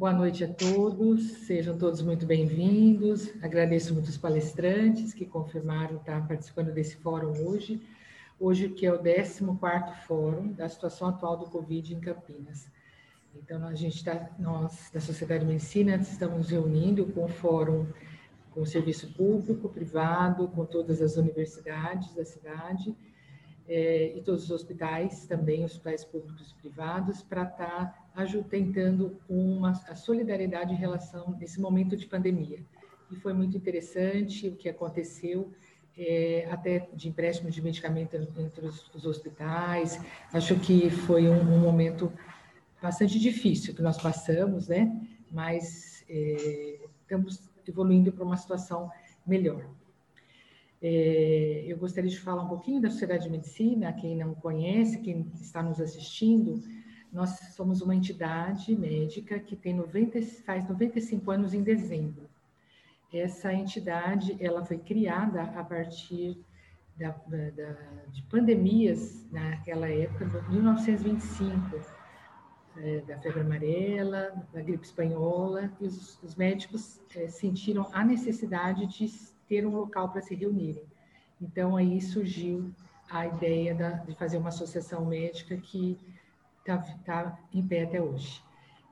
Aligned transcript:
Boa 0.00 0.14
noite 0.14 0.42
a 0.42 0.48
todos, 0.48 1.30
sejam 1.44 1.76
todos 1.76 2.00
muito 2.00 2.24
bem-vindos. 2.24 3.28
Agradeço 3.42 3.92
muito 3.92 4.08
os 4.08 4.16
palestrantes 4.16 5.12
que 5.12 5.26
confirmaram 5.26 5.96
estar 5.96 6.26
participando 6.26 6.72
desse 6.72 6.96
fórum 6.96 7.32
hoje. 7.46 7.86
Hoje, 8.40 8.70
que 8.70 8.86
é 8.86 8.92
o 8.94 8.98
14º 8.98 9.92
Fórum 10.06 10.54
da 10.54 10.66
situação 10.70 11.08
atual 11.08 11.36
do 11.36 11.50
Covid 11.50 11.94
em 11.94 12.00
Campinas. 12.00 12.66
Então, 13.34 13.62
a 13.66 13.74
gente 13.74 13.96
está, 13.96 14.30
nós 14.38 14.90
da 14.90 15.02
Sociedade 15.02 15.44
de 15.44 15.50
Medicina, 15.50 15.96
estamos 15.96 16.48
reunindo 16.48 17.04
com 17.04 17.26
o 17.26 17.28
Fórum, 17.28 17.86
com 18.52 18.62
o 18.62 18.66
serviço 18.66 19.12
público, 19.12 19.68
privado, 19.68 20.48
com 20.48 20.64
todas 20.64 21.02
as 21.02 21.18
universidades 21.18 22.14
da 22.14 22.24
cidade, 22.24 22.96
é, 23.68 24.16
e 24.16 24.22
todos 24.22 24.44
os 24.44 24.50
hospitais, 24.50 25.26
também 25.26 25.62
hospitais 25.62 26.06
públicos 26.06 26.52
e 26.52 26.54
privados, 26.54 27.22
para 27.22 27.42
estar 27.42 27.92
tá 27.92 27.99
tentando 28.48 29.16
uma 29.28 29.70
a 29.88 29.94
solidariedade 29.94 30.72
em 30.72 30.76
relação 30.76 31.36
nesse 31.38 31.60
momento 31.60 31.96
de 31.96 32.06
pandemia. 32.06 32.58
E 33.10 33.16
foi 33.16 33.32
muito 33.32 33.56
interessante 33.56 34.48
o 34.48 34.56
que 34.56 34.68
aconteceu, 34.68 35.52
é, 35.96 36.48
até 36.50 36.88
de 36.94 37.08
empréstimo 37.08 37.50
de 37.50 37.60
medicamento 37.60 38.16
entre 38.16 38.66
os, 38.66 38.88
os 38.94 39.04
hospitais. 39.04 40.00
Acho 40.32 40.58
que 40.60 40.90
foi 40.90 41.28
um, 41.28 41.40
um, 41.40 41.58
momento 41.58 42.12
bastante 42.80 43.18
difícil 43.18 43.74
que 43.74 43.82
nós 43.82 44.00
passamos, 44.00 44.68
né? 44.68 44.96
Mas 45.30 46.04
é, 46.08 46.78
estamos 47.02 47.50
evoluindo 47.66 48.12
para 48.12 48.24
uma 48.24 48.36
situação 48.36 48.90
melhor. 49.26 49.64
É, 50.82 51.64
eu 51.66 51.76
gostaria 51.76 52.08
de 52.08 52.18
falar 52.18 52.42
um 52.42 52.48
pouquinho 52.48 52.80
da 52.80 52.88
Sociedade 52.88 53.24
de 53.24 53.30
Medicina, 53.30 53.92
quem 53.92 54.16
não 54.16 54.34
conhece, 54.34 54.98
quem 55.00 55.26
está 55.40 55.62
nos 55.62 55.80
assistindo, 55.80 56.62
nós 57.12 57.30
somos 57.54 57.80
uma 57.80 57.94
entidade 57.94 58.74
médica 58.76 59.38
que 59.38 59.56
tem 59.56 59.74
90, 59.74 60.22
faz 60.44 60.68
95 60.68 61.30
anos 61.30 61.54
em 61.54 61.62
dezembro. 61.62 62.28
Essa 63.12 63.52
entidade 63.52 64.36
ela 64.40 64.64
foi 64.64 64.78
criada 64.78 65.42
a 65.42 65.64
partir 65.64 66.38
da, 66.96 67.10
da, 67.26 67.72
de 68.12 68.22
pandemias 68.24 69.26
naquela 69.32 69.88
época, 69.88 70.26
de 70.26 70.50
1925, 70.52 71.80
é, 72.76 73.00
da 73.00 73.18
febre 73.18 73.40
amarela, 73.40 74.32
da 74.52 74.62
gripe 74.62 74.84
espanhola, 74.84 75.72
e 75.80 75.86
os, 75.86 76.22
os 76.22 76.36
médicos 76.36 77.00
é, 77.16 77.26
sentiram 77.26 77.88
a 77.92 78.04
necessidade 78.04 78.86
de 78.86 79.10
ter 79.48 79.66
um 79.66 79.74
local 79.74 80.10
para 80.10 80.20
se 80.20 80.34
reunirem. 80.36 80.84
Então, 81.40 81.76
aí 81.76 82.00
surgiu 82.00 82.70
a 83.10 83.26
ideia 83.26 83.74
da, 83.74 83.90
de 83.90 84.14
fazer 84.14 84.38
uma 84.38 84.50
associação 84.50 85.04
médica 85.04 85.56
que 85.56 85.98
está 86.76 87.22
tá 87.22 87.38
em 87.52 87.66
pé 87.66 87.84
até 87.84 88.00
hoje. 88.00 88.42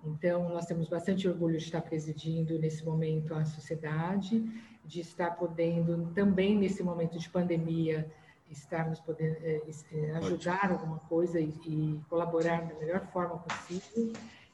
Então, 0.04 0.48
nós 0.48 0.66
temos 0.66 0.88
bastante 0.88 1.28
orgulho 1.28 1.58
de 1.58 1.64
estar 1.64 1.80
presidindo 1.80 2.58
nesse 2.58 2.84
momento 2.84 3.34
a 3.34 3.44
sociedade, 3.44 4.44
de 4.84 5.00
estar 5.00 5.32
podendo 5.32 6.10
também 6.14 6.56
nesse 6.56 6.82
momento 6.82 7.18
de 7.18 7.28
pandemia 7.28 8.10
estarmos 8.50 8.98
podendo 9.00 9.36
é, 9.42 9.60
é, 9.92 10.10
ajudar 10.12 10.70
alguma 10.70 10.98
coisa 11.00 11.38
e, 11.38 11.52
e, 11.66 12.00
colaborar 12.08 12.62
da 12.62 12.74
melhor 12.78 13.06
forma 13.12 13.38
possível. 13.38 14.12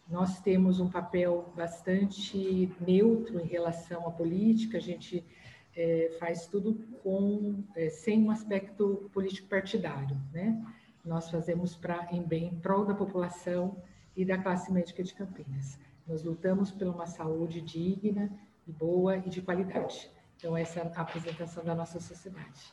Nós 0.09 0.41
temos 0.41 0.81
um 0.81 0.91
papel 0.91 1.53
bastante 1.57 2.71
neutro 2.81 3.41
em 3.41 3.47
relação 3.47 4.07
à 4.07 4.11
política, 4.11 4.79
a 4.79 4.81
gente 4.81 5.25
é, 5.77 6.17
faz 6.19 6.47
tudo 6.47 6.75
com 7.03 7.63
sem 7.91 8.23
um 8.23 8.31
aspecto 8.31 9.09
político 9.13 9.49
partidário, 9.49 10.17
né? 10.33 10.63
Nós 11.05 11.31
fazemos 11.31 11.77
para 11.77 12.09
em 12.11 12.23
bem 12.23 12.47
em 12.47 12.59
prol 12.61 12.85
da 12.85 12.95
população 12.95 13.77
e 14.17 14.25
da 14.25 14.39
classe 14.39 14.73
médica 14.73 15.03
de 15.03 15.15
Campinas. 15.15 15.79
Nós 16.07 16.23
lutamos 16.23 16.71
por 16.71 16.87
uma 16.87 17.07
saúde 17.07 17.61
digna 17.61 18.31
boa 18.67 19.19
e 19.19 19.29
de 19.29 19.43
qualidade. 19.43 20.11
Então 20.37 20.57
essa 20.57 20.81
é 20.81 20.93
a 20.95 21.01
apresentação 21.01 21.65
da 21.65 21.75
nossa 21.75 22.01
sociedade. 22.01 22.73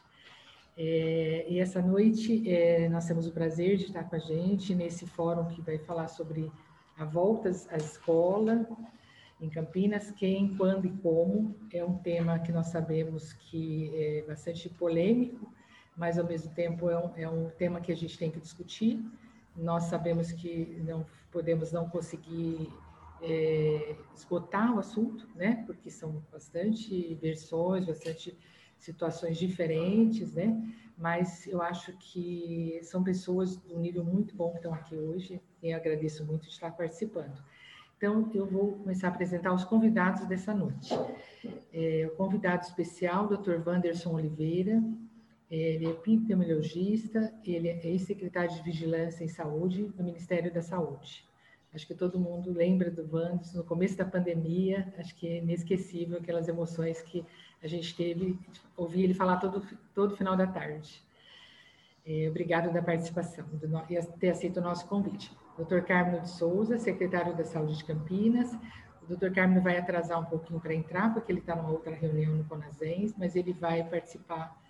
É, 0.78 1.46
e 1.50 1.60
essa 1.60 1.82
noite 1.82 2.50
é, 2.50 2.88
nós 2.90 3.06
temos 3.06 3.28
o 3.28 3.32
prazer 3.32 3.78
de 3.78 3.86
estar 3.86 4.06
com 4.06 4.16
a 4.16 4.20
gente 4.20 4.74
nesse 4.74 5.06
fórum 5.06 5.46
que 5.46 5.62
vai 5.62 5.78
falar 5.78 6.08
sobre 6.08 6.52
a 6.98 7.06
volta 7.06 7.50
à 7.70 7.78
escola, 7.78 8.68
em 9.42 9.50
Campinas, 9.50 10.12
quem, 10.12 10.56
quando 10.56 10.86
e 10.86 10.92
como, 10.98 11.56
é 11.74 11.84
um 11.84 11.98
tema 11.98 12.40
que 12.40 12.52
nós 12.52 12.68
sabemos 12.68 13.34
que 13.34 13.92
é 13.96 14.24
bastante 14.28 14.70
polêmico, 14.70 15.52
mas 15.96 16.18
ao 16.18 16.26
mesmo 16.26 16.54
tempo 16.54 16.90
é 16.90 16.98
um, 16.98 17.12
é 17.16 17.30
um 17.30 17.50
tema 17.50 17.82
que 17.82 17.92
a 17.92 17.96
gente 17.96 18.18
tem 18.18 18.32
que 18.32 18.40
discutir. 18.40 19.04
Nós 19.56 19.84
sabemos 19.84 20.32
que 20.32 20.82
não 20.86 21.06
podemos 21.32 21.72
não 21.72 21.90
conseguir 21.90 22.72
é, 23.22 23.96
esgotar 24.16 24.76
o 24.76 24.80
assunto, 24.80 25.28
né? 25.36 25.64
Porque 25.66 25.90
são 25.90 26.24
bastante 26.32 27.16
versões, 27.16 27.86
bastante 27.86 28.38
situações 28.78 29.38
diferentes, 29.38 30.34
né? 30.34 30.60
Mas 30.98 31.48
eu 31.48 31.62
acho 31.62 31.94
que 31.98 32.80
são 32.84 33.04
pessoas 33.04 33.58
de 33.62 33.74
um 33.74 33.80
nível 33.80 34.04
muito 34.04 34.36
bom 34.36 34.52
que 34.52 34.58
estão 34.58 34.74
aqui 34.74 34.96
hoje 34.96 35.42
e 35.62 35.74
agradeço 35.74 36.26
muito 36.26 36.44
de 36.44 36.54
estar 36.54 36.72
participando. 36.72 37.44
Então, 37.98 38.32
eu 38.34 38.48
vou 38.48 38.72
começar 38.78 39.08
a 39.08 39.12
apresentar 39.12 39.54
os 39.54 39.64
convidados 39.64 40.26
dessa 40.26 40.56
noite. 40.56 40.92
É, 41.72 42.10
o 42.12 42.16
convidado 42.16 42.64
especial, 42.64 43.28
Dr. 43.28 43.62
Wanderson 43.64 44.16
Oliveira, 44.16 44.82
ele 45.52 45.86
é 45.86 45.90
epidemiologista, 45.90 47.34
ele 47.46 47.68
é 47.68 47.86
ex-secretário 47.86 48.56
de 48.56 48.62
Vigilância 48.64 49.26
em 49.26 49.28
Saúde 49.28 49.84
do 49.84 50.02
Ministério 50.02 50.52
da 50.54 50.62
Saúde. 50.62 51.26
Acho 51.74 51.86
que 51.86 51.94
todo 51.94 52.18
mundo 52.18 52.52
lembra 52.52 52.90
do 52.90 53.08
Wanderson 53.14 53.58
no 53.58 53.64
começo 53.66 53.98
da 53.98 54.06
pandemia, 54.06 54.94
acho 54.98 55.14
que 55.16 55.28
é 55.28 55.38
inesquecível 55.40 56.18
aquelas 56.18 56.48
emoções 56.48 57.02
que 57.02 57.26
a 57.62 57.68
gente 57.68 57.96
teve, 57.96 58.40
ouvir 58.78 59.04
ele 59.04 59.14
falar 59.14 59.38
todo, 59.38 59.62
todo 59.94 60.16
final 60.16 60.38
da 60.38 60.48
tarde. 60.48 61.04
É, 62.06 62.28
obrigado 62.30 62.74
da 62.74 62.82
participação 62.82 63.46
do, 63.54 63.68
e 63.90 64.02
ter 64.20 64.30
aceito 64.30 64.58
o 64.58 64.64
nosso 64.64 64.88
convite. 64.88 65.32
Dr. 65.58 65.82
Carmo 65.82 66.22
de 66.22 66.30
Souza, 66.30 66.80
secretário 66.80 67.36
da 67.36 67.44
Saúde 67.44 67.78
de 67.78 67.84
Campinas. 67.84 68.54
O 69.04 69.16
Dr. 69.16 69.32
Carmo 69.34 69.62
vai 69.62 69.78
atrasar 69.78 70.20
um 70.20 70.26
pouquinho 70.26 70.60
para 70.60 70.74
entrar, 70.74 71.14
porque 71.14 71.32
ele 71.32 71.40
está 71.40 71.56
numa 71.56 71.70
outra 71.70 71.94
reunião 71.94 72.36
no 72.36 72.44
Conazens, 72.46 73.14
mas 73.18 73.36
ele 73.36 73.54
vai 73.54 73.84
participar 73.84 74.61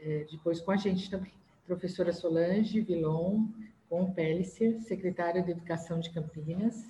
é, 0.00 0.26
depois 0.30 0.60
com 0.60 0.70
a 0.70 0.76
gente 0.76 1.10
também. 1.10 1.32
Professora 1.66 2.12
Solange 2.12 2.80
Vilon 2.80 3.46
com 3.88 4.12
Pellicer, 4.12 4.80
secretária 4.82 5.42
de 5.42 5.50
Educação 5.50 6.00
de 6.00 6.10
Campinas. 6.10 6.84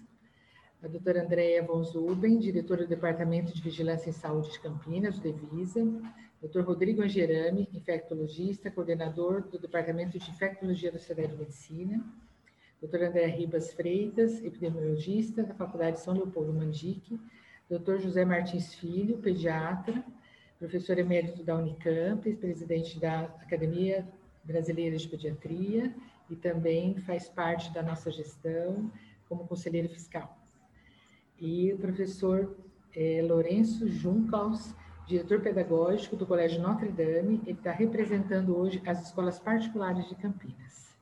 A 0.83 0.89
doutora 0.89 1.23
Andréia 1.23 1.63
von 1.63 1.83
Zuben, 1.83 2.39
diretora 2.39 2.85
do 2.85 2.89
Departamento 2.89 3.55
de 3.55 3.63
Vigilância 3.63 4.11
em 4.11 4.13
Saúde 4.13 4.53
de 4.53 4.61
Campinas, 4.61 5.19
do 5.19 5.23
Devisa. 5.23 5.85
Dr. 6.43 6.61
Rodrigo 6.61 7.03
Angerami, 7.03 7.69
infectologista, 7.73 8.71
coordenador 8.71 9.43
do 9.49 9.59
Departamento 9.59 10.19
de 10.19 10.31
Infectologia 10.31 10.93
da 10.93 10.99
Sociedade 10.99 11.33
de 11.33 11.39
Medicina 11.39 12.05
doutora 12.81 13.09
André 13.09 13.27
Ribas 13.27 13.73
Freitas, 13.73 14.43
epidemiologista 14.45 15.43
da 15.43 15.55
Faculdade 15.55 16.01
São 16.01 16.15
Leopoldo 16.15 16.53
Mandique, 16.53 17.19
doutor 17.69 17.99
José 17.99 18.25
Martins 18.25 18.75
Filho, 18.75 19.19
pediatra, 19.19 20.05
professor 20.59 20.99
emérito 20.99 21.43
da 21.43 21.55
Unicamp, 21.57 22.33
presidente 22.37 22.99
da 22.99 23.21
Academia 23.43 24.07
Brasileira 24.43 24.97
de 24.97 25.09
Pediatria 25.09 25.95
e 26.31 26.37
também 26.37 26.97
faz 27.01 27.29
parte 27.29 27.73
da 27.73 27.83
nossa 27.83 28.11
gestão 28.11 28.91
como 29.29 29.47
conselheiro 29.47 29.89
fiscal. 29.89 30.39
E 31.39 31.73
o 31.73 31.79
professor 31.79 32.57
é, 32.95 33.21
Lourenço 33.23 33.89
Juncals, 33.89 34.75
diretor 35.07 35.41
pedagógico 35.41 36.17
do 36.17 36.27
Colégio 36.27 36.63
Notre 36.63 36.91
Dame, 36.91 37.43
ele 37.45 37.59
está 37.59 37.73
representando 37.73 38.57
hoje 38.57 38.83
as 38.87 39.07
escolas 39.07 39.39
particulares 39.39 40.09
de 40.09 40.15
Campinas. 40.15 40.97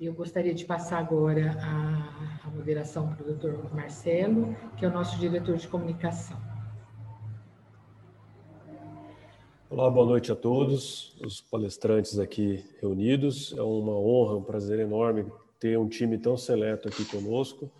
Eu 0.00 0.14
gostaria 0.14 0.54
de 0.54 0.64
passar 0.64 0.98
agora 0.98 1.58
a, 1.60 2.46
a 2.46 2.50
moderação 2.50 3.12
para 3.12 3.22
o 3.22 3.34
doutor 3.34 3.74
Marcelo, 3.74 4.54
que 4.76 4.84
é 4.84 4.88
o 4.88 4.92
nosso 4.92 5.18
diretor 5.18 5.56
de 5.56 5.66
comunicação. 5.66 6.47
Olá, 9.70 9.90
boa 9.90 10.06
noite 10.06 10.32
a 10.32 10.34
todos, 10.34 11.14
os 11.20 11.40
palestrantes 11.40 12.18
aqui 12.18 12.64
reunidos. 12.80 13.54
É 13.56 13.62
uma 13.62 13.92
honra, 13.92 14.36
um 14.36 14.42
prazer 14.42 14.78
enorme 14.78 15.26
ter 15.60 15.78
um 15.78 15.88
time 15.88 16.16
tão 16.16 16.36
seleto 16.36 16.88
aqui 16.88 17.04
conosco. 17.04 17.70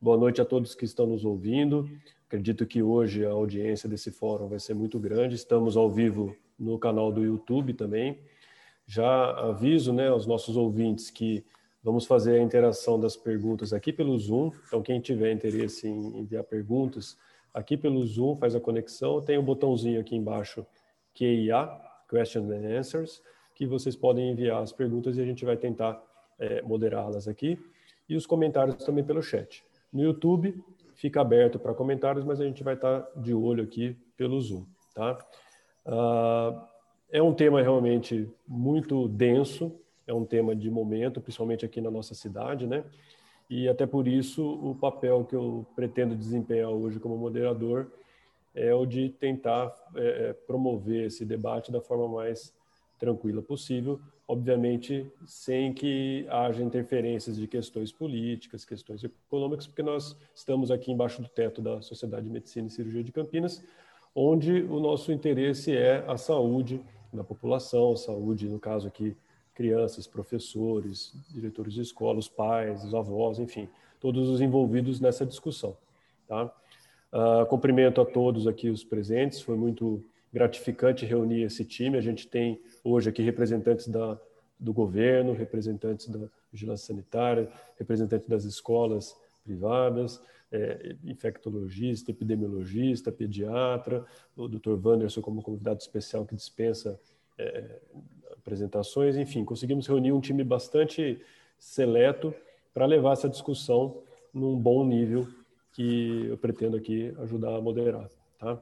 Boa 0.00 0.16
noite 0.16 0.40
a 0.40 0.44
todos 0.44 0.74
que 0.74 0.84
estão 0.84 1.06
nos 1.06 1.24
ouvindo. 1.24 1.88
Acredito 2.26 2.66
que 2.66 2.82
hoje 2.82 3.24
a 3.26 3.30
audiência 3.30 3.88
desse 3.88 4.10
fórum 4.10 4.48
vai 4.48 4.58
ser 4.58 4.74
muito 4.74 4.98
grande. 4.98 5.34
Estamos 5.34 5.76
ao 5.76 5.90
vivo 5.90 6.34
no 6.58 6.78
canal 6.78 7.12
do 7.12 7.22
YouTube 7.22 7.74
também. 7.74 8.18
Já 8.86 9.30
aviso 9.32 9.92
né, 9.92 10.08
aos 10.08 10.26
nossos 10.26 10.56
ouvintes 10.56 11.10
que 11.10 11.44
Vamos 11.84 12.06
fazer 12.06 12.40
a 12.40 12.42
interação 12.42 12.98
das 12.98 13.14
perguntas 13.14 13.74
aqui 13.74 13.92
pelo 13.92 14.18
Zoom. 14.18 14.50
Então, 14.66 14.80
quem 14.82 14.98
tiver 15.02 15.30
interesse 15.30 15.86
em 15.86 16.20
enviar 16.20 16.42
perguntas, 16.42 17.14
aqui 17.52 17.76
pelo 17.76 18.02
Zoom, 18.06 18.36
faz 18.36 18.54
a 18.54 18.60
conexão. 18.60 19.20
Tem 19.20 19.36
o 19.36 19.42
um 19.42 19.44
botãozinho 19.44 20.00
aqui 20.00 20.16
embaixo, 20.16 20.64
QIA, 21.14 21.68
Questions 22.08 22.50
and 22.50 22.78
Answers, 22.78 23.22
que 23.54 23.66
vocês 23.66 23.94
podem 23.96 24.30
enviar 24.30 24.62
as 24.62 24.72
perguntas 24.72 25.16
e 25.16 25.20
a 25.20 25.24
gente 25.24 25.44
vai 25.44 25.56
tentar 25.56 26.02
é, 26.38 26.62
moderá-las 26.62 27.28
aqui. 27.28 27.58
E 28.08 28.16
os 28.16 28.26
comentários 28.26 28.76
também 28.84 29.04
pelo 29.04 29.22
chat. 29.22 29.64
No 29.92 30.02
YouTube, 30.02 30.62
fica 30.94 31.20
aberto 31.20 31.58
para 31.58 31.74
comentários, 31.74 32.24
mas 32.24 32.40
a 32.40 32.44
gente 32.44 32.62
vai 32.62 32.74
estar 32.74 33.06
de 33.16 33.32
olho 33.32 33.62
aqui 33.62 33.96
pelo 34.16 34.40
Zoom, 34.40 34.64
tá? 34.94 35.18
Uh, 35.86 36.60
é 37.10 37.22
um 37.22 37.32
tema 37.32 37.62
realmente 37.62 38.28
muito 38.46 39.08
denso, 39.08 39.72
é 40.06 40.12
um 40.12 40.24
tema 40.24 40.54
de 40.54 40.70
momento, 40.70 41.20
principalmente 41.20 41.64
aqui 41.64 41.80
na 41.80 41.90
nossa 41.90 42.14
cidade, 42.14 42.66
né? 42.66 42.84
E 43.48 43.68
até 43.68 43.86
por 43.86 44.08
isso 44.08 44.44
o 44.44 44.74
papel 44.74 45.24
que 45.24 45.36
eu 45.36 45.66
pretendo 45.76 46.16
desempenhar 46.16 46.70
hoje 46.70 46.98
como 46.98 47.16
moderador 47.16 47.90
é 48.54 48.72
o 48.74 48.86
de 48.86 49.08
tentar 49.08 49.74
é, 49.96 50.28
é, 50.28 50.32
promover 50.32 51.06
esse 51.06 51.24
debate 51.24 51.72
da 51.72 51.80
forma 51.80 52.08
mais 52.08 52.54
tranquila 52.98 53.42
possível, 53.42 54.00
obviamente 54.26 55.06
sem 55.26 55.72
que 55.72 56.24
haja 56.30 56.62
interferências 56.62 57.36
de 57.36 57.46
questões 57.46 57.92
políticas, 57.92 58.64
questões 58.64 59.02
econômicas, 59.02 59.66
porque 59.66 59.82
nós 59.82 60.16
estamos 60.34 60.70
aqui 60.70 60.92
embaixo 60.92 61.20
do 61.20 61.28
teto 61.28 61.60
da 61.60 61.82
Sociedade 61.82 62.26
de 62.26 62.32
Medicina 62.32 62.68
e 62.68 62.70
Cirurgia 62.70 63.02
de 63.02 63.12
Campinas, 63.12 63.62
onde 64.14 64.62
o 64.62 64.78
nosso 64.78 65.10
interesse 65.10 65.76
é 65.76 66.04
a 66.06 66.16
saúde 66.16 66.80
da 67.12 67.24
população, 67.24 67.96
saúde, 67.96 68.48
no 68.48 68.60
caso 68.60 68.86
aqui, 68.86 69.16
crianças, 69.54 70.06
professores, 70.06 71.12
diretores 71.30 71.74
de 71.74 71.80
escola, 71.80 72.18
os 72.18 72.28
pais, 72.28 72.84
os 72.84 72.94
avós, 72.94 73.38
enfim, 73.38 73.68
todos 74.00 74.28
os 74.28 74.40
envolvidos 74.40 75.00
nessa 75.00 75.24
discussão, 75.24 75.76
tá? 76.26 76.52
Uh, 77.14 77.46
cumprimento 77.46 78.00
a 78.00 78.04
todos 78.04 78.48
aqui 78.48 78.68
os 78.68 78.82
presentes, 78.82 79.40
foi 79.40 79.56
muito 79.56 80.04
gratificante 80.32 81.06
reunir 81.06 81.42
esse 81.42 81.64
time. 81.64 81.96
A 81.96 82.00
gente 82.00 82.26
tem 82.26 82.60
hoje 82.82 83.08
aqui 83.08 83.22
representantes 83.22 83.86
da, 83.86 84.18
do 84.58 84.72
governo, 84.72 85.32
representantes 85.32 86.08
da 86.08 86.26
vigilância 86.50 86.88
sanitária, 86.88 87.48
representantes 87.78 88.28
das 88.28 88.42
escolas 88.42 89.16
privadas, 89.44 90.20
é, 90.50 90.96
infectologista, 91.04 92.10
epidemiologista, 92.10 93.12
pediatra, 93.12 94.04
o 94.36 94.48
Dr. 94.48 94.72
Wanderson 94.84 95.20
como 95.20 95.40
convidado 95.40 95.78
especial 95.78 96.26
que 96.26 96.34
dispensa 96.34 96.98
é, 97.38 97.78
apresentações. 98.32 99.16
Enfim, 99.16 99.44
conseguimos 99.44 99.86
reunir 99.86 100.10
um 100.10 100.20
time 100.20 100.42
bastante 100.42 101.22
seleto 101.60 102.34
para 102.72 102.86
levar 102.86 103.12
essa 103.12 103.28
discussão 103.28 104.02
num 104.32 104.58
bom 104.58 104.84
nível 104.84 105.28
que 105.74 106.26
eu 106.28 106.38
pretendo 106.38 106.76
aqui 106.76 107.12
ajudar 107.18 107.56
a 107.56 107.60
moderar. 107.60 108.08
Tá? 108.38 108.54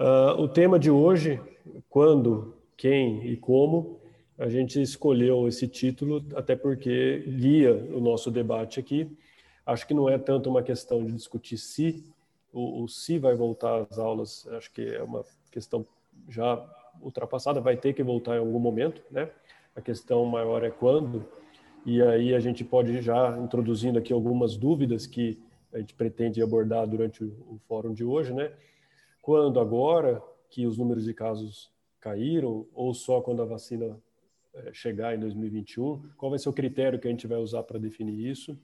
Uh, 0.00 0.42
o 0.42 0.48
tema 0.48 0.78
de 0.78 0.90
hoje, 0.90 1.40
quando, 1.88 2.56
quem 2.76 3.24
e 3.26 3.36
como, 3.36 4.00
a 4.38 4.48
gente 4.48 4.80
escolheu 4.80 5.46
esse 5.46 5.68
título 5.68 6.24
até 6.34 6.56
porque 6.56 7.22
guia 7.38 7.74
o 7.94 8.00
nosso 8.00 8.30
debate 8.30 8.80
aqui. 8.80 9.08
Acho 9.64 9.86
que 9.86 9.94
não 9.94 10.08
é 10.08 10.18
tanto 10.18 10.50
uma 10.50 10.62
questão 10.62 11.04
de 11.04 11.12
discutir 11.12 11.58
se, 11.58 12.02
o, 12.52 12.88
se 12.88 13.18
vai 13.18 13.36
voltar 13.36 13.86
às 13.88 13.98
aulas, 13.98 14.48
acho 14.52 14.72
que 14.72 14.82
é 14.82 15.02
uma 15.02 15.24
questão 15.50 15.86
já 16.28 16.60
ultrapassada, 17.00 17.60
vai 17.60 17.76
ter 17.76 17.92
que 17.92 18.02
voltar 18.02 18.36
em 18.36 18.40
algum 18.40 18.58
momento, 18.58 19.02
né? 19.10 19.30
A 19.76 19.80
questão 19.80 20.24
maior 20.24 20.64
é 20.64 20.70
quando, 20.70 21.24
e 21.84 22.02
aí 22.02 22.34
a 22.34 22.40
gente 22.40 22.64
pode 22.64 23.00
já 23.00 23.38
introduzindo 23.38 23.98
aqui 23.98 24.12
algumas 24.12 24.56
dúvidas 24.56 25.06
que 25.06 25.38
a 25.72 25.78
gente 25.78 25.94
pretende 25.94 26.42
abordar 26.42 26.86
durante 26.86 27.24
o, 27.24 27.58
fórum 27.66 27.92
de 27.92 28.04
hoje, 28.04 28.32
né? 28.32 28.52
Quando 29.20 29.58
agora 29.60 30.22
que 30.50 30.66
os 30.66 30.76
números 30.76 31.04
de 31.04 31.14
casos 31.14 31.72
caíram 32.00 32.66
ou 32.74 32.92
só 32.92 33.20
quando 33.20 33.42
a 33.42 33.44
vacina 33.44 33.98
eh, 34.54 34.70
chegar 34.72 35.14
em 35.14 35.18
2021? 35.18 36.10
Qual 36.16 36.30
vai 36.30 36.38
ser 36.38 36.48
o 36.48 36.52
critério 36.52 36.98
que 36.98 37.06
a 37.06 37.10
gente 37.10 37.26
vai 37.26 37.38
usar 37.38 37.62
para 37.62 37.78
definir 37.78 38.28
isso? 38.28 38.58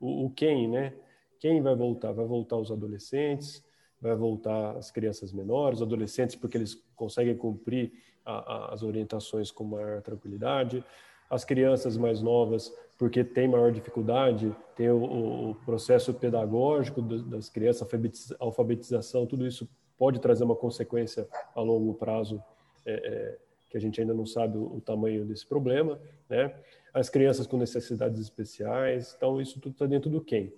O, 0.00 0.26
o, 0.26 0.30
quem, 0.30 0.68
né? 0.68 0.94
Quem 1.38 1.60
vai 1.60 1.74
voltar? 1.74 2.12
Vai 2.12 2.24
voltar 2.24 2.56
os 2.56 2.70
adolescentes? 2.70 3.64
Vai 4.00 4.14
voltar 4.14 4.76
as 4.76 4.90
crianças 4.90 5.32
menores, 5.32 5.82
adolescentes, 5.82 6.36
porque 6.36 6.56
eles 6.56 6.74
conseguem 6.94 7.36
cumprir 7.36 7.92
a, 8.24 8.32
a, 8.32 8.74
as 8.74 8.82
orientações 8.82 9.50
com 9.50 9.64
maior 9.64 10.00
tranquilidade? 10.00 10.84
as 11.28 11.44
crianças 11.44 11.96
mais 11.96 12.22
novas, 12.22 12.72
porque 12.98 13.22
tem 13.22 13.46
maior 13.46 13.70
dificuldade, 13.70 14.54
tem 14.74 14.90
o, 14.90 15.50
o 15.50 15.54
processo 15.66 16.14
pedagógico 16.14 17.02
das 17.02 17.48
crianças, 17.48 17.86
alfabetização, 18.38 19.26
tudo 19.26 19.46
isso 19.46 19.68
pode 19.98 20.20
trazer 20.20 20.44
uma 20.44 20.56
consequência 20.56 21.28
a 21.54 21.60
longo 21.60 21.94
prazo 21.94 22.42
é, 22.84 22.92
é, 22.92 23.38
que 23.68 23.76
a 23.76 23.80
gente 23.80 24.00
ainda 24.00 24.14
não 24.14 24.24
sabe 24.24 24.56
o, 24.56 24.76
o, 24.76 24.80
tamanho 24.80 25.24
desse 25.24 25.46
problema, 25.46 25.98
né? 26.28 26.54
As 26.92 27.10
crianças 27.10 27.46
com 27.46 27.56
necessidades 27.58 28.20
especiais, 28.20 29.14
então 29.16 29.40
isso 29.40 29.60
tudo 29.60 29.72
está 29.72 29.86
dentro 29.86 30.08
do 30.08 30.20
quem. 30.20 30.52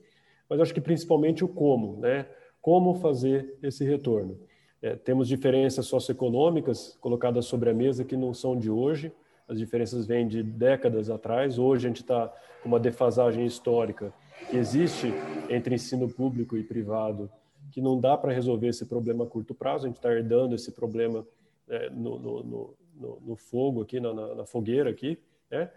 Mas 0.49 0.61
acho 0.61 0.75
que 0.75 0.81
principalmente 0.81 1.45
o 1.45 1.49
como, 1.49 1.99
né? 1.99 2.27
Como 2.61 2.95
fazer 2.95 3.57
esse 3.63 3.85
retorno. 3.85 4.39
É, 4.81 4.95
temos 4.95 5.27
diferenças 5.27 5.87
socioeconômicas 5.87 6.97
colocadas 7.01 7.47
sobre 7.47 7.71
a 7.71 7.75
mesa 7.75 8.05
que 8.05 8.17
não 8.17 8.33
são 8.33 8.57
de 8.57 8.71
hoje, 8.71 9.13
as 9.49 9.59
diferenças 9.59 10.07
vêm 10.07 10.29
de 10.29 10.43
décadas 10.43 11.09
atrás. 11.09 11.59
Hoje 11.59 11.87
a 11.87 11.89
gente 11.89 12.03
está 12.03 12.33
com 12.63 12.69
uma 12.69 12.79
defasagem 12.79 13.47
histórica 13.47 14.13
que 14.51 14.57
existe 14.57 15.13
entre 15.49 15.75
ensino 15.75 16.09
público 16.09 16.57
e 16.57 16.63
privado, 16.63 17.31
que 17.73 17.81
não 17.81 17.99
dá 17.99 18.17
para 18.17 18.33
resolver 18.33 18.69
esse 18.69 18.85
problema 18.85 19.25
a 19.25 19.27
curto 19.27 19.55
prazo. 19.55 19.87
A 19.87 19.89
gente 19.89 19.97
está 19.97 20.13
herdando 20.13 20.55
esse 20.55 20.71
problema 20.71 21.27
é, 21.67 21.89
no, 21.91 22.19
no, 22.19 22.77
no, 22.95 23.21
no, 23.27 23.37
fogo 23.37 23.83
aqui, 23.83 23.99
na, 23.99 24.13
na, 24.13 24.45
fogueira 24.45 24.91
aqui. 24.91 25.19
Né? 25.51 25.71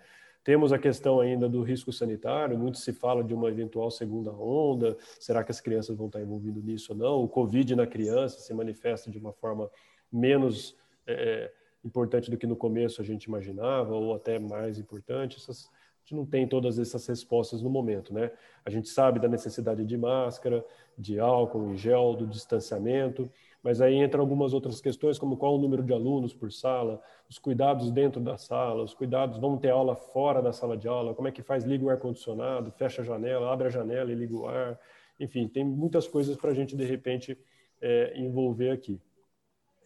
Temos 0.44 0.74
a 0.74 0.80
questão 0.80 1.20
ainda 1.20 1.48
do 1.48 1.62
risco 1.62 1.94
sanitário, 1.94 2.58
muito 2.58 2.78
se 2.78 2.92
fala 2.92 3.24
de 3.24 3.34
uma 3.34 3.48
eventual 3.50 3.92
segunda 3.92 4.32
onda, 4.32 4.98
será 5.20 5.44
que 5.44 5.52
as 5.52 5.62
crianças 5.62 5.96
vão 5.96 6.08
estar 6.08 6.20
envolvidas 6.20 6.64
nisso 6.64 6.94
ou 6.94 6.98
não? 6.98 7.24
O 7.24 7.28
Covid 7.28 7.76
na 7.76 7.86
criança 7.86 8.40
se 8.40 8.54
manifesta 8.54 9.12
de 9.12 9.20
uma 9.20 9.32
forma 9.32 9.70
menos 10.12 10.76
é, 11.06 11.52
importante 11.84 12.30
do 12.30 12.38
que 12.38 12.48
no 12.48 12.56
começo 12.56 13.02
a 13.02 13.04
gente 13.04 13.26
imaginava, 13.26 13.94
ou 13.94 14.16
até 14.16 14.40
mais 14.40 14.78
importante. 14.78 15.38
Essas, 15.38 15.66
a 15.66 16.04
gente 16.04 16.16
não 16.16 16.26
tem 16.26 16.48
todas 16.48 16.80
essas 16.80 17.06
respostas 17.08 17.62
no 17.62 17.70
momento, 17.70 18.14
né? 18.14 18.32
A 18.66 18.70
gente 18.70 18.90
sabe 18.90 19.20
da 19.20 19.28
necessidade 19.28 19.86
de 19.86 19.98
máscara, 19.98 20.64
de 20.98 21.20
álcool 21.20 21.72
em 21.72 21.78
gel, 21.78 22.16
do 22.16 22.28
distanciamento, 22.28 23.30
mas 23.64 23.80
aí 23.80 23.96
entram 23.96 24.22
algumas 24.22 24.54
outras 24.54 24.82
questões, 24.82 25.20
como 25.20 25.38
qual 25.38 25.56
o 25.56 25.58
número 25.58 25.84
de 25.84 25.94
alunos 25.94 26.34
por 26.34 26.52
sala, 26.52 27.02
os 27.30 27.38
cuidados 27.38 27.92
dentro 27.92 28.20
da 28.20 28.38
sala, 28.38 28.84
os 28.84 28.94
cuidados, 28.94 29.38
vamos 29.38 29.60
ter 29.60 29.70
aula 29.70 29.96
fora 29.96 30.42
da 30.42 30.52
sala 30.52 30.76
de 30.76 30.88
aula, 30.88 31.14
como 31.14 31.28
é 31.28 31.32
que 31.32 31.44
faz, 31.44 31.64
liga 31.64 31.86
o 31.86 31.90
ar-condicionado, 31.90 32.72
fecha 32.72 33.02
a 33.02 33.06
janela, 33.06 33.52
abre 33.52 33.68
a 33.68 33.70
janela 33.70 34.12
e 34.12 34.16
liga 34.16 34.36
o 34.36 34.48
ar, 34.48 34.80
enfim, 35.20 35.48
tem 35.48 35.64
muitas 35.64 36.08
coisas 36.08 36.36
para 36.36 36.50
a 36.50 36.54
gente, 36.54 36.76
de 36.76 36.84
repente, 36.84 37.38
é, 37.80 38.14
envolver 38.18 38.72
aqui. 38.72 39.00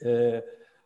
É, 0.02 0.44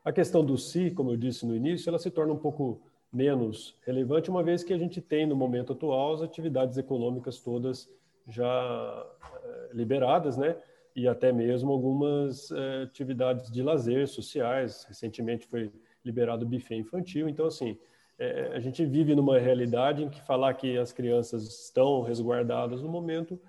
a 0.09 0.11
questão 0.11 0.43
do 0.43 0.57
si, 0.57 0.89
como 0.89 1.11
eu 1.11 1.17
disse 1.17 1.45
no 1.45 1.55
início, 1.55 1.87
ela 1.87 1.99
se 1.99 2.09
torna 2.09 2.33
um 2.33 2.37
pouco 2.37 2.81
menos 3.13 3.77
relevante, 3.85 4.27
uma 4.27 4.41
vez 4.41 4.63
que 4.63 4.73
a 4.73 4.77
gente 4.77 4.99
tem, 4.99 5.27
no 5.27 5.35
momento 5.35 5.73
atual, 5.73 6.15
as 6.15 6.23
atividades 6.23 6.79
econômicas 6.79 7.37
todas 7.37 7.87
já 8.27 9.05
eh, 9.43 9.69
liberadas, 9.71 10.35
né? 10.35 10.57
E 10.95 11.07
até 11.07 11.31
mesmo 11.31 11.71
algumas 11.71 12.49
eh, 12.49 12.83
atividades 12.83 13.51
de 13.51 13.61
lazer 13.61 14.07
sociais. 14.07 14.83
Recentemente 14.87 15.45
foi 15.45 15.71
liberado 16.03 16.43
o 16.43 16.49
buffet 16.49 16.77
infantil. 16.77 17.29
Então, 17.29 17.45
assim, 17.45 17.77
eh, 18.17 18.51
a 18.55 18.59
gente 18.59 18.83
vive 18.85 19.13
numa 19.13 19.37
realidade 19.37 20.03
em 20.03 20.09
que 20.09 20.21
falar 20.21 20.55
que 20.55 20.75
as 20.75 20.91
crianças 20.91 21.43
estão 21.43 22.01
resguardadas 22.01 22.81
no 22.81 22.89
momento, 22.89 23.39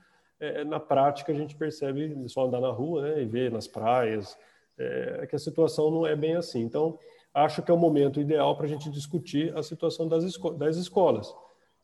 na 0.66 0.80
prática 0.80 1.32
a 1.32 1.34
gente 1.34 1.54
percebe 1.54 2.16
só 2.26 2.46
andar 2.46 2.62
na 2.62 2.70
rua, 2.70 3.02
né? 3.02 3.22
E 3.22 3.26
ver 3.26 3.50
nas 3.50 3.68
praias, 3.68 4.38
é, 4.80 5.26
que 5.26 5.37
a 5.37 5.38
situação 5.38 5.90
não 5.90 6.06
é 6.06 6.16
bem 6.16 6.37
assim. 6.37 6.60
Então, 6.60 6.99
acho 7.34 7.62
que 7.62 7.70
é 7.70 7.75
o 7.75 7.78
momento 7.78 8.20
ideal 8.20 8.56
para 8.56 8.66
a 8.66 8.68
gente 8.68 8.90
discutir 8.90 9.56
a 9.56 9.62
situação 9.62 10.08
das, 10.08 10.25
esco 10.25 10.50
das 10.52 10.76
escolas, 10.76 11.34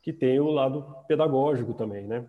que 0.03 0.13
tem 0.13 0.41
o 0.41 0.51
lado 0.51 0.85
pedagógico 1.07 1.75
também, 1.75 2.07
né? 2.07 2.27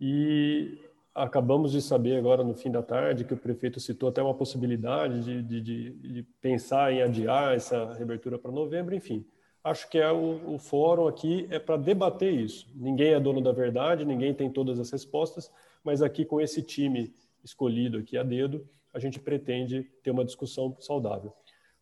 E 0.00 0.80
acabamos 1.14 1.72
de 1.72 1.82
saber 1.82 2.16
agora 2.16 2.42
no 2.42 2.54
fim 2.54 2.70
da 2.70 2.82
tarde 2.82 3.24
que 3.24 3.34
o 3.34 3.36
prefeito 3.36 3.78
citou 3.78 4.08
até 4.08 4.22
uma 4.22 4.34
possibilidade 4.34 5.22
de, 5.22 5.42
de, 5.42 5.60
de, 5.60 5.90
de 5.90 6.22
pensar 6.40 6.92
em 6.92 7.02
adiar 7.02 7.54
essa 7.54 7.92
reabertura 7.92 8.38
para 8.38 8.50
novembro, 8.50 8.94
enfim. 8.94 9.26
Acho 9.62 9.90
que 9.90 9.98
é 9.98 10.10
o, 10.10 10.54
o 10.54 10.58
fórum 10.58 11.06
aqui 11.06 11.46
é 11.50 11.58
para 11.58 11.76
debater 11.76 12.32
isso. 12.32 12.66
Ninguém 12.74 13.12
é 13.12 13.20
dono 13.20 13.42
da 13.42 13.52
verdade, 13.52 14.06
ninguém 14.06 14.32
tem 14.32 14.50
todas 14.50 14.80
as 14.80 14.90
respostas, 14.90 15.52
mas 15.84 16.00
aqui 16.00 16.24
com 16.24 16.40
esse 16.40 16.62
time 16.62 17.12
escolhido 17.44 17.98
aqui 17.98 18.16
a 18.16 18.22
dedo, 18.22 18.66
a 18.92 18.98
gente 18.98 19.18
pretende 19.20 19.84
ter 20.02 20.10
uma 20.10 20.24
discussão 20.24 20.76
saudável. 20.80 21.32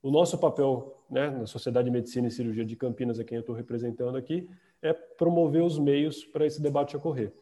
O 0.02 0.10
nosso 0.10 0.38
papel 0.38 1.02
né, 1.10 1.30
na 1.30 1.46
Sociedade 1.46 1.86
de 1.86 1.90
Medicina 1.90 2.28
e 2.28 2.30
Cirurgia 2.30 2.64
de 2.64 2.76
Campinas, 2.76 3.18
a 3.18 3.24
quem 3.24 3.36
eu 3.36 3.40
estou 3.40 3.54
representando 3.54 4.16
aqui, 4.16 4.48
é 4.80 4.92
promover 4.92 5.62
os 5.62 5.78
meios 5.78 6.24
para 6.24 6.46
esse 6.46 6.62
debate 6.62 6.96
ocorrer. 6.96 7.32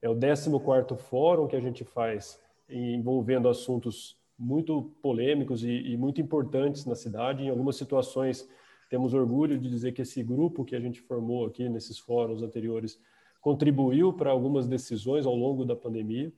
É 0.00 0.08
o 0.08 0.14
14º 0.14 0.96
fórum 0.96 1.46
que 1.46 1.56
a 1.56 1.60
gente 1.60 1.84
faz 1.84 2.40
envolvendo 2.68 3.48
assuntos 3.48 4.16
muito 4.38 4.94
polêmicos 5.02 5.64
e, 5.64 5.70
e, 5.70 5.96
muito 5.96 6.20
importantes 6.20 6.86
na 6.86 6.94
cidade. 6.94 7.42
Em 7.42 7.48
algumas 7.48 7.76
situações, 7.76 8.48
temos 8.88 9.12
orgulho 9.12 9.58
de 9.58 9.68
dizer 9.68 9.92
que 9.92 10.02
esse 10.02 10.22
grupo 10.22 10.64
que 10.64 10.76
a 10.76 10.80
gente 10.80 11.00
formou 11.00 11.44
aqui 11.44 11.68
nesses 11.68 11.98
fóruns 11.98 12.42
anteriores 12.42 13.00
contribuiu 13.40 14.12
para 14.12 14.30
algumas 14.30 14.66
decisões 14.66 15.26
ao 15.26 15.34
longo 15.34 15.64
da 15.64 15.74
pandemia. 15.74 16.32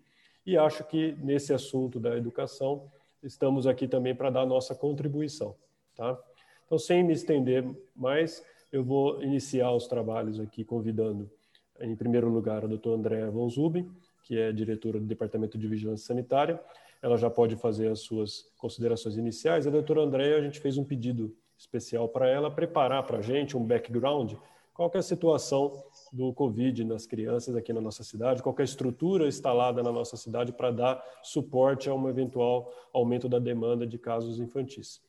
E 0.51 0.59
acho 0.59 0.83
que 0.83 1.13
nesse 1.21 1.53
assunto 1.53 2.01
da 2.01 2.17
educação, 2.17 2.91
estamos 3.23 3.69
aqui 3.69 3.87
também 3.87 4.17
para 4.17 4.31
dar 4.31 4.45
nossa 4.45 4.75
contribuição. 4.75 5.55
Tá? 5.95 6.19
Então, 6.67 6.77
sem 6.77 7.05
me 7.05 7.13
estender 7.13 7.65
mais, 7.95 8.45
eu 8.73 8.83
vou 8.83 9.23
iniciar 9.23 9.71
os 9.71 9.87
trabalhos 9.87 10.41
aqui 10.41 10.65
convidando, 10.65 11.31
em 11.79 11.95
primeiro 11.95 12.29
lugar, 12.29 12.65
a 12.65 12.67
doutora 12.67 12.97
Andréa 12.97 13.31
Von 13.31 13.49
Zuben, 13.49 13.89
que 14.25 14.37
é 14.37 14.51
diretora 14.51 14.99
do 14.99 15.07
Departamento 15.07 15.57
de 15.57 15.69
Vigilância 15.69 16.09
Sanitária. 16.09 16.61
Ela 17.01 17.17
já 17.17 17.31
pode 17.31 17.55
fazer 17.55 17.87
as 17.87 18.01
suas 18.01 18.51
considerações 18.59 19.17
iniciais. 19.17 19.69
A 19.69 19.71
doutora 19.71 20.01
Andréa, 20.01 20.37
a 20.37 20.43
gente 20.43 20.59
fez 20.59 20.77
um 20.77 20.83
pedido 20.83 21.33
especial 21.57 22.09
para 22.09 22.29
ela 22.29 22.51
preparar 22.51 23.07
para 23.07 23.19
a 23.19 23.23
gente 23.23 23.57
um 23.57 23.65
background, 23.65 24.33
qual 24.81 24.91
é 24.95 24.97
a 24.97 25.03
situação 25.03 25.85
do 26.11 26.33
Covid 26.33 26.85
nas 26.85 27.05
crianças 27.05 27.55
aqui 27.55 27.71
na 27.71 27.83
nossa 27.83 28.03
cidade, 28.03 28.43
qual 28.43 28.55
é 28.59 28.63
a 28.63 28.65
estrutura 28.65 29.29
instalada 29.29 29.83
na 29.83 29.93
nossa 29.93 30.17
cidade 30.17 30.55
para 30.55 30.71
dar 30.71 31.05
suporte 31.23 31.91
a 31.91 31.95
um 31.95 32.09
eventual 32.09 32.73
aumento 32.91 33.29
da 33.29 33.39
demanda 33.39 33.87
de 33.87 33.99
casos 33.99 34.41
infantis. 34.41 35.03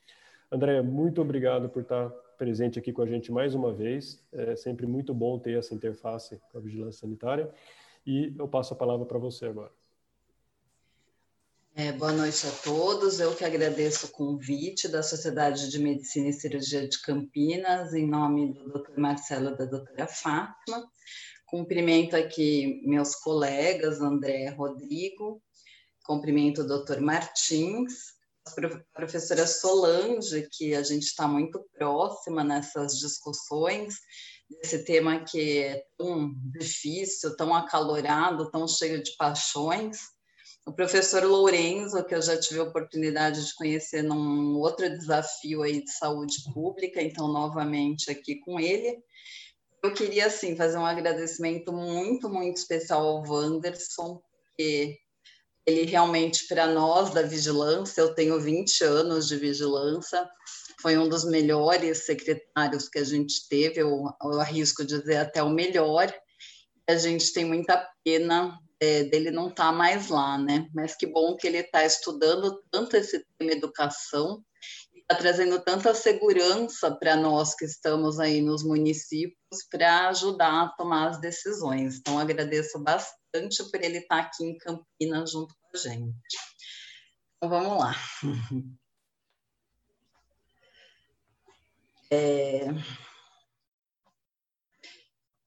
André, 0.52 0.82
muito 0.82 1.22
obrigado 1.22 1.70
por 1.70 1.84
estar 1.84 2.10
presente 2.38 2.80
aqui 2.80 2.92
com 2.92 3.02
a 3.02 3.06
gente 3.06 3.32
mais 3.32 3.56
uma 3.56 3.72
vez. 3.72 4.22
É 4.34 4.58
sempre 4.58 4.86
muito 4.86 5.14
bom 5.14 5.40
ter 5.40 5.58
essa 5.58 5.74
interface 5.74 6.38
com 6.52 6.58
a 6.58 6.62
vigilância 6.62 7.00
sanitária. 7.00 7.50
E 8.06 8.36
eu 8.38 8.50
passo 8.50 8.74
a 8.74 8.78
palavra 8.78 9.06
para 9.06 9.20
você 9.20 9.46
agora. 9.46 9.72
É, 11.74 11.90
boa 11.94 12.12
noite 12.12 12.46
a 12.46 12.52
todos. 12.64 13.22
Eu 13.22 13.34
que 13.34 13.46
agradeço 13.46 14.08
o 14.08 14.12
convite 14.12 14.90
da 14.90 15.02
Sociedade 15.02 15.70
de 15.70 15.80
Medicina 15.80 16.28
e 16.28 16.34
Cirurgia 16.34 16.86
de 16.86 17.02
Campinas, 17.02 17.94
em 17.94 18.06
nome 18.06 18.54
do 18.54 18.74
Dr. 18.74 18.98
Marcelo 18.98 19.52
e 19.52 19.58
da 19.58 19.64
doutora 19.64 20.06
Fátima. 20.06 20.86
Cumprimento 21.46 22.14
aqui 22.18 22.82
meus 22.86 23.16
colegas, 23.16 24.02
André 24.02 24.50
Rodrigo, 24.50 25.42
cumprimento 26.04 26.62
o 26.62 26.68
doutor 26.68 27.00
Martins, 27.00 27.94
a 28.46 28.52
professora 28.94 29.48
Solange, 29.48 30.50
que 30.52 30.76
a 30.76 30.84
gente 30.84 31.04
está 31.04 31.26
muito 31.26 31.66
próxima 31.74 32.44
nessas 32.44 33.00
discussões, 33.00 33.96
desse 34.50 34.84
tema 34.84 35.24
que 35.24 35.60
é 35.60 35.86
tão 35.98 36.34
difícil, 36.52 37.34
tão 37.38 37.56
acalorado, 37.56 38.52
tão 38.52 38.68
cheio 38.68 39.02
de 39.02 39.16
paixões 39.16 40.00
o 40.72 40.74
professor 40.74 41.26
Lourenço, 41.26 42.02
que 42.06 42.16
eu 42.16 42.22
já 42.22 42.40
tive 42.40 42.62
a 42.62 42.64
oportunidade 42.64 43.46
de 43.46 43.54
conhecer 43.56 44.02
num 44.02 44.56
outro 44.56 44.90
desafio 44.90 45.64
aí 45.64 45.84
de 45.84 45.92
saúde 45.92 46.38
pública, 46.54 47.02
então 47.02 47.28
novamente 47.28 48.10
aqui 48.10 48.40
com 48.40 48.58
ele. 48.58 48.98
Eu 49.84 49.94
queria 49.94 50.28
assim 50.28 50.56
fazer 50.56 50.78
um 50.78 50.86
agradecimento 50.86 51.74
muito, 51.74 52.30
muito 52.30 52.56
especial 52.56 53.06
ao 53.06 53.24
Wanderson, 53.28 54.22
que 54.56 54.98
ele 55.66 55.84
realmente 55.84 56.48
para 56.48 56.66
nós 56.68 57.14
da 57.14 57.22
vigilância, 57.22 58.00
eu 58.00 58.16
tenho 58.16 58.40
20 58.40 58.82
anos 58.86 59.28
de 59.28 59.36
vigilância, 59.36 60.26
foi 60.82 60.98
um 60.98 61.10
dos 61.10 61.26
melhores 61.26 62.06
secretários 62.06 62.88
que 62.88 63.00
a 63.00 63.04
gente 63.04 63.46
teve, 63.50 63.82
eu, 63.82 64.06
eu 64.24 64.40
arrisco 64.40 64.86
dizer 64.86 65.18
até 65.18 65.44
o 65.44 65.50
melhor. 65.50 66.14
A 66.90 66.96
gente 66.96 67.34
tem 67.34 67.44
muita 67.44 67.86
pena 68.06 68.58
é, 68.82 69.04
dele 69.04 69.30
não 69.30 69.50
estar 69.50 69.68
tá 69.68 69.72
mais 69.72 70.10
lá, 70.10 70.40
né? 70.40 70.68
Mas 70.74 70.96
que 70.96 71.06
bom 71.06 71.38
que 71.38 71.46
ele 71.46 71.60
está 71.60 71.86
estudando 71.86 72.64
tanto 72.72 72.98
esse 72.98 73.24
tema 73.38 73.52
educação 73.52 74.44
e 74.92 75.00
está 75.02 75.16
trazendo 75.16 75.62
tanta 75.62 75.94
segurança 75.94 76.90
para 76.92 77.16
nós 77.16 77.54
que 77.54 77.64
estamos 77.64 78.20
aí 78.20 78.42
nos 78.42 78.64
municípios 78.64 79.38
para 79.70 80.10
ajudar 80.10 80.64
a 80.64 80.70
tomar 80.70 81.10
as 81.10 81.22
decisões. 81.22 81.98
Então, 81.98 82.18
agradeço 82.18 82.80
bastante 82.80 83.64
por 83.70 83.84
ele 83.84 84.00
estar 84.00 84.18
tá 84.18 84.22
aqui 84.24 84.44
em 84.44 84.58
Campinas 84.58 85.32
junto 85.32 85.54
com 85.54 85.78
a 85.78 85.80
gente. 85.80 86.38
Então, 87.38 87.50
vamos 87.50 87.80
lá. 87.80 87.96
É... 92.14 92.66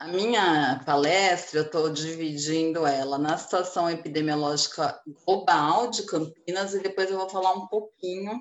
A 0.04 0.08
minha 0.08 0.82
palestra, 0.84 1.60
eu 1.60 1.64
estou 1.64 1.88
dividindo 1.88 2.86
ela 2.86 3.16
na 3.16 3.38
situação 3.38 3.88
epidemiológica 3.88 5.00
global 5.24 5.88
de 5.88 6.02
Campinas 6.02 6.74
e 6.74 6.80
depois 6.80 7.10
eu 7.10 7.16
vou 7.16 7.30
falar 7.30 7.54
um 7.54 7.66
pouquinho 7.68 8.38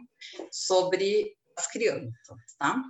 sobre 0.51 1.33
as 1.57 1.65
crianças, 1.67 2.37
tá? 2.59 2.83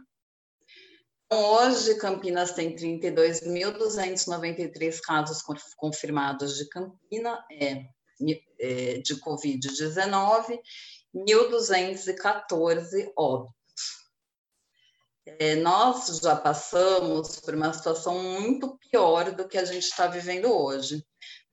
Então, 1.28 1.54
hoje, 1.54 1.94
Campinas 2.00 2.54
tem 2.54 2.76
32.293 2.76 5.00
casos 5.02 5.44
confirmados 5.78 6.58
de 6.58 6.68
Campina, 6.68 7.46
é, 7.52 7.86
é 8.60 8.98
de 8.98 9.22
Covid-19, 9.22 10.60
1.214 11.14 13.14
óbitos. 13.16 14.03
É, 15.26 15.56
nós 15.56 16.20
já 16.22 16.36
passamos 16.36 17.40
por 17.40 17.56
uma 17.56 17.72
situação 17.72 18.22
muito 18.22 18.78
pior 18.78 19.32
do 19.32 19.48
que 19.48 19.58
a 19.58 19.64
gente 19.64 19.84
está 19.84 20.06
vivendo 20.06 20.52
hoje. 20.52 21.04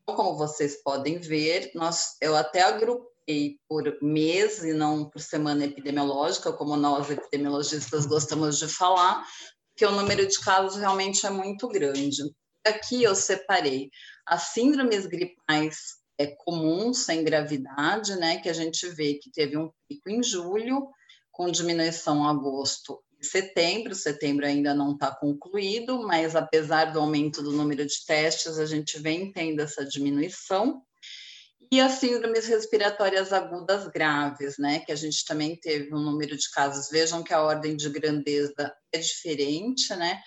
Então, 0.02 0.16
como 0.16 0.36
vocês 0.36 0.82
podem 0.82 1.18
ver, 1.18 1.70
nós, 1.74 2.16
eu 2.20 2.34
até 2.34 2.62
agrupei 2.62 3.60
por 3.68 3.96
mês 4.02 4.64
e 4.64 4.72
não 4.72 5.08
por 5.08 5.20
semana 5.20 5.64
epidemiológica, 5.64 6.52
como 6.52 6.76
nós 6.76 7.08
epidemiologistas 7.10 8.06
gostamos 8.06 8.58
de 8.58 8.66
falar, 8.66 9.24
que 9.76 9.86
o 9.86 9.92
número 9.92 10.26
de 10.26 10.40
casos 10.40 10.76
realmente 10.76 11.24
é 11.24 11.30
muito 11.30 11.68
grande. 11.68 12.22
Aqui 12.66 13.04
eu 13.04 13.14
separei 13.14 13.88
as 14.26 14.48
síndromes 14.48 15.06
gripais 15.06 16.00
é, 16.18 16.26
comuns 16.26 17.04
sem 17.04 17.22
gravidade, 17.22 18.16
né, 18.16 18.40
que 18.40 18.48
a 18.48 18.52
gente 18.52 18.88
vê 18.88 19.14
que 19.14 19.30
teve 19.30 19.56
um 19.56 19.70
pico 19.88 20.10
em 20.10 20.22
julho, 20.22 20.88
com 21.30 21.48
diminuição 21.50 22.24
em 22.24 22.26
agosto 22.26 23.00
setembro. 23.22 23.94
Setembro 23.94 24.46
ainda 24.46 24.74
não 24.74 24.92
está 24.92 25.14
concluído, 25.14 26.02
mas 26.02 26.34
apesar 26.34 26.86
do 26.86 27.00
aumento 27.00 27.42
do 27.42 27.52
número 27.52 27.84
de 27.86 28.04
testes, 28.06 28.58
a 28.58 28.66
gente 28.66 28.98
vem 28.98 29.32
tendo 29.32 29.60
essa 29.60 29.84
diminuição. 29.84 30.82
E 31.72 31.80
as 31.80 31.92
síndromes 31.92 32.48
respiratórias 32.48 33.32
agudas 33.32 33.86
graves, 33.86 34.58
né? 34.58 34.80
Que 34.80 34.90
a 34.90 34.96
gente 34.96 35.24
também 35.24 35.54
teve 35.54 35.94
um 35.94 36.00
número 36.00 36.36
de 36.36 36.50
casos. 36.50 36.90
Vejam 36.90 37.22
que 37.22 37.32
a 37.32 37.42
ordem 37.42 37.76
de 37.76 37.88
grandeza 37.88 38.74
é 38.92 38.98
diferente, 38.98 39.94
né? 39.94 40.20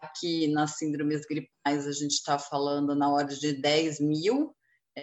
Aqui 0.00 0.48
nas 0.48 0.76
síndromes 0.76 1.24
gripais 1.24 1.86
a 1.86 1.92
gente 1.92 2.12
está 2.12 2.36
falando 2.38 2.96
na 2.96 3.12
ordem 3.12 3.38
de 3.38 3.52
10 3.52 4.00
mil, 4.00 4.56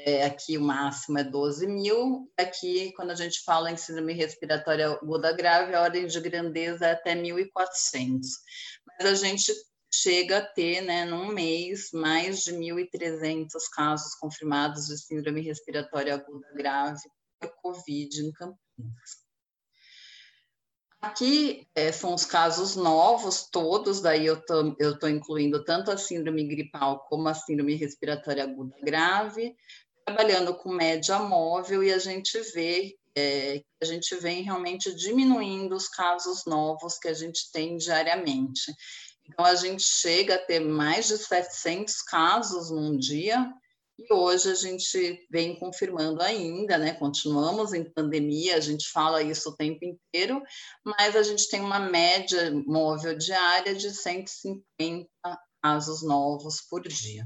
é, 0.05 0.25
aqui 0.25 0.57
o 0.57 0.61
máximo 0.61 1.19
é 1.19 1.23
12 1.23 1.67
mil. 1.67 2.31
Aqui, 2.37 2.91
quando 2.93 3.11
a 3.11 3.15
gente 3.15 3.43
fala 3.43 3.71
em 3.71 3.77
síndrome 3.77 4.13
respiratória 4.13 4.87
aguda 4.87 5.31
grave, 5.31 5.73
a 5.73 5.81
ordem 5.81 6.07
de 6.07 6.19
grandeza 6.19 6.87
é 6.87 6.91
até 6.91 7.15
1.400. 7.15 8.21
Mas 8.87 9.07
a 9.07 9.15
gente 9.15 9.53
chega 9.93 10.39
a 10.39 10.45
ter, 10.45 10.81
né, 10.81 11.05
num 11.05 11.27
mês, 11.27 11.89
mais 11.93 12.43
de 12.43 12.51
1.300 12.53 13.47
casos 13.73 14.15
confirmados 14.15 14.87
de 14.87 14.97
síndrome 14.97 15.41
respiratória 15.41 16.13
aguda 16.13 16.47
grave 16.53 17.01
por 17.39 17.53
Covid 17.61 18.21
em 18.21 18.31
Campinas. 18.31 19.25
Aqui 21.05 21.67
é, 21.75 21.91
são 21.91 22.15
os 22.15 22.25
casos 22.25 22.75
novos, 22.75 23.47
todos, 23.51 24.01
daí 24.01 24.25
eu 24.25 24.41
tô 24.97 25.07
incluindo 25.07 25.63
tanto 25.63 25.91
a 25.91 25.97
síndrome 25.97 26.47
gripal 26.47 27.05
como 27.07 27.27
a 27.27 27.33
síndrome 27.35 27.75
respiratória 27.75 28.43
aguda 28.43 28.75
grave, 28.81 29.55
trabalhando 30.05 30.53
com 30.55 30.71
média 30.71 31.19
móvel 31.19 31.83
e 31.83 31.91
a 31.91 31.97
gente 31.97 32.39
vê 32.53 32.95
é, 33.17 33.63
a 33.81 33.85
gente 33.85 34.13
vem 34.17 34.43
realmente 34.43 34.93
diminuindo 34.93 35.73
os 35.73 35.87
casos 35.87 36.43
novos 36.45 36.97
que 36.99 37.07
a 37.07 37.13
gente 37.13 37.49
tem 37.51 37.77
diariamente. 37.77 38.73
Então, 39.27 39.45
a 39.45 39.55
gente 39.55 39.83
chega 39.83 40.35
a 40.35 40.45
ter 40.45 40.59
mais 40.59 41.07
de 41.07 41.17
700 41.17 42.01
casos 42.01 42.69
num 42.69 42.97
dia, 42.97 43.51
e 43.97 44.13
hoje 44.13 44.51
a 44.51 44.55
gente 44.55 45.25
vem 45.31 45.57
confirmando 45.57 46.21
ainda, 46.21 46.77
né? 46.77 46.93
Continuamos 46.93 47.73
em 47.73 47.89
pandemia, 47.89 48.57
a 48.57 48.59
gente 48.59 48.89
fala 48.89 49.23
isso 49.23 49.49
o 49.49 49.55
tempo 49.55 49.85
inteiro, 49.85 50.43
mas 50.83 51.15
a 51.15 51.23
gente 51.23 51.49
tem 51.49 51.61
uma 51.61 51.79
média 51.79 52.51
móvel 52.67 53.17
diária 53.17 53.73
de 53.73 53.89
150 53.91 55.07
casos 55.63 56.03
novos 56.03 56.59
por 56.59 56.85
dia. 56.85 57.25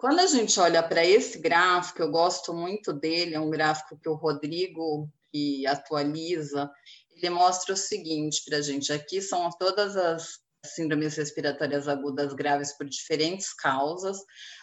Quando 0.00 0.20
a 0.20 0.26
gente 0.26 0.58
olha 0.58 0.82
para 0.82 1.04
esse 1.04 1.38
gráfico, 1.38 2.00
eu 2.00 2.10
gosto 2.10 2.54
muito 2.54 2.90
dele, 2.90 3.34
é 3.34 3.40
um 3.40 3.50
gráfico 3.50 3.98
que 3.98 4.08
o 4.08 4.14
Rodrigo 4.14 5.06
que 5.30 5.66
atualiza, 5.66 6.70
ele 7.14 7.28
mostra 7.28 7.74
o 7.74 7.76
seguinte 7.76 8.42
para 8.46 8.56
a 8.56 8.62
gente: 8.62 8.90
aqui 8.94 9.20
são 9.20 9.50
todas 9.50 9.98
as 9.98 10.38
síndromes 10.64 11.16
respiratórias 11.16 11.86
agudas 11.86 12.32
graves 12.32 12.72
por 12.72 12.86
diferentes 12.86 13.52
causas. 13.52 14.16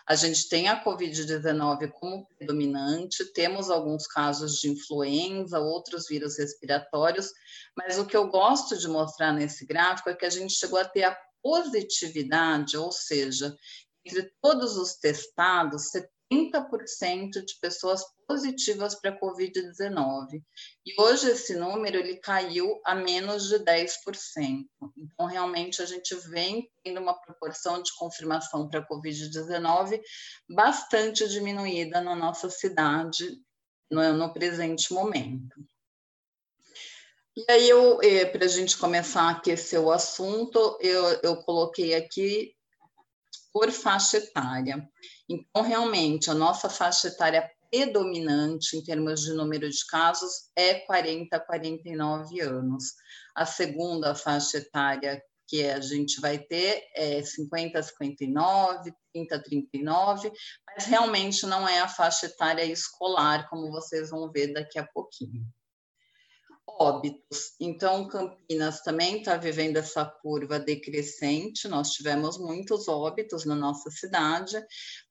A 0.07 0.15
gente 0.15 0.49
tem 0.49 0.69
a 0.69 0.83
Covid-19 0.83 1.91
como 1.91 2.27
predominante, 2.35 3.31
temos 3.33 3.69
alguns 3.69 4.07
casos 4.07 4.53
de 4.53 4.71
influenza, 4.71 5.59
outros 5.59 6.07
vírus 6.07 6.35
respiratórios, 6.39 7.31
mas 7.77 7.99
o 7.99 8.07
que 8.07 8.17
eu 8.17 8.27
gosto 8.27 8.75
de 8.75 8.87
mostrar 8.87 9.33
nesse 9.33 9.67
gráfico 9.67 10.09
é 10.09 10.15
que 10.15 10.25
a 10.25 10.31
gente 10.31 10.55
chegou 10.55 10.79
a 10.79 10.85
ter 10.85 11.03
a 11.03 11.15
positividade, 11.43 12.75
ou 12.75 12.91
seja, 12.91 13.55
entre 14.07 14.31
todos 14.41 14.77
os 14.77 14.95
testados, 14.95 15.91
80% 16.31 17.45
de 17.45 17.59
pessoas 17.61 18.03
positivas 18.27 18.95
para 18.95 19.11
a 19.11 19.19
Covid-19. 19.19 20.41
E 20.85 21.01
hoje 21.01 21.29
esse 21.29 21.55
número 21.55 21.97
ele 21.97 22.17
caiu 22.17 22.79
a 22.85 22.95
menos 22.95 23.47
de 23.47 23.59
10%. 23.59 24.65
Então, 24.97 25.25
realmente, 25.25 25.81
a 25.81 25.85
gente 25.85 26.15
vem 26.29 26.69
tendo 26.83 26.99
uma 26.99 27.19
proporção 27.19 27.81
de 27.81 27.93
confirmação 27.97 28.67
para 28.69 28.79
a 28.79 28.87
Covid-19 28.87 30.01
bastante 30.49 31.27
diminuída 31.27 32.01
na 32.01 32.15
nossa 32.15 32.49
cidade 32.49 33.37
no, 33.89 34.13
no 34.13 34.33
presente 34.33 34.93
momento. 34.93 35.55
E 37.37 37.45
aí, 37.51 37.69
eh, 38.01 38.25
para 38.25 38.45
a 38.45 38.47
gente 38.47 38.75
começar 38.77 39.21
a 39.21 39.29
aquecer 39.29 39.79
o 39.79 39.91
assunto, 39.91 40.75
eu, 40.81 41.03
eu 41.21 41.37
coloquei 41.43 41.93
aqui 41.93 42.56
por 43.57 43.71
faixa 43.71 44.17
etária. 44.17 44.87
Então, 45.27 45.63
realmente, 45.63 46.29
a 46.29 46.35
nossa 46.35 46.69
faixa 46.69 47.07
etária 47.07 47.49
predominante 47.71 48.77
em 48.77 48.83
termos 48.83 49.21
de 49.21 49.33
número 49.33 49.67
de 49.67 49.83
casos 49.87 50.51
é 50.55 50.75
40 50.81 51.35
a 51.35 51.39
49 51.39 52.39
anos. 52.39 52.93
A 53.35 53.47
segunda 53.47 54.13
faixa 54.13 54.59
etária 54.59 55.19
que 55.47 55.67
a 55.67 55.79
gente 55.79 56.21
vai 56.21 56.37
ter 56.37 56.83
é 56.93 57.23
50 57.23 57.79
a 57.79 57.81
59, 57.81 58.93
30 59.11 59.35
a 59.35 59.41
39, 59.41 60.31
mas 60.67 60.85
realmente 60.85 61.43
não 61.47 61.67
é 61.67 61.79
a 61.79 61.87
faixa 61.87 62.27
etária 62.27 62.63
escolar, 62.63 63.49
como 63.49 63.71
vocês 63.71 64.11
vão 64.11 64.31
ver 64.31 64.53
daqui 64.53 64.77
a 64.77 64.85
pouquinho 64.85 65.43
óbitos. 66.67 67.53
Então, 67.59 68.07
Campinas 68.07 68.81
também 68.81 69.19
está 69.19 69.37
vivendo 69.37 69.77
essa 69.77 70.05
curva 70.05 70.59
decrescente, 70.59 71.67
nós 71.67 71.91
tivemos 71.91 72.37
muitos 72.37 72.87
óbitos 72.87 73.45
na 73.45 73.55
nossa 73.55 73.89
cidade, 73.89 74.61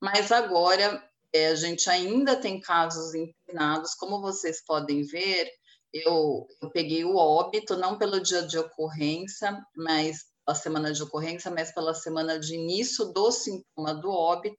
mas 0.00 0.30
agora 0.30 1.02
é, 1.32 1.48
a 1.48 1.54
gente 1.54 1.88
ainda 1.88 2.36
tem 2.36 2.60
casos 2.60 3.14
internados, 3.14 3.94
como 3.94 4.20
vocês 4.20 4.62
podem 4.64 5.02
ver, 5.02 5.50
eu, 5.92 6.46
eu 6.60 6.70
peguei 6.70 7.04
o 7.04 7.16
óbito, 7.16 7.76
não 7.76 7.96
pelo 7.98 8.20
dia 8.20 8.42
de 8.42 8.58
ocorrência, 8.58 9.58
mas 9.74 10.26
a 10.46 10.54
semana 10.54 10.92
de 10.92 11.02
ocorrência, 11.02 11.50
mas 11.50 11.72
pela 11.72 11.94
semana 11.94 12.38
de 12.38 12.54
início 12.54 13.06
do 13.06 13.32
sintoma 13.32 13.94
do 13.94 14.10
óbito, 14.10 14.56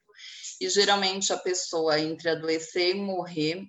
e 0.60 0.68
geralmente 0.70 1.32
a 1.32 1.38
pessoa 1.38 2.00
entre 2.00 2.30
adoecer 2.30 2.96
e 2.96 3.00
morrer 3.00 3.64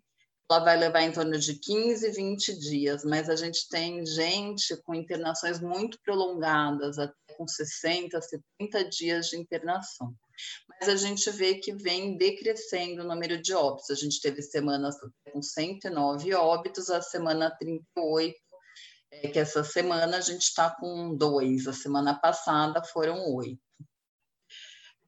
ela 0.51 0.65
vai 0.65 0.79
levar 0.79 1.03
em 1.03 1.13
torno 1.13 1.39
de 1.39 1.59
15, 1.59 2.11
20 2.11 2.59
dias, 2.59 3.05
mas 3.05 3.29
a 3.29 3.37
gente 3.37 3.69
tem 3.69 4.05
gente 4.07 4.75
com 4.83 4.95
internações 4.95 5.61
muito 5.61 5.99
prolongadas, 6.03 6.99
até 6.99 7.35
com 7.37 7.47
60, 7.47 8.19
70 8.21 8.89
dias 8.89 9.27
de 9.27 9.37
internação. 9.37 10.15
Mas 10.69 10.89
a 10.89 10.97
gente 10.97 11.31
vê 11.31 11.57
que 11.57 11.75
vem 11.75 12.17
decrescendo 12.17 13.03
o 13.03 13.07
número 13.07 13.43
de 13.43 13.53
óbitos. 13.53 13.91
A 13.91 13.95
gente 13.95 14.21
teve 14.23 14.41
semanas 14.41 14.97
com 15.31 15.43
109 15.43 16.35
óbitos, 16.35 16.89
a 16.89 17.03
semana 17.03 17.51
38, 17.51 18.35
é, 19.11 19.29
que 19.29 19.39
essa 19.39 19.63
semana 19.63 20.17
a 20.17 20.21
gente 20.21 20.43
está 20.43 20.71
com 20.71 21.15
dois, 21.15 21.67
a 21.67 21.75
semana 21.75 22.19
passada 22.19 22.83
foram 22.85 23.35
oito. 23.35 23.68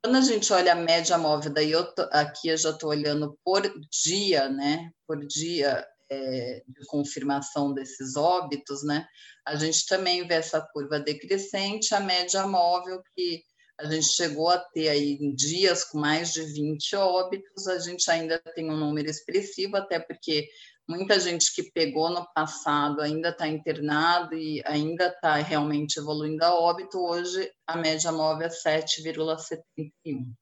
Quando 0.03 0.17
a 0.17 0.23
gente 0.23 0.51
olha 0.53 0.73
a 0.73 0.77
média 0.77 1.19
móvel, 1.19 1.53
daí 1.53 1.71
eu 1.71 1.85
tô, 1.95 2.03
aqui 2.11 2.49
eu 2.49 2.57
já 2.57 2.71
estou 2.71 2.89
olhando 2.89 3.39
por 3.45 3.63
dia, 3.91 4.49
né? 4.49 4.91
Por 5.07 5.27
dia 5.27 5.87
é, 6.11 6.63
de 6.67 6.87
confirmação 6.87 7.75
desses 7.75 8.17
óbitos, 8.17 8.83
né? 8.83 9.07
A 9.47 9.57
gente 9.57 9.87
também 9.87 10.27
vê 10.27 10.35
essa 10.35 10.61
curva 10.73 10.99
decrescente, 10.99 11.95
a 11.95 12.01
média 12.01 12.47
móvel 12.47 13.03
que 13.15 13.43
a 13.79 13.85
gente 13.87 14.07
chegou 14.09 14.49
a 14.49 14.59
ter 14.59 14.89
aí 14.89 15.19
em 15.21 15.35
dias 15.35 15.85
com 15.85 15.99
mais 15.99 16.33
de 16.33 16.43
20 16.43 16.97
óbitos, 16.97 17.67
a 17.67 17.79
gente 17.79 18.11
ainda 18.11 18.39
tem 18.55 18.71
um 18.71 18.77
número 18.77 19.09
expressivo, 19.09 19.77
até 19.77 19.99
porque 19.99 20.49
muita 20.91 21.21
gente 21.21 21.55
que 21.55 21.71
pegou 21.71 22.11
no 22.11 22.27
passado 22.35 23.01
ainda 23.01 23.29
está 23.29 23.47
internado 23.47 24.35
e 24.35 24.61
ainda 24.67 25.07
está 25.07 25.37
realmente 25.37 25.99
evoluindo 25.99 26.45
a 26.45 26.53
óbito, 26.53 26.99
hoje 26.99 27.49
a 27.65 27.77
média 27.77 28.11
móvel 28.11 28.49
é 28.49 28.51
7,71. 28.51 30.35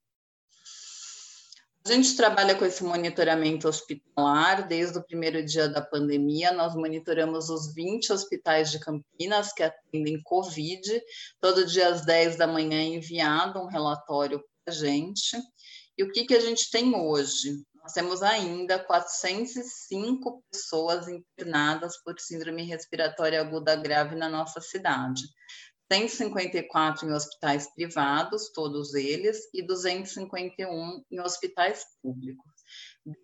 A 1.84 1.92
gente 1.92 2.16
trabalha 2.16 2.54
com 2.54 2.64
esse 2.64 2.82
monitoramento 2.82 3.68
hospitalar 3.68 4.66
desde 4.66 4.98
o 4.98 5.04
primeiro 5.04 5.44
dia 5.44 5.68
da 5.68 5.80
pandemia. 5.80 6.52
Nós 6.52 6.74
monitoramos 6.74 7.48
os 7.48 7.72
20 7.74 8.12
hospitais 8.12 8.70
de 8.70 8.78
Campinas 8.78 9.52
que 9.52 9.62
atendem 9.62 10.20
Covid. 10.22 11.02
Todo 11.40 11.66
dia 11.66 11.88
às 11.88 12.04
10 12.04 12.36
da 12.36 12.46
manhã 12.46 12.78
é 12.78 12.84
enviado 12.84 13.58
um 13.60 13.66
relatório 13.66 14.38
para 14.64 14.74
a 14.74 14.76
gente. 14.76 15.38
E 15.96 16.04
o 16.04 16.12
que, 16.12 16.24
que 16.26 16.34
a 16.34 16.40
gente 16.40 16.70
tem 16.70 16.94
hoje? 16.94 17.62
Nós 17.88 17.94
temos 17.94 18.22
ainda 18.22 18.78
405 18.78 20.44
pessoas 20.52 21.08
internadas 21.08 21.96
por 22.02 22.20
síndrome 22.20 22.62
respiratória 22.64 23.40
aguda 23.40 23.74
grave 23.76 24.14
na 24.14 24.28
nossa 24.28 24.60
cidade. 24.60 25.22
154 25.90 27.08
em 27.08 27.12
hospitais 27.14 27.72
privados, 27.74 28.52
todos 28.52 28.92
eles, 28.92 29.48
e 29.54 29.62
251 29.62 31.02
em 31.10 31.20
hospitais 31.22 31.82
públicos. 32.02 32.52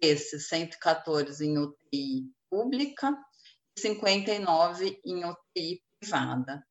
Desses, 0.01 0.49
114 0.49 1.45
em 1.45 1.59
UTI 1.59 2.33
pública 2.49 3.15
e 3.77 3.81
59 3.83 4.99
em 5.05 5.27
UTI 5.27 5.83
privada. 6.01 6.65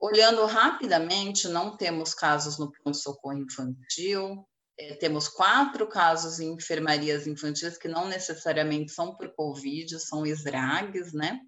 Olhando 0.00 0.46
rapidamente, 0.46 1.48
não 1.48 1.76
temos 1.76 2.14
casos 2.14 2.56
no 2.56 2.70
pronto-socorro 2.70 3.38
infantil, 3.38 4.46
temos 4.98 5.28
quatro 5.28 5.86
casos 5.86 6.40
em 6.40 6.52
enfermarias 6.52 7.26
infantis 7.26 7.76
que 7.76 7.88
não 7.88 8.08
necessariamente 8.08 8.92
são 8.92 9.16
por 9.16 9.34
Covid, 9.34 9.98
são 10.00 10.24
SRAGs, 10.24 11.12
né? 11.12 11.40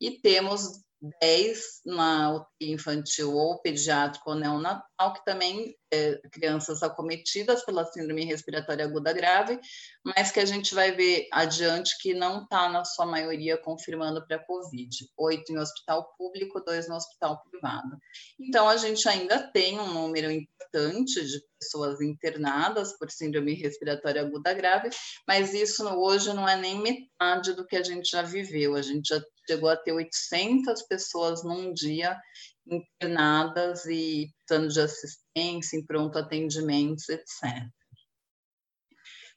E 0.00 0.10
temos 0.20 0.84
10 1.20 1.82
na 1.86 2.34
UTI 2.34 2.72
infantil 2.72 3.32
ou 3.32 3.60
pediátrico 3.60 4.30
ou 4.30 4.36
neonatal, 4.36 5.14
que 5.14 5.24
também 5.24 5.76
é, 5.92 6.20
crianças 6.30 6.82
acometidas 6.82 7.64
pela 7.64 7.84
síndrome 7.84 8.24
respiratória 8.24 8.84
aguda 8.84 9.12
grave, 9.12 9.58
mas 10.04 10.30
que 10.30 10.40
a 10.40 10.44
gente 10.44 10.74
vai 10.74 10.92
ver 10.92 11.28
adiante 11.32 11.96
que 12.00 12.14
não 12.14 12.42
está, 12.42 12.68
na 12.68 12.84
sua 12.84 13.06
maioria, 13.06 13.56
confirmando 13.56 14.26
para 14.26 14.38
Covid. 14.44 14.90
Oito 15.16 15.52
em 15.52 15.58
hospital 15.58 16.14
público, 16.16 16.60
dois 16.60 16.88
no 16.88 16.96
hospital 16.96 17.42
privado. 17.48 17.96
Então, 18.38 18.68
a 18.68 18.76
gente 18.76 19.08
ainda 19.08 19.38
tem 19.52 19.78
um 19.78 19.92
número 19.92 20.30
importante 20.30 21.24
de 21.24 21.40
pessoas 21.58 22.00
internadas 22.00 22.96
por 22.98 23.10
síndrome 23.10 23.54
respiratória 23.54 24.22
aguda 24.22 24.52
grave, 24.52 24.90
mas 25.26 25.54
isso 25.54 25.84
hoje 25.88 26.32
não 26.32 26.48
é 26.48 26.56
nem 26.56 26.80
metade 26.80 27.54
do 27.54 27.66
que 27.66 27.76
a 27.76 27.82
gente 27.82 28.10
já 28.10 28.22
viveu. 28.22 28.74
A 28.74 28.82
gente 28.82 29.08
já 29.08 29.22
chegou 29.48 29.70
a 29.70 29.76
ter 29.76 29.92
800 29.92 30.82
pessoas 30.82 31.42
num 31.42 31.72
dia 31.72 32.20
internadas 32.66 33.86
e 33.86 34.30
precisando 34.46 34.72
de 34.72 34.80
assistência, 34.80 35.76
em 35.78 35.86
pronto 35.86 36.18
atendimento, 36.18 37.02
etc. 37.10 37.66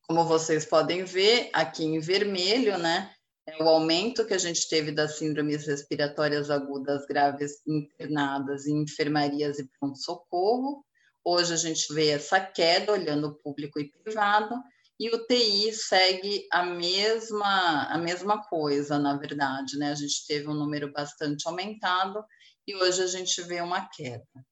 Como 0.06 0.26
vocês 0.26 0.66
podem 0.66 1.06
ver, 1.06 1.50
aqui 1.54 1.86
em 1.86 2.00
vermelho, 2.00 2.78
né, 2.78 3.14
é 3.48 3.64
o 3.64 3.70
aumento 3.70 4.26
que 4.26 4.34
a 4.34 4.38
gente 4.38 4.68
teve 4.68 4.92
das 4.92 5.18
síndromes 5.18 5.66
respiratórias 5.66 6.50
agudas 6.50 7.06
graves 7.06 7.62
internadas 7.66 8.68
em 8.68 8.84
enfermarias 8.84 9.60
e 9.60 9.70
pronto-socorro. 9.80 10.86
Hoje 11.24 11.54
a 11.54 11.58
gente 11.58 11.94
vê 11.94 12.10
essa 12.10 12.40
queda 12.40 12.92
olhando 12.92 13.36
público 13.36 13.80
e 13.80 13.90
privado, 13.90 14.56
e 15.02 15.10
o 15.10 15.26
TI 15.26 15.74
segue 15.74 16.48
a 16.52 16.64
mesma, 16.64 17.88
a 17.88 17.98
mesma 17.98 18.44
coisa, 18.44 19.00
na 19.00 19.18
verdade, 19.18 19.76
né? 19.76 19.90
A 19.90 19.96
gente 19.96 20.28
teve 20.28 20.48
um 20.48 20.54
número 20.54 20.94
bastante 20.94 21.48
aumentado 21.48 22.24
e 22.68 22.76
hoje 22.76 23.02
a 23.02 23.08
gente 23.08 23.42
vê 23.42 23.62
uma 23.62 23.90
queda. 23.90 24.46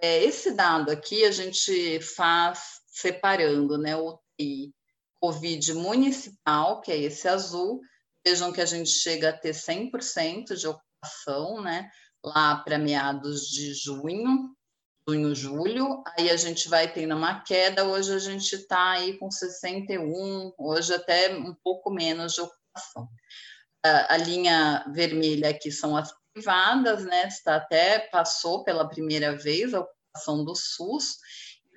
É, 0.00 0.22
esse 0.22 0.52
dado 0.52 0.92
aqui 0.92 1.24
a 1.24 1.32
gente 1.32 2.00
faz 2.00 2.82
separando, 2.86 3.76
né? 3.76 3.96
O 3.96 4.16
TI 4.38 4.72
COVID 5.20 5.74
municipal, 5.74 6.80
que 6.80 6.92
é 6.92 6.98
esse 6.98 7.26
azul, 7.26 7.80
vejam 8.24 8.52
que 8.52 8.60
a 8.60 8.66
gente 8.66 8.90
chega 8.90 9.30
a 9.30 9.36
ter 9.36 9.54
100% 9.54 10.54
de 10.54 10.68
ocupação, 10.68 11.60
né? 11.60 11.90
Lá 12.24 12.58
para 12.58 12.78
meados 12.78 13.48
de 13.48 13.74
junho, 13.74 14.54
junho, 15.08 15.34
julho, 15.34 16.02
aí 16.16 16.30
a 16.30 16.36
gente 16.36 16.68
vai 16.68 16.92
tendo 16.92 17.16
uma 17.16 17.40
queda, 17.40 17.84
hoje 17.84 18.14
a 18.14 18.18
gente 18.18 18.54
está 18.54 18.92
aí 18.92 19.18
com 19.18 19.30
61, 19.30 20.52
hoje 20.56 20.94
até 20.94 21.34
um 21.34 21.54
pouco 21.62 21.90
menos 21.90 22.34
de 22.34 22.40
ocupação. 22.40 23.08
A, 23.84 24.14
a 24.14 24.16
linha 24.16 24.84
vermelha 24.94 25.50
aqui 25.50 25.72
são 25.72 25.96
as 25.96 26.14
privadas, 26.32 27.04
né, 27.04 27.26
está 27.26 27.56
até 27.56 27.98
passou 27.98 28.64
pela 28.64 28.88
primeira 28.88 29.36
vez 29.36 29.74
a 29.74 29.80
ocupação 29.80 30.44
do 30.44 30.54
SUS, 30.54 31.16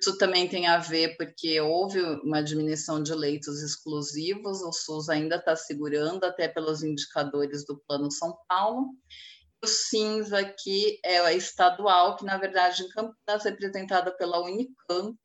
isso 0.00 0.18
também 0.18 0.46
tem 0.46 0.66
a 0.66 0.78
ver 0.78 1.16
porque 1.16 1.60
houve 1.60 2.00
uma 2.22 2.42
diminuição 2.42 3.02
de 3.02 3.14
leitos 3.14 3.62
exclusivos, 3.62 4.60
o 4.62 4.70
SUS 4.70 5.08
ainda 5.08 5.36
está 5.36 5.56
segurando, 5.56 6.24
até 6.24 6.46
pelos 6.46 6.82
indicadores 6.82 7.64
do 7.64 7.78
Plano 7.88 8.10
São 8.10 8.36
Paulo, 8.46 8.90
cinza 9.64 10.38
aqui 10.40 10.98
é 11.04 11.18
a 11.18 11.32
estadual, 11.32 12.16
que 12.16 12.24
na 12.24 12.36
verdade 12.36 12.82
em 12.82 12.88
Campinas 12.88 13.46
é 13.46 13.50
representada 13.50 14.10
pela 14.16 14.40
Unicamp, 14.40 15.16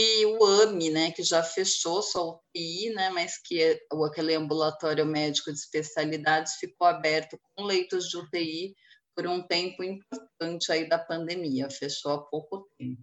e 0.00 0.26
o 0.26 0.44
AMI, 0.44 0.90
né, 0.90 1.10
que 1.10 1.24
já 1.24 1.42
fechou 1.42 2.00
sua 2.02 2.36
UTI, 2.36 2.90
né, 2.94 3.10
mas 3.10 3.36
que 3.36 3.60
é, 3.60 3.80
aquele 4.06 4.34
ambulatório 4.34 5.04
médico 5.04 5.52
de 5.52 5.58
especialidades 5.58 6.54
ficou 6.54 6.86
aberto 6.86 7.36
com 7.56 7.64
leitos 7.64 8.08
de 8.08 8.16
UTI 8.16 8.74
por 9.16 9.26
um 9.26 9.42
tempo 9.42 9.82
importante 9.82 10.70
aí 10.70 10.88
da 10.88 11.00
pandemia, 11.00 11.68
fechou 11.68 12.12
há 12.12 12.22
pouco 12.22 12.70
tempo. 12.78 13.02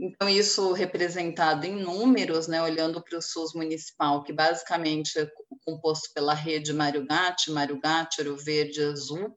Então, 0.00 0.28
isso 0.28 0.72
representado 0.72 1.64
em 1.64 1.76
números, 1.76 2.48
né, 2.48 2.62
olhando 2.62 3.02
para 3.02 3.18
o 3.18 3.22
SUS 3.22 3.54
municipal, 3.54 4.24
que 4.24 4.32
basicamente 4.32 5.18
é 5.18 5.30
composto 5.64 6.12
pela 6.12 6.34
rede 6.34 6.72
Mário 6.72 7.06
Gatti, 7.06 7.50
Mário 7.50 7.78
Gatti, 7.80 8.20
Ouro 8.20 8.36
Verde, 8.36 8.82
Azul, 8.82 9.36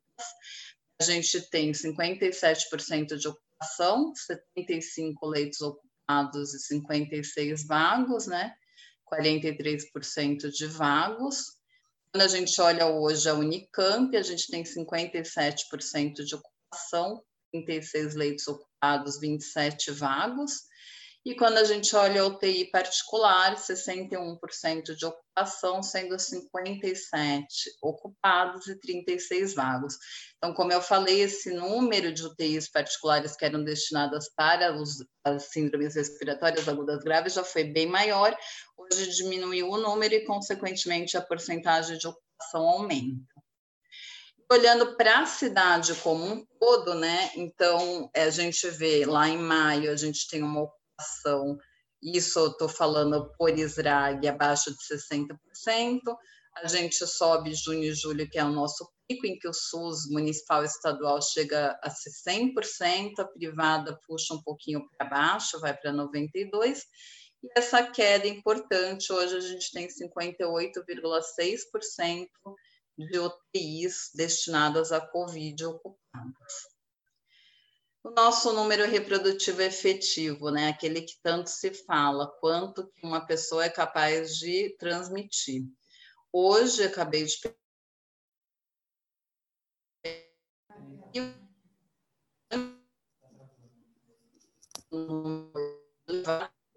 a 0.99 1.03
gente 1.03 1.41
tem 1.49 1.71
57% 1.71 3.17
de 3.17 3.27
ocupação, 3.27 4.13
75 4.15 5.27
leitos 5.27 5.61
ocupados 5.61 6.53
e 6.53 6.59
56 6.59 7.67
vagos, 7.67 8.27
né? 8.27 8.53
43% 9.11 10.49
de 10.49 10.67
vagos. 10.67 11.57
Quando 12.11 12.23
a 12.23 12.27
gente 12.27 12.59
olha 12.61 12.87
hoje 12.87 13.27
a 13.27 13.33
Unicamp, 13.33 14.15
a 14.15 14.21
gente 14.21 14.47
tem 14.47 14.63
57% 14.63 16.23
de 16.23 16.35
ocupação, 16.35 17.21
36 17.63 18.15
leitos 18.15 18.47
ocupados, 18.47 19.19
27 19.19 19.91
vagos. 19.91 20.63
E 21.25 21.33
quando 21.33 21.57
a 21.57 21.63
gente 21.63 21.95
olha 21.95 22.21
a 22.21 22.27
UTI 22.27 22.69
particular, 22.69 23.55
61% 23.55 24.95
de 24.95 25.05
ocupação, 25.07 25.81
sendo 25.81 26.19
57 26.19 27.47
ocupados 27.81 28.67
e 28.67 28.79
36 28.79 29.55
vagos. 29.55 29.97
Então, 30.37 30.53
como 30.53 30.71
eu 30.71 30.83
falei, 30.83 31.21
esse 31.21 31.51
número 31.51 32.13
de 32.13 32.23
UTIs 32.23 32.69
particulares 32.69 33.35
que 33.35 33.43
eram 33.43 33.63
destinadas 33.63 34.29
para 34.35 34.79
os, 34.79 35.03
as 35.23 35.45
síndromes 35.45 35.95
respiratórias 35.95 36.69
agudas 36.69 37.03
graves 37.03 37.33
já 37.33 37.43
foi 37.43 37.63
bem 37.63 37.87
maior. 37.87 38.37
Hoje 38.77 39.09
diminuiu 39.15 39.71
o 39.71 39.79
número 39.79 40.13
e, 40.13 40.25
consequentemente, 40.25 41.17
a 41.17 41.23
porcentagem 41.23 41.97
de 41.97 42.07
ocupação 42.07 42.67
aumenta 42.67 43.34
olhando 44.51 44.95
para 44.95 45.19
a 45.19 45.25
cidade 45.25 45.93
como 45.95 46.25
um 46.25 46.45
todo, 46.59 46.93
né? 46.93 47.31
Então, 47.35 48.09
a 48.15 48.29
gente 48.29 48.69
vê 48.69 49.05
lá 49.05 49.27
em 49.27 49.37
maio, 49.37 49.91
a 49.91 49.95
gente 49.95 50.27
tem 50.27 50.43
uma 50.43 50.63
ocupação, 50.63 51.57
isso 52.01 52.39
eu 52.39 52.51
estou 52.51 52.69
falando 52.69 53.31
por 53.37 53.57
SRAG, 53.57 54.27
abaixo 54.27 54.71
de 54.71 54.77
60%. 54.77 55.37
A 56.57 56.67
gente 56.67 57.05
sobe 57.05 57.53
junho 57.53 57.83
e 57.83 57.93
julho, 57.93 58.29
que 58.29 58.37
é 58.37 58.45
o 58.45 58.51
nosso 58.51 58.89
pico, 59.07 59.25
em 59.25 59.37
que 59.37 59.47
o 59.47 59.53
SUS 59.53 60.09
municipal 60.09 60.63
e 60.63 60.67
estadual 60.67 61.21
chega 61.21 61.77
a 61.83 61.89
100%, 61.89 63.19
a 63.19 63.25
privada 63.25 63.99
puxa 64.07 64.33
um 64.33 64.41
pouquinho 64.41 64.87
para 64.97 65.09
baixo, 65.09 65.59
vai 65.59 65.75
para 65.75 65.91
92%. 65.91 66.77
E 67.43 67.49
essa 67.57 67.83
queda 67.83 68.25
importante, 68.27 69.11
hoje 69.11 69.35
a 69.35 69.41
gente 69.41 69.69
tem 69.71 69.87
58,6% 69.87 72.27
de 72.97 73.19
UTIs 73.19 74.11
destinadas 74.13 74.91
a 74.91 75.01
Covid 75.01 75.65
ocupadas. 75.65 76.75
O 78.03 78.11
nosso 78.11 78.53
número 78.53 78.85
reprodutivo 78.85 79.61
efetivo, 79.61 80.51
né, 80.51 80.69
aquele 80.69 81.01
que 81.01 81.15
tanto 81.23 81.49
se 81.49 81.73
fala, 81.73 82.31
quanto 82.39 82.87
que 82.91 83.05
uma 83.05 83.25
pessoa 83.25 83.65
é 83.65 83.69
capaz 83.69 84.37
de 84.37 84.75
transmitir. 84.77 85.63
Hoje, 86.31 86.83
acabei 86.83 87.25
de 87.25 87.35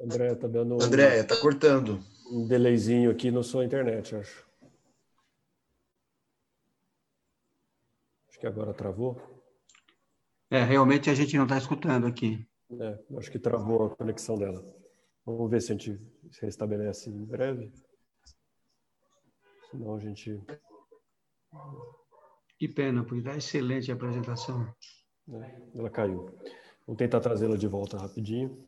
André, 0.01 0.35
tá 0.35 0.49
dando. 0.49 0.83
André, 0.83 1.23
tá 1.25 1.37
cortando. 1.37 2.03
Um 2.31 2.47
delayzinho 2.47 3.11
aqui 3.11 3.31
na 3.31 3.43
sua 3.43 3.65
internet, 3.65 4.17
acho. 4.17 4.48
Acho 8.39 8.43
que 8.43 8.47
agora 8.47 8.73
travou. 8.73 9.21
É, 10.49 10.63
realmente 10.63 11.11
a 11.11 11.15
gente 11.15 11.37
não 11.37 11.43
está 11.43 11.59
escutando 11.59 12.07
aqui. 12.07 12.47
É, 12.81 12.99
acho 13.19 13.33
que 13.33 13.39
travou 13.39 13.87
a 13.87 13.97
conexão 13.97 14.39
dela. 14.39 14.65
Vamos 15.27 15.51
ver 15.51 15.61
se 15.61 15.73
a 15.73 15.75
gente 15.75 16.01
se 16.31 16.43
restabelece 16.43 17.11
em 17.11 17.25
breve. 17.25 17.73
Senão 19.69 19.97
a 19.97 19.99
gente. 19.99 20.41
Que 22.57 22.69
pena, 22.69 23.03
porque 23.03 23.19
está 23.19 23.37
excelente 23.37 23.91
a 23.91 23.95
apresentação. 23.95 24.73
É, 25.33 25.63
ela 25.75 25.91
caiu. 25.91 26.27
Vamos 26.87 26.99
tentar 26.99 27.19
trazê-la 27.19 27.57
de 27.57 27.67
volta 27.67 27.99
rapidinho. 27.99 28.65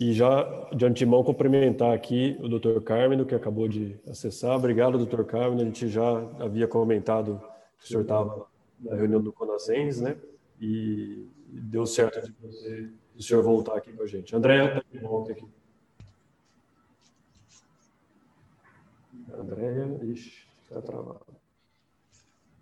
E 0.00 0.14
já 0.14 0.70
de 0.74 0.86
antemão 0.86 1.22
cumprimentar 1.22 1.92
aqui 1.92 2.38
o 2.40 2.48
Dr. 2.48 2.80
Carmen, 2.82 3.22
que 3.26 3.34
acabou 3.34 3.68
de 3.68 4.00
acessar. 4.08 4.56
Obrigado, 4.56 5.04
Dr. 5.04 5.24
Carmen. 5.24 5.60
A 5.60 5.64
gente 5.66 5.88
já 5.88 6.16
havia 6.40 6.66
comentado 6.66 7.38
que 7.78 7.84
o 7.84 7.88
senhor 7.88 8.00
estava 8.00 8.53
na 8.80 8.94
reunião 8.94 9.22
do 9.22 9.32
Conasens, 9.32 10.00
né? 10.00 10.16
e 10.60 11.28
deu 11.48 11.86
certo 11.86 12.22
de 12.22 12.32
você, 12.40 12.90
o 13.16 13.22
senhor 13.22 13.42
voltar 13.42 13.76
aqui 13.76 13.92
com 13.92 14.02
a 14.02 14.06
gente. 14.06 14.34
André, 14.34 14.82
volta 15.02 15.32
aqui. 15.32 15.46
Andréia, 19.32 20.00
ixi, 20.04 20.46
está 20.62 20.80
travado. 20.80 21.26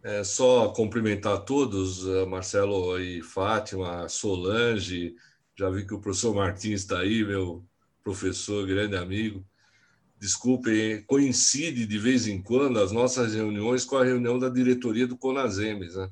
É 0.03 0.25
só 0.25 0.73
cumprimentar 0.73 1.45
todos, 1.45 2.07
eh, 2.09 2.27
Marcelo 2.27 2.99
e 2.99 3.23
Fátima, 3.23 4.09
Solange, 4.09 5.15
já 5.55 5.71
vi 5.71 5.87
que 5.87 5.95
o 5.95 6.01
professor 6.01 6.35
Martins 6.35 6.81
está 6.81 6.99
aí, 6.99 7.25
meu 7.25 7.65
professor, 8.03 8.67
grande 8.67 8.97
amigo. 8.97 9.47
Desculpem, 10.23 11.03
coincide 11.03 11.85
de 11.85 11.99
vez 11.99 12.29
em 12.29 12.41
quando 12.41 12.79
as 12.79 12.93
nossas 12.93 13.35
reuniões 13.35 13.85
com 13.85 13.97
a 13.97 14.05
reunião 14.05 14.39
da 14.39 14.49
diretoria 14.49 15.05
do 15.05 15.17
Conasemes, 15.19 15.97
né? 15.97 16.09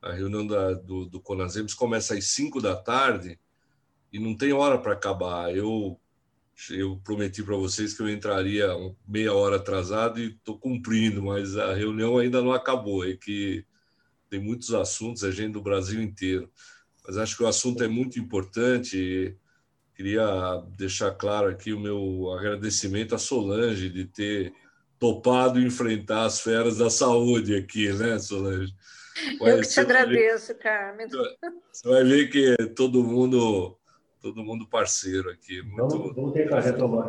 A 0.00 0.10
reunião 0.10 0.46
da, 0.46 0.72
do, 0.72 1.04
do 1.04 1.20
Conasems 1.20 1.74
começa 1.74 2.14
às 2.14 2.28
5 2.28 2.62
da 2.62 2.74
tarde 2.74 3.38
e 4.10 4.18
não 4.18 4.34
tem 4.34 4.54
hora 4.54 4.78
para 4.78 4.94
acabar. 4.94 5.54
Eu, 5.54 6.00
eu 6.70 6.98
prometi 7.04 7.42
para 7.42 7.56
vocês 7.56 7.92
que 7.92 8.00
eu 8.00 8.08
entraria 8.08 8.68
meia 9.06 9.34
hora 9.34 9.56
atrasado 9.56 10.18
e 10.18 10.28
estou 10.28 10.58
cumprindo, 10.58 11.22
mas 11.22 11.58
a 11.58 11.74
reunião 11.74 12.16
ainda 12.16 12.40
não 12.40 12.54
acabou. 12.54 13.06
É 13.06 13.18
que 13.18 13.66
tem 14.30 14.40
muitos 14.40 14.72
assuntos, 14.72 15.22
a 15.22 15.30
gente 15.30 15.52
do 15.52 15.60
Brasil 15.60 16.02
inteiro. 16.02 16.50
Mas 17.06 17.18
acho 17.18 17.36
que 17.36 17.42
o 17.42 17.46
assunto 17.46 17.84
é 17.84 17.88
muito 17.88 18.18
importante. 18.18 19.36
Queria 19.96 20.62
deixar 20.76 21.10
claro 21.12 21.48
aqui 21.48 21.72
o 21.72 21.80
meu 21.80 22.30
agradecimento 22.38 23.14
a 23.14 23.18
Solange 23.18 23.88
de 23.88 24.04
ter 24.04 24.52
topado 24.98 25.58
enfrentar 25.58 26.26
as 26.26 26.38
feras 26.40 26.76
da 26.76 26.90
saúde 26.90 27.56
aqui, 27.56 27.90
né, 27.94 28.18
Solange? 28.18 28.74
Eu 29.40 29.60
que 29.62 29.68
te 29.68 29.80
agradeço, 29.80 30.48
ver, 30.48 30.58
Carmen. 30.58 31.08
Você 31.08 31.88
vai 31.88 32.04
ver 32.04 32.28
que 32.28 32.54
é 32.60 32.66
todo 32.66 33.02
mundo, 33.02 33.78
todo 34.20 34.44
mundo 34.44 34.68
parceiro 34.68 35.30
aqui. 35.30 35.62
Muito, 35.62 35.98
vamos, 35.98 36.14
vamos 36.14 36.32
tentar 36.34 36.60
retomar. 36.60 37.08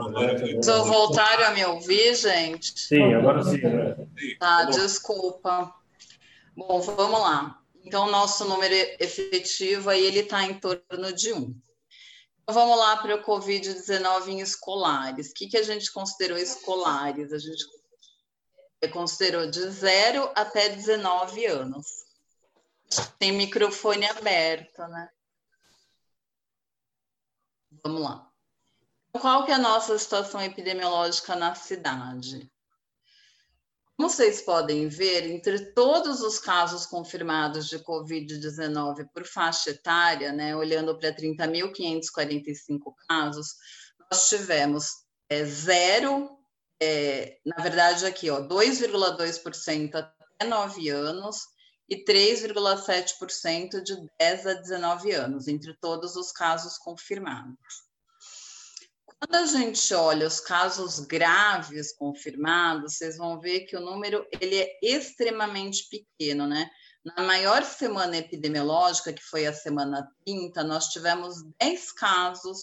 Só 0.63 0.85
voltaram 0.85 1.47
a 1.47 1.51
me 1.51 1.65
ouvir, 1.65 2.15
gente? 2.15 2.79
Sim, 2.79 3.13
agora 3.15 3.43
sim. 3.43 3.57
Né? 3.57 3.97
Tá, 4.39 4.63
desculpa. 4.63 5.73
Bom, 6.55 6.79
vamos 6.79 7.19
lá. 7.19 7.59
Então, 7.83 8.07
o 8.07 8.11
nosso 8.11 8.45
número 8.45 8.73
efetivo 8.97 9.89
aí 9.89 10.05
ele 10.05 10.19
está 10.19 10.45
em 10.45 10.53
torno 10.53 11.11
de 11.13 11.33
um. 11.33 11.53
Vamos 12.49 12.77
lá 12.77 12.95
para 12.97 13.15
o 13.15 13.23
Covid-19 13.23 14.29
em 14.29 14.39
escolares. 14.39 15.31
O 15.31 15.33
que, 15.33 15.47
que 15.47 15.57
a 15.57 15.63
gente 15.63 15.91
considerou 15.91 16.37
escolares? 16.37 17.33
A 17.33 17.37
gente 17.37 17.65
considerou 18.93 19.49
de 19.49 19.69
0 19.69 20.31
até 20.33 20.69
19 20.69 21.45
anos. 21.45 22.05
Tem 23.19 23.33
microfone 23.33 24.05
aberto, 24.05 24.79
né? 24.87 25.09
Vamos 27.83 28.01
lá. 28.01 28.31
Qual 29.11 29.45
que 29.45 29.51
é 29.51 29.55
a 29.55 29.59
nossa 29.59 29.97
situação 29.97 30.41
epidemiológica 30.41 31.35
na 31.35 31.53
cidade? 31.53 32.49
Como 33.97 34.09
vocês 34.09 34.41
podem 34.41 34.87
ver, 34.87 35.25
entre 35.25 35.73
todos 35.73 36.21
os 36.21 36.37
casos 36.37 36.85
confirmados 36.85 37.67
de 37.67 37.79
Covid-19 37.79 39.09
por 39.11 39.25
faixa 39.25 39.71
etária, 39.71 40.31
né, 40.31 40.55
olhando 40.55 40.97
para 40.97 41.11
30.545 41.11 42.93
casos, 43.09 43.55
nós 44.09 44.29
tivemos 44.29 44.87
é, 45.29 45.43
zero 45.43 46.37
é, 46.81 47.39
na 47.45 47.61
verdade, 47.61 48.05
aqui, 48.05 48.29
ó, 48.29 48.41
2,2% 48.41 49.95
até 49.95 50.45
9 50.45 50.89
anos 50.89 51.47
e 51.89 52.03
3,7% 52.03 53.81
de 53.81 53.95
10 54.19 54.47
a 54.47 54.53
19 54.53 55.11
anos, 55.11 55.47
entre 55.47 55.73
todos 55.75 56.15
os 56.15 56.31
casos 56.31 56.77
confirmados. 56.77 57.86
Quando 59.19 59.35
a 59.35 59.45
gente 59.47 59.93
olha 59.95 60.27
os 60.27 60.39
casos 60.39 60.99
graves 60.99 61.91
confirmados, 61.93 62.97
vocês 62.97 63.17
vão 63.17 63.39
ver 63.39 63.61
que 63.61 63.75
o 63.75 63.81
número 63.81 64.23
ele 64.39 64.57
é 64.57 64.77
extremamente 64.83 65.87
pequeno, 65.89 66.45
né? 66.45 66.69
Na 67.03 67.23
maior 67.23 67.63
semana 67.63 68.17
epidemiológica, 68.17 69.11
que 69.11 69.23
foi 69.23 69.47
a 69.47 69.53
semana 69.53 70.07
30, 70.23 70.63
nós 70.63 70.89
tivemos 70.89 71.35
10 71.59 71.91
casos 71.93 72.59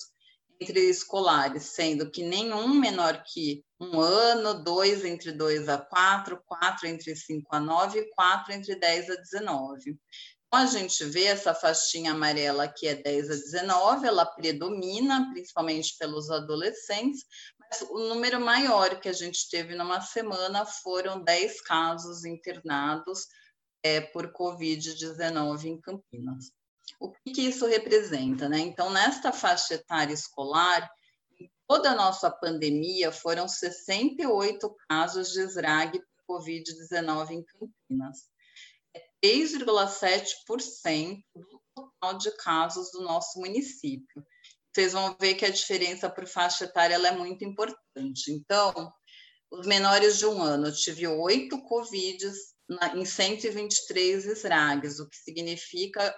entre 0.60 0.80
escolares, 0.88 1.64
sendo 1.74 2.08
que 2.08 2.22
nenhum 2.22 2.68
menor 2.68 3.24
que 3.24 3.64
um 3.80 4.00
ano, 4.00 4.62
dois 4.62 5.04
entre 5.04 5.32
2 5.32 5.68
a 5.68 5.78
4, 5.78 6.40
4 6.46 6.86
entre 6.86 7.16
5 7.16 7.48
a 7.50 7.58
9 7.58 7.98
e 7.98 8.10
4 8.10 8.52
entre 8.52 8.76
10 8.76 9.10
a 9.10 9.14
19. 9.16 9.98
Então, 10.46 10.61
a 10.61 10.66
gente 10.66 11.04
vê 11.04 11.24
essa 11.24 11.52
faixinha 11.54 12.12
amarela 12.12 12.68
que 12.68 12.87
é 12.87 12.94
10 12.94 13.30
a 13.30 13.35
19, 13.35 14.07
ela 14.07 14.24
predomina, 14.24 15.30
principalmente 15.33 15.96
pelos 15.98 16.30
adolescentes, 16.30 17.24
mas 17.59 17.83
o 17.83 17.98
número 18.09 18.40
maior 18.40 19.00
que 19.00 19.09
a 19.09 19.12
gente 19.12 19.48
teve 19.50 19.74
numa 19.74 20.00
semana 20.00 20.64
foram 20.64 21.22
10 21.22 21.61
casos 21.62 22.24
internados 22.24 23.26
é, 23.83 24.00
por 24.00 24.33
Covid-19 24.33 25.64
em 25.64 25.80
Campinas. 25.80 26.52
O 27.00 27.11
que, 27.11 27.33
que 27.33 27.42
isso 27.42 27.66
representa? 27.66 28.48
Né? 28.48 28.61
Então, 28.61 28.90
nesta 28.90 29.33
faixa 29.33 29.74
etária 29.74 30.12
escolar, 30.12 30.88
em 31.40 31.50
toda 31.66 31.90
a 31.90 31.94
nossa 31.96 32.30
pandemia, 32.30 33.11
foram 33.11 33.48
68 33.48 34.74
casos 34.88 35.33
de 35.33 35.42
SRAG 35.42 36.00
por 36.26 36.40
Covid-19 36.40 37.30
em 37.30 37.44
Campinas. 37.44 38.28
É 39.24 39.28
3,7% 39.28 41.22
do 41.34 41.60
total 41.74 42.18
de 42.18 42.30
casos 42.37 42.90
do 42.92 43.02
nosso 43.02 43.40
município. 43.40 44.22
Vocês 44.72 44.92
vão 44.92 45.16
ver 45.18 45.34
que 45.34 45.46
a 45.46 45.50
diferença 45.50 46.10
por 46.10 46.26
faixa 46.26 46.64
etária 46.64 46.94
é 46.94 47.12
muito 47.12 47.44
importante. 47.44 48.30
Então, 48.30 48.92
os 49.50 49.66
menores 49.66 50.18
de 50.18 50.26
um 50.26 50.42
ano, 50.42 50.66
eu 50.66 50.74
tive 50.74 51.06
oito 51.06 51.62
Covids 51.62 52.54
em 52.94 53.04
123 53.04 54.26
SRAGs, 54.26 55.00
o 55.00 55.08
que 55.08 55.16
significa 55.16 56.14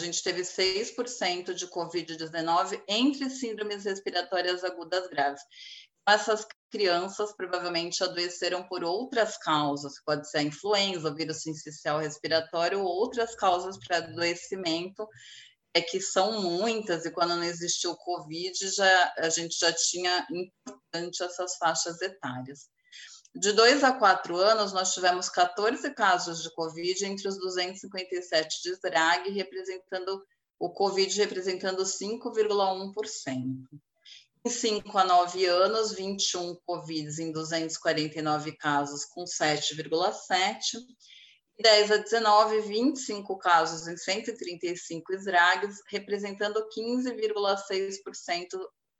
a 0.00 0.04
gente 0.04 0.22
teve 0.22 0.42
6% 0.42 1.52
de 1.52 1.66
Covid-19 1.66 2.80
entre 2.86 3.28
síndromes 3.30 3.84
respiratórias 3.84 4.62
agudas 4.62 5.08
graves. 5.08 5.42
Essas 6.08 6.46
crianças 6.70 7.34
provavelmente 7.34 8.02
adoeceram 8.02 8.62
por 8.64 8.84
outras 8.84 9.36
causas, 9.38 9.94
pode 10.04 10.28
ser 10.30 10.38
a 10.38 10.42
influenza, 10.42 11.14
vírus 11.14 11.42
sincicial 11.42 11.98
respiratório, 11.98 12.80
ou 12.80 12.86
outras 12.86 13.34
causas 13.34 13.78
para 13.78 13.98
adoecimento, 13.98 15.06
é 15.74 15.80
que 15.80 16.00
são 16.00 16.40
muitas, 16.40 17.04
e 17.04 17.10
quando 17.10 17.36
não 17.36 17.44
existiu 17.44 17.92
o 17.92 17.96
Covid, 17.96 18.68
já, 18.70 19.14
a 19.18 19.28
gente 19.28 19.58
já 19.58 19.72
tinha 19.72 20.26
importante 20.30 21.22
essas 21.22 21.56
faixas 21.56 22.00
etárias. 22.00 22.68
De 23.34 23.52
2 23.52 23.84
a 23.84 23.92
4 23.92 24.36
anos, 24.36 24.72
nós 24.72 24.92
tivemos 24.92 25.28
14 25.28 25.90
casos 25.94 26.42
de 26.42 26.52
Covid 26.54 27.04
entre 27.04 27.28
os 27.28 27.38
257 27.38 28.62
de 28.62 28.72
SRAG, 28.74 29.30
representando 29.30 30.24
o 30.58 30.70
Covid 30.70 31.16
representando 31.18 31.82
5,1%. 31.84 33.78
Em 34.44 34.50
5 34.50 34.96
a 34.96 35.04
9 35.04 35.44
anos, 35.46 35.92
21 35.92 36.56
Covids 36.66 37.18
em 37.18 37.32
249 37.32 38.52
casos, 38.56 39.04
com 39.04 39.24
7,7%. 39.24 40.78
10 41.60 41.90
a 41.90 41.96
19, 41.96 42.60
25 42.60 43.36
casos 43.36 43.88
em 43.88 43.96
135 43.96 45.12
SRAGs, 45.14 45.82
representando 45.90 46.64
15,6% 46.68 48.46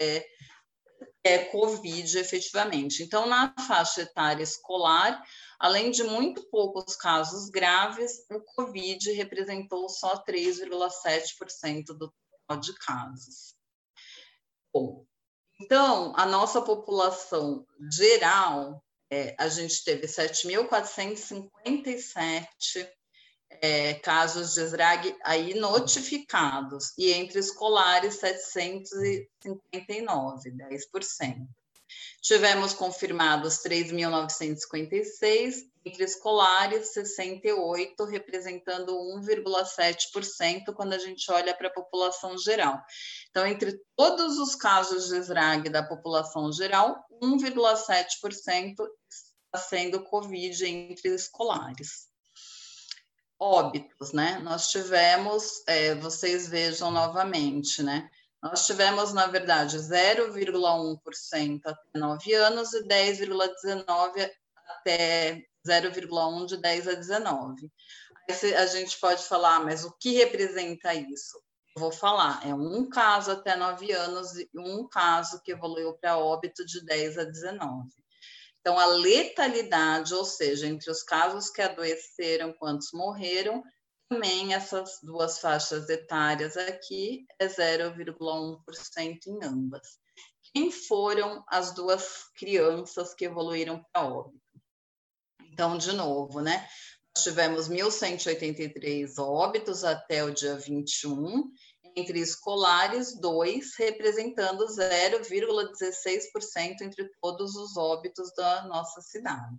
é, 0.00 0.26
é 1.22 1.38
Covid 1.44 2.18
efetivamente. 2.18 3.04
Então, 3.04 3.26
na 3.26 3.54
faixa 3.66 4.02
etária 4.02 4.42
escolar, 4.42 5.22
além 5.60 5.92
de 5.92 6.02
muito 6.02 6.48
poucos 6.50 6.96
casos 6.96 7.48
graves, 7.48 8.26
o 8.28 8.40
Covid 8.40 9.12
representou 9.12 9.88
só 9.88 10.24
3,7% 10.24 11.84
do 11.96 12.12
total 12.48 12.60
de 12.60 12.74
casos. 12.74 13.54
Bom, 14.74 15.06
então, 15.60 16.14
a 16.16 16.24
nossa 16.24 16.62
população 16.62 17.66
geral, 17.92 18.82
é, 19.10 19.34
a 19.38 19.48
gente 19.48 19.84
teve 19.84 20.06
7.457 20.06 22.88
é, 23.60 23.94
casos 23.94 24.54
de 24.54 24.64
SRAG 24.66 25.16
aí 25.24 25.54
notificados, 25.54 26.92
e 26.96 27.12
entre 27.12 27.40
escolares, 27.40 28.14
759, 28.16 30.52
10%. 30.52 31.48
Tivemos 32.20 32.74
confirmados 32.74 33.62
3.956, 33.62 35.64
entre 35.88 36.04
escolares, 36.04 36.92
68, 36.92 38.04
representando 38.04 38.92
1,7% 38.92 40.74
quando 40.74 40.92
a 40.92 40.98
gente 40.98 41.30
olha 41.32 41.54
para 41.54 41.68
a 41.68 41.72
população 41.72 42.36
geral. 42.38 42.80
Então, 43.30 43.46
entre 43.46 43.80
todos 43.96 44.38
os 44.38 44.54
casos 44.54 45.08
de 45.08 45.18
SRAG 45.18 45.68
da 45.70 45.82
população 45.82 46.52
geral, 46.52 47.04
1,7% 47.22 48.74
está 49.46 49.58
sendo 49.58 50.04
Covid 50.04 50.64
entre 50.66 51.14
escolares 51.14 52.08
óbitos, 53.40 54.12
né? 54.12 54.40
Nós 54.42 54.68
tivemos, 54.68 55.62
é, 55.66 55.94
vocês 55.94 56.48
vejam 56.48 56.90
novamente, 56.90 57.82
né? 57.82 58.10
Nós 58.42 58.66
tivemos, 58.66 59.12
na 59.12 59.26
verdade, 59.26 59.78
0,1% 59.78 61.60
até 61.64 61.98
9 61.98 62.34
anos 62.34 62.72
e 62.72 62.82
10,19% 62.84 64.30
até 64.68 65.42
0,1% 65.68 66.46
de 66.46 66.56
10 66.56 66.88
a 66.88 66.94
19. 66.94 67.70
Aí 68.30 68.54
a 68.54 68.66
gente 68.66 68.98
pode 68.98 69.22
falar, 69.24 69.64
mas 69.64 69.84
o 69.84 69.92
que 69.98 70.12
representa 70.12 70.94
isso? 70.94 71.40
Eu 71.76 71.82
vou 71.82 71.92
falar, 71.92 72.40
é 72.46 72.52
um 72.52 72.88
caso 72.88 73.30
até 73.30 73.54
9 73.56 73.92
anos 73.92 74.34
e 74.36 74.48
um 74.56 74.88
caso 74.88 75.40
que 75.42 75.52
evoluiu 75.52 75.94
para 75.94 76.18
óbito 76.18 76.64
de 76.64 76.84
10 76.84 77.18
a 77.18 77.24
19. 77.24 77.88
Então, 78.60 78.78
a 78.78 78.86
letalidade, 78.86 80.12
ou 80.12 80.24
seja, 80.24 80.66
entre 80.66 80.90
os 80.90 81.02
casos 81.02 81.48
que 81.48 81.62
adoeceram, 81.62 82.52
quantos 82.52 82.90
morreram, 82.92 83.62
também 84.08 84.54
essas 84.54 84.98
duas 85.02 85.38
faixas 85.38 85.88
etárias 85.88 86.56
aqui 86.56 87.26
é 87.38 87.46
0,1% 87.46 89.26
em 89.26 89.44
ambas. 89.44 89.98
Quem 90.52 90.70
foram 90.70 91.44
as 91.46 91.72
duas 91.74 92.24
crianças 92.34 93.14
que 93.14 93.26
evoluíram 93.26 93.84
para 93.92 94.06
óbito? 94.06 94.47
Então, 95.58 95.76
de 95.76 95.90
novo, 95.90 96.40
né? 96.40 96.68
Nós 97.16 97.24
tivemos 97.24 97.68
1.183 97.68 99.18
óbitos 99.18 99.82
até 99.82 100.22
o 100.22 100.32
dia 100.32 100.54
21 100.54 101.50
entre 101.96 102.20
escolares, 102.20 103.20
dois, 103.20 103.74
representando 103.76 104.64
0,16% 104.66 106.82
entre 106.82 107.10
todos 107.20 107.56
os 107.56 107.76
óbitos 107.76 108.32
da 108.36 108.68
nossa 108.68 109.00
cidade. 109.00 109.58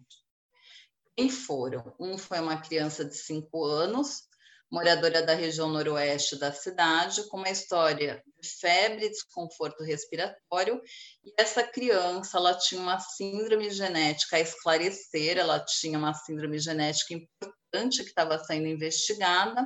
Quem 1.18 1.30
foram? 1.30 1.94
Um 2.00 2.18
foi 2.18 2.40
uma 2.40 2.62
criança 2.62 3.04
de 3.04 3.18
5 3.18 3.66
anos, 3.66 4.29
moradora 4.72 5.24
da 5.24 5.34
região 5.34 5.68
noroeste 5.70 6.38
da 6.38 6.52
cidade, 6.52 7.28
com 7.28 7.38
uma 7.38 7.50
história 7.50 8.24
de 8.40 8.50
febre, 8.50 9.10
desconforto 9.10 9.84
respiratório, 9.84 10.82
e 11.24 11.34
essa 11.38 11.64
criança, 11.64 12.38
ela 12.38 12.54
tinha 12.54 12.80
uma 12.80 13.00
síndrome 13.00 13.72
genética 13.72 14.38
a 14.38 14.40
esclarecer, 14.40 15.38
ela 15.38 15.60
tinha 15.60 15.98
uma 15.98 16.14
síndrome 16.14 16.60
genética 16.60 17.14
importante 17.14 18.04
que 18.04 18.10
estava 18.10 18.38
sendo 18.38 18.68
investigada, 18.68 19.66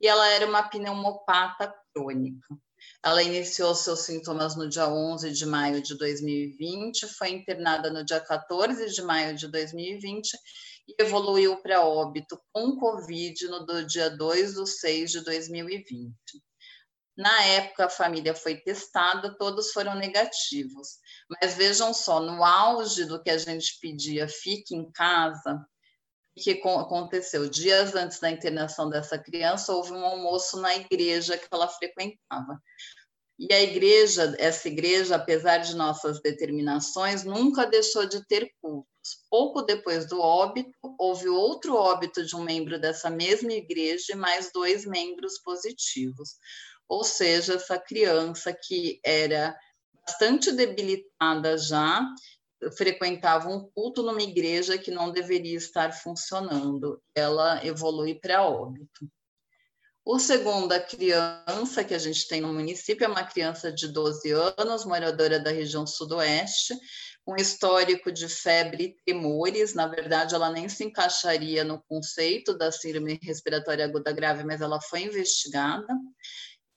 e 0.00 0.06
ela 0.06 0.26
era 0.28 0.46
uma 0.46 0.62
pneumopata 0.62 1.72
crônica. 1.94 2.46
Ela 3.04 3.22
iniciou 3.22 3.74
seus 3.74 4.00
sintomas 4.00 4.56
no 4.56 4.68
dia 4.68 4.88
11 4.88 5.32
de 5.32 5.46
maio 5.46 5.82
de 5.82 5.96
2020, 5.96 7.06
foi 7.08 7.30
internada 7.30 7.90
no 7.90 8.04
dia 8.04 8.20
14 8.20 8.92
de 8.92 9.02
maio 9.02 9.36
de 9.36 9.48
2020 9.48 10.36
e 10.88 10.94
evoluiu 10.98 11.60
para 11.60 11.84
óbito 11.84 12.40
com 12.52 12.76
Covid 12.76 13.46
no 13.48 13.84
dia 13.86 14.08
2 14.08 14.54
de 14.54 14.66
6 14.66 15.10
de 15.10 15.20
2020. 15.20 16.14
Na 17.16 17.42
época, 17.44 17.86
a 17.86 17.90
família 17.90 18.34
foi 18.34 18.56
testada, 18.56 19.36
todos 19.36 19.72
foram 19.72 19.94
negativos. 19.94 20.98
Mas 21.28 21.54
vejam 21.54 21.92
só, 21.92 22.20
no 22.20 22.42
auge 22.42 23.04
do 23.04 23.22
que 23.22 23.28
a 23.28 23.36
gente 23.36 23.78
pedia, 23.80 24.28
fique 24.28 24.74
em 24.74 24.90
casa, 24.92 25.60
que 26.38 26.52
aconteceu? 26.52 27.48
Dias 27.48 27.94
antes 27.94 28.20
da 28.20 28.30
internação 28.30 28.88
dessa 28.88 29.18
criança, 29.18 29.74
houve 29.74 29.92
um 29.92 30.04
almoço 30.04 30.60
na 30.60 30.74
igreja 30.76 31.36
que 31.36 31.48
ela 31.50 31.68
frequentava. 31.68 32.60
E 33.38 33.52
a 33.52 33.62
igreja, 33.62 34.34
essa 34.38 34.68
igreja, 34.68 35.16
apesar 35.16 35.58
de 35.58 35.76
nossas 35.76 36.20
determinações, 36.20 37.24
nunca 37.24 37.66
deixou 37.66 38.06
de 38.06 38.26
ter 38.26 38.50
Pouco 39.30 39.62
depois 39.62 40.06
do 40.06 40.20
óbito, 40.20 40.70
houve 40.98 41.28
outro 41.28 41.74
óbito 41.74 42.24
de 42.24 42.34
um 42.36 42.42
membro 42.42 42.80
dessa 42.80 43.10
mesma 43.10 43.52
igreja 43.52 44.12
e 44.12 44.16
mais 44.16 44.50
dois 44.52 44.84
membros 44.86 45.38
positivos. 45.38 46.36
Ou 46.88 47.04
seja, 47.04 47.54
essa 47.54 47.78
criança 47.78 48.52
que 48.52 49.00
era 49.04 49.56
bastante 50.06 50.52
debilitada 50.52 51.58
já 51.58 52.02
frequentava 52.76 53.48
um 53.48 53.68
culto 53.74 54.02
numa 54.02 54.22
igreja 54.22 54.78
que 54.78 54.90
não 54.90 55.12
deveria 55.12 55.56
estar 55.56 55.92
funcionando. 55.92 57.00
Ela 57.14 57.64
evolui 57.64 58.14
para 58.14 58.42
óbito. 58.42 59.08
O 60.10 60.18
segundo, 60.18 60.72
a 60.72 60.80
criança 60.80 61.84
que 61.84 61.92
a 61.92 61.98
gente 61.98 62.26
tem 62.26 62.40
no 62.40 62.50
município, 62.50 63.04
é 63.04 63.08
uma 63.08 63.24
criança 63.24 63.70
de 63.70 63.88
12 63.88 64.30
anos, 64.30 64.86
moradora 64.86 65.38
da 65.38 65.50
região 65.50 65.86
sudoeste, 65.86 66.74
com 67.28 67.36
histórico 67.36 68.10
de 68.10 68.26
febre 68.26 68.84
e 68.84 69.04
tremores. 69.04 69.74
Na 69.74 69.86
verdade, 69.86 70.34
ela 70.34 70.48
nem 70.48 70.66
se 70.66 70.82
encaixaria 70.82 71.62
no 71.62 71.78
conceito 71.82 72.56
da 72.56 72.72
síndrome 72.72 73.20
respiratória 73.22 73.84
aguda 73.84 74.10
grave, 74.12 74.44
mas 74.44 74.62
ela 74.62 74.80
foi 74.80 75.02
investigada. 75.02 75.94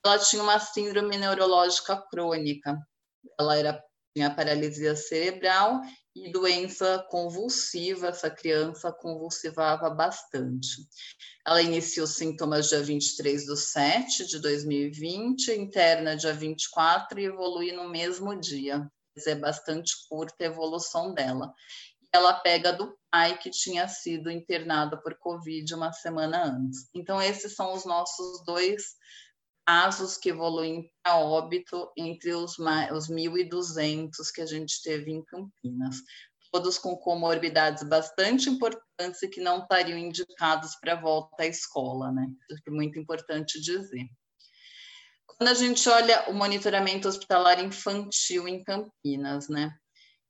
Ela 0.04 0.18
tinha 0.18 0.42
uma 0.42 0.60
síndrome 0.60 1.16
neurológica 1.16 1.96
crônica. 2.10 2.78
Ela 3.40 3.56
era, 3.56 3.82
tinha 4.14 4.28
paralisia 4.28 4.94
cerebral 4.94 5.80
e 6.14 6.30
doença 6.30 7.02
convulsiva, 7.08 8.08
essa 8.08 8.28
criança 8.28 8.92
convulsivava 8.92 9.88
bastante. 9.88 10.86
Ela 11.46 11.62
iniciou 11.62 12.06
sintomas 12.06 12.68
dia 12.68 12.82
23 12.82 13.46
de 13.46 13.56
7 13.56 14.26
de 14.26 14.38
2020, 14.38 15.50
interna 15.52 16.14
dia 16.14 16.34
24 16.34 17.18
e 17.18 17.24
evolui 17.24 17.72
no 17.72 17.88
mesmo 17.88 18.38
dia. 18.38 18.86
É 19.26 19.34
bastante 19.34 19.92
curta 20.08 20.36
a 20.40 20.46
evolução 20.46 21.12
dela. 21.12 21.52
Ela 22.12 22.34
pega 22.34 22.72
do 22.72 22.96
pai 23.10 23.38
que 23.38 23.50
tinha 23.50 23.88
sido 23.88 24.30
internado 24.30 25.00
por 25.02 25.14
Covid 25.18 25.74
uma 25.74 25.92
semana 25.92 26.44
antes. 26.44 26.88
Então, 26.94 27.20
esses 27.20 27.54
são 27.54 27.72
os 27.72 27.84
nossos 27.84 28.44
dois 28.44 28.94
casos 29.66 30.16
que 30.16 30.30
evoluem 30.30 30.90
para 31.02 31.18
óbito 31.18 31.90
entre 31.96 32.34
os, 32.34 32.58
os 32.58 33.08
1.200 33.08 34.10
que 34.34 34.40
a 34.40 34.46
gente 34.46 34.82
teve 34.82 35.10
em 35.10 35.24
Campinas, 35.24 35.96
todos 36.50 36.78
com 36.78 36.96
comorbidades 36.96 37.82
bastante 37.82 38.50
importantes 38.50 39.22
e 39.22 39.28
que 39.28 39.40
não 39.40 39.62
estariam 39.62 39.98
indicados 39.98 40.76
para 40.80 41.00
volta 41.00 41.44
à 41.44 41.46
escola, 41.46 42.12
né? 42.12 42.28
Isso 42.50 42.62
é 42.66 42.70
muito 42.70 42.98
importante 42.98 43.60
dizer. 43.60 44.06
Quando 45.42 45.48
a 45.48 45.54
gente 45.54 45.88
olha 45.88 46.30
o 46.30 46.32
monitoramento 46.32 47.08
hospitalar 47.08 47.58
infantil 47.58 48.46
em 48.46 48.62
Campinas, 48.62 49.48
né? 49.48 49.74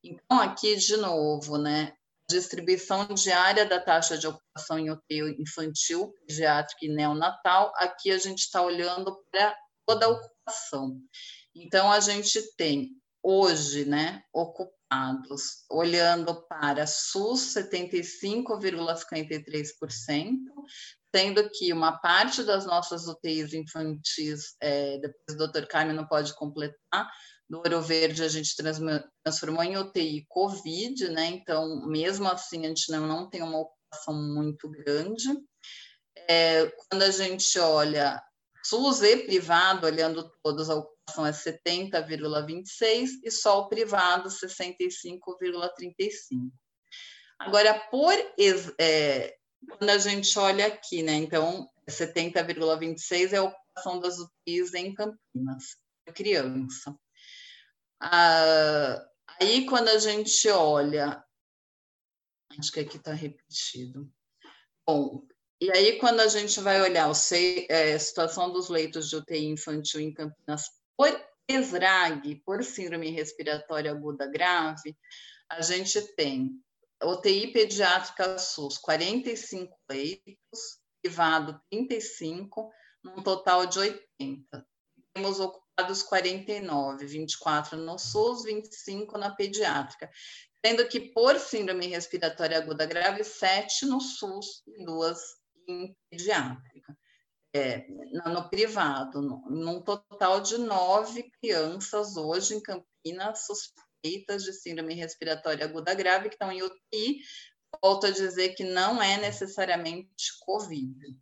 Então, 0.03 0.41
aqui, 0.41 0.75
de 0.75 0.97
novo, 0.97 1.59
né? 1.59 1.93
distribuição 2.31 3.07
diária 3.09 3.67
da 3.67 3.79
taxa 3.79 4.17
de 4.17 4.27
ocupação 4.27 4.79
em 4.79 4.91
UTI 4.91 5.37
infantil, 5.39 6.15
pediátrica 6.27 6.87
e 6.87 6.89
neonatal, 6.89 7.71
aqui 7.77 8.11
a 8.11 8.17
gente 8.17 8.39
está 8.39 8.63
olhando 8.63 9.15
para 9.31 9.55
toda 9.87 10.07
a 10.07 10.09
ocupação. 10.09 10.99
Então, 11.55 11.93
a 11.93 12.01
gente 12.01 12.41
tem 12.57 12.93
hoje, 13.23 13.85
né, 13.85 14.23
ocupados, 14.33 15.67
olhando 15.71 16.43
para 16.49 16.87
SUS, 16.87 17.55
75,53%, 17.55 20.39
sendo 21.15 21.49
que 21.51 21.73
uma 21.73 21.99
parte 21.99 22.43
das 22.43 22.65
nossas 22.65 23.07
UTIs 23.07 23.53
infantis, 23.53 24.57
é, 24.61 24.99
depois 24.99 25.35
o 25.35 25.37
doutor 25.37 25.67
Carmen 25.67 25.95
não 25.95 26.07
pode 26.07 26.35
completar, 26.35 27.11
do 27.49 27.59
Ouro 27.59 27.83
Verde 27.83 28.25
a 28.25 28.29
gente 28.29 28.57
transformou 29.23 29.63
em 29.63 29.77
UTI 29.77 30.25
Covid, 30.27 31.11
né? 31.11 31.27
Então, 31.27 31.87
mesmo 31.87 32.27
assim, 32.29 32.65
a 32.65 32.69
gente 32.69 32.91
não, 32.91 33.07
não 33.07 33.29
tem 33.29 33.43
uma 33.43 33.59
ocupação 33.59 34.15
muito 34.15 34.71
grande. 34.71 35.29
É, 36.29 36.73
quando 36.89 37.03
a 37.03 37.11
gente 37.11 37.59
olha 37.59 38.23
SUS 38.65 39.03
e 39.03 39.19
privado, 39.19 39.87
olhando 39.87 40.33
todos, 40.43 40.71
a 40.71 40.77
ocupação 40.77 41.27
é 41.27 41.33
70,26 41.33 43.11
e 43.23 43.31
só 43.31 43.61
o 43.61 43.69
privado 43.69 44.31
65,35. 44.31 46.51
Agora, 47.39 47.75
por 47.91 48.15
é, 48.81 49.37
quando 49.69 49.91
a 49.91 49.99
gente 49.99 50.39
olha 50.39 50.67
aqui, 50.67 51.03
né? 51.03 51.15
Então, 51.15 51.69
70,26 51.89 53.33
é 53.33 53.37
a 53.37 53.45
ocupação 53.45 54.01
das 54.01 54.19
UTIs 54.19 54.75
em 54.75 54.95
Campinas, 54.95 55.77
criança. 56.15 56.97
Ah, 58.01 59.05
aí, 59.41 59.67
quando 59.67 59.89
a 59.89 59.99
gente 59.99 60.49
olha, 60.49 61.25
acho 62.59 62.73
que 62.73 62.81
aqui 62.81 62.97
está 62.97 63.13
repetido. 63.13 64.11
Bom, 64.87 65.27
e 65.61 65.71
aí, 65.71 65.99
quando 65.99 66.21
a 66.21 66.29
gente 66.29 66.61
vai 66.61 66.81
olhar 66.83 67.07
a 67.07 67.13
é, 67.69 67.99
situação 67.99 68.53
dos 68.53 68.69
leitos 68.69 69.09
de 69.09 69.17
UTI 69.17 69.47
infantil 69.47 70.01
em 70.01 70.13
Campinas 70.13 70.65
por 70.97 71.09
ESRAG, 71.49 72.43
por 72.45 72.65
síndrome 72.65 73.11
respiratória 73.11 73.91
aguda 73.91 74.27
grave, 74.27 74.97
a 75.49 75.61
gente 75.61 76.01
tem 76.17 76.61
UTI 77.05 77.53
pediátrica 77.53 78.39
SUS, 78.39 78.79
45 78.79 79.77
leitos, 79.91 80.81
privado 81.03 81.61
35, 81.71 82.71
num 83.03 83.23
total 83.23 83.67
de 83.67 83.79
80. 83.79 84.67
Temos 85.13 85.41
ocupados 85.41 86.03
49, 86.03 87.07
24 87.07 87.77
no 87.77 87.99
SUS, 87.99 88.45
25 88.45 89.19
na 89.19 89.35
pediátrica, 89.35 90.11
sendo 90.65 90.87
que 90.89 91.01
por 91.13 91.39
síndrome 91.39 91.87
respiratória 91.89 92.59
aguda 92.59 92.87
grave, 92.87 93.25
7 93.25 93.87
no 93.87 94.01
SUS 94.01 94.63
e 94.67 94.85
2 94.85 95.19
em 95.69 95.97
pediátrica. 96.11 96.97
É, 97.55 97.87
no 98.31 98.49
privado, 98.49 99.21
num 99.21 99.83
total 99.83 100.41
de 100.41 100.57
nove 100.57 101.31
crianças 101.33 102.17
hoje 102.17 102.55
em 102.55 102.63
Campinas 102.63 103.45
suspeitas 103.45 103.92
de 104.03 104.53
síndrome 104.53 104.95
respiratória 104.95 105.65
aguda 105.65 105.95
grave 105.95 106.29
que 106.29 106.35
estão 106.35 106.51
em 106.51 106.63
UTI. 106.63 107.21
Volto 107.81 108.07
a 108.07 108.11
dizer 108.11 108.55
que 108.55 108.65
não 108.65 109.01
é 109.01 109.17
necessariamente 109.19 110.39
COVID. 110.41 111.17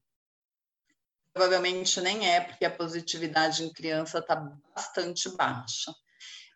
Provavelmente 1.33 2.01
nem 2.01 2.29
é, 2.29 2.41
porque 2.41 2.65
a 2.65 2.75
positividade 2.75 3.63
em 3.63 3.73
criança 3.73 4.19
está 4.19 4.35
bastante 4.35 5.29
baixa. 5.37 5.95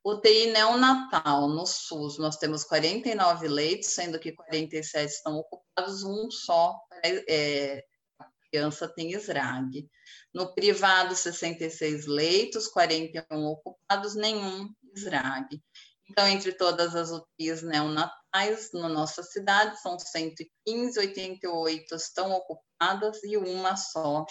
UTI 0.04 0.52
neonatal 0.52 1.48
no 1.48 1.64
SUS, 1.64 2.18
nós 2.18 2.36
temos 2.36 2.64
49 2.64 3.48
leitos, 3.48 3.90
sendo 3.90 4.18
que 4.18 4.32
47 4.32 5.10
estão 5.10 5.36
ocupados, 5.36 6.02
um 6.02 6.30
só 6.30 6.78
é, 7.02 7.84
a 8.18 8.26
criança 8.50 8.88
tem 8.88 9.12
SRAG. 9.14 9.88
No 10.34 10.54
privado, 10.54 11.14
66 11.14 12.06
leitos, 12.06 12.66
41 12.66 13.46
ocupados, 13.46 14.14
nenhum 14.14 14.68
SRAG. 14.94 15.62
Então, 16.10 16.26
entre 16.28 16.52
todas 16.52 16.94
as 16.94 17.10
UTIs 17.10 17.62
neonatais 17.62 18.70
na 18.72 18.88
nossa 18.88 19.22
cidade, 19.22 19.80
são 19.80 19.98
115, 19.98 20.98
88 20.98 21.94
estão 21.94 22.32
ocupadas 22.32 23.22
e 23.24 23.36
uma 23.36 23.76
só 23.76 24.26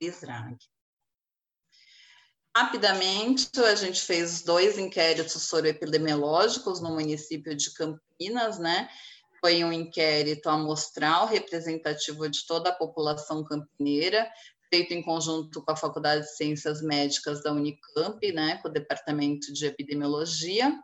Israg. 0.00 0.56
Rapidamente, 2.56 3.48
a 3.60 3.74
gente 3.74 4.00
fez 4.00 4.42
dois 4.42 4.78
inquéritos 4.78 5.42
soroepidemiológicos 5.42 6.80
no 6.80 6.90
município 6.90 7.54
de 7.54 7.72
Campinas, 7.72 8.58
né? 8.58 8.88
Foi 9.40 9.62
um 9.62 9.72
inquérito 9.72 10.48
amostral 10.48 11.26
representativo 11.26 12.28
de 12.28 12.44
toda 12.46 12.70
a 12.70 12.74
população 12.74 13.44
campineira, 13.44 14.28
feito 14.68 14.92
em 14.92 15.02
conjunto 15.02 15.62
com 15.62 15.70
a 15.70 15.76
Faculdade 15.76 16.22
de 16.22 16.36
Ciências 16.36 16.82
Médicas 16.82 17.42
da 17.42 17.52
Unicamp, 17.52 18.32
né, 18.32 18.58
com 18.60 18.68
o 18.68 18.72
Departamento 18.72 19.52
de 19.52 19.66
Epidemiologia. 19.66 20.76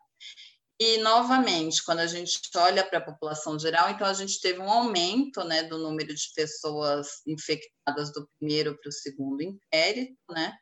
E, 0.81 0.99
novamente, 0.99 1.85
quando 1.85 2.01
a 2.01 2.07
gente 2.07 2.41
olha 2.57 2.85
para 2.85 2.99
a 2.99 3.05
população 3.05 3.59
geral, 3.59 3.91
então 3.91 4.07
a 4.07 4.13
gente 4.13 4.41
teve 4.41 4.59
um 4.59 4.69
aumento 4.69 5.45
né, 5.45 5.63
do 5.63 5.79
número 5.79 6.13
de 6.13 6.33
pessoas 6.35 7.23
infectadas 7.27 8.13
do 8.13 8.29
primeiro 8.39 8.77
para 8.79 8.89
o 8.89 8.93
segundo 8.93 9.41
inquérito, 9.41 10.19
né? 10.31 10.53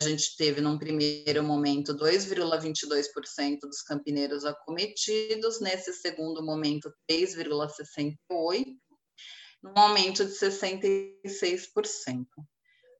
A 0.00 0.04
gente 0.08 0.36
teve, 0.36 0.60
num 0.60 0.78
primeiro 0.78 1.42
momento, 1.42 1.92
2,22% 1.92 3.58
dos 3.62 3.82
campineiros 3.82 4.44
acometidos, 4.44 5.60
nesse 5.60 5.92
segundo 5.92 6.42
momento, 6.42 6.90
3,68%, 7.10 8.16
num 9.62 9.76
aumento 9.76 10.24
de 10.24 10.32
66%. 10.32 12.26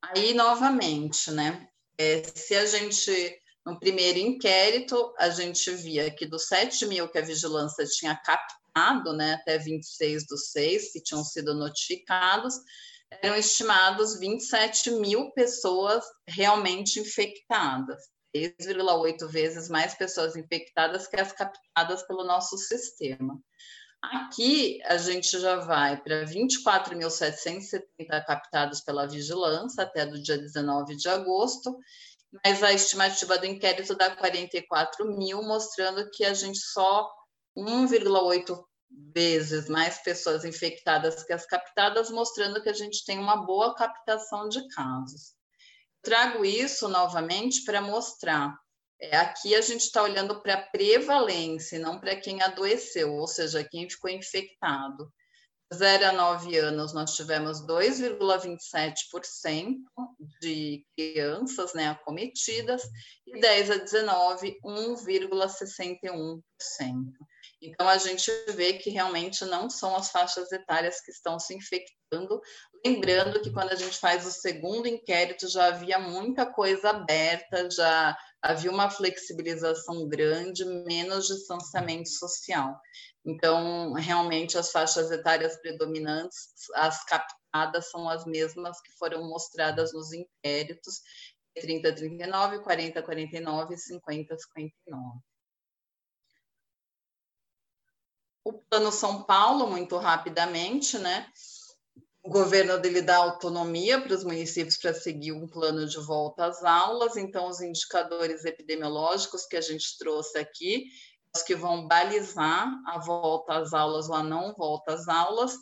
Aí, 0.03 0.35
novamente, 0.35 1.31
né? 1.31 1.69
É, 1.97 2.23
se 2.23 2.55
a 2.55 2.67
gente 2.67 3.41
no 3.69 3.79
primeiro 3.79 4.19
inquérito, 4.19 5.15
a 5.19 5.29
gente 5.29 5.71
via 5.73 6.11
que 6.11 6.27
dos 6.27 6.47
7 6.47 6.87
mil 6.87 7.07
que 7.09 7.19
a 7.19 7.25
vigilância 7.25 7.85
tinha 7.85 8.17
captado, 8.17 9.13
né, 9.13 9.35
até 9.35 9.59
26 9.59 10.27
dos 10.27 10.51
6 10.51 10.93
que 10.93 11.03
tinham 11.03 11.23
sido 11.23 11.55
notificados, 11.55 12.55
eram 13.23 13.37
estimados 13.37 14.19
27 14.19 14.93
mil 14.93 15.31
pessoas 15.33 16.03
realmente 16.27 16.99
infectadas, 16.99 18.03
3,8 18.35 19.29
vezes 19.29 19.69
mais 19.69 19.95
pessoas 19.95 20.35
infectadas 20.35 21.07
que 21.07 21.21
as 21.21 21.33
captadas 21.33 22.03
pelo 22.07 22.25
nosso 22.25 22.57
sistema. 22.57 23.39
Aqui 24.01 24.81
a 24.85 24.97
gente 24.97 25.39
já 25.41 25.57
vai 25.57 26.01
para 26.01 26.25
24.770 26.25 27.83
captados 28.25 28.81
pela 28.81 29.07
vigilância 29.07 29.83
até 29.83 30.07
do 30.07 30.23
dia 30.23 30.39
19 30.39 30.97
de 30.97 31.09
agosto 31.09 31.77
mas 32.45 32.63
a 32.63 32.73
estimativa 32.73 33.39
do 33.39 33.47
inquérito 33.47 33.95
dá 33.95 34.15
44 34.15 35.07
mil, 35.17 35.43
mostrando 35.43 36.11
que 36.11 36.25
a 36.25 36.35
gente 36.35 36.59
só 36.59 37.11
1,8 37.57 38.65
vezes 39.15 39.69
mais 39.69 40.03
pessoas 40.03 40.45
infectadas 40.45 41.25
que 41.25 41.33
as 41.33 41.47
captadas, 41.47 42.11
mostrando 42.11 42.63
que 42.63 42.69
a 42.69 42.75
gente 42.75 43.05
tem 43.05 43.19
uma 43.19 43.45
boa 43.45 43.75
captação 43.75 44.49
de 44.49 44.67
casos. 44.69 45.35
Trago 46.03 46.45
isso 46.45 46.89
novamente 46.89 47.65
para 47.65 47.81
mostrar. 47.81 48.57
É, 49.01 49.17
aqui 49.17 49.55
a 49.55 49.61
gente 49.61 49.83
está 49.83 50.03
olhando 50.03 50.41
para 50.41 50.55
a 50.55 50.63
prevalência, 50.71 51.79
não 51.79 52.01
para 52.01 52.17
quem 52.17 52.43
adoeceu, 52.43 53.13
ou 53.15 53.27
seja, 53.27 53.67
quem 53.69 53.89
ficou 53.89 54.11
infectado. 54.11 55.13
0 55.75 56.07
a 56.07 56.13
9 56.13 56.57
anos, 56.57 56.95
nós 56.95 57.15
tivemos 57.15 57.61
2,27% 57.67 59.77
de 60.41 60.83
crianças 60.97 61.75
né, 61.75 61.89
acometidas, 61.89 62.83
e 63.27 63.39
10 63.39 63.71
a 63.71 63.77
19, 63.77 64.57
1,61%. 64.65 66.41
Então, 67.61 67.89
a 67.89 67.99
gente 67.99 68.31
vê 68.51 68.75
que 68.75 68.89
realmente 68.89 69.45
não 69.45 69.69
são 69.69 69.97
as 69.97 70.11
faixas 70.11 70.53
etárias 70.53 71.01
que 71.01 71.11
estão 71.11 71.37
se 71.39 71.55
infectando. 71.55 72.41
Lembrando 72.87 73.43
que 73.43 73.53
quando 73.53 73.73
a 73.73 73.77
gente 73.77 73.99
faz 73.99 74.25
o 74.25 74.31
segundo 74.31 74.87
inquérito, 74.87 75.49
já 75.49 75.67
havia 75.67 75.99
muita 75.99 76.47
coisa 76.47 76.91
aberta, 76.91 77.69
já 77.71 78.17
havia 78.41 78.71
uma 78.71 78.89
flexibilização 78.89 80.09
grande, 80.09 80.65
menos 80.65 81.27
distanciamento 81.27 82.09
social. 82.09 82.81
Então, 83.29 83.93
realmente, 83.93 84.57
as 84.57 84.73
faixas 84.73 85.11
etárias 85.11 85.55
predominantes, 85.61 86.49
as 86.75 87.05
captadas, 87.05 87.91
são 87.91 88.09
as 88.09 88.25
mesmas 88.25 88.81
que 88.81 88.91
foram 88.93 89.29
mostradas 89.29 89.93
nos 89.93 90.15
inquéritos, 90.15 91.03
30 91.55 91.91
a 91.91 91.95
39, 91.95 92.61
40 92.61 92.99
a 92.99 93.03
49 93.03 93.75
e 93.75 93.77
50 93.77 94.35
a 94.35 94.39
59. 94.39 95.19
O 98.45 98.53
Plano 98.55 98.91
São 98.91 99.23
Paulo, 99.25 99.67
muito 99.67 99.99
rapidamente, 99.99 100.99
né? 100.99 101.31
O 102.23 102.31
governo 102.31 102.79
dele 102.79 103.03
dá 103.03 103.17
autonomia 103.17 104.01
para 104.01 104.15
os 104.15 104.25
municípios 104.25 104.79
para 104.79 104.95
seguir 104.95 105.33
um 105.33 105.47
plano 105.47 105.87
de 105.87 105.99
volta 105.99 106.47
às 106.47 106.65
aulas, 106.65 107.17
então 107.19 107.47
os 107.47 107.61
indicadores 107.61 108.47
epidemiológicos 108.47 109.45
que 109.45 109.57
a 109.57 109.61
gente 109.61 109.99
trouxe 109.99 110.39
aqui, 110.39 110.87
que 111.47 111.55
vão 111.55 111.87
balizar 111.87 112.69
a 112.87 112.99
volta 112.99 113.59
às 113.59 113.73
aulas 113.73 114.09
ou 114.09 114.15
a 114.15 114.23
não 114.23 114.55
volta 114.55 114.95
às 114.95 115.09
aulas. 115.09 115.55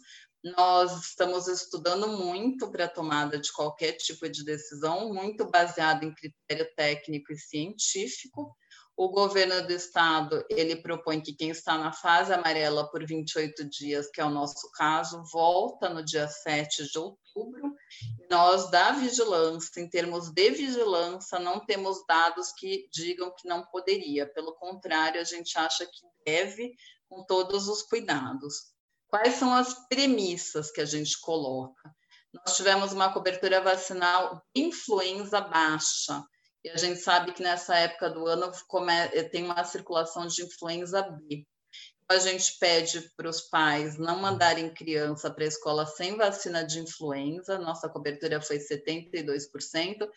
Nós 0.56 1.04
estamos 1.04 1.48
estudando 1.48 2.08
muito 2.08 2.70
para 2.70 2.84
a 2.84 2.88
tomada 2.88 3.38
de 3.38 3.52
qualquer 3.52 3.92
tipo 3.92 4.28
de 4.28 4.44
decisão, 4.44 5.12
muito 5.12 5.50
baseado 5.50 6.04
em 6.04 6.14
critério 6.14 6.68
técnico 6.76 7.32
e 7.32 7.38
científico. 7.38 8.56
O 8.96 9.08
governo 9.10 9.66
do 9.66 9.72
estado, 9.72 10.44
ele 10.48 10.76
propõe 10.76 11.20
que 11.20 11.34
quem 11.34 11.50
está 11.50 11.76
na 11.76 11.92
fase 11.92 12.32
amarela 12.32 12.88
por 12.90 13.04
28 13.04 13.68
dias, 13.68 14.08
que 14.10 14.20
é 14.20 14.24
o 14.24 14.30
nosso 14.30 14.70
caso, 14.72 15.22
volta 15.32 15.88
no 15.88 16.02
dia 16.02 16.28
7 16.28 16.90
de 16.90 16.98
outubro. 16.98 17.25
Nós, 18.30 18.70
da 18.70 18.92
vigilância, 18.92 19.80
em 19.80 19.88
termos 19.88 20.30
de 20.30 20.50
vigilância, 20.50 21.38
não 21.38 21.64
temos 21.64 22.04
dados 22.06 22.52
que 22.52 22.88
digam 22.92 23.32
que 23.34 23.46
não 23.46 23.64
poderia. 23.66 24.26
Pelo 24.26 24.54
contrário, 24.54 25.20
a 25.20 25.24
gente 25.24 25.56
acha 25.58 25.86
que 25.86 26.06
deve, 26.24 26.74
com 27.08 27.24
todos 27.24 27.68
os 27.68 27.82
cuidados. 27.82 28.72
Quais 29.08 29.34
são 29.34 29.54
as 29.54 29.86
premissas 29.88 30.70
que 30.70 30.80
a 30.80 30.84
gente 30.84 31.20
coloca? 31.20 31.94
Nós 32.32 32.56
tivemos 32.56 32.92
uma 32.92 33.12
cobertura 33.12 33.60
vacinal 33.60 34.42
de 34.54 34.62
influenza 34.62 35.40
baixa, 35.40 36.24
e 36.64 36.70
a 36.70 36.76
gente 36.76 37.00
sabe 37.00 37.32
que 37.32 37.42
nessa 37.42 37.76
época 37.76 38.10
do 38.10 38.26
ano 38.26 38.50
tem 39.30 39.44
uma 39.44 39.62
circulação 39.62 40.26
de 40.26 40.42
influenza 40.42 41.00
B. 41.00 41.46
A 42.08 42.18
gente 42.18 42.56
pede 42.60 43.10
para 43.16 43.28
os 43.28 43.40
pais 43.40 43.98
não 43.98 44.20
mandarem 44.20 44.72
criança 44.72 45.28
para 45.28 45.44
a 45.44 45.48
escola 45.48 45.86
sem 45.86 46.16
vacina 46.16 46.64
de 46.64 46.78
influenza, 46.78 47.58
nossa 47.58 47.88
cobertura 47.88 48.40
foi 48.40 48.58
72%. 48.58 50.08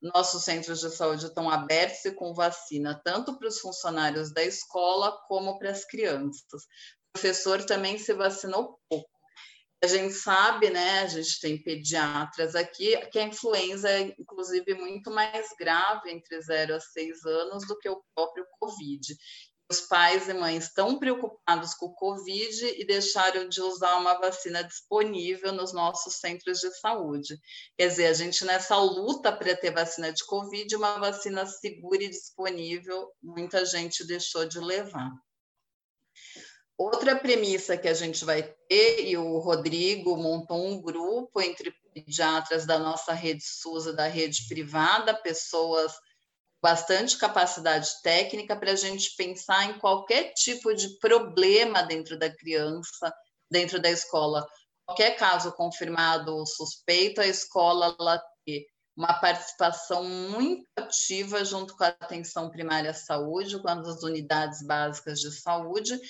Nossos 0.00 0.44
centros 0.44 0.80
de 0.80 0.90
saúde 0.90 1.26
estão 1.26 1.48
abertos 1.50 2.04
e 2.04 2.12
com 2.12 2.34
vacina, 2.34 3.00
tanto 3.04 3.38
para 3.38 3.48
os 3.48 3.58
funcionários 3.58 4.32
da 4.32 4.42
escola 4.42 5.12
como 5.28 5.58
para 5.58 5.70
as 5.70 5.84
crianças. 5.84 6.64
O 6.64 7.12
professor 7.12 7.62
também 7.64 7.98
se 7.98 8.12
vacinou 8.12 8.78
pouco. 8.88 9.08
A 9.82 9.86
gente 9.86 10.14
sabe, 10.14 10.70
né, 10.70 11.00
a 11.00 11.06
gente 11.06 11.38
tem 11.40 11.62
pediatras 11.62 12.54
aqui, 12.54 12.96
que 13.08 13.18
a 13.18 13.24
influenza 13.24 13.90
é, 13.90 14.14
inclusive, 14.18 14.74
muito 14.74 15.10
mais 15.10 15.48
grave 15.58 16.10
entre 16.10 16.40
0 16.40 16.74
a 16.74 16.80
6 16.80 17.24
anos 17.26 17.66
do 17.66 17.78
que 17.78 17.88
o 17.90 18.02
próprio 18.14 18.46
Covid. 18.58 19.14
Os 19.70 19.80
pais 19.80 20.28
e 20.28 20.34
mães 20.34 20.64
estão 20.64 20.98
preocupados 20.98 21.72
com 21.74 21.86
o 21.86 21.94
Covid 21.94 22.66
e 22.78 22.84
deixaram 22.84 23.48
de 23.48 23.62
usar 23.62 23.96
uma 23.96 24.18
vacina 24.18 24.62
disponível 24.62 25.52
nos 25.52 25.72
nossos 25.72 26.16
centros 26.16 26.60
de 26.60 26.70
saúde. 26.78 27.38
Quer 27.76 27.88
dizer, 27.88 28.06
a 28.06 28.12
gente 28.12 28.44
nessa 28.44 28.76
luta 28.76 29.32
para 29.32 29.56
ter 29.56 29.70
vacina 29.70 30.12
de 30.12 30.22
Covid, 30.26 30.76
uma 30.76 30.98
vacina 30.98 31.46
segura 31.46 32.04
e 32.04 32.10
disponível, 32.10 33.10
muita 33.22 33.64
gente 33.64 34.06
deixou 34.06 34.44
de 34.44 34.60
levar. 34.60 35.10
Outra 36.76 37.16
premissa 37.16 37.76
que 37.76 37.88
a 37.88 37.94
gente 37.94 38.24
vai 38.24 38.42
ter, 38.68 39.06
e 39.06 39.16
o 39.16 39.38
Rodrigo 39.38 40.16
montou 40.16 40.58
um 40.58 40.82
grupo 40.82 41.40
entre 41.40 41.72
pediatras 41.94 42.66
da 42.66 42.78
nossa 42.78 43.12
rede 43.12 43.44
SUS 43.44 43.86
e 43.86 43.96
da 43.96 44.08
rede 44.08 44.46
privada, 44.48 45.14
pessoas 45.14 45.92
bastante 46.64 47.18
capacidade 47.18 47.90
técnica 48.02 48.56
para 48.56 48.72
a 48.72 48.74
gente 48.74 49.14
pensar 49.16 49.66
em 49.66 49.78
qualquer 49.78 50.32
tipo 50.32 50.72
de 50.74 50.98
problema 50.98 51.82
dentro 51.82 52.18
da 52.18 52.34
criança, 52.34 53.14
dentro 53.50 53.78
da 53.78 53.90
escola. 53.90 54.46
Qualquer 54.86 55.10
caso 55.18 55.52
confirmado 55.52 56.34
ou 56.34 56.46
suspeito, 56.46 57.20
a 57.20 57.26
escola 57.26 57.94
ela 58.00 58.18
ter 58.46 58.64
uma 58.96 59.12
participação 59.12 60.04
muito 60.04 60.66
ativa 60.78 61.44
junto 61.44 61.76
com 61.76 61.84
a 61.84 61.88
atenção 61.88 62.48
primária 62.48 62.92
à 62.92 62.94
saúde, 62.94 63.60
com 63.60 63.68
as 63.68 64.02
unidades 64.02 64.66
básicas 64.66 65.20
de 65.20 65.32
saúde, 65.32 66.00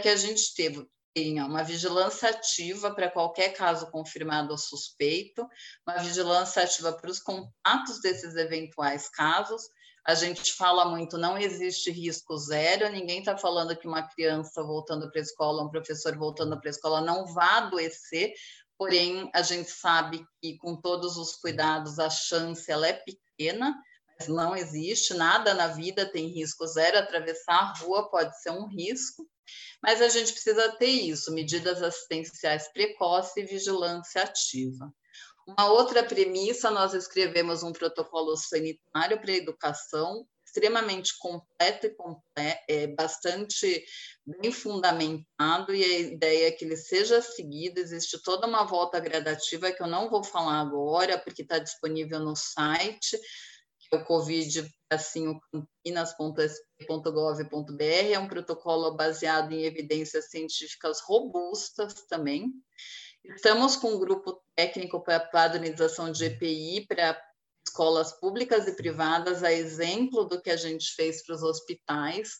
que 0.00 0.08
a 0.08 0.14
gente 0.14 0.54
teve, 0.54 0.86
tenha 1.12 1.44
uma 1.44 1.64
vigilância 1.64 2.28
ativa 2.28 2.94
para 2.94 3.10
qualquer 3.10 3.54
caso 3.54 3.90
confirmado 3.90 4.52
ou 4.52 4.58
suspeito, 4.58 5.44
uma 5.84 5.98
vigilância 5.98 6.62
ativa 6.62 6.92
para 6.92 7.10
os 7.10 7.18
contatos 7.18 8.00
desses 8.00 8.36
eventuais 8.36 9.08
casos. 9.08 9.62
A 10.06 10.14
gente 10.14 10.52
fala 10.52 10.84
muito, 10.84 11.18
não 11.18 11.36
existe 11.36 11.90
risco 11.90 12.36
zero, 12.36 12.88
ninguém 12.90 13.18
está 13.18 13.36
falando 13.36 13.76
que 13.76 13.88
uma 13.88 14.06
criança 14.08 14.62
voltando 14.62 15.10
para 15.10 15.20
a 15.20 15.24
escola, 15.24 15.64
um 15.64 15.68
professor 15.68 16.16
voltando 16.16 16.60
para 16.60 16.68
a 16.68 16.70
escola 16.70 17.00
não 17.00 17.26
vá 17.26 17.56
adoecer, 17.56 18.32
porém 18.78 19.28
a 19.34 19.42
gente 19.42 19.68
sabe 19.68 20.24
que 20.40 20.56
com 20.58 20.80
todos 20.80 21.16
os 21.16 21.34
cuidados 21.34 21.98
a 21.98 22.08
chance 22.08 22.70
ela 22.70 22.86
é 22.86 22.92
pequena, 22.92 23.74
mas 24.16 24.28
não 24.28 24.54
existe 24.54 25.12
nada 25.12 25.52
na 25.54 25.66
vida 25.66 26.06
tem 26.06 26.28
risco 26.28 26.64
zero, 26.68 26.98
atravessar 26.98 27.54
a 27.54 27.72
rua 27.78 28.08
pode 28.08 28.40
ser 28.40 28.50
um 28.50 28.68
risco. 28.68 29.28
Mas 29.82 30.00
a 30.00 30.08
gente 30.08 30.32
precisa 30.32 30.70
ter 30.76 30.86
isso, 30.86 31.32
medidas 31.32 31.82
assistenciais 31.82 32.68
precoces 32.72 33.36
e 33.36 33.42
vigilância 33.42 34.22
ativa. 34.22 34.92
Uma 35.46 35.70
outra 35.70 36.02
premissa, 36.02 36.70
nós 36.72 36.92
escrevemos 36.92 37.62
um 37.62 37.72
protocolo 37.72 38.36
sanitário 38.36 39.20
para 39.20 39.32
educação, 39.32 40.26
extremamente 40.44 41.16
completo 41.18 41.86
e 41.86 41.94
é, 42.66 42.86
bastante 42.88 43.84
bem 44.24 44.50
fundamentado, 44.50 45.72
e 45.72 45.84
a 45.84 45.98
ideia 46.00 46.48
é 46.48 46.50
que 46.50 46.64
ele 46.64 46.76
seja 46.76 47.22
seguido. 47.22 47.78
Existe 47.78 48.20
toda 48.22 48.46
uma 48.46 48.64
volta 48.64 48.98
gradativa 48.98 49.70
que 49.70 49.80
eu 49.80 49.86
não 49.86 50.10
vou 50.10 50.24
falar 50.24 50.60
agora, 50.60 51.16
porque 51.16 51.42
está 51.42 51.58
disponível 51.58 52.18
no 52.18 52.34
site, 52.34 53.16
que 53.78 53.94
é 53.94 53.98
o 53.98 54.04
Covid 54.04 54.68
assim, 54.90 55.38
é 58.12 58.18
um 58.18 58.28
protocolo 58.28 58.96
baseado 58.96 59.52
em 59.52 59.64
evidências 59.64 60.30
científicas 60.30 61.00
robustas 61.00 61.94
também. 62.08 62.52
Estamos 63.34 63.76
com 63.76 63.94
um 63.94 63.98
grupo 63.98 64.40
técnico 64.54 65.02
para 65.02 65.20
padronização 65.20 66.12
de 66.12 66.26
EPI 66.26 66.86
para 66.86 67.20
escolas 67.66 68.12
públicas 68.18 68.66
e 68.66 68.76
privadas, 68.76 69.42
a 69.42 69.52
exemplo 69.52 70.24
do 70.24 70.40
que 70.40 70.50
a 70.50 70.56
gente 70.56 70.94
fez 70.94 71.24
para 71.24 71.34
os 71.34 71.42
hospitais, 71.42 72.30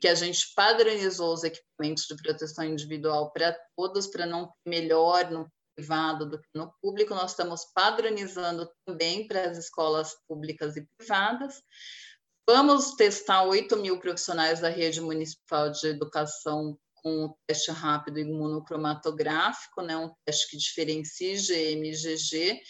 que 0.00 0.08
a 0.08 0.14
gente 0.14 0.52
padronizou 0.54 1.32
os 1.32 1.44
equipamentos 1.44 2.04
de 2.04 2.16
proteção 2.16 2.64
individual 2.64 3.30
para 3.32 3.56
todos, 3.76 4.06
para 4.08 4.26
não 4.26 4.46
ter 4.46 4.70
melhor, 4.70 5.30
não 5.30 5.46
privado 5.74 6.28
do 6.28 6.38
que 6.38 6.48
no 6.54 6.72
público, 6.82 7.14
nós 7.14 7.30
estamos 7.30 7.64
padronizando 7.74 8.70
também 8.84 9.26
para 9.26 9.50
as 9.50 9.58
escolas 9.58 10.14
públicas 10.28 10.76
e 10.76 10.86
privadas. 10.96 11.62
Vamos 12.46 12.94
testar 12.94 13.44
8 13.44 13.76
mil 13.76 13.98
profissionais 13.98 14.60
da 14.60 14.68
rede 14.68 15.00
municipal 15.00 15.70
de 15.70 15.86
educação 15.86 16.76
com 17.02 17.26
o 17.26 17.36
teste 17.46 17.70
rápido 17.70 18.18
imunocromatográfico, 18.18 19.82
né, 19.82 19.96
um 19.96 20.12
teste 20.24 20.50
que 20.50 20.56
diferencia 20.56 21.34
IgM 21.34 21.84
e 21.84 21.90
IgG, 21.90 22.60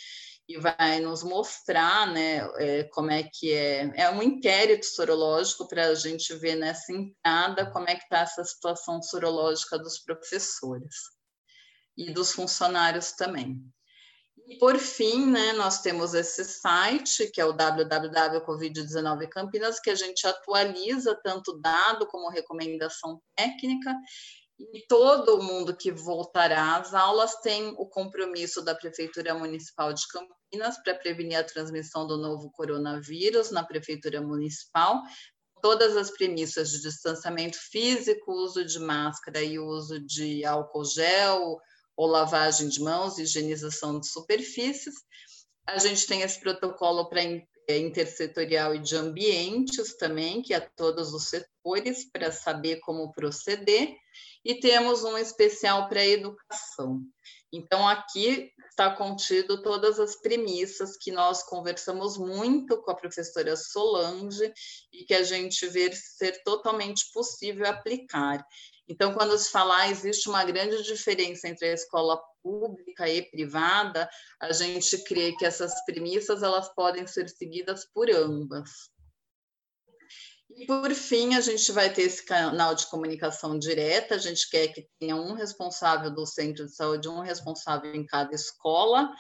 e 0.49 0.59
vai 0.59 1.01
nos 1.01 1.23
mostrar 1.23 2.13
né, 2.13 2.49
é, 2.57 2.85
como 2.85 3.11
é 3.11 3.23
que 3.23 3.53
é. 3.53 3.93
É 3.95 4.11
um 4.11 4.23
inquérito 4.23 4.85
sorológico 4.87 5.69
para 5.69 5.87
a 5.87 5.95
gente 5.95 6.35
ver 6.35 6.57
nessa 6.57 6.93
entrada 6.93 7.71
como 7.71 7.89
é 7.89 7.95
que 7.95 8.03
está 8.03 8.21
essa 8.21 8.45
situação 8.45 9.01
sorológica 9.03 9.79
dos 9.79 9.99
professores 9.99 10.95
e 11.97 12.13
dos 12.13 12.33
funcionários 12.33 13.13
também. 13.13 13.63
E 14.47 14.59
por 14.59 14.79
fim, 14.79 15.27
né, 15.27 15.53
nós 15.53 15.81
temos 15.81 16.15
esse 16.15 16.45
site, 16.45 17.31
que 17.33 17.41
é 17.41 17.45
o 17.45 17.53
www.covid19 17.53 19.29
Campinas, 19.29 19.79
que 19.79 19.91
a 19.91 19.95
gente 19.95 20.27
atualiza 20.27 21.19
tanto 21.23 21.59
dado 21.61 22.07
como 22.07 22.29
recomendação 22.29 23.21
técnica, 23.37 23.95
e 24.59 24.87
todo 24.87 25.43
mundo 25.43 25.77
que 25.77 25.91
voltará 25.91 26.77
às 26.77 26.95
aulas 26.95 27.41
tem 27.41 27.75
o 27.79 27.87
compromisso 27.87 28.63
da 28.63 28.75
Prefeitura 28.75 29.35
Municipal 29.35 29.93
de 29.93 30.03
Campinas 30.09 30.81
para 30.83 30.95
prevenir 30.95 31.39
a 31.39 31.45
transmissão 31.45 32.07
do 32.07 32.17
novo 32.17 32.51
coronavírus 32.51 33.51
na 33.51 33.65
Prefeitura 33.65 34.21
Municipal, 34.21 35.03
todas 35.63 35.97
as 35.97 36.11
premissas 36.11 36.71
de 36.71 36.83
distanciamento 36.83 37.57
físico, 37.57 38.33
uso 38.33 38.65
de 38.65 38.79
máscara 38.79 39.41
e 39.41 39.59
uso 39.59 39.99
de 40.01 40.45
álcool 40.45 40.85
gel, 40.85 41.59
ou 41.97 42.07
lavagem 42.07 42.69
de 42.69 42.81
mãos, 42.81 43.19
higienização 43.19 44.01
de 44.01 44.09
superfícies. 44.09 44.95
A 45.67 45.79
gente 45.79 46.07
tem 46.07 46.23
esse 46.23 46.41
protocolo 46.41 47.09
para 47.09 47.23
é, 47.69 47.79
intersetorial 47.79 48.75
e 48.75 48.81
de 48.81 48.97
ambientes 48.97 49.97
também, 49.97 50.43
que 50.43 50.53
é 50.53 50.61
todos 50.61 51.15
os 51.15 51.29
setores, 51.29 52.11
para 52.11 52.33
saber 52.33 52.81
como 52.81 53.13
proceder, 53.13 53.95
e 54.45 54.57
temos 54.57 55.05
um 55.05 55.17
especial 55.17 55.89
para 55.89 56.05
educação. 56.05 57.01
Então, 57.53 57.87
aqui 57.87 58.51
está 58.71 58.91
contido 58.91 59.63
todas 59.63 60.01
as 60.01 60.17
premissas 60.17 60.97
que 60.97 61.13
nós 61.13 61.43
conversamos 61.43 62.17
muito 62.17 62.81
com 62.83 62.91
a 62.91 62.97
professora 62.97 63.55
Solange 63.57 64.53
e 64.93 65.05
que 65.05 65.15
a 65.15 65.23
gente 65.23 65.67
vê 65.69 65.93
ser 65.95 66.43
totalmente 66.43 67.13
possível 67.13 67.67
aplicar. 67.67 68.45
Então, 68.89 69.15
quando 69.15 69.37
se 69.39 69.51
falar 69.51 69.91
existe 69.91 70.29
uma 70.29 70.45
grande 70.45 70.83
diferença 70.83 71.49
entre 71.49 71.69
a 71.69 71.75
escola 71.75 72.21
pública 72.43 73.09
e 73.09 73.23
privada, 73.31 74.09
a 74.41 74.53
gente 74.53 75.03
crê 75.05 75.33
que 75.37 75.45
essas 75.45 75.85
premissas 75.85 76.43
elas 76.43 76.69
podem 76.75 77.07
ser 77.07 77.29
seguidas 77.29 77.87
por 77.95 78.11
ambas. 78.11 78.71
E 80.55 80.67
por 80.67 80.93
fim, 80.93 81.35
a 81.35 81.41
gente 81.41 81.73
vai 81.73 81.91
ter 81.91 82.03
esse 82.03 82.25
canal 82.25 82.75
de 82.75 82.87
comunicação 82.87 83.59
direta. 83.59 84.17
A 84.17 84.19
gente 84.19 84.49
quer 84.51 84.69
que 84.69 84.87
tenha 84.99 85.17
um 85.17 85.33
responsável 85.33 86.11
do 86.11 86.27
centro 86.27 86.67
de 86.67 86.75
saúde, 86.75 87.09
um 87.09 87.21
responsável 87.21 87.95
em 87.95 88.05
cada 88.05 88.35
escola, 88.35 89.11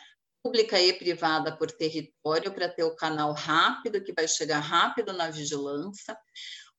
pública 0.42 0.78
e 0.78 0.92
privada 0.92 1.56
por 1.56 1.70
território, 1.70 2.52
para 2.52 2.68
ter 2.68 2.84
o 2.84 2.96
canal 2.96 3.32
rápido, 3.32 4.02
que 4.02 4.12
vai 4.12 4.28
chegar 4.28 4.58
rápido 4.58 5.12
na 5.12 5.30
vigilância. 5.30 6.16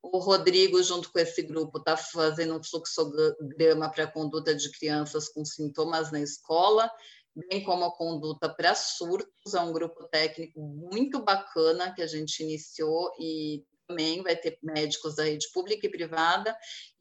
O 0.03 0.19
Rodrigo, 0.19 0.83
junto 0.83 1.09
com 1.09 1.17
esse 1.17 1.41
grupo, 1.41 1.77
está 1.77 1.95
fazendo 1.95 2.57
um 2.57 2.63
fluxograma 2.63 3.89
para 3.89 4.03
a 4.03 4.11
conduta 4.11 4.53
de 4.53 4.69
crianças 4.69 5.29
com 5.29 5.45
sintomas 5.45 6.11
na 6.11 6.19
escola, 6.19 6.91
bem 7.33 7.63
como 7.63 7.85
a 7.85 7.95
conduta 7.95 8.53
para 8.53 8.75
surtos. 8.75 9.53
É 9.53 9.61
um 9.61 9.71
grupo 9.71 10.03
técnico 10.09 10.59
muito 10.59 11.23
bacana 11.23 11.93
que 11.95 12.01
a 12.01 12.07
gente 12.07 12.43
iniciou 12.43 13.11
e 13.17 13.63
também 13.87 14.21
vai 14.21 14.35
ter 14.35 14.59
médicos 14.61 15.15
da 15.15 15.23
rede 15.23 15.49
pública 15.53 15.87
e 15.87 15.91
privada. 15.91 16.53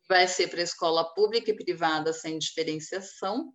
Vai 0.09 0.29
ser 0.29 0.49
para 0.49 0.63
escola 0.63 1.05
pública 1.13 1.51
e 1.51 1.57
privada 1.57 2.13
sem 2.13 2.39
diferenciação 2.39 3.53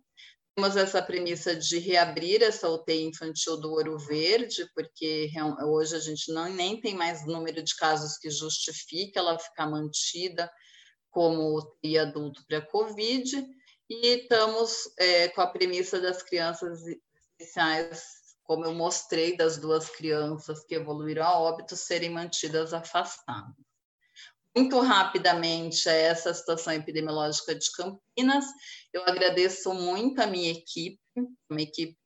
temos 0.58 0.76
essa 0.76 1.00
premissa 1.00 1.54
de 1.54 1.78
reabrir 1.78 2.42
essa 2.42 2.68
UTI 2.68 3.04
infantil 3.04 3.56
do 3.60 3.70
Ouro 3.70 3.96
Verde, 3.96 4.68
porque 4.74 5.30
hoje 5.64 5.94
a 5.94 6.00
gente 6.00 6.32
não, 6.32 6.48
nem 6.48 6.80
tem 6.80 6.96
mais 6.96 7.24
número 7.24 7.62
de 7.62 7.76
casos 7.76 8.18
que 8.18 8.28
justifique 8.28 9.16
ela 9.16 9.38
ficar 9.38 9.68
mantida 9.70 10.50
como 11.10 11.56
UTI 11.56 11.98
adulto 11.98 12.44
para 12.48 12.60
Covid, 12.60 13.40
e 13.88 14.06
estamos 14.16 14.72
é, 14.98 15.28
com 15.28 15.42
a 15.42 15.46
premissa 15.46 16.00
das 16.00 16.24
crianças 16.24 16.80
especiais, 17.38 18.02
como 18.42 18.64
eu 18.64 18.74
mostrei, 18.74 19.36
das 19.36 19.58
duas 19.58 19.88
crianças 19.88 20.64
que 20.64 20.74
evoluíram 20.74 21.22
a 21.22 21.38
óbito, 21.38 21.76
serem 21.76 22.10
mantidas 22.10 22.74
afastadas 22.74 23.67
muito 24.58 24.80
rapidamente 24.80 25.88
a 25.88 25.92
essa 25.92 26.34
situação 26.34 26.72
epidemiológica 26.72 27.54
de 27.54 27.70
Campinas. 27.70 28.44
Eu 28.92 29.04
agradeço 29.04 29.72
muito 29.72 30.20
a 30.20 30.26
minha 30.26 30.50
equipe, 30.50 30.98
uma 31.48 31.62
equipe 31.62 31.96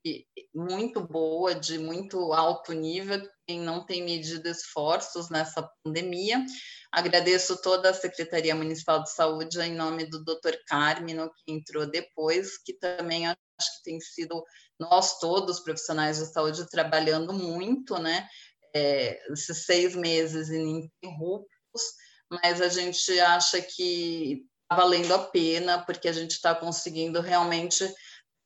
muito 0.55 1.01
boa, 1.01 1.55
de 1.55 1.79
muito 1.79 2.33
alto 2.35 2.75
nível, 2.75 3.27
que 3.47 3.57
não 3.57 3.87
tem 3.87 4.03
medido 4.03 4.47
esforços 4.47 5.31
nessa 5.31 5.67
pandemia. 5.83 6.45
Agradeço 6.93 7.57
toda 7.63 7.89
a 7.89 7.95
Secretaria 7.95 8.55
Municipal 8.55 9.03
de 9.03 9.11
Saúde, 9.11 9.59
em 9.59 9.75
nome 9.75 10.05
do 10.05 10.23
Dr. 10.23 10.57
Carmino, 10.67 11.31
que 11.31 11.53
entrou 11.53 11.87
depois, 11.87 12.59
que 12.59 12.75
também 12.75 13.27
acho 13.27 13.39
que 13.79 13.83
tem 13.85 13.99
sido 13.99 14.45
nós 14.79 15.19
todos, 15.19 15.61
profissionais 15.61 16.19
de 16.19 16.27
saúde, 16.27 16.69
trabalhando 16.69 17.33
muito, 17.33 17.97
né? 17.99 18.29
É, 18.75 19.33
esses 19.33 19.65
seis 19.65 19.97
meses 19.97 20.51
ininterruptos 20.51 22.03
mas 22.43 22.61
a 22.61 22.69
gente 22.69 23.19
acha 23.21 23.61
que 23.61 24.47
está 24.63 24.77
valendo 24.77 25.13
a 25.13 25.19
pena, 25.19 25.83
porque 25.85 26.09
a 26.09 26.13
gente 26.13 26.33
está 26.33 26.55
conseguindo 26.55 27.21
realmente 27.21 27.85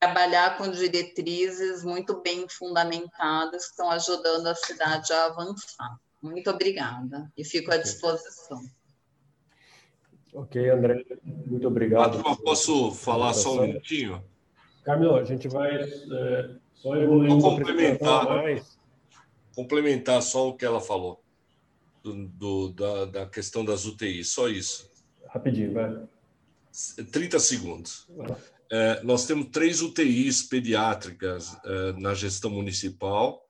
trabalhar 0.01 0.59
com 0.59 0.69
diretrizes 0.71 1.85
muito 1.85 2.21
bem 2.21 2.49
fundamentadas 2.49 3.67
que 3.67 3.71
estão 3.71 3.91
ajudando 3.91 4.47
a 4.49 4.55
cidade 4.55 5.13
a 5.13 5.27
avançar. 5.27 5.99
Muito 6.21 6.51
obrigada 6.51 7.31
e 7.37 7.45
fico 7.45 7.73
à 7.73 7.77
disposição. 7.77 8.61
Ok, 10.35 10.69
André, 10.69 11.05
muito 11.25 11.67
obrigado. 11.67 12.19
Fátima, 12.19 12.37
posso 12.43 12.93
falar 12.93 13.33
só 13.33 13.57
um 13.57 13.63
minutinho? 13.63 14.23
Camilo, 14.85 15.17
a 15.17 15.25
gente 15.25 15.49
vai 15.49 15.77
é, 15.77 16.51
só 16.75 16.95
evoluir 16.97 17.31
Vou 17.31 17.41
complementar, 17.41 18.25
mais. 18.27 18.79
complementar 19.55 20.21
só 20.21 20.49
o 20.49 20.55
que 20.55 20.65
ela 20.65 20.81
falou 20.81 21.25
do, 22.07 22.29
do 22.29 22.69
da, 22.73 23.05
da, 23.07 23.27
questão 23.27 23.65
das 23.65 23.85
UTIs, 23.85 24.29
só 24.29 24.49
isso. 24.49 24.91
Rapidinho, 25.29 25.73
vai. 25.73 26.09
30 27.11 27.39
segundos. 27.41 28.07
É, 28.71 29.03
nós 29.03 29.27
temos 29.27 29.49
três 29.51 29.81
UTIs 29.81 30.43
pediátricas 30.43 31.57
é, 31.65 31.93
na 31.93 32.15
gestão 32.15 32.51
municipal. 32.51 33.43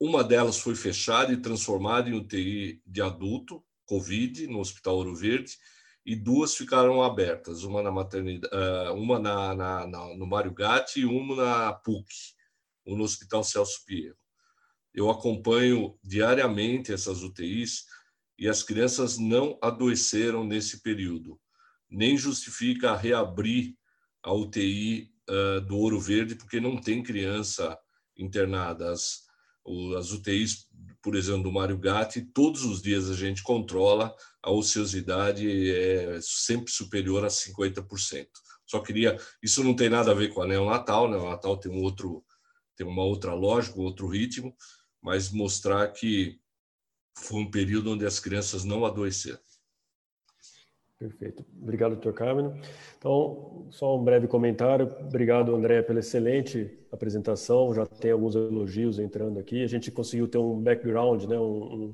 Uma 0.00 0.22
delas 0.22 0.58
foi 0.58 0.74
fechada 0.74 1.32
e 1.32 1.36
transformada 1.36 2.08
em 2.08 2.14
UTI 2.14 2.80
de 2.86 3.02
adulto, 3.02 3.62
Covid, 3.86 4.46
no 4.46 4.60
Hospital 4.60 4.96
Ouro 4.96 5.14
Verde, 5.14 5.56
e 6.04 6.16
duas 6.16 6.56
ficaram 6.56 7.02
abertas, 7.02 7.62
uma 7.62 7.82
na 7.82 7.90
maternidade, 7.90 8.52
é, 8.52 8.90
uma 8.90 9.18
na, 9.18 9.54
na, 9.54 9.86
na, 9.86 10.14
no 10.16 10.26
Mário 10.26 10.52
Gatti 10.52 11.00
e 11.00 11.04
uma 11.04 11.36
na 11.36 11.72
PUC, 11.72 12.06
no 12.86 13.04
Hospital 13.04 13.44
Celso 13.44 13.84
Pierro. 13.86 14.16
Eu 14.94 15.10
acompanho 15.10 15.98
diariamente 16.02 16.92
essas 16.92 17.22
UTIs 17.22 17.84
e 18.38 18.48
as 18.48 18.62
crianças 18.62 19.18
não 19.18 19.58
adoeceram 19.62 20.44
nesse 20.44 20.82
período. 20.82 21.40
Nem 21.90 22.16
justifica 22.16 22.96
reabrir 22.96 23.74
a 24.22 24.32
UTI 24.32 25.10
uh, 25.28 25.60
do 25.60 25.76
Ouro 25.76 26.00
Verde, 26.00 26.34
porque 26.34 26.60
não 26.60 26.76
tem 26.76 27.02
criança 27.02 27.78
internada. 28.16 28.92
As, 28.92 29.22
as 29.98 30.12
UTIs, 30.12 30.68
por 31.02 31.14
exemplo, 31.14 31.44
do 31.44 31.52
Mário 31.52 31.78
Gatti, 31.78 32.20
todos 32.20 32.64
os 32.64 32.82
dias 32.82 33.10
a 33.10 33.14
gente 33.14 33.42
controla, 33.42 34.14
a 34.42 34.50
ociosidade 34.50 35.70
é 35.70 36.18
sempre 36.20 36.70
superior 36.70 37.24
a 37.24 37.28
50%. 37.28 38.26
Só 38.66 38.80
queria, 38.80 39.18
isso 39.42 39.62
não 39.62 39.74
tem 39.74 39.88
nada 39.88 40.12
a 40.12 40.14
ver 40.14 40.32
com 40.32 40.42
a 40.42 40.46
neonatal, 40.46 41.10
né? 41.10 41.16
O 41.16 41.28
Natal 41.28 41.56
tem 41.58 41.70
um 41.70 41.82
outro, 41.82 42.24
tem 42.76 42.86
uma 42.86 43.04
outra 43.04 43.34
lógica, 43.34 43.78
um 43.78 43.82
outro 43.82 44.06
ritmo, 44.06 44.54
mas 45.02 45.30
mostrar 45.30 45.88
que 45.88 46.40
foi 47.14 47.40
um 47.40 47.50
período 47.50 47.92
onde 47.92 48.06
as 48.06 48.20
crianças 48.20 48.64
não 48.64 48.84
adoeceram. 48.84 49.38
Perfeito. 50.98 51.44
Obrigado, 51.60 51.92
doutor 51.92 52.14
Carmen. 52.14 52.52
Então, 52.96 53.66
só 53.70 53.98
um 53.98 54.04
breve 54.04 54.28
comentário. 54.28 54.86
Obrigado, 55.00 55.54
André, 55.54 55.82
pela 55.82 55.98
excelente 55.98 56.78
apresentação. 56.92 57.74
Já 57.74 57.84
tem 57.84 58.12
alguns 58.12 58.36
elogios 58.36 59.00
entrando 59.00 59.40
aqui. 59.40 59.64
A 59.64 59.66
gente 59.66 59.90
conseguiu 59.90 60.28
ter 60.28 60.38
um 60.38 60.60
background, 60.62 61.24
né? 61.24 61.36
Um, 61.36 61.92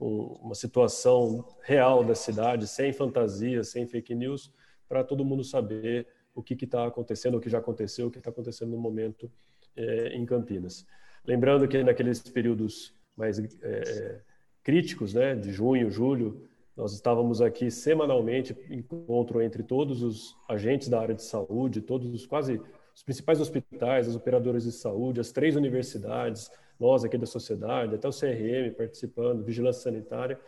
um, 0.00 0.08
uma 0.40 0.54
situação 0.54 1.46
real 1.62 2.02
da 2.02 2.14
cidade, 2.14 2.66
sem 2.66 2.92
fantasia, 2.92 3.62
sem 3.62 3.86
fake 3.86 4.14
news, 4.14 4.50
para 4.88 5.04
todo 5.04 5.24
mundo 5.24 5.44
saber 5.44 6.06
o 6.34 6.42
que 6.42 6.54
está 6.54 6.86
acontecendo, 6.86 7.36
o 7.36 7.40
que 7.40 7.50
já 7.50 7.58
aconteceu, 7.58 8.06
o 8.06 8.10
que 8.10 8.18
está 8.18 8.30
acontecendo 8.30 8.70
no 8.70 8.78
momento 8.78 9.30
é, 9.74 10.08
em 10.14 10.24
Campinas. 10.24 10.86
Lembrando 11.26 11.66
que 11.66 11.82
naqueles 11.82 12.20
períodos 12.22 12.94
mais 13.16 13.38
é, 13.38 14.20
críticos, 14.62 15.14
né, 15.14 15.34
de 15.34 15.52
junho, 15.52 15.90
julho, 15.90 16.48
nós 16.76 16.92
estávamos 16.92 17.40
aqui 17.40 17.70
semanalmente, 17.70 18.54
encontro 18.70 19.40
entre 19.40 19.62
todos 19.62 20.02
os 20.02 20.36
agentes 20.48 20.88
da 20.88 21.00
área 21.00 21.14
de 21.14 21.22
saúde, 21.22 21.80
todos 21.80 22.12
os 22.12 22.26
quase 22.26 22.60
os 22.94 23.02
principais 23.02 23.40
hospitais, 23.40 24.08
as 24.08 24.16
operadoras 24.16 24.64
de 24.64 24.72
saúde, 24.72 25.20
as 25.20 25.30
três 25.30 25.54
universidades, 25.54 26.50
nós 26.78 27.04
aqui 27.04 27.18
da 27.18 27.26
sociedade, 27.26 27.94
até 27.94 28.08
o 28.08 28.10
CRM 28.10 28.74
participando, 28.76 29.44
vigilância 29.44 29.82
sanitária, 29.82 30.38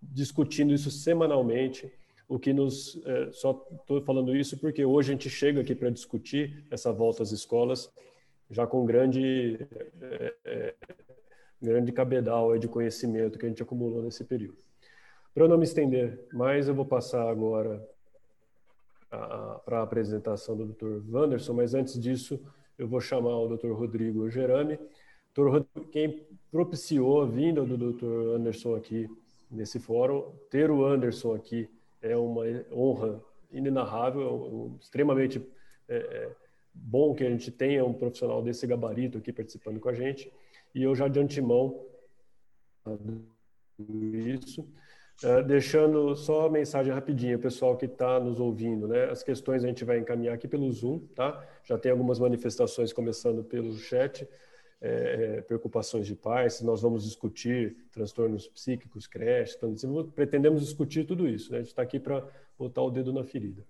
discutindo 0.00 0.72
isso 0.72 0.90
semanalmente. 0.90 1.92
O 2.28 2.38
que 2.38 2.52
nos. 2.52 3.00
É, 3.04 3.30
só 3.32 3.66
estou 3.72 4.00
falando 4.02 4.34
isso 4.34 4.56
porque 4.58 4.84
hoje 4.84 5.10
a 5.10 5.12
gente 5.12 5.28
chega 5.28 5.60
aqui 5.60 5.74
para 5.74 5.90
discutir 5.90 6.64
essa 6.70 6.92
volta 6.92 7.22
às 7.22 7.30
escolas, 7.30 7.92
já 8.52 8.66
com 8.66 8.84
grande, 8.84 9.66
é, 10.00 10.34
é, 10.44 10.74
grande 11.60 11.90
cabedal 11.90 12.56
de 12.58 12.68
conhecimento 12.68 13.38
que 13.38 13.46
a 13.46 13.48
gente 13.48 13.62
acumulou 13.62 14.02
nesse 14.02 14.24
período. 14.24 14.58
Para 15.34 15.44
eu 15.44 15.48
não 15.48 15.58
me 15.58 15.64
estender 15.64 16.28
mais, 16.32 16.68
eu 16.68 16.74
vou 16.74 16.84
passar 16.84 17.28
agora 17.28 17.82
para 19.64 19.80
a 19.80 19.82
apresentação 19.82 20.56
do 20.56 20.66
Dr. 20.66 21.02
Wanderson, 21.10 21.54
mas 21.54 21.74
antes 21.74 21.98
disso, 21.98 22.40
eu 22.78 22.86
vou 22.86 23.00
chamar 23.00 23.36
o 23.38 23.56
Dr. 23.56 23.72
Rodrigo 23.72 24.30
Gerami. 24.30 24.78
Dr. 25.34 25.64
Quem 25.90 26.26
propiciou 26.50 27.22
a 27.22 27.26
vinda 27.26 27.64
do 27.64 27.76
Dr. 27.76 28.36
Anderson 28.36 28.74
aqui 28.76 29.08
nesse 29.50 29.78
fórum, 29.78 30.32
ter 30.50 30.70
o 30.70 30.84
Anderson 30.84 31.34
aqui 31.34 31.68
é 32.00 32.16
uma 32.16 32.44
honra 32.72 33.22
inenarrável, 33.50 34.72
é 34.74 34.82
extremamente 34.82 35.46
é, 35.88 35.96
é, 35.96 36.36
bom 36.74 37.14
que 37.14 37.24
a 37.24 37.30
gente 37.30 37.50
tenha 37.50 37.84
um 37.84 37.92
profissional 37.92 38.42
desse 38.42 38.66
gabarito 38.66 39.18
aqui 39.18 39.32
participando 39.32 39.80
com 39.80 39.88
a 39.88 39.94
gente. 39.94 40.32
E 40.74 40.82
eu 40.82 40.94
já 40.94 41.08
de 41.08 41.20
antemão 41.20 41.84
isso. 43.78 44.66
Uh, 45.22 45.42
deixando 45.46 46.16
só 46.16 46.46
a 46.46 46.50
mensagem 46.50 46.92
rapidinha, 46.92 47.38
pessoal 47.38 47.76
que 47.76 47.84
está 47.84 48.18
nos 48.18 48.40
ouvindo, 48.40 48.88
né? 48.88 49.04
As 49.04 49.22
questões 49.22 49.62
a 49.62 49.68
gente 49.68 49.84
vai 49.84 49.98
encaminhar 49.98 50.34
aqui 50.34 50.48
pelo 50.48 50.70
Zoom, 50.72 50.98
tá? 51.14 51.46
Já 51.62 51.78
tem 51.78 51.92
algumas 51.92 52.18
manifestações 52.18 52.92
começando 52.92 53.44
pelo 53.44 53.72
chat, 53.74 54.26
é, 54.80 55.36
é 55.38 55.42
preocupações 55.42 56.06
de 56.06 56.16
pais, 56.16 56.60
nós 56.62 56.82
vamos 56.82 57.04
discutir 57.04 57.76
transtornos 57.92 58.48
psíquicos, 58.48 59.06
creche, 59.06 59.56
pretendemos 60.14 60.60
discutir 60.60 61.04
tudo 61.04 61.28
isso, 61.28 61.52
né? 61.52 61.58
A 61.58 61.60
gente 61.60 61.70
está 61.70 61.82
aqui 61.82 62.00
para 62.00 62.26
botar 62.58 62.82
o 62.82 62.90
dedo 62.90 63.12
na 63.12 63.22
ferida. 63.22 63.64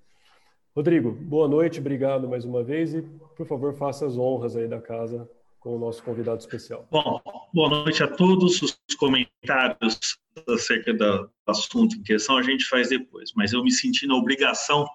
Rodrigo, 0.75 1.13
boa 1.13 1.47
noite, 1.47 1.81
obrigado 1.81 2.27
mais 2.27 2.47
uma 2.47 2.65
vez 2.65 2.95
e, 2.95 3.03
por 3.37 3.47
favor, 3.47 3.75
faça 3.75 4.07
as 4.07 4.17
honras 4.17 4.57
aí 4.57 4.67
da 4.67 4.81
casa 4.81 5.29
com 5.61 5.77
o 5.77 5.79
nosso 5.79 6.03
convidado 6.03 6.41
especial. 6.41 6.89
Bom, 6.91 7.21
boa 7.53 7.69
noite 7.69 8.03
a 8.03 8.09
todos. 8.09 8.63
Os 8.63 8.79
comentários 8.97 10.19
acerca 10.49 10.95
do 10.95 11.31
assunto 11.47 11.97
em 11.97 12.03
questão 12.03 12.39
a 12.39 12.43
gente 12.43 12.65
faz 12.65 12.89
depois, 12.89 13.33
mas 13.37 13.53
eu 13.53 13.63
me 13.63 13.71
senti 13.71 14.07
na 14.07 14.15
obrigação 14.15 14.87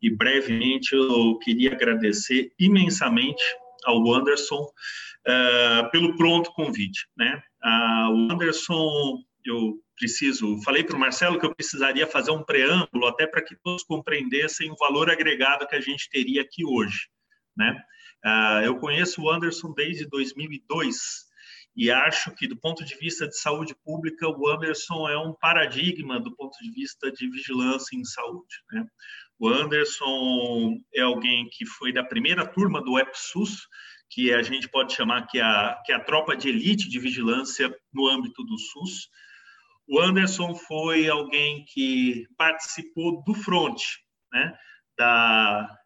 e 0.00 0.08
brevemente 0.08 0.94
eu 0.94 1.36
queria 1.40 1.72
agradecer 1.72 2.52
imensamente 2.56 3.42
ao 3.84 4.14
Anderson 4.14 4.62
uh, 4.62 5.90
pelo 5.90 6.16
pronto 6.16 6.52
convite. 6.52 7.08
Né? 7.16 7.42
Uh, 7.64 8.12
o 8.12 8.32
Anderson, 8.32 9.18
eu 9.44 9.80
preciso, 9.98 10.60
falei 10.62 10.84
para 10.84 10.96
o 10.96 11.00
Marcelo 11.00 11.38
que 11.38 11.46
eu 11.46 11.54
precisaria 11.54 12.06
fazer 12.06 12.30
um 12.30 12.44
preâmbulo 12.44 13.06
até 13.06 13.26
para 13.26 13.42
que 13.42 13.56
todos 13.56 13.82
compreendessem 13.82 14.70
o 14.70 14.76
valor 14.76 15.10
agregado 15.10 15.66
que 15.66 15.74
a 15.74 15.80
gente 15.80 16.08
teria 16.08 16.42
aqui 16.42 16.64
hoje. 16.64 17.08
Né? 17.56 17.76
Uh, 18.24 18.64
eu 18.64 18.78
conheço 18.78 19.22
o 19.22 19.30
Anderson 19.30 19.72
desde 19.74 20.08
2002 20.08 21.28
e 21.76 21.92
acho 21.92 22.34
que, 22.34 22.48
do 22.48 22.56
ponto 22.56 22.84
de 22.84 22.96
vista 22.96 23.28
de 23.28 23.38
saúde 23.38 23.72
pública, 23.84 24.28
o 24.28 24.48
Anderson 24.48 25.08
é 25.08 25.16
um 25.16 25.32
paradigma 25.32 26.18
do 26.18 26.34
ponto 26.34 26.56
de 26.60 26.72
vista 26.72 27.10
de 27.12 27.30
vigilância 27.30 27.96
em 27.96 28.04
saúde. 28.04 28.56
Né? 28.72 28.84
O 29.38 29.48
Anderson 29.48 30.76
é 30.92 31.02
alguém 31.02 31.48
que 31.48 31.64
foi 31.64 31.92
da 31.92 32.02
primeira 32.02 32.44
turma 32.44 32.82
do 32.82 32.98
EPSUS, 32.98 33.68
que 34.10 34.34
a 34.34 34.42
gente 34.42 34.68
pode 34.68 34.92
chamar 34.92 35.26
que 35.28 35.38
é 35.38 35.42
a, 35.42 35.80
que 35.86 35.92
é 35.92 35.94
a 35.94 36.02
tropa 36.02 36.36
de 36.36 36.48
elite 36.48 36.88
de 36.88 36.98
vigilância 36.98 37.72
no 37.92 38.08
âmbito 38.08 38.42
do 38.42 38.58
SUS. 38.58 39.08
O 39.88 40.00
Anderson 40.00 40.54
foi 40.54 41.08
alguém 41.08 41.64
que 41.64 42.26
participou 42.36 43.22
do 43.24 43.34
front, 43.34 43.80
né, 44.32 44.54
da, 44.98 45.78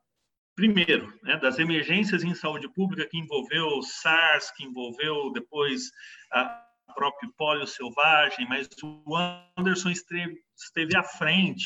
primeiro, 0.56 1.12
né, 1.22 1.36
das 1.38 1.58
emergências 1.58 2.24
em 2.24 2.34
saúde 2.34 2.68
pública 2.72 3.08
que 3.08 3.18
envolveu 3.18 3.80
SARS, 3.82 4.50
que 4.56 4.64
envolveu 4.64 5.32
depois 5.32 5.90
a 6.32 6.66
próprio 6.94 7.32
pólio 7.36 7.66
selvagem, 7.66 8.46
mas 8.48 8.68
o 8.82 9.16
Anderson 9.56 9.90
esteve, 9.90 10.38
esteve 10.56 10.96
à 10.96 11.02
frente 11.02 11.64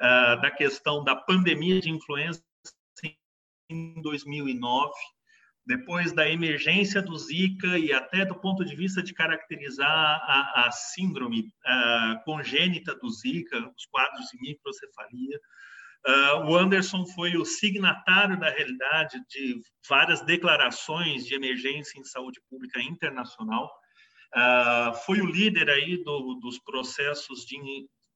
uh, 0.00 0.40
da 0.40 0.50
questão 0.50 1.04
da 1.04 1.14
pandemia 1.14 1.80
de 1.80 1.90
influenza 1.90 2.42
em 3.70 4.00
2009, 4.02 4.92
depois 5.66 6.12
da 6.12 6.28
emergência 6.28 7.00
do 7.00 7.16
Zika 7.16 7.78
e 7.78 7.92
até 7.92 8.24
do 8.24 8.34
ponto 8.34 8.64
de 8.64 8.76
vista 8.76 9.02
de 9.02 9.14
caracterizar 9.14 9.88
a, 9.88 10.66
a 10.66 10.70
síndrome 10.70 11.40
uh, 11.40 12.24
congênita 12.24 12.94
do 12.96 13.10
Zika, 13.10 13.58
os 13.58 13.86
quadros 13.86 14.26
de 14.26 14.40
microcefalia, 14.40 15.40
Uh, 16.06 16.50
o 16.50 16.54
Anderson 16.54 17.06
foi 17.06 17.34
o 17.34 17.46
signatário 17.46 18.38
da 18.38 18.50
realidade 18.50 19.18
de 19.26 19.58
várias 19.88 20.20
declarações 20.20 21.24
de 21.24 21.34
emergência 21.34 21.98
em 21.98 22.04
saúde 22.04 22.42
pública 22.50 22.78
internacional. 22.82 23.72
Uh, 24.36 24.94
foi 25.06 25.22
o 25.22 25.26
líder 25.26 25.70
aí 25.70 26.04
do, 26.04 26.34
dos 26.42 26.58
processos 26.58 27.46
de, 27.46 27.56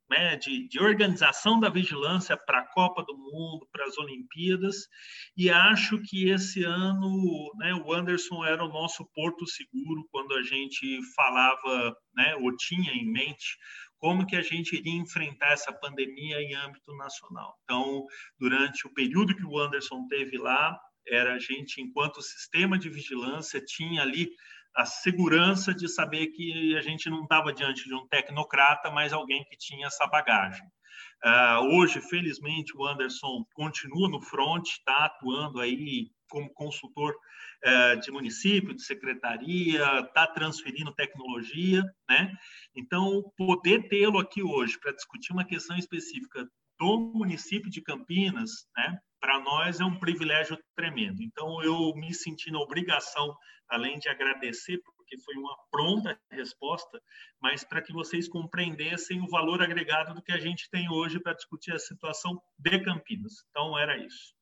né, 0.09 0.37
de, 0.37 0.67
de, 0.69 0.81
organização 0.81 1.61
da 1.61 1.69
vigilância 1.69 2.37
para 2.37 2.61
a 2.61 2.67
Copa 2.69 3.05
do 3.05 3.17
Mundo, 3.17 3.69
para 3.71 3.85
as 3.85 3.99
Olimpíadas, 3.99 4.89
e 5.37 5.51
acho 5.51 6.01
que 6.03 6.31
esse 6.31 6.65
ano 6.65 7.53
né, 7.57 7.75
o 7.75 7.93
Anderson 7.93 8.45
era 8.45 8.65
o 8.65 8.69
nosso 8.69 9.05
porto 9.15 9.47
seguro 9.47 10.07
quando 10.11 10.35
a 10.35 10.43
gente 10.43 11.01
falava, 11.15 11.95
né, 12.15 12.35
ou 12.37 12.57
tinha 12.57 12.93
em 12.93 13.11
mente 13.11 13.57
como 13.99 14.27
que 14.27 14.37
a 14.37 14.43
gente 14.43 14.77
iria 14.77 14.93
enfrentar 14.93 15.53
essa 15.53 15.73
pandemia 15.73 16.41
em 16.41 16.55
âmbito 16.55 16.95
nacional. 16.97 17.57
Então, 17.65 18.07
durante 18.39 18.87
o 18.87 18.95
período 18.95 19.35
que 19.35 19.45
o 19.45 19.59
Anderson 19.59 20.07
teve 20.09 20.39
lá, 20.39 20.79
era 21.07 21.35
a 21.35 21.39
gente, 21.39 21.81
enquanto 21.81 22.23
sistema 22.23 22.79
de 22.79 22.89
vigilância, 22.89 23.63
tinha 23.65 24.03
ali 24.03 24.31
a 24.79 24.85
segurança 24.85 25.75
de 25.75 25.89
saber 25.89 26.29
que 26.29 26.77
a 26.77 26.81
gente 26.81 27.11
não 27.11 27.25
estava 27.25 27.53
diante 27.53 27.83
de 27.83 27.95
um 27.95 28.07
tecnocrata, 28.07 28.89
mas 28.93 29.13
alguém 29.13 29.45
que 29.45 29.57
tinha 29.57 29.89
essa 29.89 30.07
bagagem. 30.07 30.65
Uh, 31.25 31.77
hoje, 31.77 32.01
felizmente, 32.01 32.77
o 32.77 32.87
Anderson 32.87 33.45
continua 33.55 34.09
no 34.09 34.21
front, 34.21 34.65
está 34.69 35.07
atuando 35.07 35.61
aí 35.61 36.13
como 36.31 36.49
consultor 36.55 37.13
uh, 37.13 37.99
de 37.99 38.13
município, 38.13 38.73
de 38.73 38.85
secretaria, 38.85 39.85
está 39.99 40.29
transferindo 40.29 40.95
tecnologia, 40.95 41.83
né? 42.09 42.33
Então, 42.77 43.25
poder 43.37 43.89
tê-lo 43.89 44.21
aqui 44.21 44.45
hoje 44.45 44.79
para 44.79 44.93
discutir 44.93 45.33
uma 45.33 45.45
questão 45.45 45.77
específica 45.77 46.49
do 46.79 47.01
município 47.17 47.69
de 47.69 47.83
Campinas, 47.83 48.51
né? 48.77 48.97
Para 49.21 49.41
nós 49.41 49.81
é 49.81 49.85
um 49.85 49.99
privilégio 49.99 50.59
tremendo. 50.77 51.23
Então, 51.23 51.63
eu 51.63 51.93
me 51.95 52.15
senti 52.15 52.51
na 52.51 52.61
obrigação, 52.61 53.37
além 53.69 53.99
de 53.99 54.09
agradecer 54.09 54.81
porque 55.09 55.19
foi 55.21 55.35
uma 55.37 55.57
pronta 55.71 56.21
resposta, 56.31 57.01
mas 57.41 57.65
para 57.65 57.81
que 57.81 57.93
vocês 57.93 58.29
compreendessem 58.29 59.21
o 59.23 59.29
valor 59.29 59.63
agregado 59.63 60.15
do 60.15 60.23
que 60.23 60.33
a 60.33 60.39
gente 60.39 60.69
tem 60.71 60.91
hoje 60.91 61.19
para 61.19 61.33
discutir 61.33 61.73
a 61.73 61.79
situação 61.79 62.41
de 62.59 62.79
Campinas. 62.81 63.45
Então, 63.51 63.79
era 63.79 63.97
isso. 63.97 64.35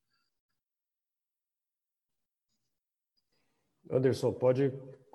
Anderson, 3.89 4.33
pode 4.33 4.73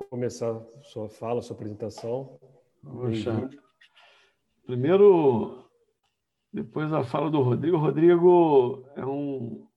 começar 0.10 0.58
sua 0.84 1.10
fala, 1.10 1.42
sua 1.42 1.56
apresentação. 1.56 2.40
Poxa, 2.82 3.50
primeiro, 4.66 5.70
depois 6.54 6.90
da 6.90 7.04
fala 7.04 7.30
do 7.30 7.42
Rodrigo, 7.42 7.78
o 7.78 7.80
Rodrigo 7.80 8.86
é 8.96 9.06
um, 9.06 9.68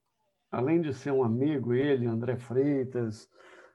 além 0.50 0.80
de 0.80 0.92
ser 0.92 1.12
um 1.12 1.22
amigo, 1.22 1.72
ele, 1.72 2.06
André 2.06 2.36
Freitas, 2.36 3.28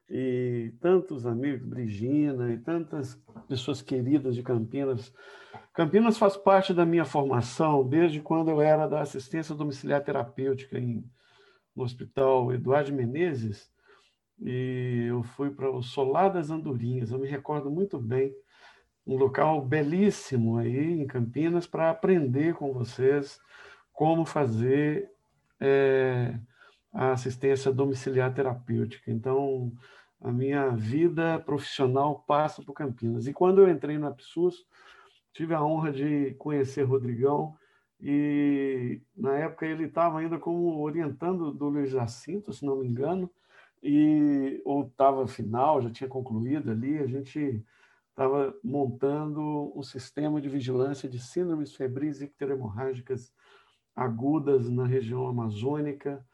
e 0.10 0.74
tantos 0.82 1.26
amigos, 1.26 1.68
Brigina, 1.68 2.52
e 2.52 2.58
tantas 2.58 3.16
pessoas 3.48 3.82
queridas 3.82 4.36
de 4.36 4.42
Campinas. 4.42 5.14
Campinas 5.74 6.18
faz 6.18 6.36
parte 6.36 6.74
da 6.74 6.86
minha 6.86 7.06
formação 7.06 7.88
desde 7.88 8.20
quando 8.20 8.50
eu 8.50 8.60
era 8.60 8.88
da 8.88 9.02
assistência 9.02 9.56
domiciliar 9.56 10.04
terapêutica 10.04 10.80
em, 10.80 11.04
no 11.76 11.84
Hospital 11.84 12.52
Eduardo 12.52 12.92
Menezes, 12.92 13.72
e 14.42 15.06
eu 15.10 15.22
fui 15.22 15.52
para 15.52 15.70
o 15.70 15.82
Solar 15.82 16.32
das 16.32 16.50
Andorinhas, 16.50 17.12
eu 17.12 17.20
me 17.20 17.28
recordo 17.28 17.70
muito 17.70 18.00
bem, 18.00 18.34
um 19.10 19.18
local 19.18 19.60
belíssimo 19.60 20.60
aí 20.60 21.02
em 21.02 21.08
Campinas 21.08 21.66
para 21.66 21.90
aprender 21.90 22.54
com 22.54 22.72
vocês 22.72 23.42
como 23.92 24.24
fazer 24.24 25.10
é, 25.60 26.36
a 26.94 27.14
assistência 27.14 27.74
domiciliar 27.74 28.32
terapêutica. 28.32 29.10
Então, 29.10 29.74
a 30.22 30.32
minha 30.32 30.70
vida 30.70 31.40
profissional 31.40 32.24
passa 32.28 32.62
por 32.62 32.74
Campinas. 32.74 33.26
E 33.26 33.34
quando 33.34 33.62
eu 33.62 33.70
entrei 33.70 33.98
na 33.98 34.12
PSUS, 34.12 34.64
tive 35.34 35.56
a 35.56 35.64
honra 35.64 35.92
de 35.92 36.36
conhecer 36.36 36.84
Rodrigão, 36.84 37.56
e 38.00 39.02
na 39.18 39.36
época 39.40 39.66
ele 39.66 39.86
estava 39.86 40.20
ainda 40.20 40.38
como 40.38 40.80
orientando 40.80 41.52
do 41.52 41.68
Luiz 41.68 41.90
Jacinto, 41.90 42.54
se 42.54 42.64
não 42.64 42.78
me 42.78 42.88
engano, 42.88 43.28
e 43.82 44.62
ou 44.64 44.86
estava 44.86 45.28
final, 45.28 45.82
já 45.82 45.90
tinha 45.90 46.08
concluído 46.08 46.70
ali, 46.70 47.00
a 47.00 47.08
gente 47.08 47.66
estava 48.20 48.54
montando 48.62 49.72
um 49.74 49.82
sistema 49.82 50.42
de 50.42 50.50
vigilância 50.50 51.08
de 51.08 51.18
síndromes 51.20 51.74
febris 51.74 52.20
icterohemorrágicas 52.22 53.34
agudas 53.96 54.70
na 54.70 54.86
região 54.86 55.26
amazônica 55.26 56.26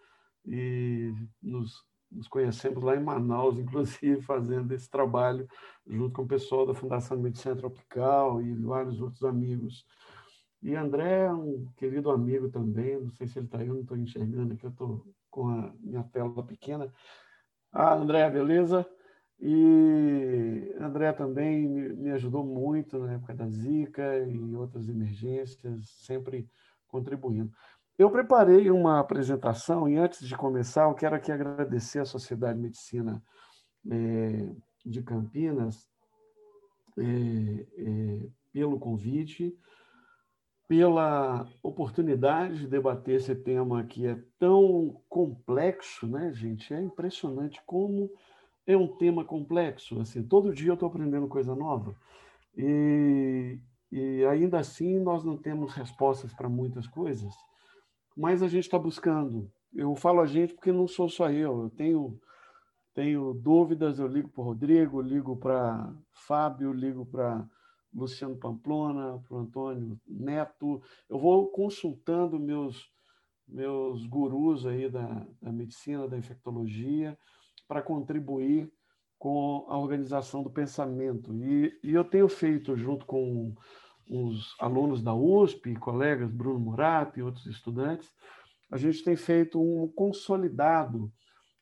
e 0.44 1.14
nos, 1.40 1.86
nos, 2.12 2.28
conhecemos 2.28 2.84
lá 2.84 2.96
em 2.96 3.04
Manaus, 3.04 3.58
inclusive, 3.62 4.20
fazendo 4.24 4.74
esse 4.74 4.90
trabalho 4.90 5.48
junto 5.86 6.16
com 6.16 6.24
o 6.24 6.28
pessoal 6.28 6.66
da 6.66 6.74
Fundação 6.74 7.20
Medicina 7.20 7.56
Tropical 7.56 8.42
e 8.42 8.52
vários 8.56 9.00
outros 9.00 9.24
amigos. 9.24 9.86
E 10.64 10.76
André 10.76 11.26
é 11.26 11.32
um 11.32 11.68
querido 11.78 12.10
amigo 12.10 12.50
também, 12.50 13.00
não 13.00 13.12
sei 13.12 13.28
se 13.28 13.38
ele 13.38 13.46
está 13.46 13.60
aí, 13.60 13.68
eu 13.68 13.76
não 13.76 13.82
estou 13.82 13.96
enxergando 13.96 14.56
aqui, 14.56 14.66
eu 14.66 14.72
estou 14.72 15.06
com 15.30 15.50
a 15.50 15.72
minha 15.80 16.04
tela 16.04 16.44
pequena. 16.44 16.92
Ah, 17.72 17.94
André, 17.94 18.28
beleza? 18.32 18.88
E 19.40 20.76
André 20.80 21.12
também 21.14 21.68
me 21.68 22.12
ajudou 22.12 22.46
muito 22.46 22.98
na 23.00 23.14
época 23.14 23.34
da 23.34 23.48
Zika 23.48 24.20
e 24.20 24.56
outras 24.56 24.88
emergências, 24.88 25.90
sempre 26.06 26.50
contribuindo. 26.88 27.52
Eu 27.98 28.10
preparei 28.10 28.70
uma 28.70 29.00
apresentação 29.00 29.88
e 29.88 29.98
antes 29.98 30.26
de 30.26 30.36
começar, 30.36 30.84
eu 30.84 30.94
quero 30.94 31.16
aqui 31.16 31.32
agradecer 31.32 32.00
à 32.00 32.06
Sociedade 32.06 32.58
de 32.58 32.64
Medicina 32.64 33.24
é, 33.90 34.50
de 34.86 35.02
Campinas 35.02 35.88
é, 36.98 37.66
é, 37.78 38.30
pelo 38.52 38.80
convite, 38.80 39.58
pela 40.68 41.48
oportunidade 41.62 42.60
de 42.60 42.68
debater 42.68 43.16
esse 43.16 43.36
tema 43.36 43.84
que 43.84 44.08
é 44.08 44.20
tão 44.40 45.02
complexo, 45.08 46.08
né, 46.08 46.34
gente? 46.34 46.74
É 46.74 46.82
impressionante 46.82 47.62
como 47.66 48.10
é 48.66 48.76
um 48.76 48.88
tema 48.88 49.24
complexo. 49.24 50.00
Assim, 50.00 50.24
todo 50.24 50.54
dia 50.54 50.70
eu 50.70 50.74
estou 50.74 50.90
aprendendo 50.90 51.28
coisa 51.28 51.56
nova. 51.56 51.96
E, 52.58 53.60
e 53.92 54.26
ainda 54.26 54.60
assim 54.60 55.00
nós 55.00 55.24
não 55.24 55.38
temos 55.38 55.74
respostas 55.74 56.34
para 56.34 56.50
muitas 56.50 56.88
coisas, 56.88 57.34
mas 58.16 58.42
a 58.42 58.48
gente 58.48 58.64
está 58.64 58.80
buscando. 58.80 59.52
Eu 59.74 59.96
falo 59.96 60.22
a 60.22 60.26
gente 60.26 60.54
porque 60.54 60.72
não 60.72 60.88
sou 60.88 61.10
só 61.10 61.30
eu. 61.30 61.64
Eu 61.64 61.70
tenho 61.70 62.20
tenho 62.94 63.34
dúvidas, 63.34 64.00
eu 64.00 64.08
ligo 64.08 64.30
para 64.30 64.42
o 64.42 64.46
Rodrigo, 64.46 65.02
ligo 65.02 65.36
para 65.36 65.94
Fábio, 66.14 66.72
ligo 66.72 67.06
para 67.06 67.46
Luciano 67.94 68.38
Pamplona, 68.38 69.22
para 69.28 69.36
o 69.36 69.40
Antônio 69.40 70.00
Neto. 70.08 70.82
Eu 71.10 71.20
vou 71.20 71.48
consultando 71.48 72.40
meus 72.40 72.90
meus 73.48 74.08
gurus 74.08 74.66
aí 74.66 74.90
da, 74.90 75.28
da 75.42 75.52
medicina, 75.52 76.08
da 76.08 76.18
infectologia, 76.18 77.18
para 77.68 77.82
contribuir 77.82 78.72
com 79.18 79.66
a 79.70 79.78
organização 79.78 80.44
do 80.44 80.50
pensamento. 80.50 81.34
E, 81.34 81.78
e 81.84 81.94
eu 81.94 82.04
tenho 82.04 82.28
feito, 82.28 82.76
junto 82.76 83.06
com 83.06 83.54
os 84.10 84.56
alunos 84.60 85.02
da 85.02 85.14
USP, 85.14 85.76
colegas 85.76 86.32
Bruno 86.32 86.60
Murat 86.60 87.18
e 87.18 87.24
outros 87.24 87.46
estudantes, 87.48 88.14
a 88.70 88.78
gente 88.78 89.04
tem 89.04 89.16
feito 89.16 89.60
um 89.62 89.88
consolidado 89.88 91.12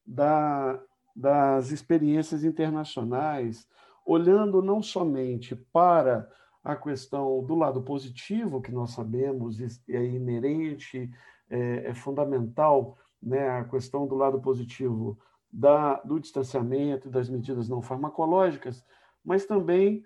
da, 0.05 0.79
das 1.15 1.71
experiências 1.71 2.43
internacionais, 2.43 3.67
olhando 4.05 4.61
não 4.61 4.81
somente 4.81 5.55
para 5.55 6.29
a 6.63 6.75
questão 6.75 7.43
do 7.43 7.55
lado 7.55 7.81
positivo, 7.81 8.61
que 8.61 8.71
nós 8.71 8.91
sabemos 8.91 9.59
é 9.89 10.03
inerente, 10.03 11.09
é, 11.49 11.89
é 11.89 11.93
fundamental, 11.93 12.97
né, 13.21 13.49
a 13.49 13.63
questão 13.65 14.07
do 14.07 14.15
lado 14.15 14.41
positivo 14.41 15.17
da, 15.53 16.01
do 16.01 16.19
distanciamento 16.19 17.11
das 17.11 17.29
medidas 17.29 17.69
não 17.69 17.79
farmacológicas, 17.79 18.83
mas 19.23 19.45
também 19.45 20.03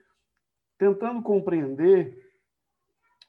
tentando 0.77 1.21
compreender 1.21 2.21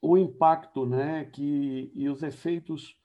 o 0.02 0.18
impacto 0.18 0.84
né, 0.84 1.26
que, 1.26 1.92
e 1.94 2.08
os 2.08 2.22
efeitos, 2.24 2.96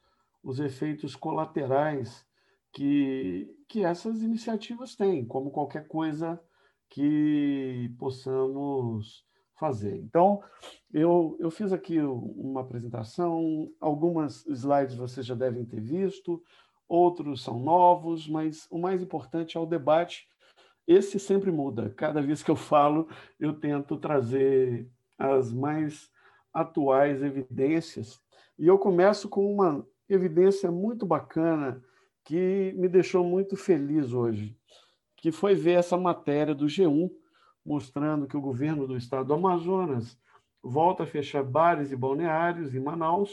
os 0.44 0.60
efeitos 0.60 1.16
colaterais 1.16 2.26
que, 2.72 3.56
que 3.70 3.86
essas 3.86 4.24
iniciativas 4.24 4.96
têm, 4.96 5.24
como 5.26 5.52
qualquer 5.52 5.88
coisa 5.88 6.42
que 6.90 7.94
possamos 8.00 9.24
fazer. 9.60 9.96
Então, 9.98 10.42
eu, 10.92 11.38
eu 11.40 11.52
fiz 11.52 11.72
aqui 11.72 12.00
uma 12.00 12.62
apresentação, 12.62 13.72
algumas 13.80 14.46
slides 14.48 14.96
vocês 14.96 15.26
já 15.26 15.36
devem 15.36 15.64
ter 15.64 15.80
visto, 15.80 16.42
outros 16.94 17.44
são 17.44 17.60
novos, 17.60 18.28
mas 18.28 18.68
o 18.70 18.78
mais 18.78 19.02
importante 19.02 19.58
é 19.58 19.60
o 19.60 19.66
debate. 19.66 20.28
Esse 20.88 21.20
sempre 21.20 21.52
muda. 21.52 21.90
Cada 21.98 22.22
vez 22.22 22.44
que 22.44 22.52
eu 22.52 22.56
falo, 22.56 23.08
eu 23.40 23.54
tento 23.54 23.98
trazer 23.98 24.88
as 25.18 25.52
mais 25.52 26.12
atuais 26.54 27.24
evidências. 27.24 28.22
E 28.60 28.68
eu 28.68 28.78
começo 28.78 29.28
com 29.28 29.52
uma 29.52 29.86
evidência 30.08 30.72
muito 30.72 31.06
bacana 31.06 31.84
que 32.24 32.74
me 32.78 32.88
deixou 32.88 33.24
muito 33.24 33.58
feliz 33.58 34.14
hoje, 34.14 34.56
que 35.18 35.32
foi 35.32 35.56
ver 35.56 35.80
essa 35.80 35.98
matéria 35.98 36.54
do 36.54 36.66
G1 36.66 37.10
mostrando 37.66 38.28
que 38.28 38.38
o 38.38 38.42
governo 38.42 38.86
do 38.86 38.96
estado 38.96 39.28
do 39.28 39.34
Amazonas 39.34 40.18
volta 40.62 41.04
a 41.04 41.08
fechar 41.08 41.44
bares 41.44 41.92
e 41.92 41.96
balneários 41.96 42.76
em 42.76 42.80
Manaus 42.80 43.32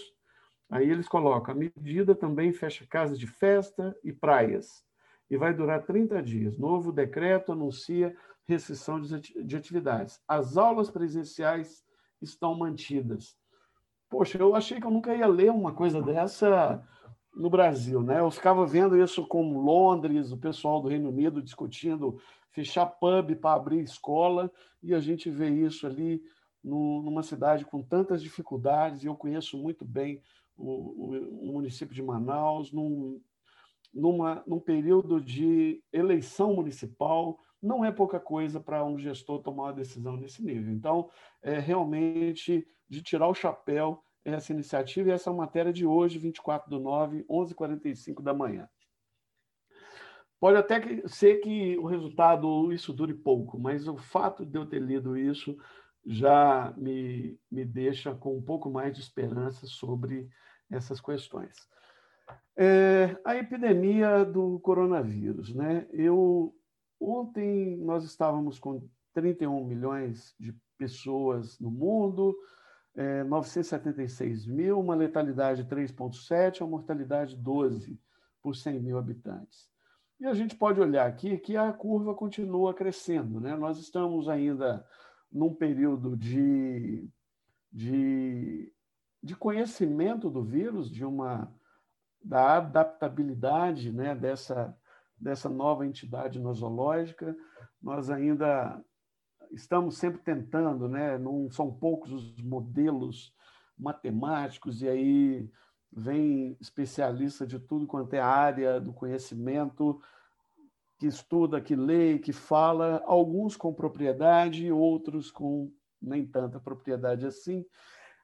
Aí 0.70 0.88
eles 0.88 1.08
colocam: 1.08 1.54
a 1.54 1.56
medida 1.56 2.14
também 2.14 2.52
fecha 2.52 2.86
casas 2.86 3.18
de 3.18 3.26
festa 3.26 3.96
e 4.04 4.12
praias 4.12 4.84
e 5.28 5.36
vai 5.36 5.52
durar 5.52 5.84
30 5.84 6.22
dias. 6.22 6.58
Novo 6.58 6.92
decreto 6.92 7.52
anuncia 7.52 8.14
restrição 8.46 9.00
de 9.00 9.56
atividades. 9.56 10.20
As 10.26 10.56
aulas 10.56 10.90
presenciais 10.90 11.84
estão 12.20 12.56
mantidas. 12.56 13.36
Poxa, 14.08 14.38
eu 14.38 14.56
achei 14.56 14.80
que 14.80 14.86
eu 14.86 14.90
nunca 14.90 15.14
ia 15.14 15.26
ler 15.26 15.52
uma 15.52 15.72
coisa 15.72 16.02
dessa 16.02 16.84
no 17.34 17.48
Brasil, 17.48 18.02
né? 18.02 18.18
Eu 18.18 18.30
ficava 18.30 18.66
vendo 18.66 19.00
isso 19.00 19.24
como 19.26 19.60
Londres, 19.60 20.32
o 20.32 20.36
pessoal 20.36 20.80
do 20.80 20.88
Reino 20.88 21.10
Unido 21.10 21.40
discutindo 21.40 22.20
fechar 22.50 22.86
pub 22.86 23.36
para 23.36 23.54
abrir 23.54 23.80
escola, 23.80 24.50
e 24.82 24.92
a 24.92 24.98
gente 24.98 25.30
vê 25.30 25.48
isso 25.48 25.86
ali 25.86 26.20
numa 26.62 27.22
cidade 27.22 27.64
com 27.64 27.80
tantas 27.80 28.20
dificuldades, 28.20 29.04
e 29.04 29.06
eu 29.06 29.14
conheço 29.14 29.56
muito 29.56 29.84
bem 29.84 30.20
o, 30.60 31.48
o 31.48 31.52
município 31.52 31.94
de 31.94 32.02
Manaus, 32.02 32.72
num, 32.72 33.20
numa, 33.92 34.42
num 34.46 34.60
período 34.60 35.20
de 35.20 35.82
eleição 35.92 36.54
municipal, 36.54 37.38
não 37.62 37.84
é 37.84 37.92
pouca 37.92 38.18
coisa 38.18 38.60
para 38.60 38.84
um 38.84 38.98
gestor 38.98 39.42
tomar 39.42 39.64
uma 39.64 39.72
decisão 39.72 40.16
nesse 40.16 40.42
nível. 40.42 40.72
Então, 40.72 41.10
é 41.42 41.58
realmente 41.58 42.66
de 42.88 43.02
tirar 43.02 43.28
o 43.28 43.34
chapéu 43.34 44.02
essa 44.24 44.52
iniciativa 44.52 45.08
e 45.08 45.12
essa 45.12 45.32
matéria 45.32 45.72
de 45.72 45.86
hoje, 45.86 46.18
24 46.18 46.68
de 46.70 46.78
9, 46.78 47.24
11h45 47.24 48.22
da 48.22 48.34
manhã. 48.34 48.68
Pode 50.38 50.56
até 50.56 50.80
que, 50.80 51.06
ser 51.08 51.36
que 51.40 51.76
o 51.78 51.86
resultado 51.86 52.72
isso 52.72 52.92
dure 52.92 53.14
pouco, 53.14 53.58
mas 53.58 53.86
o 53.86 53.96
fato 53.96 54.44
de 54.44 54.58
eu 54.58 54.66
ter 54.66 54.80
lido 54.80 55.16
isso 55.16 55.56
já 56.04 56.72
me, 56.78 57.38
me 57.50 57.64
deixa 57.64 58.14
com 58.14 58.36
um 58.36 58.42
pouco 58.42 58.70
mais 58.70 58.94
de 58.94 59.00
esperança 59.00 59.66
sobre 59.66 60.28
essas 60.70 61.00
questões. 61.00 61.54
É, 62.56 63.16
a 63.24 63.36
epidemia 63.36 64.24
do 64.24 64.60
coronavírus, 64.60 65.54
né? 65.54 65.86
Eu 65.92 66.54
ontem 67.00 67.76
nós 67.78 68.04
estávamos 68.04 68.58
com 68.58 68.86
31 69.14 69.64
milhões 69.64 70.34
de 70.38 70.54
pessoas 70.76 71.58
no 71.58 71.70
mundo, 71.70 72.36
é, 72.94 73.24
976 73.24 74.46
mil, 74.46 74.78
uma 74.80 74.94
letalidade 74.94 75.64
3,7, 75.64 76.60
uma 76.60 76.70
mortalidade 76.70 77.36
12 77.36 77.98
por 78.42 78.54
100 78.54 78.80
mil 78.80 78.98
habitantes. 78.98 79.70
E 80.20 80.26
a 80.26 80.34
gente 80.34 80.54
pode 80.54 80.80
olhar 80.80 81.06
aqui 81.06 81.38
que 81.38 81.56
a 81.56 81.72
curva 81.72 82.14
continua 82.14 82.74
crescendo, 82.74 83.40
né? 83.40 83.56
Nós 83.56 83.78
estamos 83.78 84.28
ainda 84.28 84.84
num 85.32 85.54
período 85.54 86.16
de, 86.16 87.08
de 87.72 88.72
de 89.22 89.36
conhecimento 89.36 90.30
do 90.30 90.42
vírus, 90.42 90.90
de 90.90 91.04
uma 91.04 91.52
da 92.22 92.58
adaptabilidade 92.58 93.90
né, 93.92 94.14
dessa, 94.14 94.76
dessa 95.18 95.48
nova 95.48 95.86
entidade 95.86 96.38
nosológica. 96.38 97.36
Nós 97.82 98.10
ainda 98.10 98.82
estamos 99.50 99.96
sempre 99.96 100.20
tentando, 100.20 100.88
né, 100.88 101.18
não 101.18 101.50
são 101.50 101.72
poucos 101.72 102.12
os 102.12 102.42
modelos 102.42 103.34
matemáticos, 103.78 104.82
e 104.82 104.88
aí 104.88 105.50
vem 105.92 106.56
especialista 106.60 107.46
de 107.46 107.58
tudo 107.58 107.86
quanto 107.86 108.14
é 108.14 108.20
área 108.20 108.80
do 108.80 108.92
conhecimento, 108.92 110.00
que 110.98 111.06
estuda, 111.06 111.60
que 111.60 111.74
lê, 111.74 112.18
que 112.18 112.32
fala, 112.32 113.02
alguns 113.06 113.56
com 113.56 113.72
propriedade, 113.72 114.70
outros 114.70 115.30
com 115.30 115.72
nem 116.00 116.26
tanta 116.26 116.60
propriedade 116.60 117.26
assim. 117.26 117.64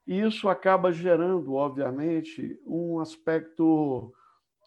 E 0.06 0.20
isso 0.20 0.48
acaba 0.48 0.92
gerando, 0.92 1.54
obviamente, 1.54 2.60
um 2.64 3.00
aspecto 3.00 4.12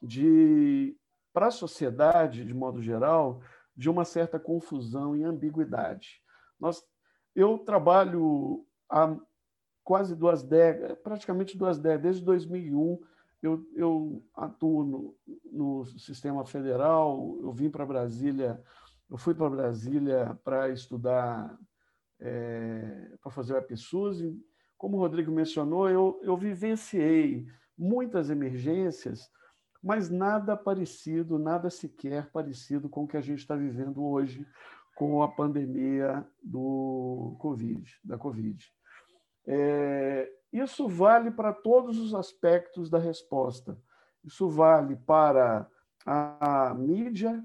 de 0.01 0.95
para 1.31 1.47
a 1.47 1.51
sociedade, 1.51 2.43
de 2.43 2.53
modo 2.53 2.81
geral, 2.81 3.41
de 3.75 3.89
uma 3.89 4.03
certa 4.03 4.39
confusão 4.39 5.15
e 5.15 5.23
ambiguidade. 5.23 6.21
Nós, 6.59 6.83
eu 7.33 7.57
trabalho 7.59 8.65
há 8.89 9.15
quase 9.83 10.15
duas 10.15 10.43
décadas, 10.43 10.97
praticamente 10.99 11.57
duas 11.57 11.79
décadas, 11.79 12.01
desde 12.03 12.25
2001, 12.25 12.99
eu, 13.41 13.65
eu 13.73 14.23
atuo 14.35 14.83
no, 14.83 15.15
no 15.51 15.85
sistema 15.97 16.45
federal, 16.45 17.37
eu 17.41 17.53
vim 17.53 17.69
para 17.69 17.85
Brasília, 17.85 18.61
eu 19.09 19.17
fui 19.17 19.33
para 19.33 19.49
Brasília 19.49 20.37
para 20.43 20.69
estudar, 20.69 21.57
é, 22.19 23.15
para 23.21 23.31
fazer 23.31 23.53
o 23.53 23.57
EPSUS, 23.57 24.21
e, 24.21 24.48
como 24.79 24.95
o 24.95 24.99
Rodrigo 25.01 25.29
mencionou, 25.29 25.89
eu, 25.89 26.19
eu 26.23 26.37
vivenciei 26.37 27.45
muitas 27.77 28.29
emergências, 28.29 29.29
mas 29.83 30.09
nada 30.09 30.55
parecido, 30.55 31.37
nada 31.37 31.69
sequer 31.69 32.31
parecido 32.31 32.87
com 32.87 33.03
o 33.03 33.07
que 33.07 33.17
a 33.17 33.21
gente 33.21 33.39
está 33.39 33.57
vivendo 33.57 34.01
hoje 34.03 34.47
com 34.95 35.21
a 35.21 35.27
pandemia 35.27 36.25
do 36.41 37.35
COVID, 37.39 37.99
da 38.05 38.17
Covid. 38.17 38.65
É, 39.45 40.31
isso 40.51 40.87
vale 40.87 41.29
para 41.29 41.51
todos 41.51 41.99
os 41.99 42.15
aspectos 42.15 42.89
da 42.89 42.97
resposta. 42.97 43.77
Isso 44.23 44.47
vale 44.47 44.95
para 44.95 45.69
a 46.05 46.73
mídia. 46.73 47.43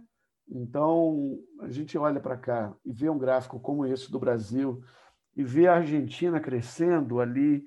Então, 0.49 1.41
a 1.61 1.69
gente 1.69 1.99
olha 1.99 2.21
para 2.21 2.37
cá 2.37 2.77
e 2.85 2.93
vê 2.93 3.11
um 3.11 3.19
gráfico 3.19 3.59
como 3.59 3.85
esse 3.87 4.11
do 4.11 4.21
Brasil 4.21 4.85
e 5.37 5.43
vê 5.43 5.67
a 5.67 5.77
Argentina 5.77 6.41
crescendo 6.41 7.21
ali 7.21 7.67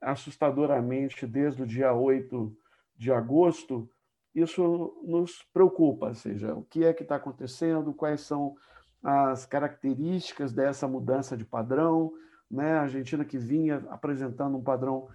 assustadoramente 0.00 1.26
desde 1.26 1.62
o 1.62 1.66
dia 1.66 1.92
8 1.92 2.56
de 2.96 3.12
agosto, 3.12 3.90
isso 4.34 5.00
nos 5.04 5.42
preocupa, 5.52 6.08
ou 6.08 6.14
seja, 6.14 6.54
o 6.54 6.62
que 6.62 6.84
é 6.84 6.92
que 6.92 7.02
está 7.02 7.16
acontecendo, 7.16 7.92
quais 7.92 8.20
são 8.20 8.54
as 9.02 9.46
características 9.46 10.52
dessa 10.52 10.86
mudança 10.86 11.36
de 11.36 11.44
padrão, 11.44 12.12
né? 12.50 12.74
A 12.74 12.82
Argentina 12.82 13.24
que 13.24 13.38
vinha 13.38 13.84
apresentando 13.90 14.56
um 14.56 14.62
padrão 14.62 15.08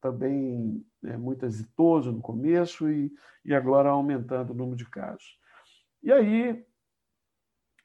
também 0.00 0.84
é, 1.04 1.16
muito 1.16 1.44
exitoso 1.44 2.12
no 2.12 2.20
começo 2.20 2.90
e, 2.90 3.12
e 3.44 3.54
agora 3.54 3.90
aumentando 3.90 4.50
o 4.50 4.54
número 4.54 4.76
de 4.76 4.88
casos. 4.88 5.38
E 6.02 6.12
aí 6.12 6.64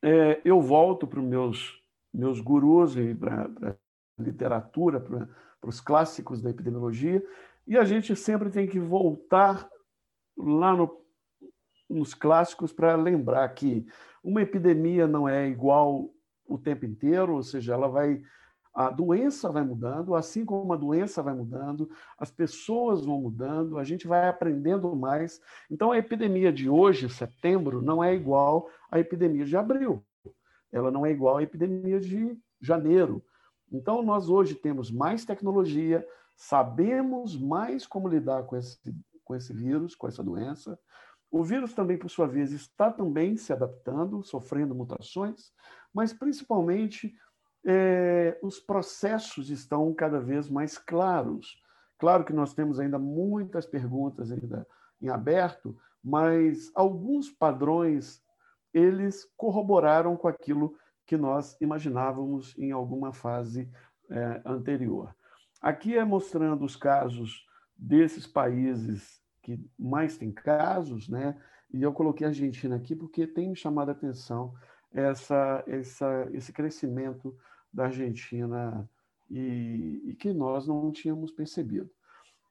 é, 0.01 0.41
eu 0.45 0.61
volto 0.61 1.07
para 1.07 1.19
os 1.19 1.25
meus, 1.25 1.80
meus 2.13 2.39
gurus 2.39 2.95
para 3.19 3.75
literatura, 4.19 4.99
para 4.99 5.27
os 5.63 5.79
clássicos 5.79 6.41
da 6.41 6.49
epidemiologia, 6.49 7.23
e 7.67 7.77
a 7.77 7.83
gente 7.83 8.15
sempre 8.15 8.49
tem 8.49 8.67
que 8.67 8.79
voltar 8.79 9.69
lá 10.37 10.75
no, 10.75 11.01
nos 11.89 12.13
clássicos 12.13 12.73
para 12.73 12.95
lembrar 12.95 13.47
que 13.49 13.85
uma 14.23 14.41
epidemia 14.41 15.07
não 15.07 15.27
é 15.27 15.47
igual 15.47 16.09
o 16.47 16.57
tempo 16.57 16.85
inteiro, 16.85 17.35
ou 17.35 17.43
seja, 17.43 17.73
ela 17.73 17.87
vai 17.87 18.21
a 18.73 18.89
doença 18.89 19.51
vai 19.51 19.63
mudando, 19.63 20.15
assim 20.15 20.45
como 20.45 20.71
a 20.71 20.77
doença 20.77 21.21
vai 21.21 21.33
mudando, 21.33 21.89
as 22.17 22.31
pessoas 22.31 23.03
vão 23.05 23.19
mudando, 23.19 23.77
a 23.77 23.83
gente 23.83 24.07
vai 24.07 24.29
aprendendo 24.29 24.95
mais. 24.95 25.41
Então, 25.69 25.91
a 25.91 25.97
epidemia 25.97 26.53
de 26.53 26.69
hoje, 26.69 27.09
setembro, 27.09 27.81
não 27.81 28.01
é 28.01 28.15
igual 28.15 28.69
à 28.89 28.97
epidemia 28.97 29.45
de 29.45 29.57
abril. 29.57 30.01
Ela 30.71 30.91
não 30.91 31.05
é 31.05 31.11
igual 31.11 31.37
à 31.37 31.43
epidemia 31.43 31.99
de 31.99 32.37
janeiro. 32.59 33.23
Então, 33.71 34.01
nós 34.01 34.29
hoje 34.29 34.55
temos 34.55 34.91
mais 34.91 35.25
tecnologia, 35.25 36.05
sabemos 36.35 37.37
mais 37.37 37.85
como 37.85 38.07
lidar 38.07 38.43
com 38.43 38.55
esse, 38.55 38.79
com 39.23 39.35
esse 39.35 39.53
vírus, 39.53 39.95
com 39.95 40.07
essa 40.07 40.23
doença. 40.23 40.77
O 41.29 41.43
vírus 41.43 41.73
também, 41.73 41.97
por 41.97 42.09
sua 42.09 42.27
vez, 42.27 42.51
está 42.51 42.91
também 42.91 43.37
se 43.37 43.53
adaptando, 43.53 44.21
sofrendo 44.23 44.75
mutações, 44.75 45.53
mas 45.93 46.11
principalmente 46.11 47.15
é, 47.65 48.37
os 48.41 48.59
processos 48.59 49.49
estão 49.49 49.93
cada 49.93 50.19
vez 50.19 50.49
mais 50.49 50.77
claros. 50.77 51.61
Claro 51.97 52.25
que 52.25 52.33
nós 52.33 52.53
temos 52.53 52.79
ainda 52.79 52.99
muitas 52.99 53.65
perguntas 53.65 54.31
ainda 54.31 54.67
em 55.01 55.09
aberto, 55.09 55.77
mas 56.03 56.71
alguns 56.75 57.29
padrões 57.29 58.20
eles 58.73 59.27
corroboraram 59.35 60.15
com 60.15 60.27
aquilo 60.27 60.75
que 61.05 61.17
nós 61.17 61.57
imaginávamos 61.59 62.57
em 62.57 62.71
alguma 62.71 63.13
fase 63.13 63.69
é, 64.09 64.41
anterior. 64.45 65.15
Aqui 65.61 65.97
é 65.97 66.03
mostrando 66.03 66.63
os 66.63 66.75
casos 66.75 67.45
desses 67.75 68.25
países 68.25 69.21
que 69.41 69.59
mais 69.77 70.17
têm 70.17 70.31
casos, 70.31 71.09
né? 71.09 71.39
E 71.73 71.81
eu 71.81 71.93
coloquei 71.93 72.25
a 72.25 72.29
Argentina 72.29 72.75
aqui 72.75 72.95
porque 72.95 73.25
tem 73.25 73.49
me 73.49 73.55
chamado 73.55 73.89
a 73.89 73.91
atenção 73.91 74.53
essa, 74.93 75.63
essa, 75.67 76.27
esse 76.33 76.51
crescimento 76.51 77.35
da 77.73 77.85
Argentina 77.85 78.89
e, 79.29 80.01
e, 80.05 80.15
que 80.15 80.33
nós 80.33 80.67
não 80.67 80.91
tínhamos 80.91 81.31
percebido. 81.31 81.89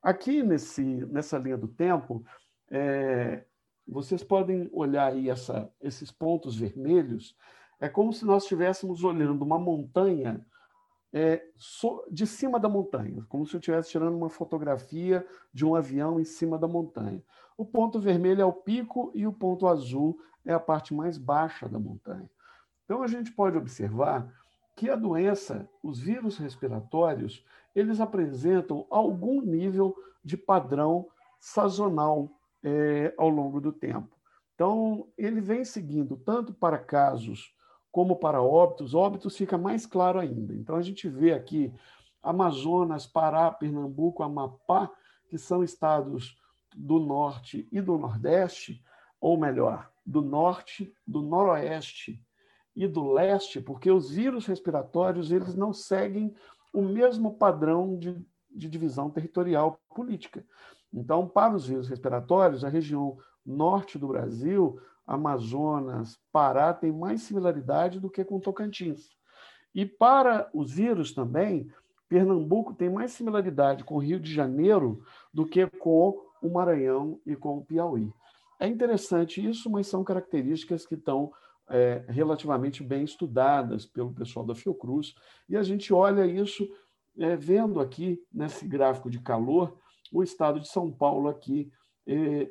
Aqui 0.03 0.43
nesse, 0.43 0.83
nessa 0.83 1.37
linha 1.37 1.59
do 1.59 1.69
tempo, 1.69 2.25
é, 2.71 3.45
vocês 3.87 4.23
podem 4.23 4.69
olhar 4.73 5.13
aí 5.13 5.29
essa, 5.29 5.71
esses 5.81 6.11
pontos 6.11 6.57
vermelhos, 6.57 7.37
é 7.81 7.89
como 7.89 8.13
se 8.13 8.25
nós 8.25 8.43
estivéssemos 8.43 9.03
olhando 9.03 9.43
uma 9.43 9.59
montanha 9.59 10.45
é, 11.13 11.45
so, 11.57 12.05
de 12.11 12.27
cima 12.27 12.61
da 12.61 12.69
montanha, 12.69 13.25
como 13.29 13.45
se 13.47 13.55
eu 13.55 13.59
estivesse 13.59 13.91
tirando 13.91 14.17
uma 14.17 14.31
fotografia 14.31 15.27
de 15.53 15.65
um 15.65 15.75
avião 15.75 16.21
em 16.21 16.25
cima 16.25 16.59
da 16.59 16.69
montanha. 16.69 17.23
O 17.57 17.65
ponto 17.65 17.99
vermelho 17.99 18.43
é 18.43 18.45
o 18.45 18.53
pico 18.53 19.11
e 19.15 19.27
o 19.27 19.33
ponto 19.33 19.67
azul 19.67 20.19
é 20.45 20.53
a 20.53 20.61
parte 20.61 20.95
mais 20.95 21.19
baixa 21.19 21.69
da 21.69 21.79
montanha. 21.79 22.31
Então 22.85 23.03
a 23.03 23.07
gente 23.07 23.33
pode 23.33 23.57
observar 23.57 24.33
que 24.77 24.89
a 24.89 24.97
doença, 24.97 25.69
os 25.83 26.01
vírus 26.01 26.39
respiratórios, 26.39 27.45
eles 27.75 28.01
apresentam 28.01 28.87
algum 28.89 29.43
nível 29.43 29.95
de 30.25 30.37
padrão 30.37 31.07
sazonal 31.39 32.31
é, 32.63 33.15
ao 33.17 33.29
longo 33.29 33.61
do 33.61 33.73
tempo. 33.73 34.17
Então, 34.55 35.09
ele 35.17 35.41
vem 35.41 35.65
seguindo 35.65 36.17
tanto 36.17 36.53
para 36.53 36.79
casos 36.79 37.55
como 37.91 38.17
para 38.17 38.43
óbitos. 38.43 38.95
Óbitos 38.95 39.37
fica 39.37 39.57
mais 39.57 39.87
claro 39.87 40.19
ainda. 40.19 40.55
Então, 40.55 40.77
a 40.77 40.83
gente 40.83 41.09
vê 41.09 41.33
aqui 41.33 41.73
Amazonas, 42.23 43.07
Pará, 43.07 43.51
Pernambuco, 43.51 44.23
Amapá, 44.23 44.91
que 45.29 45.39
são 45.39 45.65
estados 45.65 46.39
do 46.77 46.99
norte 46.99 47.69
e 47.73 47.81
do 47.81 47.97
nordeste, 47.97 48.83
ou 49.21 49.39
melhor, 49.39 49.91
do 50.05 50.23
norte, 50.23 50.93
do 51.07 51.23
noroeste 51.23 52.23
e 52.75 52.87
do 52.87 53.13
leste, 53.13 53.61
porque 53.61 53.91
os 53.91 54.11
vírus 54.11 54.47
respiratórios 54.47 55.31
eles 55.31 55.55
não 55.55 55.73
seguem 55.73 56.35
o 56.73 56.83
mesmo 56.83 57.35
padrão 57.35 57.99
de, 57.99 58.15
de 58.51 58.69
divisão 58.69 59.11
territorial 59.11 59.81
política. 59.95 60.45
Então, 60.93 61.27
para 61.27 61.55
os 61.55 61.67
vírus 61.67 61.89
respiratórios, 61.89 62.65
a 62.65 62.69
região 62.69 63.19
norte 63.45 63.99
do 63.99 64.09
Brasil, 64.09 64.81
Amazonas, 65.07 66.19
Pará, 66.33 66.73
tem 66.73 66.93
mais 66.93 67.23
similaridade 67.23 68.01
do 68.01 68.11
que 68.11 68.25
com 68.25 68.41
Tocantins. 68.41 69.11
E 69.75 69.87
para 69.87 70.51
os 70.53 70.73
vírus 70.73 71.13
também, 71.13 71.71
Pernambuco 72.09 72.75
tem 72.75 72.91
mais 72.91 73.13
similaridade 73.13 73.85
com 73.85 73.95
o 73.95 74.01
Rio 74.01 74.19
de 74.19 74.33
Janeiro 74.33 75.03
do 75.33 75.47
que 75.47 75.67
com 75.67 76.21
o 76.43 76.51
Maranhão 76.51 77.21
e 77.25 77.37
com 77.37 77.59
o 77.59 77.65
Piauí. 77.65 78.13
É 78.59 78.67
interessante 78.67 79.45
isso, 79.45 79.71
mas 79.71 79.87
são 79.87 80.03
características 80.03 80.85
que 80.85 80.95
estão 80.95 81.33
é, 81.69 82.05
relativamente 82.09 82.83
bem 82.83 83.05
estudadas 83.05 83.87
pelo 83.87 84.13
pessoal 84.13 84.45
da 84.45 84.57
Fiocruz, 84.57 85.15
e 85.49 85.57
a 85.57 85.63
gente 85.63 85.95
olha 85.95 86.27
isso 86.27 86.69
é, 87.17 87.37
vendo 87.37 87.81
aqui 87.81 88.21
nesse 88.33 88.67
gráfico 88.67 89.09
de 89.09 89.21
calor 89.21 89.79
o 90.11 90.23
estado 90.23 90.61
de 90.61 90.69
São 90.69 90.91
Paulo 90.91 91.29
aqui, 91.29 91.71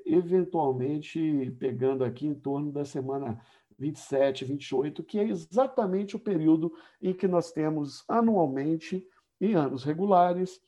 eventualmente 0.05 1.55
pegando 1.59 2.03
aqui 2.03 2.27
em 2.27 2.35
torno 2.35 2.71
da 2.71 2.85
semana 2.85 3.39
27, 3.77 4.45
28, 4.45 5.03
que 5.03 5.19
é 5.19 5.23
exatamente 5.23 6.15
o 6.15 6.19
período 6.19 6.73
em 7.01 7.13
que 7.13 7.27
nós 7.27 7.51
temos 7.51 8.03
anualmente, 8.07 9.05
em 9.39 9.55
anos 9.55 9.83
regulares, 9.83 10.61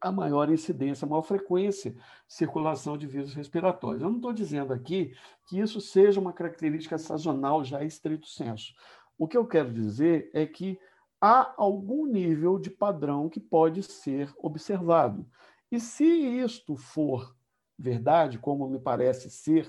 a 0.00 0.10
maior 0.10 0.48
incidência, 0.50 1.04
a 1.04 1.08
maior 1.08 1.22
frequência 1.22 1.94
circulação 2.26 2.96
de 2.96 3.06
vírus 3.06 3.34
respiratórios. 3.34 4.02
Eu 4.02 4.08
não 4.08 4.16
estou 4.16 4.32
dizendo 4.32 4.72
aqui 4.72 5.12
que 5.46 5.60
isso 5.60 5.80
seja 5.80 6.18
uma 6.18 6.32
característica 6.32 6.96
sazonal 6.96 7.62
já 7.64 7.84
estrito 7.84 8.26
senso. 8.26 8.72
O 9.18 9.28
que 9.28 9.36
eu 9.36 9.46
quero 9.46 9.70
dizer 9.72 10.30
é 10.32 10.46
que 10.46 10.78
há 11.20 11.52
algum 11.58 12.06
nível 12.06 12.58
de 12.58 12.70
padrão 12.70 13.28
que 13.28 13.38
pode 13.38 13.82
ser 13.82 14.32
observado. 14.38 15.26
E 15.70 15.78
se 15.78 16.04
isto 16.04 16.76
for 16.76 17.34
verdade, 17.78 18.38
como 18.38 18.68
me 18.68 18.78
parece 18.78 19.30
ser, 19.30 19.68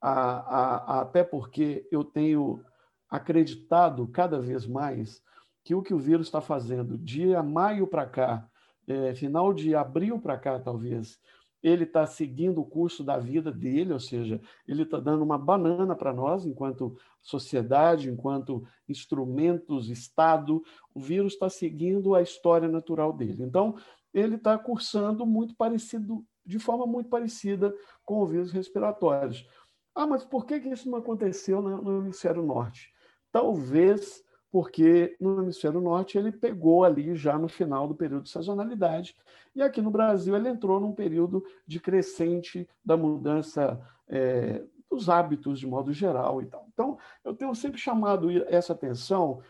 a, 0.00 0.12
a, 0.12 0.76
a, 0.76 1.00
até 1.02 1.22
porque 1.22 1.86
eu 1.90 2.02
tenho 2.02 2.64
acreditado 3.08 4.06
cada 4.08 4.40
vez 4.40 4.66
mais 4.66 5.22
que 5.62 5.74
o 5.74 5.82
que 5.82 5.92
o 5.92 5.98
vírus 5.98 6.28
está 6.28 6.40
fazendo 6.40 6.96
de 6.96 7.36
maio 7.42 7.86
para 7.86 8.06
cá 8.06 8.50
é, 8.90 9.14
final 9.14 9.54
de 9.54 9.74
abril 9.74 10.18
para 10.18 10.36
cá, 10.36 10.58
talvez, 10.58 11.18
ele 11.62 11.84
está 11.84 12.06
seguindo 12.06 12.60
o 12.60 12.64
curso 12.64 13.04
da 13.04 13.18
vida 13.18 13.52
dele, 13.52 13.92
ou 13.92 14.00
seja, 14.00 14.40
ele 14.66 14.82
está 14.82 14.98
dando 14.98 15.22
uma 15.22 15.38
banana 15.38 15.94
para 15.94 16.12
nós, 16.12 16.46
enquanto 16.46 16.96
sociedade, 17.20 18.10
enquanto 18.10 18.64
instrumentos, 18.88 19.90
Estado, 19.90 20.62
o 20.94 21.00
vírus 21.00 21.34
está 21.34 21.50
seguindo 21.50 22.14
a 22.14 22.22
história 22.22 22.66
natural 22.66 23.12
dele. 23.12 23.42
Então, 23.42 23.76
ele 24.12 24.36
está 24.36 24.58
cursando 24.58 25.24
muito 25.26 25.54
parecido, 25.54 26.24
de 26.44 26.58
forma 26.58 26.86
muito 26.86 27.08
parecida 27.08 27.74
com 28.04 28.20
o 28.20 28.26
vírus 28.26 28.52
respiratórios. 28.52 29.46
Ah, 29.94 30.06
mas 30.06 30.24
por 30.24 30.46
que 30.46 30.56
isso 30.56 30.90
não 30.90 30.98
aconteceu 30.98 31.60
no 31.60 31.98
hemisfério 31.98 32.42
norte? 32.42 32.92
Talvez 33.32 34.22
porque 34.50 35.16
no 35.20 35.42
hemisfério 35.42 35.80
norte 35.80 36.18
ele 36.18 36.32
pegou 36.32 36.84
ali 36.84 37.14
já 37.14 37.38
no 37.38 37.48
final 37.48 37.86
do 37.86 37.94
período 37.94 38.24
de 38.24 38.30
sazonalidade, 38.30 39.14
e 39.54 39.62
aqui 39.62 39.80
no 39.80 39.90
Brasil 39.90 40.34
ele 40.34 40.48
entrou 40.48 40.80
num 40.80 40.92
período 40.92 41.44
de 41.66 41.78
crescente 41.78 42.68
da 42.84 42.96
mudança 42.96 43.80
é, 44.08 44.64
dos 44.90 45.08
hábitos 45.08 45.60
de 45.60 45.66
modo 45.66 45.92
geral 45.92 46.42
e 46.42 46.46
tal. 46.46 46.66
Então, 46.72 46.98
eu 47.24 47.34
tenho 47.34 47.54
sempre 47.54 47.80
chamado 47.80 48.28
essa 48.48 48.72
atenção, 48.72 49.40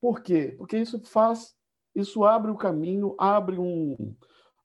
por 0.00 0.20
quê? 0.20 0.54
Porque 0.56 0.78
isso 0.78 1.00
faz, 1.00 1.56
isso 1.94 2.24
abre 2.24 2.50
o 2.50 2.56
caminho, 2.56 3.14
abre 3.18 3.58
um, 3.58 4.14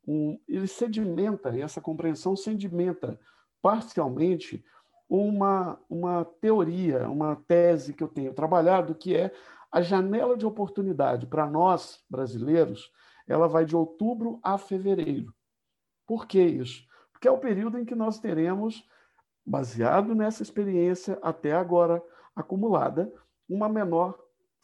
um 0.08 0.40
ele 0.48 0.68
sedimenta, 0.68 1.50
essa 1.58 1.80
compreensão 1.80 2.36
sedimenta 2.36 3.20
parcialmente 3.62 4.64
uma, 5.08 5.80
uma 5.90 6.26
teoria, 6.26 7.10
uma 7.10 7.36
tese 7.36 7.94
que 7.94 8.04
eu 8.04 8.08
tenho 8.08 8.34
trabalhado, 8.34 8.96
que 8.96 9.16
é 9.16 9.32
a 9.72 9.82
janela 9.82 10.38
de 10.38 10.46
oportunidade 10.46 11.28
para 11.28 11.46
nós, 11.46 12.04
brasileiros, 12.10 12.92
ela 13.28 13.48
vai 13.48 13.66
de 13.66 13.76
outubro 13.76 14.40
a 14.42 14.58
fevereiro. 14.58 15.34
Por 16.08 16.26
que 16.26 16.42
isso? 16.42 16.84
Porque 17.12 17.28
é 17.28 17.32
o 17.32 17.38
período 17.38 17.78
em 17.78 17.86
que 17.86 17.94
nós 17.94 18.20
teremos, 18.20 18.88
baseado 19.46 20.16
nessa 20.16 20.42
experiência 20.42 21.20
até 21.22 21.54
agora 21.54 22.02
acumulada, 22.36 23.12
uma 23.48 23.70
menor 23.70 24.18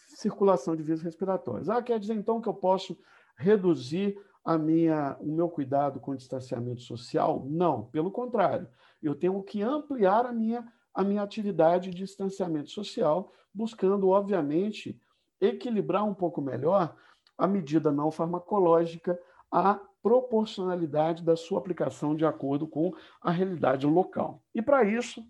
circulação 0.08 0.76
de 0.76 0.84
vírus 0.84 1.02
respiratórios. 1.02 1.70
Ah, 1.70 1.82
quer 1.82 2.00
dizer 2.00 2.14
então 2.14 2.42
que 2.42 2.50
eu 2.50 2.54
posso 2.54 2.98
reduzir 3.38 4.18
a 4.44 4.58
minha, 4.58 5.18
o 5.20 5.32
meu 5.32 5.50
cuidado 5.50 6.00
com 6.00 6.12
o 6.12 6.18
distanciamento 6.18 6.82
social? 6.82 7.46
Não, 7.50 7.86
pelo 7.86 8.12
contrário. 8.12 8.68
Eu 9.02 9.16
tenho 9.16 9.42
que 9.44 9.62
ampliar 9.62 10.26
a 10.26 10.32
minha 10.32 10.66
a 10.96 11.04
minha 11.04 11.22
atividade 11.22 11.92
de 11.92 11.98
distanciamento 11.98 12.72
social, 12.72 13.34
buscando, 13.54 14.08
obviamente, 14.08 14.98
equilibrar 15.42 16.06
um 16.06 16.14
pouco 16.14 16.42
melhor 16.42 16.96
a 17.38 17.46
medida 17.46 17.92
não 17.92 18.10
farmacológica, 18.10 19.20
a 19.52 19.80
proporcionalidade 20.02 21.22
da 21.22 21.36
sua 21.36 21.60
aplicação 21.60 22.16
de 22.16 22.26
acordo 22.26 22.66
com 22.66 22.94
a 23.22 23.30
realidade 23.30 23.86
local. 23.86 24.42
E 24.54 24.62
para 24.62 24.86
isso, 24.86 25.22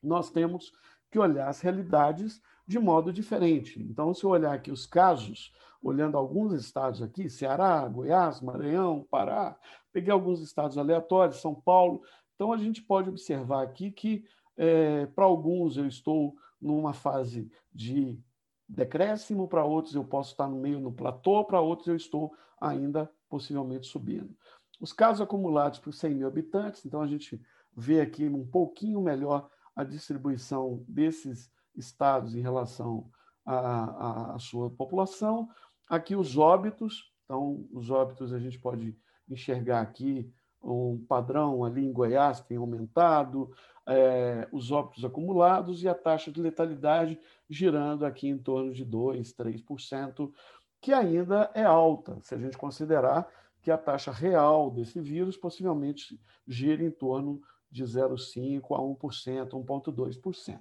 nós 0.00 0.30
temos 0.30 0.72
que 1.10 1.18
olhar 1.18 1.48
as 1.48 1.60
realidades 1.60 2.40
de 2.68 2.78
modo 2.78 3.10
diferente. 3.10 3.82
Então, 3.82 4.12
se 4.12 4.22
eu 4.22 4.30
olhar 4.30 4.52
aqui 4.52 4.70
os 4.70 4.84
casos, 4.84 5.50
olhando 5.82 6.18
alguns 6.18 6.52
estados 6.52 7.00
aqui, 7.00 7.30
Ceará, 7.30 7.88
Goiás, 7.88 8.42
Maranhão, 8.42 9.06
Pará, 9.10 9.58
peguei 9.90 10.12
alguns 10.12 10.42
estados 10.42 10.76
aleatórios, 10.76 11.40
São 11.40 11.54
Paulo, 11.54 12.02
então 12.34 12.52
a 12.52 12.58
gente 12.58 12.82
pode 12.82 13.08
observar 13.08 13.62
aqui 13.62 13.90
que 13.90 14.22
é, 14.54 15.06
para 15.06 15.24
alguns, 15.24 15.78
eu 15.78 15.86
estou 15.86 16.36
numa 16.60 16.92
fase 16.92 17.50
de 17.72 18.20
decréscimo, 18.68 19.48
para 19.48 19.64
outros, 19.64 19.94
eu 19.94 20.04
posso 20.04 20.32
estar 20.32 20.46
no 20.46 20.60
meio 20.60 20.78
no 20.78 20.92
platô, 20.92 21.44
para 21.46 21.62
outros, 21.62 21.88
eu 21.88 21.96
estou 21.96 22.34
ainda 22.60 23.10
possivelmente 23.30 23.86
subindo. 23.86 24.36
Os 24.78 24.92
casos 24.92 25.22
acumulados 25.22 25.78
por 25.78 25.94
100 25.94 26.14
mil 26.14 26.28
habitantes, 26.28 26.84
então 26.84 27.00
a 27.00 27.06
gente 27.06 27.40
vê 27.74 28.02
aqui 28.02 28.28
um 28.28 28.46
pouquinho 28.46 29.00
melhor 29.00 29.48
a 29.74 29.84
distribuição 29.84 30.84
desses 30.86 31.50
estados 31.78 32.34
em 32.34 32.40
relação 32.40 33.10
à, 33.46 34.34
à 34.34 34.38
sua 34.38 34.68
população. 34.70 35.48
Aqui 35.88 36.14
os 36.14 36.36
óbitos, 36.36 37.12
então 37.24 37.66
os 37.72 37.90
óbitos 37.90 38.32
a 38.32 38.38
gente 38.38 38.58
pode 38.58 38.96
enxergar 39.28 39.80
aqui 39.80 40.30
um 40.62 41.04
padrão 41.08 41.64
ali 41.64 41.84
em 41.84 41.92
Goiás 41.92 42.40
tem 42.40 42.56
aumentado, 42.56 43.50
é, 43.86 44.46
os 44.52 44.70
óbitos 44.70 45.04
acumulados 45.04 45.82
e 45.82 45.88
a 45.88 45.94
taxa 45.94 46.30
de 46.30 46.40
letalidade 46.40 47.18
girando 47.48 48.04
aqui 48.04 48.28
em 48.28 48.38
torno 48.38 48.72
de 48.72 48.84
2%, 48.84 49.34
3%, 49.34 50.32
que 50.80 50.92
ainda 50.92 51.50
é 51.54 51.64
alta, 51.64 52.18
se 52.22 52.34
a 52.34 52.38
gente 52.38 52.58
considerar 52.58 53.26
que 53.62 53.70
a 53.70 53.78
taxa 53.78 54.12
real 54.12 54.70
desse 54.70 55.00
vírus 55.00 55.36
possivelmente 55.36 56.20
gira 56.46 56.82
em 56.82 56.90
torno 56.90 57.40
de 57.70 57.84
0,5% 57.84 58.62
a 58.72 58.78
1%, 58.78 59.50
1,2%. 59.50 60.60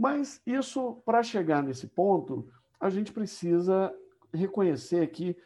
Mas 0.00 0.40
isso, 0.46 1.02
para 1.04 1.22
chegar 1.22 1.62
nesse 1.62 1.86
ponto, 1.86 2.48
a 2.80 2.88
gente 2.88 3.12
precisa 3.12 3.94
reconhecer 4.32 5.06
que 5.08 5.36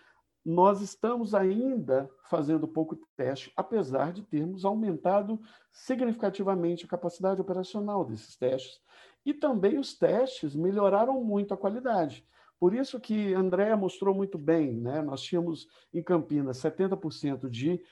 nós 0.44 0.80
estamos 0.80 1.34
ainda 1.34 2.08
fazendo 2.30 2.68
pouco 2.68 2.96
teste, 3.16 3.52
apesar 3.56 4.12
de 4.12 4.22
termos 4.22 4.64
aumentado 4.64 5.40
significativamente 5.72 6.84
a 6.84 6.88
capacidade 6.88 7.40
operacional 7.40 8.04
desses 8.04 8.36
testes. 8.36 8.80
E 9.26 9.34
também 9.34 9.76
os 9.76 9.98
testes 9.98 10.54
melhoraram 10.54 11.20
muito 11.24 11.52
a 11.52 11.56
qualidade. 11.56 12.24
Por 12.56 12.76
isso 12.76 13.00
que 13.00 13.34
André 13.34 13.74
mostrou 13.74 14.14
muito 14.14 14.38
bem, 14.38 14.72
né? 14.72 15.02
Nós 15.02 15.20
tínhamos 15.20 15.66
em 15.92 16.00
Campinas 16.00 16.58
70% 16.58 17.50
de 17.50 17.82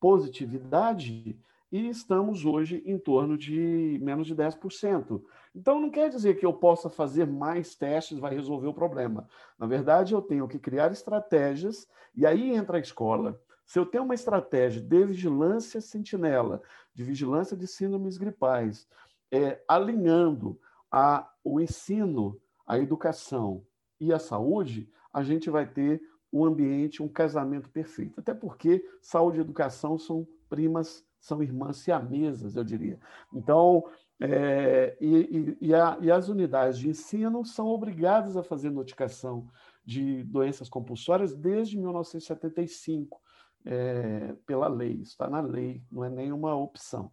positividade 0.00 1.38
e 1.70 1.88
estamos 1.88 2.44
hoje 2.44 2.82
em 2.86 2.98
torno 2.98 3.36
de 3.36 3.98
menos 4.02 4.26
de 4.26 4.34
10%. 4.34 5.22
Então, 5.54 5.80
não 5.80 5.90
quer 5.90 6.08
dizer 6.08 6.38
que 6.38 6.46
eu 6.46 6.52
possa 6.52 6.88
fazer 6.88 7.26
mais 7.26 7.74
testes, 7.74 8.18
vai 8.18 8.34
resolver 8.34 8.68
o 8.68 8.74
problema. 8.74 9.28
Na 9.58 9.66
verdade, 9.66 10.14
eu 10.14 10.22
tenho 10.22 10.48
que 10.48 10.58
criar 10.58 10.90
estratégias, 10.92 11.86
e 12.14 12.24
aí 12.24 12.54
entra 12.54 12.78
a 12.78 12.80
escola. 12.80 13.40
Se 13.66 13.78
eu 13.78 13.84
tenho 13.84 14.04
uma 14.04 14.14
estratégia 14.14 14.80
de 14.80 15.04
vigilância 15.04 15.80
sentinela, 15.80 16.62
de 16.94 17.04
vigilância 17.04 17.56
de 17.56 17.66
síndromes 17.66 18.16
gripais, 18.16 18.88
é, 19.30 19.62
alinhando 19.68 20.58
a, 20.90 21.30
o 21.44 21.60
ensino, 21.60 22.40
a 22.66 22.78
educação 22.78 23.62
e 24.00 24.12
a 24.12 24.18
saúde, 24.18 24.90
a 25.12 25.22
gente 25.22 25.50
vai 25.50 25.66
ter 25.66 26.00
um 26.32 26.44
ambiente, 26.44 27.02
um 27.02 27.08
casamento 27.08 27.68
perfeito. 27.68 28.20
Até 28.20 28.32
porque 28.32 28.84
saúde 29.00 29.38
e 29.38 29.40
educação 29.40 29.98
são 29.98 30.26
primas 30.48 31.07
são 31.20 31.42
irmãs 31.42 31.78
siamesas, 31.78 32.56
eu 32.56 32.64
diria. 32.64 32.98
Então, 33.32 33.84
é, 34.20 34.96
e, 35.00 35.56
e, 35.60 35.74
a, 35.74 35.98
e, 36.00 36.10
as 36.10 36.28
unidades 36.28 36.78
de 36.78 36.88
ensino 36.88 37.44
são 37.44 37.68
obrigadas 37.68 38.36
a 38.36 38.42
fazer 38.42 38.70
notificação 38.70 39.48
de 39.84 40.24
doenças 40.24 40.68
compulsórias 40.68 41.34
desde 41.34 41.78
1975, 41.78 43.20
é, 43.64 44.34
pela 44.44 44.68
lei, 44.68 45.00
está 45.02 45.28
na 45.28 45.40
lei, 45.40 45.82
não 45.90 46.04
é 46.04 46.10
nenhuma 46.10 46.54
opção. 46.54 47.10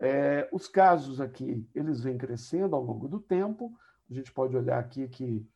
É, 0.00 0.48
os 0.52 0.68
casos 0.68 1.20
aqui, 1.20 1.66
eles 1.74 2.02
vêm 2.02 2.16
crescendo 2.16 2.74
ao 2.74 2.82
longo 2.82 3.08
do 3.08 3.20
tempo, 3.20 3.76
a 4.10 4.14
gente 4.14 4.32
pode 4.32 4.56
olhar 4.56 4.78
aqui 4.78 5.06
que 5.08 5.46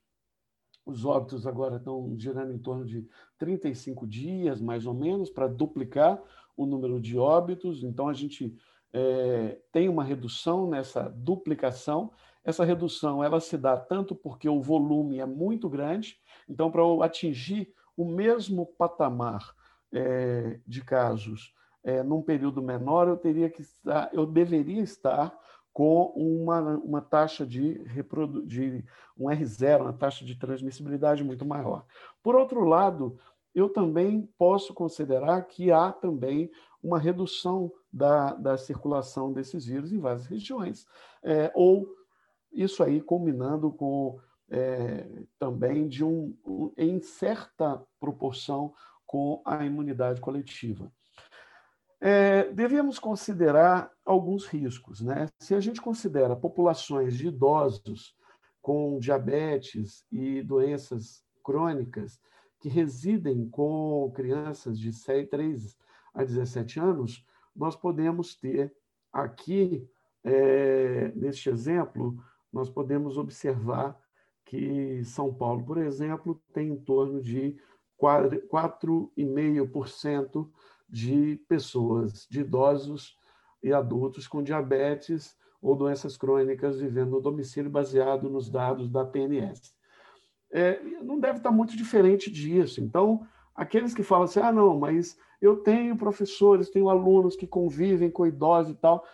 os 0.85 1.05
óbitos 1.05 1.47
agora 1.47 1.77
estão 1.77 2.15
girando 2.19 2.53
em 2.53 2.59
torno 2.59 2.85
de 2.85 3.07
35 3.39 4.07
dias, 4.07 4.61
mais 4.61 4.85
ou 4.85 4.93
menos, 4.93 5.31
para 5.31 5.47
duplicar 5.47 6.21
o 6.57 6.67
número 6.67 7.01
de 7.01 7.19
óbitos, 7.19 7.83
então 7.83 8.09
a 8.09 8.13
gente 8.13 8.55
é, 8.93 9.59
tem 9.71 9.89
uma 9.89 10.05
redução 10.05 10.69
nessa 10.69 11.09
duplicação. 11.09 12.13
Essa 12.45 12.65
redução 12.65 13.23
ela 13.23 13.41
se 13.41 13.57
dá 13.57 13.77
tanto 13.77 14.15
porque 14.15 14.49
o 14.49 14.61
volume 14.61 15.19
é 15.19 15.27
muito 15.27 15.69
grande, 15.69 16.19
então 16.49 16.71
para 16.71 16.83
atingir 17.05 17.73
o 17.97 18.05
mesmo 18.05 18.67
patamar 18.67 19.55
é, 19.93 20.61
de 20.67 20.83
casos 20.83 21.55
é, 21.85 22.03
num 22.03 22.23
período 22.23 22.63
menor, 22.63 23.09
eu 23.09 23.17
teria 23.17 23.51
que 23.51 23.63
estar, 23.63 24.09
eu 24.13 24.25
deveria 24.25 24.83
estar 24.83 25.37
com 25.73 26.13
uma, 26.15 26.61
uma 26.79 27.01
taxa 27.01 27.47
de, 27.47 27.83
reprodu 27.85 28.45
de 28.47 28.85
um 29.17 29.27
R0, 29.27 29.81
uma 29.81 29.93
taxa 29.93 30.25
de 30.25 30.35
transmissibilidade 30.37 31.25
muito 31.25 31.45
maior. 31.47 31.85
Por 32.23 32.37
outro 32.37 32.65
lado, 32.65 33.19
eu 33.55 33.69
também 33.69 34.29
posso 34.39 34.73
considerar 34.73 35.43
que 35.43 35.71
há 35.71 35.93
também 35.93 36.51
uma 36.83 36.99
redução 36.99 37.71
da, 37.93 38.35
da 38.35 38.57
circulação 38.57 39.33
desses 39.33 39.67
vírus 39.67 39.93
em 39.93 39.99
várias 39.99 40.27
regiões, 40.27 40.87
é, 41.23 41.53
ou 41.55 41.87
isso 42.53 42.83
aí 42.83 43.01
combinando 43.01 43.71
com 43.71 44.19
é, 44.51 45.07
também 45.39 45.89
de 45.89 46.05
um, 46.05 46.37
um, 46.45 46.73
em 46.77 47.01
certa 47.01 47.83
proporção 47.99 48.75
com 49.07 49.41
a 49.45 49.65
imunidade 49.65 50.21
coletiva. 50.21 50.93
É, 52.01 52.51
devemos 52.53 52.99
considerar 52.99 53.91
alguns 54.05 54.47
riscos. 54.47 55.01
Né? 55.01 55.29
Se 55.39 55.55
a 55.55 55.61
gente 55.61 55.81
considera 55.81 56.35
populações 56.35 57.17
de 57.17 57.29
idosos 57.29 58.15
com 58.61 58.99
diabetes 58.99 60.05
e 60.11 60.43
doenças 60.43 61.25
crônicas, 61.45 62.21
que 62.63 62.69
residem 62.69 63.49
com 63.51 64.11
crianças 64.15 64.79
de 64.79 64.93
3 65.27 65.77
a 66.15 66.23
17 66.23 66.79
anos, 66.79 67.27
nós 67.55 67.75
podemos 67.75 68.37
ter 68.37 68.73
aqui, 69.13 69.85
é, 70.23 71.11
neste 71.17 71.51
exemplo, 71.51 72.17
nós 72.53 72.71
podemos 72.71 73.19
observar 73.19 74.01
que 74.45 75.03
São 75.05 75.35
Paulo, 75.35 75.65
por 75.65 75.79
exemplo, 75.79 76.41
tem 76.53 76.69
em 76.69 76.77
torno 76.77 77.21
de 77.21 77.57
4,5% 78.01 80.49
de 80.89 81.43
pessoas, 81.49 82.29
de 82.31 82.43
idosos 82.43 83.19
e 83.61 83.73
adultos 83.73 84.29
com 84.29 84.41
diabetes 84.41 85.37
ou 85.61 85.75
doenças 85.75 86.17
crônicas 86.17 86.79
vivendo 86.79 87.11
no 87.11 87.21
domicílio 87.21 87.71
baseado 87.71 88.31
nos 88.31 88.49
dados 88.49 88.89
da 88.89 89.05
PNS. 89.05 89.75
É, 90.53 90.81
não 91.03 91.19
deve 91.19 91.39
estar 91.39 91.51
muito 91.51 91.77
diferente 91.77 92.31
disso. 92.31 92.81
Então, 92.81 93.27
aqueles 93.55 93.95
que 93.95 94.03
falam 94.03 94.25
assim, 94.25 94.41
ah, 94.41 94.53
não, 94.53 94.79
mas 94.79 95.19
eu 95.41 95.57
tenho 95.57 95.97
professores, 95.97 96.71
tenho 96.71 96.91
alunos 96.91 97.35
que 97.35 97.47
convivem 97.47 98.11
com 98.11 98.27
idosos 98.27 98.73
e 98.73 98.77
tal, 98.77 99.05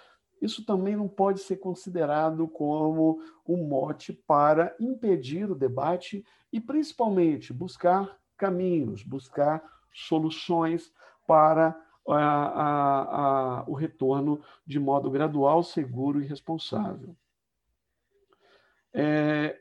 isso 0.42 0.64
também 0.64 0.96
não 0.96 1.08
pode 1.08 1.40
ser 1.40 1.56
considerado 1.56 2.46
como 2.48 3.20
um 3.46 3.66
mote 3.66 4.12
para 4.12 4.74
impedir 4.78 5.50
o 5.50 5.54
debate 5.54 6.24
e, 6.52 6.60
principalmente, 6.60 7.52
buscar 7.52 8.16
caminhos, 8.36 9.02
buscar 9.02 9.62
soluções 9.92 10.92
para 11.26 11.76
a, 12.06 12.16
a, 12.16 13.60
a, 13.60 13.64
o 13.66 13.74
retorno 13.74 14.40
de 14.64 14.78
modo 14.78 15.10
gradual, 15.10 15.62
seguro 15.62 16.22
e 16.22 16.26
responsável. 16.26 17.16
É, 18.92 19.60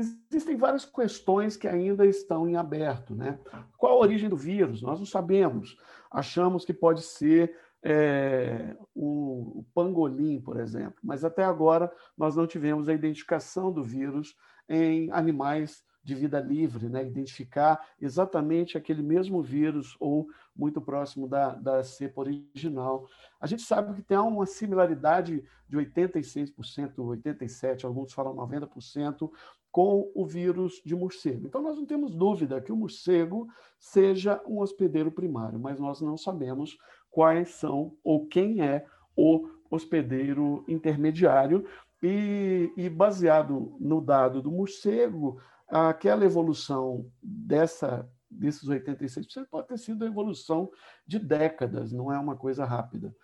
existem 0.00 0.56
várias 0.56 0.84
questões 0.84 1.56
que 1.56 1.68
ainda 1.68 2.06
estão 2.06 2.48
em 2.48 2.56
aberto. 2.56 3.14
Né? 3.14 3.38
Qual 3.76 3.92
a 3.92 4.00
origem 4.00 4.28
do 4.28 4.36
vírus? 4.36 4.82
Nós 4.82 4.98
não 4.98 5.06
sabemos. 5.06 5.76
Achamos 6.10 6.64
que 6.64 6.72
pode 6.72 7.02
ser 7.02 7.54
é, 7.82 8.76
o, 8.94 9.60
o 9.60 9.66
pangolim, 9.74 10.40
por 10.40 10.58
exemplo, 10.58 10.96
mas 11.02 11.24
até 11.24 11.44
agora 11.44 11.90
nós 12.16 12.36
não 12.36 12.46
tivemos 12.46 12.88
a 12.88 12.94
identificação 12.94 13.72
do 13.72 13.82
vírus 13.82 14.36
em 14.68 15.10
animais 15.12 15.82
de 16.02 16.14
vida 16.14 16.40
livre, 16.40 16.88
né? 16.88 17.06
identificar 17.06 17.80
exatamente 18.00 18.76
aquele 18.76 19.02
mesmo 19.02 19.42
vírus 19.42 19.96
ou 20.00 20.28
muito 20.56 20.80
próximo 20.80 21.28
da, 21.28 21.54
da 21.54 21.82
cepa 21.84 22.20
original. 22.22 23.06
A 23.40 23.46
gente 23.46 23.62
sabe 23.62 23.94
que 23.94 24.02
tem 24.02 24.18
uma 24.18 24.46
similaridade 24.46 25.44
de 25.68 25.76
86%, 25.76 26.52
87%, 26.96 27.84
alguns 27.84 28.12
falam 28.12 28.34
90%, 28.34 29.30
com 29.70 30.10
o 30.14 30.26
vírus 30.26 30.82
de 30.84 30.96
morcego. 30.96 31.46
Então, 31.46 31.62
nós 31.62 31.76
não 31.76 31.86
temos 31.86 32.14
dúvida 32.14 32.60
que 32.60 32.72
o 32.72 32.76
morcego 32.76 33.48
seja 33.78 34.42
um 34.46 34.58
hospedeiro 34.58 35.12
primário, 35.12 35.60
mas 35.60 35.78
nós 35.78 36.00
não 36.00 36.16
sabemos 36.16 36.76
quais 37.10 37.50
são 37.50 37.96
ou 38.02 38.26
quem 38.26 38.62
é 38.62 38.84
o 39.16 39.48
hospedeiro 39.70 40.64
intermediário. 40.66 41.64
E, 42.02 42.72
e 42.76 42.88
baseado 42.88 43.76
no 43.78 44.00
dado 44.00 44.40
do 44.40 44.50
morcego, 44.50 45.38
aquela 45.70 46.24
evolução 46.24 47.10
dessa, 47.22 48.08
desses 48.30 48.68
86% 48.68 49.46
pode 49.50 49.68
ter 49.68 49.78
sido 49.78 50.04
a 50.04 50.08
evolução 50.08 50.70
de 51.06 51.18
décadas, 51.18 51.92
não 51.92 52.12
é 52.12 52.18
uma 52.18 52.36
coisa 52.36 52.64
rápida. 52.64 53.14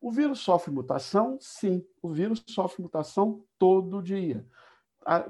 O 0.00 0.10
vírus 0.10 0.40
sofre 0.40 0.72
mutação? 0.72 1.36
Sim, 1.40 1.84
o 2.02 2.08
vírus 2.08 2.42
sofre 2.48 2.82
mutação 2.82 3.44
todo 3.58 4.02
dia. 4.02 4.46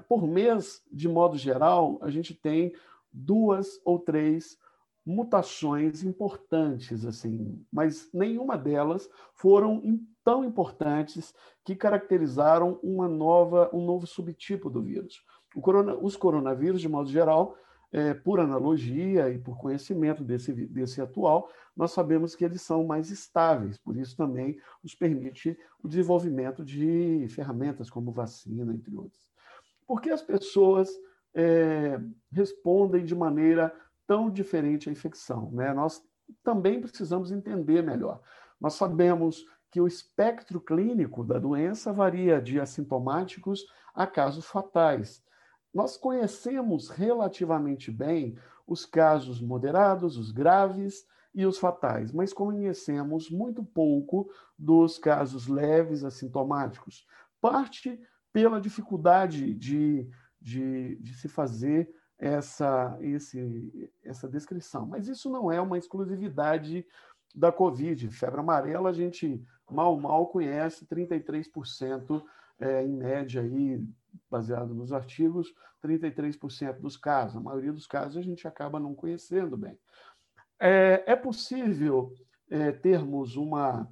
Por 0.09 0.27
mês, 0.27 0.83
de 0.93 1.09
modo 1.09 1.37
geral, 1.37 1.99
a 2.03 2.11
gente 2.11 2.35
tem 2.35 2.73
duas 3.13 3.81
ou 3.85 3.99
três 3.99 4.57
mutações 5.05 6.05
importantes, 6.05 7.05
assim, 7.05 7.65
mas 7.73 8.09
nenhuma 8.13 8.57
delas 8.57 9.09
foram 9.35 9.83
tão 10.23 10.45
importantes 10.45 11.35
que 11.65 11.75
caracterizaram 11.75 12.79
uma 12.83 13.09
nova, 13.09 13.71
um 13.73 13.85
novo 13.85 14.07
subtipo 14.07 14.71
do 14.71 14.83
vírus. 14.83 15.25
Corona, 15.61 15.95
os 15.97 16.17
coronavírus, 16.17 16.81
de 16.81 16.89
modo 16.89 17.09
geral, 17.09 17.57
é, 17.93 18.15
por 18.15 18.39
analogia 18.39 19.31
e 19.31 19.39
por 19.39 19.59
conhecimento 19.59 20.23
desse, 20.23 20.53
desse 20.53 21.01
atual, 21.01 21.51
nós 21.77 21.93
sabemos 21.93 22.35
que 22.35 22.45
eles 22.45 22.63
são 22.63 22.85
mais 22.85 23.11
estáveis, 23.11 23.79
por 23.79 23.97
isso 23.97 24.17
também 24.17 24.59
nos 24.83 24.95
permite 24.95 25.59
o 25.83 25.89
desenvolvimento 25.89 26.65
de 26.65 27.27
ferramentas 27.31 27.91
como 27.91 28.13
vacina, 28.13 28.73
entre 28.73 28.95
outros. 28.95 29.21
Por 29.87 30.01
que 30.01 30.11
as 30.11 30.23
pessoas 30.23 30.89
é, 31.35 32.01
respondem 32.31 33.05
de 33.05 33.15
maneira 33.15 33.75
tão 34.07 34.31
diferente 34.31 34.89
à 34.89 34.93
infecção? 34.93 35.51
Né? 35.51 35.73
Nós 35.75 36.01
também 36.45 36.81
precisamos 36.81 37.33
entender 37.33 37.83
melhor. 37.83 38.21
Nós 38.61 38.75
sabemos 38.75 39.45
que 39.71 39.81
o 39.81 39.87
espectro 39.87 40.61
clínico 40.61 41.25
da 41.25 41.39
doença 41.39 41.93
varia 41.93 42.41
de 42.41 42.61
assintomáticos 42.61 43.65
a 43.95 44.07
casos 44.07 44.47
fatais. 44.47 45.23
Nós 45.73 45.97
conhecemos 45.97 46.89
relativamente 46.89 47.91
bem 47.91 48.37
os 48.67 48.85
casos 48.85 49.41
moderados, 49.41 50.17
os 50.17 50.31
graves 50.31 51.07
e 51.35 51.47
os 51.47 51.59
fatais, 51.59 52.13
mas 52.13 52.33
conhecemos 52.33 53.31
muito 53.31 53.65
pouco 53.65 54.31
dos 54.59 54.99
casos 54.99 55.47
leves 55.47 56.03
assintomáticos. 56.03 57.07
Parte 57.41 58.01
pela 58.33 58.61
dificuldade 58.61 59.55
de, 59.55 60.09
de, 60.41 60.97
de 60.97 61.15
se 61.15 61.29
fazer 61.29 61.93
essa, 62.19 62.99
esse, 63.01 63.91
essa 64.05 64.29
descrição. 64.29 64.87
Mas 64.87 65.09
isso 65.09 65.31
não 65.31 65.51
é 65.51 65.61
uma 65.61 65.79
exclusividade 65.79 66.87
da 67.35 67.51
Covid. 67.51 68.09
Febre 68.11 68.41
amarela, 68.41 68.91
a 68.91 68.93
gente 68.93 69.43
mal, 69.71 69.99
mal 69.99 70.27
conhece 70.27 70.87
33% 70.87 72.23
é, 72.59 72.85
em 72.85 72.93
média, 72.93 73.41
aí, 73.41 73.83
baseado 74.31 74.75
nos 74.75 74.93
artigos, 74.93 75.53
33% 75.83 76.79
dos 76.81 76.97
casos. 76.97 77.37
A 77.37 77.41
maioria 77.41 77.73
dos 77.73 77.87
casos 77.87 78.17
a 78.17 78.23
gente 78.23 78.47
acaba 78.47 78.81
não 78.81 78.95
conhecendo 78.95 79.57
bem. 79.57 79.79
É, 80.59 81.05
é 81.07 81.17
possível 81.17 82.13
é, 82.51 82.73
termos 82.73 83.37
uma, 83.37 83.89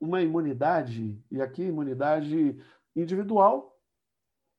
uma 0.00 0.22
imunidade, 0.22 1.20
e 1.30 1.40
aqui 1.40 1.62
imunidade 1.62 2.56
individual 2.94 3.76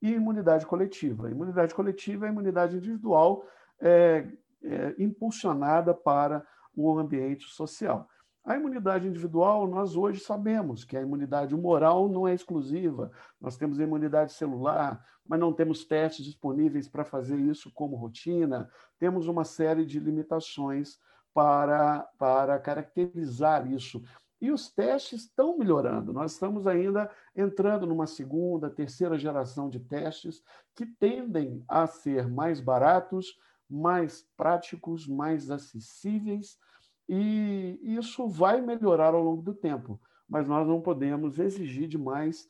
e 0.01 0.11
imunidade 0.11 0.65
coletiva. 0.65 1.27
A 1.27 1.31
imunidade 1.31 1.73
coletiva 1.73 2.25
é 2.25 2.29
a 2.29 2.31
imunidade 2.31 2.77
individual 2.77 3.45
é, 3.79 4.27
é, 4.63 4.95
impulsionada 4.99 5.93
para 5.93 6.45
o 6.75 6.97
ambiente 6.97 7.45
social. 7.45 8.07
A 8.47 8.55
imunidade 8.55 9.05
individual, 9.05 9.67
nós 9.67 9.97
hoje 9.97 10.21
sabemos 10.21 10.85
que 10.85 10.95
a 10.95 11.01
imunidade 11.01 11.53
moral 11.53 12.07
não 12.07 12.25
é 12.25 12.33
exclusiva. 12.33 13.11
Nós 13.41 13.57
temos 13.57 13.77
a 13.77 13.83
imunidade 13.83 14.31
celular, 14.31 15.05
mas 15.27 15.37
não 15.37 15.51
temos 15.51 15.83
testes 15.83 16.23
disponíveis 16.23 16.87
para 16.87 17.03
fazer 17.03 17.37
isso 17.37 17.69
como 17.73 17.97
rotina. 17.97 18.71
Temos 18.97 19.27
uma 19.27 19.43
série 19.43 19.85
de 19.85 19.99
limitações 19.99 20.97
para, 21.33 22.09
para 22.17 22.57
caracterizar 22.57 23.69
isso. 23.69 24.01
E 24.39 24.49
os 24.49 24.73
testes 24.73 25.23
estão 25.23 25.57
melhorando. 25.57 26.13
Nós 26.13 26.31
estamos 26.31 26.65
ainda 26.67 27.11
entrando 27.35 27.85
numa 27.85 28.07
segunda, 28.07 28.69
terceira 28.69 29.19
geração 29.19 29.69
de 29.69 29.81
testes 29.81 30.41
que 30.73 30.85
tendem 30.85 31.65
a 31.67 31.85
ser 31.85 32.30
mais 32.30 32.61
baratos, 32.61 33.38
mais 33.69 34.26
práticos, 34.38 35.05
mais 35.05 35.51
acessíveis 35.51 36.57
e 37.07 37.79
isso 37.81 38.27
vai 38.27 38.61
melhorar 38.61 39.13
ao 39.13 39.23
longo 39.23 39.41
do 39.41 39.53
tempo, 39.53 39.99
mas 40.27 40.47
nós 40.47 40.67
não 40.67 40.81
podemos 40.81 41.39
exigir 41.39 41.88
demais 41.88 42.47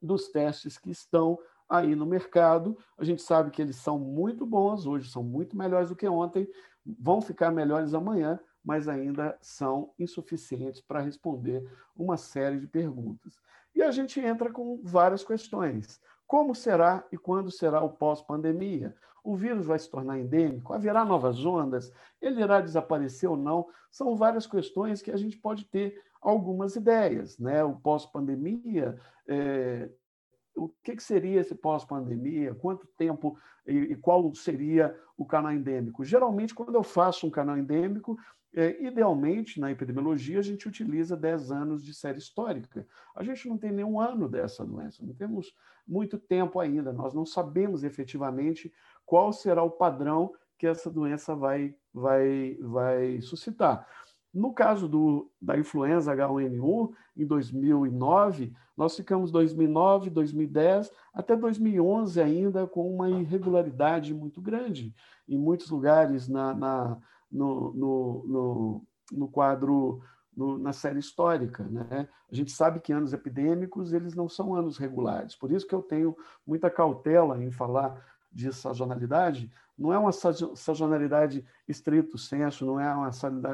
dos 0.00 0.28
testes 0.28 0.78
que 0.78 0.90
estão 0.90 1.38
aí 1.68 1.94
no 1.94 2.06
mercado. 2.06 2.76
A 2.96 3.04
gente 3.04 3.22
sabe 3.22 3.50
que 3.50 3.60
eles 3.60 3.76
são 3.76 3.98
muito 3.98 4.46
bons 4.46 4.86
hoje, 4.86 5.10
são 5.10 5.22
muito 5.22 5.56
melhores 5.56 5.90
do 5.90 5.96
que 5.96 6.08
ontem, 6.08 6.48
vão 6.84 7.20
ficar 7.20 7.50
melhores 7.50 7.92
amanhã, 7.92 8.40
mas 8.64 8.88
ainda 8.88 9.36
são 9.40 9.92
insuficientes 9.98 10.80
para 10.80 11.00
responder 11.00 11.64
uma 11.94 12.16
série 12.16 12.58
de 12.58 12.66
perguntas. 12.66 13.38
E 13.74 13.82
a 13.82 13.90
gente 13.90 14.20
entra 14.20 14.50
com 14.50 14.80
várias 14.82 15.22
questões. 15.22 16.00
Como 16.30 16.54
será 16.54 17.04
e 17.10 17.18
quando 17.18 17.50
será 17.50 17.82
o 17.82 17.90
pós-pandemia? 17.90 18.94
O 19.24 19.34
vírus 19.34 19.66
vai 19.66 19.76
se 19.76 19.90
tornar 19.90 20.16
endêmico? 20.16 20.72
Haverá 20.72 21.04
novas 21.04 21.44
ondas? 21.44 21.92
Ele 22.22 22.40
irá 22.40 22.60
desaparecer 22.60 23.28
ou 23.28 23.36
não? 23.36 23.66
São 23.90 24.14
várias 24.14 24.46
questões 24.46 25.02
que 25.02 25.10
a 25.10 25.16
gente 25.16 25.36
pode 25.36 25.64
ter 25.64 26.00
algumas 26.22 26.76
ideias. 26.76 27.36
Né? 27.36 27.64
O 27.64 27.74
pós-pandemia, 27.74 28.96
é, 29.26 29.90
o 30.54 30.68
que, 30.68 30.94
que, 30.94 31.02
seria 31.02 31.40
esse 31.40 31.56
pós-pandemia? 31.56 32.54
Quanto 32.54 32.86
tempo 32.96 33.36
e, 33.66 33.76
e 33.76 33.96
qual 33.96 34.32
seria 34.32 34.96
o 35.18 35.24
canal 35.24 35.50
endêmico? 35.50 36.04
Geralmente, 36.04 36.54
quando 36.54 36.76
eu 36.76 36.84
faço 36.84 37.26
um 37.26 37.30
canal 37.30 37.58
endêmico, 37.58 38.16
é, 38.54 38.82
idealmente, 38.82 39.60
na 39.60 39.70
epidemiologia, 39.70 40.40
a 40.40 40.42
gente 40.42 40.66
utiliza 40.66 41.16
10 41.16 41.52
anos 41.52 41.84
de 41.84 41.94
série 41.94 42.18
histórica. 42.18 42.86
A 43.14 43.22
gente 43.22 43.48
não 43.48 43.56
tem 43.56 43.70
nenhum 43.70 44.00
ano 44.00 44.28
dessa 44.28 44.64
doença, 44.64 45.04
não 45.04 45.14
temos 45.14 45.54
muito 45.86 46.18
tempo 46.18 46.58
ainda, 46.58 46.92
nós 46.92 47.14
não 47.14 47.24
sabemos 47.24 47.84
efetivamente 47.84 48.72
qual 49.06 49.32
será 49.32 49.62
o 49.62 49.70
padrão 49.70 50.32
que 50.58 50.66
essa 50.66 50.90
doença 50.90 51.34
vai, 51.34 51.74
vai, 51.92 52.58
vai 52.60 53.20
suscitar. 53.20 53.86
No 54.32 54.52
caso 54.52 54.86
do, 54.86 55.30
da 55.40 55.58
influenza 55.58 56.14
H1N1, 56.14 56.92
em 57.16 57.26
2009, 57.26 58.52
nós 58.76 58.96
ficamos 58.96 59.32
2009, 59.32 60.10
2010, 60.10 60.92
até 61.12 61.36
2011 61.36 62.20
ainda 62.20 62.66
com 62.66 62.94
uma 62.94 63.10
irregularidade 63.10 64.14
muito 64.14 64.40
grande 64.40 64.94
em 65.28 65.36
muitos 65.36 65.70
lugares 65.70 66.28
na, 66.28 66.54
na 66.54 66.98
no, 67.30 67.72
no, 67.72 68.24
no, 68.26 68.86
no, 69.12 69.28
quadro, 69.28 70.02
no, 70.36 70.58
na 70.58 70.72
série 70.72 70.98
histórica. 70.98 71.64
Né? 71.64 72.08
A 72.30 72.34
gente 72.34 72.52
sabe 72.52 72.80
que 72.80 72.92
anos 72.92 73.12
epidêmicos 73.12 73.92
eles 73.92 74.14
não 74.14 74.28
são 74.28 74.54
anos 74.54 74.76
regulares, 74.78 75.34
por 75.34 75.50
isso 75.50 75.66
que 75.66 75.74
eu 75.74 75.82
tenho 75.82 76.16
muita 76.46 76.70
cautela 76.70 77.42
em 77.42 77.50
falar 77.50 78.04
de 78.32 78.52
sazonalidade, 78.52 79.50
não 79.76 79.92
é 79.92 79.98
uma 79.98 80.12
sazonalidade 80.12 81.44
estrito 81.66 82.18
senso, 82.18 82.66
não 82.66 82.78
é 82.78 82.94
uma 82.94 83.10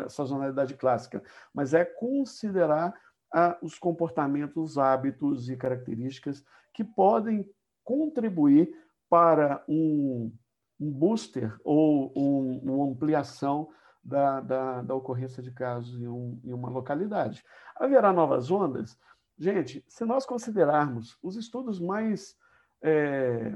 sazonalidade 0.08 0.74
clássica, 0.74 1.22
mas 1.54 1.72
é 1.72 1.84
considerar 1.84 2.92
ah, 3.32 3.56
os 3.62 3.78
comportamentos, 3.78 4.76
hábitos 4.76 5.48
e 5.48 5.56
características 5.56 6.44
que 6.74 6.84
podem 6.84 7.48
contribuir 7.84 8.70
para 9.08 9.64
um, 9.68 10.32
um 10.78 10.90
booster 10.90 11.56
ou 11.64 12.12
um, 12.16 12.58
uma 12.58 12.90
ampliação 12.90 13.68
da, 14.02 14.40
da, 14.40 14.82
da, 14.82 14.94
ocorrência 14.94 15.42
de 15.42 15.50
casos 15.50 16.00
em, 16.00 16.06
um, 16.06 16.40
em 16.44 16.52
uma 16.52 16.68
localidade. 16.68 17.44
Haverá 17.74 18.12
novas 18.12 18.50
ondas? 18.50 18.98
Gente, 19.38 19.84
se 19.88 20.04
nós 20.04 20.24
considerarmos 20.24 21.18
os 21.22 21.36
estudos 21.36 21.80
mais, 21.80 22.36
é, 22.82 23.52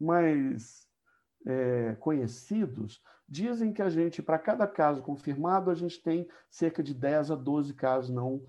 mais 0.00 0.88
é, 1.46 1.94
conhecidos 2.00 3.02
dizem 3.28 3.72
que 3.72 3.82
a 3.82 3.88
gente, 3.88 4.22
para 4.22 4.38
cada 4.38 4.66
caso 4.66 5.02
confirmado, 5.02 5.70
a 5.70 5.74
gente 5.74 6.02
tem 6.02 6.28
cerca 6.50 6.82
de 6.82 6.94
10 6.94 7.30
a 7.30 7.34
12 7.34 7.74
casos 7.74 8.10
não, 8.10 8.42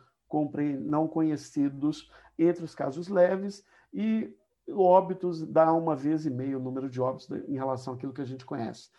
não 0.81 1.07
conhecidos 1.07 2.09
entre 2.37 2.63
os 2.63 2.73
casos 2.73 3.07
leves 3.07 3.65
e 3.93 4.35
óbitos 4.69 5.45
dá 5.45 5.71
uma 5.73 5.95
vez 5.95 6.25
e 6.25 6.29
meio 6.29 6.59
o 6.59 6.61
número 6.61 6.89
de 6.89 7.01
óbitos 7.01 7.29
em 7.47 7.55
relação 7.55 7.93
àquilo 7.93 8.13
que 8.13 8.21
a 8.21 8.25
gente 8.25 8.45
conhece. 8.45 8.89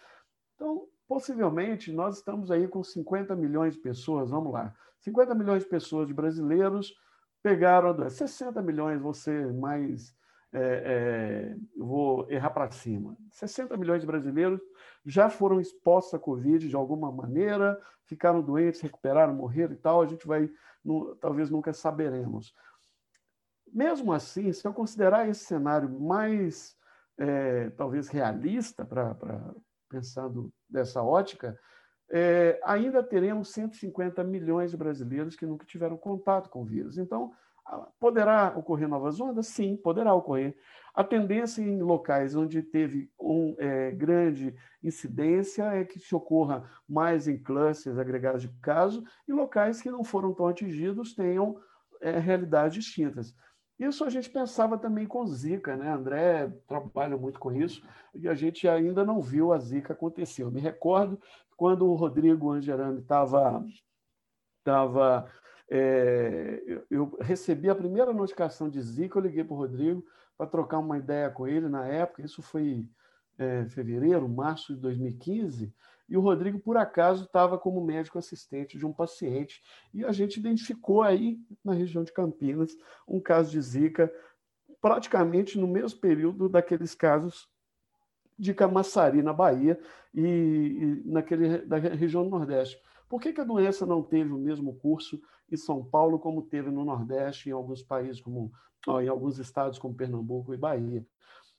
Então, 0.54 0.86
possivelmente, 1.08 1.92
nós 1.92 2.18
estamos 2.18 2.50
aí 2.50 2.68
com 2.68 2.82
50 2.82 3.34
milhões 3.36 3.74
de 3.74 3.80
pessoas, 3.80 4.30
vamos 4.30 4.52
lá, 4.52 4.74
50 5.00 5.34
milhões 5.34 5.62
de 5.62 5.68
pessoas 5.68 6.06
de 6.06 6.14
brasileiros 6.14 6.94
pegaram 7.42 7.90
a 7.90 7.92
doença. 7.92 8.26
60 8.26 8.62
milhões, 8.62 9.00
você 9.00 9.52
mais 9.52 10.14
é, 10.50 10.56
é, 10.56 11.56
vou 11.76 12.30
errar 12.30 12.50
para 12.50 12.70
cima. 12.70 13.16
60 13.32 13.76
milhões 13.76 14.00
de 14.00 14.06
brasileiros 14.06 14.60
já 15.04 15.28
foram 15.28 15.60
expostos 15.60 16.14
à 16.14 16.18
Covid 16.18 16.68
de 16.68 16.76
alguma 16.76 17.10
maneira, 17.10 17.78
ficaram 18.04 18.40
doentes, 18.40 18.80
recuperaram, 18.80 19.34
morreram 19.34 19.74
e 19.74 19.76
tal. 19.76 20.00
A 20.00 20.06
gente 20.06 20.26
vai, 20.26 20.48
talvez 21.20 21.50
nunca 21.50 21.72
saberemos. 21.72 22.54
Mesmo 23.74 24.12
assim, 24.12 24.52
se 24.52 24.66
eu 24.66 24.72
considerar 24.72 25.28
esse 25.28 25.44
cenário 25.44 25.88
mais, 25.88 26.76
é, 27.18 27.70
talvez, 27.70 28.08
realista, 28.08 28.84
para 28.84 29.16
pensando 29.88 30.52
dessa 30.68 31.02
ótica, 31.02 31.58
é, 32.10 32.60
ainda 32.64 33.02
teremos 33.02 33.52
150 33.52 34.22
milhões 34.22 34.70
de 34.70 34.76
brasileiros 34.76 35.36
que 35.36 35.46
nunca 35.46 35.66
tiveram 35.66 35.96
contato 35.96 36.48
com 36.48 36.62
o 36.62 36.64
vírus. 36.64 36.98
Então, 36.98 37.32
Poderá 37.98 38.52
ocorrer 38.56 38.86
novas 38.86 39.20
ondas? 39.20 39.46
Sim, 39.46 39.76
poderá 39.76 40.12
ocorrer. 40.12 40.54
A 40.94 41.02
tendência 41.02 41.62
em 41.62 41.82
locais 41.82 42.36
onde 42.36 42.62
teve 42.62 43.10
um 43.18 43.56
é, 43.58 43.90
grande 43.90 44.54
incidência 44.82 45.64
é 45.64 45.84
que 45.84 45.98
se 45.98 46.14
ocorra 46.14 46.70
mais 46.86 47.26
em 47.26 47.42
clusters 47.42 47.98
agregados 47.98 48.42
de 48.42 48.48
casos 48.60 49.02
e 49.26 49.32
locais 49.32 49.80
que 49.80 49.90
não 49.90 50.04
foram 50.04 50.34
tão 50.34 50.46
atingidos 50.46 51.14
tenham 51.14 51.58
é, 52.02 52.18
realidades 52.18 52.84
distintas. 52.84 53.34
Isso 53.78 54.04
a 54.04 54.10
gente 54.10 54.30
pensava 54.30 54.78
também 54.78 55.06
com 55.06 55.26
Zika, 55.26 55.76
né? 55.76 55.90
André 55.90 56.48
trabalha 56.66 57.16
muito 57.16 57.40
com 57.40 57.52
isso 57.52 57.82
e 58.14 58.28
a 58.28 58.34
gente 58.34 58.68
ainda 58.68 59.04
não 59.04 59.20
viu 59.20 59.52
a 59.52 59.58
Zika 59.58 59.92
acontecer. 59.92 60.42
Eu 60.44 60.50
me 60.50 60.60
recordo 60.60 61.20
quando 61.56 61.86
o 61.86 61.94
Rodrigo 61.94 62.52
Angerani 62.52 63.00
estava 63.00 63.64
estava 64.58 65.28
é, 65.70 66.82
eu 66.90 67.16
recebi 67.20 67.68
a 67.68 67.74
primeira 67.74 68.12
notificação 68.12 68.68
de 68.68 68.80
Zika, 68.80 69.18
eu 69.18 69.22
liguei 69.22 69.42
para 69.42 69.54
o 69.54 69.58
Rodrigo 69.58 70.04
para 70.36 70.46
trocar 70.46 70.78
uma 70.78 70.98
ideia 70.98 71.30
com 71.30 71.46
ele 71.46 71.68
na 71.68 71.86
época, 71.86 72.22
isso 72.22 72.42
foi 72.42 72.86
é, 73.38 73.66
fevereiro, 73.66 74.28
março 74.28 74.74
de 74.74 74.80
2015, 74.80 75.72
e 76.08 76.16
o 76.16 76.20
Rodrigo, 76.20 76.58
por 76.58 76.76
acaso, 76.76 77.24
estava 77.24 77.58
como 77.58 77.84
médico 77.84 78.18
assistente 78.18 78.76
de 78.76 78.84
um 78.84 78.92
paciente, 78.92 79.62
e 79.92 80.04
a 80.04 80.12
gente 80.12 80.38
identificou 80.38 81.02
aí, 81.02 81.38
na 81.64 81.72
região 81.72 82.04
de 82.04 82.12
Campinas, 82.12 82.76
um 83.08 83.20
caso 83.20 83.50
de 83.50 83.60
Zika, 83.60 84.12
praticamente 84.80 85.58
no 85.58 85.66
mesmo 85.66 85.98
período 85.98 86.48
daqueles 86.48 86.94
casos 86.94 87.48
de 88.38 88.52
Camaçari, 88.52 89.22
na 89.22 89.32
Bahia, 89.32 89.80
e, 90.12 90.20
e 90.22 91.02
naquele, 91.06 91.58
da 91.58 91.78
região 91.78 92.24
do 92.24 92.30
Nordeste. 92.30 92.78
Por 93.08 93.20
que, 93.20 93.32
que 93.32 93.40
a 93.40 93.44
doença 93.44 93.86
não 93.86 94.02
teve 94.02 94.32
o 94.32 94.38
mesmo 94.38 94.74
curso 94.74 95.20
em 95.50 95.56
São 95.56 95.84
Paulo 95.84 96.18
como 96.18 96.42
teve 96.42 96.70
no 96.70 96.84
Nordeste, 96.84 97.48
em 97.48 97.52
alguns 97.52 97.82
países, 97.82 98.20
como 98.20 98.52
em 99.02 99.08
alguns 99.08 99.38
estados 99.38 99.78
como 99.78 99.94
Pernambuco 99.94 100.52
e 100.52 100.56
Bahia? 100.56 101.06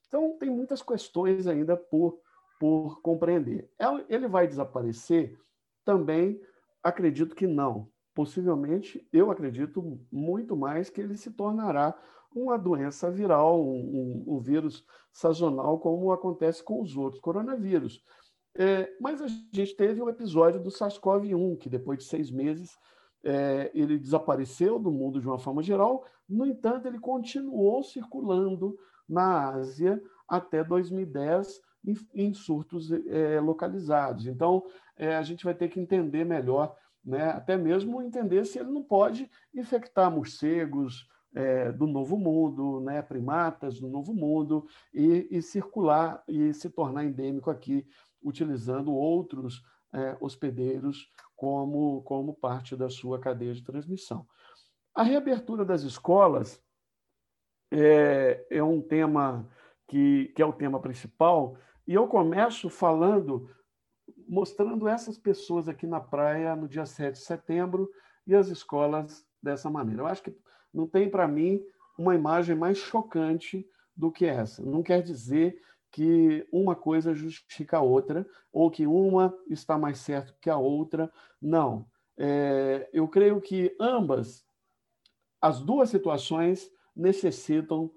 Então, 0.07 0.37
tem 0.39 0.49
muitas 0.49 0.81
questões 0.81 1.47
ainda 1.47 1.75
por, 1.75 2.19
por 2.59 3.01
compreender. 3.01 3.69
Ele 4.09 4.27
vai 4.27 4.47
desaparecer? 4.47 5.37
Também 5.83 6.39
acredito 6.83 7.35
que 7.35 7.47
não. 7.47 7.89
Possivelmente, 8.13 9.05
eu 9.11 9.29
acredito 9.29 9.99
muito 10.11 10.55
mais 10.55 10.89
que 10.89 11.01
ele 11.01 11.17
se 11.17 11.31
tornará 11.31 11.93
uma 12.33 12.57
doença 12.57 13.09
viral, 13.11 13.61
um, 13.61 14.23
um, 14.27 14.35
um 14.35 14.39
vírus 14.39 14.85
sazonal, 15.11 15.79
como 15.79 16.11
acontece 16.11 16.63
com 16.63 16.81
os 16.81 16.95
outros 16.95 17.21
coronavírus. 17.21 18.03
É, 18.57 18.89
mas 19.01 19.21
a 19.21 19.27
gente 19.27 19.75
teve 19.75 20.01
um 20.01 20.09
episódio 20.09 20.61
do 20.61 20.69
SARS-CoV-1, 20.69 21.57
que 21.57 21.69
depois 21.69 21.99
de 21.99 22.05
seis 22.05 22.31
meses 22.31 22.77
é, 23.23 23.69
ele 23.73 23.97
desapareceu 23.97 24.79
do 24.79 24.91
mundo 24.91 25.19
de 25.19 25.27
uma 25.27 25.39
forma 25.39 25.61
geral, 25.61 26.05
no 26.27 26.45
entanto, 26.45 26.87
ele 26.87 26.99
continuou 26.99 27.83
circulando 27.83 28.77
na 29.07 29.49
Ásia 29.49 30.01
até 30.27 30.63
2010 30.63 31.61
em, 31.85 31.95
em 32.13 32.33
surtos 32.33 32.91
é, 32.91 33.39
localizados. 33.39 34.27
Então, 34.27 34.63
é, 34.97 35.15
a 35.15 35.23
gente 35.23 35.43
vai 35.43 35.53
ter 35.53 35.69
que 35.69 35.79
entender 35.79 36.23
melhor, 36.25 36.75
né, 37.03 37.29
até 37.29 37.55
mesmo 37.55 38.01
entender 38.01 38.45
se 38.45 38.59
ele 38.59 38.71
não 38.71 38.83
pode 38.83 39.29
infectar 39.53 40.11
morcegos, 40.11 41.07
é, 41.33 41.69
do 41.71 41.85
Novo 41.85 42.17
Mundo, 42.17 42.79
né, 42.79 43.01
primatas 43.01 43.79
do 43.79 43.89
Novo 43.89 44.13
Mundo, 44.13 44.65
e, 44.93 45.27
e, 45.29 45.41
circular 45.41 46.23
e 46.27 46.53
se 46.53 46.69
tornar 46.69 47.03
endêmico 47.03 47.49
aqui 47.51 47.85
utilizando 48.23 48.93
outros 48.93 49.61
hospedeiros 50.19 51.09
como, 51.37 52.01
como 52.01 52.33
parte 52.33 52.75
da 52.75 52.89
sua 52.89 53.17
cadeia 53.17 53.53
de 53.53 53.63
transmissão. 53.63 54.27
A 54.93 55.03
reabertura 55.03 55.63
das 55.63 55.83
escolas 55.83 56.61
é, 57.71 58.45
é 58.49 58.63
um 58.63 58.81
tema 58.81 59.49
que, 59.87 60.31
que 60.35 60.41
é 60.41 60.45
o 60.45 60.53
tema 60.53 60.79
principal, 60.79 61.57
e 61.87 61.93
eu 61.93 62.07
começo 62.07 62.69
falando, 62.69 63.49
mostrando 64.27 64.87
essas 64.87 65.17
pessoas 65.17 65.67
aqui 65.67 65.85
na 65.85 65.99
praia 65.99 66.55
no 66.55 66.67
dia 66.67 66.85
7 66.85 67.13
de 67.13 67.19
setembro 67.19 67.89
e 68.25 68.33
as 68.33 68.47
escolas 68.47 69.25
dessa 69.41 69.69
maneira. 69.69 70.01
Eu 70.01 70.07
acho 70.07 70.23
que 70.23 70.35
não 70.73 70.87
tem 70.87 71.09
para 71.09 71.27
mim 71.27 71.63
uma 71.97 72.15
imagem 72.15 72.55
mais 72.55 72.77
chocante 72.77 73.67
do 73.95 74.11
que 74.11 74.25
essa. 74.25 74.63
Não 74.63 74.83
quer 74.83 75.01
dizer 75.01 75.61
que 75.91 76.45
uma 76.51 76.75
coisa 76.75 77.15
justifica 77.15 77.77
a 77.77 77.81
outra, 77.81 78.27
ou 78.51 78.69
que 78.69 78.85
uma 78.85 79.33
está 79.49 79.77
mais 79.77 79.99
certo 79.99 80.35
que 80.41 80.49
a 80.49 80.57
outra. 80.57 81.09
Não. 81.41 81.87
É, 82.17 82.89
eu 82.91 83.07
creio 83.07 83.39
que 83.39 83.73
ambas, 83.79 84.45
as 85.41 85.61
duas 85.61 85.89
situações, 85.89 86.69
necessitam 86.95 87.91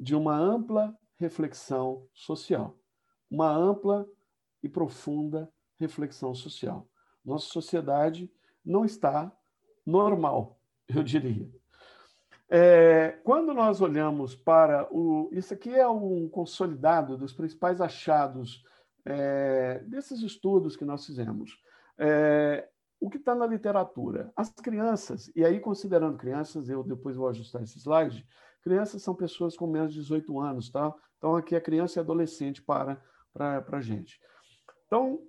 de 0.00 0.14
uma 0.16 0.36
ampla 0.36 0.96
reflexão 1.16 2.08
social, 2.12 2.76
uma 3.34 3.50
ampla 3.50 4.08
e 4.62 4.68
profunda 4.68 5.52
reflexão 5.78 6.34
social. 6.34 6.88
Nossa 7.24 7.46
sociedade 7.46 8.30
não 8.64 8.84
está 8.84 9.36
normal, 9.84 10.58
eu 10.88 11.02
diria. 11.02 11.50
É, 12.48 13.18
quando 13.24 13.52
nós 13.52 13.80
olhamos 13.80 14.36
para 14.36 14.86
o. 14.94 15.28
Isso 15.32 15.52
aqui 15.52 15.74
é 15.74 15.88
um 15.88 16.28
consolidado 16.28 17.16
dos 17.16 17.32
principais 17.32 17.80
achados 17.80 18.62
é, 19.04 19.80
desses 19.80 20.20
estudos 20.20 20.76
que 20.76 20.84
nós 20.84 21.04
fizemos. 21.04 21.58
É, 21.98 22.68
o 23.00 23.10
que 23.10 23.16
está 23.16 23.34
na 23.34 23.46
literatura? 23.46 24.32
As 24.36 24.50
crianças, 24.50 25.30
e 25.34 25.44
aí 25.44 25.58
considerando 25.58 26.16
crianças, 26.16 26.68
eu 26.68 26.84
depois 26.84 27.16
vou 27.16 27.28
ajustar 27.28 27.62
esse 27.62 27.78
slide, 27.78 28.26
crianças 28.62 29.02
são 29.02 29.14
pessoas 29.14 29.56
com 29.56 29.66
menos 29.66 29.92
de 29.92 30.00
18 30.00 30.38
anos, 30.40 30.70
tá? 30.70 30.94
Então 31.18 31.34
aqui 31.34 31.56
é 31.56 31.60
criança 31.60 31.98
e 31.98 32.00
adolescente 32.00 32.62
para, 32.62 33.02
para, 33.34 33.64
a 33.72 33.80
gente. 33.80 34.20
Então, 34.86 35.20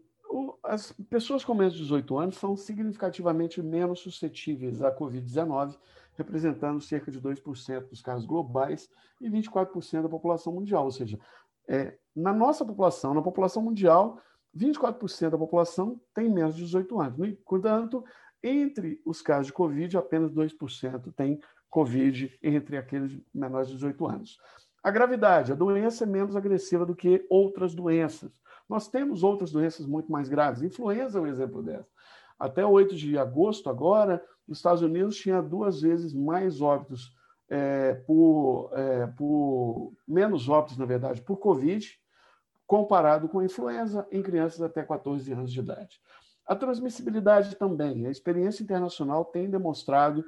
as 0.63 0.91
pessoas 1.09 1.43
com 1.43 1.53
menos 1.53 1.73
de 1.73 1.81
18 1.81 2.17
anos 2.17 2.37
são 2.37 2.55
significativamente 2.55 3.61
menos 3.61 3.99
suscetíveis 3.99 4.81
à 4.81 4.95
Covid-19, 4.95 5.77
representando 6.15 6.79
cerca 6.79 7.11
de 7.11 7.19
2% 7.19 7.89
dos 7.89 8.01
casos 8.01 8.25
globais 8.25 8.87
e 9.19 9.29
24% 9.29 10.03
da 10.03 10.09
população 10.09 10.53
mundial. 10.53 10.85
Ou 10.85 10.91
seja, 10.91 11.19
é, 11.67 11.97
na 12.15 12.31
nossa 12.31 12.63
população, 12.63 13.13
na 13.13 13.21
população 13.21 13.63
mundial, 13.63 14.21
24% 14.55 15.31
da 15.31 15.37
população 15.37 15.99
tem 16.13 16.29
menos 16.29 16.55
de 16.55 16.63
18 16.63 17.01
anos. 17.01 17.17
No 17.17 17.25
entanto, 17.25 18.05
entre 18.41 19.01
os 19.03 19.21
casos 19.21 19.47
de 19.47 19.53
Covid, 19.53 19.97
apenas 19.97 20.31
2% 20.31 21.13
tem 21.13 21.39
Covid 21.69 22.37
entre 22.41 22.77
aqueles 22.77 23.19
menores 23.33 23.67
de 23.67 23.75
18 23.75 24.07
anos. 24.07 24.39
A 24.85 24.91
gravidade, 24.91 25.51
a 25.51 25.55
doença 25.55 26.03
é 26.03 26.07
menos 26.07 26.35
agressiva 26.35 26.85
do 26.85 26.95
que 26.95 27.25
outras 27.27 27.73
doenças. 27.73 28.31
Nós 28.69 28.87
temos 28.87 29.23
outras 29.23 29.51
doenças 29.51 29.87
muito 29.87 30.11
mais 30.11 30.29
graves. 30.29 30.61
Influenza 30.61 31.17
é 31.17 31.21
um 31.23 31.25
exemplo 31.25 31.63
dessa. 31.63 31.89
Até 32.37 32.63
8 32.63 32.95
de 32.95 33.17
agosto, 33.17 33.67
agora, 33.67 34.23
nos 34.47 34.59
Estados 34.59 34.83
Unidos 34.83 35.17
tinha 35.17 35.41
duas 35.41 35.81
vezes 35.81 36.13
mais 36.13 36.61
óbitos 36.61 37.11
é, 37.49 37.95
por, 38.05 38.69
é, 38.73 39.07
por 39.07 39.91
menos 40.07 40.47
óbitos, 40.47 40.77
na 40.77 40.85
verdade, 40.85 41.19
por 41.19 41.37
Covid, 41.37 41.99
comparado 42.67 43.27
com 43.27 43.41
influenza 43.41 44.07
em 44.11 44.21
crianças 44.21 44.61
até 44.61 44.83
14 44.83 45.33
anos 45.33 45.51
de 45.51 45.61
idade. 45.61 45.99
A 46.45 46.55
transmissibilidade 46.55 47.55
também. 47.55 48.05
A 48.05 48.11
experiência 48.11 48.61
internacional 48.61 49.25
tem 49.25 49.49
demonstrado 49.49 50.23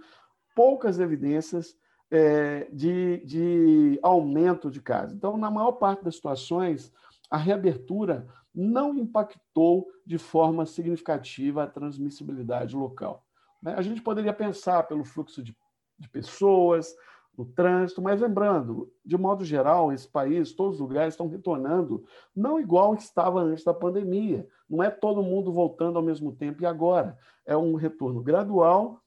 poucas 0.56 1.00
evidências 1.00 1.78
é, 2.10 2.68
de, 2.72 3.18
de 3.26 4.00
aumento 4.02 4.72
de 4.72 4.82
casos. 4.82 5.16
Então, 5.16 5.38
na 5.38 5.52
maior 5.52 5.74
parte 5.74 6.04
das 6.04 6.16
situações, 6.16 6.92
a 7.30 7.38
reabertura 7.38 8.28
não 8.54 8.96
impactou 8.96 9.88
de 10.06 10.18
forma 10.18 10.66
significativa 10.66 11.64
a 11.64 11.68
transmissibilidade 11.68 12.76
local. 12.76 13.24
Né? 13.62 13.76
A 13.78 13.82
gente 13.82 14.02
poderia 14.02 14.34
pensar 14.34 14.84
pelo 14.84 15.04
fluxo 15.04 15.44
de, 15.44 15.56
de 16.00 16.10
pessoas, 16.10 16.96
no 17.38 17.46
trânsito, 17.46 18.02
mas 18.02 18.20
lembrando, 18.20 18.92
de 19.06 19.16
modo 19.16 19.46
geral, 19.46 19.94
esse 19.94 20.08
país, 20.08 20.54
todos 20.54 20.76
os 20.76 20.82
lugares 20.82 21.14
estão 21.14 21.28
retornando, 21.28 22.04
não 22.36 22.60
igual 22.60 22.96
estava 22.96 23.40
antes 23.40 23.64
da 23.64 23.74
pandemia. 23.76 24.48
Não 24.68 24.84
é 24.84 24.90
todo 24.90 25.22
mundo 25.22 25.54
voltando 25.54 25.98
ao 25.98 26.04
mesmo 26.04 26.32
tempo 26.36 26.64
e 26.64 26.66
agora. 26.66 27.16
É 27.46 27.56
um 27.56 27.76
retorno 27.76 28.24
gradual, 28.24 29.04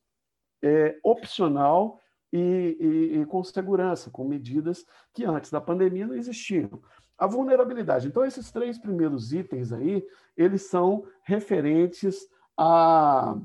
é, 0.62 0.96
opcional 1.02 2.00
e, 2.32 2.76
e, 2.80 3.20
e 3.20 3.26
com 3.26 3.42
segurança, 3.42 4.10
com 4.10 4.24
medidas 4.24 4.86
que 5.12 5.24
antes 5.24 5.50
da 5.50 5.60
pandemia 5.60 6.06
não 6.06 6.14
existiam. 6.14 6.80
A 7.18 7.26
vulnerabilidade. 7.26 8.08
Então, 8.08 8.24
esses 8.24 8.50
três 8.50 8.78
primeiros 8.78 9.32
itens 9.32 9.72
aí, 9.72 10.06
eles 10.36 10.62
são 10.62 11.04
referentes 11.22 12.26
a. 12.56 13.36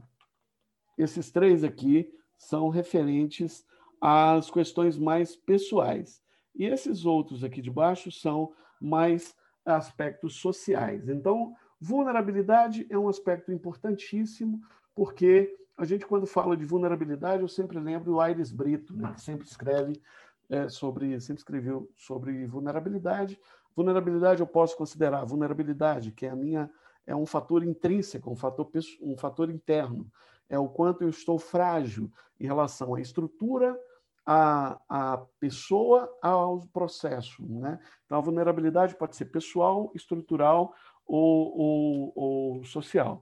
Esses 0.97 1.29
três 1.29 1.63
aqui 1.63 2.09
são 2.37 2.69
referentes 2.69 3.65
às 3.99 4.49
questões 4.49 4.97
mais 4.97 5.35
pessoais. 5.35 6.21
E 6.55 6.65
esses 6.65 7.05
outros 7.05 7.43
aqui 7.43 7.61
de 7.61 7.69
baixo 7.69 8.11
são 8.11 8.53
mais 8.79 9.35
aspectos 9.65 10.35
sociais. 10.35 11.09
Então, 11.09 11.53
vulnerabilidade 11.81 12.87
é 12.89 12.97
um 12.97 13.09
aspecto 13.09 13.51
importantíssimo, 13.51 14.61
porque 14.93 15.53
a 15.77 15.85
gente, 15.85 16.05
quando 16.05 16.25
fala 16.25 16.55
de 16.55 16.65
vulnerabilidade, 16.65 17.41
eu 17.41 17.47
sempre 17.47 17.79
lembro 17.79 18.13
o 18.13 18.21
Aires 18.21 18.51
Brito, 18.51 18.95
né, 18.95 19.11
que 19.13 19.21
sempre 19.21 19.45
escreve 19.45 20.01
é, 20.49 20.69
sobre, 20.69 21.19
sempre 21.19 21.41
escreveu 21.41 21.91
sobre 21.95 22.45
vulnerabilidade. 22.45 23.39
Vulnerabilidade 23.75 24.39
eu 24.39 24.47
posso 24.47 24.77
considerar 24.77 25.25
vulnerabilidade, 25.25 26.11
que 26.11 26.25
é 26.25 26.29
a 26.29 26.35
minha 26.35 26.69
é 27.07 27.15
um 27.15 27.25
fator 27.25 27.63
intrínseco, 27.63 28.31
um 28.31 28.35
fator 28.35 28.67
um 29.01 29.15
fator 29.15 29.51
interno, 29.51 30.09
é 30.49 30.57
o 30.57 30.67
quanto 30.67 31.03
eu 31.03 31.09
estou 31.09 31.37
frágil 31.37 32.11
em 32.39 32.47
relação 32.47 32.95
à 32.95 33.01
estrutura, 33.01 33.79
à, 34.25 34.79
à 34.89 35.17
pessoa, 35.39 36.11
ao 36.19 36.61
processo, 36.73 37.43
né? 37.47 37.79
Então 38.05 38.17
a 38.17 38.21
vulnerabilidade 38.21 38.95
pode 38.95 39.15
ser 39.15 39.25
pessoal, 39.25 39.91
estrutural 39.93 40.73
ou, 41.05 41.57
ou, 41.57 42.13
ou 42.15 42.63
social. 42.63 43.21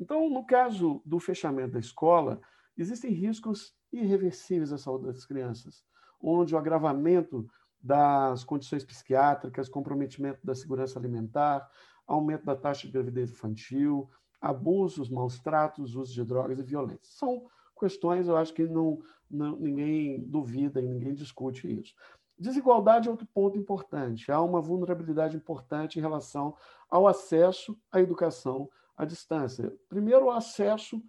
Então, 0.00 0.30
no 0.30 0.44
caso 0.44 1.02
do 1.04 1.20
fechamento 1.20 1.72
da 1.74 1.78
escola, 1.78 2.40
existem 2.76 3.12
riscos 3.12 3.74
irreversíveis 3.92 4.72
à 4.72 4.78
saúde 4.78 5.06
das 5.06 5.26
crianças, 5.26 5.84
onde 6.18 6.54
o 6.54 6.58
agravamento 6.58 7.46
das 7.82 8.42
condições 8.42 8.84
psiquiátricas, 8.84 9.68
comprometimento 9.68 10.40
da 10.44 10.54
segurança 10.54 10.98
alimentar, 10.98 11.68
aumento 12.06 12.44
da 12.44 12.56
taxa 12.56 12.86
de 12.86 12.92
gravidez 12.92 13.30
infantil, 13.30 14.08
abusos, 14.40 15.10
maus 15.10 15.38
tratos, 15.38 15.94
uso 15.94 16.14
de 16.14 16.24
drogas 16.24 16.58
e 16.58 16.62
violência. 16.62 17.00
São 17.02 17.46
questões, 17.78 18.26
eu 18.26 18.36
acho 18.36 18.54
que 18.54 18.66
não, 18.66 18.98
não, 19.30 19.56
ninguém 19.56 20.22
duvida 20.26 20.80
e 20.80 20.86
ninguém 20.86 21.14
discute 21.14 21.70
isso. 21.80 21.94
Desigualdade 22.38 23.06
é 23.06 23.10
outro 23.10 23.26
ponto 23.34 23.58
importante. 23.58 24.32
Há 24.32 24.40
uma 24.40 24.62
vulnerabilidade 24.62 25.36
importante 25.36 25.98
em 25.98 26.02
relação 26.02 26.56
ao 26.88 27.06
acesso 27.06 27.78
à 27.92 28.00
educação 28.00 28.68
à 29.00 29.04
distância. 29.06 29.72
Primeiro, 29.88 30.26
o 30.26 30.30
acesso 30.30 31.02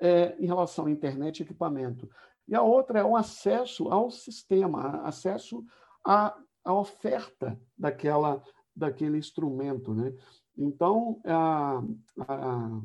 é, 0.00 0.34
em 0.38 0.46
relação 0.46 0.86
à 0.86 0.90
internet 0.90 1.38
e 1.38 1.42
equipamento. 1.42 2.08
E 2.48 2.54
a 2.54 2.62
outra 2.62 3.00
é 3.00 3.04
o 3.04 3.16
acesso 3.16 3.88
ao 3.88 4.10
sistema, 4.10 5.02
acesso 5.02 5.64
à, 6.02 6.34
à 6.64 6.72
oferta 6.72 7.60
daquela, 7.76 8.42
daquele 8.74 9.18
instrumento. 9.18 9.94
Né? 9.94 10.14
Então, 10.56 11.20
a, 11.24 11.82
a, 12.26 12.80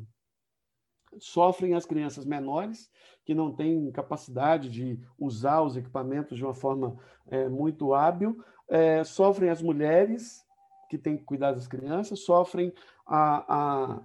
sofrem 1.18 1.74
as 1.74 1.86
crianças 1.86 2.26
menores, 2.26 2.90
que 3.24 3.34
não 3.34 3.54
têm 3.54 3.90
capacidade 3.90 4.68
de 4.68 5.00
usar 5.18 5.62
os 5.62 5.76
equipamentos 5.76 6.36
de 6.36 6.44
uma 6.44 6.54
forma 6.54 6.96
é, 7.26 7.48
muito 7.48 7.94
hábil, 7.94 8.42
é, 8.68 9.02
sofrem 9.02 9.48
as 9.48 9.62
mulheres, 9.62 10.44
que 10.90 10.98
têm 10.98 11.16
que 11.16 11.24
cuidar 11.24 11.52
das 11.52 11.68
crianças, 11.68 12.24
sofrem 12.24 12.74
a, 13.10 13.54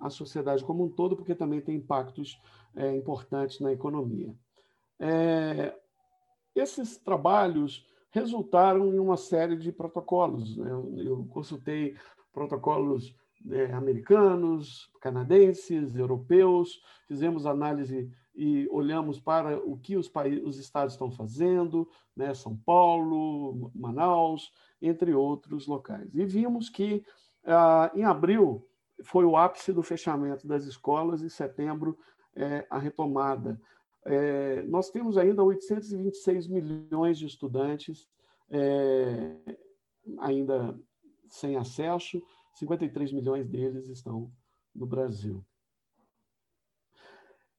a, 0.02 0.08
a 0.08 0.10
sociedade 0.10 0.64
como 0.64 0.84
um 0.84 0.90
todo, 0.90 1.16
porque 1.16 1.36
também 1.36 1.62
tem 1.62 1.76
impactos 1.76 2.42
é, 2.76 2.96
importantes 2.96 3.60
na 3.60 3.72
economia. 3.72 4.34
É, 5.00 5.78
esses 6.56 6.98
trabalhos 6.98 7.86
resultaram 8.10 8.92
em 8.96 8.98
uma 8.98 9.16
série 9.16 9.56
de 9.58 9.72
protocolos. 9.72 10.58
Né? 10.58 10.72
Eu, 10.72 10.94
eu, 10.98 11.26
consultei 11.30 11.96
protocolos 12.34 13.16
é, 13.52 13.72
americanos, 13.74 14.90
canadenses, 15.00 15.96
europeus, 15.96 16.82
fizemos 17.08 17.46
análise 17.46 18.12
e 18.36 18.68
olhamos 18.72 19.20
para 19.20 19.60
o 19.60 19.78
que 19.78 19.96
os, 19.96 20.10
países, 20.10 20.44
os 20.44 20.58
estados 20.58 20.94
estão 20.94 21.12
fazendo, 21.12 21.88
né? 22.18 22.34
São 22.34 22.58
Paulo, 22.58 23.72
Manaus, 23.74 24.52
entre 24.82 25.14
outros 25.14 25.68
locais. 25.68 26.14
E 26.14 26.26
vimos 26.26 26.70
que, 26.70 27.06
ah, 27.46 27.90
em 27.96 28.04
abril, 28.04 28.68
foi 29.04 29.26
o 29.26 29.36
ápice 29.36 29.74
do 29.74 29.84
fechamento 29.84 30.48
das 30.48 30.66
escolas, 30.66 31.22
em 31.22 31.30
setembro, 31.30 31.98
é, 32.36 32.66
a 32.70 32.78
retomada. 32.78 33.60
É, 34.06 34.62
nós 34.64 34.90
temos 34.90 35.18
ainda 35.18 35.44
826 35.44 36.48
milhões 36.48 37.18
de 37.18 37.26
estudantes 37.26 38.08
é, 38.50 39.36
ainda 40.20 40.80
sem 41.30 41.56
acesso, 41.56 42.22
53 42.54 43.12
milhões 43.12 43.48
deles 43.48 43.90
estão 43.90 44.32
no 44.74 44.86
Brasil. 44.86 45.44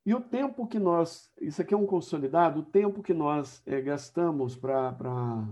E 0.05 0.15
o 0.15 0.21
tempo 0.21 0.69
que 0.69 0.79
nós, 0.79 1.33
isso 1.41 1.61
aqui 1.61 1.75
é 1.75 1.77
um 1.77 1.85
consolidado, 1.85 2.61
o 2.61 2.65
tempo 2.65 3.03
que 3.03 3.13
nós 3.13 3.61
é, 3.67 3.81
gastamos 3.81 4.57
para 4.57 5.45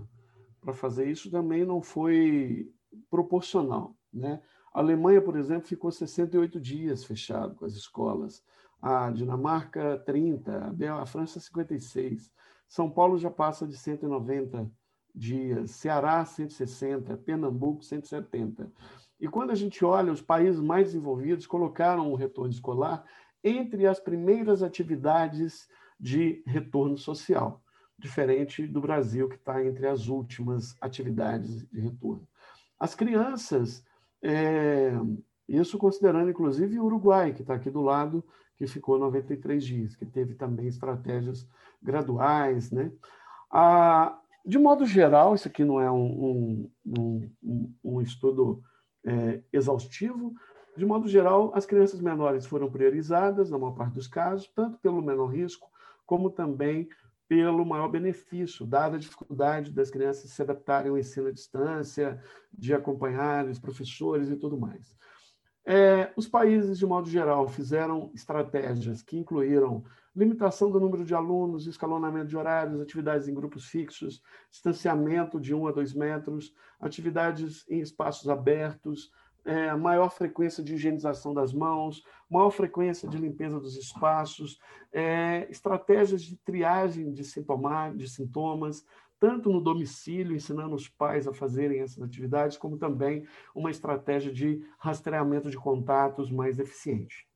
fazer 0.73 1.09
isso 1.09 1.29
também 1.29 1.65
não 1.65 1.81
foi 1.81 2.71
proporcional. 3.09 3.93
Né? 4.13 4.41
A 4.75 4.79
Alemanha, 4.79 5.21
por 5.21 5.37
exemplo, 5.37 5.65
ficou 5.65 5.89
68 5.89 6.59
dias 6.59 7.05
fechado 7.05 7.55
com 7.55 7.63
as 7.63 7.75
escolas 7.75 8.43
a 8.81 9.09
Dinamarca 9.09 10.03
30, 10.05 10.75
a 11.01 11.05
França 11.05 11.39
56. 11.39 12.29
São 12.67 12.91
Paulo 12.91 13.17
já 13.17 13.31
passa 13.31 13.65
de 13.65 13.77
190 13.77 14.69
dias, 15.15 15.71
Ceará 15.71 16.25
160, 16.25 17.15
Pernambuco 17.15 17.85
170. 17.85 18.69
E 19.17 19.29
quando 19.29 19.51
a 19.51 19.55
gente 19.55 19.85
olha, 19.85 20.11
os 20.11 20.21
países 20.21 20.59
mais 20.59 20.87
desenvolvidos 20.87 21.47
colocaram 21.47 22.11
o 22.11 22.15
retorno 22.15 22.51
escolar 22.51 23.05
entre 23.41 23.87
as 23.87 23.97
primeiras 24.01 24.61
atividades 24.61 25.69
de 25.97 26.43
retorno 26.45 26.97
social, 26.97 27.63
diferente 27.97 28.67
do 28.67 28.81
Brasil, 28.81 29.29
que 29.29 29.35
está 29.35 29.63
entre 29.63 29.87
as 29.87 30.09
últimas 30.09 30.75
atividades 30.81 31.65
de 31.69 31.79
retorno. 31.79 32.27
As 32.77 32.93
crianças, 32.93 33.85
é, 34.23 34.91
isso 35.47 35.77
considerando 35.77 36.29
inclusive 36.29 36.79
o 36.79 36.85
Uruguai, 36.85 37.33
que 37.33 37.41
está 37.41 37.53
aqui 37.55 37.69
do 37.69 37.81
lado, 37.81 38.23
que 38.57 38.67
ficou 38.67 38.97
93 38.97 39.63
dias, 39.63 39.95
que 39.95 40.05
teve 40.05 40.33
também 40.35 40.67
estratégias 40.67 41.47
graduais. 41.81 42.71
Né? 42.71 42.91
Ah, 43.51 44.17
de 44.45 44.57
modo 44.57 44.85
geral, 44.85 45.35
isso 45.35 45.47
aqui 45.47 45.63
não 45.63 45.79
é 45.79 45.91
um, 45.91 46.69
um, 46.85 47.31
um, 47.43 47.73
um 47.83 48.01
estudo 48.01 48.63
é, 49.05 49.41
exaustivo, 49.53 50.33
De 50.75 50.85
modo 50.85 51.07
geral, 51.07 51.51
as 51.55 51.65
crianças 51.65 52.01
menores 52.01 52.45
foram 52.45 52.69
priorizadas, 52.69 53.49
na 53.49 53.57
maior 53.57 53.75
parte 53.75 53.93
dos 53.93 54.07
casos, 54.07 54.51
tanto 54.53 54.77
pelo 54.79 55.01
menor 55.01 55.27
risco, 55.27 55.69
como 56.05 56.29
também 56.29 56.89
pelo 57.27 57.65
maior 57.65 57.87
benefício, 57.87 58.65
dada 58.65 58.95
a 58.95 58.99
dificuldade 58.99 59.71
das 59.71 59.89
crianças 59.89 60.31
se 60.31 60.41
adaptarem 60.41 60.91
ao 60.91 60.97
ensino 60.97 61.27
à 61.27 61.31
distância, 61.31 62.21
de 62.53 62.73
acompanhar 62.73 63.47
os 63.47 63.59
professores 63.59 64.29
e 64.29 64.35
tudo 64.35 64.57
mais. 64.57 64.95
É, 65.67 66.13
os 66.15 66.27
países, 66.27 66.77
de 66.77 66.85
modo 66.85 67.09
geral, 67.09 67.47
fizeram 67.47 68.11
estratégias 68.13 69.01
que 69.01 69.17
incluíram 69.17 69.83
limitação 70.15 70.69
do 70.69 70.79
número 70.79 71.03
de 71.03 71.15
alunos, 71.15 71.65
escalonamento 71.65 72.27
de 72.27 72.37
horários, 72.37 72.79
atividades 72.79 73.27
em 73.27 73.33
grupos 73.33 73.65
fixos, 73.65 74.21
distanciamento 74.51 75.39
de 75.39 75.55
um 75.55 75.67
a 75.67 75.71
dois 75.71 75.93
metros, 75.93 76.53
atividades 76.79 77.65
em 77.67 77.79
espaços 77.79 78.29
abertos, 78.29 79.11
é, 79.45 79.75
maior 79.75 80.09
frequência 80.09 80.63
de 80.63 80.73
higienização 80.73 81.33
das 81.33 81.53
mãos, 81.53 82.03
maior 82.29 82.49
frequência 82.49 83.07
de 83.07 83.17
limpeza 83.17 83.59
dos 83.59 83.77
espaços, 83.77 84.59
é, 84.91 85.47
estratégias 85.49 86.23
de 86.23 86.35
triagem 86.37 87.13
de, 87.13 87.23
sintomar, 87.23 87.95
de 87.95 88.09
sintomas, 88.09 88.85
tanto 89.19 89.49
no 89.51 89.61
domicílio, 89.61 90.35
ensinando 90.35 90.75
os 90.75 90.89
pais 90.89 91.27
a 91.27 91.33
fazerem 91.33 91.79
essas 91.79 92.03
atividades, 92.03 92.57
como 92.57 92.77
também 92.77 93.25
uma 93.53 93.71
estratégia 93.71 94.31
de 94.31 94.65
rastreamento 94.77 95.49
de 95.49 95.57
contatos 95.57 96.31
mais 96.31 96.59
eficiente. 96.59 97.27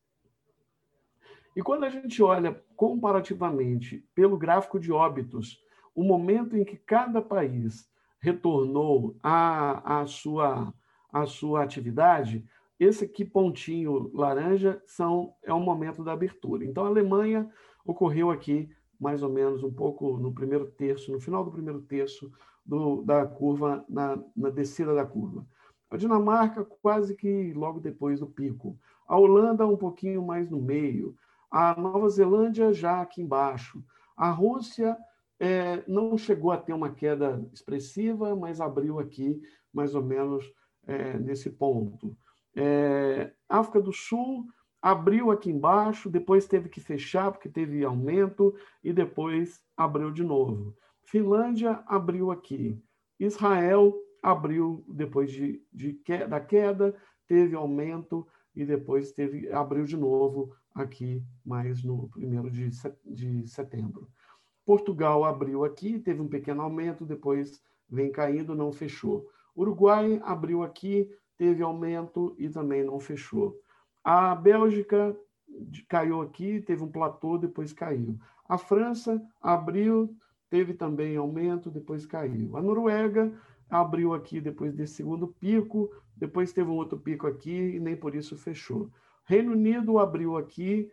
E 1.56 1.62
quando 1.62 1.84
a 1.84 1.90
gente 1.90 2.22
olha 2.22 2.62
comparativamente 2.76 4.06
pelo 4.14 4.38
gráfico 4.38 4.80
de 4.80 4.92
óbitos, 4.92 5.62
o 5.96 6.04
momento 6.04 6.56
em 6.56 6.64
que 6.64 6.78
cada 6.78 7.22
país 7.22 7.90
retornou 8.20 9.18
à, 9.24 10.02
à 10.02 10.06
sua 10.06 10.74
a 11.12 11.26
sua 11.26 11.64
atividade, 11.64 12.46
esse 12.80 13.06
aqui 13.06 13.26
pontinho 13.26 14.10
laranja 14.14 14.82
são 14.86 15.34
é 15.44 15.54
o 15.54 15.60
momento 15.60 16.04
da 16.04 16.14
abertura. 16.14 16.64
Então 16.64 16.86
a 16.86 16.88
Alemanha 16.88 17.50
ocorreu 17.86 18.32
aqui 18.32 18.70
mais 19.00 19.24
ou 19.24 19.30
menos 19.30 19.64
um 19.64 19.72
pouco 19.72 20.18
no 20.18 20.34
primeiro 20.34 20.66
terço, 20.66 21.12
no 21.12 21.20
final 21.20 21.44
do 21.44 21.52
primeiro 21.52 21.82
terço 21.82 22.32
do, 22.66 23.02
da 23.02 23.26
curva, 23.26 23.84
na, 23.90 24.22
na 24.36 24.50
descida 24.50 24.94
da 24.94 25.06
curva. 25.06 25.46
A 25.90 25.98
Dinamarca 25.98 26.64
quase 26.64 27.16
que 27.16 27.52
logo 27.54 27.80
depois 27.80 28.20
do 28.20 28.28
pico. 28.28 28.78
A 29.08 29.18
Holanda 29.18 29.66
um 29.66 29.78
pouquinho 29.78 30.22
mais 30.22 30.50
no 30.50 30.62
meio. 30.62 31.16
A 31.50 31.76
Nova 31.80 32.08
Zelândia 32.10 32.72
já 32.72 33.02
aqui 33.02 33.22
embaixo. 33.22 33.84
A 34.16 34.30
Rússia 34.30 34.96
é, 35.40 35.84
não 35.88 36.18
chegou 36.18 36.52
a 36.52 36.58
ter 36.58 36.74
uma 36.74 36.92
queda 36.92 37.44
expressiva, 37.52 38.36
mas 38.36 38.62
abriu 38.62 39.00
aqui 39.00 39.42
mais 39.74 39.96
ou 39.96 40.04
menos 40.04 40.54
é, 40.88 41.18
nesse 41.18 41.50
ponto. 41.50 42.16
É, 42.56 43.32
África 43.48 43.82
do 43.82 43.94
Sul 43.94 44.46
abriu 44.82 45.32
aqui 45.32 45.50
embaixo, 45.50 46.10
depois 46.10 46.48
teve 46.48 46.70
que 46.70 46.80
fechar 46.80 47.32
porque 47.32 47.50
teve 47.50 47.84
aumento 47.84 48.56
e 48.84 48.94
depois 48.94 49.62
abriu 49.76 50.12
de 50.12 50.24
novo. 50.24 50.76
Finlândia 51.04 51.84
abriu 51.88 52.32
aqui. 52.32 52.82
Israel 53.20 53.96
abriu 54.22 54.84
depois 54.88 55.32
de, 55.32 55.62
de 55.72 56.00
da 56.28 56.40
queda, 56.40 56.96
teve 57.28 57.56
aumento 57.56 58.28
e 58.56 58.66
depois 58.66 59.12
teve 59.12 59.52
abriu 59.52 59.86
de 59.86 59.98
novo 59.98 60.54
aqui 60.74 61.24
mais 61.46 61.84
no 61.84 62.10
primeiro 62.10 62.50
de, 62.50 62.70
de 63.06 63.48
setembro. 63.48 64.08
Portugal 64.66 65.26
abriu 65.26 65.64
aqui, 65.66 66.00
teve 66.00 66.22
um 66.22 66.28
pequeno 66.28 66.62
aumento, 66.62 67.06
depois 67.06 67.62
vem 67.90 68.12
caindo, 68.12 68.56
não 68.56 68.72
fechou. 68.72 69.28
Uruguai 69.56 70.20
abriu 70.24 70.64
aqui, 70.64 71.10
teve 71.38 71.64
aumento 71.64 72.36
e 72.38 72.50
também 72.50 72.84
não 72.84 73.00
fechou. 73.00 73.60
A 74.04 74.34
Bélgica 74.36 75.16
caiu 75.88 76.22
aqui, 76.22 76.62
teve 76.62 76.84
um 76.84 76.92
platô, 76.92 77.38
depois 77.38 77.74
caiu. 77.74 78.18
A 78.48 78.58
França 78.58 79.22
abriu, 79.42 80.16
teve 80.50 80.74
também 80.74 81.16
aumento, 81.18 81.70
depois 81.70 82.06
caiu. 82.06 82.58
A 82.58 82.62
Noruega 82.62 83.32
abriu 83.70 84.14
aqui 84.14 84.42
depois 84.42 84.74
desse 84.74 84.96
segundo 84.96 85.28
pico, 85.28 85.90
depois 86.16 86.52
teve 86.52 86.70
um 86.70 86.76
outro 86.76 87.00
pico 87.00 87.28
aqui 87.28 87.76
e 87.76 87.80
nem 87.80 87.96
por 87.96 88.16
isso 88.16 88.36
fechou. 88.36 88.90
Reino 89.24 89.52
Unido 89.52 90.00
abriu 90.00 90.36
aqui, 90.36 90.92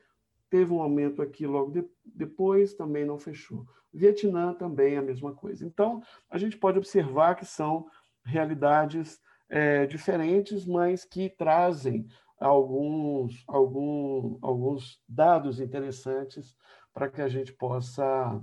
teve 0.50 0.72
um 0.72 0.82
aumento 0.82 1.22
aqui 1.22 1.46
logo 1.46 1.70
de, 1.70 1.84
depois, 2.04 2.74
também 2.74 3.04
não 3.04 3.18
fechou. 3.18 3.66
Vietnã 3.92 4.52
também 4.52 4.96
a 4.96 5.02
mesma 5.02 5.32
coisa. 5.32 5.64
Então, 5.64 6.02
a 6.28 6.36
gente 6.36 6.56
pode 6.56 6.76
observar 6.76 7.34
que 7.34 7.46
são 7.46 7.86
realidades 8.26 9.20
é, 9.48 9.86
diferentes, 9.86 10.66
mas 10.66 11.04
que 11.04 11.30
trazem 11.30 12.06
alguns, 12.38 13.44
algum, 13.46 14.38
alguns 14.42 15.00
dados 15.08 15.60
interessantes 15.60 16.54
para 16.92 17.08
que 17.08 17.22
a 17.22 17.28
gente 17.28 17.52
possa 17.52 18.42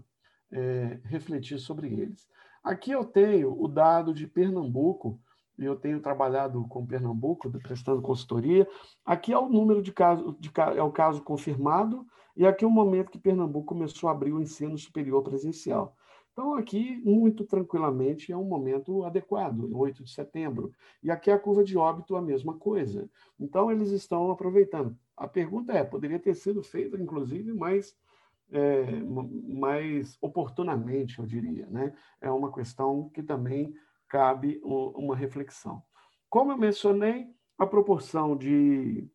é, 0.52 1.00
refletir 1.04 1.60
sobre 1.60 1.88
eles. 1.94 2.28
Aqui 2.64 2.92
eu 2.92 3.04
tenho 3.04 3.62
o 3.62 3.68
dado 3.68 4.14
de 4.14 4.26
Pernambuco, 4.26 5.20
e 5.58 5.66
eu 5.66 5.76
tenho 5.76 6.00
trabalhado 6.00 6.66
com 6.68 6.86
Pernambuco, 6.86 7.52
prestando 7.60 8.02
consultoria. 8.02 8.68
Aqui 9.06 9.32
é 9.32 9.38
o 9.38 9.50
número 9.50 9.84
de 9.84 9.92
casos, 9.92 10.36
é 10.76 10.82
o 10.82 10.92
caso 10.92 11.22
confirmado, 11.22 12.08
e 12.36 12.46
aqui 12.46 12.66
é 12.66 12.68
o 12.68 12.72
momento 12.72 13.12
que 13.12 13.20
Pernambuco 13.20 13.68
começou 13.68 14.10
a 14.10 14.14
abrir 14.14 14.34
o 14.34 14.42
ensino 14.42 14.78
superior 14.78 15.22
presencial. 15.22 15.96
Então, 16.34 16.56
aqui, 16.56 17.00
muito 17.06 17.46
tranquilamente, 17.46 18.32
é 18.32 18.38
um 18.38 18.44
momento 18.44 19.04
adequado, 19.04 19.72
8 19.72 20.04
de 20.04 20.12
setembro. 20.12 20.74
E 21.04 21.12
aqui 21.12 21.30
a 21.30 21.38
curva 21.38 21.64
de 21.64 21.78
óbito, 21.78 22.16
a 22.16 22.22
mesma 22.22 22.58
coisa. 22.58 23.08
Então, 23.40 23.72
eles 23.72 23.92
estão 23.92 24.32
aproveitando. 24.32 24.98
A 25.16 25.28
pergunta 25.28 25.72
é: 25.74 25.84
poderia 25.84 26.20
ter 26.20 26.34
sido 26.34 26.64
feita, 26.64 26.98
inclusive, 27.00 27.54
mais, 27.54 27.96
é, 28.52 28.84
mais 29.04 30.18
oportunamente, 30.20 31.20
eu 31.20 31.26
diria. 31.26 31.68
Né? 31.68 31.94
É 32.20 32.32
uma 32.32 32.52
questão 32.52 33.10
que 33.10 33.22
também 33.22 33.72
cabe 34.10 34.60
uma 34.64 35.16
reflexão. 35.16 35.84
Como 36.30 36.52
eu 36.52 36.58
mencionei, 36.58 37.28
a 37.60 37.68
proporção 37.68 38.36
de, 38.36 39.08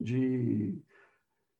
de, 0.00 0.82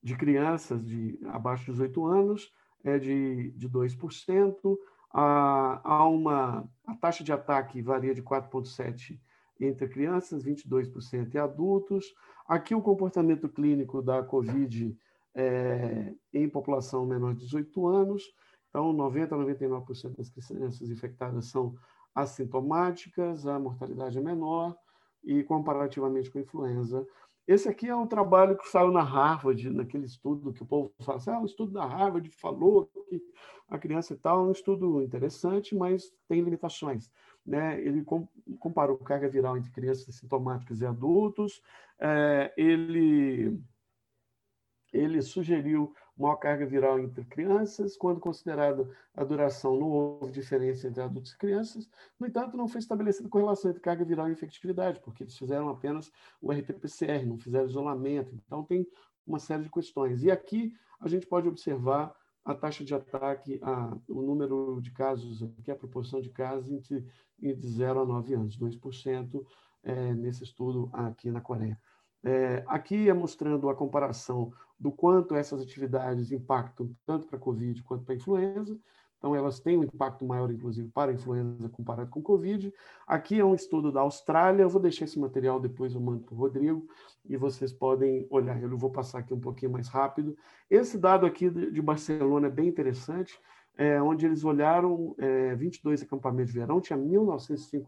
de 0.02 0.16
crianças 0.16 0.82
de 0.82 1.20
abaixo 1.26 1.66
de 1.66 1.72
18 1.72 2.06
anos 2.06 2.50
é 2.84 2.98
de, 2.98 3.50
de 3.52 3.68
2%. 3.68 4.78
Há, 5.12 5.80
há 5.82 6.08
uma, 6.08 6.68
a 6.86 6.94
taxa 6.94 7.24
de 7.24 7.32
ataque 7.32 7.82
varia 7.82 8.14
de 8.14 8.22
4,7% 8.22 9.18
entre 9.60 9.88
crianças, 9.88 10.44
22% 10.44 11.34
e 11.34 11.38
adultos. 11.38 12.14
Aqui 12.48 12.74
o 12.74 12.80
comportamento 12.80 13.48
clínico 13.48 14.00
da 14.00 14.22
COVID 14.22 14.96
é, 15.34 16.14
em 16.32 16.48
população 16.48 17.04
menor 17.04 17.34
de 17.34 17.44
18 17.44 17.86
anos. 17.86 18.22
Então, 18.68 18.94
90% 18.94 19.32
a 19.32 19.36
99% 19.36 20.16
das 20.16 20.30
crianças 20.30 20.88
infectadas 20.88 21.46
são 21.46 21.76
assintomáticas, 22.14 23.46
a 23.46 23.58
mortalidade 23.58 24.18
é 24.18 24.20
menor 24.20 24.76
e 25.22 25.42
comparativamente 25.42 26.30
com 26.30 26.38
a 26.38 26.40
influenza, 26.40 27.06
esse 27.52 27.68
aqui 27.68 27.88
é 27.88 27.96
um 27.96 28.06
trabalho 28.06 28.56
que 28.56 28.68
saiu 28.68 28.92
na 28.92 29.02
Harvard, 29.02 29.68
naquele 29.70 30.06
estudo 30.06 30.52
que 30.52 30.62
o 30.62 30.66
povo 30.66 30.94
fala 31.00 31.18
assim, 31.18 31.30
ah, 31.30 31.40
o 31.40 31.44
estudo 31.44 31.72
da 31.72 31.84
Harvard 31.84 32.30
falou 32.30 32.88
que 33.08 33.20
a 33.68 33.76
criança 33.76 34.14
e 34.14 34.16
tal, 34.16 34.38
é 34.38 34.48
um 34.48 34.52
estudo 34.52 35.02
interessante, 35.02 35.74
mas 35.74 36.12
tem 36.28 36.40
limitações. 36.42 37.10
Né? 37.44 37.80
Ele 37.80 38.04
comparou 38.60 38.96
carga 38.98 39.28
viral 39.28 39.56
entre 39.56 39.72
crianças 39.72 40.14
sintomáticas 40.14 40.80
e 40.80 40.86
adultos, 40.86 41.60
é, 41.98 42.54
ele, 42.56 43.60
ele 44.92 45.20
sugeriu 45.20 45.92
maior 46.20 46.36
carga 46.36 46.66
viral 46.66 46.98
entre 46.98 47.24
crianças, 47.24 47.96
quando 47.96 48.20
considerado 48.20 48.90
a 49.14 49.24
duração, 49.24 49.78
não 49.78 49.88
houve 49.88 50.30
diferença 50.30 50.86
entre 50.86 51.02
adultos 51.02 51.32
e 51.32 51.38
crianças. 51.38 51.88
No 52.18 52.26
entanto, 52.26 52.56
não 52.56 52.68
foi 52.68 52.80
estabelecida 52.80 53.28
correlação 53.28 53.70
entre 53.70 53.82
carga 53.82 54.04
viral 54.04 54.28
e 54.28 54.32
infectividade, 54.32 55.00
porque 55.00 55.22
eles 55.22 55.36
fizeram 55.36 55.68
apenas 55.68 56.12
o 56.40 56.52
RT-PCR, 56.52 57.26
não 57.26 57.38
fizeram 57.38 57.66
isolamento. 57.66 58.34
Então, 58.34 58.62
tem 58.64 58.86
uma 59.26 59.38
série 59.38 59.62
de 59.62 59.70
questões. 59.70 60.22
E 60.22 60.30
aqui 60.30 60.74
a 61.00 61.08
gente 61.08 61.26
pode 61.26 61.48
observar 61.48 62.14
a 62.44 62.54
taxa 62.54 62.84
de 62.84 62.94
ataque, 62.94 63.58
a, 63.62 63.96
o 64.08 64.22
número 64.22 64.80
de 64.82 64.90
casos, 64.90 65.48
que 65.62 65.70
é 65.70 65.74
a 65.74 65.76
proporção 65.76 66.20
de 66.20 66.30
casos 66.30 66.70
entre, 66.70 67.06
de 67.38 67.68
0 67.68 68.00
a 68.00 68.04
9 68.04 68.34
anos, 68.34 68.58
2% 68.58 69.44
é, 69.82 70.14
nesse 70.14 70.44
estudo 70.44 70.90
aqui 70.92 71.30
na 71.30 71.40
Coreia. 71.40 71.78
É, 72.22 72.62
aqui 72.66 73.08
é 73.08 73.14
mostrando 73.14 73.68
a 73.70 73.74
comparação 73.74 74.52
do 74.80 74.90
quanto 74.90 75.34
essas 75.34 75.60
atividades 75.60 76.32
impactam 76.32 76.90
tanto 77.04 77.26
para 77.26 77.36
a 77.36 77.40
Covid 77.40 77.82
quanto 77.82 78.02
para 78.02 78.14
a 78.14 78.16
influenza. 78.16 78.78
Então, 79.18 79.36
elas 79.36 79.60
têm 79.60 79.76
um 79.76 79.84
impacto 79.84 80.24
maior, 80.24 80.50
inclusive, 80.50 80.88
para 80.88 81.10
a 81.10 81.14
influenza 81.14 81.68
comparado 81.68 82.08
com 82.08 82.20
a 82.20 82.22
Covid. 82.22 82.72
Aqui 83.06 83.38
é 83.38 83.44
um 83.44 83.54
estudo 83.54 83.92
da 83.92 84.00
Austrália. 84.00 84.62
Eu 84.62 84.70
vou 84.70 84.80
deixar 84.80 85.04
esse 85.04 85.20
material 85.20 85.60
depois, 85.60 85.94
eu 85.94 86.00
mando 86.00 86.20
para 86.20 86.34
o 86.34 86.38
Rodrigo, 86.38 86.88
e 87.28 87.36
vocês 87.36 87.70
podem 87.70 88.26
olhar. 88.30 88.58
Eu 88.62 88.78
vou 88.78 88.88
passar 88.88 89.18
aqui 89.18 89.34
um 89.34 89.40
pouquinho 89.40 89.72
mais 89.72 89.88
rápido. 89.88 90.34
Esse 90.70 90.96
dado 90.96 91.26
aqui 91.26 91.50
de 91.50 91.82
Barcelona 91.82 92.46
é 92.46 92.50
bem 92.50 92.68
interessante, 92.68 93.38
é, 93.76 94.00
onde 94.00 94.24
eles 94.24 94.42
olharam 94.42 95.14
é, 95.18 95.54
22 95.54 96.02
acampamentos 96.02 96.54
de 96.54 96.58
verão, 96.58 96.80
tinha 96.80 96.98
1.905 96.98 97.86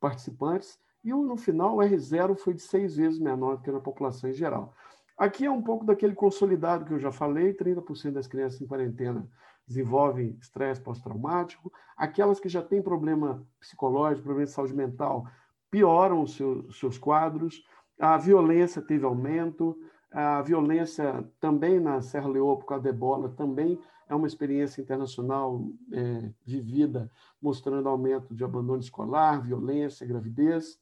participantes, 0.00 0.80
e 1.04 1.10
no 1.10 1.36
final 1.36 1.76
o 1.76 1.78
R0 1.78 2.36
foi 2.36 2.54
de 2.54 2.62
seis 2.62 2.96
vezes 2.96 3.20
menor 3.20 3.62
que 3.62 3.70
na 3.70 3.78
população 3.78 4.28
em 4.28 4.32
geral. 4.32 4.74
Aqui 5.16 5.46
é 5.46 5.50
um 5.50 5.62
pouco 5.62 5.84
daquele 5.84 6.14
consolidado 6.14 6.84
que 6.84 6.92
eu 6.92 6.98
já 6.98 7.10
falei: 7.10 7.54
30% 7.54 8.12
das 8.12 8.26
crianças 8.26 8.60
em 8.60 8.66
quarentena 8.66 9.28
desenvolvem 9.66 10.36
estresse 10.40 10.80
pós-traumático, 10.80 11.72
aquelas 11.96 12.38
que 12.38 12.48
já 12.48 12.62
têm 12.62 12.80
problema 12.80 13.44
psicológico, 13.58 14.22
problema 14.22 14.46
de 14.46 14.52
saúde 14.52 14.74
mental, 14.74 15.26
pioram 15.70 16.22
os 16.22 16.36
seus, 16.36 16.78
seus 16.78 16.98
quadros, 16.98 17.64
a 17.98 18.16
violência 18.16 18.80
teve 18.80 19.04
aumento, 19.04 19.76
a 20.12 20.40
violência 20.42 21.28
também 21.40 21.80
na 21.80 22.00
Serra 22.00 22.28
Leoa 22.28 22.56
por 22.58 22.66
causa 22.66 22.84
da 22.84 22.90
ebola 22.90 23.28
também 23.30 23.78
é 24.08 24.14
uma 24.14 24.26
experiência 24.26 24.80
internacional 24.80 25.60
é, 25.92 26.30
vivida, 26.44 27.10
mostrando 27.42 27.88
aumento 27.88 28.34
de 28.34 28.44
abandono 28.44 28.80
escolar, 28.80 29.42
violência, 29.42 30.06
gravidez. 30.06 30.78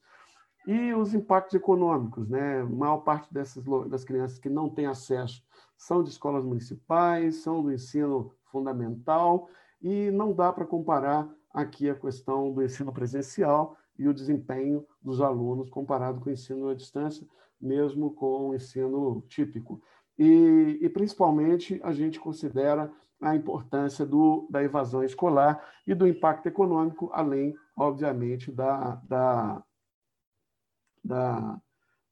E 0.67 0.95
os 0.95 1.13
impactos 1.13 1.55
econômicos, 1.55 2.29
né? 2.29 2.61
A 2.61 2.65
maior 2.65 2.99
parte 2.99 3.33
dessas 3.33 3.63
das 3.89 4.05
crianças 4.05 4.39
que 4.39 4.49
não 4.49 4.69
têm 4.69 4.87
acesso 4.87 5.43
são 5.77 6.03
de 6.03 6.11
escolas 6.11 6.45
municipais, 6.45 7.37
são 7.37 7.63
do 7.63 7.73
ensino 7.73 8.33
fundamental, 8.45 9.49
e 9.83 10.11
não 10.11 10.33
dá 10.33 10.53
para 10.53 10.65
comparar 10.65 11.29
aqui 11.53 11.91
a 11.91 11.95
questão 11.95 12.53
do 12.53 12.63
ensino 12.63 12.93
presencial 12.93 13.77
e 13.99 14.09
o 14.09 14.15
desempenho 14.15 14.85
dos 15.03 15.21
alunos 15.21 15.69
comparado 15.69 16.21
com 16.21 16.31
o 16.31 16.33
ensino 16.33 16.69
à 16.69 16.75
distância, 16.75 17.27
mesmo 17.61 18.13
com 18.15 18.51
o 18.51 18.55
ensino 18.55 19.23
típico. 19.29 19.83
E, 20.19 20.79
e 20.81 20.89
principalmente, 20.89 21.81
a 21.85 21.93
gente 21.93 22.19
considera 22.19 22.91
a 23.21 23.37
importância 23.37 24.05
do, 24.05 24.47
da 24.51 24.63
evasão 24.63 25.05
escolar 25.05 25.63
e 25.87 25.95
do 25.95 26.07
impacto 26.07 26.47
econômico, 26.47 27.11
além, 27.13 27.55
obviamente, 27.77 28.51
da, 28.51 28.97
da, 29.07 29.63
da, 31.05 31.61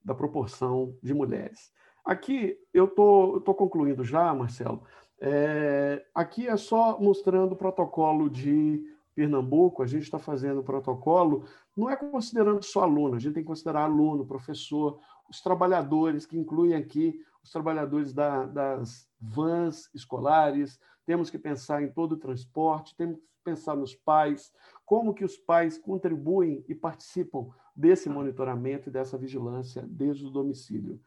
da 0.05 0.15
proporção 0.15 0.97
de 1.03 1.15
mulheres. 1.15 1.73
Aqui, 2.05 2.59
eu 2.75 2.89
tô, 2.89 3.39
estou 3.39 3.55
concluindo 3.55 4.05
já, 4.05 4.35
Marcelo. 4.35 4.83
É, 5.21 6.05
aqui 6.15 6.49
é 6.49 6.57
só 6.57 6.99
mostrando 6.99 7.53
o 7.53 7.57
protocolo 7.57 8.29
de 8.29 8.83
Pernambuco, 9.15 9.83
a 9.83 9.87
gente 9.87 10.03
está 10.03 10.19
fazendo 10.19 10.61
o 10.61 10.65
protocolo, 10.65 11.45
não 11.77 11.89
é 11.89 11.97
considerando 11.97 12.63
só 12.65 12.83
aluno, 12.83 13.15
a 13.15 13.19
gente 13.19 13.35
tem 13.35 13.43
que 13.43 13.47
considerar 13.47 13.85
aluno, 13.85 14.27
professor, 14.27 14.99
os 15.31 15.41
trabalhadores, 15.41 16.27
que 16.27 16.37
incluem 16.37 16.75
aqui 16.75 17.21
os 17.43 17.51
trabalhadores 17.51 18.13
da, 18.13 18.47
das 18.47 19.09
vans 19.21 19.89
escolares, 19.95 20.79
temos 21.05 21.31
que 21.31 21.39
pensar 21.39 21.83
em 21.83 21.93
todo 21.93 22.13
o 22.13 22.19
transporte, 22.19 22.97
temos 22.97 23.17
que 23.17 23.25
pensar 23.45 23.77
nos 23.77 23.95
pais, 23.95 24.53
como 24.85 25.15
que 25.15 25.25
os 25.25 25.37
pais 25.37 25.79
contribuem 25.79 26.65
e 26.69 26.75
participam 26.75 27.49
desse 27.75 28.09
monitoramento 28.09 28.89
e 28.89 28.93
dessa 28.93 29.17
vigilância 29.17 29.87
desde 29.89 30.27
o 30.27 30.31
domicílio. 30.31 31.01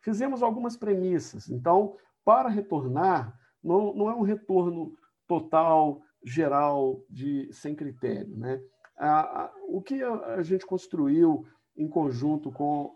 Fizemos 0.00 0.42
algumas 0.42 0.76
premissas, 0.76 1.48
então, 1.48 1.96
para 2.24 2.48
retornar, 2.48 3.38
não, 3.62 3.94
não 3.94 4.10
é 4.10 4.14
um 4.14 4.22
retorno 4.22 4.94
total, 5.26 6.02
geral, 6.24 7.04
de 7.08 7.52
sem 7.52 7.74
critério. 7.74 8.36
Né? 8.36 8.60
A, 8.96 9.44
a, 9.44 9.52
o 9.68 9.80
que 9.80 10.02
a, 10.02 10.34
a 10.34 10.42
gente 10.42 10.66
construiu 10.66 11.46
em 11.76 11.88
conjunto 11.88 12.50
com 12.52 12.94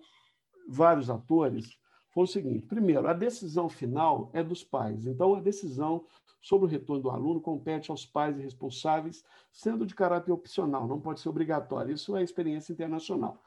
vários 0.68 1.08
atores 1.08 1.78
foi 2.16 2.24
o 2.24 2.26
seguinte: 2.26 2.66
primeiro, 2.66 3.06
a 3.06 3.12
decisão 3.12 3.68
final 3.68 4.30
é 4.32 4.42
dos 4.42 4.64
pais. 4.64 5.06
Então, 5.06 5.34
a 5.34 5.40
decisão 5.40 6.06
sobre 6.40 6.66
o 6.66 6.70
retorno 6.70 7.02
do 7.02 7.10
aluno 7.10 7.42
compete 7.42 7.90
aos 7.90 8.06
pais 8.06 8.38
e 8.38 8.42
responsáveis, 8.42 9.22
sendo 9.52 9.84
de 9.84 9.94
caráter 9.94 10.32
opcional, 10.32 10.88
não 10.88 10.98
pode 10.98 11.20
ser 11.20 11.28
obrigatório. 11.28 11.92
Isso 11.92 12.16
é 12.16 12.22
experiência 12.22 12.72
internacional. 12.72 13.42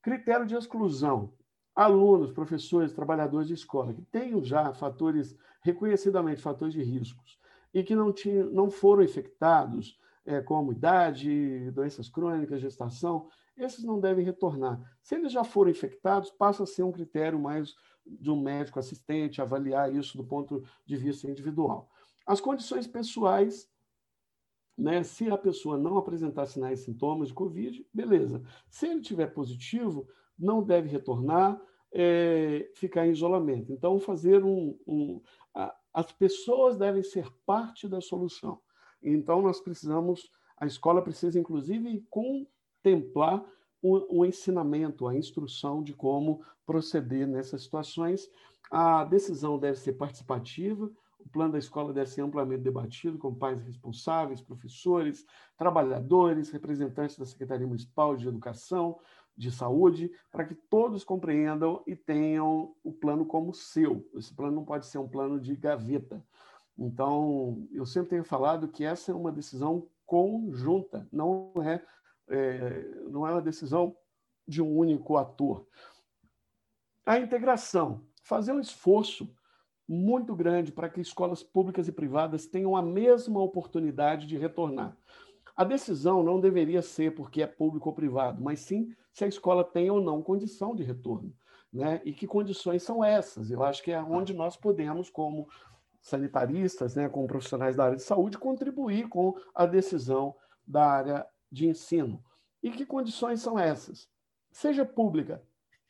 Critério 0.00 0.46
de 0.46 0.54
exclusão. 0.54 1.32
Alunos, 1.74 2.30
professores, 2.30 2.92
trabalhadores 2.92 3.48
de 3.48 3.54
escola 3.54 3.92
que 3.92 4.02
tenham 4.02 4.44
já 4.44 4.72
fatores, 4.72 5.36
reconhecidamente 5.60 6.40
fatores 6.40 6.74
de 6.74 6.84
riscos, 6.84 7.36
e 7.74 7.82
que 7.82 7.96
não, 7.96 8.12
tinham, 8.12 8.48
não 8.48 8.70
foram 8.70 9.02
infectados, 9.02 9.98
é, 10.24 10.40
como 10.40 10.70
idade, 10.70 11.72
doenças 11.72 12.08
crônicas, 12.08 12.60
gestação, 12.60 13.28
esses 13.58 13.84
não 13.84 14.00
devem 14.00 14.24
retornar. 14.24 14.80
Se 15.02 15.14
eles 15.14 15.32
já 15.32 15.44
foram 15.44 15.70
infectados, 15.70 16.30
passa 16.30 16.62
a 16.62 16.66
ser 16.66 16.82
um 16.82 16.92
critério 16.92 17.38
mais 17.38 17.74
de 18.06 18.30
um 18.30 18.40
médico 18.40 18.78
assistente 18.78 19.42
avaliar 19.42 19.94
isso 19.94 20.16
do 20.16 20.24
ponto 20.24 20.62
de 20.86 20.96
vista 20.96 21.30
individual. 21.30 21.90
As 22.26 22.40
condições 22.40 22.86
pessoais, 22.86 23.68
né, 24.76 25.02
se 25.02 25.30
a 25.30 25.36
pessoa 25.36 25.76
não 25.76 25.98
apresentar 25.98 26.46
sinais 26.46 26.80
e 26.80 26.84
sintomas 26.84 27.28
de 27.28 27.34
Covid, 27.34 27.86
beleza. 27.92 28.42
Se 28.68 28.86
ele 28.86 29.00
tiver 29.00 29.28
positivo, 29.28 30.06
não 30.38 30.62
deve 30.62 30.88
retornar, 30.88 31.60
é, 31.92 32.70
ficar 32.74 33.06
em 33.06 33.10
isolamento. 33.10 33.72
Então, 33.72 33.98
fazer 33.98 34.44
um. 34.44 34.78
um 34.86 35.20
a, 35.54 35.74
as 35.92 36.12
pessoas 36.12 36.76
devem 36.76 37.02
ser 37.02 37.28
parte 37.44 37.88
da 37.88 38.00
solução. 38.00 38.60
Então, 39.02 39.42
nós 39.42 39.60
precisamos, 39.60 40.30
a 40.56 40.66
escola 40.66 41.02
precisa, 41.02 41.40
inclusive, 41.40 42.06
com 42.10 42.46
contemplar 42.88 43.44
o, 43.82 44.20
o 44.20 44.24
ensinamento, 44.24 45.06
a 45.06 45.14
instrução 45.14 45.82
de 45.82 45.92
como 45.92 46.42
proceder 46.66 47.26
nessas 47.26 47.62
situações. 47.62 48.28
A 48.70 49.04
decisão 49.04 49.58
deve 49.58 49.78
ser 49.78 49.94
participativa, 49.94 50.90
o 51.18 51.28
plano 51.28 51.52
da 51.52 51.58
escola 51.58 51.92
deve 51.92 52.10
ser 52.10 52.22
amplamente 52.22 52.62
debatido 52.62 53.18
com 53.18 53.34
pais 53.34 53.60
responsáveis, 53.62 54.40
professores, 54.40 55.26
trabalhadores, 55.56 56.50
representantes 56.50 57.18
da 57.18 57.26
Secretaria 57.26 57.66
Municipal 57.66 58.16
de 58.16 58.28
Educação, 58.28 58.98
de 59.36 59.50
Saúde, 59.52 60.10
para 60.32 60.44
que 60.44 60.54
todos 60.54 61.04
compreendam 61.04 61.82
e 61.86 61.94
tenham 61.94 62.74
o 62.82 62.92
plano 62.92 63.24
como 63.24 63.54
seu. 63.54 64.04
Esse 64.14 64.34
plano 64.34 64.56
não 64.56 64.64
pode 64.64 64.86
ser 64.86 64.98
um 64.98 65.08
plano 65.08 65.40
de 65.40 65.54
gaveta. 65.54 66.24
Então, 66.76 67.66
eu 67.72 67.86
sempre 67.86 68.10
tenho 68.10 68.24
falado 68.24 68.68
que 68.68 68.84
essa 68.84 69.12
é 69.12 69.14
uma 69.14 69.32
decisão 69.32 69.86
conjunta, 70.08 71.06
não 71.12 71.52
é 71.56 71.82
é, 72.28 72.84
não 73.10 73.26
é 73.26 73.32
uma 73.32 73.42
decisão 73.42 73.96
de 74.46 74.62
um 74.62 74.76
único 74.76 75.16
ator. 75.16 75.66
A 77.04 77.18
integração, 77.18 78.02
fazer 78.22 78.52
um 78.52 78.60
esforço 78.60 79.32
muito 79.88 80.34
grande 80.36 80.70
para 80.70 80.88
que 80.88 81.00
escolas 81.00 81.42
públicas 81.42 81.88
e 81.88 81.92
privadas 81.92 82.46
tenham 82.46 82.76
a 82.76 82.82
mesma 82.82 83.40
oportunidade 83.40 84.26
de 84.26 84.36
retornar. 84.36 84.96
A 85.56 85.64
decisão 85.64 86.22
não 86.22 86.38
deveria 86.38 86.82
ser 86.82 87.14
porque 87.14 87.42
é 87.42 87.46
público 87.46 87.88
ou 87.88 87.94
privado, 87.94 88.42
mas 88.42 88.60
sim 88.60 88.94
se 89.12 89.24
a 89.24 89.28
escola 89.28 89.64
tem 89.64 89.90
ou 89.90 90.00
não 90.00 90.22
condição 90.22 90.74
de 90.74 90.82
retorno. 90.82 91.34
Né? 91.72 92.00
E 92.04 92.12
que 92.12 92.26
condições 92.26 92.82
são 92.82 93.02
essas? 93.02 93.50
Eu 93.50 93.62
acho 93.62 93.82
que 93.82 93.90
é 93.90 94.00
onde 94.00 94.32
nós 94.32 94.56
podemos, 94.56 95.10
como 95.10 95.48
sanitaristas, 96.00 96.94
né, 96.94 97.08
como 97.08 97.26
profissionais 97.26 97.76
da 97.76 97.84
área 97.84 97.96
de 97.96 98.02
saúde, 98.02 98.38
contribuir 98.38 99.08
com 99.08 99.34
a 99.54 99.66
decisão 99.66 100.34
da 100.66 100.84
área 100.84 101.26
de 101.50 101.66
ensino. 101.68 102.22
E 102.62 102.70
que 102.70 102.84
condições 102.84 103.40
são 103.40 103.58
essas? 103.58 104.08
Seja 104.50 104.84
pública 104.84 105.42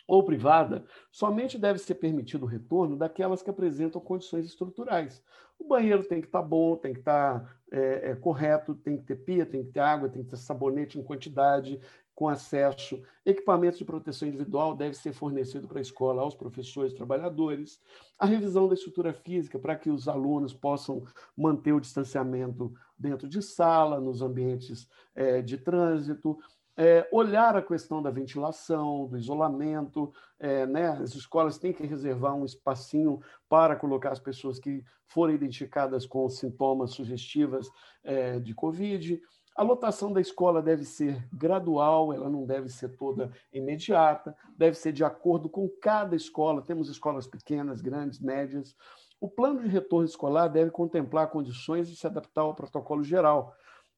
ou 0.06 0.24
privada, 0.24 0.86
somente 1.12 1.58
deve 1.58 1.78
ser 1.78 1.96
permitido 1.96 2.44
o 2.44 2.48
retorno 2.48 2.96
daquelas 2.96 3.42
que 3.42 3.50
apresentam 3.50 4.00
condições 4.00 4.46
estruturais. 4.46 5.22
O 5.58 5.68
banheiro 5.68 6.02
tem 6.02 6.22
que 6.22 6.28
estar 6.28 6.40
tá 6.40 6.46
bom, 6.46 6.76
tem 6.76 6.94
que 6.94 7.00
estar 7.00 7.40
tá, 7.40 7.54
é, 7.70 8.10
é, 8.10 8.16
correto, 8.16 8.74
tem 8.74 8.96
que 8.96 9.04
ter 9.04 9.16
pia, 9.16 9.44
tem 9.44 9.64
que 9.64 9.72
ter 9.72 9.80
água, 9.80 10.08
tem 10.08 10.22
que 10.22 10.30
ter 10.30 10.36
sabonete 10.36 10.98
em 10.98 11.02
quantidade, 11.02 11.78
com 12.14 12.26
acesso. 12.26 13.00
Equipamentos 13.24 13.78
de 13.78 13.84
proteção 13.84 14.26
individual 14.26 14.74
deve 14.74 14.96
ser 14.96 15.12
fornecido 15.12 15.68
para 15.68 15.78
a 15.78 15.82
escola 15.82 16.22
aos 16.22 16.34
professores 16.34 16.92
trabalhadores. 16.92 17.78
A 18.18 18.26
revisão 18.26 18.66
da 18.66 18.74
estrutura 18.74 19.12
física 19.12 19.58
para 19.58 19.76
que 19.76 19.90
os 19.90 20.08
alunos 20.08 20.52
possam 20.54 21.04
manter 21.36 21.72
o 21.72 21.80
distanciamento 21.80 22.72
dentro 22.98 23.28
de 23.28 23.40
sala, 23.40 24.00
nos 24.00 24.22
ambientes 24.22 24.88
é, 25.14 25.40
de 25.40 25.56
trânsito. 25.56 26.38
É, 26.76 27.08
olhar 27.10 27.56
a 27.56 27.62
questão 27.62 28.00
da 28.00 28.10
ventilação, 28.10 29.08
do 29.08 29.18
isolamento, 29.18 30.12
é, 30.38 30.64
né? 30.64 30.90
as 30.90 31.14
escolas 31.14 31.58
têm 31.58 31.72
que 31.72 31.84
reservar 31.84 32.34
um 32.34 32.44
espacinho 32.44 33.20
para 33.48 33.74
colocar 33.74 34.12
as 34.12 34.20
pessoas 34.20 34.60
que 34.60 34.84
forem 35.08 35.34
identificadas 35.34 36.06
com 36.06 36.28
sintomas 36.28 36.92
sugestivas 36.92 37.68
é, 38.04 38.38
de 38.38 38.54
Covid. 38.54 39.20
A 39.56 39.62
lotação 39.64 40.12
da 40.12 40.20
escola 40.20 40.62
deve 40.62 40.84
ser 40.84 41.26
gradual, 41.32 42.12
ela 42.12 42.30
não 42.30 42.46
deve 42.46 42.68
ser 42.68 42.90
toda 42.90 43.32
imediata, 43.52 44.36
deve 44.56 44.76
ser 44.76 44.92
de 44.92 45.02
acordo 45.02 45.48
com 45.48 45.68
cada 45.82 46.14
escola. 46.14 46.62
Temos 46.62 46.88
escolas 46.88 47.26
pequenas, 47.26 47.80
grandes, 47.80 48.20
médias. 48.20 48.76
O 49.20 49.28
plano 49.28 49.60
de 49.60 49.68
retorno 49.68 50.06
escolar 50.06 50.48
deve 50.48 50.70
contemplar 50.70 51.28
condições 51.28 51.88
de 51.88 51.96
se 51.96 52.06
adaptar 52.06 52.42
ao 52.42 52.54
protocolo 52.54 53.02
geral 53.02 53.54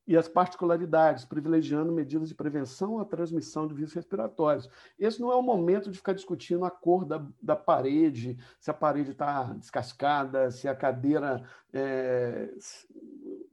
e 0.06 0.16
as 0.16 0.26
particularidades, 0.26 1.24
privilegiando 1.24 1.92
medidas 1.92 2.28
de 2.28 2.34
prevenção 2.34 2.98
à 2.98 3.04
transmissão 3.04 3.68
de 3.68 3.74
vírus 3.74 3.92
respiratórios. 3.92 4.68
Esse 4.98 5.20
não 5.20 5.30
é 5.30 5.36
o 5.36 5.42
momento 5.42 5.90
de 5.90 5.98
ficar 5.98 6.14
discutindo 6.14 6.64
a 6.64 6.70
cor 6.70 7.04
da, 7.04 7.24
da 7.40 7.54
parede, 7.54 8.36
se 8.58 8.70
a 8.70 8.74
parede 8.74 9.12
está 9.12 9.52
descascada, 9.52 10.50
se 10.50 10.66
a 10.66 10.74
cadeira 10.74 11.44
é, 11.72 12.50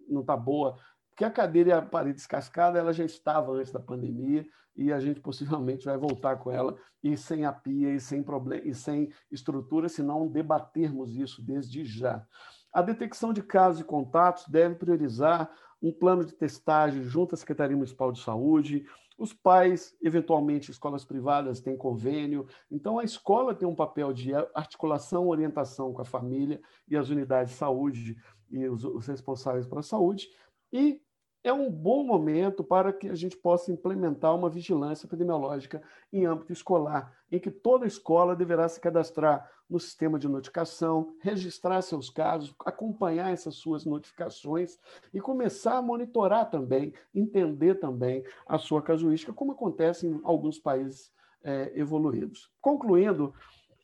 não 0.07 0.21
está 0.21 0.35
boa 0.35 0.77
Porque 1.09 1.25
a 1.25 1.31
cadeira 1.31 1.69
e 1.69 1.73
a 1.73 1.81
parede 1.81 2.15
descascada 2.15 2.79
ela 2.79 2.93
já 2.93 3.03
estava 3.03 3.51
antes 3.51 3.71
da 3.71 3.79
pandemia 3.79 4.47
e 4.77 4.93
a 4.93 4.99
gente 4.99 5.19
possivelmente 5.19 5.85
vai 5.85 5.97
voltar 5.97 6.37
com 6.37 6.51
ela 6.51 6.77
e 7.03 7.17
sem 7.17 7.45
a 7.45 7.51
pia 7.51 7.93
e 7.93 7.99
sem 7.99 8.21
problema 8.21 8.63
e 8.65 8.73
sem 8.73 9.11
estrutura, 9.31 9.89
se 9.89 10.03
não 10.03 10.27
debatermos 10.27 11.15
isso 11.15 11.41
desde 11.41 11.83
já. 11.83 12.25
A 12.71 12.81
detecção 12.81 13.33
de 13.33 13.41
casos 13.41 13.81
e 13.81 13.83
contatos 13.83 14.47
deve 14.47 14.75
priorizar 14.75 15.51
um 15.81 15.91
plano 15.91 16.23
de 16.23 16.33
testagem 16.33 17.03
junto 17.03 17.33
à 17.33 17.37
Secretaria 17.37 17.75
Municipal 17.75 18.11
de 18.11 18.21
Saúde. 18.21 18.85
Os 19.17 19.33
pais, 19.33 19.95
eventualmente, 20.01 20.69
escolas 20.69 21.03
privadas 21.03 21.59
têm 21.59 21.75
convênio. 21.75 22.47
Então, 22.69 22.99
a 22.99 23.03
escola 23.03 23.55
tem 23.55 23.67
um 23.67 23.75
papel 23.75 24.13
de 24.13 24.33
articulação, 24.53 25.27
orientação 25.27 25.91
com 25.91 26.01
a 26.01 26.05
família 26.05 26.61
e 26.87 26.95
as 26.95 27.09
unidades 27.09 27.53
de 27.53 27.57
saúde 27.57 28.15
e 28.49 28.67
os, 28.67 28.83
os 28.83 29.07
responsáveis 29.07 29.65
pela 29.65 29.81
saúde. 29.81 30.27
E 30.71 31.01
é 31.47 31.53
um 31.53 31.71
bom 31.71 32.03
momento 32.03 32.63
para 32.63 32.91
que 32.91 33.07
a 33.09 33.15
gente 33.15 33.37
possa 33.37 33.71
implementar 33.71 34.35
uma 34.35 34.49
vigilância 34.49 35.05
epidemiológica 35.05 35.81
em 36.11 36.25
âmbito 36.25 36.51
escolar, 36.51 37.13
em 37.31 37.39
que 37.39 37.49
toda 37.49 37.87
escola 37.87 38.35
deverá 38.35 38.67
se 38.67 38.81
cadastrar 38.81 39.49
no 39.69 39.79
sistema 39.79 40.19
de 40.19 40.27
notificação, 40.27 41.15
registrar 41.21 41.81
seus 41.81 42.09
casos, 42.09 42.53
acompanhar 42.65 43.31
essas 43.31 43.55
suas 43.55 43.85
notificações 43.85 44.77
e 45.13 45.19
começar 45.21 45.77
a 45.77 45.81
monitorar 45.81 46.49
também, 46.49 46.93
entender 47.13 47.75
também 47.75 48.23
a 48.45 48.57
sua 48.57 48.81
casuística, 48.81 49.33
como 49.33 49.53
acontece 49.53 50.07
em 50.07 50.19
alguns 50.23 50.59
países 50.59 51.11
é, 51.43 51.71
evoluídos. 51.75 52.51
Concluindo, 52.61 53.33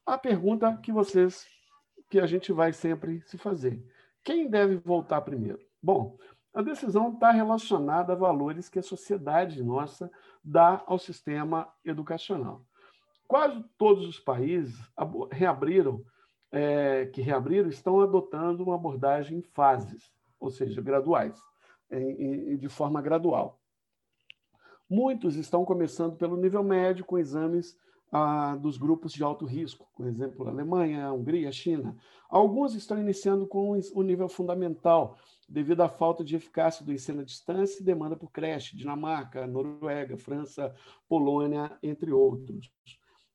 a 0.06 0.18
pergunta 0.18 0.78
que 0.84 0.92
vocês, 0.92 1.46
que 2.10 2.20
a 2.20 2.26
gente 2.26 2.52
vai 2.52 2.74
sempre 2.74 3.22
se 3.22 3.38
fazer: 3.38 3.82
quem 4.24 4.50
deve 4.50 4.76
voltar 4.78 5.22
primeiro? 5.22 5.60
Bom, 5.82 6.18
a 6.54 6.62
decisão 6.62 7.12
está 7.14 7.32
relacionada 7.32 8.14
a 8.14 8.16
valores 8.16 8.70
que 8.70 8.78
a 8.78 8.84
sociedade 8.84 9.64
nossa 9.64 10.12
dá 10.44 10.84
ao 10.86 11.00
sistema 11.00 11.68
educacional. 11.84 12.64
Quase 13.28 13.64
todos 13.78 14.08
os 14.08 14.20
países 14.20 14.80
reabriram, 15.32 16.06
é, 16.52 17.08
que 17.08 17.22
reabriram, 17.22 17.70
estão 17.70 18.00
adotando 18.00 18.64
uma 18.64 18.76
abordagem 18.76 19.40
em 19.40 19.42
fases, 19.42 20.12
ou 20.40 20.52
seja, 20.52 20.82
graduais, 20.82 21.42
em, 21.90 22.52
em, 22.54 22.58
de 22.58 22.70
forma 22.70 23.02
gradual. 23.02 23.60
Muitos 24.88 25.36
estão 25.36 25.66
começando 25.66 26.16
pelo 26.18 26.38
nível 26.38 26.64
médio, 26.64 27.06
com 27.06 27.18
exames 27.18 27.76
ah, 28.16 28.56
dos 28.56 28.78
grupos 28.78 29.12
de 29.12 29.24
alto 29.24 29.44
risco, 29.44 29.88
por 29.98 30.06
exemplo, 30.06 30.48
Alemanha, 30.48 31.12
Hungria, 31.12 31.52
China. 31.52 31.98
Alguns 32.30 32.76
estão 32.76 33.00
iniciando 33.00 33.48
com 33.48 33.72
o 33.72 34.04
nível 34.04 34.30
fundamental, 34.30 35.18
devido 35.50 35.82
à 35.82 35.90
falta 35.90 36.24
de 36.24 36.36
eficácia 36.36 36.86
do 36.86 36.94
ensino 36.94 37.22
à 37.22 37.24
distância 37.24 37.82
e 37.82 37.84
demanda 37.84 38.16
por 38.16 38.32
creche, 38.32 38.78
Dinamarca, 38.78 39.48
Noruega, 39.48 40.16
França, 40.16 40.76
Polônia, 41.10 41.76
entre 41.82 42.12
outros. 42.12 42.72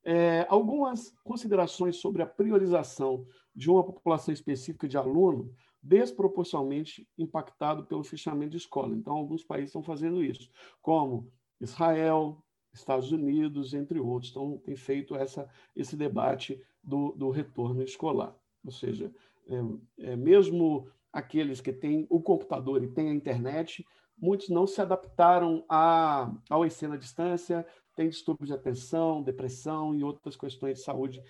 É, 0.04 0.46
algumas 0.48 1.12
considerações 1.24 1.96
sobre 1.96 2.22
a 2.22 2.26
priorização 2.26 3.26
de 3.52 3.68
uma 3.68 3.82
população 3.82 4.32
específica 4.32 4.86
de 4.86 4.96
aluno 4.96 5.52
desproporcionalmente 5.82 7.08
impactado 7.18 7.84
pelo 7.84 8.04
fechamento 8.04 8.52
de 8.52 8.58
escola. 8.58 8.94
Então, 8.94 9.14
alguns 9.14 9.42
países 9.42 9.70
estão 9.70 9.82
fazendo 9.82 10.22
isso, 10.22 10.48
como 10.80 11.32
Israel, 11.60 12.40
Estados 12.80 13.12
Unidos, 13.12 13.74
entre 13.74 13.98
outros. 14.00 14.30
Então, 14.30 14.58
tem 14.58 14.76
feito 14.76 15.14
essa, 15.16 15.48
esse 15.74 15.96
debate 15.96 16.60
do, 16.82 17.12
do 17.12 17.30
retorno 17.30 17.82
escolar. 17.82 18.34
Ou 18.64 18.70
seja, 18.72 19.12
é, 19.46 20.10
é, 20.10 20.16
mesmo 20.16 20.88
aqueles 21.12 21.60
que 21.60 21.72
têm 21.72 22.06
o 22.10 22.20
computador 22.20 22.82
e 22.82 22.88
têm 22.88 23.10
a 23.10 23.14
internet, 23.14 23.86
muitos 24.16 24.48
não 24.48 24.66
se 24.66 24.80
adaptaram 24.80 25.64
a, 25.68 26.32
ao 26.50 26.66
ensino 26.66 26.94
à 26.94 26.96
distância, 26.96 27.66
têm 27.96 28.08
distúrbios 28.08 28.48
de 28.48 28.54
atenção, 28.54 29.22
depressão 29.22 29.94
e 29.94 30.04
outras 30.04 30.36
questões 30.36 30.78
de 30.78 30.84
saúde 30.84 31.22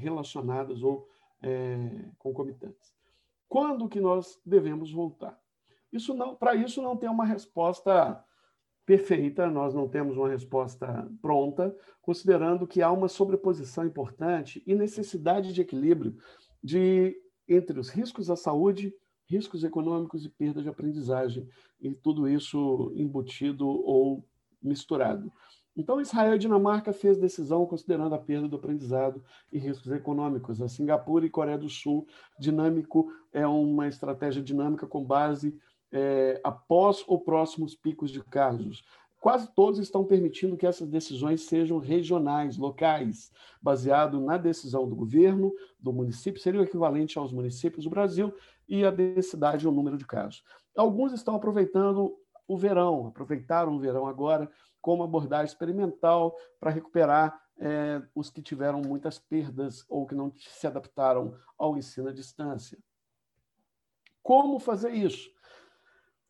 relacionadas 0.00 0.82
ou 0.82 1.08
é, 1.40 2.10
concomitantes. 2.18 2.92
Quando 3.48 3.88
que 3.88 4.00
nós 4.00 4.40
devemos 4.44 4.90
voltar? 4.90 5.38
Isso 5.92 6.14
não, 6.14 6.34
para 6.34 6.54
isso 6.54 6.80
não 6.80 6.96
tem 6.96 7.08
uma 7.08 7.24
resposta 7.24 8.24
perfeita, 8.84 9.48
nós 9.50 9.74
não 9.74 9.88
temos 9.88 10.16
uma 10.16 10.28
resposta 10.28 11.08
pronta, 11.20 11.74
considerando 12.00 12.66
que 12.66 12.82
há 12.82 12.90
uma 12.90 13.08
sobreposição 13.08 13.84
importante 13.86 14.62
e 14.66 14.74
necessidade 14.74 15.52
de 15.52 15.60
equilíbrio 15.60 16.16
de 16.62 17.16
entre 17.48 17.78
os 17.78 17.88
riscos 17.88 18.30
à 18.30 18.36
saúde, 18.36 18.94
riscos 19.28 19.64
econômicos 19.64 20.24
e 20.24 20.28
perda 20.28 20.62
de 20.62 20.68
aprendizagem, 20.68 21.48
e 21.80 21.92
tudo 21.94 22.28
isso 22.28 22.92
embutido 22.94 23.66
ou 23.66 24.24
misturado. 24.62 25.32
Então, 25.74 26.00
Israel 26.00 26.34
e 26.34 26.38
Dinamarca 26.38 26.92
fez 26.92 27.16
decisão 27.16 27.64
considerando 27.64 28.14
a 28.14 28.18
perda 28.18 28.46
do 28.46 28.56
aprendizado 28.56 29.24
e 29.50 29.58
riscos 29.58 29.90
econômicos. 29.90 30.60
A 30.60 30.68
Singapura 30.68 31.24
e 31.24 31.30
Coreia 31.30 31.56
do 31.56 31.68
Sul, 31.68 32.06
dinâmico 32.38 33.10
é 33.32 33.46
uma 33.46 33.88
estratégia 33.88 34.42
dinâmica 34.42 34.86
com 34.86 35.02
base 35.02 35.58
é, 35.92 36.40
após 36.42 37.04
ou 37.06 37.20
próximos 37.20 37.74
picos 37.74 38.10
de 38.10 38.22
casos. 38.24 38.84
Quase 39.20 39.54
todos 39.54 39.78
estão 39.78 40.04
permitindo 40.04 40.56
que 40.56 40.66
essas 40.66 40.88
decisões 40.88 41.42
sejam 41.42 41.78
regionais, 41.78 42.56
locais, 42.56 43.30
baseado 43.60 44.20
na 44.20 44.36
decisão 44.36 44.88
do 44.88 44.96
governo, 44.96 45.52
do 45.78 45.92
município, 45.92 46.40
seria 46.40 46.60
o 46.60 46.64
equivalente 46.64 47.18
aos 47.18 47.32
municípios 47.32 47.84
do 47.84 47.90
Brasil, 47.90 48.34
e 48.68 48.84
a 48.84 48.90
densidade 48.90 49.64
e 49.64 49.68
o 49.68 49.72
número 49.72 49.96
de 49.96 50.06
casos. 50.06 50.42
Alguns 50.76 51.12
estão 51.12 51.36
aproveitando 51.36 52.16
o 52.48 52.56
verão, 52.56 53.06
aproveitaram 53.06 53.76
o 53.76 53.78
verão 53.78 54.06
agora 54.06 54.50
como 54.80 55.04
abordagem 55.04 55.46
experimental 55.46 56.36
para 56.58 56.70
recuperar 56.70 57.40
é, 57.58 58.02
os 58.14 58.30
que 58.30 58.42
tiveram 58.42 58.80
muitas 58.80 59.18
perdas 59.18 59.84
ou 59.88 60.06
que 60.06 60.14
não 60.14 60.32
se 60.36 60.66
adaptaram 60.66 61.34
ao 61.56 61.76
ensino 61.76 62.08
à 62.08 62.12
distância. 62.12 62.78
Como 64.22 64.58
fazer 64.58 64.90
isso? 64.90 65.30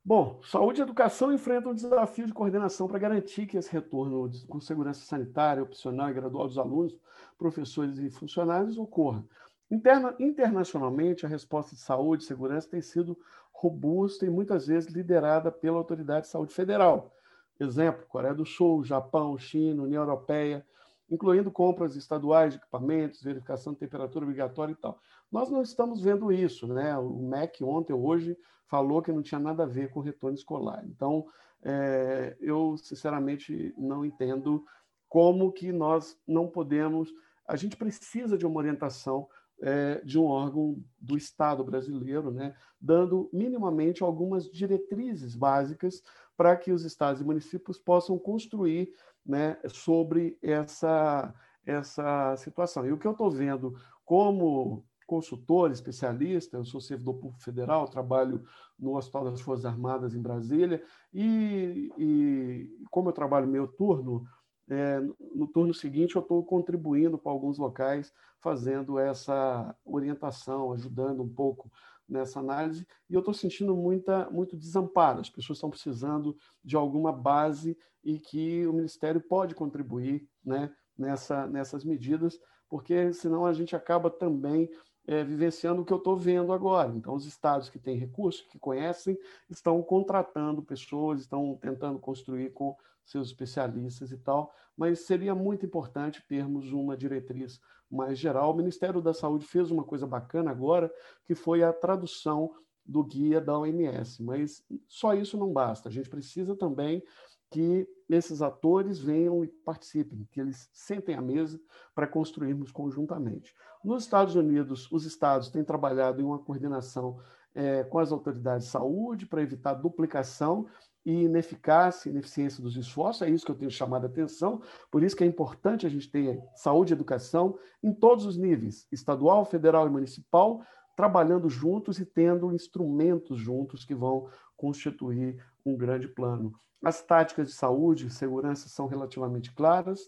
Bom, 0.05 0.41
saúde 0.43 0.81
e 0.81 0.83
educação 0.83 1.33
enfrentam 1.33 1.71
um 1.71 1.75
desafio 1.77 2.27
de 2.27 2.33
coordenação 2.33 2.89
para 2.89 2.99
garantir 2.99 3.47
que 3.47 3.57
esse 3.57 3.71
retorno 3.71 4.29
com 4.49 4.61
segurança 4.61 5.05
sanitária, 5.05 5.63
opcional 5.63 6.11
e 6.11 6.13
gradual 6.13 6.49
dos 6.49 6.59
alunos, 6.59 6.99
professores 7.39 7.99
e 7.99 8.11
funcionários 8.11 8.77
ocorra. 8.77 9.25
Interna, 9.71 10.13
internacionalmente, 10.19 11.25
a 11.25 11.29
resposta 11.29 11.77
de 11.77 11.81
saúde 11.81 12.25
e 12.25 12.27
segurança 12.27 12.69
tem 12.69 12.83
sido 12.83 13.17
robusta 13.53 14.27
e 14.27 14.31
muitas 14.31 14.67
vezes 14.67 14.91
liderada 14.93 15.53
pela 15.53 15.79
Autoridade 15.79 16.27
de 16.27 16.33
Saúde 16.33 16.53
Federal. 16.53 17.15
Exemplo, 17.61 18.05
Coreia 18.09 18.35
do 18.35 18.45
Sul, 18.45 18.83
Japão, 18.85 19.39
China, 19.39 19.85
União 19.85 20.03
Europeia, 20.03 20.67
incluindo 21.13 21.51
compras 21.51 21.95
estaduais 21.95 22.55
de 22.55 22.59
equipamentos, 22.59 23.23
verificação 23.23 23.75
de 23.75 23.79
temperatura 23.79 24.25
obrigatória 24.25 24.73
e 24.73 24.77
tal. 24.77 24.99
Nós 25.31 25.51
não 25.51 25.61
estamos 25.61 26.01
vendo 26.01 26.33
isso, 26.33 26.67
né? 26.67 26.97
O 26.97 27.19
MEC 27.19 27.63
ontem, 27.63 27.93
hoje, 27.93 28.35
falou 28.67 29.03
que 29.03 29.13
não 29.13 29.21
tinha 29.21 29.39
nada 29.39 29.65
a 29.65 29.67
ver 29.67 29.91
com 29.91 30.01
o 30.01 30.03
retorno 30.03 30.35
escolar. 30.35 30.83
Então, 30.87 31.27
é, 31.63 32.35
eu 32.41 32.79
sinceramente 32.79 33.75
não 33.77 34.07
entendo 34.07 34.65
como 35.07 35.53
que 35.53 35.71
nós 35.71 36.19
não 36.27 36.49
podemos. 36.49 37.13
A 37.47 37.57
gente 37.57 37.77
precisa 37.77 38.39
de 38.39 38.47
uma 38.47 38.59
orientação 38.59 39.29
é, 39.61 40.01
de 40.03 40.19
um 40.19 40.25
órgão 40.25 40.83
do 40.99 41.17
Estado 41.17 41.63
brasileiro, 41.63 42.31
né, 42.31 42.55
dando 42.81 43.29
minimamente 43.33 44.03
algumas 44.03 44.51
diretrizes 44.51 45.37
básicas 45.37 46.03
para 46.37 46.57
que 46.57 46.73
os 46.73 46.85
estados 46.85 47.21
e 47.21 47.25
municípios 47.25 47.79
possam 47.79 48.19
construir 48.19 48.93
né, 49.25 49.57
sobre 49.69 50.39
essa, 50.43 51.35
essa 51.65 52.37
situação. 52.37 52.87
E 52.87 52.93
o 52.93 52.99
que 52.99 53.07
eu 53.07 53.13
estou 53.13 53.31
vendo 53.31 53.75
como 54.05 54.85
consultor, 55.07 55.71
especialista, 55.71 56.57
eu 56.57 56.65
sou 56.65 56.81
servidor 56.81 57.15
público 57.15 57.43
federal, 57.43 57.87
trabalho 57.87 58.43
no 58.79 58.97
Hospital 58.97 59.31
das 59.31 59.41
Forças 59.41 59.67
Armadas 59.67 60.15
em 60.15 60.23
Brasília, 60.23 60.83
e, 61.13 61.93
e 61.99 62.87
como 62.91 63.11
eu 63.11 63.13
trabalho 63.13 63.47
meio 63.47 63.67
turno, 63.67 64.25
é, 64.71 65.01
no 65.35 65.47
turno 65.47 65.75
seguinte 65.75 66.17
eu 66.17 66.23
estou 66.23 66.43
contribuindo 66.45 67.19
para 67.19 67.31
alguns 67.31 67.59
locais, 67.59 68.13
fazendo 68.41 68.99
essa 68.99 69.77
orientação, 69.85 70.73
ajudando 70.73 71.23
um 71.23 71.29
pouco 71.29 71.71
nessa 72.09 72.41
análise, 72.41 72.87
e 73.09 73.15
eu 73.15 73.21
estou 73.21 73.33
sentindo 73.33 73.75
muita, 73.75 74.29
muito 74.31 74.57
desamparo. 74.57 75.21
As 75.21 75.31
pessoas 75.31 75.57
estão 75.57 75.71
precisando 75.71 76.37
de 76.65 76.77
alguma 76.77 77.13
base 77.13 77.77
e 78.05 78.19
que 78.19 78.67
o 78.67 78.73
Ministério 78.73 79.21
pode 79.21 79.55
contribuir 79.55 80.29
né, 80.45 80.71
nessa, 80.97 81.47
nessas 81.47 81.85
medidas, 81.85 82.39
porque 82.69 83.13
senão 83.13 83.47
a 83.47 83.53
gente 83.53 83.77
acaba 83.77 84.11
também 84.11 84.69
é, 85.07 85.25
vivenciando 85.25 85.83
o 85.83 85.85
que 85.85 85.93
eu 85.93 85.99
estou 85.99 86.17
vendo 86.17 86.53
agora. 86.53 86.93
Então, 86.95 87.15
os 87.15 87.27
estados 87.27 87.69
que 87.69 87.79
têm 87.79 87.97
recursos, 87.97 88.43
que 88.43 88.59
conhecem, 88.59 89.19
estão 89.51 89.83
contratando 89.83 90.63
pessoas, 90.63 91.21
estão 91.21 91.59
tentando 91.61 91.99
construir 91.99 92.53
com 92.53 92.77
seus 93.05 93.29
especialistas 93.29 94.13
e 94.13 94.17
tal, 94.17 94.53
mas 94.77 95.01
seria 95.01 95.35
muito 95.35 95.67
importante 95.67 96.25
termos 96.29 96.73
uma 96.73 96.97
diretriz 96.97 97.61
mais 97.93 98.19
geral. 98.19 98.53
O 98.53 98.57
Ministério 98.57 99.01
da 99.01 99.13
Saúde 99.13 99.45
fez 99.45 99.71
uma 99.71 99.85
coisa 99.85 100.07
bacana 100.07 100.51
agora, 100.51 100.93
que 101.25 101.35
foi 101.35 101.63
a 101.63 101.73
tradução 101.73 102.55
do 102.85 103.05
guia 103.05 103.41
da 103.41 103.59
OMS. 103.59 104.23
Mas 104.23 104.65
só 104.89 105.15
isso 105.15 105.37
não 105.37 105.53
basta. 105.53 105.89
A 105.89 105.93
gente 105.93 106.09
precisa 106.09 106.57
também 106.57 107.03
que 107.51 107.87
esses 108.09 108.41
atores 108.41 108.99
venham 108.99 109.45
e 109.45 109.49
participem, 109.49 110.27
que 110.33 110.41
eles 110.41 110.71
sentem 110.73 111.15
à 111.15 111.21
mesa 111.21 111.61
para 111.95 112.07
construirmos 112.07 112.73
conjuntamente. 112.73 113.55
Nos 113.85 114.05
Estados 114.05 114.35
Unidos, 114.35 114.91
os 114.91 115.05
estados 115.05 115.51
têm 115.51 115.63
trabalhado 115.63 116.21
em 116.21 116.25
uma 116.25 116.39
coordenação 116.39 117.19
é, 117.55 117.85
com 117.85 117.99
as 117.99 118.11
autoridades 118.11 118.67
de 118.67 118.73
saúde 118.73 119.27
para 119.27 119.43
evitar 119.43 119.75
duplicação 119.75 120.67
e 121.05 121.25
ineficácia, 121.25 122.11
ineficiência 122.11 122.63
dos 122.63 122.77
esforços, 122.77 123.23
é 123.23 123.31
isso 123.31 123.45
que 123.45 123.51
eu 123.51 123.57
tenho 123.57 123.71
chamado 123.71 124.05
a 124.05 124.09
atenção, 124.09 124.63
por 124.91 125.03
isso 125.03 125.17
que 125.17 125.25
é 125.25 125.27
importante 125.27 125.87
a 125.87 125.89
gente 125.89 126.11
ter 126.11 126.41
saúde 126.55 126.93
e 126.93 126.95
educação 126.95 127.59
em 127.83 127.93
todos 127.93 128.25
os 128.25 128.37
níveis, 128.37 128.87
estadual, 128.93 129.45
federal 129.45 129.87
e 129.87 129.91
municipal, 129.91 130.63
trabalhando 130.97 131.49
juntos 131.49 131.99
e 131.99 132.07
tendo 132.07 132.53
instrumentos 132.53 133.39
juntos 133.39 133.85
que 133.85 133.95
vão 133.95 134.29
constituir 134.57 135.45
um 135.65 135.77
grande 135.77 136.07
plano. 136.09 136.53
As 136.85 137.03
táticas 137.03 137.49
de 137.49 137.55
saúde 137.55 138.07
e 138.07 138.11
segurança 138.11 138.69
são 138.69 138.87
relativamente 138.87 139.53
claras, 139.55 140.01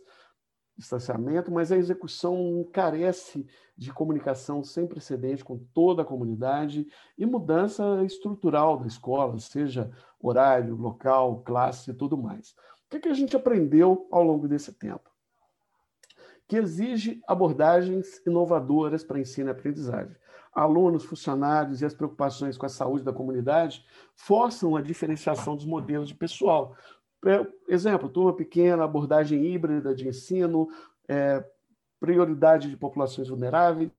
distanciamento, 0.77 1.53
mas 1.53 1.71
a 1.71 1.77
execução 1.77 2.69
carece 2.73 3.47
de 3.77 3.93
comunicação 3.93 4.63
sem 4.63 4.87
precedente 4.87 5.45
com 5.45 5.59
toda 5.73 6.03
a 6.03 6.05
comunidade 6.05 6.87
e 7.17 7.25
mudança 7.25 8.03
estrutural 8.05 8.79
da 8.79 8.87
escola, 8.87 9.39
seja 9.39 9.91
horário, 10.21 10.75
local, 10.77 11.43
classe 11.43 11.91
e 11.91 11.95
tudo 11.95 12.17
mais. 12.17 12.51
O 12.87 12.91
que, 12.91 12.97
é 12.97 13.01
que 13.01 13.09
a 13.09 13.15
gente 13.15 13.37
aprendeu 13.37 14.09
ao 14.11 14.23
longo 14.23 14.49
desse 14.49 14.73
tempo? 14.73 15.11
Que 16.47 16.57
exige 16.57 17.23
abordagens 17.27 18.21
inovadoras 18.27 19.03
para 19.03 19.21
ensino 19.21 19.49
e 19.49 19.53
aprendizagem 19.53 20.17
alunos, 20.55 21.05
funcionários 21.05 21.83
e 21.83 21.85
as 21.85 21.95
preocupações 21.95 22.57
com 22.57 22.65
a 22.65 22.69
saúde 22.69 23.03
da 23.03 23.13
comunidade 23.13 23.85
forçam 24.15 24.77
a 24.77 24.81
diferenciação 24.81 25.57
dos 25.57 25.65
modelos 25.65 26.09
de 26.09 26.15
pessoal. 26.15 26.77
Exemplo, 27.69 28.09
turma 28.09 28.33
pequena, 28.33 28.85
abordagem 28.85 29.45
híbrida 29.45 29.95
de 29.95 30.09
ensino, 30.09 30.69
é, 31.09 31.45
prioridade 31.99 32.69
de 32.69 32.77
populações 32.77 33.29
vulneráveis, 33.29 33.91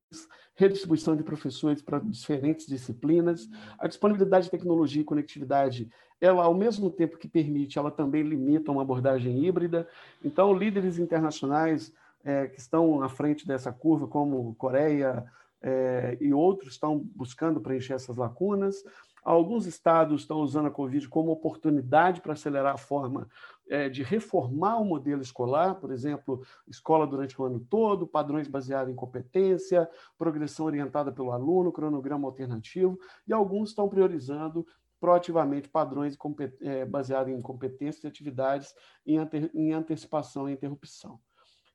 redistribuição 0.55 1.15
de 1.15 1.23
professores 1.23 1.81
para 1.81 1.99
diferentes 1.99 2.65
disciplinas, 2.67 3.49
a 3.77 3.87
disponibilidade 3.87 4.45
de 4.45 4.51
tecnologia 4.51 5.01
e 5.01 5.05
conectividade, 5.05 5.89
ela, 6.21 6.43
ao 6.43 6.53
mesmo 6.53 6.89
tempo 6.89 7.17
que 7.17 7.27
permite, 7.27 7.77
ela 7.77 7.91
também 7.91 8.23
limita 8.23 8.71
uma 8.71 8.81
abordagem 8.81 9.45
híbrida. 9.45 9.87
Então, 10.23 10.53
líderes 10.53 10.97
internacionais 10.97 11.93
é, 12.23 12.47
que 12.47 12.59
estão 12.59 13.01
à 13.03 13.09
frente 13.09 13.45
dessa 13.45 13.71
curva, 13.71 14.07
como 14.07 14.55
Coreia, 14.55 15.25
é, 15.61 16.17
e 16.21 16.33
outros 16.33 16.73
estão 16.73 16.99
buscando 17.15 17.59
preencher 17.59 17.93
essas 17.93 18.17
lacunas. 18.17 18.83
Alguns 19.25 19.65
estados 19.65 20.21
estão 20.21 20.37
usando 20.37 20.67
a 20.67 20.71
Covid 20.71 21.09
como 21.09 21.31
oportunidade 21.31 22.21
para 22.21 22.33
acelerar 22.33 22.75
a 22.75 22.77
forma 22.77 23.27
é, 23.67 23.89
de 23.89 24.03
reformar 24.03 24.77
o 24.77 24.85
modelo 24.85 25.19
escolar, 25.19 25.73
por 25.75 25.91
exemplo, 25.91 26.45
escola 26.67 27.07
durante 27.07 27.41
o 27.41 27.43
ano 27.43 27.59
todo, 27.67 28.05
padrões 28.05 28.47
baseados 28.47 28.93
em 28.93 28.95
competência, 28.95 29.89
progressão 30.15 30.67
orientada 30.67 31.11
pelo 31.11 31.31
aluno, 31.31 31.71
cronograma 31.71 32.27
alternativo, 32.27 32.99
e 33.27 33.33
alguns 33.33 33.69
estão 33.69 33.89
priorizando 33.89 34.63
proativamente 34.99 35.69
padrões 35.69 36.15
é, 36.61 36.85
baseados 36.85 37.33
em 37.33 37.41
competências 37.41 38.03
e 38.03 38.07
atividades 38.07 38.75
em, 39.07 39.17
ante, 39.17 39.49
em 39.55 39.73
antecipação 39.73 40.47
e 40.47 40.53
interrupção. 40.53 41.19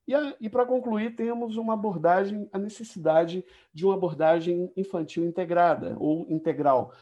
E, 0.06 0.12
e 0.40 0.48
para 0.48 0.64
concluir, 0.64 1.16
temos 1.16 1.56
uma 1.56 1.74
abordagem, 1.74 2.48
a 2.52 2.58
necessidade 2.58 3.44
de 3.74 3.84
uma 3.84 3.94
abordagem 3.94 4.72
infantil 4.76 5.24
integrada 5.24 5.96
ou 5.98 6.26
integral. 6.28 6.92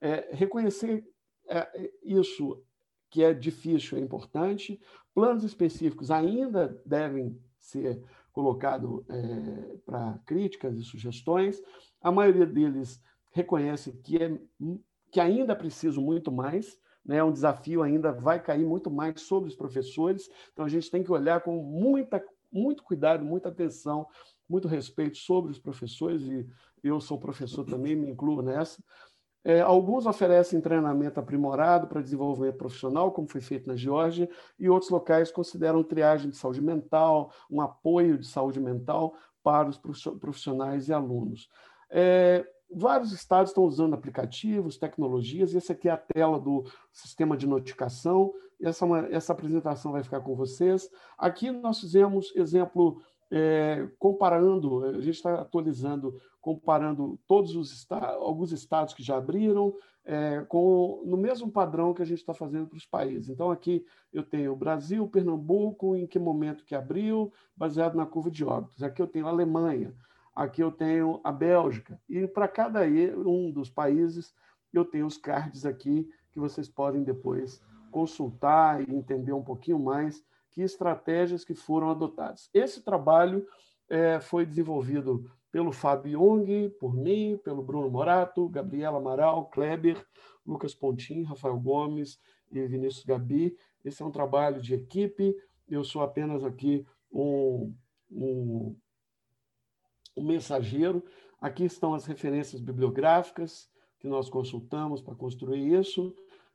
É, 0.00 0.28
reconhecer 0.32 1.04
é, 1.48 1.90
isso 2.02 2.62
que 3.10 3.22
é 3.22 3.32
difícil 3.32 3.98
é 3.98 4.00
importante. 4.00 4.80
Planos 5.14 5.44
específicos 5.44 6.10
ainda 6.10 6.80
devem 6.84 7.40
ser 7.58 8.02
colocados 8.32 9.02
é, 9.08 9.76
para 9.84 10.18
críticas 10.24 10.78
e 10.78 10.84
sugestões. 10.84 11.60
A 12.00 12.12
maioria 12.12 12.46
deles 12.46 13.02
reconhece 13.32 13.92
que, 13.92 14.16
é, 14.16 14.38
que 15.10 15.20
ainda 15.20 15.56
preciso 15.56 16.00
muito 16.00 16.30
mais, 16.30 16.78
né? 17.04 17.22
um 17.22 17.32
desafio 17.32 17.82
ainda 17.82 18.12
vai 18.12 18.42
cair 18.42 18.64
muito 18.64 18.90
mais 18.90 19.22
sobre 19.22 19.48
os 19.48 19.56
professores, 19.56 20.28
então 20.52 20.64
a 20.64 20.68
gente 20.68 20.90
tem 20.90 21.02
que 21.02 21.12
olhar 21.12 21.40
com 21.40 21.62
muita 21.62 22.22
muito 22.50 22.82
cuidado, 22.82 23.24
muita 23.24 23.48
atenção, 23.48 24.06
muito 24.48 24.68
respeito 24.68 25.18
sobre 25.18 25.50
os 25.50 25.58
professores, 25.58 26.22
e 26.22 26.46
eu 26.82 27.00
sou 27.00 27.20
professor 27.20 27.64
também, 27.64 27.94
me 27.94 28.10
incluo 28.10 28.42
nessa. 28.42 28.82
É, 29.48 29.62
alguns 29.62 30.04
oferecem 30.04 30.60
treinamento 30.60 31.18
aprimorado 31.18 31.86
para 31.86 32.02
desenvolvimento 32.02 32.58
profissional, 32.58 33.10
como 33.12 33.26
foi 33.26 33.40
feito 33.40 33.66
na 33.66 33.74
Geórgia, 33.74 34.28
e 34.58 34.68
outros 34.68 34.90
locais 34.90 35.30
consideram 35.30 35.82
triagem 35.82 36.28
de 36.28 36.36
saúde 36.36 36.60
mental, 36.60 37.32
um 37.50 37.62
apoio 37.62 38.18
de 38.18 38.26
saúde 38.26 38.60
mental 38.60 39.14
para 39.42 39.70
os 39.70 39.78
profissionais 40.20 40.88
e 40.88 40.92
alunos. 40.92 41.48
É, 41.88 42.46
vários 42.70 43.10
estados 43.10 43.50
estão 43.50 43.64
usando 43.64 43.94
aplicativos, 43.94 44.76
tecnologias, 44.76 45.54
essa 45.54 45.72
aqui 45.72 45.88
é 45.88 45.92
a 45.92 45.96
tela 45.96 46.38
do 46.38 46.70
sistema 46.92 47.34
de 47.34 47.46
notificação, 47.46 48.34
essa, 48.60 48.84
essa 49.10 49.32
apresentação 49.32 49.92
vai 49.92 50.02
ficar 50.02 50.20
com 50.20 50.36
vocês. 50.36 50.90
Aqui 51.16 51.50
nós 51.50 51.80
fizemos 51.80 52.36
exemplo 52.36 53.00
é, 53.30 53.88
comparando, 53.98 54.84
a 54.84 55.00
gente 55.00 55.16
está 55.16 55.40
atualizando, 55.40 56.20
comparando 56.40 57.18
todos 57.26 57.54
os 57.54 57.72
estados, 57.72 58.16
alguns 58.22 58.52
estados 58.52 58.94
que 58.94 59.02
já 59.02 59.16
abriram, 59.16 59.74
é, 60.04 60.42
com, 60.48 61.02
no 61.04 61.16
mesmo 61.16 61.50
padrão 61.50 61.92
que 61.92 62.00
a 62.00 62.06
gente 62.06 62.18
está 62.18 62.32
fazendo 62.32 62.66
para 62.66 62.78
os 62.78 62.86
países. 62.86 63.28
Então, 63.28 63.50
aqui 63.50 63.84
eu 64.12 64.22
tenho 64.22 64.56
Brasil, 64.56 65.06
Pernambuco, 65.06 65.94
em 65.94 66.06
que 66.06 66.18
momento 66.18 66.64
que 66.64 66.74
abriu, 66.74 67.30
baseado 67.54 67.94
na 67.94 68.06
curva 68.06 68.30
de 68.30 68.44
óbitos. 68.44 68.82
Aqui 68.82 69.02
eu 69.02 69.06
tenho 69.06 69.26
Alemanha, 69.26 69.94
aqui 70.34 70.62
eu 70.62 70.72
tenho 70.72 71.20
a 71.22 71.30
Bélgica, 71.30 72.00
e 72.08 72.26
para 72.26 72.48
cada 72.48 72.80
um 73.26 73.50
dos 73.50 73.68
países 73.68 74.34
eu 74.72 74.84
tenho 74.84 75.06
os 75.06 75.18
cards 75.18 75.66
aqui 75.66 76.08
que 76.30 76.40
vocês 76.40 76.68
podem 76.68 77.02
depois 77.02 77.60
consultar 77.90 78.86
e 78.86 78.94
entender 78.94 79.32
um 79.32 79.42
pouquinho 79.42 79.78
mais 79.78 80.24
que 80.58 80.62
estratégias 80.62 81.44
que 81.44 81.54
foram 81.54 81.88
adotadas. 81.88 82.50
Esse 82.52 82.82
trabalho 82.82 83.46
é, 83.88 84.18
foi 84.18 84.44
desenvolvido 84.44 85.30
pelo 85.52 85.70
Fábio 85.70 86.20
Young, 86.20 86.70
por 86.80 86.92
mim, 86.92 87.38
pelo 87.44 87.62
Bruno 87.62 87.88
Morato, 87.88 88.48
Gabriela 88.48 88.98
Amaral, 88.98 89.48
Kleber, 89.50 90.04
Lucas 90.44 90.74
Pontin, 90.74 91.22
Rafael 91.22 91.56
Gomes 91.60 92.18
e 92.50 92.60
Vinícius 92.66 93.04
Gabi. 93.04 93.56
Esse 93.84 94.02
é 94.02 94.04
um 94.04 94.10
trabalho 94.10 94.60
de 94.60 94.74
equipe, 94.74 95.32
eu 95.68 95.84
sou 95.84 96.02
apenas 96.02 96.42
aqui 96.42 96.84
um, 97.12 97.72
um, 98.10 98.76
um 100.16 100.24
mensageiro. 100.24 101.04
Aqui 101.40 101.66
estão 101.66 101.94
as 101.94 102.04
referências 102.04 102.60
bibliográficas 102.60 103.70
que 104.00 104.08
nós 104.08 104.28
consultamos 104.28 105.00
para 105.00 105.14
construir 105.14 105.78
isso. 105.78 106.12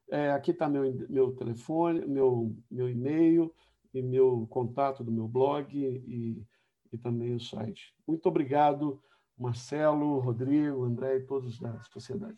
É, 0.10 0.30
aqui 0.32 0.52
está 0.52 0.68
meu, 0.68 0.84
meu 1.10 1.32
telefone, 1.32 2.06
meu, 2.06 2.54
meu 2.70 2.90
e-mail 2.90 3.50
e 3.94 4.02
meu 4.02 4.48
contato 4.50 5.04
do 5.04 5.12
meu 5.12 5.28
blog 5.28 5.76
e, 5.76 6.44
e 6.92 6.98
também 6.98 7.36
o 7.36 7.40
site. 7.40 7.94
Muito 8.08 8.28
obrigado, 8.28 9.02
Marcelo, 9.38 10.20
Rodrigo, 10.20 10.84
André 10.84 11.18
e 11.18 11.26
todos 11.26 11.60
da 11.60 11.82
sociedade. 11.92 12.38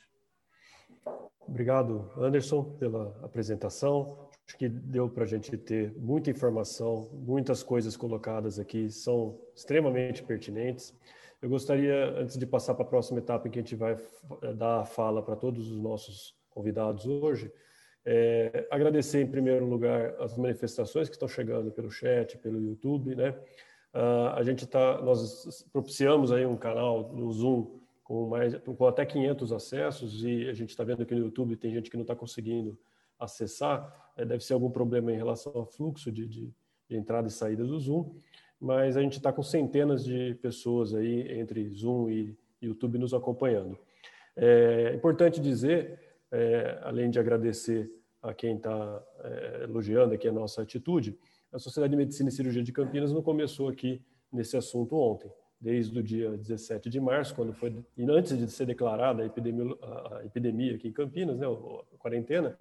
Obrigado, 1.47 2.11
Anderson, 2.17 2.63
pela 2.77 3.17
apresentação. 3.23 4.27
Acho 4.47 4.57
que 4.57 4.67
deu 4.67 5.09
para 5.09 5.23
a 5.23 5.27
gente 5.27 5.55
ter 5.57 5.95
muita 5.97 6.29
informação, 6.29 7.09
muitas 7.13 7.63
coisas 7.63 7.95
colocadas 7.95 8.59
aqui 8.59 8.89
são 8.89 9.39
extremamente 9.55 10.23
pertinentes. 10.23 10.93
Eu 11.41 11.49
gostaria, 11.49 12.19
antes 12.19 12.37
de 12.37 12.45
passar 12.45 12.73
para 12.73 12.85
a 12.85 12.87
próxima 12.87 13.19
etapa 13.19 13.47
em 13.47 13.51
que 13.51 13.59
a 13.59 13.61
gente 13.61 13.75
vai 13.75 13.97
dar 14.55 14.81
a 14.81 14.85
fala 14.85 15.21
para 15.21 15.35
todos 15.35 15.71
os 15.71 15.79
nossos 15.79 16.35
convidados 16.49 17.05
hoje, 17.05 17.51
é, 18.05 18.67
agradecer 18.69 19.21
em 19.21 19.27
primeiro 19.27 19.65
lugar 19.65 20.13
as 20.19 20.37
manifestações 20.37 21.09
que 21.09 21.15
estão 21.15 21.27
chegando 21.27 21.71
pelo 21.71 21.89
chat, 21.89 22.37
pelo 22.37 22.61
YouTube, 22.61 23.15
né? 23.15 23.35
Uh, 23.93 24.27
a 24.35 24.43
gente 24.43 24.67
tá, 24.67 25.01
nós 25.01 25.65
propiciamos 25.71 26.31
aí 26.31 26.45
um 26.45 26.57
canal 26.57 27.13
no 27.13 27.31
Zoom 27.31 27.79
com 28.03 28.27
mais, 28.27 28.53
com 28.57 28.85
até 28.85 29.05
500 29.05 29.53
acessos 29.53 30.23
e 30.23 30.49
a 30.49 30.53
gente 30.53 30.69
está 30.69 30.83
vendo 30.83 31.05
que 31.05 31.15
no 31.15 31.21
YouTube 31.21 31.55
tem 31.55 31.73
gente 31.73 31.89
que 31.89 31.95
não 31.95 32.03
está 32.03 32.13
conseguindo 32.13 32.77
acessar, 33.17 34.11
é, 34.17 34.25
deve 34.25 34.43
ser 34.43 34.53
algum 34.53 34.69
problema 34.69 35.13
em 35.13 35.15
relação 35.15 35.53
ao 35.55 35.65
fluxo 35.65 36.11
de, 36.11 36.27
de, 36.27 36.53
de 36.89 36.95
entrada 36.97 37.29
e 37.29 37.31
saída 37.31 37.63
do 37.63 37.79
Zoom, 37.79 38.13
mas 38.59 38.97
a 38.97 39.01
gente 39.01 39.15
está 39.17 39.31
com 39.31 39.41
centenas 39.41 40.03
de 40.03 40.35
pessoas 40.41 40.93
aí 40.93 41.39
entre 41.39 41.69
Zoom 41.69 42.09
e 42.09 42.37
YouTube 42.61 42.97
nos 42.97 43.13
acompanhando. 43.13 43.77
É 44.35 44.93
importante 44.93 45.39
dizer 45.39 46.04
é, 46.35 46.79
além 46.83 47.09
de 47.09 47.17
agradecer 47.17 47.89
a 48.21 48.33
quem 48.33 48.57
está 48.57 49.03
é, 49.23 49.63
elogiando 49.63 50.13
aqui 50.13 50.27
a 50.27 50.31
nossa 50.31 50.61
atitude, 50.61 51.17
a 51.51 51.57
Sociedade 51.59 51.91
de 51.91 51.97
Medicina 51.97 52.29
e 52.29 52.31
Cirurgia 52.31 52.61
de 52.61 52.73
Campinas 52.73 53.13
não 53.13 53.21
começou 53.21 53.69
aqui 53.69 54.01
nesse 54.31 54.57
assunto 54.57 54.97
ontem. 54.97 55.31
desde 55.61 55.97
o 55.97 56.03
dia 56.03 56.37
17 56.37 56.89
de 56.89 56.99
março, 56.99 57.33
quando 57.33 57.53
foi, 57.53 57.73
e 57.97 58.03
antes 58.03 58.37
de 58.37 58.51
ser 58.51 58.65
declarada 58.65 59.23
a 59.23 59.25
epidemia, 59.25 59.75
a 59.81 60.25
epidemia 60.25 60.75
aqui 60.75 60.89
em 60.89 60.91
Campinas, 60.91 61.37
né, 61.39 61.47
a 61.47 61.97
quarentena, 61.97 62.57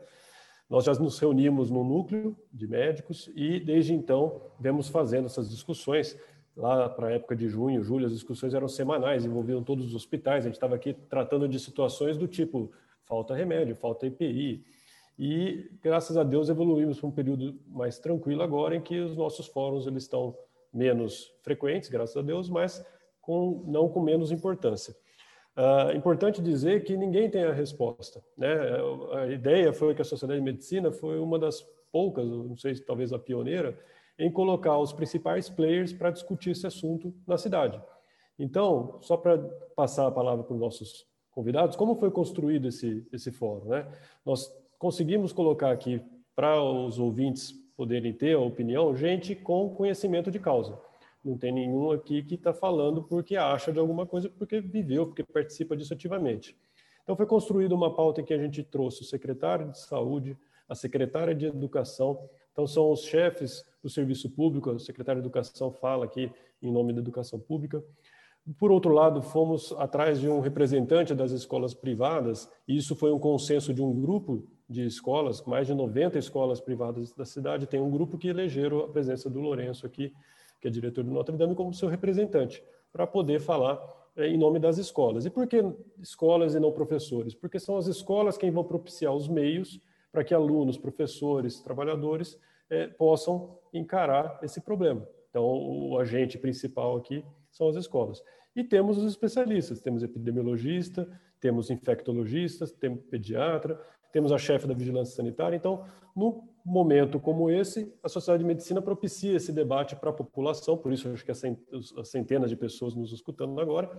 nós 0.71 0.85
já 0.85 0.95
nos 0.95 1.19
reunimos 1.19 1.71
no 1.71 1.85
núcleo 1.85 2.37
de 2.53 2.67
médicos 2.67 3.31
e, 3.35 3.61
desde 3.61 3.93
então, 3.93 4.41
vemos 4.59 4.89
fazendo 4.89 5.27
essas 5.27 5.51
discussões. 5.51 6.19
Lá 6.57 6.89
para 6.89 7.09
a 7.09 7.11
época 7.11 7.35
de 7.35 7.49
junho, 7.49 7.83
julho, 7.83 8.07
as 8.07 8.13
discussões 8.13 8.55
eram 8.55 8.69
semanais, 8.69 9.25
envolviam 9.25 9.63
todos 9.63 9.87
os 9.87 9.95
hospitais. 9.95 10.45
A 10.45 10.49
gente 10.49 10.55
estava 10.55 10.77
aqui 10.77 10.95
tratando 10.95 11.49
de 11.49 11.59
situações 11.59 12.17
do 12.17 12.29
tipo 12.29 12.71
falta 13.07 13.35
remédio, 13.35 13.77
falta 13.77 14.07
EPI. 14.07 14.65
E, 15.19 15.71
graças 15.83 16.17
a 16.17 16.25
Deus, 16.25 16.49
evoluímos 16.49 16.99
para 16.99 17.09
um 17.09 17.13
período 17.13 17.59
mais 17.69 17.99
tranquilo 17.99 18.43
agora, 18.43 18.75
em 18.75 18.81
que 18.81 18.99
os 18.99 19.17
nossos 19.17 19.47
fóruns 19.47 19.87
eles 19.87 20.03
estão 20.03 20.37
menos 20.73 21.33
frequentes, 21.43 21.89
graças 21.89 22.17
a 22.17 22.23
Deus, 22.23 22.49
mas 22.49 22.85
com, 23.21 23.63
não 23.67 23.89
com 23.89 24.01
menos 24.01 24.33
importância. 24.33 24.95
Uh, 25.57 25.97
importante 25.97 26.43
dizer 26.43 26.83
que 26.83 26.97
ninguém 26.97 27.31
tem 27.31 27.45
a 27.45 27.53
resposta. 27.53 28.21
Né? 28.37 28.53
A 29.13 29.27
ideia 29.29 29.73
foi 29.73 29.95
que 29.95 30.03
a 30.03 30.05
Sociedade 30.05 30.41
de 30.41 30.45
Medicina 30.45 30.91
foi 30.91 31.21
uma 31.21 31.39
das 31.39 31.63
poucas, 31.93 32.27
não 32.27 32.57
sei 32.57 32.75
se 32.75 32.85
talvez 32.85 33.13
a 33.13 33.19
pioneira, 33.21 33.79
em 34.19 34.31
colocar 34.31 34.77
os 34.79 34.93
principais 34.93 35.49
players 35.49 35.93
para 35.93 36.11
discutir 36.11 36.51
esse 36.51 36.67
assunto 36.67 37.15
na 37.25 37.39
cidade. 37.39 37.81
Então, 38.37 38.99
só 39.01 39.17
para 39.17 39.39
passar 39.77 40.09
a 40.09 40.11
palavra 40.11 40.43
para 40.43 40.55
os 40.55 40.61
nossos 40.61 41.07
convidados, 41.35 41.77
como 41.77 41.97
foi 41.97 42.11
construído 42.11 42.69
esse, 42.69 43.07
esse 43.13 43.31
fórum? 43.31 43.69
Né? 43.69 43.87
Nós 44.25 44.51
conseguimos 44.79 45.33
colocar 45.33 45.71
aqui 45.71 46.01
para 46.35 46.63
os 46.63 46.99
ouvintes 46.99 47.53
poderem 47.77 48.13
ter 48.13 48.35
a 48.35 48.41
opinião, 48.41 48.95
gente 48.97 49.35
com 49.35 49.75
conhecimento 49.75 50.31
de 50.31 50.39
causa. 50.39 50.79
Não 51.25 51.37
tem 51.37 51.51
nenhum 51.51 51.91
aqui 51.91 52.23
que 52.23 52.35
está 52.35 52.53
falando 52.53 53.03
porque 53.03 53.37
acha 53.37 53.73
de 53.73 53.79
alguma 53.79 54.07
coisa, 54.07 54.29
porque 54.29 54.61
viveu, 54.61 55.07
porque 55.07 55.25
participa 55.25 55.77
disso 55.77 55.95
ativamente. 55.95 56.57
Então, 57.03 57.17
foi 57.17 57.27
construída 57.27 57.75
uma 57.75 57.95
pauta 57.95 58.21
em 58.21 58.25
que 58.25 58.33
a 58.33 58.39
gente 58.39 58.63
trouxe 58.63 59.03
o 59.03 59.05
secretário 59.05 59.71
de 59.71 59.79
saúde, 59.79 60.37
a 60.69 60.75
secretária 60.75 61.35
de 61.35 61.47
educação. 61.47 62.29
Então, 62.53 62.67
são 62.67 62.91
os 62.91 63.03
chefes 63.03 63.65
do 63.83 63.91
serviço 63.91 64.31
público, 64.31 64.71
o 64.71 64.81
secretário 64.81 65.21
de 65.21 65.27
educação 65.27 65.71
fala 65.71 66.05
aqui 66.05 66.31
em 66.63 66.73
nome 66.73 66.93
da 66.93 67.01
educação 67.01 67.39
pública. 67.39 67.83
Por 68.59 68.71
outro 68.71 68.93
lado, 68.93 69.23
fomos 69.23 69.73
atrás 69.79 70.21
de 70.21 70.29
um 70.29 70.41
representante 70.41 71.15
das 71.15 71.31
escolas 71.33 71.73
privadas, 71.73 72.51
e 72.69 72.77
isso 72.77 72.95
foi 72.95 73.11
um 73.11 73.19
consenso 73.19 73.73
de 73.73 73.83
um 73.83 73.99
grupo 73.99 74.47
de 74.69 74.85
escolas, 74.85 75.43
mais 75.43 75.67
de 75.67 75.75
90 75.75 76.19
escolas 76.19 76.61
privadas 76.61 77.13
da 77.13 77.25
cidade, 77.25 77.67
tem 77.67 77.81
um 77.81 77.91
grupo 77.91 78.19
que 78.19 78.29
elegeram 78.29 78.81
a 78.81 78.89
presença 78.89 79.31
do 79.31 79.41
Lourenço 79.41 79.87
aqui 79.87 80.13
que 80.65 80.69
é 80.69 80.71
diretor 80.71 81.05
do 81.05 81.11
Notre 81.11 81.37
Dame, 81.37 81.55
como 81.55 81.75
seu 81.75 81.91
representante, 81.91 82.65
para 82.91 83.07
poder 83.07 83.39
falar 83.39 83.79
é, 84.17 84.29
em 84.29 84.39
nome 84.39 84.59
das 84.59 84.79
escolas. 84.79 85.27
E 85.27 85.31
por 85.31 85.47
que 85.47 85.63
escolas 86.01 86.55
e 86.55 86.59
não 86.59 86.73
professores? 86.73 87.35
Porque 87.35 87.61
são 87.61 87.77
as 87.77 87.87
escolas 87.87 88.39
quem 88.39 88.51
vão 88.51 88.65
propiciar 88.65 89.13
os 89.13 89.29
meios 89.29 89.79
para 90.11 90.25
que 90.25 90.33
alunos, 90.33 90.79
professores, 90.79 91.61
trabalhadores 91.61 92.41
é, 92.71 92.87
possam 92.87 93.59
encarar 93.75 94.39
esse 94.43 94.59
problema. 94.59 95.07
Então, 95.29 95.45
o 95.45 95.99
agente 95.99 96.39
principal 96.39 96.97
aqui 96.97 97.23
são 97.55 97.69
as 97.69 97.77
escolas. 97.77 98.23
E 98.55 98.63
temos 98.63 98.99
os 98.99 99.11
especialistas, 99.11 99.81
temos 99.81 100.03
epidemiologista, 100.03 101.09
temos 101.41 101.71
infectologistas, 101.71 102.71
temos 102.73 103.03
pediatra, 103.05 103.81
temos 104.13 104.31
a 104.31 104.39
chefe 104.39 104.67
da 104.67 104.75
vigilância 104.75 105.17
sanitária. 105.17 105.57
Então, 105.57 105.85
no 106.15 106.49
momento 106.65 107.19
como 107.19 107.51
esse, 107.51 107.93
a 108.03 108.09
Sociedade 108.09 108.43
de 108.43 108.47
Medicina 108.47 108.81
propicia 108.81 109.37
esse 109.37 109.53
debate 109.53 109.97
para 109.97 110.11
a 110.11 110.13
população, 110.13 110.77
por 110.77 110.93
isso 110.93 111.09
acho 111.09 111.25
que 111.25 111.33
as 111.33 111.43
centenas 112.05 112.51
de 112.51 112.57
pessoas 112.57 112.95
nos 112.95 113.13
escutando 113.13 113.61
agora. 113.61 113.91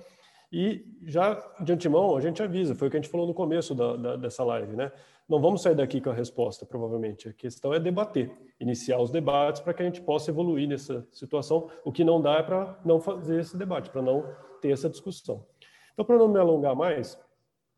E 0.52 0.86
já 1.04 1.36
de 1.60 1.74
antemão 1.74 2.16
a 2.16 2.22
gente 2.22 2.42
avisa, 2.42 2.76
foi 2.76 2.88
o 2.88 2.92
que 2.92 2.98
a 2.98 3.02
gente 3.02 3.12
falou 3.12 3.28
no 3.28 3.34
começo 3.34 3.76
da, 3.76 3.96
da, 3.96 4.16
dessa 4.16 4.44
live, 4.44 4.76
né? 4.76 4.92
Não 5.28 5.42
vamos 5.42 5.64
sair 5.64 5.76
daqui 5.76 6.00
com 6.00 6.12
a 6.12 6.14
resposta, 6.14 6.66
provavelmente. 6.66 7.28
A 7.28 7.34
questão 7.34 7.74
é 7.74 7.80
debater, 7.80 8.32
iniciar 8.60 9.00
os 9.02 9.10
debates 9.10 9.60
para 9.60 9.74
que 9.74 9.82
a 9.82 9.86
gente 9.86 10.02
possa 10.02 10.30
evoluir 10.30 10.68
nessa 10.68 11.08
situação. 11.12 11.68
O 11.84 11.92
que 11.92 12.04
não 12.04 12.22
dá 12.22 12.36
é 12.36 12.44
para 12.44 12.80
não 12.86 13.00
fazer 13.00 13.40
esse 13.40 13.58
debate, 13.58 13.90
para 13.90 14.04
não 14.04 14.24
ter 14.62 14.72
essa 14.72 14.88
discussão. 14.88 15.44
Então, 15.94 16.06
para 16.06 16.18
não 16.18 16.28
me 16.28 16.38
alongar 16.38 16.76
mais, 16.76 17.20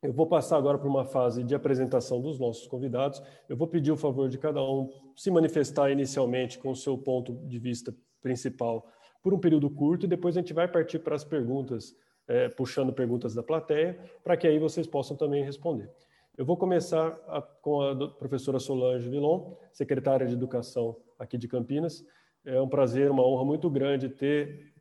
eu 0.04 0.12
vou 0.12 0.28
passar 0.28 0.58
agora 0.58 0.78
para 0.78 0.88
uma 0.88 1.06
fase 1.06 1.44
de 1.44 1.56
apresentação 1.56 2.22
dos 2.22 2.38
nossos 2.38 2.68
convidados. 2.68 3.24
Eu 3.48 3.56
vou 3.56 3.68
pedir 3.68 3.92
o 3.92 3.98
favor 3.98 4.28
de 4.28 4.38
cada 4.38 4.62
um 4.62 4.90
se 5.16 5.32
manifestar 5.32 5.90
inicialmente 5.90 6.60
com 6.60 6.72
o 6.72 6.76
seu 6.76 6.98
ponto 6.98 7.34
de 7.48 7.58
vista 7.58 7.96
principal 8.22 8.86
por 9.24 9.34
um 9.34 9.40
período 9.40 9.70
curto 9.70 10.06
e 10.06 10.10
depois 10.10 10.36
a 10.36 10.42
gente 10.42 10.54
vai 10.54 10.68
partir 10.68 11.00
para 11.00 11.16
as 11.16 11.24
perguntas, 11.24 11.96
é, 12.28 12.50
puxando 12.50 12.92
perguntas 12.92 13.34
da 13.34 13.42
plateia, 13.42 13.98
para 14.24 14.36
que 14.36 14.48
aí 14.48 14.60
vocês 14.60 14.86
possam 14.86 15.16
também 15.16 15.44
responder. 15.44 15.90
Eu 16.38 16.46
vou 16.46 16.56
começar 16.56 17.20
a, 17.28 17.42
com 17.42 17.82
a 17.82 18.10
professora 18.12 18.60
Solange 18.60 19.10
Vilon, 19.10 19.56
secretária 19.74 20.28
de 20.28 20.34
Educação 20.34 20.96
aqui 21.18 21.36
de 21.36 21.48
Campinas. 21.48 22.06
É 22.46 22.62
um 22.62 22.70
prazer, 22.70 23.10
uma 23.10 23.26
honra 23.26 23.44
muito 23.44 23.68
grande 23.72 24.08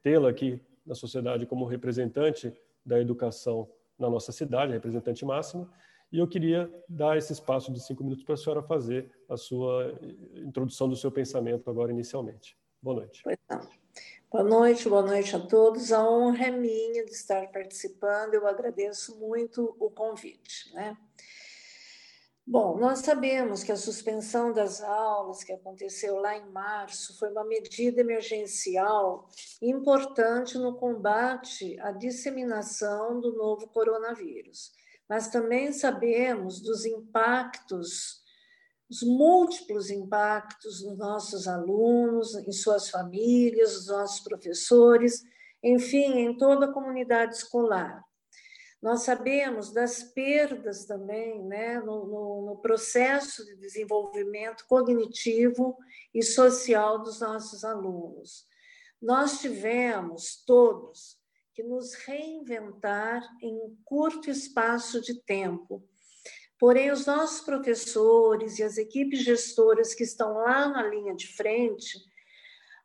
tê-la 0.02 0.28
aqui 0.28 0.60
na 0.84 0.94
sociedade 0.94 1.46
como 1.46 1.64
representante 1.64 2.52
da 2.84 3.00
educação 3.00 3.66
na 3.98 4.10
nossa 4.10 4.32
cidade, 4.32 4.74
representante 4.74 5.24
máxima, 5.24 5.66
e 6.12 6.18
eu 6.18 6.28
queria 6.28 6.70
dar 6.86 7.16
esse 7.16 7.32
espaço 7.32 7.72
de 7.72 7.82
cinco 7.82 8.04
minutos 8.04 8.22
para 8.22 8.34
a 8.34 8.36
senhora 8.36 8.62
fazer 8.62 9.10
a 9.26 9.38
sua 9.38 9.98
introdução 10.34 10.86
do 10.86 10.94
seu 10.94 11.10
pensamento 11.10 11.70
agora 11.70 11.90
inicialmente. 11.90 12.54
Boa 12.82 12.96
noite. 12.96 13.22
Não. 13.48 13.60
Boa 14.30 14.44
noite, 14.44 14.88
boa 14.90 15.02
noite 15.02 15.34
a 15.34 15.40
todos. 15.40 15.90
A 15.90 16.06
honra 16.06 16.48
é 16.48 16.50
minha 16.50 17.02
de 17.02 17.12
estar 17.12 17.50
participando. 17.50 18.34
Eu 18.34 18.46
agradeço 18.46 19.18
muito 19.18 19.74
o 19.80 19.90
convite. 19.90 20.70
Né? 20.74 20.94
Bom, 22.48 22.78
nós 22.78 23.00
sabemos 23.00 23.64
que 23.64 23.72
a 23.72 23.76
suspensão 23.76 24.52
das 24.52 24.80
aulas 24.80 25.42
que 25.42 25.52
aconteceu 25.52 26.14
lá 26.20 26.36
em 26.36 26.48
março 26.52 27.18
foi 27.18 27.28
uma 27.32 27.44
medida 27.44 28.00
emergencial 28.00 29.28
importante 29.60 30.56
no 30.56 30.76
combate 30.76 31.76
à 31.80 31.90
disseminação 31.90 33.20
do 33.20 33.32
novo 33.32 33.66
coronavírus. 33.66 34.70
Mas 35.08 35.26
também 35.26 35.72
sabemos 35.72 36.60
dos 36.60 36.84
impactos, 36.84 38.22
os 38.88 39.02
múltiplos 39.02 39.90
impactos 39.90 40.84
nos 40.84 40.96
nossos 40.96 41.48
alunos, 41.48 42.36
em 42.36 42.52
suas 42.52 42.88
famílias, 42.88 43.74
nos 43.74 43.88
nossos 43.88 44.20
professores, 44.20 45.20
enfim, 45.60 46.20
em 46.20 46.36
toda 46.36 46.66
a 46.66 46.72
comunidade 46.72 47.34
escolar. 47.34 48.04
Nós 48.86 49.02
sabemos 49.02 49.72
das 49.72 50.00
perdas 50.00 50.84
também 50.84 51.42
né, 51.42 51.80
no, 51.80 52.06
no, 52.06 52.46
no, 52.46 52.56
processo 52.58 53.44
de 53.44 53.56
desenvolvimento 53.56 54.64
cognitivo 54.68 55.76
e 56.14 56.22
social 56.22 57.02
dos 57.02 57.18
nossos 57.18 57.64
alunos. 57.64 58.44
Nós 59.02 59.40
tivemos 59.40 60.40
todos 60.46 61.18
que 61.52 61.64
nos 61.64 61.94
reinventar 61.94 63.28
em 63.42 63.56
um 63.56 63.76
curto 63.84 64.30
espaço 64.30 65.00
de 65.00 65.20
tempo. 65.22 65.82
Porém, 66.56 66.92
os 66.92 67.06
nossos 67.06 67.40
professores 67.40 68.60
e 68.60 68.62
as 68.62 68.78
equipes 68.78 69.24
gestoras 69.24 69.94
que 69.94 70.04
estão 70.04 70.34
lá 70.34 70.68
na 70.68 70.86
linha 70.86 71.16
de 71.16 71.26
frente, 71.34 71.98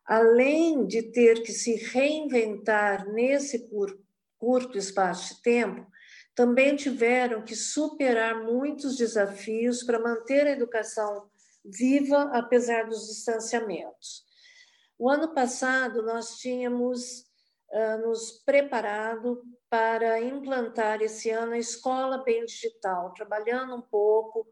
além 0.04 0.84
de 0.84 1.00
ter 1.12 1.44
que 1.44 1.52
se 1.52 1.76
reinventar 1.76 3.08
nesse 3.08 3.68
curto 3.68 4.02
curto 4.42 4.76
espaço 4.76 5.36
de 5.36 5.42
tempo, 5.42 5.86
também 6.34 6.76
tiveram 6.76 7.42
que 7.42 7.54
superar 7.54 8.42
muitos 8.42 8.96
desafios 8.96 9.82
para 9.82 9.98
manter 9.98 10.46
a 10.46 10.52
educação 10.52 11.30
viva, 11.64 12.30
apesar 12.32 12.86
dos 12.86 13.06
distanciamentos. 13.06 14.24
O 14.98 15.10
ano 15.10 15.34
passado, 15.34 16.02
nós 16.02 16.36
tínhamos 16.38 17.24
uh, 17.70 18.06
nos 18.06 18.42
preparado 18.44 19.42
para 19.68 20.20
implantar 20.20 21.02
esse 21.02 21.30
ano 21.30 21.52
a 21.52 21.58
escola 21.58 22.22
bem 22.22 22.44
digital, 22.44 23.12
trabalhando 23.14 23.74
um 23.74 23.80
pouco 23.80 24.46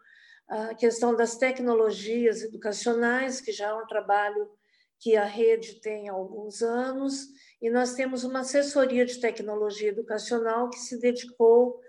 a 0.49 0.75
questão 0.75 1.15
das 1.15 1.37
tecnologias 1.37 2.43
educacionais, 2.43 3.41
que 3.41 3.53
já 3.53 3.69
é 3.69 3.75
um 3.75 3.87
trabalho 3.87 4.51
que 4.99 5.17
a 5.17 5.25
rede 5.25 5.81
tem 5.81 6.09
há 6.09 6.13
alguns 6.13 6.63
anos, 6.63 7.29
e 7.61 7.69
nós 7.71 7.95
temos 7.95 8.25
uma 8.25 8.41
assessoria 8.41 9.05
de 9.05 9.21
tecnologia 9.21 9.89
educacional 9.91 10.71
que 10.71 10.79
se 10.79 10.99
dedicou 10.99 11.81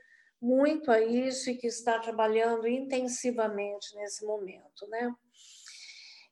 muito 0.41 0.91
a 0.91 0.99
isso 0.99 1.49
e 1.49 1.56
que 1.56 1.68
está 1.68 1.99
trabalhando 1.99 2.68
intensivamente 2.68 3.95
nesse 3.95 4.26
momento, 4.26 4.88
né? 4.88 5.14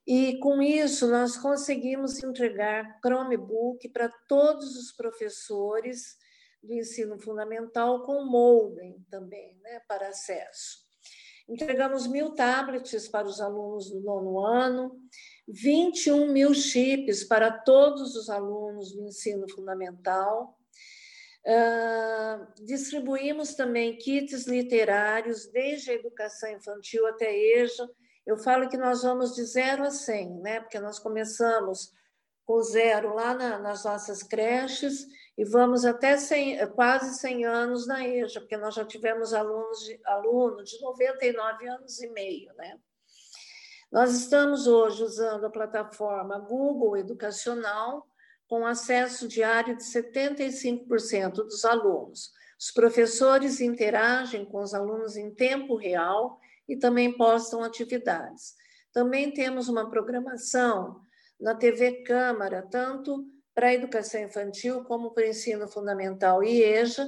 E 0.05 0.39
com 0.39 0.61
isso 0.61 1.07
nós 1.07 1.37
conseguimos 1.37 2.21
entregar 2.23 2.99
Chromebook 2.99 3.87
para 3.89 4.09
todos 4.27 4.75
os 4.75 4.91
professores 4.91 6.17
do 6.63 6.73
ensino 6.73 7.19
fundamental 7.19 8.03
com 8.05 8.25
modem 8.25 9.05
também, 9.09 9.55
né, 9.61 9.79
para 9.87 10.09
acesso. 10.09 10.89
Entregamos 11.47 12.07
mil 12.07 12.31
tablets 12.31 13.07
para 13.07 13.27
os 13.27 13.39
alunos 13.39 13.89
do 13.89 14.01
nono 14.01 14.39
ano 14.39 14.99
21 15.49 16.31
mil 16.31 16.53
chips 16.53 17.23
para 17.23 17.51
todos 17.51 18.15
os 18.15 18.29
alunos 18.29 18.93
do 18.93 19.03
ensino 19.03 19.49
fundamental, 19.49 20.55
Uh, 21.45 22.65
distribuímos 22.65 23.55
também 23.55 23.97
kits 23.97 24.45
literários, 24.45 25.47
desde 25.47 25.89
a 25.89 25.93
educação 25.93 26.51
infantil 26.51 27.07
até 27.07 27.33
EJA. 27.33 27.89
Eu 28.25 28.37
falo 28.37 28.69
que 28.69 28.77
nós 28.77 29.03
vamos 29.03 29.33
de 29.33 29.43
zero 29.45 29.83
a 29.83 29.89
100, 29.89 30.41
né? 30.41 30.59
porque 30.59 30.79
nós 30.79 30.99
começamos 30.99 31.93
com 32.45 32.61
zero 32.61 33.15
lá 33.15 33.33
na, 33.33 33.57
nas 33.57 33.85
nossas 33.85 34.21
creches 34.21 35.07
e 35.37 35.45
vamos 35.45 35.85
até 35.85 36.17
100, 36.17 36.67
quase 36.73 37.17
100 37.17 37.45
anos 37.45 37.87
na 37.87 38.05
EJA, 38.05 38.41
porque 38.41 38.57
nós 38.57 38.75
já 38.75 38.85
tivemos 38.85 39.33
alunos 39.33 39.79
de, 39.79 39.99
aluno 40.05 40.63
de 40.63 40.79
99 40.81 41.67
anos 41.67 42.01
e 42.01 42.09
meio. 42.09 42.53
Né? 42.55 42.77
Nós 43.91 44.13
estamos 44.15 44.67
hoje 44.67 45.03
usando 45.03 45.45
a 45.45 45.49
plataforma 45.49 46.37
Google 46.37 46.95
Educacional, 46.95 48.07
com 48.47 48.63
acesso 48.65 49.27
diário 49.27 49.75
de 49.75 49.83
75% 49.83 51.31
dos 51.33 51.65
alunos. 51.65 52.31
Os 52.59 52.71
professores 52.71 53.59
interagem 53.59 54.45
com 54.45 54.61
os 54.61 54.75
alunos 54.75 55.15
em 55.15 55.33
tempo 55.33 55.75
real 55.75 56.39
e 56.67 56.77
também 56.77 57.17
postam 57.17 57.63
atividades. 57.63 58.53
Também 58.93 59.31
temos 59.31 59.67
uma 59.67 59.89
programação 59.89 61.01
na 61.39 61.55
TV 61.55 62.03
Câmara, 62.03 62.61
tanto 62.69 63.25
para 63.55 63.67
a 63.67 63.73
educação 63.73 64.21
infantil 64.21 64.83
como 64.83 65.11
para 65.11 65.23
o 65.23 65.29
ensino 65.29 65.67
fundamental 65.67 66.43
e 66.43 66.61
EJA. 66.61 67.07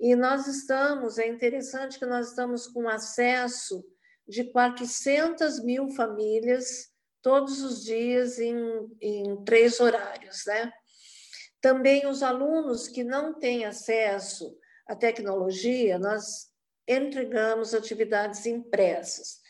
E 0.00 0.16
nós 0.16 0.46
estamos, 0.46 1.18
é 1.18 1.28
interessante 1.28 1.98
que 1.98 2.06
nós 2.06 2.30
estamos 2.30 2.66
com 2.66 2.88
acesso 2.88 3.84
de 4.28 4.44
400 4.44 5.62
mil 5.62 5.90
famílias 5.90 6.90
todos 7.20 7.62
os 7.62 7.84
dias 7.84 8.38
em, 8.38 8.56
em 9.00 9.44
três 9.44 9.80
horários, 9.80 10.44
né? 10.46 10.72
Também 11.60 12.06
os 12.06 12.22
alunos 12.22 12.88
que 12.88 13.04
não 13.04 13.38
têm 13.38 13.64
acesso 13.64 14.56
à 14.88 14.96
tecnologia, 14.96 15.98
nós 15.98 16.50
entregamos 16.88 17.72
atividades 17.72 18.44
impressas. 18.46 19.40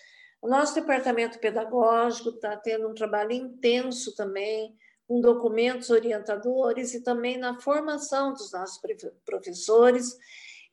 O 0.43 0.49
nosso 0.49 0.75
departamento 0.75 1.39
pedagógico 1.39 2.31
está 2.31 2.57
tendo 2.57 2.89
um 2.89 2.95
trabalho 2.95 3.33
intenso 3.33 4.15
também, 4.15 4.77
com 5.07 5.21
documentos 5.21 5.89
orientadores 5.89 6.95
e 6.95 7.03
também 7.03 7.39
na 7.39 7.61
formação 7.61 8.33
dos 8.33 8.53
nossos 8.53 8.81
professores. 9.25 10.17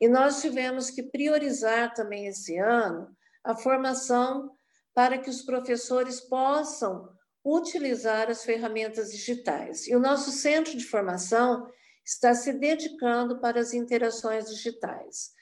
E 0.00 0.08
nós 0.08 0.40
tivemos 0.40 0.90
que 0.90 1.02
priorizar 1.02 1.94
também 1.94 2.26
esse 2.26 2.58
ano 2.58 3.16
a 3.44 3.54
formação 3.54 4.50
para 4.94 5.18
que 5.18 5.30
os 5.30 5.42
professores 5.42 6.20
possam 6.20 7.08
utilizar 7.44 8.30
as 8.30 8.44
ferramentas 8.44 9.10
digitais. 9.10 9.86
E 9.86 9.96
o 9.96 10.00
nosso 10.00 10.30
centro 10.30 10.76
de 10.76 10.84
formação 10.84 11.66
está 12.04 12.34
se 12.34 12.52
dedicando 12.52 13.40
para 13.40 13.60
as 13.60 13.72
interações 13.72 14.50
digitais. 14.50 15.32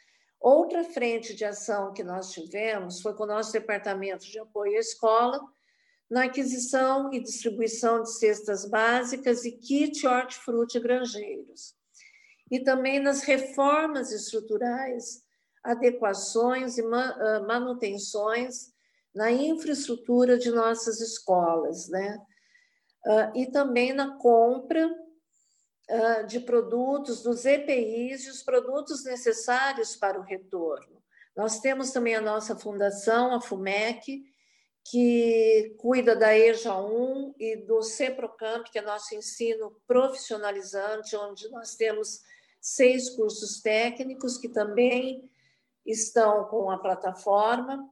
Outra 0.40 0.84
frente 0.84 1.34
de 1.34 1.44
ação 1.44 1.92
que 1.92 2.04
nós 2.04 2.30
tivemos 2.30 3.00
foi 3.00 3.14
com 3.14 3.24
o 3.24 3.26
nosso 3.28 3.52
departamento 3.52 4.24
de 4.24 4.38
apoio 4.38 4.76
à 4.76 4.80
escola, 4.80 5.40
na 6.08 6.24
aquisição 6.24 7.12
e 7.12 7.20
distribuição 7.20 8.02
de 8.02 8.16
cestas 8.16 8.64
básicas 8.64 9.44
e 9.44 9.52
kit 9.52 10.06
hortifruti 10.06 10.78
granjeiros. 10.78 11.74
E 12.50 12.60
também 12.60 13.00
nas 13.00 13.22
reformas 13.22 14.10
estruturais, 14.12 15.22
adequações 15.68 16.78
e 16.78 16.82
ah, 16.82 17.44
manutenções 17.46 18.72
na 19.14 19.30
infraestrutura 19.30 20.38
de 20.38 20.50
nossas 20.50 21.00
escolas, 21.00 21.88
né? 21.88 22.18
Uh, 23.06 23.38
e 23.38 23.46
também 23.50 23.92
na 23.92 24.16
compra 24.18 24.86
uh, 24.86 26.26
de 26.26 26.40
produtos 26.40 27.22
dos 27.22 27.44
EPIs 27.44 28.26
e 28.26 28.30
os 28.30 28.42
produtos 28.42 29.04
necessários 29.04 29.96
para 29.96 30.18
o 30.18 30.22
retorno. 30.22 31.02
Nós 31.36 31.60
temos 31.60 31.90
também 31.90 32.16
a 32.16 32.20
nossa 32.20 32.56
fundação, 32.56 33.34
a 33.34 33.40
FUMEC, 33.40 34.22
que 34.90 35.74
cuida 35.78 36.16
da 36.16 36.36
EJA 36.36 36.76
1 36.76 37.34
e 37.38 37.56
do 37.56 37.82
CEPROCAMP, 37.82 38.70
que 38.70 38.78
é 38.78 38.82
nosso 38.82 39.14
ensino 39.14 39.80
profissionalizante, 39.86 41.16
onde 41.16 41.48
nós 41.50 41.76
temos 41.76 42.20
seis 42.60 43.10
cursos 43.10 43.60
técnicos 43.60 44.36
que 44.36 44.48
também 44.48 45.30
estão 45.90 46.44
com 46.44 46.70
a 46.70 46.78
plataforma. 46.78 47.88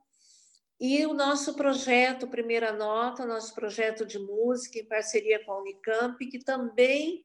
E 0.78 1.06
o 1.06 1.14
nosso 1.14 1.54
projeto 1.54 2.28
Primeira 2.28 2.72
Nota, 2.72 3.24
nosso 3.24 3.54
projeto 3.54 4.04
de 4.04 4.18
música 4.18 4.78
em 4.78 4.84
parceria 4.84 5.42
com 5.44 5.52
a 5.52 5.60
Unicamp, 5.60 6.18
que 6.26 6.38
também 6.38 7.24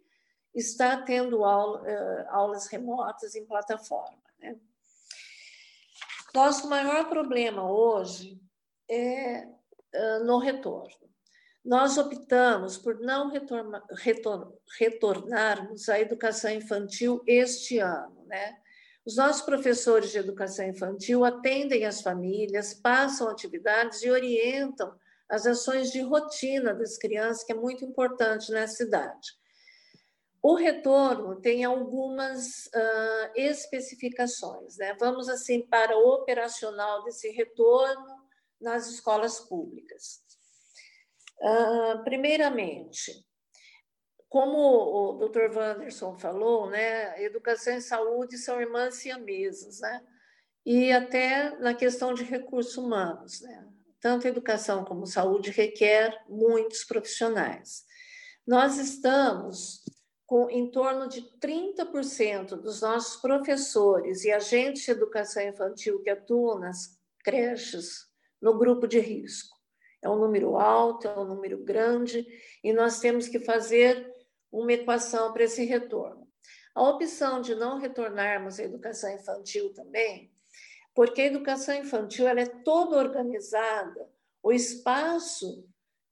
está 0.56 1.02
tendo 1.02 1.42
uh, 1.42 2.26
aulas 2.30 2.68
remotas 2.68 3.36
em 3.36 3.46
plataforma. 3.46 4.22
Né? 4.40 4.58
Nosso 6.34 6.70
maior 6.70 7.10
problema 7.10 7.70
hoje 7.70 8.40
é 8.90 9.46
uh, 9.46 10.24
no 10.24 10.38
retorno. 10.38 11.12
Nós 11.64 11.98
optamos 11.98 12.78
por 12.78 13.00
não 13.00 13.30
retorna, 13.30 13.84
retor, 14.00 14.58
retornarmos 14.80 15.90
à 15.90 16.00
educação 16.00 16.52
infantil 16.52 17.22
este 17.28 17.78
ano, 17.78 18.26
né? 18.26 18.61
Os 19.06 19.16
nossos 19.16 19.42
professores 19.42 20.12
de 20.12 20.20
educação 20.20 20.66
infantil 20.66 21.26
atendem 21.26 21.86
as 21.86 22.02
famílias, 22.02 22.74
passam 22.74 23.30
atividades 23.30 24.04
e 24.04 24.10
orientam 24.10 24.94
as 25.28 25.48
ações 25.48 25.92
de 25.92 26.02
rotina 26.02 26.74
das 26.74 26.98
crianças, 26.98 27.44
que 27.44 27.52
é 27.52 27.56
muito 27.56 27.84
importante 27.84 28.52
nessa 28.52 28.76
cidade. 28.76 29.30
O 30.44 30.56
retorno 30.56 31.40
tem 31.40 31.64
algumas 31.64 32.66
uh, 32.68 33.32
especificações. 33.36 34.78
Né? 34.78 34.96
Vamos 35.00 35.30
assim 35.30 35.62
para 35.62 35.98
o 35.98 36.16
operacional 36.16 37.04
desse 37.04 37.30
retorno 37.30 38.22
nas 38.60 38.88
escolas 38.88 39.40
públicas. 39.40 40.22
Uh, 41.40 42.04
primeiramente, 42.04 43.26
como 44.32 44.58
o 44.58 45.28
Dr. 45.28 45.54
Wanderson 45.54 46.18
falou, 46.18 46.70
né, 46.70 47.22
educação 47.22 47.76
e 47.76 47.82
saúde 47.82 48.38
são 48.38 48.62
irmãs 48.62 48.96
siamesas, 48.96 49.82
né? 49.82 50.02
E 50.66 50.90
até 50.94 51.60
na 51.60 51.74
questão 51.74 52.14
de 52.14 52.24
recursos 52.24 52.78
humanos, 52.78 53.42
né? 53.42 53.68
Tanto 54.00 54.30
educação 54.30 54.86
como 54.86 55.06
saúde 55.06 55.52
requer 55.52 56.18
muitos 56.30 56.86
profissionais. 56.86 57.84
Nós 58.48 58.78
estamos 58.78 59.84
com 60.26 60.50
em 60.50 60.72
torno 60.72 61.10
de 61.10 61.24
30% 61.38 62.56
dos 62.56 62.80
nossos 62.80 63.22
professores 63.22 64.24
e 64.24 64.32
agentes 64.32 64.86
de 64.86 64.92
educação 64.92 65.44
infantil 65.44 66.02
que 66.02 66.10
atuam 66.10 66.58
nas 66.58 66.98
creches 67.20 68.08
no 68.42 68.58
grupo 68.58 68.88
de 68.88 68.98
risco. 68.98 69.60
É 70.02 70.10
um 70.10 70.18
número 70.18 70.56
alto, 70.56 71.06
é 71.06 71.20
um 71.20 71.26
número 71.26 71.58
grande, 71.58 72.26
e 72.64 72.72
nós 72.72 73.02
temos 73.02 73.28
que 73.28 73.42
fazer 73.42 74.11
uma 74.52 74.74
equação 74.74 75.32
para 75.32 75.44
esse 75.44 75.64
retorno. 75.66 76.28
A 76.74 76.84
opção 76.90 77.42
de 77.42 77.56
não 77.56 77.80
retornarmos 77.80 78.60
à 78.60 78.64
educação 78.64 79.12
infantil 79.14 79.74
também, 79.74 80.32
porque 80.94 81.22
a 81.22 81.26
educação 81.26 81.76
infantil 81.76 82.28
ela 82.28 82.42
é 82.42 82.46
toda 82.46 82.98
organizada, 82.98 84.10
o 84.44 84.52
espaço 84.52 85.66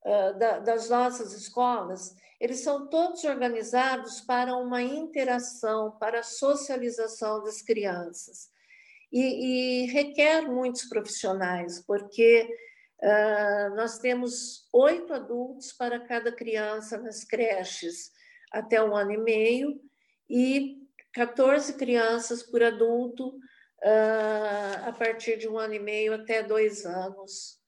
uh, 0.05 0.37
da, 0.37 0.59
das 0.59 0.89
nossas 0.89 1.33
escolas, 1.33 2.15
eles 2.39 2.61
são 2.61 2.87
todos 2.87 3.23
organizados 3.23 4.21
para 4.21 4.55
uma 4.55 4.81
interação, 4.81 5.91
para 5.99 6.19
a 6.19 6.23
socialização 6.23 7.43
das 7.43 7.61
crianças. 7.61 8.49
E, 9.11 9.83
e 9.83 9.85
requer 9.87 10.43
muitos 10.43 10.85
profissionais, 10.85 11.83
porque 11.85 12.47
uh, 13.01 13.75
nós 13.75 13.97
temos 13.97 14.69
oito 14.71 15.13
adultos 15.13 15.73
para 15.73 15.99
cada 15.99 16.31
criança 16.31 16.97
nas 16.97 17.23
creches, 17.23 18.11
até 18.51 18.83
um 18.83 18.95
ano 18.95 19.11
e 19.11 19.17
meio 19.17 19.79
e 20.29 20.79
14 21.13 21.73
crianças 21.73 22.43
por 22.43 22.61
adulto 22.61 23.29
uh, 23.83 24.87
a 24.87 24.91
partir 24.97 25.37
de 25.37 25.47
um 25.47 25.57
ano 25.57 25.73
e 25.73 25.79
meio 25.79 26.13
até 26.13 26.43
dois 26.43 26.85
anos 26.85 27.59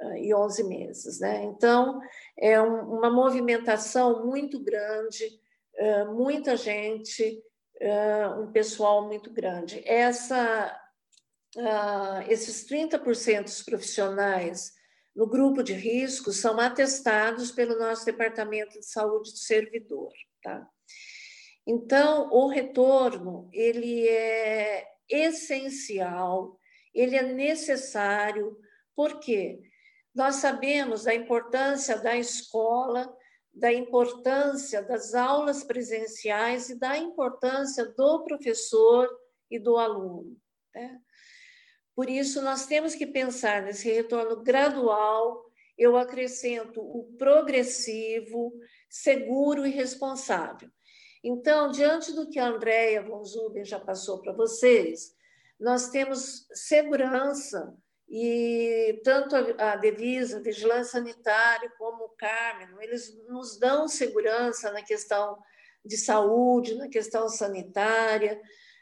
uh, 0.00 0.16
e 0.16 0.34
11 0.34 0.64
meses. 0.64 1.20
Né? 1.20 1.44
Então, 1.44 2.00
é 2.38 2.60
um, 2.60 2.98
uma 2.98 3.10
movimentação 3.10 4.26
muito 4.26 4.62
grande, 4.62 5.24
uh, 5.78 6.14
muita 6.14 6.56
gente, 6.56 7.42
um 8.38 8.52
pessoal 8.52 9.06
muito 9.06 9.32
grande. 9.32 9.82
Essa, 9.86 10.78
esses 12.28 12.68
30% 12.68 13.44
dos 13.44 13.62
profissionais 13.62 14.74
no 15.14 15.26
grupo 15.26 15.62
de 15.62 15.72
risco 15.72 16.32
são 16.32 16.58
atestados 16.60 17.50
pelo 17.50 17.78
nosso 17.78 18.04
Departamento 18.04 18.78
de 18.78 18.86
Saúde 18.86 19.32
do 19.32 19.38
Servidor, 19.38 20.12
tá? 20.42 20.68
Então, 21.66 22.30
o 22.30 22.48
retorno, 22.48 23.48
ele 23.52 24.08
é 24.08 24.86
essencial, 25.08 26.58
ele 26.94 27.16
é 27.16 27.22
necessário, 27.22 28.56
porque 28.94 29.60
nós 30.14 30.36
sabemos 30.36 31.04
da 31.04 31.14
importância 31.14 32.00
da 32.00 32.16
escola 32.16 33.14
da 33.52 33.72
importância 33.72 34.82
das 34.82 35.14
aulas 35.14 35.64
presenciais 35.64 36.70
e 36.70 36.78
da 36.78 36.96
importância 36.96 37.84
do 37.84 38.24
professor 38.24 39.08
e 39.50 39.58
do 39.58 39.76
aluno. 39.76 40.36
Né? 40.74 41.00
Por 42.00 42.08
isso, 42.08 42.40
nós 42.40 42.64
temos 42.64 42.94
que 42.94 43.06
pensar 43.06 43.60
nesse 43.60 43.92
retorno 43.92 44.42
gradual, 44.42 45.44
eu 45.76 45.98
acrescento 45.98 46.80
o 46.80 47.14
progressivo, 47.18 48.54
seguro 48.88 49.66
e 49.66 49.70
responsável. 49.70 50.70
Então, 51.22 51.70
diante 51.70 52.14
do 52.14 52.26
que 52.30 52.38
a 52.38 52.46
Andrea 52.46 53.02
von 53.02 53.22
Zuben 53.22 53.66
já 53.66 53.78
passou 53.78 54.22
para 54.22 54.32
vocês, 54.32 55.14
nós 55.60 55.90
temos 55.90 56.46
segurança 56.54 57.76
e 58.08 58.98
tanto 59.04 59.36
a, 59.36 59.76
Devisa, 59.76 60.40
Vigilância 60.40 60.92
Sanitária, 60.92 61.70
como 61.76 62.04
o 62.04 62.16
Carmen, 62.16 62.68
eles 62.80 63.14
nos 63.28 63.58
dão 63.58 63.86
segurança 63.86 64.72
na 64.72 64.82
questão 64.82 65.36
de 65.84 65.98
saúde, 65.98 66.76
na 66.76 66.88
questão 66.88 67.28
sanitária. 67.28 68.40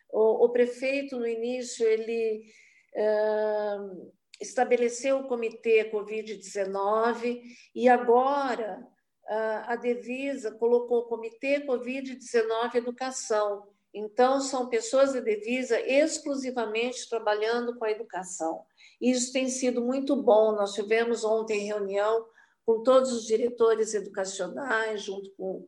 O, 0.09 0.45
o 0.45 0.51
prefeito, 0.51 1.19
no 1.19 1.27
início, 1.27 1.85
ele 1.85 2.47
uh, 2.95 4.13
estabeleceu 4.41 5.19
o 5.19 5.29
comitê 5.29 5.91
Covid-19 5.91 7.41
e 7.75 7.89
agora 7.89 8.81
uh, 9.25 9.63
a 9.67 9.77
Devisa 9.77 10.53
colocou 10.53 11.01
o 11.01 11.09
comitê 11.09 11.67
Covid-19 11.67 12.75
Educação. 12.75 13.69
Então, 13.93 14.41
são 14.41 14.69
pessoas 14.69 15.15
da 15.15 15.21
Devisa 15.21 15.81
exclusivamente 15.81 17.09
trabalhando 17.09 17.77
com 17.79 17.85
a 17.85 17.91
educação. 17.91 18.65
Isso 19.01 19.33
tem 19.33 19.49
sido 19.49 19.81
muito 19.81 20.15
bom. 20.15 20.53
Nós 20.53 20.75
tivemos 20.75 21.25
ontem 21.25 21.67
reunião 21.67 22.27
com 22.67 22.83
todos 22.83 23.13
os 23.13 23.25
diretores 23.25 23.95
educacionais, 23.95 25.03
junto 25.03 25.31
com, 25.37 25.67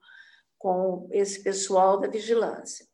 com 0.58 1.08
esse 1.10 1.42
pessoal 1.42 1.98
da 1.98 2.08
vigilância. 2.08 2.86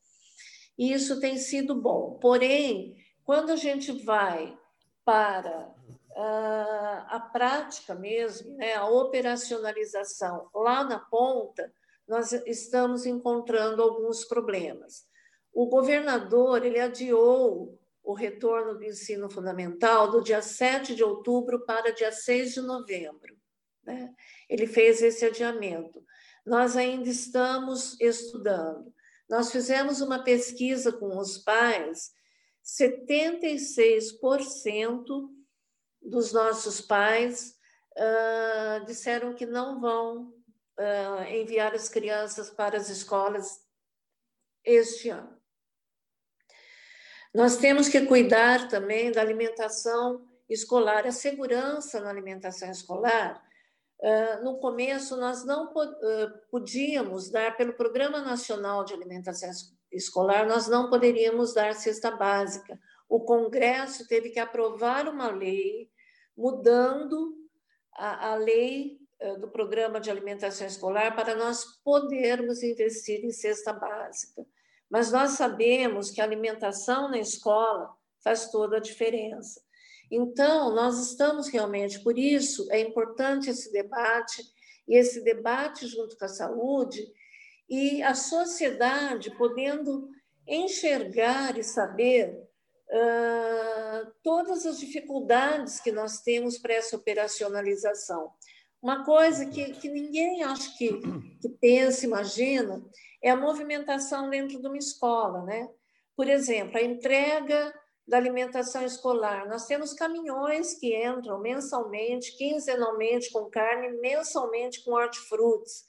E 0.78 0.92
isso 0.92 1.18
tem 1.18 1.36
sido 1.38 1.74
bom. 1.74 2.18
Porém, 2.20 2.94
quando 3.26 3.50
a 3.50 3.56
gente 3.56 3.90
vai 4.04 4.56
para 5.04 5.68
uh, 6.16 7.06
a 7.08 7.28
prática 7.32 7.92
mesmo, 7.92 8.56
né, 8.56 8.74
a 8.74 8.86
operacionalização 8.86 10.48
lá 10.54 10.84
na 10.84 11.00
ponta, 11.00 11.70
nós 12.06 12.30
estamos 12.32 13.04
encontrando 13.04 13.82
alguns 13.82 14.24
problemas. 14.24 15.04
O 15.52 15.66
governador 15.66 16.64
ele 16.64 16.78
adiou 16.78 17.76
o 18.04 18.14
retorno 18.14 18.74
do 18.74 18.84
ensino 18.84 19.28
fundamental 19.28 20.08
do 20.08 20.22
dia 20.22 20.40
7 20.40 20.94
de 20.94 21.02
outubro 21.02 21.66
para 21.66 21.92
dia 21.92 22.12
6 22.12 22.54
de 22.54 22.60
novembro. 22.60 23.36
Né? 23.82 24.14
Ele 24.48 24.68
fez 24.68 25.02
esse 25.02 25.24
adiamento. 25.24 26.04
Nós 26.44 26.76
ainda 26.76 27.08
estamos 27.08 28.00
estudando. 28.00 28.94
Nós 29.28 29.50
fizemos 29.50 30.00
uma 30.00 30.22
pesquisa 30.22 30.92
com 30.92 31.18
os 31.18 31.38
pais, 31.38 32.14
76% 32.66 35.30
dos 36.02 36.32
nossos 36.32 36.80
pais 36.80 37.56
uh, 37.96 38.84
disseram 38.86 39.34
que 39.34 39.46
não 39.46 39.80
vão 39.80 40.34
uh, 40.78 41.22
enviar 41.30 41.72
as 41.74 41.88
crianças 41.88 42.50
para 42.50 42.76
as 42.76 42.88
escolas 42.88 43.64
este 44.64 45.10
ano. 45.10 45.40
Nós 47.32 47.56
temos 47.56 47.88
que 47.88 48.04
cuidar 48.04 48.66
também 48.66 49.12
da 49.12 49.20
alimentação 49.20 50.26
escolar, 50.48 51.06
a 51.06 51.12
segurança 51.12 52.00
na 52.00 52.10
alimentação 52.10 52.68
escolar. 52.70 53.40
no 54.42 54.58
começo, 54.58 55.16
nós 55.16 55.44
não 55.44 55.72
podíamos 56.50 57.30
dar, 57.30 57.56
pelo 57.56 57.74
Programa 57.74 58.22
Nacional 58.22 58.84
de 58.84 58.94
Alimentação 58.94 59.50
Escolar, 59.50 59.75
nós 60.46 60.68
não 60.68 60.90
poderíamos 60.90 61.54
dar 61.54 61.74
cesta 61.74 62.10
básica. 62.10 62.78
O 63.08 63.20
Congresso 63.20 64.06
teve 64.06 64.30
que 64.30 64.38
aprovar 64.38 65.08
uma 65.08 65.30
lei 65.30 65.90
mudando 66.36 67.34
a, 67.94 68.32
a 68.32 68.34
lei 68.34 68.98
do 69.40 69.48
Programa 69.48 70.00
de 70.00 70.10
Alimentação 70.10 70.66
Escolar 70.66 71.14
para 71.14 71.34
nós 71.34 71.64
podermos 71.82 72.62
investir 72.62 73.24
em 73.24 73.30
cesta 73.30 73.72
básica. 73.72 74.44
Mas 74.90 75.10
nós 75.10 75.32
sabemos 75.32 76.10
que 76.10 76.20
a 76.20 76.24
alimentação 76.24 77.08
na 77.08 77.18
escola 77.18 77.94
faz 78.22 78.50
toda 78.50 78.76
a 78.76 78.80
diferença. 78.80 79.60
Então, 80.10 80.74
nós 80.74 80.98
estamos 81.10 81.48
realmente, 81.48 82.00
por 82.00 82.18
isso 82.18 82.70
é 82.70 82.80
importante 82.80 83.50
esse 83.50 83.72
debate, 83.72 84.42
e 84.86 84.96
esse 84.96 85.20
debate 85.22 85.86
junto 85.88 86.16
com 86.16 86.24
a 86.24 86.28
saúde, 86.28 87.04
e 87.68 88.02
a 88.02 88.14
sociedade 88.14 89.30
podendo 89.32 90.08
enxergar 90.46 91.58
e 91.58 91.64
saber 91.64 92.46
uh, 92.90 94.12
todas 94.22 94.64
as 94.64 94.78
dificuldades 94.78 95.80
que 95.80 95.90
nós 95.90 96.20
temos 96.20 96.58
para 96.58 96.74
essa 96.74 96.96
operacionalização. 96.96 98.30
Uma 98.80 99.04
coisa 99.04 99.46
que, 99.46 99.72
que 99.72 99.88
ninguém 99.88 100.44
acho 100.44 100.76
que, 100.78 101.00
que 101.40 101.48
pensa, 101.60 102.06
imagina, 102.06 102.84
é 103.22 103.30
a 103.30 103.36
movimentação 103.36 104.30
dentro 104.30 104.60
de 104.60 104.66
uma 104.68 104.78
escola, 104.78 105.42
né? 105.42 105.68
Por 106.14 106.28
exemplo, 106.28 106.78
a 106.78 106.82
entrega 106.82 107.74
da 108.06 108.16
alimentação 108.16 108.84
escolar. 108.84 109.48
Nós 109.48 109.66
temos 109.66 109.92
caminhões 109.92 110.74
que 110.74 110.96
entram 110.96 111.40
mensalmente, 111.40 112.36
quinzenalmente 112.36 113.32
com 113.32 113.50
carne, 113.50 113.98
mensalmente 114.00 114.84
com 114.84 114.92
hortifrutis. 114.92 115.84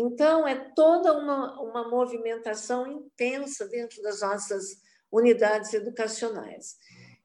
Então, 0.00 0.46
é 0.46 0.54
toda 0.76 1.12
uma, 1.12 1.60
uma 1.60 1.88
movimentação 1.88 2.86
intensa 2.86 3.66
dentro 3.66 4.00
das 4.00 4.20
nossas 4.20 4.80
unidades 5.10 5.74
educacionais. 5.74 6.76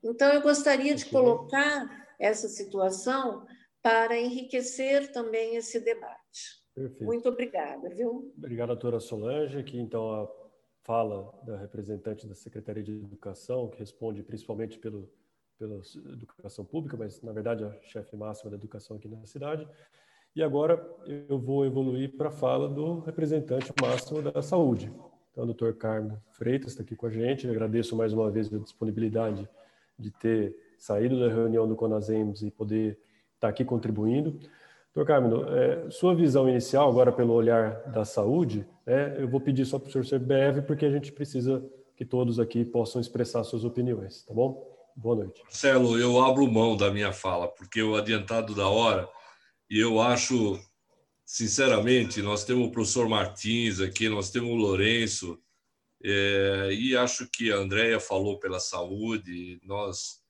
Então, 0.03 0.33
eu 0.33 0.41
gostaria 0.41 0.95
de 0.95 1.05
colocar 1.05 1.87
essa 2.19 2.47
situação 2.47 3.45
para 3.79 4.19
enriquecer 4.19 5.11
também 5.11 5.55
esse 5.55 5.79
debate. 5.81 6.63
Perfeito. 6.73 7.03
Muito 7.03 7.29
obrigada, 7.29 7.89
viu? 7.89 8.33
Obrigado, 8.35 8.69
doutora 8.69 8.99
Solange, 8.99 9.61
que 9.61 9.79
então 9.79 10.11
a 10.11 10.43
fala 10.81 11.31
da 11.45 11.55
representante 11.57 12.25
da 12.25 12.33
Secretaria 12.33 12.81
de 12.81 12.91
Educação, 12.91 13.69
que 13.69 13.77
responde 13.77 14.23
principalmente 14.23 14.79
pelo, 14.79 15.13
pela 15.59 15.79
educação 16.11 16.65
pública, 16.65 16.97
mas 16.97 17.21
na 17.21 17.31
verdade 17.31 17.63
a 17.63 17.79
chefe 17.83 18.15
máxima 18.15 18.49
da 18.49 18.57
educação 18.57 18.97
aqui 18.97 19.07
na 19.07 19.23
cidade. 19.27 19.67
E 20.35 20.41
agora 20.41 20.83
eu 21.29 21.37
vou 21.37 21.63
evoluir 21.63 22.17
para 22.17 22.29
a 22.29 22.31
fala 22.31 22.67
do 22.67 23.01
representante 23.01 23.71
máximo 23.79 24.21
da 24.21 24.41
saúde. 24.41 24.91
Então, 25.31 25.43
o 25.43 25.47
doutor 25.47 25.75
Carmo 25.75 26.19
Freitas 26.31 26.71
está 26.71 26.81
aqui 26.81 26.95
com 26.95 27.05
a 27.05 27.09
gente. 27.09 27.45
Eu 27.45 27.51
agradeço 27.51 27.95
mais 27.95 28.13
uma 28.13 28.31
vez 28.31 28.51
a 28.51 28.57
disponibilidade 28.57 29.47
de 29.97 30.09
ter 30.09 30.55
saído 30.77 31.19
da 31.19 31.27
reunião 31.27 31.67
do 31.67 31.75
Conasems 31.75 32.41
e 32.41 32.49
poder 32.49 32.97
estar 33.35 33.47
aqui 33.49 33.63
contribuindo. 33.63 34.39
Doutor 34.93 35.07
Carmino, 35.07 35.45
é, 35.49 35.89
sua 35.89 36.15
visão 36.15 36.47
inicial, 36.49 36.89
agora 36.89 37.11
pelo 37.11 37.33
olhar 37.33 37.83
da 37.91 38.05
saúde, 38.05 38.65
né, 38.85 39.15
eu 39.19 39.27
vou 39.27 39.39
pedir 39.39 39.65
só 39.65 39.79
para 39.79 39.89
o 39.89 39.91
senhor 39.91 40.05
ser 40.05 40.19
breve, 40.19 40.61
porque 40.61 40.85
a 40.85 40.91
gente 40.91 41.11
precisa 41.11 41.63
que 41.95 42.05
todos 42.05 42.39
aqui 42.39 42.63
possam 42.63 43.01
expressar 43.01 43.43
suas 43.43 43.63
opiniões, 43.63 44.23
tá 44.23 44.33
bom? 44.33 44.71
Boa 44.95 45.15
noite. 45.15 45.41
Marcelo, 45.43 45.97
eu 45.97 46.21
abro 46.23 46.45
mão 46.51 46.77
da 46.77 46.91
minha 46.91 47.11
fala, 47.11 47.47
porque 47.47 47.81
o 47.81 47.95
adiantado 47.95 48.53
da 48.53 48.67
hora, 48.67 49.09
e 49.69 49.79
eu 49.79 50.01
acho, 50.01 50.59
sinceramente, 51.25 52.21
nós 52.21 52.43
temos 52.43 52.67
o 52.67 52.71
professor 52.71 53.07
Martins 53.07 53.79
aqui, 53.79 54.09
nós 54.09 54.31
temos 54.31 54.49
o 54.49 54.55
Lourenço, 54.55 55.39
é, 56.03 56.69
e 56.71 56.95
acho 56.95 57.27
que 57.27 57.51
a 57.51 57.57
Andrea 57.57 57.99
falou 57.99 58.39
pela 58.39 58.59
saúde, 58.59 59.59
nós 59.63 60.21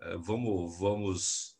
é, 0.00 0.16
vamos, 0.16 0.78
vamos, 0.78 1.56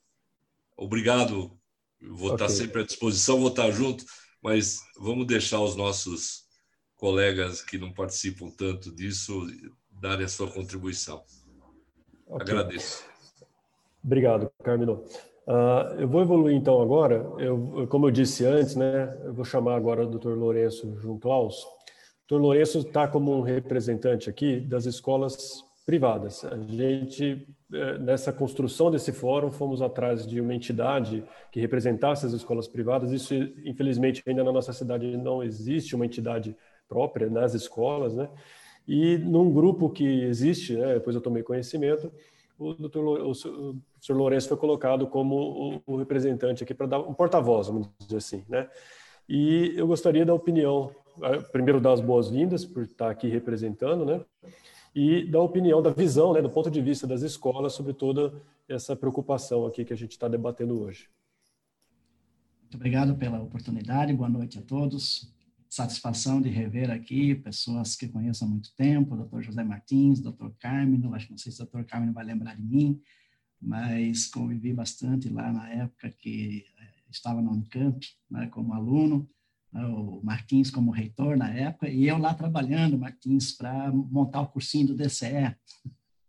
obrigado 0.76 1.60
Vou 2.00 2.32
okay. 2.32 2.46
estar 2.46 2.48
sempre 2.48 2.82
à 2.82 2.84
disposição, 2.84 3.38
vou 3.38 3.50
estar 3.50 3.70
junto, 3.70 4.04
mas 4.42 4.80
vamos 4.98 5.26
deixar 5.26 5.60
os 5.60 5.76
nossos 5.76 6.46
colegas 6.96 7.60
que 7.60 7.76
não 7.76 7.92
participam 7.92 8.50
tanto 8.50 8.94
disso 8.94 9.46
darem 9.90 10.24
a 10.24 10.28
sua 10.28 10.50
contribuição. 10.50 11.22
Okay. 12.26 12.54
Agradeço. 12.54 13.04
Obrigado, 14.02 14.50
Carmino. 14.62 15.04
Uh, 15.50 16.02
eu 16.02 16.06
vou 16.06 16.20
evoluir 16.20 16.56
então 16.56 16.80
agora. 16.80 17.26
Eu, 17.38 17.84
como 17.88 18.06
eu 18.06 18.10
disse 18.12 18.46
antes, 18.46 18.76
né, 18.76 19.12
eu 19.24 19.34
vou 19.34 19.44
chamar 19.44 19.74
agora 19.74 20.04
o 20.04 20.06
Dr. 20.06 20.34
Lourenço 20.34 20.96
Junklaus. 21.00 21.64
O 21.64 21.68
Dr. 22.28 22.40
Lourenço 22.40 22.78
está 22.78 23.08
como 23.08 23.36
um 23.36 23.40
representante 23.40 24.30
aqui 24.30 24.60
das 24.60 24.86
escolas 24.86 25.64
privadas. 25.84 26.44
A 26.44 26.56
gente, 26.56 27.48
é, 27.72 27.98
nessa 27.98 28.32
construção 28.32 28.92
desse 28.92 29.10
fórum, 29.10 29.50
fomos 29.50 29.82
atrás 29.82 30.24
de 30.24 30.40
uma 30.40 30.54
entidade 30.54 31.24
que 31.50 31.58
representasse 31.58 32.24
as 32.24 32.32
escolas 32.32 32.68
privadas. 32.68 33.10
Isso, 33.10 33.34
infelizmente, 33.64 34.22
ainda 34.24 34.44
na 34.44 34.52
nossa 34.52 34.72
cidade 34.72 35.16
não 35.16 35.42
existe 35.42 35.96
uma 35.96 36.06
entidade 36.06 36.56
própria 36.88 37.28
nas 37.28 37.54
escolas, 37.54 38.14
né? 38.14 38.30
E 38.86 39.18
num 39.18 39.52
grupo 39.52 39.90
que 39.90 40.22
existe, 40.22 40.76
né, 40.76 40.94
depois 40.94 41.16
eu 41.16 41.22
tomei 41.22 41.42
conhecimento, 41.42 42.10
o, 42.60 42.74
doutor, 42.74 43.26
o, 43.26 43.34
senhor 43.34 44.18
Lourenço 44.18 44.48
foi 44.48 44.56
colocado 44.58 45.06
como 45.06 45.80
o, 45.86 45.94
o 45.94 45.96
representante 45.96 46.62
aqui 46.62 46.74
para 46.74 46.86
dar 46.86 46.98
um 47.00 47.14
porta-voz, 47.14 47.68
vamos 47.68 47.88
dizer 47.98 48.18
assim, 48.18 48.44
né? 48.48 48.68
E 49.26 49.72
eu 49.76 49.86
gostaria 49.86 50.26
da 50.26 50.34
opinião, 50.34 50.94
primeiro 51.52 51.80
dar 51.80 51.92
as 51.92 52.00
boas-vindas 52.00 52.64
por 52.64 52.82
estar 52.82 53.10
aqui 53.10 53.28
representando, 53.28 54.04
né? 54.04 54.20
E 54.94 55.24
da 55.24 55.40
opinião, 55.40 55.80
da 55.80 55.90
visão, 55.90 56.32
né, 56.34 56.42
do 56.42 56.50
ponto 56.50 56.70
de 56.70 56.82
vista 56.82 57.06
das 57.06 57.22
escolas 57.22 57.72
sobre 57.72 57.94
toda 57.94 58.32
essa 58.68 58.94
preocupação 58.94 59.64
aqui 59.64 59.84
que 59.84 59.92
a 59.92 59.96
gente 59.96 60.10
está 60.10 60.28
debatendo 60.28 60.82
hoje. 60.82 61.08
Muito 62.62 62.74
obrigado 62.74 63.14
pela 63.16 63.40
oportunidade, 63.40 64.12
boa 64.12 64.28
noite 64.28 64.58
a 64.58 64.62
todos. 64.62 65.32
Satisfação 65.70 66.42
de 66.42 66.48
rever 66.48 66.90
aqui 66.90 67.32
pessoas 67.32 67.94
que 67.94 68.08
conheço 68.08 68.44
há 68.44 68.48
muito 68.48 68.74
tempo, 68.74 69.14
o 69.14 69.24
Dr. 69.24 69.40
José 69.40 69.62
Martins, 69.62 70.20
Dr. 70.20 70.48
Carmino, 70.58 71.14
acho 71.14 71.26
que 71.26 71.30
não 71.30 71.38
sei 71.38 71.52
se 71.52 71.62
o 71.62 71.66
Dr. 71.66 71.84
Carmino 71.84 72.12
vai 72.12 72.24
lembrar 72.24 72.56
de 72.56 72.62
mim, 72.62 73.00
mas 73.62 74.26
convivi 74.26 74.72
bastante 74.72 75.28
lá 75.28 75.52
na 75.52 75.70
época 75.70 76.10
que 76.10 76.64
eh, 76.76 76.94
estava 77.08 77.40
na 77.40 77.52
Unicamp, 77.52 78.04
né, 78.28 78.48
como 78.48 78.74
aluno, 78.74 79.30
né, 79.72 79.86
o 79.86 80.20
Martins 80.24 80.72
como 80.72 80.90
reitor 80.90 81.36
na 81.36 81.48
época, 81.50 81.88
e 81.88 82.08
eu 82.08 82.18
lá 82.18 82.34
trabalhando, 82.34 82.98
Martins, 82.98 83.52
para 83.52 83.92
montar 83.92 84.40
o 84.40 84.48
cursinho 84.48 84.88
do 84.88 84.96
DCE. 84.96 85.54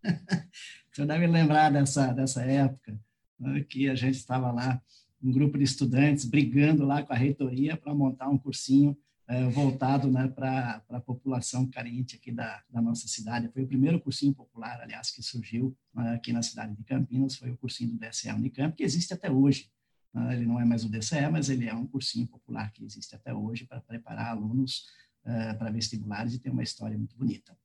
Você 0.93 1.03
deve 1.03 1.25
lembrar 1.25 1.71
dessa, 1.71 2.13
dessa 2.13 2.43
época, 2.43 2.95
né, 3.39 3.63
que 3.63 3.89
a 3.89 3.95
gente 3.95 4.17
estava 4.17 4.51
lá, 4.51 4.79
um 5.19 5.31
grupo 5.31 5.57
de 5.57 5.63
estudantes 5.63 6.25
brigando 6.25 6.85
lá 6.85 7.01
com 7.01 7.11
a 7.11 7.17
reitoria 7.17 7.75
para 7.75 7.95
montar 7.95 8.29
um 8.29 8.37
cursinho 8.37 8.95
é, 9.31 9.47
voltado 9.47 10.11
né, 10.11 10.27
para 10.27 10.83
a 10.89 10.99
população 10.99 11.65
carente 11.65 12.17
aqui 12.17 12.33
da, 12.33 12.61
da, 12.69 12.81
nossa 12.81 13.07
cidade. 13.07 13.49
Foi 13.53 13.63
o 13.63 13.67
primeiro 13.67 13.97
cursinho 13.97 14.33
popular, 14.33 14.81
aliás, 14.81 15.09
que 15.09 15.23
surgiu 15.23 15.73
né, 15.93 16.15
aqui 16.15 16.33
na 16.33 16.43
cidade 16.43 16.75
de 16.75 16.83
Campinas, 16.83 17.37
foi 17.37 17.49
o 17.49 17.57
cursinho 17.57 17.91
do 17.91 17.97
DCE 17.97 18.29
Unicamp, 18.29 18.75
que 18.75 18.83
existe 18.83 19.13
até 19.13 19.31
hoje. 19.31 19.71
Né, 20.13 20.35
ele 20.35 20.45
não 20.45 20.59
é 20.59 20.65
mais 20.65 20.83
o 20.83 20.89
DCE, 20.89 21.29
mas 21.31 21.49
ele 21.49 21.65
é 21.65 21.73
um 21.73 21.87
cursinho 21.87 22.27
popular 22.27 22.73
que 22.73 22.83
existe 22.83 23.15
até 23.15 23.33
hoje 23.33 23.65
para 23.65 23.79
preparar 23.79 24.31
alunos 24.31 24.87
uh, 25.23 25.57
para 25.57 25.71
vestibulares 25.71 26.33
e 26.33 26.39
tem 26.39 26.51
uma 26.51 26.63
história 26.63 26.97
muito 26.97 27.15
bonita. 27.15 27.57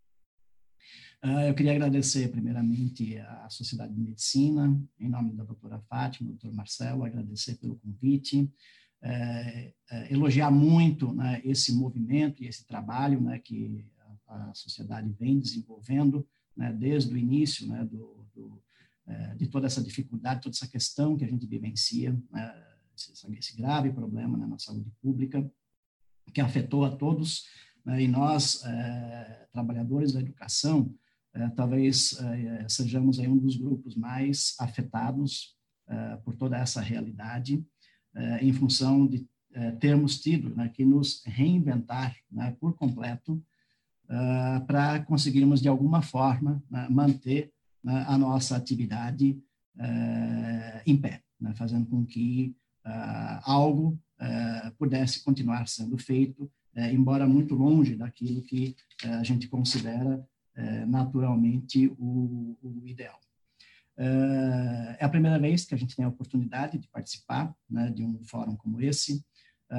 Eu 1.48 1.54
queria 1.54 1.72
agradecer, 1.72 2.30
primeiramente, 2.30 3.18
à 3.18 3.48
Sociedade 3.48 3.92
de 3.92 4.00
Medicina, 4.00 4.80
em 5.00 5.08
nome 5.08 5.32
da 5.32 5.42
doutora 5.42 5.80
Fátima, 5.88 6.28
doutor 6.28 6.52
Marcelo, 6.52 7.04
agradecer 7.04 7.56
pelo 7.56 7.76
convite, 7.76 8.48
é, 9.06 9.72
é, 9.88 10.12
elogiar 10.12 10.50
muito 10.50 11.14
né, 11.14 11.40
esse 11.44 11.72
movimento 11.72 12.42
e 12.42 12.48
esse 12.48 12.66
trabalho 12.66 13.20
né, 13.20 13.38
que 13.38 13.86
a, 14.26 14.52
sociedade 14.52 15.08
vem 15.12 15.38
desenvolvendo 15.38 16.26
né, 16.56 16.72
desde 16.72 17.14
o 17.14 17.16
início 17.16 17.68
né, 17.68 17.84
do, 17.84 18.26
do, 18.34 18.62
é, 19.06 19.34
de 19.36 19.46
toda 19.46 19.66
essa 19.66 19.80
dificuldade, 19.82 20.40
toda 20.40 20.56
essa 20.56 20.66
questão 20.66 21.16
que 21.16 21.24
a 21.24 21.28
gente 21.28 21.46
vivencia, 21.46 22.12
né, 22.32 22.66
esse, 22.96 23.12
esse, 23.38 23.56
grave 23.56 23.92
problema 23.92 24.36
na 24.36 24.58
saúde 24.58 24.90
pública, 25.00 25.48
que 26.34 26.40
afetou 26.40 26.84
a 26.84 26.96
todos, 26.96 27.44
né, 27.84 28.02
e 28.02 28.08
nós, 28.08 28.64
é, 28.64 29.46
trabalhadores 29.52 30.12
da 30.12 30.20
educação, 30.20 30.92
é, 31.32 31.48
talvez 31.50 32.18
sejamos 32.66 33.20
aí 33.20 33.28
um 33.28 33.38
dos 33.38 33.56
grupos 33.56 33.94
mais 33.94 34.56
afetados 34.58 35.54
por 36.24 36.34
toda 36.34 36.56
essa 36.56 36.80
realidade, 36.80 37.64
em 38.40 38.52
função 38.52 39.06
de 39.06 39.26
eh, 39.56 39.70
termos 39.70 40.20
tido 40.20 40.54
né, 40.54 40.68
que 40.68 40.84
nos 40.84 41.22
reinventar 41.24 42.14
né, 42.30 42.54
por 42.60 42.74
completo 42.74 43.42
uh, 44.04 44.66
para 44.66 45.00
conseguirmos, 45.04 45.62
de 45.62 45.68
alguma 45.68 46.02
forma, 46.02 46.62
né, 46.70 46.86
manter 46.90 47.50
né, 47.82 48.04
a 48.06 48.18
nossa 48.18 48.54
atividade 48.54 49.42
uh, 49.76 50.82
em 50.84 50.94
pé, 50.94 51.22
né, 51.40 51.54
fazendo 51.54 51.86
com 51.86 52.04
que 52.04 52.54
uh, 52.84 53.40
algo 53.44 53.98
pudesse 54.78 55.22
continuar 55.22 55.68
sendo 55.68 55.98
feito, 55.98 56.50
embora 56.74 57.26
muito 57.26 57.54
longe 57.54 57.96
daquilo 57.96 58.40
que 58.40 58.74
a 59.04 59.22
gente 59.22 59.46
considera 59.46 60.26
naturalmente 60.86 61.88
o, 61.98 62.56
o 62.62 62.82
ideal. 62.86 63.20
É 63.98 65.04
a 65.04 65.08
primeira 65.08 65.38
vez 65.38 65.64
que 65.64 65.74
a 65.74 65.78
gente 65.78 65.96
tem 65.96 66.04
a 66.04 66.08
oportunidade 66.08 66.78
de 66.78 66.86
participar 66.88 67.54
né, 67.68 67.90
de 67.90 68.04
um 68.04 68.22
fórum 68.24 68.54
como 68.54 68.80
esse. 68.80 69.24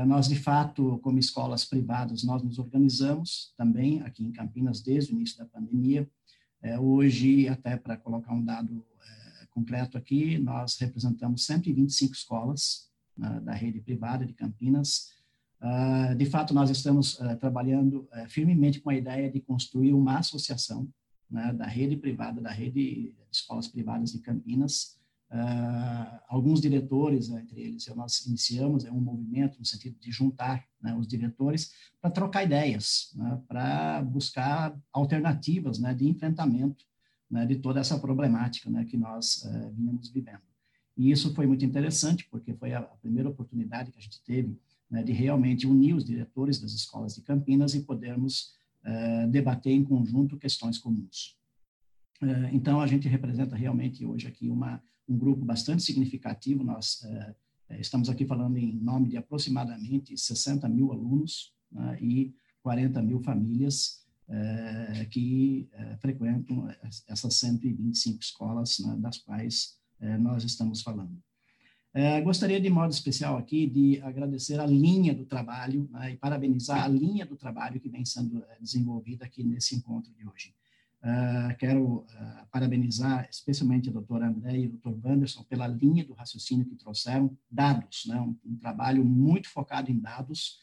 Nós, 0.05 0.27
de 0.27 0.35
fato, 0.35 0.99
como 0.99 1.17
escolas 1.17 1.63
privadas, 1.63 2.23
nós 2.23 2.43
nos 2.43 2.59
organizamos 2.59 3.53
também 3.55 4.01
aqui 4.01 4.23
em 4.23 4.33
Campinas 4.33 4.81
desde 4.81 5.13
o 5.13 5.15
início 5.15 5.37
da 5.37 5.45
pandemia. 5.45 6.09
É, 6.61 6.77
hoje, 6.77 7.47
até 7.47 7.77
para 7.77 7.95
colocar 7.95 8.33
um 8.33 8.43
dado 8.43 8.85
é, 9.01 9.45
concreto 9.51 9.97
aqui, 9.97 10.37
nós 10.39 10.77
representamos 10.77 11.45
125 11.45 12.13
escolas 12.13 12.89
né, 13.15 13.39
da 13.41 13.53
rede 13.53 13.79
privada 13.79 14.25
de 14.25 14.33
Campinas. 14.33 15.13
de 16.17 16.25
fato, 16.25 16.53
nós 16.53 16.69
estamos 16.69 17.17
trabalhando 17.39 18.07
firmemente 18.27 18.81
com 18.81 18.89
a 18.89 18.95
ideia 18.95 19.31
de 19.31 19.39
construir 19.39 19.93
uma 19.93 20.19
associação 20.19 20.87
né, 21.29 21.53
da 21.53 21.65
rede 21.65 21.95
privada, 21.97 22.41
da 22.41 22.51
rede 22.51 22.71
de 22.73 23.15
escolas 23.31 23.67
privadas 23.67 24.11
de 24.11 24.19
Campinas. 24.19 24.97
Uh, 25.29 26.19
alguns 26.29 26.61
diretores, 26.61 27.27
né, 27.27 27.41
entre 27.41 27.59
eles, 27.59 27.85
nós 27.87 28.25
iniciamos 28.25 28.85
é 28.85 28.91
um 28.91 29.01
movimento 29.01 29.59
no 29.59 29.65
sentido 29.65 29.99
de 29.99 30.09
juntar 30.09 30.65
né, 30.81 30.95
os 30.95 31.05
diretores 31.05 31.73
para 31.99 32.09
trocar 32.09 32.45
ideias, 32.45 33.11
né, 33.13 33.41
para 33.45 34.01
buscar 34.03 34.77
alternativas 34.93 35.79
né, 35.79 35.93
de 35.93 36.07
enfrentamento 36.07 36.85
né, 37.29 37.45
de 37.45 37.57
toda 37.57 37.79
essa 37.79 37.99
problemática 37.99 38.69
né, 38.69 38.85
que 38.85 38.95
nós 38.95 39.43
uh, 39.43 39.71
vínhamos 39.71 40.09
vivendo. 40.09 40.41
E 40.95 41.11
isso 41.11 41.33
foi 41.35 41.45
muito 41.45 41.65
interessante, 41.65 42.27
porque 42.31 42.53
foi 42.53 42.73
a, 42.73 42.79
a 42.79 42.83
primeira 42.83 43.29
oportunidade 43.29 43.91
que 43.91 43.99
a 43.99 44.01
gente 44.01 44.21
teve 44.23 44.57
né, 44.89 45.03
de 45.03 45.11
realmente 45.11 45.67
unir 45.67 45.93
os 45.93 46.05
diretores 46.05 46.59
das 46.59 46.71
escolas 46.71 47.15
de 47.15 47.21
Campinas 47.21 47.75
e 47.75 47.81
podermos 47.81 48.56
eh, 48.87 49.27
debater 49.27 49.73
em 49.73 49.83
conjunto 49.83 50.37
questões 50.37 50.77
comuns. 50.77 51.37
Eh, 52.21 52.49
então, 52.53 52.79
a 52.79 52.87
gente 52.87 53.05
representa 53.09 53.53
realmente 53.53 54.05
hoje 54.05 54.27
aqui 54.27 54.49
uma, 54.49 54.81
um 55.05 55.17
grupo 55.17 55.43
bastante 55.43 55.83
significativo, 55.83 56.63
nós 56.63 57.03
eh, 57.03 57.35
estamos 57.81 58.07
aqui 58.09 58.25
falando 58.25 58.55
em 58.55 58.71
nome 58.71 59.09
de 59.09 59.17
aproximadamente 59.17 60.17
60 60.17 60.69
mil 60.69 60.93
alunos 60.93 61.53
né, 61.69 61.97
e 62.01 62.33
40 62.63 63.01
mil 63.01 63.19
famílias 63.19 64.05
que 65.09 65.69
frequentam 66.01 66.67
essas 67.07 67.35
125 67.35 68.21
escolas 68.21 68.77
né, 68.79 68.97
das 68.99 69.19
quais 69.19 69.79
nós 70.19 70.43
estamos 70.43 70.81
falando. 70.81 71.17
É, 71.97 72.21
gostaria, 72.21 72.61
de 72.61 72.69
modo 72.69 72.91
especial 72.91 73.37
aqui, 73.39 73.65
de 73.65 73.99
agradecer 74.03 74.59
a 74.59 74.67
linha 74.67 75.15
do 75.15 75.25
trabalho 75.25 75.89
né, 75.91 76.11
e 76.11 76.15
parabenizar 76.15 76.83
a 76.83 76.87
linha 76.87 77.25
do 77.25 77.35
trabalho 77.35 77.79
que 77.79 77.89
vem 77.89 78.05
sendo 78.05 78.45
é, 78.51 78.59
desenvolvida 78.61 79.25
aqui 79.25 79.43
nesse 79.43 79.75
encontro 79.75 80.13
de 80.13 80.23
hoje. 80.27 80.53
Uh, 81.01 81.57
quero 81.57 81.83
uh, 81.83 82.05
parabenizar 82.51 83.27
especialmente 83.31 83.89
a 83.89 83.91
doutora 83.91 84.27
André 84.27 84.59
e 84.59 84.67
o 84.67 84.69
doutor 84.73 84.95
Wanderson 85.03 85.43
pela 85.45 85.65
linha 85.65 86.05
do 86.05 86.13
raciocínio 86.13 86.67
que 86.67 86.75
trouxeram, 86.75 87.35
dados, 87.49 88.05
né, 88.05 88.21
um, 88.21 88.35
um 88.45 88.55
trabalho 88.57 89.03
muito 89.03 89.49
focado 89.49 89.89
em 89.89 89.99
dados. 89.99 90.59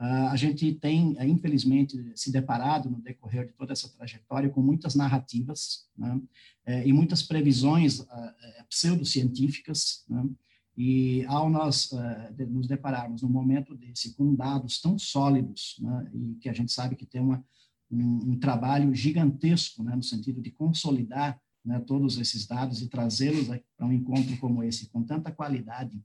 Uh, 0.00 0.30
a 0.32 0.36
gente 0.36 0.74
tem, 0.74 1.16
infelizmente, 1.20 1.96
se 2.16 2.32
deparado 2.32 2.90
no 2.90 3.00
decorrer 3.00 3.46
de 3.46 3.52
toda 3.52 3.72
essa 3.72 3.88
trajetória 3.88 4.50
com 4.50 4.60
muitas 4.60 4.96
narrativas 4.96 5.88
né, 5.96 6.20
e 6.84 6.92
muitas 6.92 7.22
previsões 7.22 8.04
pseudocientíficas, 8.68 10.04
né, 10.08 10.28
e 10.76 11.24
ao 11.26 11.50
nós 11.50 11.90
uh, 11.92 12.46
nos 12.48 12.66
depararmos 12.66 13.22
num 13.22 13.28
momento 13.28 13.74
desse 13.74 14.14
com 14.14 14.34
dados 14.34 14.80
tão 14.80 14.98
sólidos, 14.98 15.76
né, 15.80 16.10
e 16.14 16.34
que 16.36 16.48
a 16.48 16.52
gente 16.52 16.72
sabe 16.72 16.96
que 16.96 17.04
tem 17.04 17.20
uma, 17.20 17.44
um, 17.90 18.32
um 18.32 18.38
trabalho 18.38 18.94
gigantesco 18.94 19.82
né, 19.82 19.94
no 19.94 20.02
sentido 20.02 20.40
de 20.40 20.50
consolidar 20.50 21.38
né, 21.64 21.78
todos 21.80 22.18
esses 22.18 22.46
dados 22.46 22.80
e 22.80 22.88
trazê-los 22.88 23.48
para 23.76 23.86
um 23.86 23.92
encontro 23.92 24.36
como 24.38 24.62
esse, 24.62 24.88
com 24.88 25.02
tanta 25.02 25.30
qualidade 25.30 26.02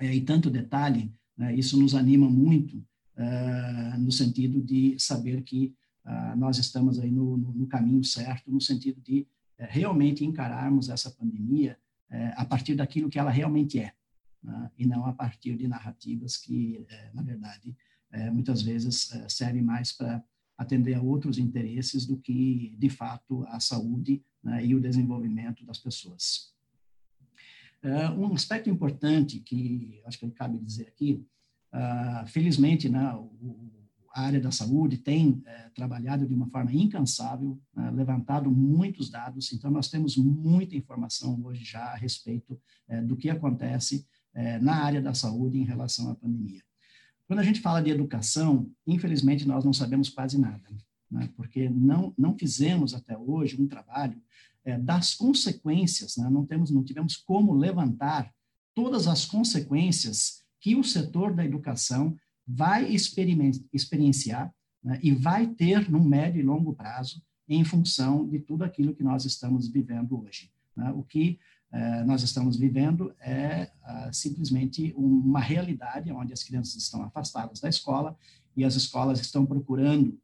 é, 0.00 0.14
e 0.14 0.20
tanto 0.22 0.50
detalhe, 0.50 1.12
né, 1.36 1.54
isso 1.54 1.78
nos 1.78 1.94
anima 1.94 2.28
muito 2.28 2.78
uh, 2.78 3.98
no 3.98 4.10
sentido 4.10 4.62
de 4.62 4.98
saber 4.98 5.42
que 5.42 5.74
uh, 6.04 6.36
nós 6.36 6.56
estamos 6.56 6.98
aí 6.98 7.10
no, 7.10 7.36
no, 7.36 7.52
no, 7.52 7.66
caminho 7.66 8.02
certo, 8.02 8.50
no 8.50 8.60
sentido 8.60 9.00
de 9.02 9.26
realmente 9.58 10.22
encararmos 10.22 10.90
essa 10.90 11.10
pandemia 11.10 11.78
é, 12.10 12.32
a 12.36 12.44
partir 12.44 12.74
daquilo 12.74 13.08
que 13.08 13.18
ela 13.18 13.30
realmente 13.30 13.78
é, 13.78 13.92
né? 14.42 14.70
e 14.78 14.86
não 14.86 15.06
a 15.06 15.12
partir 15.12 15.56
de 15.56 15.66
narrativas 15.66 16.36
que, 16.36 16.84
é, 16.88 17.10
na 17.12 17.22
verdade, 17.22 17.76
é, 18.12 18.30
muitas 18.30 18.62
vezes 18.62 19.12
é, 19.12 19.28
servem 19.28 19.62
mais 19.62 19.92
para 19.92 20.22
atender 20.56 20.94
a 20.94 21.02
outros 21.02 21.38
interesses 21.38 22.06
do 22.06 22.16
que, 22.16 22.74
de 22.78 22.88
fato, 22.88 23.44
a 23.48 23.60
saúde 23.60 24.22
né, 24.42 24.64
e 24.64 24.74
o 24.74 24.80
desenvolvimento 24.80 25.64
das 25.64 25.78
pessoas. 25.78 26.54
É, 27.82 28.08
um 28.10 28.32
aspecto 28.32 28.70
importante 28.70 29.40
que 29.40 30.00
acho 30.06 30.18
que 30.18 30.30
cabe 30.30 30.58
dizer 30.58 30.88
aqui, 30.88 31.24
uh, 31.72 32.26
felizmente, 32.26 32.88
né, 32.88 33.12
o, 33.14 33.70
a 34.16 34.22
área 34.22 34.40
da 34.40 34.50
saúde 34.50 34.96
tem 34.96 35.42
é, 35.44 35.68
trabalhado 35.74 36.26
de 36.26 36.32
uma 36.32 36.48
forma 36.48 36.72
incansável, 36.72 37.60
né, 37.74 37.90
levantado 37.90 38.50
muitos 38.50 39.10
dados, 39.10 39.52
então 39.52 39.70
nós 39.70 39.90
temos 39.90 40.16
muita 40.16 40.74
informação 40.74 41.38
hoje 41.44 41.62
já 41.62 41.84
a 41.84 41.96
respeito 41.96 42.58
é, 42.88 43.02
do 43.02 43.14
que 43.14 43.28
acontece 43.28 44.06
é, 44.32 44.58
na 44.58 44.82
área 44.82 45.02
da 45.02 45.12
saúde 45.12 45.58
em 45.58 45.64
relação 45.64 46.10
à 46.10 46.14
pandemia. 46.14 46.62
Quando 47.26 47.40
a 47.40 47.42
gente 47.42 47.60
fala 47.60 47.82
de 47.82 47.90
educação, 47.90 48.70
infelizmente 48.86 49.46
nós 49.46 49.66
não 49.66 49.72
sabemos 49.74 50.08
quase 50.08 50.38
nada, 50.40 50.66
né? 51.10 51.28
porque 51.36 51.68
não, 51.68 52.14
não 52.16 52.38
fizemos 52.38 52.94
até 52.94 53.18
hoje 53.18 53.60
um 53.60 53.68
trabalho 53.68 54.18
é, 54.64 54.78
das 54.78 55.12
consequências, 55.12 56.16
né? 56.16 56.30
não, 56.30 56.46
temos, 56.46 56.70
não 56.70 56.82
tivemos 56.82 57.18
como 57.18 57.52
levantar 57.52 58.32
todas 58.74 59.06
as 59.08 59.26
consequências 59.26 60.42
que 60.58 60.74
o 60.74 60.82
setor 60.82 61.34
da 61.34 61.44
educação 61.44 62.16
vai 62.46 62.94
experienciar 63.72 64.54
né? 64.82 65.00
e 65.02 65.12
vai 65.12 65.46
ter 65.46 65.90
no 65.90 66.02
médio 66.02 66.40
e 66.40 66.44
longo 66.44 66.74
prazo 66.74 67.22
em 67.48 67.64
função 67.64 68.28
de 68.28 68.38
tudo 68.38 68.64
aquilo 68.64 68.94
que 68.94 69.02
nós 69.02 69.24
estamos 69.24 69.68
vivendo 69.68 70.20
hoje. 70.22 70.50
Né? 70.76 70.90
O 70.92 71.02
que 71.02 71.38
eh, 71.72 72.04
nós 72.04 72.22
estamos 72.22 72.56
vivendo 72.56 73.14
é 73.20 73.70
ah, 73.82 74.10
simplesmente 74.12 74.94
uma 74.96 75.40
realidade 75.40 76.12
onde 76.12 76.32
as 76.32 76.42
crianças 76.42 76.76
estão 76.76 77.02
afastadas 77.02 77.60
da 77.60 77.68
escola 77.68 78.16
e 78.56 78.64
as 78.64 78.74
escolas 78.74 79.20
estão 79.20 79.44
procurando 79.44 80.18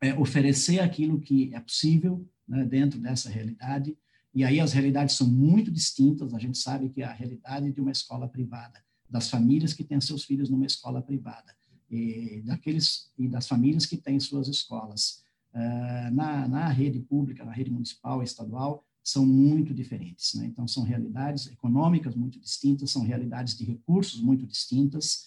eh, 0.00 0.14
oferecer 0.14 0.80
aquilo 0.80 1.20
que 1.20 1.54
é 1.54 1.60
possível 1.60 2.28
né, 2.46 2.64
dentro 2.64 2.98
dessa 2.98 3.30
realidade. 3.30 3.96
E 4.34 4.44
aí 4.44 4.60
as 4.60 4.72
realidades 4.72 5.16
são 5.16 5.26
muito 5.26 5.70
distintas. 5.70 6.34
A 6.34 6.38
gente 6.38 6.58
sabe 6.58 6.88
que 6.88 7.02
a 7.02 7.12
realidade 7.12 7.72
de 7.72 7.80
uma 7.80 7.90
escola 7.90 8.28
privada, 8.28 8.82
das 9.08 9.30
famílias 9.30 9.72
que 9.72 9.84
têm 9.84 10.00
seus 10.00 10.24
filhos 10.24 10.50
numa 10.50 10.66
escola 10.66 11.02
privada, 11.02 11.54
e 11.90 12.42
daqueles 12.44 13.10
e 13.18 13.26
das 13.26 13.48
famílias 13.48 13.86
que 13.86 13.96
têm 13.96 14.20
suas 14.20 14.46
escolas 14.48 15.22
uh, 15.54 16.14
na, 16.14 16.46
na 16.46 16.68
rede 16.68 17.00
pública, 17.00 17.44
na 17.44 17.52
rede 17.52 17.70
municipal, 17.70 18.22
estadual, 18.22 18.84
são 19.02 19.24
muito 19.24 19.72
diferentes. 19.72 20.34
Né? 20.34 20.46
Então, 20.46 20.68
são 20.68 20.82
realidades 20.82 21.46
econômicas 21.46 22.14
muito 22.14 22.38
distintas, 22.38 22.90
são 22.90 23.02
realidades 23.02 23.56
de 23.56 23.64
recursos 23.64 24.20
muito 24.20 24.46
distintas, 24.46 25.26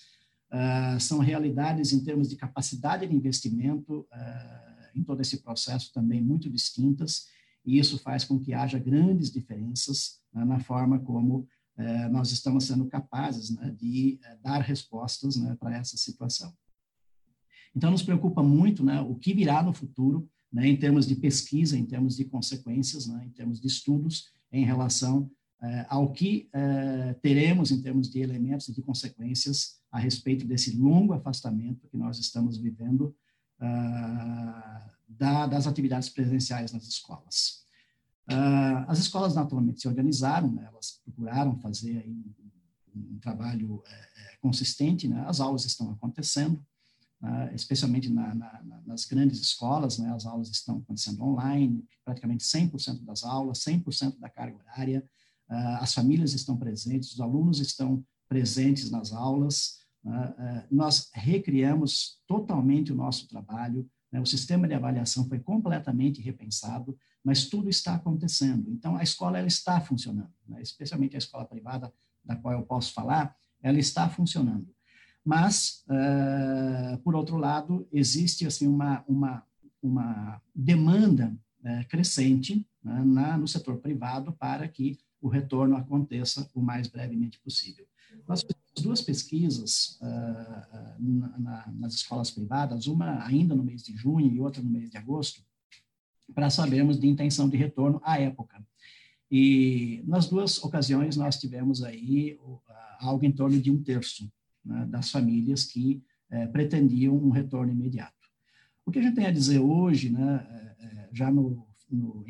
uh, 0.52 1.00
são 1.00 1.18
realidades 1.18 1.92
em 1.92 2.04
termos 2.04 2.30
de 2.30 2.36
capacidade 2.36 3.08
de 3.08 3.16
investimento 3.16 4.02
uh, 4.02 4.82
em 4.94 5.04
todo 5.04 5.22
esse 5.22 5.38
processo 5.38 5.92
também 5.92 6.22
muito 6.22 6.48
distintas, 6.50 7.28
e 7.66 7.80
isso 7.80 7.98
faz 7.98 8.24
com 8.24 8.40
que 8.40 8.54
haja 8.54 8.78
grandes 8.78 9.32
diferenças 9.32 10.20
né, 10.34 10.46
na 10.46 10.60
forma 10.60 11.00
como 11.00 11.48
nós 12.10 12.32
estamos 12.32 12.66
sendo 12.66 12.86
capazes 12.86 13.50
né, 13.50 13.76
de 13.78 14.20
eh, 14.24 14.38
dar 14.44 14.62
respostas 14.62 15.36
né, 15.38 15.56
para 15.60 15.78
essa 15.78 15.98
situação. 15.98 16.54
Então, 17.76 17.90
nos 17.90 18.04
preocupa 18.04 18.44
muito 18.44 18.84
né, 18.84 19.02
o 19.02 19.16
que 19.16 19.34
virá 19.34 19.64
no 19.64 19.74
futuro, 19.74 20.30
né, 20.52 20.68
em 20.68 20.76
termos 20.76 21.08
de 21.08 21.16
pesquisa, 21.16 21.78
em 21.78 21.86
termos 21.86 22.18
de 22.18 22.26
consequências, 22.26 23.08
né, 23.08 23.26
em 23.26 23.30
termos 23.30 23.60
de 23.60 23.68
estudos, 23.68 24.32
em 24.52 24.66
relação 24.66 25.32
eh, 25.62 25.86
ao 25.90 26.12
que 26.12 26.50
teremos 27.22 27.72
em 27.72 27.82
termos 27.82 28.10
de 28.10 28.20
elementos 28.20 28.68
e 28.68 28.74
de 28.74 28.82
consequências 28.82 29.82
a 29.92 30.00
respeito 30.00 30.46
desse 30.46 30.76
longo 30.76 31.14
afastamento 31.14 31.88
que 31.88 31.98
nós 31.98 32.18
estamos 32.18 32.58
vivendo 32.58 33.16
uh, 33.60 34.92
da, 35.08 35.46
das 35.46 35.68
atividades 35.68 36.10
presenciais 36.10 36.72
nas 36.72 36.88
escolas. 36.88 37.61
Uh, 38.30 38.86
as 38.88 39.00
escolas 39.00 39.36
naturalmente 39.36 39.82
se 39.82 39.88
organizaram, 39.88 40.52
né, 40.52 40.66
elas 40.68 41.02
procuraram 41.04 41.58
fazer 41.60 41.98
aí 41.98 42.12
um, 42.12 42.34
um 42.96 43.20
trabalho 43.20 43.84
é, 43.86 44.38
consistente, 44.42 45.08
né, 45.08 45.24
as 45.28 45.40
aulas 45.40 45.66
estão 45.66 45.92
acontecendo, 45.92 46.64
uh, 47.22 47.54
especialmente 47.54 48.10
na, 48.10 48.34
na, 48.34 48.82
nas 48.86 49.06
grandes 49.06 49.40
escolas, 49.40 49.98
né, 49.98 50.14
as 50.14 50.26
aulas 50.26 50.50
estão 50.50 50.78
acontecendo 50.78 51.22
online, 51.24 51.84
praticamente 52.06 52.44
100% 52.44 53.04
das 53.04 53.24
aulas, 53.24 53.60
100% 53.60 54.20
da 54.20 54.30
carga 54.30 54.58
horária, 54.58 55.04
uh, 55.50 55.82
as 55.82 55.94
famílias 55.94 56.34
estão 56.34 56.58
presentes, 56.58 57.14
os 57.14 57.20
alunos 57.20 57.60
estão 57.60 58.04
presentes 58.30 58.90
nas 58.90 59.12
aulas, 59.12 59.82
né, 60.04 60.34
é, 60.38 60.68
nós 60.72 61.10
recriamos 61.14 62.20
totalmente 62.28 62.92
o 62.92 62.96
nosso 62.96 63.28
trabalho, 63.28 63.90
o 64.20 64.26
sistema 64.26 64.68
de 64.68 64.74
avaliação 64.74 65.28
foi 65.28 65.40
completamente 65.40 66.22
repensado, 66.22 66.98
mas 67.24 67.46
tudo 67.46 67.70
está 67.70 67.96
acontecendo. 67.96 68.70
Então, 68.70 68.96
a 68.98 69.04
escola 69.04 69.38
ela 69.38 69.48
está 69.48 69.80
funcionando, 69.80 70.34
né, 70.48 70.62
especialmente 70.62 71.16
a 71.16 71.20
escola 71.20 71.46
privada, 71.46 71.94
da 72.24 72.36
qual 72.36 72.54
eu 72.54 72.64
posso 72.64 72.94
falar, 72.94 73.36
ela 73.62 73.80
está 73.80 74.10
funcionando. 74.10 74.68
Mas, 75.24 75.84
uh, 75.88 76.98
por 77.00 77.16
outro 77.16 77.38
lado, 77.38 77.88
existe 77.92 78.46
assim 78.46 78.68
uma, 78.68 79.04
uma, 79.08 79.44
uma 79.82 80.42
demanda 80.54 81.36
uh, 81.64 81.88
crescente 81.88 82.68
né, 82.84 83.04
na, 83.06 83.38
no 83.38 83.48
setor 83.48 83.78
privado 83.78 84.34
para 84.34 84.68
que 84.68 84.98
o 85.22 85.30
retorno 85.30 85.78
aconteça 85.78 86.50
o 86.54 86.62
mais 86.62 86.88
brevemente 86.88 87.40
possível. 87.40 87.86
Nós 88.28 88.44
duas 88.80 89.02
pesquisas 89.02 90.00
uh, 90.02 90.96
na, 91.00 91.40
na, 91.40 91.74
nas 91.78 91.94
escolas 91.94 92.32
privadas, 92.32 92.88
uma 92.88 93.26
ainda 93.26 93.56
no 93.56 93.64
mês 93.64 93.84
de 93.84 93.96
junho 93.96 94.32
e 94.32 94.40
outra 94.40 94.62
no 94.62 94.70
mês 94.70 94.90
de 94.90 94.98
agosto, 94.98 95.44
para 96.34 96.50
sabermos 96.50 97.00
de 97.00 97.08
intenção 97.08 97.50
de 97.50 97.58
retorno 97.58 98.00
à 98.04 98.20
época. 98.20 98.64
E 99.30 100.04
nas 100.06 100.28
duas 100.28 100.64
ocasiões 100.64 101.18
nós 101.18 101.38
tivemos 101.38 101.84
aí 101.84 102.38
uh, 102.42 102.62
algo 103.00 103.26
em 103.26 103.32
torno 103.32 103.60
de 103.60 103.72
um 103.72 103.82
terço 103.82 104.32
né, 104.64 104.86
das 104.86 105.12
famílias 105.12 105.66
que 105.66 106.02
uh, 106.32 106.52
pretendiam 106.52 107.16
um 107.16 107.30
retorno 107.30 107.72
imediato. 107.72 108.14
O 108.86 108.92
que 108.92 109.00
a 109.00 109.02
gente 109.02 109.16
tem 109.16 109.26
a 109.26 109.32
dizer 109.32 109.60
hoje, 109.60 110.10
né, 110.10 110.48
já 111.14 111.30
no, 111.32 111.68
no 111.90 112.26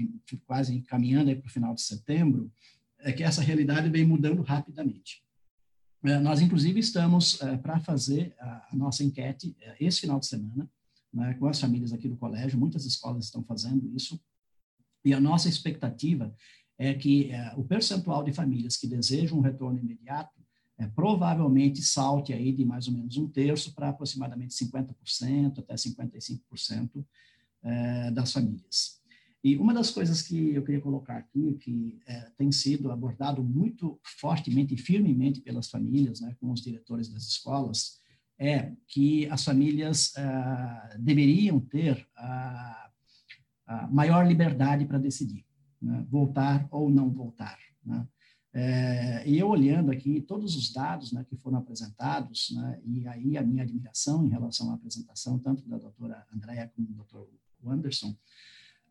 quase 0.45 0.81
caminhando 0.81 1.35
para 1.37 1.47
o 1.47 1.51
final 1.51 1.73
de 1.73 1.81
setembro, 1.81 2.51
é 2.99 3.11
que 3.11 3.23
essa 3.23 3.41
realidade 3.41 3.89
vem 3.89 4.05
mudando 4.05 4.41
rapidamente. 4.41 5.23
É, 6.03 6.19
nós, 6.19 6.41
inclusive, 6.41 6.79
estamos 6.79 7.41
é, 7.41 7.57
para 7.57 7.79
fazer 7.79 8.35
a, 8.39 8.69
nossa 8.73 9.03
enquete 9.03 9.55
é, 9.61 9.75
esse 9.79 10.01
final 10.01 10.19
de 10.19 10.25
semana, 10.25 10.69
né, 11.13 11.33
com 11.35 11.47
as 11.47 11.59
famílias 11.59 11.93
aqui 11.93 12.07
do 12.07 12.17
colégio, 12.17 12.59
muitas 12.59 12.85
escolas 12.85 13.25
estão 13.25 13.43
fazendo 13.43 13.87
isso, 13.95 14.19
e 15.03 15.13
a 15.13 15.19
nossa 15.19 15.49
expectativa 15.49 16.33
é 16.77 16.93
que 16.93 17.31
o 17.57 17.63
percentual 17.63 18.23
de 18.23 18.33
famílias 18.33 18.75
que 18.75 18.87
desejam 18.87 19.37
um 19.37 19.41
retorno 19.41 19.77
imediato 19.77 20.41
é, 20.81 20.87
provavelmente 20.87 21.81
salte 21.83 22.33
aí 22.33 22.51
de 22.51 22.65
mais 22.65 22.87
ou 22.87 22.93
menos 22.93 23.15
um 23.15 23.27
terço 23.27 23.73
para 23.75 23.89
aproximadamente 23.89 24.55
50%, 24.55 25.59
até 25.59 25.75
55% 25.75 27.05
é, 27.63 28.11
das 28.11 28.33
famílias. 28.33 29.00
E 29.43 29.57
uma 29.57 29.73
das 29.73 29.89
coisas 29.89 30.21
que 30.21 30.53
eu 30.53 30.63
queria 30.63 30.81
colocar 30.81 31.17
aqui, 31.17 31.57
que 31.59 31.99
é, 32.05 32.29
tem 32.37 32.51
sido 32.51 32.91
abordado 32.91 33.43
muito 33.43 33.99
fortemente 34.03 34.75
e 34.75 34.77
firmemente 34.77 35.41
pelas 35.41 35.67
famílias, 35.69 36.21
né, 36.21 36.35
com 36.39 36.51
os 36.51 36.61
diretores 36.61 37.09
das 37.09 37.23
escolas, 37.23 37.99
é 38.37 38.71
que 38.87 39.27
as 39.29 39.43
famílias 39.43 40.13
ah, 40.17 40.95
deveriam 40.99 41.59
ter 41.59 42.07
a, 42.15 42.89
a, 43.67 43.87
maior 43.87 44.27
liberdade 44.27 44.85
para 44.85 44.97
decidir, 44.97 45.45
né, 45.81 46.05
voltar 46.09 46.67
ou 46.71 46.89
não 46.89 47.09
voltar. 47.09 47.57
Né. 47.83 48.07
É, 48.53 49.27
e 49.27 49.39
eu 49.39 49.47
olhando 49.47 49.91
aqui 49.91 50.21
todos 50.21 50.55
os 50.55 50.71
dados 50.71 51.11
né, 51.11 51.25
que 51.27 51.35
foram 51.37 51.57
apresentados, 51.57 52.51
né, 52.51 52.81
e 52.83 53.07
aí 53.07 53.37
a 53.37 53.43
minha 53.43 53.63
admiração 53.63 54.25
em 54.25 54.29
relação 54.29 54.71
à 54.71 54.75
apresentação, 54.75 55.39
tanto 55.39 55.67
da 55.67 55.77
doutora 55.77 56.25
Andréa 56.33 56.71
como 56.75 56.87
do 56.87 56.93
doutor 56.93 57.29
Anderson, 57.65 58.15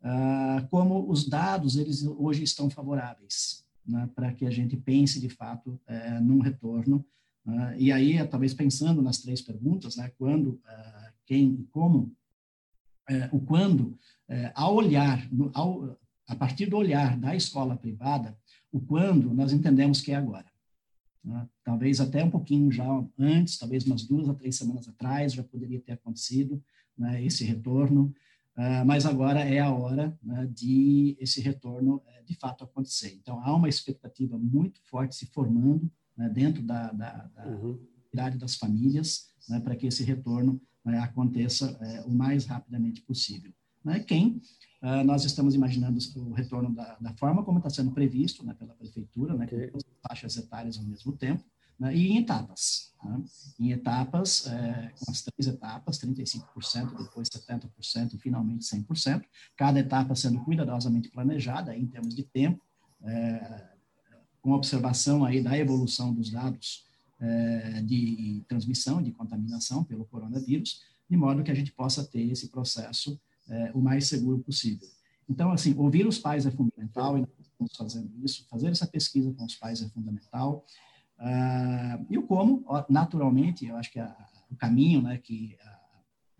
uh, 0.02 0.66
como 0.68 1.10
os 1.10 1.28
dados 1.28 1.77
eles 1.77 2.05
hoje 2.05 2.43
estão 2.43 2.68
favoráveis 2.70 3.64
né, 3.86 4.09
para 4.14 4.32
que 4.32 4.47
a 4.47 4.51
gente 4.51 4.77
pense 4.77 5.20
de 5.20 5.28
fato 5.28 5.81
uh, 5.89 6.20
num 6.22 6.40
retorno. 6.40 7.05
Uh, 7.47 7.74
e 7.78 7.90
aí, 7.90 8.27
talvez 8.28 8.55
pensando 8.55 9.02
nas 9.02 9.18
três 9.18 9.40
perguntas, 9.40 9.97
né, 9.97 10.12
quando, 10.18 10.60
ah, 10.66 11.12
quem 11.27 11.55
e 11.55 11.64
como, 11.70 12.14
eh, 13.10 13.28
o 13.32 13.40
quando, 13.40 13.98
eh, 14.28 14.52
ao 14.55 14.77
olhar, 14.77 15.27
no, 15.32 15.51
ao, 15.52 15.98
a 16.28 16.36
partir 16.36 16.66
do 16.66 16.77
olhar 16.77 17.18
da 17.18 17.35
escola 17.35 17.77
privada, 17.77 18.39
o 18.70 18.81
quando 18.81 19.35
nós 19.35 19.52
entendemos 19.52 20.01
que 20.01 20.12
é 20.12 20.14
agora. 20.14 20.47
Né? 21.24 21.48
Talvez 21.64 22.01
até 22.01 22.22
um 22.22 22.31
pouquinho 22.31 22.70
já 22.70 22.86
antes, 23.18 23.59
talvez 23.59 23.85
umas 23.85 24.05
duas 24.05 24.28
a 24.28 24.35
três 24.35 24.55
semanas 24.55 24.89
atrás, 24.89 25.32
já 25.32 25.43
poderia 25.43 25.81
ter 25.81 25.93
acontecido 25.93 26.62
né, 26.97 27.24
esse 27.24 27.43
retorno. 27.44 28.14
Uh, 28.56 28.85
mas 28.85 29.06
agora 29.06 29.40
é 29.40 29.59
a 29.60 29.72
hora 29.72 30.18
né, 30.22 30.47
de 30.52 31.16
esse 31.18 31.40
retorno 31.40 31.97
uh, 31.97 32.24
de 32.27 32.35
fato 32.35 32.64
acontecer. 32.64 33.14
Então, 33.14 33.40
há 33.43 33.55
uma 33.55 33.68
expectativa 33.68 34.36
muito 34.36 34.81
forte 34.85 35.14
se 35.14 35.27
formando 35.27 35.90
né, 36.16 36.28
dentro 36.28 36.62
da, 36.62 36.93
da, 36.93 37.31
da 37.35 37.47
uhum. 37.47 37.78
das 38.39 38.56
famílias 38.56 39.31
né, 39.48 39.60
para 39.60 39.77
que 39.77 39.86
esse 39.86 40.05
retorno 40.05 40.60
né, 40.85 40.98
aconteça 40.98 41.72
uh, 41.72 42.10
o 42.10 42.14
mais 42.14 42.44
rapidamente 42.44 43.01
possível. 43.02 43.52
Né. 43.85 44.01
Quem 44.01 44.43
ah, 44.82 45.05
nós 45.05 45.24
estamos 45.24 45.55
imaginando 45.55 45.98
o 46.16 46.32
retorno 46.32 46.74
da, 46.74 46.97
da 46.98 47.12
forma 47.14 47.44
como 47.44 47.59
está 47.59 47.68
sendo 47.68 47.90
previsto 47.90 48.44
né, 48.44 48.55
pela 48.55 48.74
prefeitura, 48.74 49.35
okay. 49.35 49.68
com 49.68 49.77
as 49.77 49.85
faixas 50.09 50.36
etárias 50.36 50.78
ao 50.78 50.85
mesmo 50.85 51.12
tempo, 51.12 51.44
né, 51.81 51.97
e 51.97 52.09
em 52.09 52.19
etapas. 52.19 52.93
Né? 53.02 53.24
Em 53.59 53.73
etapas, 53.73 54.47
é, 54.47 54.93
com 54.98 55.11
as 55.11 55.23
três 55.23 55.48
etapas, 55.48 55.98
35%, 55.98 56.97
depois 56.97 57.28
70% 57.28 58.15
e 58.15 58.19
finalmente 58.19 58.65
100%, 58.66 59.24
cada 59.57 59.81
etapa 59.81 60.15
sendo 60.15 60.44
cuidadosamente 60.44 61.09
planejada 61.09 61.74
em 61.74 61.86
termos 61.86 62.15
de 62.15 62.23
tempo, 62.23 62.62
é, 63.02 63.70
com 64.43 64.52
observação 64.52 65.24
aí 65.24 65.43
da 65.43 65.57
evolução 65.57 66.12
dos 66.12 66.31
dados 66.31 66.85
é, 67.19 67.82
de 67.82 68.44
transmissão, 68.47 69.02
de 69.02 69.12
contaminação 69.12 69.82
pelo 69.82 70.05
coronavírus, 70.05 70.82
de 71.09 71.16
modo 71.16 71.43
que 71.43 71.51
a 71.51 71.55
gente 71.55 71.73
possa 71.73 72.05
ter 72.05 72.31
esse 72.31 72.48
processo 72.48 73.20
é, 73.48 73.73
o 73.74 73.81
mais 73.81 74.07
seguro 74.07 74.39
possível. 74.39 74.89
Então, 75.28 75.51
assim, 75.51 75.74
ouvir 75.77 76.07
os 76.07 76.19
pais 76.19 76.47
é 76.47 76.51
fundamental, 76.51 77.16
e 77.16 77.20
nós 77.20 77.31
estamos 77.40 77.77
fazendo 77.77 78.11
isso, 78.24 78.47
fazer 78.48 78.69
essa 78.69 78.86
pesquisa 78.86 79.32
com 79.32 79.44
os 79.44 79.55
pais 79.55 79.82
é 79.82 79.89
fundamental. 79.89 80.65
Uh, 81.20 82.06
e 82.09 82.16
o 82.16 82.22
como, 82.22 82.64
naturalmente, 82.88 83.66
eu 83.66 83.76
acho 83.76 83.92
que 83.92 84.01
a, 84.01 84.16
o 84.51 84.56
caminho 84.56 85.02
né, 85.02 85.18
que 85.18 85.56
a, 85.62 85.80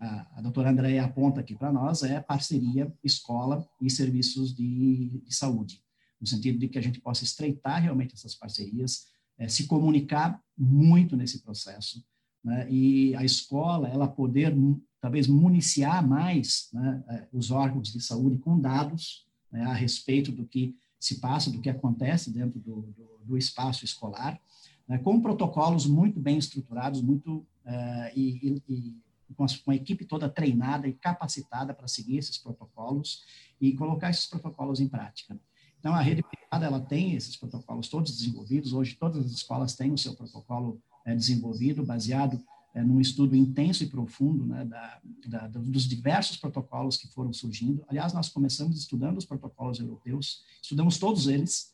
a, 0.07 0.27
a 0.37 0.41
doutora 0.41 0.71
Andréia 0.71 1.05
aponta 1.05 1.39
aqui 1.39 1.55
para 1.55 1.71
nós 1.71 2.01
é 2.01 2.19
parceria 2.19 2.91
escola 3.03 3.65
e 3.79 3.89
serviços 3.89 4.55
de, 4.55 5.21
de, 5.23 5.35
saúde, 5.35 5.81
no 6.19 6.25
sentido 6.25 6.57
de 6.57 6.67
que 6.67 6.79
a 6.79 6.81
gente 6.81 6.99
possa 6.99 7.23
estreitar 7.23 7.81
realmente 7.81 8.15
essas 8.15 8.33
parcerias, 8.33 9.07
é, 9.37 9.47
se 9.47 9.67
comunicar 9.67 10.41
muito 10.57 11.15
nesse 11.15 11.41
processo, 11.43 12.03
né, 12.43 12.67
e 12.69 13.15
a 13.15 13.23
escola, 13.23 13.87
ela 13.87 14.07
poder 14.07 14.55
talvez 14.99 15.27
municiar 15.27 16.05
mais 16.05 16.69
né, 16.73 17.03
é, 17.07 17.27
os 17.31 17.51
órgãos 17.51 17.93
de 17.93 18.01
saúde 18.01 18.39
com 18.39 18.59
dados 18.59 19.27
né, 19.51 19.61
a 19.63 19.73
respeito 19.73 20.31
do 20.31 20.45
que 20.45 20.75
se 20.99 21.19
passa, 21.19 21.51
do 21.51 21.61
que 21.61 21.69
acontece 21.69 22.31
dentro 22.31 22.59
do, 22.59 22.81
do, 22.81 23.19
do 23.25 23.37
espaço 23.37 23.85
escolar, 23.85 24.39
né, 24.91 24.97
com 24.97 25.21
protocolos 25.21 25.85
muito 25.85 26.19
bem 26.19 26.37
estruturados, 26.37 27.01
muito 27.01 27.37
uh, 27.65 28.11
e, 28.13 28.61
e, 28.67 28.97
e 29.29 29.33
com, 29.33 29.45
a, 29.71 29.73
equipe 29.75 30.03
toda 30.03 30.27
treinada 30.27 30.85
e 30.85 30.91
capacitada 30.91 31.73
para 31.73 31.87
seguir 31.87 32.17
esses 32.17 32.37
protocolos 32.37 33.23
e 33.61 33.71
colocar 33.71 34.09
esses 34.09 34.25
protocolos 34.25 34.81
em 34.81 34.89
prática. 34.89 35.39
Então, 35.79 35.93
a 35.93 36.01
rede 36.01 36.21
privada 36.21 36.65
ela 36.65 36.81
tem 36.81 37.15
esses 37.15 37.37
protocolos 37.37 37.87
todos 37.87 38.17
desenvolvidos. 38.17 38.73
Hoje, 38.73 38.97
todas 38.99 39.25
as 39.25 39.31
escolas 39.31 39.77
têm 39.77 39.93
o 39.93 39.97
seu 39.97 40.13
protocolo 40.13 40.81
é, 41.05 41.15
desenvolvido, 41.15 41.85
baseado 41.85 42.43
é, 42.75 42.83
num 42.83 42.99
estudo 42.99 43.33
intenso 43.33 43.85
e 43.85 43.87
profundo 43.87 44.45
né, 44.45 44.65
da, 44.65 44.99
da, 45.25 45.47
dos 45.47 45.87
diversos 45.87 46.35
protocolos 46.35 46.97
que 46.97 47.07
foram 47.07 47.31
surgindo. 47.31 47.81
Aliás, 47.87 48.11
nós 48.11 48.27
começamos 48.27 48.77
estudando 48.77 49.19
os 49.19 49.25
protocolos 49.25 49.79
europeus, 49.79 50.43
estudamos 50.61 50.99
todos 50.99 51.27
eles, 51.29 51.73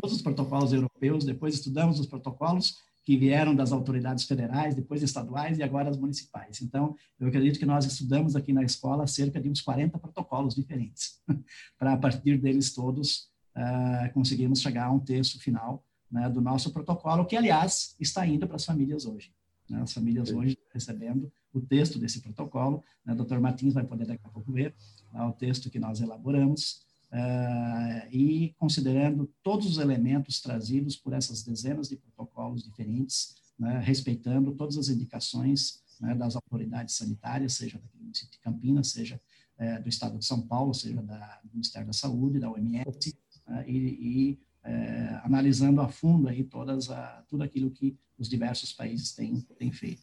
todos 0.00 0.16
os 0.16 0.22
protocolos 0.22 0.72
europeus, 0.72 1.24
depois 1.24 1.54
estudamos 1.54 1.98
os 1.98 2.06
protocolos 2.06 2.76
que 3.04 3.16
vieram 3.16 3.54
das 3.54 3.70
autoridades 3.70 4.24
federais, 4.24 4.74
depois 4.74 5.02
estaduais 5.02 5.58
e 5.58 5.62
agora 5.62 5.88
as 5.88 5.96
municipais. 5.96 6.60
Então, 6.60 6.96
eu 7.20 7.28
acredito 7.28 7.58
que 7.58 7.64
nós 7.64 7.84
estudamos 7.84 8.34
aqui 8.34 8.52
na 8.52 8.64
escola 8.64 9.06
cerca 9.06 9.40
de 9.40 9.48
uns 9.48 9.60
40 9.60 9.96
protocolos 9.98 10.56
diferentes, 10.56 11.20
para 11.78 11.92
a 11.92 11.96
partir 11.96 12.36
deles 12.36 12.74
todos 12.74 13.28
uh, 13.56 14.12
conseguirmos 14.12 14.60
chegar 14.60 14.86
a 14.86 14.92
um 14.92 14.98
texto 14.98 15.38
final 15.40 15.84
né, 16.10 16.28
do 16.28 16.40
nosso 16.40 16.72
protocolo, 16.72 17.24
que, 17.24 17.36
aliás, 17.36 17.94
está 18.00 18.26
indo 18.26 18.46
para 18.46 18.56
as 18.56 18.64
famílias 18.64 19.06
hoje. 19.06 19.32
Né? 19.70 19.80
As 19.80 19.92
famílias 19.92 20.30
hoje 20.30 20.58
recebendo 20.72 21.32
o 21.52 21.60
texto 21.60 21.98
desse 21.98 22.20
protocolo. 22.20 22.82
Né? 23.04 23.12
O 23.12 23.24
Dr. 23.24 23.38
Martins 23.38 23.72
vai 23.72 23.84
poder 23.84 24.06
daqui 24.06 24.26
a 24.26 24.30
pouco 24.30 24.52
ver 24.52 24.74
o 25.14 25.32
texto 25.32 25.70
que 25.70 25.78
nós 25.78 26.00
elaboramos. 26.00 26.85
Uh, 27.16 28.08
e 28.12 28.54
considerando 28.58 29.32
todos 29.42 29.66
os 29.66 29.78
elementos 29.78 30.38
trazidos 30.38 30.96
por 30.96 31.14
essas 31.14 31.42
dezenas 31.42 31.88
de 31.88 31.96
protocolos 31.96 32.62
diferentes, 32.62 33.36
né, 33.58 33.78
respeitando 33.78 34.52
todas 34.52 34.76
as 34.76 34.90
indicações 34.90 35.82
né, 35.98 36.14
das 36.14 36.36
autoridades 36.36 36.94
sanitárias, 36.94 37.54
seja 37.54 37.78
do 37.78 38.02
município 38.02 38.32
de 38.32 38.38
Campinas, 38.40 38.88
seja 38.88 39.18
é, 39.56 39.78
do 39.80 39.88
Estado 39.88 40.18
de 40.18 40.26
São 40.26 40.42
Paulo, 40.42 40.74
seja 40.74 41.00
da, 41.02 41.40
do 41.42 41.52
Ministério 41.52 41.86
da 41.86 41.94
Saúde, 41.94 42.38
da 42.38 42.50
OMS, 42.50 43.16
né, 43.48 43.64
e, 43.66 43.78
e 43.78 44.40
é, 44.62 45.20
analisando 45.24 45.80
a 45.80 45.88
fundo 45.88 46.28
aí 46.28 46.44
todas 46.44 46.90
a, 46.90 47.24
tudo 47.30 47.44
aquilo 47.44 47.70
que 47.70 47.96
os 48.18 48.28
diversos 48.28 48.74
países 48.74 49.14
têm, 49.14 49.40
têm 49.58 49.72
feito. 49.72 50.02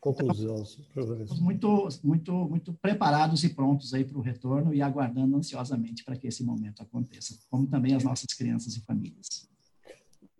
Conclusão, 0.00 0.64
então, 0.94 1.36
muito, 1.40 1.88
muito, 2.04 2.32
muito 2.32 2.72
preparados 2.74 3.42
e 3.42 3.48
prontos 3.48 3.92
aí 3.94 4.04
para 4.04 4.18
o 4.18 4.20
retorno 4.20 4.72
e 4.72 4.80
aguardando 4.80 5.36
ansiosamente 5.36 6.04
para 6.04 6.16
que 6.16 6.28
esse 6.28 6.44
momento 6.44 6.82
aconteça, 6.82 7.36
como 7.50 7.66
também 7.66 7.94
as 7.94 8.04
nossas 8.04 8.32
crianças 8.32 8.76
e 8.76 8.80
famílias. 8.82 9.48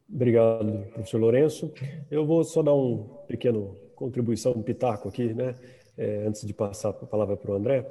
Obrigado, 0.09 0.87
professor 0.93 1.21
Lourenço. 1.21 1.73
Eu 2.11 2.25
vou 2.25 2.45
só 2.45 2.63
dar 2.63 2.75
um 2.75 3.05
pequeno 3.27 3.77
contribuição, 3.95 4.53
um 4.53 4.63
pitaco 4.63 5.09
aqui, 5.09 5.35
né? 5.35 5.55
É, 5.99 6.25
antes 6.27 6.47
de 6.47 6.55
passar 6.55 6.91
a 6.91 6.93
palavra 6.93 7.37
para 7.37 7.51
o 7.51 7.55
André, 7.55 7.85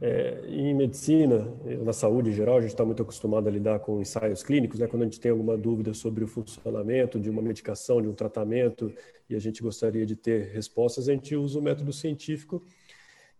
é, 0.00 0.42
em 0.48 0.74
medicina, 0.74 1.50
na 1.82 1.92
saúde 1.92 2.28
em 2.28 2.32
geral, 2.32 2.58
a 2.58 2.60
gente 2.60 2.70
está 2.70 2.84
muito 2.84 3.02
acostumado 3.02 3.48
a 3.48 3.50
lidar 3.50 3.78
com 3.78 4.00
ensaios 4.00 4.42
clínicos, 4.42 4.78
né? 4.78 4.86
quando 4.86 5.02
a 5.02 5.04
gente 5.06 5.18
tem 5.18 5.30
alguma 5.30 5.56
dúvida 5.56 5.94
sobre 5.94 6.22
o 6.22 6.28
funcionamento 6.28 7.18
de 7.18 7.30
uma 7.30 7.40
medicação, 7.40 8.02
de 8.02 8.08
um 8.08 8.12
tratamento, 8.12 8.92
e 9.30 9.34
a 9.34 9.38
gente 9.38 9.62
gostaria 9.62 10.04
de 10.04 10.14
ter 10.14 10.50
respostas, 10.52 11.08
a 11.08 11.12
gente 11.12 11.34
usa 11.34 11.58
o 11.58 11.62
método 11.62 11.92
científico, 11.92 12.62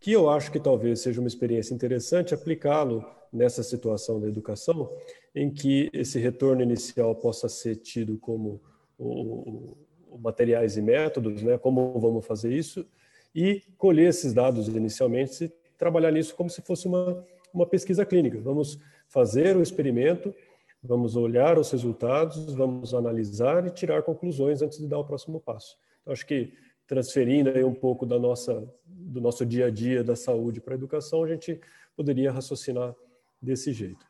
que 0.00 0.12
eu 0.12 0.30
acho 0.30 0.50
que 0.50 0.58
talvez 0.58 1.00
seja 1.00 1.20
uma 1.20 1.28
experiência 1.28 1.74
interessante 1.74 2.32
aplicá-lo 2.32 3.04
nessa 3.32 3.62
situação 3.62 4.20
da 4.20 4.28
educação, 4.28 4.90
em 5.34 5.50
que 5.50 5.90
esse 5.92 6.18
retorno 6.18 6.62
inicial 6.62 7.14
possa 7.14 7.48
ser 7.48 7.76
tido 7.76 8.16
como 8.16 8.60
o, 8.96 9.76
o 10.08 10.18
materiais 10.18 10.76
e 10.76 10.82
métodos, 10.82 11.42
né? 11.42 11.58
como 11.58 11.98
vamos 11.98 12.24
fazer 12.24 12.52
isso, 12.52 12.86
e 13.34 13.62
colher 13.76 14.08
esses 14.08 14.32
dados 14.32 14.68
inicialmente 14.68 15.44
e 15.44 15.52
trabalhar 15.76 16.12
nisso 16.12 16.34
como 16.34 16.48
se 16.48 16.62
fosse 16.62 16.86
uma, 16.86 17.24
uma 17.52 17.66
pesquisa 17.66 18.04
clínica. 18.06 18.38
Vamos 18.40 18.78
fazer 19.08 19.56
o 19.56 19.62
experimento, 19.62 20.34
vamos 20.82 21.16
olhar 21.16 21.58
os 21.58 21.70
resultados, 21.70 22.54
vamos 22.54 22.94
analisar 22.94 23.66
e 23.66 23.70
tirar 23.70 24.02
conclusões 24.02 24.62
antes 24.62 24.78
de 24.78 24.86
dar 24.86 24.98
o 24.98 25.04
próximo 25.04 25.40
passo. 25.40 25.76
Então, 26.02 26.12
acho 26.12 26.26
que 26.26 26.52
transferindo 26.86 27.48
aí 27.50 27.64
um 27.64 27.74
pouco 27.74 28.04
da 28.04 28.18
nossa, 28.18 28.62
do 28.86 29.20
nosso 29.20 29.44
dia 29.44 29.66
a 29.66 29.70
dia 29.70 30.04
da 30.04 30.14
saúde 30.14 30.60
para 30.60 30.74
a 30.74 30.76
educação, 30.76 31.24
a 31.24 31.28
gente 31.28 31.58
poderia 31.96 32.30
raciocinar 32.30 32.94
desse 33.40 33.72
jeito. 33.72 34.04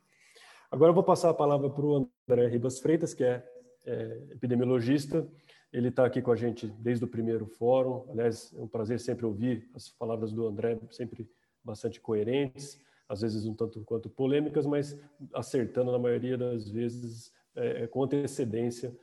Agora 0.70 0.90
eu 0.90 0.94
vou 0.94 1.04
passar 1.04 1.30
a 1.30 1.34
palavra 1.34 1.70
para 1.70 1.84
o 1.84 2.08
André 2.28 2.48
Ribas 2.48 2.80
Freitas, 2.80 3.14
que 3.14 3.22
é, 3.22 3.44
é 3.86 4.18
epidemiologista, 4.32 5.26
ele 5.74 5.88
está 5.88 6.06
aqui 6.06 6.22
com 6.22 6.30
a 6.30 6.36
gente 6.36 6.68
desde 6.78 7.04
o 7.04 7.08
primeiro 7.08 7.46
fórum. 7.46 8.06
Aliás, 8.08 8.54
é 8.56 8.60
um 8.60 8.68
prazer 8.68 9.00
sempre 9.00 9.26
ouvir 9.26 9.68
as 9.74 9.90
palavras 9.90 10.32
do 10.32 10.46
André, 10.46 10.78
sempre 10.88 11.28
bastante 11.64 12.00
coerentes, 12.00 12.78
às 13.08 13.22
vezes 13.22 13.44
um 13.44 13.54
tanto 13.54 13.82
quanto 13.84 14.08
polêmicas, 14.08 14.66
mas 14.66 14.96
acertando 15.32 15.90
na 15.90 15.98
maioria 15.98 16.38
das 16.38 16.70
vezes 16.70 17.32
é, 17.56 17.82
é 17.82 17.86
com 17.88 18.04
antecedência 18.04 18.96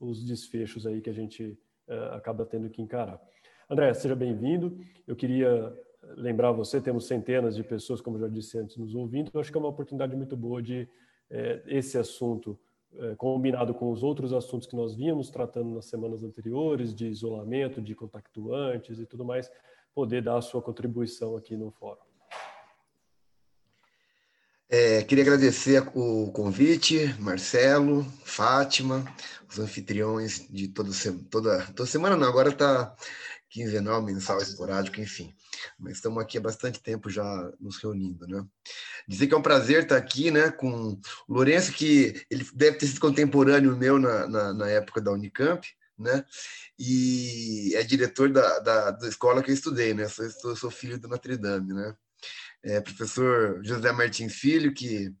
os 0.00 0.24
desfechos 0.24 0.88
aí 0.88 1.00
que 1.00 1.08
a 1.08 1.12
gente 1.12 1.56
é, 1.86 1.96
acaba 2.16 2.44
tendo 2.44 2.68
que 2.68 2.82
encarar. 2.82 3.20
André, 3.70 3.94
seja 3.94 4.16
bem-vindo. 4.16 4.76
Eu 5.06 5.14
queria 5.14 5.72
lembrar 6.16 6.50
você, 6.50 6.80
temos 6.80 7.06
centenas 7.06 7.54
de 7.54 7.62
pessoas, 7.62 8.00
como 8.00 8.18
já 8.18 8.26
disse 8.26 8.58
antes, 8.58 8.76
nos 8.76 8.92
ouvindo. 8.92 9.30
Eu 9.32 9.40
acho 9.40 9.52
que 9.52 9.56
é 9.56 9.60
uma 9.60 9.68
oportunidade 9.68 10.16
muito 10.16 10.36
boa 10.36 10.60
de 10.60 10.88
é, 11.30 11.62
esse 11.66 11.96
assunto 11.96 12.58
é, 12.96 13.14
combinado 13.16 13.74
com 13.74 13.92
os 13.92 14.02
outros 14.02 14.32
assuntos 14.32 14.66
que 14.66 14.76
nós 14.76 14.94
vínhamos 14.94 15.30
tratando 15.30 15.74
nas 15.74 15.86
semanas 15.86 16.22
anteriores, 16.22 16.94
de 16.94 17.06
isolamento, 17.06 17.82
de 17.82 17.94
contactuantes 17.94 18.98
e 18.98 19.06
tudo 19.06 19.24
mais, 19.24 19.50
poder 19.94 20.22
dar 20.22 20.38
a 20.38 20.42
sua 20.42 20.62
contribuição 20.62 21.36
aqui 21.36 21.56
no 21.56 21.70
fórum. 21.70 22.08
É, 24.70 25.02
queria 25.02 25.24
agradecer 25.24 25.82
o 25.94 26.30
convite, 26.30 27.14
Marcelo, 27.18 28.04
Fátima, 28.22 29.02
os 29.48 29.58
anfitriões 29.58 30.46
de 30.50 30.68
toda, 30.68 30.90
toda, 31.30 31.66
toda 31.74 31.86
semana, 31.86 32.16
não, 32.16 32.28
agora 32.28 32.50
está 32.50 32.94
quinzenal, 33.48 34.02
mensal, 34.02 34.38
esporádico, 34.38 35.00
enfim. 35.00 35.34
Mas 35.78 35.94
estamos 35.94 36.22
aqui 36.22 36.38
há 36.38 36.40
bastante 36.40 36.82
tempo 36.82 37.08
já 37.08 37.24
nos 37.60 37.78
reunindo, 37.78 38.26
né? 38.26 38.44
Dizer 39.06 39.26
que 39.26 39.34
é 39.34 39.36
um 39.36 39.42
prazer 39.42 39.82
estar 39.82 39.96
aqui, 39.96 40.30
né, 40.30 40.50
com 40.50 40.92
o 40.92 41.00
Lourenço, 41.28 41.72
que 41.72 42.24
ele 42.30 42.46
deve 42.54 42.76
ter 42.76 42.86
sido 42.86 43.00
contemporâneo 43.00 43.76
meu 43.76 43.98
na, 43.98 44.26
na, 44.28 44.52
na 44.52 44.68
época 44.68 45.00
da 45.00 45.12
Unicamp, 45.12 45.66
né? 45.98 46.24
E 46.78 47.72
é 47.74 47.82
diretor 47.82 48.30
da, 48.30 48.58
da, 48.60 48.90
da 48.92 49.08
escola 49.08 49.42
que 49.42 49.50
eu 49.50 49.54
estudei, 49.54 49.94
né? 49.94 50.08
Sou, 50.08 50.30
sou, 50.30 50.56
sou 50.56 50.70
filho 50.70 50.98
do 50.98 51.08
Notre 51.08 51.36
Dame, 51.36 51.72
né? 51.72 51.94
É, 52.62 52.80
professor 52.80 53.60
José 53.64 53.92
Martins 53.92 54.34
Filho, 54.34 54.74
que 54.74 55.12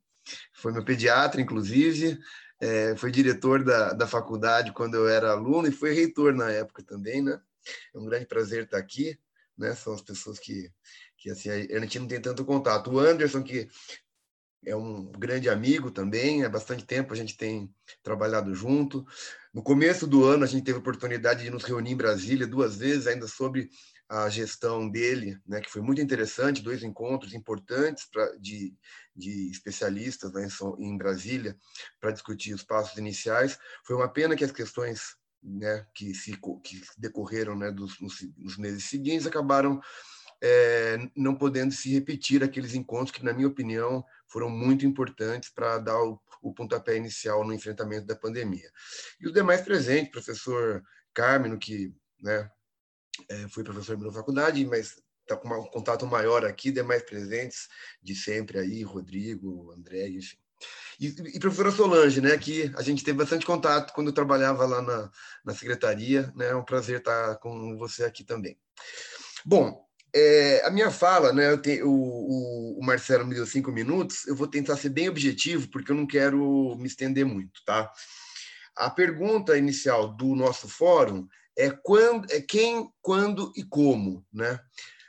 foi 0.52 0.72
meu 0.72 0.84
pediatra, 0.84 1.40
inclusive, 1.40 2.18
é, 2.60 2.96
foi 2.96 3.10
diretor 3.10 3.64
da, 3.64 3.92
da 3.92 4.06
faculdade 4.06 4.72
quando 4.72 4.94
eu 4.94 5.08
era 5.08 5.30
aluno 5.30 5.68
e 5.68 5.72
foi 5.72 5.94
reitor 5.94 6.34
na 6.34 6.50
época 6.50 6.82
também, 6.82 7.22
né? 7.22 7.40
É 7.94 7.98
um 7.98 8.04
grande 8.04 8.26
prazer 8.26 8.64
estar 8.64 8.78
aqui, 8.78 9.18
né? 9.56 9.74
São 9.74 9.94
as 9.94 10.02
pessoas 10.02 10.38
que, 10.38 10.70
que 11.16 11.30
assim, 11.30 11.50
a 11.50 11.80
gente 11.80 11.98
não 11.98 12.08
tem 12.08 12.20
tanto 12.20 12.44
contato. 12.44 12.90
O 12.90 12.98
Anderson, 12.98 13.42
que 13.42 13.68
é 14.66 14.74
um 14.74 15.10
grande 15.12 15.48
amigo 15.48 15.90
também, 15.90 16.44
há 16.44 16.48
bastante 16.48 16.84
tempo 16.84 17.12
a 17.12 17.16
gente 17.16 17.36
tem 17.36 17.72
trabalhado 18.02 18.54
junto. 18.54 19.06
No 19.52 19.62
começo 19.62 20.06
do 20.06 20.24
ano, 20.24 20.44
a 20.44 20.46
gente 20.46 20.64
teve 20.64 20.76
a 20.76 20.80
oportunidade 20.80 21.42
de 21.42 21.50
nos 21.50 21.64
reunir 21.64 21.92
em 21.92 21.96
Brasília 21.96 22.46
duas 22.46 22.76
vezes, 22.76 23.06
ainda 23.06 23.26
sobre 23.26 23.70
a 24.08 24.28
gestão 24.30 24.88
dele, 24.88 25.38
né, 25.46 25.60
que 25.60 25.70
foi 25.70 25.82
muito 25.82 26.00
interessante, 26.00 26.62
dois 26.62 26.82
encontros 26.82 27.34
importantes 27.34 28.06
pra, 28.10 28.26
de, 28.38 28.74
de 29.14 29.50
especialistas 29.50 30.32
né, 30.32 30.48
em 30.78 30.96
Brasília 30.96 31.54
para 32.00 32.10
discutir 32.10 32.54
os 32.54 32.62
passos 32.62 32.96
iniciais. 32.96 33.58
Foi 33.84 33.94
uma 33.94 34.08
pena 34.08 34.34
que 34.34 34.44
as 34.44 34.52
questões 34.52 35.17
né, 35.42 35.86
que, 35.94 36.14
se, 36.14 36.38
que 36.62 36.82
decorreram 36.96 37.56
né, 37.56 37.70
dos, 37.70 38.00
nos, 38.00 38.26
nos 38.36 38.56
meses 38.56 38.84
seguintes 38.84 39.26
acabaram 39.26 39.80
é, 40.40 40.98
não 41.16 41.34
podendo 41.34 41.72
se 41.72 41.92
repetir 41.92 42.42
aqueles 42.42 42.74
encontros 42.74 43.10
que, 43.10 43.24
na 43.24 43.32
minha 43.32 43.48
opinião, 43.48 44.04
foram 44.26 44.48
muito 44.48 44.86
importantes 44.86 45.50
para 45.50 45.78
dar 45.78 46.00
o, 46.00 46.20
o, 46.40 46.52
pontapé 46.54 46.96
inicial 46.96 47.44
no 47.44 47.52
enfrentamento 47.52 48.06
da 48.06 48.14
pandemia. 48.14 48.70
E 49.20 49.26
os 49.26 49.32
demais 49.32 49.62
presentes, 49.62 50.12
professor 50.12 50.82
Carmino, 51.12 51.58
que 51.58 51.92
né, 52.20 52.50
é, 53.28 53.48
foi 53.48 53.64
professor 53.64 53.96
da 53.96 54.12
faculdade, 54.12 54.64
mas 54.64 55.02
está 55.22 55.36
com 55.36 55.48
um 55.48 55.66
contato 55.66 56.06
maior 56.06 56.44
aqui, 56.44 56.70
demais 56.70 57.02
presentes 57.02 57.68
de 58.02 58.14
sempre 58.14 58.58
aí, 58.58 58.82
Rodrigo, 58.82 59.72
André, 59.72 60.08
enfim. 60.08 60.38
E, 61.00 61.06
e, 61.06 61.38
professora 61.38 61.70
Solange, 61.70 62.20
né, 62.20 62.36
que 62.36 62.72
a 62.76 62.82
gente 62.82 63.04
teve 63.04 63.18
bastante 63.18 63.46
contato 63.46 63.92
quando 63.92 64.08
eu 64.08 64.12
trabalhava 64.12 64.66
lá 64.66 64.82
na, 64.82 65.10
na 65.44 65.54
secretaria, 65.54 66.32
né, 66.34 66.48
é 66.48 66.56
um 66.56 66.64
prazer 66.64 66.98
estar 66.98 67.36
com 67.36 67.76
você 67.76 68.04
aqui 68.04 68.24
também. 68.24 68.58
Bom, 69.44 69.86
é, 70.12 70.62
a 70.64 70.70
minha 70.70 70.90
fala, 70.90 71.32
né, 71.32 71.56
tenho, 71.58 71.88
o, 71.88 72.78
o, 72.80 72.84
Marcelo 72.84 73.26
me 73.26 73.34
deu 73.34 73.46
cinco 73.46 73.70
minutos, 73.70 74.26
eu 74.26 74.34
vou 74.34 74.48
tentar 74.48 74.76
ser 74.76 74.88
bem 74.88 75.08
objetivo, 75.08 75.68
porque 75.68 75.92
eu 75.92 75.96
não 75.96 76.06
quero 76.06 76.74
me 76.76 76.86
estender 76.86 77.24
muito, 77.24 77.62
tá? 77.64 77.90
A 78.76 78.90
pergunta 78.90 79.56
inicial 79.56 80.08
do 80.16 80.34
nosso 80.34 80.68
fórum 80.68 81.28
é, 81.56 81.70
quando, 81.70 82.30
é 82.32 82.40
quem, 82.40 82.90
quando 83.02 83.52
e 83.56 83.62
como, 83.62 84.24
né? 84.32 84.58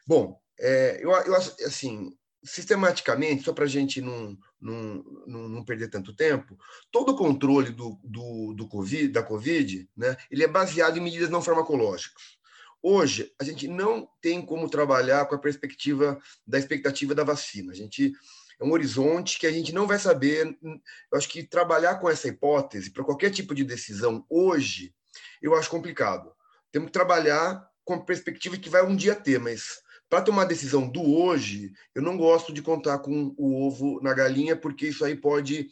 Bom, 0.05 0.39
é, 0.59 0.99
eu, 1.01 1.11
eu 1.11 1.35
assim, 1.35 2.11
sistematicamente, 2.43 3.43
só 3.43 3.53
para 3.53 3.65
a 3.65 3.67
gente 3.67 4.01
não, 4.01 4.37
não, 4.59 5.03
não, 5.27 5.65
perder 5.65 5.89
tanto 5.89 6.15
tempo, 6.15 6.57
todo 6.91 7.09
o 7.09 7.15
controle 7.15 7.71
do, 7.71 7.99
do, 8.03 8.53
do 8.53 8.67
COVID, 8.67 9.09
da 9.09 9.23
Covid, 9.23 9.89
né, 9.95 10.15
ele 10.31 10.43
é 10.43 10.47
baseado 10.47 10.97
em 10.97 11.01
medidas 11.01 11.29
não 11.29 11.41
farmacológicas. 11.41 12.39
Hoje, 12.81 13.33
a 13.39 13.43
gente 13.43 13.67
não 13.67 14.07
tem 14.21 14.41
como 14.41 14.69
trabalhar 14.69 15.25
com 15.25 15.35
a 15.35 15.39
perspectiva 15.39 16.17
da 16.47 16.57
expectativa 16.57 17.13
da 17.13 17.25
vacina. 17.25 17.73
A 17.73 17.75
gente 17.75 18.13
é 18.59 18.63
um 18.63 18.71
horizonte 18.71 19.37
que 19.37 19.45
a 19.45 19.51
gente 19.51 19.73
não 19.73 19.85
vai 19.85 19.99
saber. 19.99 20.57
Eu 20.63 21.17
acho 21.17 21.27
que 21.27 21.43
trabalhar 21.43 21.95
com 21.95 22.09
essa 22.09 22.29
hipótese 22.29 22.91
para 22.91 23.03
qualquer 23.03 23.31
tipo 23.31 23.53
de 23.53 23.65
decisão 23.65 24.25
hoje, 24.29 24.93
eu 25.41 25.55
acho 25.55 25.69
complicado. 25.69 26.31
Temos 26.71 26.87
que 26.87 26.93
trabalhar 26.93 27.67
com 27.83 27.95
a 27.95 28.05
perspectiva 28.05 28.57
que 28.57 28.69
vai 28.69 28.85
um 28.85 28.95
dia 28.95 29.15
ter, 29.15 29.39
mas 29.39 29.81
para 30.09 30.23
tomar 30.23 30.45
decisão 30.45 30.89
do 30.89 31.01
hoje, 31.15 31.71
eu 31.93 32.01
não 32.01 32.17
gosto 32.17 32.51
de 32.51 32.61
contar 32.61 32.99
com 32.99 33.33
o 33.37 33.67
ovo 33.67 34.01
na 34.01 34.13
galinha, 34.13 34.55
porque 34.55 34.87
isso 34.87 35.05
aí 35.05 35.15
pode 35.15 35.69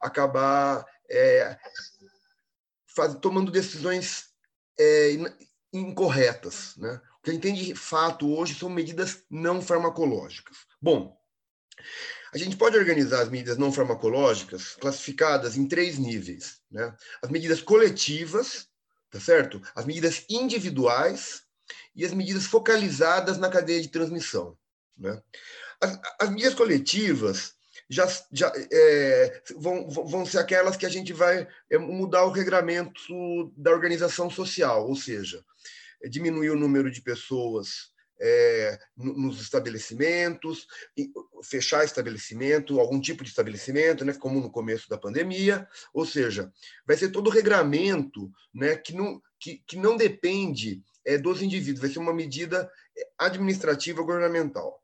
acabar 0.00 0.86
é, 1.10 1.58
faz, 2.86 3.14
tomando 3.16 3.50
decisões 3.50 4.26
é, 4.78 5.10
incorretas. 5.72 6.76
Né? 6.76 7.00
O 7.18 7.22
que 7.22 7.30
a 7.30 7.32
gente 7.32 7.42
tem 7.42 7.54
de 7.54 7.74
fato 7.74 8.32
hoje 8.32 8.54
são 8.54 8.68
medidas 8.68 9.24
não 9.28 9.60
farmacológicas. 9.60 10.58
Bom, 10.80 11.18
a 12.32 12.38
gente 12.38 12.56
pode 12.56 12.76
organizar 12.76 13.22
as 13.22 13.28
medidas 13.28 13.58
não 13.58 13.72
farmacológicas 13.72 14.76
classificadas 14.76 15.56
em 15.56 15.66
três 15.66 15.98
níveis. 15.98 16.60
Né? 16.70 16.94
As 17.20 17.28
medidas 17.28 17.60
coletivas, 17.60 18.68
tá 19.10 19.18
certo? 19.18 19.60
As 19.74 19.84
medidas 19.84 20.24
individuais 20.28 21.42
e 21.94 22.04
as 22.04 22.12
medidas 22.12 22.46
focalizadas 22.46 23.38
na 23.38 23.48
cadeia 23.48 23.80
de 23.80 23.88
transmissão. 23.88 24.56
Né? 24.96 25.20
As, 25.80 26.00
as 26.20 26.30
medidas 26.30 26.54
coletivas 26.54 27.54
já, 27.88 28.06
já 28.32 28.52
é, 28.72 29.42
vão, 29.56 29.88
vão 29.88 30.24
ser 30.24 30.38
aquelas 30.38 30.76
que 30.76 30.86
a 30.86 30.88
gente 30.88 31.12
vai 31.12 31.46
é, 31.68 31.78
mudar 31.78 32.24
o 32.24 32.30
regramento 32.30 33.52
da 33.56 33.72
organização 33.72 34.30
social, 34.30 34.88
ou 34.88 34.94
seja, 34.94 35.44
é, 36.02 36.08
diminuir 36.08 36.50
o 36.50 36.58
número 36.58 36.90
de 36.90 37.02
pessoas 37.02 37.90
é, 38.20 38.78
nos 38.96 39.40
estabelecimentos, 39.40 40.66
fechar 41.42 41.84
estabelecimento, 41.84 42.78
algum 42.78 43.00
tipo 43.00 43.24
de 43.24 43.30
estabelecimento, 43.30 44.04
né, 44.04 44.12
como 44.12 44.40
no 44.40 44.50
começo 44.50 44.88
da 44.88 44.98
pandemia, 44.98 45.66
ou 45.94 46.04
seja, 46.04 46.52
vai 46.86 46.96
ser 46.96 47.10
todo 47.10 47.28
o 47.28 47.32
regramento 47.32 48.30
né, 48.54 48.76
que, 48.76 48.94
não, 48.94 49.22
que, 49.38 49.62
que 49.66 49.76
não 49.76 49.96
depende 49.96 50.82
é, 51.04 51.16
dos 51.16 51.40
indivíduos, 51.40 51.80
vai 51.80 51.90
ser 51.90 51.98
uma 51.98 52.12
medida 52.12 52.70
é, 52.96 53.08
administrativa 53.18 54.02
governamental. 54.02 54.78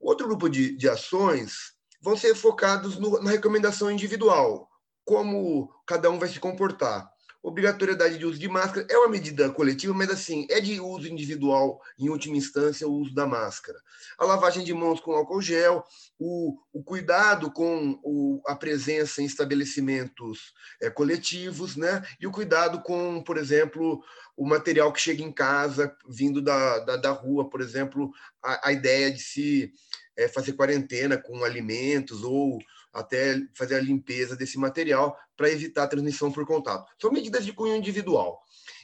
Outro 0.00 0.26
grupo 0.26 0.48
de, 0.48 0.76
de 0.76 0.88
ações 0.88 1.74
vão 2.00 2.16
ser 2.16 2.34
focados 2.34 2.98
no, 2.98 3.22
na 3.22 3.30
recomendação 3.30 3.90
individual, 3.90 4.68
como 5.04 5.72
cada 5.86 6.10
um 6.10 6.18
vai 6.18 6.28
se 6.28 6.40
comportar. 6.40 7.11
Obrigatoriedade 7.42 8.18
de 8.18 8.24
uso 8.24 8.38
de 8.38 8.48
máscara 8.48 8.86
é 8.88 8.96
uma 8.96 9.08
medida 9.08 9.50
coletiva, 9.50 9.92
mas 9.92 10.08
assim, 10.10 10.46
é 10.48 10.60
de 10.60 10.78
uso 10.80 11.08
individual, 11.08 11.80
em 11.98 12.08
última 12.08 12.36
instância, 12.36 12.86
o 12.86 12.92
uso 12.92 13.12
da 13.12 13.26
máscara. 13.26 13.78
A 14.16 14.24
lavagem 14.24 14.62
de 14.62 14.72
mãos 14.72 15.00
com 15.00 15.12
álcool 15.12 15.42
gel, 15.42 15.84
o, 16.20 16.56
o 16.72 16.84
cuidado 16.84 17.50
com 17.50 17.98
o, 18.04 18.40
a 18.46 18.54
presença 18.54 19.20
em 19.20 19.24
estabelecimentos 19.24 20.54
é, 20.80 20.88
coletivos, 20.88 21.74
né? 21.76 22.04
E 22.20 22.28
o 22.28 22.30
cuidado 22.30 22.80
com, 22.80 23.20
por 23.20 23.36
exemplo, 23.36 24.00
o 24.36 24.46
material 24.46 24.92
que 24.92 25.00
chega 25.00 25.22
em 25.22 25.32
casa, 25.32 25.96
vindo 26.08 26.40
da, 26.40 26.78
da, 26.78 26.96
da 26.96 27.10
rua, 27.10 27.50
por 27.50 27.60
exemplo, 27.60 28.12
a, 28.40 28.68
a 28.68 28.72
ideia 28.72 29.10
de 29.10 29.20
se 29.20 29.72
é, 30.16 30.28
fazer 30.28 30.52
quarentena 30.52 31.16
com 31.16 31.42
alimentos 31.42 32.22
ou 32.22 32.60
até 32.92 33.40
fazer 33.54 33.76
a 33.76 33.80
limpeza 33.80 34.36
desse 34.36 34.58
material 34.58 35.16
para 35.36 35.50
evitar 35.50 35.84
a 35.84 35.88
transmissão 35.88 36.30
por 36.30 36.46
contato. 36.46 36.90
São 37.00 37.10
medidas 37.10 37.44
de 37.44 37.52
cunho 37.52 37.76
individual. 37.76 38.42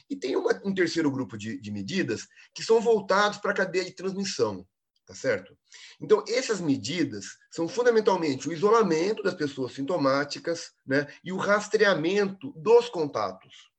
E 0.09 0.15
tem 0.15 0.35
uma, 0.35 0.59
um 0.65 0.73
terceiro 0.73 1.11
grupo 1.11 1.37
de, 1.37 1.59
de 1.59 1.71
medidas 1.71 2.27
que 2.53 2.63
são 2.63 2.81
voltados 2.81 3.37
para 3.37 3.51
a 3.51 3.55
cadeia 3.55 3.85
de 3.85 3.91
transmissão, 3.91 4.65
tá 5.05 5.13
certo? 5.13 5.55
Então, 6.01 6.23
essas 6.27 6.59
medidas 6.59 7.37
são 7.51 7.67
fundamentalmente 7.67 8.49
o 8.49 8.53
isolamento 8.53 9.21
das 9.21 9.35
pessoas 9.35 9.73
sintomáticas 9.73 10.71
né, 10.85 11.07
e 11.23 11.31
o 11.31 11.37
rastreamento 11.37 12.51
dos 12.55 12.89
contatos. 12.89 13.69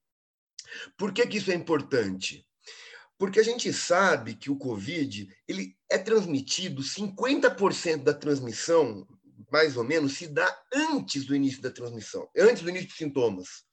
Por 0.96 1.12
que, 1.12 1.26
que 1.26 1.38
isso 1.38 1.50
é 1.50 1.54
importante? 1.54 2.46
Porque 3.18 3.40
a 3.40 3.42
gente 3.42 3.72
sabe 3.72 4.34
que 4.34 4.50
o 4.50 4.56
Covid 4.56 5.28
ele 5.46 5.76
é 5.90 5.98
transmitido, 5.98 6.82
50% 6.82 8.04
da 8.04 8.14
transmissão 8.14 9.06
mais 9.50 9.76
ou 9.76 9.84
menos, 9.84 10.16
se 10.16 10.26
dá 10.26 10.62
antes 10.72 11.24
do 11.24 11.34
início 11.34 11.62
da 11.62 11.70
transmissão, 11.70 12.28
antes 12.36 12.62
do 12.62 12.70
início 12.70 12.88
dos 12.88 12.96
sintomas. 12.96 13.64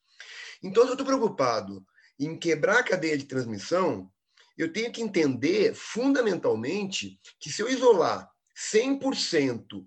Então, 0.61 0.83
se 0.83 0.89
eu 0.89 0.93
estou 0.93 1.05
preocupado 1.05 1.85
em 2.19 2.37
quebrar 2.37 2.79
a 2.79 2.83
cadeia 2.83 3.17
de 3.17 3.25
transmissão, 3.25 4.11
eu 4.57 4.73
tenho 4.73 4.91
que 4.91 5.01
entender, 5.01 5.75
fundamentalmente, 5.75 7.19
que 7.39 7.51
se 7.51 7.61
eu 7.61 7.69
isolar 7.69 8.29
100% 8.55 9.85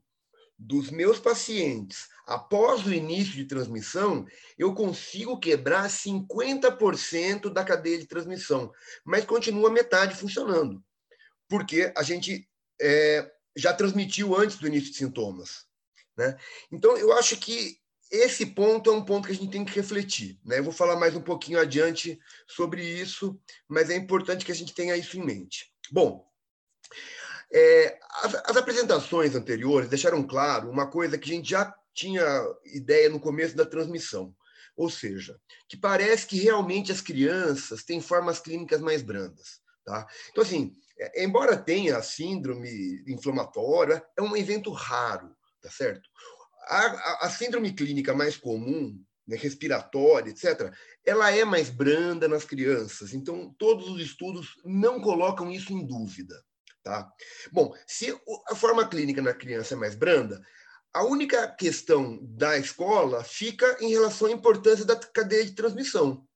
dos 0.57 0.91
meus 0.91 1.19
pacientes 1.19 2.09
após 2.27 2.87
o 2.87 2.93
início 2.93 3.33
de 3.33 3.47
transmissão, 3.47 4.27
eu 4.57 4.75
consigo 4.75 5.41
quebrar 5.41 5.89
50% 5.89 7.51
da 7.53 7.65
cadeia 7.65 7.99
de 7.99 8.07
transmissão, 8.07 8.71
mas 9.05 9.25
continua 9.25 9.71
metade 9.71 10.15
funcionando, 10.15 10.85
porque 11.49 11.93
a 11.97 12.03
gente 12.03 12.49
é, 12.81 13.29
já 13.57 13.73
transmitiu 13.73 14.37
antes 14.37 14.59
do 14.59 14.69
início 14.69 14.93
de 14.93 14.99
sintomas. 14.99 15.67
Né? 16.21 16.37
Então, 16.71 16.99
eu 16.99 17.15
acho 17.15 17.39
que 17.39 17.79
esse 18.13 18.45
ponto 18.45 18.91
é 18.91 18.93
um 18.93 19.03
ponto 19.03 19.27
que 19.27 19.33
a 19.33 19.35
gente 19.35 19.51
tem 19.51 19.65
que 19.65 19.75
refletir. 19.75 20.39
Né? 20.45 20.59
Eu 20.59 20.65
vou 20.65 20.73
falar 20.73 20.97
mais 20.97 21.17
um 21.17 21.23
pouquinho 21.23 21.59
adiante 21.59 22.21
sobre 22.47 22.85
isso, 22.85 23.41
mas 23.67 23.89
é 23.89 23.97
importante 23.97 24.45
que 24.45 24.53
a 24.53 24.55
gente 24.55 24.75
tenha 24.75 24.95
isso 24.99 25.17
em 25.17 25.25
mente. 25.25 25.73
Bom, 25.91 26.29
é, 27.51 27.99
as, 28.23 28.35
as, 28.35 28.57
apresentações 28.57 29.35
anteriores 29.35 29.89
deixaram 29.89 30.23
claro 30.23 30.71
uma 30.71 30.91
coisa 30.91 31.17
que 31.17 31.31
a 31.31 31.35
gente 31.35 31.49
já 31.49 31.75
tinha 31.95 32.23
ideia 32.67 33.09
no 33.09 33.19
começo 33.19 33.57
da 33.57 33.65
transmissão, 33.65 34.35
ou 34.77 34.91
seja, 34.91 35.41
que 35.67 35.77
parece 35.77 36.27
que 36.27 36.39
realmente 36.39 36.93
as 36.93 37.01
crianças 37.01 37.83
têm 37.83 38.01
formas 38.01 38.41
clínicas 38.41 38.81
mais 38.83 39.01
brandas. 39.01 39.61
Tá? 39.87 40.07
Então, 40.31 40.45
assim, 40.45 40.77
é, 40.99 41.25
embora 41.25 41.57
tenha 41.57 42.03
síndrome 42.03 43.03
inflamatória, 43.09 44.05
é 44.19 44.21
um 44.21 44.37
evento 44.37 44.71
raro 44.71 45.35
tá 45.61 45.71
certo? 45.71 46.09
A, 46.69 46.79
a, 46.79 47.27
a 47.27 47.31
síndrome 47.31 47.73
clínica 47.73 48.15
mais 48.15 48.37
comum, 48.37 49.03
né, 49.27 49.37
respiratória, 49.37 50.31
etc., 50.31 50.73
ela 51.05 51.31
é 51.31 51.45
mais 51.45 51.71
branda 51.71 52.29
nas 52.29 52.45
crianças. 52.45 53.15
Então, 53.15 53.55
todos 53.59 53.89
os 53.89 54.01
estudos 54.01 54.57
não 54.65 55.01
colocam 55.01 55.51
isso 55.51 55.73
em 55.73 55.87
dúvida. 55.87 56.35
Tá? 56.83 57.11
Bom, 57.53 57.75
se 57.87 58.17
a 58.49 58.55
forma 58.55 58.89
clínica 58.89 59.21
na 59.21 59.35
criança 59.35 59.75
é 59.75 59.77
mais 59.77 59.95
branda, 59.95 60.41
a 60.93 61.05
única 61.05 61.47
questão 61.49 62.19
da 62.23 62.59
escola 62.59 63.23
fica 63.23 63.77
em 63.81 63.91
relação 63.91 64.29
à 64.29 64.33
importância 64.33 64.85
da 64.85 64.97
cadeia 64.97 65.45
de 65.45 65.53
transmissão. 65.53 66.27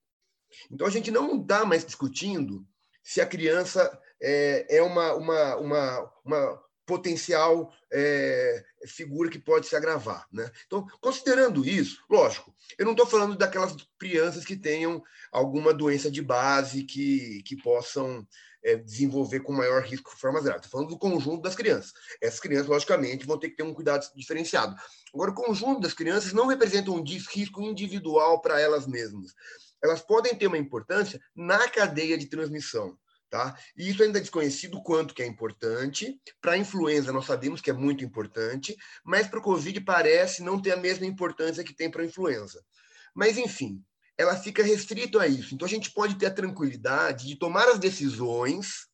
Então, 0.71 0.87
a 0.87 0.91
gente 0.91 1.11
não 1.11 1.41
está 1.41 1.65
mais 1.65 1.85
discutindo 1.85 2.65
se 3.03 3.21
a 3.21 3.27
criança 3.27 4.01
é, 4.23 4.79
é 4.79 4.83
uma, 4.83 5.15
uma, 5.15 5.57
uma, 5.57 6.13
uma, 6.25 6.63
potencial 6.87 7.73
é, 7.93 8.65
figura 8.87 9.31
que 9.31 9.39
pode 9.39 9.67
se 9.67 9.77
agravar. 9.77 10.27
Né? 10.33 10.51
Então, 10.67 10.87
considerando 11.01 11.65
isso, 11.65 12.03
lógico, 12.11 12.55
eu 12.79 12.85
não 12.85 12.93
estou 12.93 13.07
falando 13.07 13.37
daquelas 13.37 13.75
crianças 13.99 14.45
que 14.45 14.57
tenham 14.57 15.03
alguma 15.33 15.73
doença 15.73 16.11
de 16.11 16.23
base 16.23 16.85
que, 16.85 17.43
que 17.45 17.57
possam 17.57 18.27
é, 18.65 18.77
desenvolver 18.77 19.41
com 19.41 19.53
maior 19.53 19.83
risco 19.83 20.17
formas 20.17 20.43
graves. 20.43 20.65
Estou 20.65 20.79
falando 20.79 20.95
do 20.95 20.99
conjunto 20.99 21.43
das 21.43 21.55
crianças. 21.55 21.93
Essas 22.21 22.41
crianças, 22.41 22.67
logicamente, 22.67 23.27
vão 23.27 23.39
ter 23.39 23.51
que 23.51 23.57
ter 23.57 23.63
um 23.63 23.75
cuidado 23.75 24.11
diferenciado. 24.17 24.75
Agora, 25.13 25.31
o 25.31 25.35
conjunto 25.35 25.81
das 25.81 25.93
crianças 25.93 26.33
não 26.33 26.47
representa 26.47 26.91
um 26.91 27.03
risco 27.03 27.63
individual 27.63 28.41
para 28.41 28.61
elas 28.61 28.87
mesmas. 28.87 29.35
Elas 29.83 30.01
podem 30.01 30.35
ter 30.35 30.47
uma 30.47 30.59
importância 30.59 31.21
na 31.37 31.69
cadeia 31.69 32.17
de 32.17 32.27
transmissão. 32.27 32.99
Tá? 33.35 33.53
E 33.77 33.91
isso 33.91 34.01
ainda 34.01 34.19
é 34.19 34.21
desconhecido 34.21 34.81
quanto 34.81 35.13
que 35.13 35.21
é 35.21 35.27
importante. 35.27 36.21
Para 36.41 36.53
a 36.53 36.57
influenza, 36.57 37.13
nós 37.13 37.27
sabemos 37.27 37.61
que 37.61 37.69
é 37.69 37.73
muito 37.73 38.05
importante, 38.05 38.77
mas 39.03 39.27
para 39.27 39.41
o 39.41 39.43
Covid 39.43 39.81
parece 39.81 40.41
não 40.41 40.63
ter 40.63 40.71
a 40.71 40.77
mesma 40.77 41.05
importância 41.05 41.65
que 41.65 41.75
tem 41.75 41.91
para 41.91 42.03
a 42.03 42.07
influenza. 42.07 42.65
Mas, 43.13 43.37
enfim, 43.37 43.83
ela 44.17 44.37
fica 44.37 44.63
restrita 44.63 45.21
a 45.21 45.27
isso. 45.27 45.53
Então, 45.53 45.67
a 45.67 45.69
gente 45.69 45.91
pode 45.91 46.15
ter 46.15 46.27
a 46.27 46.31
tranquilidade 46.31 47.27
de 47.27 47.35
tomar 47.35 47.67
as 47.67 47.81
decisões 47.81 48.87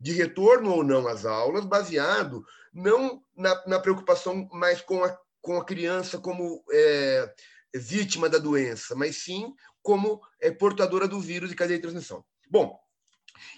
de 0.00 0.10
retorno 0.10 0.72
ou 0.72 0.82
não 0.82 1.06
às 1.06 1.24
aulas, 1.24 1.64
baseado 1.64 2.44
não 2.72 3.22
na, 3.36 3.64
na 3.64 3.78
preocupação 3.78 4.48
mais 4.50 4.80
com 4.80 5.04
a, 5.04 5.16
com 5.40 5.56
a 5.56 5.64
criança 5.64 6.18
como 6.18 6.64
é, 6.72 7.32
vítima 7.72 8.28
da 8.28 8.38
doença, 8.38 8.96
mas 8.96 9.18
sim 9.18 9.54
como 9.80 10.20
é, 10.40 10.50
portadora 10.50 11.06
do 11.06 11.20
vírus 11.20 11.52
e 11.52 11.54
cadeia 11.54 11.78
de 11.78 11.82
transmissão. 11.82 12.24
Bom, 12.50 12.76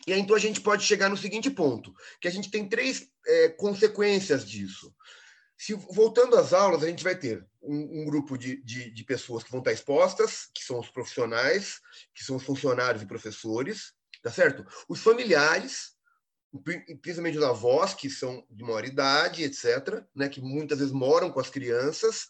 e 0.07 0.13
aí, 0.13 0.21
então 0.21 0.37
a 0.37 0.39
gente 0.39 0.61
pode 0.61 0.85
chegar 0.85 1.09
no 1.09 1.17
seguinte 1.17 1.51
ponto, 1.51 1.95
que 2.21 2.29
a 2.29 2.31
gente 2.31 2.51
tem 2.51 2.69
três 2.69 3.09
é, 3.27 3.49
consequências 3.51 4.49
disso. 4.49 4.95
Se, 5.59 5.75
voltando 5.75 6.37
às 6.37 6.53
aulas, 6.53 6.83
a 6.83 6.87
gente 6.87 7.03
vai 7.03 7.17
ter 7.17 7.47
um, 7.63 8.03
um 8.03 8.05
grupo 8.05 8.37
de, 8.37 8.63
de, 8.63 8.91
de, 8.91 9.05
pessoas 9.05 9.43
que 9.43 9.51
vão 9.51 9.61
estar 9.61 9.73
expostas, 9.73 10.51
que 10.55 10.63
são 10.63 10.79
os 10.79 10.91
profissionais, 10.91 11.81
que 12.15 12.23
são 12.23 12.37
os 12.37 12.43
funcionários 12.43 13.03
e 13.03 13.07
professores, 13.07 13.95
tá 14.23 14.31
certo? 14.31 14.67
Os 14.89 15.01
familiares, 15.01 15.95
principalmente 17.01 17.39
os 17.39 17.45
avós, 17.45 17.95
que 17.95 18.11
são 18.11 18.47
de 18.51 18.65
maior 18.65 18.85
idade, 18.85 19.45
etc., 19.45 20.05
né, 20.15 20.29
que 20.29 20.41
muitas 20.41 20.79
vezes 20.79 20.93
moram 20.93 21.31
com 21.31 21.41
as 21.41 21.49
crianças, 21.49 22.29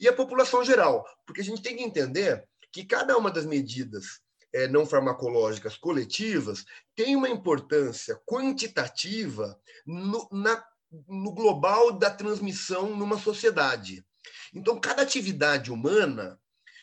e 0.00 0.08
a 0.08 0.12
população 0.12 0.64
geral, 0.64 1.06
porque 1.26 1.40
a 1.40 1.44
gente 1.44 1.62
tem 1.62 1.76
que 1.76 1.82
entender 1.82 2.46
que 2.72 2.84
cada 2.84 3.16
uma 3.16 3.30
das 3.30 3.46
medidas 3.46 4.20
é, 4.54 4.68
não 4.68 4.86
farmacológicas 4.86 5.76
coletivas 5.76 6.64
tem 6.94 7.16
uma 7.16 7.28
importância 7.28 8.18
quantitativa 8.24 9.60
no, 9.84 10.28
na, 10.30 10.64
no 11.08 11.32
global 11.32 11.92
da 11.92 12.08
transmissão 12.08 12.96
numa 12.96 13.18
sociedade. 13.18 14.06
Então, 14.54 14.80
cada 14.80 15.02
atividade 15.02 15.72
humana, 15.72 16.38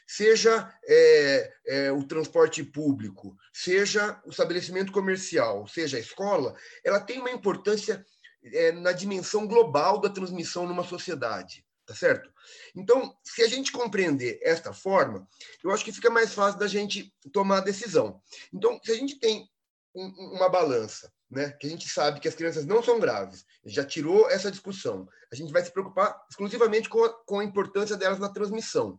seja 0.06 0.78
é, 0.86 1.54
é, 1.66 1.92
o 1.94 2.04
transporte 2.04 2.62
público, 2.62 3.38
seja 3.54 4.22
o 4.26 4.30
estabelecimento 4.30 4.92
comercial, 4.92 5.66
seja 5.68 5.96
a 5.96 6.02
escola, 6.02 6.54
ela 6.84 7.00
tem 7.00 7.20
uma 7.20 7.32
importância 7.32 8.06
é, 8.44 8.74
na 8.74 8.92
dimensão 8.92 9.48
global 9.48 10.02
da 10.02 10.10
transmissão 10.10 10.68
numa 10.68 10.84
sociedade 10.84 11.66
tá 11.92 11.96
certo? 11.96 12.32
Então, 12.74 13.14
se 13.22 13.44
a 13.44 13.48
gente 13.48 13.72
compreender 13.72 14.40
esta 14.42 14.72
forma, 14.72 15.28
eu 15.62 15.72
acho 15.72 15.84
que 15.84 15.92
fica 15.92 16.10
mais 16.10 16.34
fácil 16.34 16.58
da 16.58 16.68
gente 16.68 17.14
tomar 17.34 17.58
a 17.58 17.62
decisão. 17.62 18.22
Então, 18.54 18.80
se 18.82 18.92
a 18.94 18.96
gente 18.96 19.20
tem 19.20 19.46
um, 19.94 20.08
uma 20.38 20.48
balança, 20.48 21.12
né, 21.30 21.52
que 21.52 21.68
a 21.68 21.70
gente 21.70 21.90
sabe 21.90 22.22
que 22.22 22.30
as 22.30 22.36
crianças 22.36 22.66
não 22.66 22.82
são 22.82 22.98
graves, 22.98 23.46
já 23.66 23.84
tirou 23.84 24.30
essa 24.30 24.50
discussão, 24.50 25.06
a 25.32 25.36
gente 25.36 25.52
vai 25.52 25.64
se 25.64 25.72
preocupar 25.72 26.18
exclusivamente 26.30 26.88
com 26.88 27.04
a, 27.04 27.10
com 27.26 27.40
a 27.40 27.44
importância 27.44 27.98
delas 27.98 28.20
na 28.20 28.32
transmissão. 28.32 28.98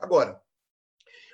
Agora, 0.00 0.40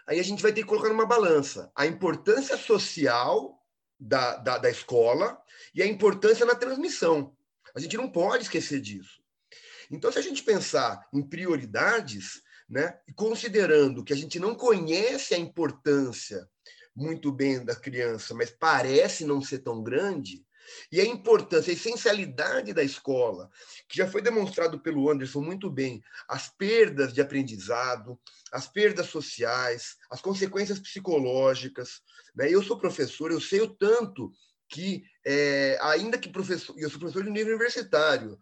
aí 0.08 0.18
a 0.18 0.24
gente 0.24 0.42
vai 0.42 0.52
ter 0.52 0.62
que 0.62 0.68
colocar 0.68 0.88
numa 0.88 1.06
balança 1.06 1.70
a 1.76 1.86
importância 1.86 2.56
social 2.56 3.56
da, 3.98 4.36
da, 4.38 4.58
da 4.58 4.70
escola 4.70 5.40
e 5.72 5.80
a 5.82 5.86
importância 5.86 6.44
na 6.44 6.56
transmissão. 6.56 7.36
A 7.76 7.78
gente 7.78 7.96
não 7.96 8.10
pode 8.10 8.42
esquecer 8.42 8.80
disso. 8.80 9.24
Então, 9.90 10.10
se 10.10 10.18
a 10.18 10.22
gente 10.22 10.42
pensar 10.42 11.06
em 11.12 11.22
prioridades, 11.22 12.42
né, 12.68 12.98
considerando 13.14 14.02
que 14.04 14.12
a 14.12 14.16
gente 14.16 14.38
não 14.38 14.54
conhece 14.54 15.34
a 15.34 15.38
importância 15.38 16.48
muito 16.94 17.30
bem 17.30 17.64
da 17.64 17.76
criança, 17.76 18.34
mas 18.34 18.50
parece 18.50 19.24
não 19.24 19.40
ser 19.40 19.58
tão 19.58 19.82
grande, 19.82 20.44
e 20.90 21.00
a 21.00 21.04
importância, 21.04 21.70
a 21.70 21.74
essencialidade 21.74 22.72
da 22.72 22.82
escola, 22.82 23.50
que 23.88 23.96
já 23.96 24.08
foi 24.08 24.20
demonstrado 24.20 24.80
pelo 24.80 25.10
Anderson 25.10 25.40
muito 25.40 25.70
bem, 25.70 26.02
as 26.28 26.48
perdas 26.48 27.12
de 27.12 27.20
aprendizado, 27.20 28.18
as 28.52 28.66
perdas 28.66 29.06
sociais, 29.06 29.96
as 30.10 30.20
consequências 30.20 30.78
psicológicas. 30.78 32.00
Né? 32.34 32.52
Eu 32.52 32.62
sou 32.62 32.78
professor, 32.78 33.30
eu 33.30 33.40
sei 33.40 33.60
o 33.60 33.68
tanto 33.68 34.32
que, 34.68 35.04
é, 35.24 35.78
ainda 35.80 36.18
que 36.18 36.28
professor, 36.28 36.74
eu 36.78 36.90
sou 36.90 36.98
professor 36.98 37.24
de 37.24 37.30
nível 37.30 37.54
universitário, 37.54 38.38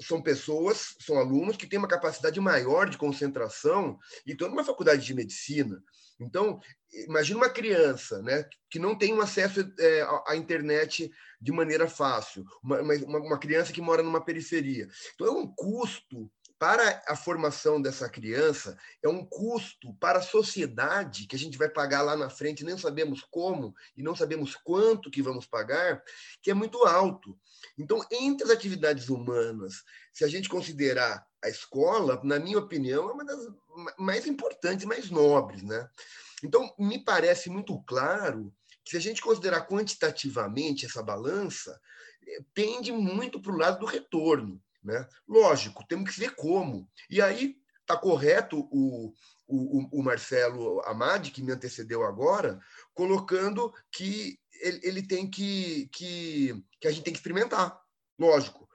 são 0.00 0.22
pessoas, 0.22 0.94
são 1.00 1.18
alunos 1.18 1.56
que 1.56 1.66
têm 1.66 1.78
uma 1.78 1.88
capacidade 1.88 2.40
maior 2.40 2.88
de 2.88 2.98
concentração 2.98 3.98
e 4.26 4.32
estão 4.32 4.48
numa 4.48 4.64
faculdade 4.64 5.04
de 5.04 5.14
medicina. 5.14 5.82
Então, 6.20 6.60
imagina 7.06 7.38
uma 7.38 7.50
criança 7.50 8.20
né, 8.22 8.44
que 8.68 8.78
não 8.78 8.96
tem 8.96 9.14
um 9.14 9.20
acesso 9.20 9.60
é, 9.78 10.06
à 10.26 10.36
internet 10.36 11.10
de 11.40 11.52
maneira 11.52 11.88
fácil, 11.88 12.44
uma, 12.62 12.80
uma, 12.80 13.18
uma 13.18 13.38
criança 13.38 13.72
que 13.72 13.80
mora 13.80 14.02
numa 14.02 14.24
periferia. 14.24 14.88
Então, 15.14 15.26
é 15.26 15.30
um 15.30 15.46
custo 15.46 16.30
para 16.58 17.02
a 17.06 17.14
formação 17.14 17.80
dessa 17.80 18.08
criança 18.08 18.76
é 19.02 19.08
um 19.08 19.24
custo 19.24 19.94
para 19.94 20.18
a 20.18 20.22
sociedade 20.22 21.26
que 21.26 21.36
a 21.36 21.38
gente 21.38 21.56
vai 21.56 21.68
pagar 21.68 22.02
lá 22.02 22.16
na 22.16 22.28
frente, 22.28 22.64
nem 22.64 22.76
sabemos 22.76 23.22
como 23.30 23.74
e 23.96 24.02
não 24.02 24.16
sabemos 24.16 24.56
quanto 24.56 25.10
que 25.10 25.22
vamos 25.22 25.46
pagar, 25.46 26.02
que 26.42 26.50
é 26.50 26.54
muito 26.54 26.84
alto. 26.84 27.38
Então, 27.78 28.04
entre 28.10 28.44
as 28.44 28.50
atividades 28.50 29.08
humanas, 29.08 29.84
se 30.12 30.24
a 30.24 30.28
gente 30.28 30.48
considerar 30.48 31.24
a 31.42 31.48
escola, 31.48 32.20
na 32.24 32.38
minha 32.38 32.58
opinião, 32.58 33.08
é 33.08 33.12
uma 33.12 33.24
das 33.24 33.46
mais 33.96 34.26
importantes, 34.26 34.84
mais 34.84 35.10
nobres, 35.10 35.62
né? 35.62 35.88
Então, 36.42 36.74
me 36.78 37.02
parece 37.04 37.48
muito 37.48 37.80
claro 37.84 38.52
que 38.84 38.92
se 38.92 38.96
a 38.96 39.00
gente 39.00 39.22
considerar 39.22 39.66
quantitativamente 39.66 40.86
essa 40.86 41.02
balança, 41.02 41.78
eh, 42.26 42.40
pende 42.54 42.90
muito 42.90 43.40
para 43.40 43.52
o 43.52 43.56
lado 43.56 43.80
do 43.80 43.86
retorno. 43.86 44.60
Né? 44.82 45.06
Lógico, 45.26 45.86
temos 45.86 46.10
que 46.10 46.20
ver 46.20 46.34
como. 46.34 46.88
E 47.10 47.20
aí 47.20 47.56
está 47.80 47.96
correto 47.96 48.68
o, 48.70 49.12
o, 49.46 49.98
o, 49.98 50.02
Marcelo 50.02 50.80
Amadi, 50.84 51.30
que 51.30 51.42
me 51.42 51.52
antecedeu 51.52 52.04
agora, 52.04 52.60
colocando 52.94 53.72
que 53.90 54.38
ele, 54.60 54.80
ele 54.82 55.02
tem 55.02 55.28
que, 55.28 55.88
que, 55.92 56.62
que 56.80 56.88
a 56.88 56.90
gente 56.90 57.04
tem 57.04 57.12
que 57.12 57.18
experimentar. 57.18 57.80
Lógico. 58.18 58.68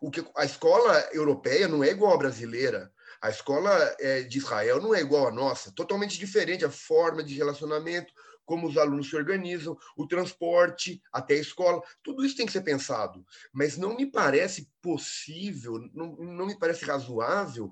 O 0.00 0.10
que, 0.10 0.24
a 0.36 0.44
escola 0.44 0.98
europeia 1.12 1.68
não 1.68 1.84
é 1.84 1.90
igual 1.90 2.14
à 2.14 2.16
brasileira. 2.16 2.92
A 3.20 3.28
escola 3.28 3.72
é, 4.00 4.22
de 4.22 4.38
Israel 4.38 4.80
não 4.80 4.94
é 4.94 5.00
igual 5.00 5.28
à 5.28 5.30
nossa, 5.30 5.72
totalmente 5.72 6.18
diferente 6.18 6.64
a 6.64 6.70
forma 6.70 7.22
de 7.22 7.34
relacionamento, 7.34 8.12
como 8.44 8.66
os 8.66 8.76
alunos 8.76 9.08
se 9.08 9.16
organizam, 9.16 9.76
o 9.96 10.06
transporte 10.06 11.00
até 11.12 11.34
a 11.34 11.40
escola, 11.40 11.82
tudo 12.02 12.24
isso 12.24 12.36
tem 12.36 12.46
que 12.46 12.52
ser 12.52 12.62
pensado. 12.62 13.24
Mas 13.52 13.76
não 13.76 13.96
me 13.96 14.10
parece 14.10 14.70
possível, 14.82 15.78
não, 15.92 16.16
não 16.16 16.46
me 16.46 16.58
parece 16.58 16.84
razoável 16.84 17.70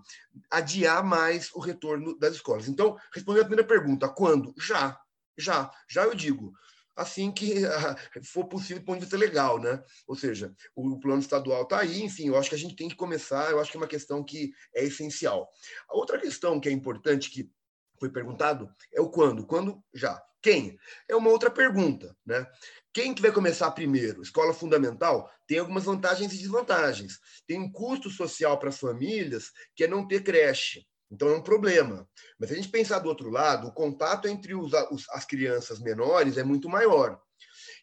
adiar 0.50 1.04
mais 1.04 1.50
o 1.54 1.60
retorno 1.60 2.18
das 2.18 2.34
escolas. 2.34 2.68
Então, 2.68 2.96
respondendo 3.12 3.42
a 3.42 3.46
primeira 3.46 3.66
pergunta, 3.66 4.08
quando? 4.08 4.54
Já, 4.58 4.98
já, 5.36 5.70
já 5.88 6.04
eu 6.04 6.14
digo 6.14 6.52
assim 6.98 7.30
que 7.30 7.54
for 8.24 8.44
possível 8.46 8.80
do 8.80 8.84
ponto 8.84 8.96
de 8.96 9.04
vista 9.04 9.16
legal, 9.16 9.60
né? 9.60 9.82
Ou 10.06 10.16
seja, 10.16 10.52
o 10.74 10.98
plano 10.98 11.20
estadual 11.20 11.62
está 11.62 11.78
aí, 11.78 12.02
enfim, 12.02 12.26
eu 12.26 12.36
acho 12.36 12.48
que 12.48 12.56
a 12.56 12.58
gente 12.58 12.74
tem 12.74 12.88
que 12.88 12.96
começar, 12.96 13.50
eu 13.50 13.60
acho 13.60 13.70
que 13.70 13.76
é 13.76 13.80
uma 13.80 13.86
questão 13.86 14.24
que 14.24 14.52
é 14.74 14.84
essencial. 14.84 15.48
A 15.88 15.96
outra 15.96 16.18
questão 16.18 16.60
que 16.60 16.68
é 16.68 16.72
importante, 16.72 17.30
que 17.30 17.48
foi 17.98 18.10
perguntado, 18.10 18.68
é 18.92 19.00
o 19.00 19.08
quando. 19.08 19.46
Quando 19.46 19.82
já. 19.94 20.20
Quem? 20.42 20.78
É 21.08 21.16
uma 21.16 21.30
outra 21.30 21.50
pergunta, 21.50 22.16
né? 22.24 22.46
Quem 22.92 23.14
que 23.14 23.22
vai 23.22 23.32
começar 23.32 23.70
primeiro? 23.72 24.22
Escola 24.22 24.54
fundamental 24.54 25.30
tem 25.46 25.58
algumas 25.58 25.84
vantagens 25.84 26.32
e 26.32 26.38
desvantagens. 26.38 27.18
Tem 27.46 27.58
um 27.58 27.70
custo 27.70 28.10
social 28.10 28.58
para 28.58 28.68
as 28.68 28.78
famílias 28.78 29.50
que 29.74 29.84
é 29.84 29.88
não 29.88 30.06
ter 30.06 30.22
creche. 30.22 30.86
Então 31.10 31.28
é 31.28 31.36
um 31.36 31.42
problema. 31.42 32.08
Mas 32.38 32.48
se 32.48 32.54
a 32.54 32.58
gente 32.58 32.70
pensar 32.70 32.98
do 32.98 33.08
outro 33.08 33.30
lado, 33.30 33.68
o 33.68 33.72
contato 33.72 34.28
entre 34.28 34.54
os, 34.54 34.72
os, 34.90 35.08
as 35.10 35.24
crianças 35.24 35.80
menores 35.80 36.36
é 36.36 36.44
muito 36.44 36.68
maior. 36.68 37.20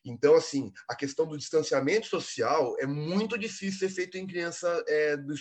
Então, 0.04 0.36
assim, 0.36 0.72
a 0.88 0.96
questão 0.96 1.26
do 1.26 1.38
distanciamento 1.38 2.06
social 2.06 2.76
é 2.80 2.86
muito 2.86 3.38
difícil 3.38 3.80
ser 3.80 3.90
feito 3.90 4.18
em 4.18 4.28
criança 4.28 4.84
é, 4.88 5.18
do, 5.18 5.34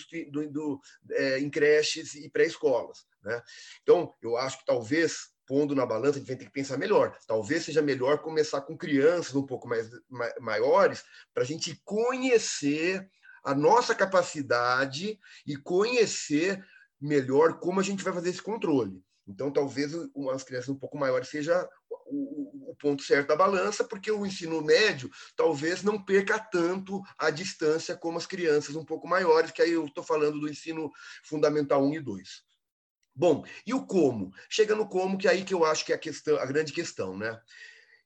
do, 0.49 0.81
é, 1.11 1.39
em 1.39 1.49
creches 1.49 2.15
e 2.15 2.29
pré-escolas. 2.29 3.05
Né? 3.23 3.41
Então, 3.83 4.11
eu 4.23 4.35
acho 4.37 4.57
que 4.59 4.65
talvez 4.65 5.34
pondo 5.45 5.75
na 5.75 5.85
balança, 5.85 6.17
a 6.17 6.19
gente 6.19 6.27
vai 6.27 6.35
ter 6.35 6.45
que 6.45 6.51
pensar 6.51 6.77
melhor. 6.77 7.17
Talvez 7.27 7.65
seja 7.65 7.81
melhor 7.81 8.19
começar 8.19 8.61
com 8.61 8.77
crianças 8.77 9.35
um 9.35 9.45
pouco 9.45 9.67
mais 9.67 9.89
maiores, 10.39 11.03
para 11.33 11.43
a 11.43 11.45
gente 11.45 11.79
conhecer 11.83 13.07
a 13.43 13.53
nossa 13.53 13.93
capacidade 13.93 15.19
e 15.45 15.55
conhecer 15.55 16.65
melhor 16.99 17.59
como 17.59 17.79
a 17.79 17.83
gente 17.83 18.03
vai 18.03 18.13
fazer 18.13 18.29
esse 18.29 18.41
controle. 18.41 19.03
Então, 19.27 19.51
talvez 19.51 19.91
as 20.33 20.43
crianças 20.43 20.69
um 20.69 20.77
pouco 20.77 20.97
maiores 20.97 21.29
seja 21.29 21.67
o, 22.05 22.71
o, 22.71 22.75
ponto 22.75 23.01
certo 23.01 23.29
da 23.29 23.35
balança, 23.35 23.83
porque 23.83 24.11
o 24.11 24.25
ensino 24.25 24.61
médio 24.61 25.09
talvez 25.35 25.81
não 25.81 26.03
perca 26.03 26.37
tanto 26.37 27.01
a 27.17 27.29
distância 27.31 27.95
como 27.95 28.17
as 28.17 28.27
crianças 28.27 28.75
um 28.75 28.85
pouco 28.85 29.07
maiores, 29.07 29.51
que 29.51 29.61
aí 29.61 29.71
eu 29.71 29.85
estou 29.85 30.03
falando 30.03 30.39
do 30.39 30.49
ensino 30.49 30.91
fundamental 31.23 31.83
1 31.83 31.93
e 31.95 31.99
2. 31.99 32.43
Bom, 33.15 33.45
e 33.65 33.73
o 33.73 33.85
como? 33.85 34.33
Chega 34.49 34.75
no 34.75 34.89
como, 34.89 35.17
que 35.17 35.27
é 35.27 35.31
aí 35.31 35.43
que 35.43 35.53
eu 35.53 35.63
acho 35.63 35.85
que 35.85 35.93
é 35.93 35.95
a, 35.95 35.99
questão, 35.99 36.37
a 36.37 36.45
grande 36.45 36.73
questão, 36.73 37.17
né? 37.17 37.39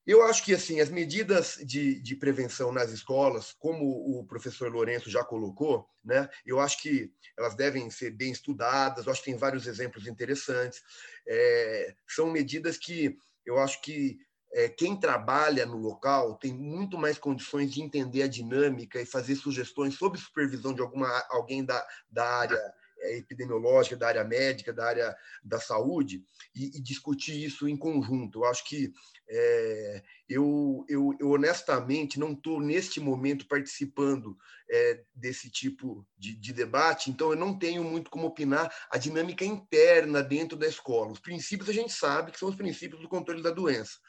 Eu 0.06 0.24
acho 0.24 0.44
que 0.44 0.54
assim 0.54 0.80
as 0.80 0.90
medidas 0.90 1.60
de, 1.64 2.00
de, 2.02 2.16
prevenção 2.16 2.72
nas 2.72 2.92
escolas, 2.92 3.54
como 3.60 3.86
o 3.86 4.26
professor 4.26 4.72
Lourenço 4.72 5.10
já 5.10 5.24
colocou, 5.24 5.88
né, 6.04 6.28
eu 6.44 6.60
acho 6.60 6.82
que 6.82 7.12
elas 7.38 7.54
devem 7.56 7.90
ser 7.92 8.12
bem 8.12 8.32
estudadas. 8.32 9.06
Eu 9.06 9.12
acho 9.12 9.22
que 9.22 9.30
tem 9.30 9.38
vários 9.38 9.68
exemplos 9.68 10.08
interessantes. 10.08 10.82
É, 11.28 11.94
são 12.08 12.32
medidas 12.32 12.78
que 12.78 13.18
eu 13.46 13.60
acho 13.60 13.82
que 13.82 14.18
é, 14.52 14.68
quem 14.68 15.00
trabalha 15.00 15.66
no 15.66 15.78
local 15.78 16.38
tem 16.38 16.54
muito 16.54 16.98
mais 16.98 17.20
condições 17.20 17.72
de 17.72 17.82
entender 17.82 18.24
a 18.24 18.28
dinâmica 18.28 19.00
e 19.00 19.06
fazer 19.06 19.36
sugestões 19.36 19.96
sob 19.96 20.18
supervisão 20.18 20.74
de 20.74 20.82
alguma 20.82 21.08
alguém 21.30 21.64
da, 21.64 21.86
da 22.10 22.26
área 22.26 22.74
epidemiológica, 23.18 23.96
da 23.96 24.08
área 24.08 24.24
médica, 24.24 24.74
da 24.74 24.86
área 24.86 25.16
da 25.44 25.60
saúde, 25.60 26.24
e, 26.56 26.78
e 26.78 26.82
discutir 26.82 27.44
isso 27.44 27.68
em 27.68 27.78
conjunto. 27.78 28.40
Eu 28.40 28.46
acho 28.46 28.64
que 28.66 28.92
é, 29.30 30.04
eu, 30.28 30.86
eu, 30.90 31.16
eu, 31.20 31.30
honestamente 31.30 32.20
não 32.20 32.34
estou 32.34 32.60
neste 32.60 33.00
momento 33.00 33.48
participando 33.48 34.36
é, 34.70 35.04
desse 35.14 35.50
tipo 35.50 36.06
de, 36.18 36.36
de, 36.36 36.52
debate, 36.52 37.12
então 37.12 37.30
eu 37.32 37.36
não 37.36 37.58
tenho 37.58 37.84
muito 37.84 38.10
como 38.10 38.28
opinar 38.28 38.74
a 38.92 38.98
dinâmica 38.98 39.46
interna 39.46 40.24
dentro 40.24 40.58
da 40.58 40.68
escola. 40.68 41.12
Os 41.12 41.20
princípios 41.20 41.70
a 41.70 41.74
gente 41.74 41.94
sabe 41.94 42.32
que 42.32 42.40
são 42.40 42.50
os 42.50 42.56
princípios 42.56 43.02
do 43.02 43.10
controle 43.10 43.44
da 43.44 43.52
doença 43.52 44.00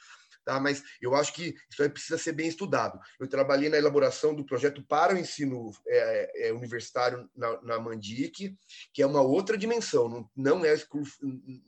tá? 0.50 0.58
mas 0.58 0.82
eu 1.00 1.14
acho 1.14 1.32
que 1.32 1.54
isso 1.70 1.82
aí 1.82 1.88
precisa 1.88 2.18
ser 2.18 2.32
bem 2.32 2.48
estudado. 2.48 2.98
Eu 3.20 3.28
trabalhei 3.28 3.68
na 3.68 3.76
elaboração 3.76 4.34
do 4.34 4.44
projeto 4.44 4.82
para 4.82 5.14
o 5.14 5.18
ensino 5.18 5.70
é, 5.86 6.48
é, 6.48 6.52
universitário 6.52 7.30
na, 7.36 7.62
na 7.62 7.78
Mandic, 7.78 8.56
que 8.92 9.02
é 9.02 9.06
uma 9.06 9.20
outra 9.20 9.56
dimensão, 9.56 10.08
não, 10.08 10.30
não, 10.36 10.64
é, 10.64 10.74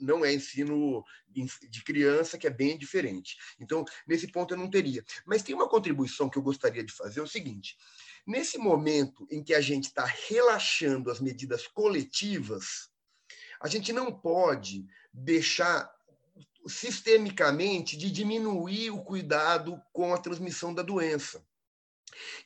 não 0.00 0.24
é 0.24 0.34
ensino 0.34 1.04
de 1.30 1.84
criança, 1.84 2.36
que 2.36 2.46
é 2.46 2.50
bem 2.50 2.76
diferente. 2.76 3.36
Então, 3.60 3.84
nesse 4.06 4.26
ponto 4.26 4.54
eu 4.54 4.58
não 4.58 4.68
teria. 4.68 5.04
Mas 5.24 5.42
tem 5.42 5.54
uma 5.54 5.68
contribuição 5.68 6.28
que 6.28 6.36
eu 6.36 6.42
gostaria 6.42 6.82
de 6.82 6.92
fazer, 6.92 7.20
é 7.20 7.22
o 7.22 7.28
seguinte, 7.28 7.76
nesse 8.26 8.58
momento 8.58 9.26
em 9.30 9.44
que 9.44 9.54
a 9.54 9.60
gente 9.60 9.84
está 9.84 10.04
relaxando 10.28 11.08
as 11.08 11.20
medidas 11.20 11.68
coletivas, 11.68 12.90
a 13.60 13.68
gente 13.68 13.92
não 13.92 14.12
pode 14.12 14.84
deixar 15.12 15.88
sistemicamente 16.66 17.96
de 17.96 18.10
diminuir 18.10 18.90
o 18.90 19.02
cuidado 19.02 19.80
com 19.92 20.14
a 20.14 20.18
transmissão 20.18 20.72
da 20.72 20.82
doença. 20.82 21.44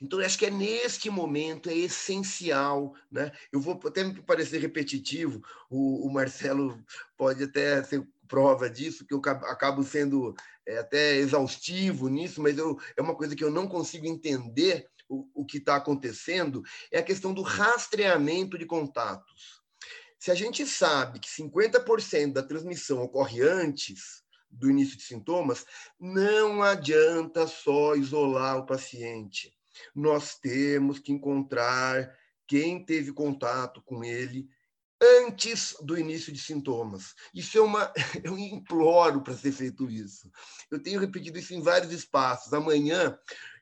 Então, 0.00 0.20
acho 0.20 0.38
que 0.38 0.46
é 0.46 0.50
neste 0.50 1.10
momento, 1.10 1.68
é 1.68 1.74
essencial. 1.74 2.94
Né? 3.10 3.32
Eu 3.52 3.60
vou 3.60 3.80
até 3.84 4.04
me 4.04 4.22
parecer 4.22 4.58
repetitivo, 4.58 5.42
o, 5.70 6.06
o 6.06 6.12
Marcelo 6.12 6.82
pode 7.16 7.44
até 7.44 7.82
ser 7.82 8.06
prova 8.28 8.68
disso, 8.68 9.06
que 9.06 9.14
eu 9.14 9.22
acabo 9.24 9.82
sendo 9.84 10.34
é, 10.66 10.78
até 10.78 11.16
exaustivo 11.16 12.08
nisso, 12.08 12.42
mas 12.42 12.58
eu, 12.58 12.78
é 12.96 13.02
uma 13.02 13.14
coisa 13.14 13.36
que 13.36 13.44
eu 13.44 13.50
não 13.50 13.68
consigo 13.68 14.06
entender 14.06 14.88
o, 15.08 15.28
o 15.32 15.44
que 15.44 15.58
está 15.58 15.76
acontecendo, 15.76 16.62
é 16.90 16.98
a 16.98 17.04
questão 17.04 17.32
do 17.32 17.42
rastreamento 17.42 18.58
de 18.58 18.66
contatos. 18.66 19.62
Se 20.18 20.30
a 20.30 20.34
gente 20.34 20.66
sabe 20.66 21.20
que 21.20 21.28
50% 21.28 22.32
da 22.32 22.42
transmissão 22.42 23.02
ocorre 23.02 23.42
antes 23.42 24.24
do 24.50 24.70
início 24.70 24.96
de 24.96 25.02
sintomas, 25.02 25.66
não 25.98 26.62
adianta 26.62 27.46
só 27.46 27.94
isolar 27.94 28.58
o 28.58 28.66
paciente. 28.66 29.54
Nós 29.94 30.38
temos 30.38 30.98
que 30.98 31.12
encontrar 31.12 32.10
quem 32.46 32.84
teve 32.84 33.12
contato 33.12 33.82
com 33.82 34.02
ele 34.02 34.48
antes 35.00 35.76
do 35.82 35.98
início 35.98 36.32
de 36.32 36.38
sintomas. 36.38 37.14
Isso 37.34 37.58
é 37.58 37.60
uma. 37.60 37.92
Eu 38.24 38.38
imploro 38.38 39.22
para 39.22 39.36
ser 39.36 39.52
feito 39.52 39.90
isso. 39.90 40.30
Eu 40.70 40.82
tenho 40.82 41.00
repetido 41.00 41.38
isso 41.38 41.54
em 41.54 41.60
vários 41.60 41.92
espaços. 41.92 42.52
Amanhã 42.52 43.18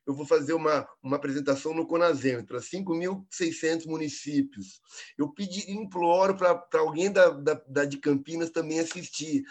eu 0.07 0.15
vou 0.15 0.26
fazer 0.26 0.52
uma, 0.52 0.86
uma 1.02 1.16
apresentação 1.16 1.73
no 1.73 1.86
Conazem 1.86 2.44
para 2.44 2.58
5.600 2.58 3.86
municípios. 3.86 4.81
Eu 5.16 5.31
pedi, 5.31 5.70
imploro 5.70 6.36
para 6.36 6.81
alguém 6.81 7.10
da, 7.10 7.31
da, 7.31 7.55
da, 7.66 7.84
de 7.84 7.99
Campinas 7.99 8.50
também 8.50 8.81
assistir 8.81 9.44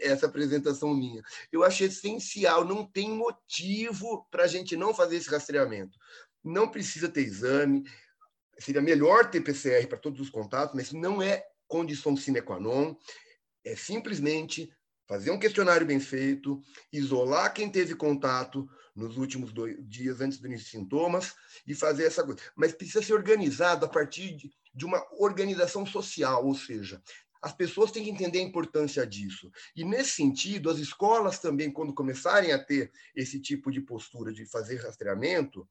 essa 0.00 0.26
apresentação 0.26 0.94
minha. 0.94 1.22
Eu 1.52 1.62
acho 1.62 1.84
essencial, 1.84 2.64
não 2.64 2.86
tem 2.86 3.10
motivo 3.10 4.26
para 4.30 4.44
a 4.44 4.48
gente 4.48 4.76
não 4.76 4.94
fazer 4.94 5.16
esse 5.16 5.30
rastreamento. 5.30 5.98
Não 6.42 6.68
precisa 6.68 7.08
ter 7.08 7.22
exame, 7.22 7.84
seria 8.58 8.80
melhor 8.80 9.30
ter 9.30 9.42
PCR 9.42 9.86
para 9.86 9.98
todos 9.98 10.20
os 10.20 10.30
contatos, 10.30 10.74
mas 10.74 10.92
não 10.92 11.20
é 11.20 11.44
condição 11.66 12.16
sine 12.16 12.40
qua 12.40 12.58
non, 12.58 12.96
é 13.64 13.76
simplesmente 13.76 14.72
fazer 15.06 15.30
um 15.30 15.38
questionário 15.38 15.86
bem 15.86 16.00
feito, 16.00 16.60
isolar 16.92 17.52
quem 17.52 17.70
teve 17.70 17.94
contato 17.94 18.68
nos 18.98 19.16
últimos 19.16 19.52
dois 19.52 19.76
dias 19.88 20.20
antes 20.20 20.38
do 20.38 20.46
início 20.46 20.64
de 20.64 20.70
sintomas 20.72 21.34
e 21.66 21.74
fazer 21.74 22.04
essa 22.04 22.24
coisa. 22.24 22.40
Mas 22.56 22.72
precisa 22.72 23.02
ser 23.02 23.14
organizado 23.14 23.86
a 23.86 23.88
partir 23.88 24.36
de, 24.36 24.50
de 24.74 24.84
uma 24.84 25.02
organização 25.18 25.86
social, 25.86 26.44
ou 26.44 26.54
seja, 26.54 27.00
as 27.40 27.52
pessoas 27.52 27.92
têm 27.92 28.02
que 28.02 28.10
entender 28.10 28.40
a 28.40 28.42
importância 28.42 29.06
disso. 29.06 29.50
E, 29.74 29.84
nesse 29.84 30.10
sentido, 30.10 30.68
as 30.68 30.78
escolas 30.78 31.38
também, 31.38 31.70
quando 31.70 31.94
começarem 31.94 32.52
a 32.52 32.58
ter 32.58 32.90
esse 33.14 33.40
tipo 33.40 33.70
de 33.70 33.80
postura 33.80 34.32
de 34.32 34.44
fazer 34.44 34.82
rastreamento, 34.82 35.68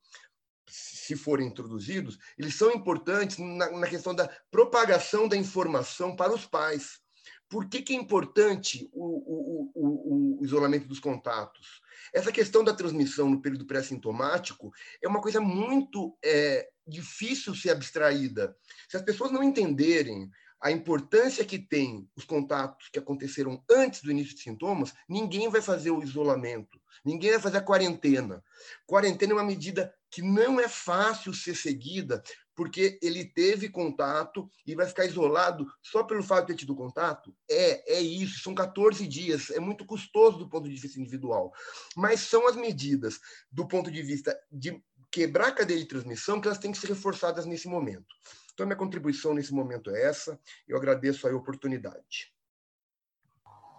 se 0.69 1.15
forem 1.15 1.47
introduzidos, 1.47 2.17
eles 2.37 2.55
são 2.55 2.71
importantes 2.71 3.37
na, 3.37 3.69
na 3.71 3.87
questão 3.87 4.13
da 4.13 4.27
propagação 4.49 5.27
da 5.27 5.35
informação 5.35 6.15
para 6.15 6.33
os 6.33 6.45
pais. 6.45 7.01
Por 7.49 7.69
que, 7.69 7.81
que 7.81 7.93
é 7.93 7.95
importante 7.95 8.89
o, 8.91 9.05
o, 9.05 9.71
o, 9.73 10.39
o, 10.39 10.45
isolamento 10.45 10.87
dos 10.87 10.99
contatos? 10.99 11.81
Essa 12.13 12.31
questão 12.31 12.63
da 12.63 12.73
transmissão 12.73 13.29
no 13.29 13.41
período 13.41 13.65
pré-sintomático 13.65 14.71
é 15.01 15.07
uma 15.07 15.21
coisa 15.21 15.41
muito 15.41 16.17
é, 16.23 16.69
difícil 16.87 17.53
ser 17.55 17.71
abstraída. 17.71 18.55
Se 18.89 18.97
as 18.97 19.03
pessoas 19.03 19.31
não 19.31 19.43
entenderem 19.43 20.29
a 20.59 20.71
importância 20.71 21.45
que 21.45 21.59
tem 21.59 22.09
os 22.15 22.25
contatos 22.25 22.89
que 22.89 22.97
aconteceram 22.97 23.63
antes 23.69 24.01
do 24.01 24.11
início 24.11 24.35
de 24.35 24.41
sintomas, 24.41 24.93
ninguém 25.07 25.49
vai 25.49 25.61
fazer 25.61 25.91
o 25.91 26.01
isolamento, 26.01 26.81
ninguém 27.05 27.31
vai 27.31 27.39
fazer 27.39 27.57
a 27.57 27.63
quarentena. 27.63 28.43
Quarentena 28.85 29.33
é 29.33 29.35
uma 29.35 29.43
medida 29.43 29.93
que 30.09 30.21
não 30.21 30.59
é 30.59 30.67
fácil 30.67 31.33
ser 31.33 31.55
seguida, 31.55 32.23
porque 32.57 32.97
ele 33.03 33.23
teve 33.23 33.69
contato 33.69 34.49
e 34.65 34.73
vai 34.73 34.87
ficar 34.87 35.05
isolado 35.05 35.67
só 35.79 36.03
pelo 36.03 36.23
fato 36.23 36.47
de 36.47 36.53
ter 36.53 36.59
tido 36.61 36.75
contato? 36.75 37.31
É, 37.47 37.97
é 37.97 38.01
isso, 38.01 38.41
são 38.41 38.55
14 38.55 39.07
dias, 39.07 39.51
é 39.51 39.59
muito 39.59 39.85
custoso 39.85 40.39
do 40.39 40.49
ponto 40.49 40.67
de 40.67 40.75
vista 40.75 40.99
individual. 40.99 41.53
Mas 41.95 42.21
são 42.21 42.47
as 42.47 42.55
medidas 42.55 43.19
do 43.51 43.67
ponto 43.67 43.91
de 43.91 44.01
vista 44.01 44.35
de 44.51 44.83
quebrar 45.11 45.49
a 45.49 45.51
cadeia 45.51 45.79
de 45.79 45.85
transmissão 45.85 46.41
que 46.41 46.47
elas 46.47 46.57
têm 46.57 46.71
que 46.71 46.79
ser 46.79 46.87
reforçadas 46.87 47.45
nesse 47.45 47.67
momento. 47.67 48.07
Então, 48.51 48.65
minha 48.65 48.75
contribuição 48.75 49.35
nesse 49.35 49.53
momento 49.53 49.91
é 49.91 50.05
essa. 50.05 50.39
Eu 50.67 50.77
agradeço 50.77 51.27
a 51.27 51.35
oportunidade. 51.35 52.33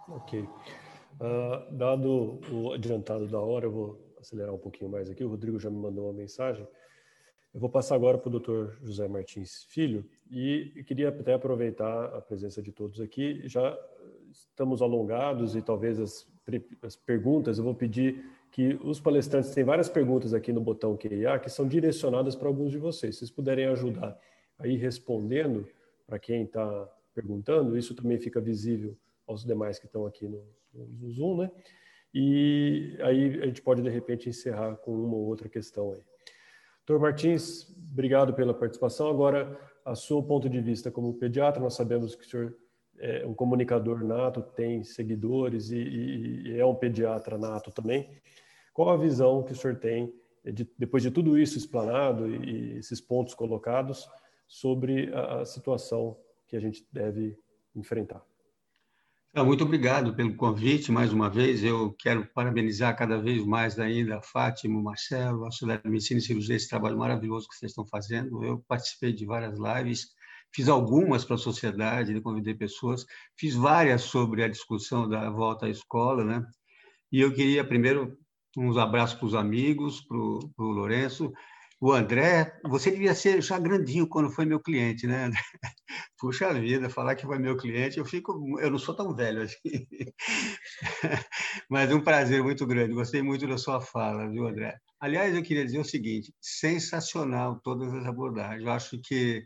Ok. 0.07 0.39
Uh, 0.39 1.77
dado 1.77 2.39
o 2.49 2.71
adiantado 2.71 3.27
da 3.27 3.41
hora, 3.41 3.65
eu 3.65 3.71
vou 3.71 4.15
acelerar 4.17 4.53
um 4.53 4.57
pouquinho 4.57 4.89
mais 4.89 5.09
aqui. 5.09 5.21
O 5.21 5.29
Rodrigo 5.29 5.59
já 5.59 5.69
me 5.69 5.77
mandou 5.77 6.05
uma 6.05 6.13
mensagem. 6.13 6.65
Eu 7.53 7.59
vou 7.59 7.69
passar 7.69 7.95
agora 7.95 8.17
para 8.17 8.27
o 8.27 8.31
doutor 8.31 8.77
José 8.83 9.07
Martins 9.07 9.63
Filho 9.63 10.05
e 10.29 10.83
queria 10.85 11.09
até 11.09 11.33
aproveitar 11.33 12.05
a 12.15 12.21
presença 12.21 12.61
de 12.61 12.71
todos 12.71 13.01
aqui. 13.01 13.41
Já 13.45 13.75
estamos 14.31 14.83
alongados 14.83 15.55
e 15.55 15.61
talvez 15.61 15.99
as, 15.99 16.27
as 16.83 16.95
perguntas, 16.95 17.57
eu 17.57 17.63
vou 17.63 17.73
pedir 17.73 18.23
que 18.51 18.79
os 18.83 18.99
palestrantes 18.99 19.51
têm 19.51 19.63
várias 19.63 19.89
perguntas 19.89 20.33
aqui 20.33 20.53
no 20.53 20.61
botão 20.61 20.95
QIA 20.95 21.39
que 21.39 21.49
são 21.49 21.67
direcionadas 21.67 22.35
para 22.35 22.47
alguns 22.47 22.71
de 22.71 22.77
vocês. 22.77 23.15
Se 23.15 23.19
vocês 23.19 23.31
puderem 23.31 23.65
ajudar 23.65 24.19
aí 24.59 24.75
respondendo 24.75 25.67
para 26.05 26.19
quem 26.19 26.43
está 26.43 26.87
perguntando, 27.15 27.75
isso 27.77 27.95
também 27.95 28.19
fica 28.19 28.39
visível 28.39 28.95
aos 29.25 29.43
demais 29.43 29.79
que 29.79 29.87
estão 29.87 30.05
aqui 30.05 30.27
no, 30.27 30.43
no 30.73 31.09
Zoom, 31.09 31.37
né? 31.37 31.51
E 32.13 32.95
aí 33.01 33.41
a 33.41 33.45
gente 33.47 33.61
pode 33.61 33.81
de 33.81 33.89
repente 33.89 34.29
encerrar 34.29 34.75
com 34.77 34.93
uma 34.93 35.15
ou 35.15 35.25
outra 35.25 35.49
questão 35.49 35.93
aí. 35.93 36.01
Doutor 36.89 37.03
Martins, 37.03 37.71
obrigado 37.91 38.33
pela 38.33 38.51
participação. 38.51 39.11
Agora, 39.11 39.55
a 39.85 39.93
seu 39.93 40.23
ponto 40.23 40.49
de 40.49 40.59
vista 40.59 40.89
como 40.89 41.13
pediatra, 41.13 41.61
nós 41.61 41.75
sabemos 41.75 42.15
que 42.15 42.25
o 42.25 42.27
senhor 42.27 42.57
é 42.97 43.23
um 43.27 43.33
comunicador 43.35 44.03
nato, 44.03 44.41
tem 44.41 44.83
seguidores 44.83 45.69
e, 45.69 45.77
e, 45.77 46.41
e 46.47 46.59
é 46.59 46.65
um 46.65 46.73
pediatra 46.73 47.37
nato 47.37 47.69
também. 47.69 48.09
Qual 48.73 48.89
a 48.89 48.97
visão 48.97 49.43
que 49.43 49.51
o 49.51 49.55
senhor 49.55 49.75
tem 49.75 50.11
de, 50.43 50.67
depois 50.79 51.03
de 51.03 51.11
tudo 51.11 51.37
isso 51.37 51.59
explanado 51.59 52.27
e, 52.27 52.73
e 52.73 52.77
esses 52.79 52.99
pontos 52.99 53.35
colocados, 53.35 54.09
sobre 54.47 55.13
a, 55.13 55.41
a 55.41 55.45
situação 55.45 56.17
que 56.47 56.57
a 56.57 56.59
gente 56.59 56.83
deve 56.91 57.37
enfrentar. 57.75 58.25
Muito 59.35 59.63
obrigado 59.63 60.15
pelo 60.15 60.35
convite 60.35 60.91
mais 60.91 61.13
uma 61.13 61.29
vez. 61.29 61.63
Eu 61.63 61.93
quero 61.99 62.25
parabenizar 62.33 62.97
cada 62.97 63.21
vez 63.21 63.45
mais 63.45 63.77
ainda 63.79 64.17
a 64.17 64.21
Fátima, 64.23 64.79
o 64.79 64.83
Marcelo, 64.83 65.45
a 65.45 65.51
Sociedade 65.51 65.83
de 65.83 65.89
Medicina 65.89 66.19
e 66.19 66.23
Cirurgia, 66.23 66.55
esse 66.55 66.67
trabalho 66.67 66.97
maravilhoso 66.97 67.47
que 67.47 67.55
vocês 67.55 67.71
estão 67.71 67.85
fazendo. 67.85 68.43
Eu 68.43 68.63
participei 68.67 69.13
de 69.13 69.25
várias 69.25 69.57
lives, 69.59 70.07
fiz 70.51 70.67
algumas 70.67 71.23
para 71.23 71.35
a 71.35 71.37
sociedade, 71.37 72.19
convidei 72.21 72.55
pessoas, 72.55 73.05
fiz 73.37 73.53
várias 73.53 74.01
sobre 74.01 74.43
a 74.43 74.47
discussão 74.47 75.07
da 75.07 75.29
volta 75.29 75.67
à 75.67 75.69
escola, 75.69 76.23
né? 76.23 76.43
E 77.11 77.21
eu 77.21 77.31
queria 77.31 77.63
primeiro 77.63 78.17
uns 78.57 78.77
abraços 78.77 79.15
para 79.15 79.27
os 79.27 79.35
amigos, 79.35 80.01
para 80.01 80.17
o 80.17 80.41
Lourenço, 80.57 81.31
o 81.81 81.93
André, 81.93 82.59
você 82.63 82.91
devia 82.91 83.15
ser 83.15 83.41
já 83.41 83.57
grandinho 83.57 84.07
quando 84.07 84.29
foi 84.29 84.45
meu 84.45 84.59
cliente, 84.59 85.07
né? 85.07 85.29
Puxa 86.19 86.53
vida, 86.53 86.89
falar 86.89 87.15
que 87.15 87.25
foi 87.25 87.39
meu 87.39 87.55
cliente, 87.55 87.97
eu 87.97 88.05
fico, 88.05 88.59
eu 88.59 88.69
não 88.69 88.77
sou 88.77 88.95
tão 88.95 89.15
velho 89.15 89.43
assim. 89.43 89.87
Mas 91.69 91.91
um 91.91 92.01
prazer 92.01 92.43
muito 92.43 92.67
grande. 92.67 92.93
Gostei 92.93 93.21
muito 93.21 93.47
da 93.47 93.57
sua 93.57 93.79
fala, 93.79 94.29
viu, 94.29 94.47
André? 94.47 94.77
Aliás, 94.99 95.33
eu 95.33 95.41
queria 95.41 95.65
dizer 95.65 95.79
o 95.79 95.85
seguinte: 95.85 96.33
sensacional 96.41 97.59
todas 97.61 97.93
as 97.93 98.05
abordagens. 98.05 98.63
Eu 98.63 98.71
acho 98.71 98.99
que 99.01 99.45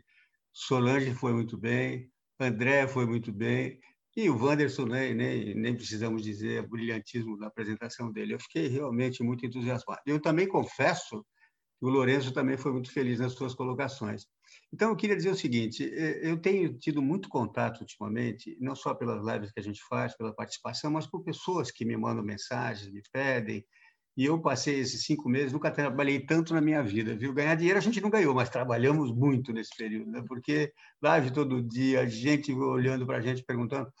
Solange 0.52 1.14
foi 1.14 1.32
muito 1.32 1.56
bem, 1.56 2.10
André 2.40 2.88
foi 2.88 3.06
muito 3.06 3.32
bem, 3.32 3.78
e 4.16 4.28
o 4.30 4.36
Wanderson, 4.36 4.86
nem, 4.86 5.14
nem, 5.14 5.54
nem 5.54 5.74
precisamos 5.74 6.22
dizer 6.22 6.62
o 6.62 6.68
brilhantismo 6.68 7.36
da 7.38 7.48
apresentação 7.48 8.12
dele. 8.12 8.34
Eu 8.34 8.40
fiquei 8.40 8.68
realmente 8.68 9.22
muito 9.22 9.44
entusiasmado. 9.44 10.00
Eu 10.06 10.20
também 10.20 10.46
confesso 10.48 11.24
o 11.84 11.90
Lourenço 11.90 12.32
também 12.32 12.56
foi 12.56 12.72
muito 12.72 12.90
feliz 12.90 13.18
nas 13.20 13.32
suas 13.34 13.54
colocações. 13.54 14.26
Então, 14.72 14.88
eu 14.88 14.96
queria 14.96 15.14
dizer 15.14 15.30
o 15.30 15.36
seguinte: 15.36 15.84
eh, 15.84 16.20
eu 16.22 16.40
tenho 16.40 16.72
tido 16.78 17.02
muito 17.02 17.28
contato 17.28 17.80
ultimamente, 17.80 18.56
não 18.58 18.74
só 18.74 18.94
pelas 18.94 19.22
lives 19.22 19.52
que 19.52 19.60
a 19.60 19.62
gente 19.62 19.82
faz, 19.86 20.16
pela 20.16 20.34
participação, 20.34 20.90
mas 20.90 21.06
por 21.06 21.22
pessoas 21.22 21.70
que 21.70 21.84
me 21.84 21.96
mandam 21.96 22.24
mensagens, 22.24 22.90
me 22.90 23.02
pedem. 23.12 23.64
E 24.16 24.24
eu 24.24 24.40
passei 24.40 24.78
esses 24.78 25.04
cinco 25.04 25.28
meses, 25.28 25.52
nunca 25.52 25.70
trabalhei 25.70 26.24
tanto 26.24 26.54
na 26.54 26.60
minha 26.60 26.82
vida, 26.82 27.16
viu? 27.16 27.34
Ganhar 27.34 27.54
dinheiro 27.56 27.78
a 27.78 27.82
gente 27.82 28.00
não 28.00 28.08
ganhou, 28.08 28.32
mas 28.32 28.48
trabalhamos 28.48 29.12
muito 29.12 29.52
nesse 29.52 29.76
período, 29.76 30.10
né? 30.10 30.22
porque 30.26 30.72
live 31.02 31.32
todo 31.32 31.62
dia, 31.62 32.08
gente 32.08 32.52
olhando 32.52 33.04
para 33.04 33.18
a 33.18 33.20
gente, 33.20 33.42
perguntando. 33.44 33.92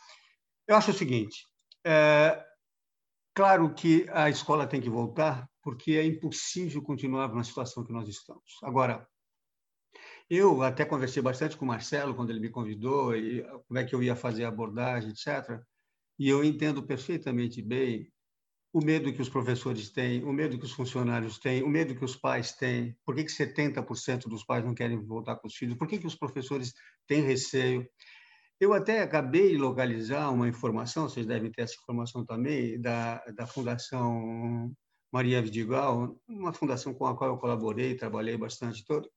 Eu 0.66 0.76
acho 0.76 0.92
o 0.92 0.94
seguinte: 0.94 1.44
é, 1.84 2.42
claro 3.34 3.74
que 3.74 4.06
a 4.10 4.30
escola 4.30 4.66
tem 4.66 4.80
que 4.80 4.88
voltar, 4.88 5.46
porque 5.64 5.92
é 5.92 6.04
impossível 6.04 6.82
continuar 6.82 7.34
na 7.34 7.42
situação 7.42 7.82
que 7.82 7.92
nós 7.92 8.06
estamos. 8.06 8.58
Agora, 8.62 9.08
eu 10.28 10.62
até 10.62 10.84
conversei 10.84 11.22
bastante 11.22 11.56
com 11.56 11.64
o 11.64 11.68
Marcelo 11.68 12.14
quando 12.14 12.30
ele 12.30 12.40
me 12.40 12.50
convidou, 12.50 13.16
e 13.16 13.42
como 13.66 13.78
é 13.78 13.84
que 13.84 13.94
eu 13.94 14.02
ia 14.02 14.14
fazer 14.14 14.44
a 14.44 14.48
abordagem, 14.48 15.10
etc. 15.10 15.58
E 16.18 16.28
eu 16.28 16.44
entendo 16.44 16.82
perfeitamente 16.82 17.62
bem 17.62 18.12
o 18.72 18.80
medo 18.84 19.12
que 19.12 19.22
os 19.22 19.28
professores 19.28 19.90
têm, 19.90 20.22
o 20.24 20.32
medo 20.32 20.58
que 20.58 20.64
os 20.64 20.72
funcionários 20.72 21.38
têm, 21.38 21.62
o 21.62 21.68
medo 21.68 21.94
que 21.94 22.04
os 22.04 22.16
pais 22.16 22.52
têm. 22.52 22.94
Por 23.04 23.14
que, 23.14 23.24
que 23.24 23.32
70% 23.32 24.28
dos 24.28 24.44
pais 24.44 24.64
não 24.64 24.74
querem 24.74 25.00
voltar 25.02 25.36
com 25.36 25.46
os 25.46 25.54
filhos? 25.54 25.76
Por 25.76 25.88
que, 25.88 25.98
que 25.98 26.06
os 26.06 26.14
professores 26.14 26.74
têm 27.06 27.22
receio? 27.22 27.88
Eu 28.60 28.72
até 28.74 29.00
acabei 29.00 29.50
de 29.50 29.58
localizar 29.58 30.30
uma 30.30 30.48
informação, 30.48 31.08
vocês 31.08 31.26
devem 31.26 31.50
ter 31.50 31.62
essa 31.62 31.74
informação 31.74 32.24
também, 32.24 32.80
da, 32.80 33.24
da 33.34 33.46
Fundação 33.46 34.74
Maria 35.14 35.40
Vidigal, 35.40 36.18
uma 36.26 36.52
fundação 36.52 36.92
com 36.92 37.06
a 37.06 37.16
qual 37.16 37.30
eu 37.30 37.38
colaborei, 37.38 37.94
trabalhei 37.94 38.36
bastante, 38.36 38.84
todo, 38.84 39.08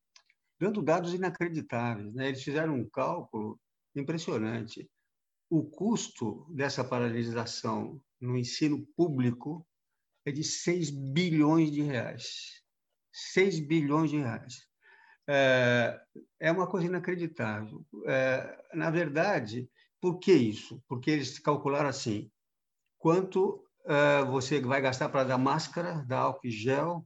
dando 0.59 0.83
dados 0.83 1.11
inacreditáveis. 1.11 2.13
Né? 2.13 2.27
Eles 2.27 2.43
fizeram 2.43 2.75
um 2.75 2.87
cálculo 2.87 3.59
impressionante. 3.95 4.87
O 5.49 5.63
custo 5.63 6.45
dessa 6.51 6.83
paralisação 6.83 7.99
no 8.21 8.37
ensino 8.37 8.85
público 8.95 9.65
é 10.23 10.31
de 10.31 10.43
6 10.43 10.91
bilhões 10.91 11.71
de 11.71 11.81
reais. 11.81 12.61
6 13.11 13.59
bilhões 13.61 14.11
de 14.11 14.17
reais. 14.17 14.67
É, 15.27 15.99
é 16.39 16.51
uma 16.51 16.67
coisa 16.67 16.85
inacreditável. 16.85 17.83
É, 18.05 18.65
na 18.71 18.91
verdade, 18.91 19.67
por 19.99 20.19
que 20.19 20.31
isso? 20.31 20.79
Porque 20.87 21.09
eles 21.09 21.39
calcularam 21.39 21.89
assim: 21.89 22.29
quanto 22.99 23.66
você 24.29 24.59
vai 24.59 24.81
gastar 24.81 25.09
para 25.09 25.23
dar 25.23 25.37
máscara, 25.37 26.03
dar 26.07 26.19
álcool 26.19 26.47
e 26.47 26.51
gel, 26.51 27.05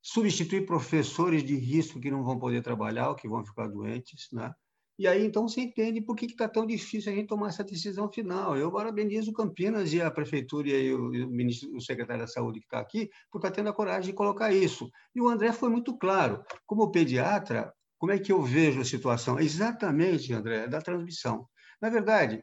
substituir 0.00 0.64
professores 0.64 1.44
de 1.44 1.56
risco 1.56 2.00
que 2.00 2.10
não 2.10 2.24
vão 2.24 2.38
poder 2.38 2.62
trabalhar 2.62 3.10
ou 3.10 3.14
que 3.14 3.28
vão 3.28 3.44
ficar 3.44 3.68
doentes, 3.68 4.28
né? 4.32 4.52
E 4.98 5.06
aí, 5.06 5.24
então, 5.24 5.46
você 5.46 5.60
entende 5.60 6.00
por 6.00 6.16
que 6.16 6.26
está 6.26 6.48
tão 6.48 6.66
difícil 6.66 7.12
a 7.12 7.14
gente 7.14 7.28
tomar 7.28 7.48
essa 7.50 7.62
decisão 7.62 8.10
final. 8.10 8.56
Eu 8.56 8.72
parabenizo 8.72 9.32
Campinas 9.32 9.92
e 9.92 10.02
a 10.02 10.10
Prefeitura 10.10 10.68
e 10.68 10.92
o, 10.92 11.06
o, 11.06 11.30
ministro, 11.30 11.72
o 11.76 11.80
secretário 11.80 12.22
da 12.22 12.26
Saúde 12.26 12.58
que 12.58 12.66
está 12.66 12.80
aqui 12.80 13.08
por 13.30 13.38
estar 13.38 13.50
tá 13.50 13.54
tendo 13.54 13.68
a 13.68 13.72
coragem 13.72 14.10
de 14.10 14.12
colocar 14.12 14.52
isso. 14.52 14.90
E 15.14 15.20
o 15.20 15.28
André 15.28 15.52
foi 15.52 15.68
muito 15.68 15.96
claro. 15.96 16.42
Como 16.66 16.90
pediatra, 16.90 17.72
como 17.96 18.10
é 18.10 18.18
que 18.18 18.32
eu 18.32 18.42
vejo 18.42 18.80
a 18.80 18.84
situação? 18.84 19.38
Exatamente, 19.38 20.32
André, 20.32 20.66
da 20.66 20.82
transmissão. 20.82 21.46
Na 21.80 21.90
verdade, 21.90 22.42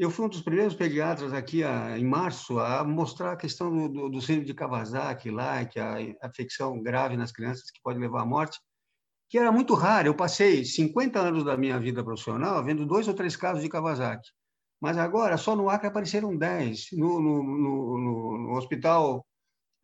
eu 0.00 0.10
fui 0.10 0.24
um 0.24 0.30
dos 0.30 0.40
primeiros 0.40 0.74
pediatras 0.74 1.34
aqui 1.34 1.62
a, 1.62 1.98
em 1.98 2.04
março 2.06 2.58
a 2.58 2.82
mostrar 2.82 3.32
a 3.32 3.36
questão 3.36 3.70
do, 3.70 3.86
do, 3.86 4.08
do 4.08 4.22
síndrome 4.22 4.46
de 4.46 4.54
Kawasaki 4.54 5.30
lá, 5.30 5.62
que 5.66 5.78
é 5.78 6.16
a 6.22 6.26
afecção 6.26 6.82
grave 6.82 7.18
nas 7.18 7.30
crianças 7.30 7.70
que 7.70 7.82
pode 7.82 7.98
levar 7.98 8.22
à 8.22 8.24
morte, 8.24 8.58
que 9.28 9.36
era 9.36 9.52
muito 9.52 9.74
raro. 9.74 10.08
Eu 10.08 10.14
passei 10.14 10.64
50 10.64 11.20
anos 11.20 11.44
da 11.44 11.54
minha 11.54 11.78
vida 11.78 12.02
profissional 12.02 12.64
vendo 12.64 12.86
dois 12.86 13.08
ou 13.08 13.14
três 13.14 13.36
casos 13.36 13.62
de 13.62 13.68
Kawasaki. 13.68 14.26
Mas 14.80 14.96
agora, 14.96 15.36
só 15.36 15.54
no 15.54 15.68
Acre 15.68 15.88
apareceram 15.88 16.34
10. 16.34 16.92
No, 16.92 17.20
no, 17.20 17.42
no, 17.42 18.38
no 18.38 18.56
hospital 18.56 19.18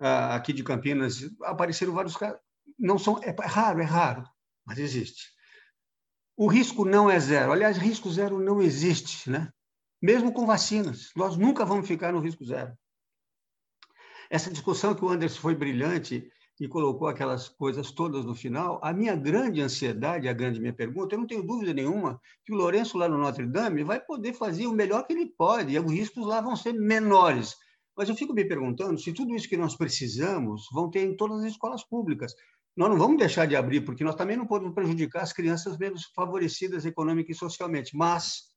uh, 0.00 0.32
aqui 0.32 0.54
de 0.54 0.64
Campinas 0.64 1.28
apareceram 1.42 1.92
vários 1.92 2.16
casos. 2.16 2.40
Não 2.78 2.98
são, 2.98 3.20
é 3.22 3.34
raro, 3.44 3.82
é 3.82 3.84
raro, 3.84 4.24
mas 4.64 4.78
existe. 4.78 5.26
O 6.38 6.46
risco 6.46 6.86
não 6.86 7.10
é 7.10 7.20
zero. 7.20 7.52
Aliás, 7.52 7.76
risco 7.76 8.10
zero 8.10 8.40
não 8.40 8.62
existe, 8.62 9.28
né? 9.28 9.52
Mesmo 10.06 10.32
com 10.32 10.46
vacinas. 10.46 11.10
Nós 11.16 11.36
nunca 11.36 11.64
vamos 11.64 11.88
ficar 11.88 12.12
no 12.12 12.20
risco 12.20 12.44
zero. 12.44 12.72
Essa 14.30 14.52
discussão 14.52 14.94
que 14.94 15.04
o 15.04 15.08
Anderson 15.08 15.40
foi 15.40 15.56
brilhante 15.56 16.30
e 16.60 16.68
colocou 16.68 17.08
aquelas 17.08 17.48
coisas 17.48 17.90
todas 17.90 18.24
no 18.24 18.34
final, 18.34 18.78
a 18.82 18.92
minha 18.92 19.16
grande 19.16 19.60
ansiedade, 19.60 20.28
a 20.28 20.32
grande 20.32 20.60
minha 20.60 20.72
pergunta, 20.72 21.14
eu 21.14 21.18
não 21.18 21.26
tenho 21.26 21.42
dúvida 21.42 21.74
nenhuma 21.74 22.20
que 22.44 22.52
o 22.52 22.56
Lourenço 22.56 22.96
lá 22.96 23.08
no 23.08 23.18
Notre 23.18 23.46
Dame 23.46 23.82
vai 23.82 24.00
poder 24.00 24.32
fazer 24.32 24.68
o 24.68 24.72
melhor 24.72 25.04
que 25.04 25.12
ele 25.12 25.26
pode, 25.26 25.74
e 25.74 25.78
os 25.78 25.92
riscos 25.92 26.24
lá 26.24 26.40
vão 26.40 26.54
ser 26.54 26.72
menores. 26.72 27.56
Mas 27.96 28.08
eu 28.08 28.14
fico 28.14 28.32
me 28.32 28.44
perguntando 28.44 28.98
se 28.98 29.12
tudo 29.12 29.34
isso 29.34 29.48
que 29.48 29.56
nós 29.56 29.76
precisamos 29.76 30.66
vão 30.72 30.88
ter 30.88 31.00
em 31.00 31.16
todas 31.16 31.40
as 31.40 31.50
escolas 31.52 31.82
públicas. 31.82 32.32
Nós 32.76 32.88
não 32.88 32.96
vamos 32.96 33.18
deixar 33.18 33.46
de 33.46 33.56
abrir, 33.56 33.80
porque 33.80 34.04
nós 34.04 34.14
também 34.14 34.36
não 34.36 34.46
podemos 34.46 34.74
prejudicar 34.74 35.22
as 35.22 35.32
crianças 35.32 35.76
menos 35.76 36.04
favorecidas 36.14 36.86
econômica 36.86 37.32
e 37.32 37.34
socialmente, 37.34 37.96
mas 37.96 38.55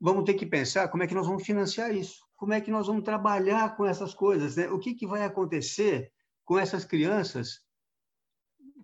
vamos 0.00 0.24
ter 0.24 0.34
que 0.34 0.46
pensar 0.46 0.88
como 0.88 1.02
é 1.02 1.06
que 1.06 1.14
nós 1.14 1.26
vamos 1.26 1.44
financiar 1.44 1.94
isso, 1.94 2.20
como 2.36 2.52
é 2.52 2.60
que 2.60 2.70
nós 2.70 2.86
vamos 2.86 3.02
trabalhar 3.02 3.76
com 3.76 3.86
essas 3.86 4.14
coisas, 4.14 4.56
né? 4.56 4.68
o 4.68 4.78
que, 4.78 4.94
que 4.94 5.06
vai 5.06 5.24
acontecer 5.24 6.12
com 6.44 6.58
essas 6.58 6.84
crianças 6.84 7.60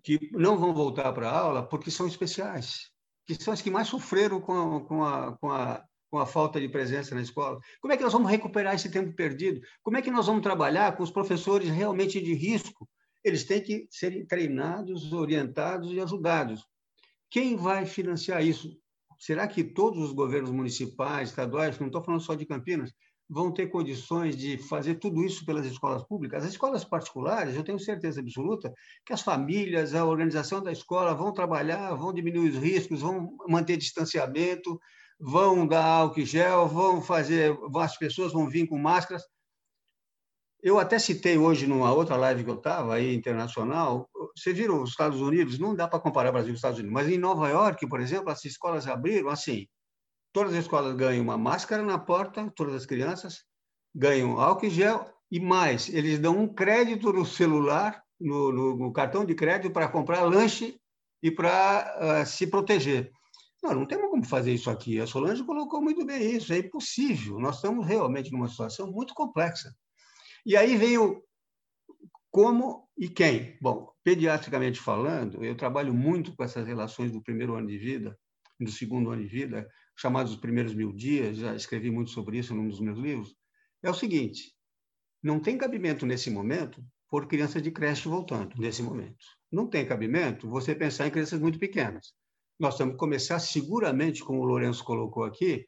que 0.03 0.31
não 0.33 0.59
vão 0.59 0.75
voltar 0.75 1.13
para 1.13 1.31
a 1.31 1.39
aula 1.39 1.69
porque 1.69 1.91
são 1.91 2.07
especiais, 2.07 2.91
que 3.25 3.35
são 3.35 3.53
as 3.53 3.63
que 3.63 3.71
mais 3.71 3.89
sofreram 3.89 4.41
com 4.41 4.53
a, 4.53 4.85
com 4.85 5.05
a, 5.05 5.39
com 5.39 5.51
a, 5.51 5.85
com 6.11 6.19
a 6.19 6.27
falta 6.27 6.61
de 6.61 6.69
presença 6.69 7.15
na 7.15 7.23
escola. 7.23 7.61
Como 7.81 7.93
é 7.93 7.97
que 7.97 8.03
nós 8.03 8.13
vamos 8.13 8.31
recuperar 8.31 8.75
esse 8.75 8.91
tempo 8.91 9.15
perdido? 9.15 9.61
Como 9.83 9.97
é 9.97 10.03
que 10.03 10.11
nós 10.11 10.27
vamos 10.27 10.43
trabalhar 10.43 10.97
com 10.97 11.03
os 11.03 11.11
professores 11.11 11.69
realmente 11.69 12.21
de 12.21 12.35
risco? 12.35 12.89
Eles 13.25 13.45
têm 13.45 13.63
que 13.63 13.87
serem 13.91 14.27
treinados, 14.27 15.13
orientados 15.13 15.93
e 15.93 16.01
ajudados. 16.01 16.67
Quem 17.31 17.57
vai 17.57 17.87
financiar 17.87 18.45
isso? 18.45 18.77
Será 19.23 19.47
que 19.47 19.63
todos 19.63 20.03
os 20.03 20.11
governos 20.11 20.51
municipais, 20.51 21.29
estaduais, 21.29 21.79
não 21.79 21.87
estou 21.87 22.03
falando 22.03 22.21
só 22.21 22.35
de 22.35 22.45
Campinas, 22.45 22.93
vão 23.31 23.53
ter 23.53 23.69
condições 23.69 24.37
de 24.37 24.59
fazer 24.59 24.97
tudo 24.97 25.23
isso 25.23 25.47
pelas 25.47 25.65
escolas 25.65 26.03
públicas? 26.03 26.43
As 26.43 26.51
escolas 26.51 26.85
particulares, 26.85 27.55
eu 27.55 27.63
tenho 27.63 27.79
certeza 27.79 28.19
absoluta 28.19 28.75
que 29.07 29.13
as 29.13 29.23
famílias, 29.23 29.95
a 29.95 30.05
organização 30.05 30.61
da 30.61 30.73
escola 30.73 31.15
vão 31.15 31.33
trabalhar, 31.33 31.95
vão 31.95 32.13
diminuir 32.13 32.49
os 32.49 32.57
riscos, 32.57 33.01
vão 33.01 33.37
manter 33.49 33.77
distanciamento, 33.77 34.77
vão 35.21 35.69
dar 35.69 35.85
álcool 35.85 36.25
gel, 36.25 36.67
vão 36.67 37.01
fazer, 37.01 37.57
as 37.77 37.97
pessoas 37.97 38.33
vão 38.33 38.49
vir 38.49 38.67
com 38.67 38.77
máscaras. 38.77 39.23
Eu 40.63 40.79
até 40.79 40.99
citei 40.99 41.37
hoje 41.37 41.67
numa 41.67 41.93
outra 41.93 42.15
live 42.17 42.45
que 42.45 42.51
eu 42.51 42.55
estava 42.55 42.95
aí 42.95 43.15
internacional, 43.15 44.09
você 44.37 44.53
viram 44.53 44.81
os 44.81 44.91
Estados 44.91 45.21
Unidos, 45.21 45.59
não 45.59 45.75
dá 45.75 45.89
para 45.89 45.99
comparar 45.99 46.31
Brasil 46.31 46.53
e 46.53 46.55
Estados 46.55 46.79
Unidos, 46.79 46.95
mas 46.95 47.09
em 47.09 47.19
Nova 47.19 47.49
York, 47.49 47.85
por 47.89 48.01
exemplo, 48.01 48.31
as 48.31 48.45
escolas 48.45 48.87
abriram 48.87 49.29
assim, 49.29 49.67
todas 50.33 50.53
as 50.53 50.61
escolas 50.61 50.95
ganham 50.95 51.25
uma 51.25 51.37
máscara 51.37 51.83
na 51.83 51.99
porta, 51.99 52.49
todas 52.55 52.75
as 52.75 52.87
crianças 52.87 53.45
ganham 53.93 54.41
álcool 54.41 54.67
e 54.67 54.71
gel 54.71 55.13
e 55.31 55.41
mais, 55.41 55.89
eles 55.89 56.21
dão 56.21 56.39
um 56.39 56.47
crédito 56.47 57.13
no 57.13 57.27
celular 57.27 58.01
no, 58.21 58.53
no, 58.53 58.77
no 58.77 58.93
cartão 58.93 59.25
de 59.25 59.35
crédito 59.35 59.73
para 59.73 59.89
comprar 59.89 60.23
lanche 60.23 60.79
e 61.21 61.31
para 61.31 62.23
uh, 62.23 62.27
se 62.27 62.47
proteger. 62.47 63.11
Não, 63.63 63.75
não 63.75 63.87
temos 63.87 64.11
como 64.11 64.25
fazer 64.25 64.53
isso 64.53 64.71
aqui. 64.71 65.01
A 65.01 65.07
Solange 65.07 65.45
colocou 65.45 65.81
muito 65.81 66.05
bem 66.05 66.37
isso. 66.37 66.53
É 66.53 66.59
impossível. 66.59 67.39
Nós 67.39 67.57
estamos 67.57 67.87
realmente 67.87 68.31
numa 68.33 68.49
situação 68.49 68.91
muito 68.91 69.15
complexa. 69.15 69.73
E 70.45 70.57
aí 70.57 70.77
veio 70.77 71.23
como 72.31 72.89
e 72.97 73.09
quem. 73.09 73.57
Bom, 73.61 73.93
pediatricamente 74.03 74.81
falando, 74.81 75.45
eu 75.45 75.57
trabalho 75.57 75.95
muito 75.95 76.35
com 76.35 76.43
essas 76.43 76.67
relações 76.67 77.13
do 77.13 77.23
primeiro 77.23 77.55
ano 77.55 77.69
de 77.69 77.79
vida, 77.79 78.19
do 78.61 78.71
segundo 78.71 79.11
ano 79.11 79.23
de 79.23 79.29
vida, 79.29 79.69
chamados 79.97 80.33
os 80.33 80.41
primeiros 80.41 80.75
mil 80.75 80.93
dias. 80.93 81.37
Já 81.37 81.55
escrevi 81.55 81.91
muito 81.91 82.11
sobre 82.11 82.39
isso 82.39 82.55
num 82.55 82.69
dos 82.69 82.81
meus 82.81 82.99
livros. 82.99 83.35
É 83.83 83.91
o 83.91 83.95
seguinte: 83.95 84.55
não 85.23 85.41
tem 85.41 85.57
cabimento 85.59 86.07
nesse 86.07 86.31
momento 86.31 86.85
por 87.09 87.27
crianças 87.27 87.63
de 87.63 87.71
creche 87.71 88.09
voltando 88.09 88.57
nesse 88.59 88.83
momento. 88.83 89.25
Não 89.51 89.69
tem 89.69 89.87
cabimento 89.87 90.49
você 90.49 90.75
pensar 90.75 91.07
em 91.07 91.11
crianças 91.11 91.39
muito 91.39 91.59
pequenas 91.59 92.15
nós 92.63 92.77
temos 92.77 92.95
que 92.95 92.99
começar 92.99 93.41
seguramente, 93.41 94.23
como 94.23 94.41
o 94.41 94.45
Lourenço 94.45 94.85
colocou 94.85 95.25
aqui, 95.25 95.67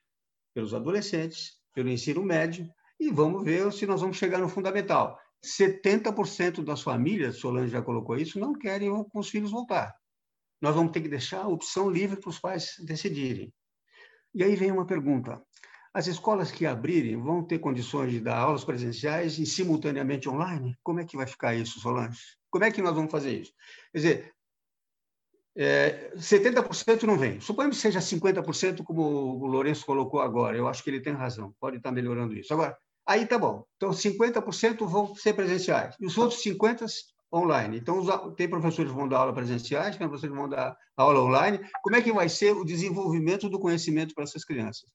pelos 0.55 0.73
adolescentes, 0.73 1.59
pelo 1.75 1.89
ensino 1.89 2.23
médio, 2.23 2.71
e 3.07 3.11
vamos 3.11 3.45
ver 3.45 3.71
se 3.73 3.87
nós 3.87 4.01
vamos 4.01 4.17
chegar 4.17 4.39
no 4.39 4.49
fundamental. 4.49 5.19
70% 5.45 6.65
das 6.65 6.81
famílias, 6.81 7.37
Solange 7.37 7.71
já 7.71 7.83
colocou 7.83 8.17
isso, 8.17 8.39
não 8.39 8.55
querem 8.55 8.91
com 9.05 9.19
os 9.19 9.29
filhos 9.29 9.51
voltar. 9.51 9.95
Nós 10.61 10.75
vamos 10.75 10.93
ter 10.93 11.03
que 11.03 11.09
deixar 11.09 11.43
a 11.43 11.49
opção 11.49 11.91
livre 11.91 12.19
para 12.19 12.31
os 12.31 12.39
pais 12.39 12.77
decidirem. 12.81 13.53
E 14.35 14.43
aí 14.43 14.57
vem 14.57 14.73
uma 14.73 14.87
pergunta: 14.87 15.43
as 15.93 16.07
escolas 16.07 16.51
que 16.51 16.65
abrirem 16.65 17.21
vão 17.21 17.45
ter 17.45 17.59
condições 17.59 18.11
de 18.11 18.21
dar 18.21 18.39
aulas 18.39 18.65
presenciais 18.65 19.39
e 19.39 19.45
simultaneamente 19.45 20.29
online? 20.29 20.75
Como 20.83 21.01
é 21.01 21.05
que 21.05 21.17
vai 21.17 21.27
ficar 21.27 21.55
isso, 21.55 21.81
Solange? 21.81 22.21
Como 22.51 22.65
é 22.65 22.71
que 22.71 22.81
nós 22.81 22.95
vamos 22.95 23.13
fazer 23.13 23.41
isso? 23.41 23.53
Quer 23.93 23.99
dizer, 23.99 24.35
é, 25.57 26.13
70% 26.17 27.03
não 27.03 27.19
vem. 27.19 27.41
Suponhamos 27.41 27.77
que 27.77 27.83
seja 27.83 28.01
50%, 28.01 28.83
como 28.83 29.03
o 29.03 29.47
Lourenço 29.47 29.85
colocou 29.85 30.21
agora. 30.21 30.57
Eu 30.57 30.67
acho 30.67 30.83
que 30.83 30.91
ele 30.91 31.01
tem 31.01 31.13
razão, 31.13 31.55
pode 31.61 31.77
estar 31.77 31.93
melhorando 31.93 32.35
isso. 32.35 32.53
Agora, 32.53 32.77
aí 33.07 33.27
tá 33.27 33.39
bom. 33.39 33.65
Então, 33.77 33.91
50% 33.91 34.87
vão 34.87 35.15
ser 35.15 35.35
presenciais 35.35 35.97
e 36.01 36.07
os 36.07 36.17
outros 36.17 36.43
50% 36.43 36.89
online. 37.33 37.79
Então, 37.79 38.33
tem 38.35 38.49
professores 38.49 38.91
que 38.91 38.97
vão 38.97 39.09
dar 39.09 39.19
aula 39.19 39.33
presenciais, 39.33 39.97
tem 39.97 40.09
professores 40.09 40.35
que 40.35 40.41
vão 40.41 40.49
dar 40.49 40.77
aula 40.97 41.21
online. 41.21 41.61
Como 41.83 41.97
é 41.97 42.03
que 42.03 42.13
vai 42.13 42.29
ser 42.29 42.53
o 42.57 42.65
desenvolvimento 42.65 43.49
do 43.49 43.59
conhecimento 43.59 44.15
para 44.15 44.25
essas 44.25 44.45
crianças? 44.45 44.89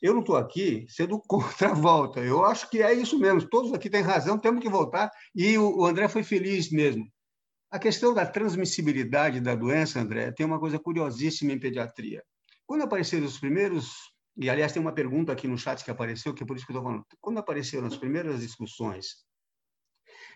Eu 0.00 0.12
não 0.12 0.20
estou 0.20 0.36
aqui 0.36 0.86
sendo 0.88 1.20
contra 1.28 1.70
a 1.70 1.74
volta. 1.74 2.20
Eu 2.20 2.44
acho 2.44 2.70
que 2.70 2.82
é 2.82 2.92
isso 2.92 3.18
mesmo. 3.18 3.48
Todos 3.48 3.72
aqui 3.72 3.90
têm 3.90 4.02
razão, 4.02 4.38
temos 4.38 4.60
que 4.62 4.68
voltar. 4.68 5.10
E 5.34 5.58
o 5.58 5.84
André 5.84 6.08
foi 6.08 6.22
feliz 6.22 6.70
mesmo. 6.70 7.06
A 7.70 7.78
questão 7.78 8.14
da 8.14 8.24
transmissibilidade 8.24 9.40
da 9.40 9.54
doença, 9.54 10.00
André, 10.00 10.32
tem 10.32 10.46
uma 10.46 10.58
coisa 10.58 10.78
curiosíssima 10.78 11.52
em 11.52 11.58
pediatria. 11.58 12.22
Quando 12.64 12.82
apareceram 12.82 13.26
os 13.26 13.38
primeiros, 13.38 13.92
e 14.36 14.50
aliás 14.50 14.72
tem 14.72 14.82
uma 14.82 14.92
pergunta 14.92 15.32
aqui 15.32 15.48
no 15.48 15.56
chat 15.56 15.84
que 15.84 15.90
apareceu, 15.90 16.34
que 16.34 16.42
é 16.42 16.46
por 16.46 16.56
isso 16.56 16.66
que 16.66 16.72
eu 16.72 16.76
estou 16.76 16.90
falando, 16.90 17.06
quando 17.20 17.38
apareceram 17.38 17.86
as 17.86 17.96
primeiras 17.96 18.40
discussões 18.40 19.24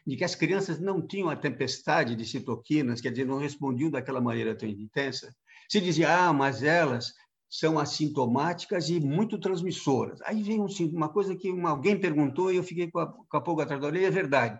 de 0.06 0.16
que 0.16 0.24
as 0.24 0.34
crianças 0.34 0.80
não 0.80 1.06
tinham 1.06 1.28
a 1.28 1.36
tempestade 1.36 2.16
de 2.16 2.24
citoquinas, 2.24 3.00
quer 3.00 3.10
dizer, 3.10 3.26
não 3.26 3.38
respondiam 3.38 3.90
daquela 3.90 4.20
maneira 4.20 4.56
tão 4.56 4.68
intensa, 4.68 5.34
se 5.68 5.80
dizia, 5.80 6.26
ah, 6.28 6.32
mas 6.32 6.62
elas 6.62 7.12
são 7.50 7.78
assintomáticas 7.78 8.88
e 8.88 9.00
muito 9.00 9.38
transmissoras. 9.38 10.20
Aí 10.22 10.42
vem 10.42 10.60
um, 10.60 10.66
uma 10.92 11.08
coisa 11.08 11.36
que 11.36 11.50
uma, 11.50 11.70
alguém 11.70 11.98
perguntou 11.98 12.52
e 12.52 12.56
eu 12.56 12.62
fiquei 12.62 12.90
com 12.90 13.00
a, 13.00 13.06
com 13.06 13.36
a 13.36 13.40
pulga 13.40 13.64
atrás 13.64 13.80
da 13.80 13.88
orelha, 13.88 14.06
é 14.06 14.10
verdade. 14.10 14.58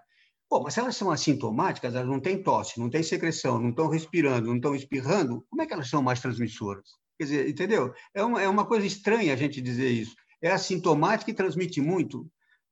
Pô, 0.49 0.61
mas 0.61 0.75
se 0.75 0.81
elas 0.81 0.97
são 0.97 1.11
assintomáticas, 1.11 1.95
elas 1.95 2.09
não 2.09 2.21
têm 2.21 2.43
tosse, 2.43 2.81
não 2.81 2.91
têm 2.91 3.03
secreção, 3.05 3.61
não 3.61 3.71
estão 3.71 3.89
respirando, 3.89 4.49
não 4.49 4.57
estão 4.57 4.75
espirrando, 4.75 5.47
como 5.49 5.63
é 5.63 5.67
que 5.67 5.73
elas 5.73 5.89
são 5.89 6.03
mais 6.03 6.21
transmissoras? 6.21 6.91
Quer 7.21 7.25
dizer, 7.25 7.49
entendeu? 7.51 7.93
É 8.15 8.25
uma, 8.25 8.41
é 8.41 8.49
uma 8.49 8.65
coisa 8.65 8.87
estranha 8.87 9.35
a 9.35 9.37
gente 9.37 9.61
dizer 9.61 9.91
isso. 9.91 10.17
É 10.41 10.51
assintomática 10.51 11.31
e 11.31 11.35
transmite 11.35 11.79
muito. 11.79 12.27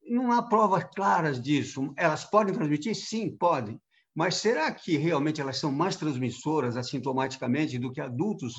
Não 0.08 0.32
há 0.32 0.42
provas 0.42 0.84
claras 0.94 1.38
disso. 1.38 1.92
Elas 1.98 2.24
podem 2.24 2.54
transmitir? 2.54 2.94
Sim, 2.94 3.36
podem. 3.36 3.78
Mas 4.14 4.36
será 4.36 4.72
que 4.72 4.96
realmente 4.96 5.38
elas 5.38 5.58
são 5.58 5.70
mais 5.70 5.96
transmissoras 5.96 6.78
assintomaticamente 6.78 7.78
do 7.78 7.92
que 7.92 8.00
adultos 8.00 8.54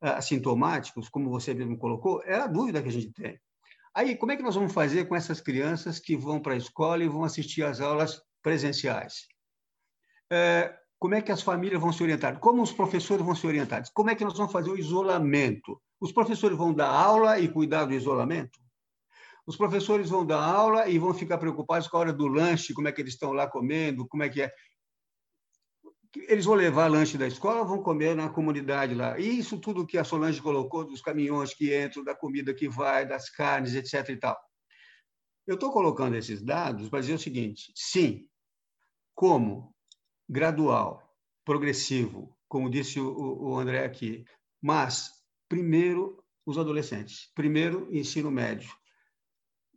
ah, 0.00 0.16
assintomáticos, 0.16 1.10
como 1.10 1.28
você 1.28 1.52
mesmo 1.52 1.76
colocou? 1.76 2.22
É 2.22 2.36
a 2.36 2.46
dúvida 2.46 2.82
que 2.82 2.88
a 2.88 2.92
gente 2.92 3.12
tem. 3.12 3.38
Aí, 3.94 4.16
como 4.16 4.32
é 4.32 4.38
que 4.38 4.42
nós 4.42 4.54
vamos 4.54 4.72
fazer 4.72 5.04
com 5.04 5.14
essas 5.14 5.38
crianças 5.38 5.98
que 5.98 6.16
vão 6.16 6.40
para 6.40 6.54
a 6.54 6.56
escola 6.56 7.04
e 7.04 7.08
vão 7.08 7.24
assistir 7.24 7.62
às 7.62 7.78
aulas 7.78 8.22
presenciais. 8.42 9.26
É, 10.32 10.74
como 10.98 11.14
é 11.14 11.20
que 11.20 11.30
as 11.30 11.42
famílias 11.42 11.80
vão 11.80 11.92
se 11.92 12.02
orientar? 12.02 12.38
Como 12.38 12.62
os 12.62 12.72
professores 12.72 13.24
vão 13.24 13.34
se 13.34 13.46
orientar? 13.46 13.82
Como 13.92 14.10
é 14.10 14.14
que 14.14 14.24
nós 14.24 14.36
vamos 14.36 14.52
fazer 14.52 14.70
o 14.70 14.78
isolamento? 14.78 15.80
Os 16.00 16.12
professores 16.12 16.56
vão 16.56 16.72
dar 16.72 16.88
aula 16.88 17.38
e 17.38 17.48
cuidar 17.48 17.84
do 17.84 17.94
isolamento? 17.94 18.58
Os 19.46 19.56
professores 19.56 20.10
vão 20.10 20.26
dar 20.26 20.42
aula 20.42 20.88
e 20.88 20.98
vão 20.98 21.14
ficar 21.14 21.38
preocupados 21.38 21.86
com 21.86 21.96
a 21.96 22.00
hora 22.00 22.12
do 22.12 22.26
lanche, 22.26 22.74
como 22.74 22.88
é 22.88 22.92
que 22.92 23.00
eles 23.00 23.14
estão 23.14 23.32
lá 23.32 23.46
comendo, 23.46 24.08
como 24.08 24.22
é 24.22 24.28
que 24.28 24.42
é. 24.42 24.52
Eles 26.28 26.46
vão 26.46 26.54
levar 26.54 26.90
lanche 26.90 27.18
da 27.18 27.26
escola 27.26 27.62
vão 27.62 27.82
comer 27.82 28.16
na 28.16 28.30
comunidade 28.30 28.94
lá. 28.94 29.18
E 29.18 29.38
isso 29.38 29.60
tudo 29.60 29.86
que 29.86 29.98
a 29.98 30.04
Solange 30.04 30.40
colocou, 30.40 30.84
dos 30.84 31.02
caminhões 31.02 31.52
que 31.52 31.78
entram, 31.78 32.02
da 32.02 32.14
comida 32.14 32.54
que 32.54 32.68
vai, 32.68 33.06
das 33.06 33.28
carnes, 33.28 33.74
etc. 33.74 34.08
e 34.08 34.16
tal. 34.16 34.36
Eu 35.46 35.54
estou 35.54 35.70
colocando 35.70 36.16
esses 36.16 36.42
dados 36.42 36.88
para 36.88 37.00
dizer 37.00 37.14
o 37.14 37.18
seguinte: 37.18 37.70
sim, 37.76 38.26
como 39.14 39.75
gradual, 40.28 41.02
progressivo, 41.44 42.36
como 42.48 42.70
disse 42.70 43.00
o, 43.00 43.50
o 43.50 43.58
André 43.58 43.84
aqui, 43.84 44.24
mas 44.60 45.10
primeiro 45.48 46.22
os 46.44 46.58
adolescentes, 46.58 47.30
primeiro 47.34 47.88
ensino 47.90 48.30
médio. 48.30 48.70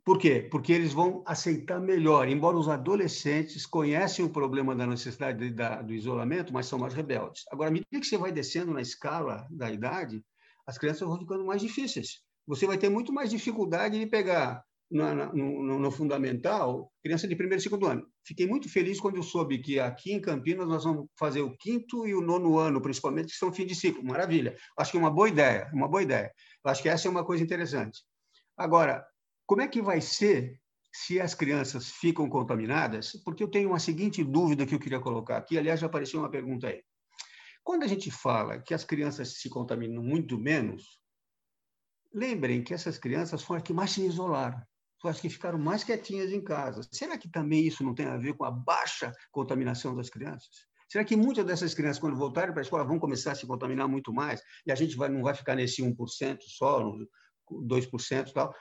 Por 0.04 0.18
quê? 0.18 0.48
Porque 0.50 0.72
eles 0.72 0.92
vão 0.92 1.22
aceitar 1.26 1.78
melhor, 1.78 2.26
embora 2.28 2.56
os 2.56 2.68
adolescentes 2.68 3.66
conhecem 3.66 4.24
o 4.24 4.30
problema 4.30 4.74
da 4.74 4.86
necessidade 4.86 5.50
da, 5.50 5.82
do 5.82 5.92
isolamento, 5.92 6.52
mas 6.52 6.66
são 6.66 6.78
mais 6.78 6.94
rebeldes. 6.94 7.44
Agora, 7.50 7.68
à 7.68 7.72
medida 7.72 8.00
que 8.00 8.06
você 8.06 8.16
vai 8.16 8.32
descendo 8.32 8.72
na 8.72 8.80
escala 8.80 9.46
da 9.50 9.70
idade, 9.70 10.24
as 10.66 10.78
crianças 10.78 11.06
vão 11.06 11.18
ficando 11.18 11.44
mais 11.44 11.60
difíceis. 11.60 12.22
Você 12.46 12.66
vai 12.66 12.78
ter 12.78 12.88
muito 12.88 13.12
mais 13.12 13.30
dificuldade 13.30 13.98
de 13.98 14.06
pegar 14.06 14.64
no, 14.90 15.14
no, 15.32 15.78
no, 15.78 15.90
fundamental, 15.90 16.92
criança 17.02 17.28
de 17.28 17.36
primeiro 17.36 17.60
e 17.60 17.62
segundo 17.62 17.86
ano. 17.86 18.04
Fiquei 18.26 18.46
muito 18.46 18.68
feliz 18.68 18.98
quando 18.98 19.16
eu 19.16 19.22
soube 19.22 19.58
que 19.58 19.78
aqui 19.78 20.12
em 20.12 20.20
Campinas 20.20 20.66
nós 20.66 20.82
vamos 20.82 21.06
fazer 21.16 21.42
o 21.42 21.56
quinto 21.56 22.06
e 22.06 22.14
o 22.14 22.20
nono 22.20 22.58
ano, 22.58 22.82
principalmente, 22.82 23.28
que 23.28 23.38
são 23.38 23.52
fim 23.52 23.64
de 23.64 23.74
ciclo. 23.74 24.04
Maravilha. 24.04 24.56
Acho 24.76 24.90
que 24.90 24.96
é 24.96 25.00
uma 25.00 25.10
boa 25.10 25.28
ideia, 25.28 25.70
uma 25.72 25.86
boa 25.86 26.02
ideia. 26.02 26.32
Acho 26.64 26.82
que 26.82 26.88
essa 26.88 27.06
é 27.06 27.10
uma 27.10 27.24
coisa 27.24 27.42
interessante. 27.42 28.00
Agora, 28.56 29.06
como 29.46 29.62
é 29.62 29.68
que 29.68 29.80
vai 29.80 30.00
ser 30.00 30.58
se 30.92 31.20
as 31.20 31.34
crianças 31.34 31.92
ficam 31.92 32.28
contaminadas? 32.28 33.12
Porque 33.24 33.44
eu 33.44 33.48
tenho 33.48 33.68
uma 33.68 33.78
seguinte 33.78 34.24
dúvida 34.24 34.66
que 34.66 34.74
eu 34.74 34.80
queria 34.80 34.98
colocar 34.98 35.36
aqui. 35.36 35.56
Aliás, 35.56 35.78
já 35.78 35.86
apareceu 35.86 36.18
uma 36.18 36.30
pergunta 36.30 36.66
aí. 36.66 36.82
Quando 37.62 37.84
a 37.84 37.86
gente 37.86 38.10
fala 38.10 38.58
que 38.58 38.74
as 38.74 38.84
crianças 38.84 39.40
se 39.40 39.48
contaminam 39.48 40.02
muito 40.02 40.36
menos, 40.36 40.98
lembrem 42.12 42.64
que 42.64 42.74
essas 42.74 42.98
crianças 42.98 43.42
foram 43.42 43.58
as 43.58 43.62
que 43.62 43.72
mais 43.72 43.92
se 43.92 44.04
isolaram 44.04 44.60
as 45.08 45.20
que 45.20 45.28
ficaram 45.28 45.58
mais 45.58 45.82
quietinhas 45.82 46.32
em 46.32 46.42
casa. 46.42 46.82
Será 46.92 47.16
que 47.16 47.28
também 47.28 47.66
isso 47.66 47.82
não 47.82 47.94
tem 47.94 48.06
a 48.06 48.16
ver 48.16 48.34
com 48.34 48.44
a 48.44 48.50
baixa 48.50 49.12
contaminação 49.30 49.94
das 49.94 50.10
crianças? 50.10 50.48
Será 50.88 51.04
que 51.04 51.16
muitas 51.16 51.44
dessas 51.44 51.72
crianças, 51.72 52.00
quando 52.00 52.16
voltarem 52.16 52.52
para 52.52 52.60
a 52.60 52.64
escola, 52.64 52.84
vão 52.84 52.98
começar 52.98 53.32
a 53.32 53.34
se 53.34 53.46
contaminar 53.46 53.88
muito 53.88 54.12
mais 54.12 54.42
e 54.66 54.72
a 54.72 54.74
gente 54.74 54.96
vai, 54.96 55.08
não 55.08 55.22
vai 55.22 55.34
ficar 55.34 55.54
nesse 55.54 55.82
1% 55.82 56.38
só, 56.40 56.82
2% 57.48 58.28
e 58.28 58.32
tal? 58.32 58.54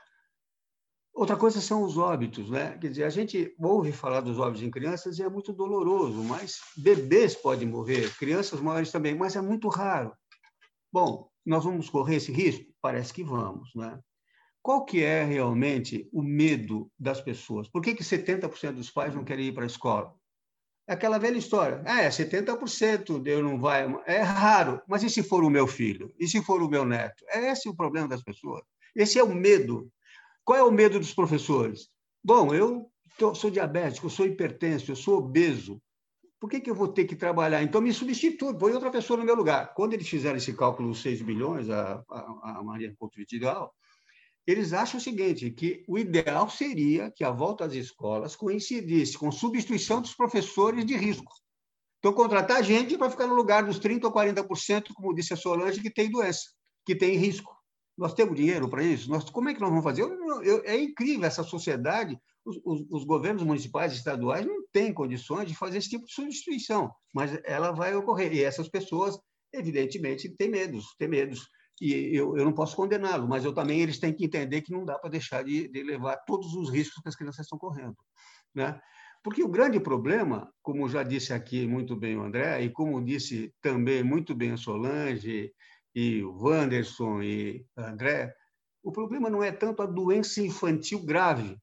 Outra 1.12 1.36
coisa 1.36 1.60
são 1.60 1.84
os 1.84 1.98
óbitos, 1.98 2.50
né? 2.50 2.78
Quer 2.78 2.90
dizer, 2.90 3.04
a 3.04 3.10
gente 3.10 3.54
ouve 3.60 3.92
falar 3.92 4.22
dos 4.22 4.38
óbitos 4.40 4.62
em 4.62 4.72
crianças 4.72 5.18
e 5.18 5.24
é 5.24 5.30
muito 5.30 5.52
doloroso, 5.52 6.24
mas 6.24 6.60
bebês 6.78 7.36
podem 7.36 7.68
morrer, 7.68 8.16
crianças 8.16 8.62
maiores 8.62 8.92
também, 8.92 9.16
mas 9.16 9.36
é 9.36 9.42
muito 9.42 9.68
raro. 9.68 10.16
Bom, 10.94 11.30
nós 11.46 11.64
vamos 11.64 11.90
correr 11.90 12.18
esse 12.18 12.32
risco? 12.32 12.72
Parece 12.80 13.12
que 13.12 13.24
vamos, 13.24 13.70
né? 13.76 14.00
Qual 14.62 14.86
que 14.86 15.04
é 15.04 15.24
realmente 15.24 16.08
o 16.12 16.22
medo 16.22 16.92
das 17.00 17.22
pessoas? 17.22 17.68
Por 17.68 17.82
que, 17.82 17.96
que 17.96 18.04
70% 18.04 18.74
dos 18.74 18.92
pais 18.92 19.16
não 19.16 19.24
querem 19.24 19.48
ir 19.48 19.54
para 19.54 19.64
a 19.64 19.68
escola? 19.68 20.14
É 20.88 20.94
aquela 20.94 21.20
velha 21.20 21.38
história. 21.38 21.84
Ah, 21.86 22.02
é, 22.02 22.10
70% 22.10 23.26
eu 23.26 23.44
não 23.44 23.60
vai. 23.60 23.86
É 24.08 24.22
raro. 24.22 24.82
Mas 24.88 25.04
e 25.04 25.10
se 25.10 25.22
for 25.22 25.44
o 25.44 25.50
meu 25.50 25.68
filho? 25.68 26.12
E 26.20 26.28
se 26.28 26.44
for 26.44 26.62
o 26.62 26.68
meu 26.68 26.84
neto? 26.84 27.24
É 27.30 27.52
esse 27.52 27.70
o 27.70 27.76
problema 27.76 28.08
das 28.08 28.24
pessoas. 28.24 28.64
Esse 28.96 29.20
é 29.20 29.24
o 29.24 29.34
medo. 29.34 29.92
Qual 30.44 30.58
é 30.58 30.64
o 30.64 30.72
medo 30.72 31.00
dos 31.00 31.14
professores? 31.14 31.90
Bom, 32.24 32.54
eu 32.56 32.92
sou 33.36 33.52
diabético, 33.52 34.08
eu 34.08 34.10
sou 34.10 34.26
hipertenso, 34.26 34.92
eu 34.92 34.96
sou 34.96 35.20
obeso. 35.20 35.80
Por 36.40 36.50
que, 36.50 36.60
que 36.60 36.72
eu 36.72 36.76
vou 36.76 36.88
ter 36.88 37.06
que 37.06 37.16
trabalhar? 37.16 37.62
Então, 37.62 37.82
me 37.82 37.94
substitui, 37.94 38.58
põe 38.58 38.72
outra 38.72 38.90
pessoa 38.90 39.20
no 39.20 39.26
meu 39.26 39.36
lugar. 39.36 39.74
Quando 39.76 39.94
eles 39.94 40.10
fizeram 40.10 40.38
esse 40.38 40.54
cálculo 40.54 40.90
dos 40.90 41.02
6 41.02 41.22
bilhões, 41.22 41.70
a, 41.70 42.04
a, 42.10 42.60
a 42.60 42.64
Maria 42.64 42.96
Couto 42.98 43.18
Vidigal, 43.18 43.74
eles 44.48 44.74
acham 44.74 45.00
o 45.00 45.04
seguinte, 45.04 45.52
que 45.52 45.84
o 45.88 45.98
ideal 45.98 46.50
seria 46.50 47.12
que 47.12 47.24
a 47.24 47.32
volta 47.32 47.66
às 47.66 47.74
escolas 47.74 48.36
coincidisse 48.36 49.18
com 49.18 49.32
substituição 49.32 50.02
dos 50.02 50.14
professores 50.14 50.86
de 50.86 50.96
risco. 50.96 51.32
Então, 52.00 52.14
contratar 52.14 52.64
gente 52.64 52.98
para 52.98 53.10
ficar 53.12 53.28
no 53.28 53.36
lugar 53.36 53.64
dos 53.64 53.80
30% 53.80 54.06
ou 54.06 54.12
40%, 54.12 54.94
como 54.94 55.14
disse 55.14 55.34
a 55.34 55.38
Solange, 55.38 55.82
que 55.82 55.92
tem 55.92 56.10
doença, 56.10 56.42
que 56.86 56.96
tem 56.96 57.16
risco. 57.18 57.54
Nós 57.98 58.14
temos 58.14 58.36
dinheiro 58.36 58.70
para 58.70 58.82
isso? 58.82 59.10
Nós, 59.10 59.30
como 59.30 59.50
é 59.50 59.54
que 59.54 59.60
nós 59.60 59.70
vamos 59.70 59.84
fazer? 59.84 60.04
Eu, 60.04 60.42
eu, 60.42 60.64
é 60.64 60.80
incrível 60.80 61.26
essa 61.26 61.44
sociedade. 61.44 62.18
Os, 62.46 62.58
os, 62.64 62.86
os, 62.90 63.04
governos 63.04 63.44
municipais 63.44 63.92
e 63.92 63.98
estaduais 63.98 64.46
não 64.46 64.66
têm 64.72 64.94
condições 64.94 65.50
de 65.50 65.54
fazer 65.54 65.80
esse 65.80 65.90
tipo 65.90 66.06
de 66.06 66.14
substituição, 66.14 66.90
mas 67.14 67.38
ela 67.44 67.72
vai 67.72 67.94
ocorrer. 67.94 68.34
E 68.34 68.42
essas 68.42 68.70
pessoas, 68.70 69.20
evidentemente, 69.54 70.30
têm 70.30 70.50
medos, 70.50 70.96
têm 70.98 71.10
medos. 71.10 71.50
E 71.82 72.16
eu, 72.16 72.38
eu 72.38 72.46
não 72.46 72.54
posso 72.54 72.76
condená-los, 72.76 73.28
mas 73.28 73.46
eu 73.46 73.54
também 73.54 73.82
eles 73.82 74.00
têm 74.00 74.14
que 74.14 74.26
entender 74.26 74.62
que 74.62 74.72
não 74.72 74.86
dá 74.86 74.98
para 74.98 75.10
deixar 75.10 75.44
de, 75.44 75.68
de 75.68 75.84
levar 75.84 76.18
todos 76.18 76.54
os 76.54 76.70
riscos 76.70 77.02
que 77.02 77.10
as 77.10 77.16
crianças 77.16 77.46
estão 77.46 77.58
correndo. 77.58 77.98
Né? 78.54 78.80
Porque 79.24 79.44
o 79.44 79.50
grande 79.50 79.80
problema, 79.80 80.52
como 80.62 80.88
já 80.90 81.04
disse 81.04 81.34
aqui 81.34 81.68
muito 81.68 81.96
bem 81.96 82.18
o 82.18 82.24
André, 82.24 82.62
e 82.62 82.70
como 82.70 83.04
disse 83.04 83.54
também 83.62 84.04
muito 84.04 84.34
bem 84.34 84.52
a 84.52 84.58
Solange, 84.58 85.54
e 85.94 86.24
o 86.24 86.38
Wanderson 86.38 87.22
e 87.22 87.66
André, 87.76 88.34
o 88.84 88.92
problema 88.92 89.30
não 89.30 89.44
é 89.44 89.52
tanto 89.52 89.82
a 89.82 89.86
doença 89.86 90.42
infantil 90.42 91.04
grave, 91.04 91.58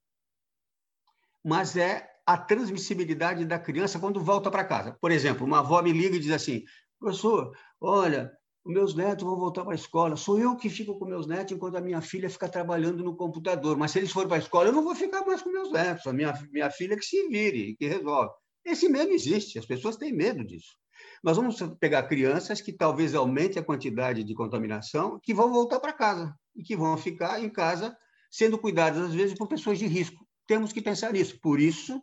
mas 1.45 1.77
é 1.77 2.11
a 2.27 2.36
transmissibilidade 2.36 3.45
da 3.45 3.59
criança 3.59 4.01
quando 4.01 4.23
volta 4.23 4.51
para 4.51 4.65
casa. 4.65 4.97
Por 5.01 5.11
exemplo, 5.11 5.47
uma 5.47 5.61
avó 5.61 5.81
me 5.81 5.93
liga 5.93 6.17
e 6.17 6.20
diz 6.20 6.33
assim: 6.33 6.65
professor, 6.99 7.57
olha, 7.81 8.31
meus 8.67 8.95
netos 8.95 9.25
vão 9.25 9.36
voltar 9.36 9.62
para 9.62 9.73
a 9.73 9.77
escola. 9.77 10.17
Sou 10.17 10.39
eu 10.39 10.57
que 10.57 10.69
fico 10.69 10.99
com 10.99 11.05
meus 11.05 11.27
netos 11.27 11.55
enquanto 11.55 11.77
a 11.77 11.81
minha 11.81 12.01
filha 12.01 12.28
fica 12.28 12.49
trabalhando 12.49 13.03
no 13.03 13.17
computador. 13.17 13.77
Mas 13.77 13.93
se 13.93 13.99
eles 13.99 14.11
forem 14.11 14.28
para 14.28 14.39
a 14.39 14.41
escola, 14.41 14.69
eu 14.69 14.73
não 14.73 14.83
vou 14.83 14.95
ficar 14.95 15.25
mais 15.25 15.43
com 15.43 15.51
meus 15.51 15.70
netos. 15.73 16.07
A 16.07 16.12
minha, 16.12 16.33
minha 16.51 16.70
filha 16.70 16.97
que 16.97 17.05
se 17.05 17.28
vire, 17.28 17.77
que 17.77 17.86
resolve. 17.86 18.33
Esse 18.65 18.89
medo 18.89 19.12
existe, 19.12 19.59
as 19.59 19.67
pessoas 19.67 19.97
têm 19.97 20.12
medo 20.12 20.45
disso. 20.45 20.75
Nós 21.23 21.36
vamos 21.36 21.57
pegar 21.78 22.03
crianças 22.05 22.61
que 22.61 22.73
talvez 22.73 23.15
aumente 23.15 23.59
a 23.59 23.62
quantidade 23.62 24.25
de 24.25 24.35
contaminação, 24.35 25.20
que 25.23 25.33
vão 25.33 25.53
voltar 25.53 25.78
para 25.81 25.93
casa 25.93 26.35
e 26.55 26.62
que 26.62 26.77
vão 26.77 26.97
ficar 26.97 27.43
em 27.43 27.49
casa 27.49 27.97
sendo 28.31 28.59
cuidadas, 28.59 29.03
às 29.03 29.15
vezes, 29.15 29.36
por 29.36 29.49
pessoas 29.49 29.78
de 29.78 29.86
risco. 29.86 30.27
Temos 30.47 30.73
que 30.73 30.83
pensar 30.83 31.12
nisso. 31.12 31.39
Por 31.41 31.61
isso, 31.61 32.01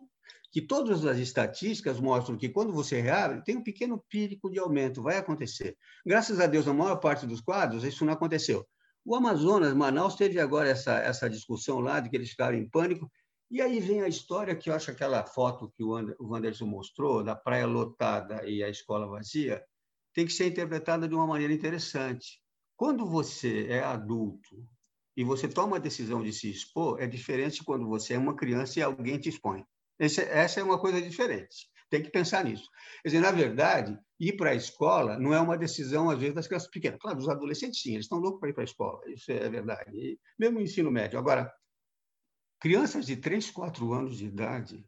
que 0.54 0.62
todas 0.62 1.04
as 1.04 1.18
estatísticas 1.18 1.98
mostram 1.98 2.36
que 2.36 2.48
quando 2.48 2.72
você 2.72 3.00
reabre, 3.00 3.42
tem 3.42 3.56
um 3.56 3.62
pequeno 3.64 4.00
pírico 4.08 4.48
de 4.48 4.60
aumento, 4.60 5.02
vai 5.02 5.16
acontecer. 5.16 5.76
Graças 6.06 6.38
a 6.38 6.46
Deus, 6.46 6.64
na 6.64 6.72
maior 6.72 6.94
parte 7.00 7.26
dos 7.26 7.40
quadros, 7.40 7.82
isso 7.82 8.04
não 8.04 8.12
aconteceu. 8.12 8.64
O 9.04 9.16
Amazonas, 9.16 9.74
Manaus, 9.74 10.14
teve 10.14 10.38
agora 10.38 10.68
essa, 10.68 11.00
essa 11.00 11.28
discussão 11.28 11.80
lá 11.80 11.98
de 11.98 12.08
que 12.08 12.14
eles 12.14 12.30
ficaram 12.30 12.56
em 12.56 12.68
pânico, 12.68 13.10
e 13.50 13.60
aí 13.60 13.80
vem 13.80 14.02
a 14.02 14.06
história 14.06 14.54
que 14.54 14.70
eu 14.70 14.74
acho 14.74 14.92
aquela 14.92 15.26
foto 15.26 15.72
que 15.76 15.82
o 15.82 15.90
Wanderson 16.20 16.66
mostrou, 16.66 17.24
da 17.24 17.34
praia 17.34 17.66
lotada 17.66 18.48
e 18.48 18.62
a 18.62 18.68
escola 18.68 19.08
vazia, 19.08 19.60
tem 20.14 20.24
que 20.24 20.32
ser 20.32 20.46
interpretada 20.46 21.08
de 21.08 21.16
uma 21.16 21.26
maneira 21.26 21.52
interessante. 21.52 22.40
Quando 22.76 23.04
você 23.04 23.66
é 23.66 23.82
adulto 23.82 24.64
e 25.16 25.24
você 25.24 25.48
toma 25.48 25.78
a 25.78 25.80
decisão 25.80 26.22
de 26.22 26.32
se 26.32 26.48
expor, 26.48 27.02
é 27.02 27.08
diferente 27.08 27.64
quando 27.64 27.88
você 27.88 28.14
é 28.14 28.18
uma 28.18 28.36
criança 28.36 28.78
e 28.78 28.82
alguém 28.84 29.18
te 29.18 29.28
expõe. 29.30 29.64
Esse, 29.98 30.22
essa 30.22 30.60
é 30.60 30.62
uma 30.62 30.78
coisa 30.78 31.00
diferente. 31.00 31.68
Tem 31.90 32.02
que 32.02 32.10
pensar 32.10 32.44
nisso. 32.44 32.68
Quer 33.02 33.08
dizer, 33.10 33.20
na 33.20 33.30
verdade, 33.30 33.96
ir 34.18 34.36
para 34.36 34.50
a 34.50 34.54
escola 34.54 35.18
não 35.18 35.32
é 35.32 35.40
uma 35.40 35.56
decisão, 35.56 36.10
às 36.10 36.18
vezes, 36.18 36.34
das 36.34 36.46
crianças 36.46 36.70
pequenas. 36.70 36.98
Claro, 37.00 37.18
os 37.18 37.28
adolescentes, 37.28 37.80
sim, 37.80 37.92
eles 37.92 38.06
estão 38.06 38.18
loucos 38.18 38.40
para 38.40 38.50
ir 38.50 38.52
para 38.52 38.62
a 38.62 38.64
escola. 38.64 39.00
Isso 39.06 39.30
é 39.30 39.48
verdade. 39.48 39.90
E 39.96 40.18
mesmo 40.38 40.58
o 40.58 40.62
ensino 40.62 40.90
médio. 40.90 41.18
Agora, 41.18 41.52
crianças 42.58 43.06
de 43.06 43.16
3, 43.16 43.50
4 43.50 43.92
anos 43.92 44.18
de 44.18 44.26
idade 44.26 44.84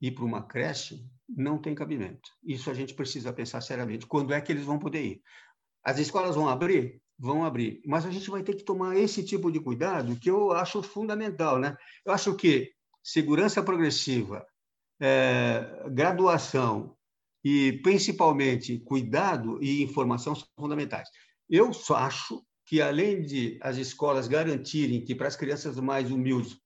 ir 0.00 0.12
para 0.12 0.24
uma 0.24 0.42
creche 0.42 1.04
não 1.28 1.58
tem 1.58 1.74
cabimento. 1.74 2.28
Isso 2.44 2.70
a 2.70 2.74
gente 2.74 2.94
precisa 2.94 3.32
pensar 3.32 3.60
seriamente. 3.60 4.06
Quando 4.06 4.32
é 4.32 4.40
que 4.40 4.52
eles 4.52 4.64
vão 4.64 4.78
poder 4.78 5.02
ir? 5.02 5.22
As 5.82 5.98
escolas 5.98 6.36
vão 6.36 6.48
abrir? 6.48 7.00
Vão 7.18 7.44
abrir. 7.44 7.80
Mas 7.86 8.04
a 8.04 8.10
gente 8.10 8.28
vai 8.28 8.42
ter 8.42 8.54
que 8.54 8.64
tomar 8.64 8.96
esse 8.96 9.24
tipo 9.24 9.50
de 9.50 9.58
cuidado 9.60 10.18
que 10.18 10.30
eu 10.30 10.52
acho 10.52 10.82
fundamental. 10.82 11.58
Né? 11.58 11.76
Eu 12.04 12.12
acho 12.12 12.34
que 12.36 12.75
segurança 13.06 13.62
progressiva, 13.62 14.44
é, 15.00 15.84
graduação 15.92 16.96
e, 17.44 17.74
principalmente, 17.80 18.80
cuidado 18.80 19.62
e 19.62 19.80
informação 19.80 20.34
são 20.34 20.48
fundamentais. 20.58 21.08
Eu 21.48 21.72
só 21.72 21.94
acho 21.94 22.44
que, 22.66 22.82
além 22.82 23.22
de 23.22 23.60
as 23.62 23.76
escolas 23.76 24.26
garantirem 24.26 25.04
que 25.04 25.14
para 25.14 25.28
as 25.28 25.36
crianças 25.36 25.78
mais 25.78 26.10
humildes. 26.10 26.58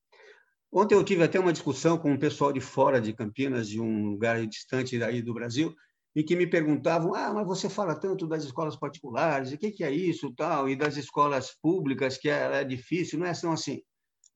Ontem 0.73 0.94
eu 0.94 1.05
tive 1.05 1.23
até 1.23 1.39
uma 1.39 1.52
discussão 1.52 1.99
com 1.99 2.10
um 2.10 2.19
pessoal 2.19 2.55
de 2.55 2.60
fora 2.60 3.02
de 3.02 3.12
Campinas, 3.12 3.69
de 3.69 3.78
um 3.78 4.09
lugar 4.09 4.47
distante 4.47 4.99
daí 4.99 5.20
do 5.20 5.35
Brasil, 5.35 5.75
em 6.17 6.25
que 6.25 6.35
me 6.35 6.47
perguntavam: 6.47 7.15
ah, 7.15 7.35
mas 7.35 7.47
você 7.47 7.69
fala 7.69 7.94
tanto 7.94 8.27
das 8.27 8.44
escolas 8.44 8.77
particulares, 8.77 9.52
o 9.52 9.59
que 9.59 9.85
é 9.85 9.91
isso, 9.91 10.33
tal, 10.35 10.70
e 10.70 10.75
das 10.75 10.97
escolas 10.97 11.55
públicas, 11.60 12.17
que 12.17 12.31
é, 12.31 12.62
é 12.62 12.65
difícil, 12.65 13.19
não 13.19 13.27
é 13.27 13.31
assim. 13.31 13.83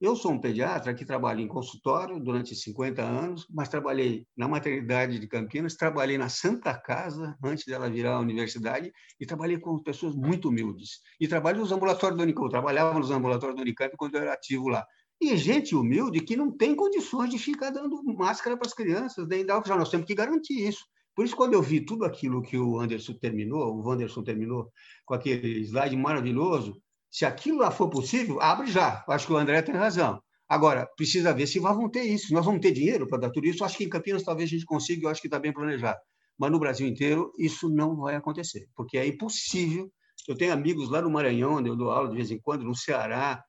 Eu 0.00 0.16
sou 0.16 0.32
um 0.32 0.40
pediatra 0.40 0.92
que 0.92 1.04
trabalha 1.04 1.40
em 1.40 1.46
consultório 1.46 2.18
durante 2.18 2.54
50 2.54 3.00
anos, 3.00 3.46
mas 3.48 3.68
trabalhei 3.68 4.26
na 4.36 4.48
maternidade 4.48 5.20
de 5.20 5.26
Campinas, 5.28 5.76
trabalhei 5.76 6.18
na 6.18 6.28
Santa 6.28 6.74
Casa 6.74 7.36
antes 7.42 7.64
dela 7.64 7.88
virar 7.88 8.16
a 8.16 8.20
universidade 8.20 8.92
e 9.20 9.24
trabalhei 9.24 9.58
com 9.58 9.78
pessoas 9.78 10.14
muito 10.14 10.48
humildes. 10.48 11.00
E 11.20 11.28
trabalho 11.28 11.60
nos 11.60 11.70
ambulatórios 11.70 12.18
do 12.18 12.24
Unicamp, 12.24 12.50
trabalhava 12.50 12.98
nos 12.98 13.10
ambulatórios 13.10 13.56
do 13.56 13.62
Unicamp 13.62 13.96
quando 13.96 14.16
eu 14.16 14.22
era 14.22 14.32
ativo 14.32 14.68
lá. 14.68 14.84
E 15.20 15.36
gente 15.36 15.76
humilde 15.76 16.20
que 16.20 16.36
não 16.36 16.50
tem 16.50 16.74
condições 16.74 17.30
de 17.30 17.38
ficar 17.38 17.70
dando 17.70 18.02
máscara 18.02 18.56
para 18.56 18.66
as 18.66 18.74
crianças, 18.74 19.26
nem 19.28 19.46
dar, 19.46 19.62
nós 19.66 19.90
temos 19.90 20.06
que 20.06 20.14
garantir 20.14 20.68
isso. 20.68 20.84
Por 21.14 21.24
isso, 21.24 21.36
quando 21.36 21.54
eu 21.54 21.62
vi 21.62 21.80
tudo 21.80 22.04
aquilo 22.04 22.42
que 22.42 22.58
o 22.58 22.80
Anderson 22.80 23.14
terminou, 23.14 23.72
o 23.72 23.88
Wanderson 23.88 24.24
terminou 24.24 24.70
com 25.06 25.14
aquele 25.14 25.60
slide 25.60 25.96
maravilhoso, 25.96 26.82
se 27.14 27.24
aquilo 27.24 27.58
lá 27.58 27.70
for 27.70 27.88
possível, 27.88 28.40
abre 28.40 28.66
já. 28.66 29.04
Acho 29.06 29.28
que 29.28 29.32
o 29.32 29.36
André 29.36 29.62
tem 29.62 29.72
razão. 29.72 30.20
Agora, 30.48 30.84
precisa 30.96 31.32
ver 31.32 31.46
se 31.46 31.60
vão 31.60 31.88
ter 31.88 32.02
isso. 32.02 32.34
Nós 32.34 32.44
vamos 32.44 32.60
ter 32.60 32.72
dinheiro 32.72 33.06
para 33.06 33.18
dar 33.18 33.30
tudo 33.30 33.46
isso. 33.46 33.64
Acho 33.64 33.78
que 33.78 33.84
em 33.84 33.88
Campinas 33.88 34.24
talvez 34.24 34.50
a 34.50 34.50
gente 34.50 34.64
consiga, 34.64 35.06
eu 35.06 35.08
acho 35.08 35.20
que 35.20 35.28
está 35.28 35.38
bem 35.38 35.52
planejado. 35.52 36.00
Mas 36.36 36.50
no 36.50 36.58
Brasil 36.58 36.88
inteiro, 36.88 37.30
isso 37.38 37.68
não 37.68 37.94
vai 37.94 38.16
acontecer, 38.16 38.68
porque 38.74 38.98
é 38.98 39.06
impossível. 39.06 39.88
Eu 40.26 40.34
tenho 40.34 40.52
amigos 40.52 40.90
lá 40.90 41.00
no 41.00 41.08
Maranhão, 41.08 41.54
onde 41.58 41.68
eu 41.68 41.76
dou 41.76 41.92
aula 41.92 42.08
de 42.08 42.16
vez 42.16 42.32
em 42.32 42.40
quando, 42.40 42.64
no 42.64 42.74
Ceará. 42.74 43.44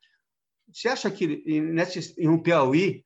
Você 0.71 0.87
acha 0.87 1.09
que 1.09 1.25
em 1.25 2.29
um 2.29 2.39
Piauí, 2.39 3.03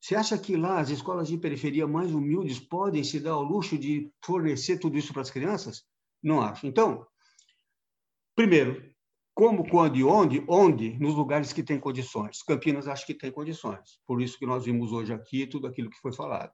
você 0.00 0.16
acha 0.16 0.36
que 0.36 0.56
lá 0.56 0.80
as 0.80 0.90
escolas 0.90 1.28
de 1.28 1.38
periferia 1.38 1.86
mais 1.86 2.12
humildes 2.12 2.58
podem 2.58 3.04
se 3.04 3.20
dar 3.20 3.34
ao 3.34 3.44
luxo 3.44 3.78
de 3.78 4.10
fornecer 4.24 4.76
tudo 4.78 4.98
isso 4.98 5.12
para 5.12 5.22
as 5.22 5.30
crianças? 5.30 5.84
Não 6.20 6.40
acho. 6.40 6.66
Então, 6.66 7.06
primeiro, 8.34 8.92
como, 9.34 9.68
quando 9.68 9.96
e 9.96 10.04
onde? 10.04 10.44
Onde? 10.48 10.96
Nos 11.00 11.14
lugares 11.14 11.52
que 11.52 11.62
têm 11.62 11.78
condições. 11.78 12.42
Campinas 12.42 12.86
acho 12.86 13.04
que 13.04 13.14
tem 13.14 13.32
condições. 13.32 13.98
Por 14.06 14.22
isso 14.22 14.38
que 14.38 14.46
nós 14.46 14.64
vimos 14.64 14.92
hoje 14.92 15.12
aqui 15.12 15.46
tudo 15.46 15.66
aquilo 15.66 15.90
que 15.90 15.98
foi 15.98 16.12
falado. 16.12 16.52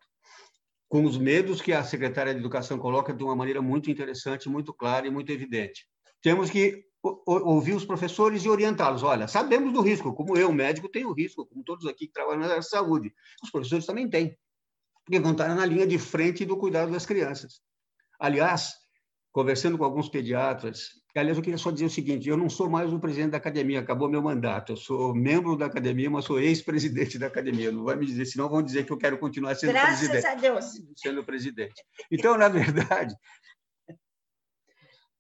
Com 0.89 1.05
os 1.05 1.19
medos 1.19 1.61
que 1.61 1.73
a 1.73 1.85
secretária 1.85 2.33
de 2.33 2.41
Educação 2.41 2.79
coloca 2.79 3.13
de 3.13 3.23
uma 3.23 3.37
maneira 3.37 3.61
muito 3.61 3.91
interessante, 3.91 4.49
muito 4.49 4.73
clara 4.73 5.07
e 5.07 5.11
muito 5.11 5.31
evidente. 5.31 5.87
Temos 6.23 6.49
que 6.49 6.85
ouvir 7.03 7.75
os 7.75 7.85
professores 7.85 8.45
e 8.45 8.49
orientá-los. 8.49 9.03
Olha, 9.03 9.29
sabemos 9.29 9.73
do 9.73 9.83
risco, 9.83 10.15
como 10.15 10.37
eu, 10.37 10.51
médico, 10.53 10.89
tenho 10.89 11.13
risco, 11.13 11.47
como 11.47 11.63
todos 11.63 11.87
aqui 11.87 12.07
que 12.07 12.13
trabalham 12.13 12.41
na 12.41 12.47
área 12.47 12.61
de 12.61 12.69
saúde. 12.69 13.13
Os 13.43 13.51
professores 13.51 13.87
também 13.87 14.09
têm, 14.09 14.37
porque 15.05 15.21
vão 15.21 15.33
estar 15.33 15.55
na 15.55 15.67
linha 15.67 15.87
de 15.87 15.99
frente 15.99 16.45
do 16.45 16.57
cuidado 16.57 16.93
das 16.93 17.07
crianças. 17.07 17.61
Aliás, 18.19 18.75
conversando 19.33 19.79
com 19.79 19.85
alguns 19.85 20.09
pediatras. 20.09 21.00
Aliás, 21.15 21.37
eu 21.37 21.43
queria 21.43 21.59
só 21.59 21.71
dizer 21.71 21.87
o 21.87 21.91
seguinte: 21.91 22.29
eu 22.29 22.37
não 22.37 22.49
sou 22.49 22.71
mais 22.71 22.93
o 22.93 23.01
presidente 23.01 23.33
da 23.33 23.39
academia, 23.39 23.81
acabou 23.81 24.09
meu 24.09 24.23
mandato. 24.23 24.73
Eu 24.73 24.77
sou 24.77 25.15
membro 25.15 25.57
da 25.57 25.67
academia, 25.67 26.09
mas 26.09 26.25
sou 26.25 26.39
ex-presidente 26.39 27.19
da 27.19 27.27
academia. 27.27 27.73
Não 27.73 27.85
vai 27.85 27.97
me 27.97 28.07
dizer, 28.07 28.27
senão 28.27 28.49
vão 28.49 28.63
dizer 28.63 28.87
que 28.87 28.93
eu 28.93 28.99
quero 28.99 29.19
continuar 29.19 29.55
sendo 29.57 29.73
Graças 29.73 29.99
presidente. 29.99 30.23
Graças 30.23 30.39
a 30.39 30.41
Deus. 30.41 30.65
Sendo 30.97 31.25
presidente. 31.25 31.83
Então, 32.11 32.39
na 32.39 32.49
verdade, 32.49 33.15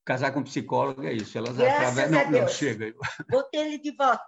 casar 0.04 0.32
com 0.32 0.42
psicólogo 0.44 1.04
é 1.04 1.12
isso. 1.12 1.36
Elas 1.36 1.56
Graças 1.56 1.98
através... 1.98 2.30
não, 2.30 2.40
não 2.40 2.48
chega. 2.48 2.94
Vou 3.28 3.42
ter 3.44 3.58
ele 3.58 3.78
de 3.78 3.90
volta. 3.90 4.24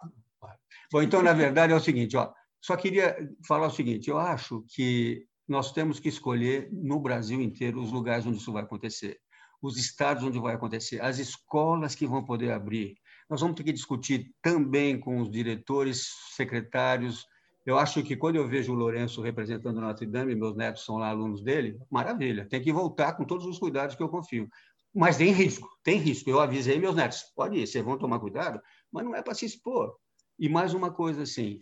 Bom, 0.90 1.00
então, 1.00 1.22
na 1.22 1.32
verdade, 1.32 1.72
é 1.72 1.76
o 1.76 1.80
seguinte: 1.80 2.16
ó, 2.16 2.32
só 2.60 2.76
queria 2.76 3.16
falar 3.46 3.68
o 3.68 3.72
seguinte: 3.72 4.10
eu 4.10 4.18
acho 4.18 4.64
que 4.74 5.26
nós 5.46 5.70
temos 5.70 6.00
que 6.00 6.08
escolher 6.08 6.68
no 6.72 6.98
Brasil 6.98 7.40
inteiro 7.40 7.80
os 7.80 7.92
lugares 7.92 8.26
onde 8.26 8.38
isso 8.38 8.52
vai 8.52 8.64
acontecer 8.64 9.20
os 9.62 9.78
estados 9.78 10.24
onde 10.24 10.38
vai 10.40 10.54
acontecer, 10.54 11.00
as 11.00 11.18
escolas 11.18 11.94
que 11.94 12.06
vão 12.06 12.24
poder 12.24 12.50
abrir. 12.50 12.96
Nós 13.30 13.40
vamos 13.40 13.56
ter 13.56 13.62
que 13.62 13.72
discutir 13.72 14.34
também 14.42 14.98
com 14.98 15.20
os 15.20 15.30
diretores, 15.30 16.08
secretários. 16.34 17.24
Eu 17.64 17.78
acho 17.78 18.02
que 18.02 18.16
quando 18.16 18.36
eu 18.36 18.48
vejo 18.48 18.72
o 18.72 18.76
Lourenço 18.76 19.22
representando 19.22 19.80
Notre 19.80 20.04
Dame, 20.04 20.34
meus 20.34 20.56
netos 20.56 20.84
são 20.84 20.96
lá 20.96 21.08
alunos 21.08 21.42
dele, 21.42 21.78
maravilha, 21.88 22.46
tem 22.46 22.60
que 22.60 22.72
voltar 22.72 23.12
com 23.12 23.24
todos 23.24 23.46
os 23.46 23.58
cuidados 23.58 23.94
que 23.94 24.02
eu 24.02 24.08
confio. 24.08 24.48
Mas 24.92 25.16
tem 25.16 25.32
risco, 25.32 25.68
tem 25.82 25.98
risco. 25.98 26.28
Eu 26.28 26.40
avisei 26.40 26.78
meus 26.78 26.94
netos, 26.94 27.22
pode 27.34 27.56
ir, 27.56 27.66
vocês 27.66 27.84
vão 27.84 27.96
tomar 27.96 28.18
cuidado, 28.18 28.60
mas 28.90 29.04
não 29.04 29.14
é 29.14 29.22
para 29.22 29.32
se 29.32 29.46
expor. 29.46 29.96
E 30.38 30.48
mais 30.48 30.74
uma 30.74 30.92
coisa 30.92 31.22
assim, 31.22 31.60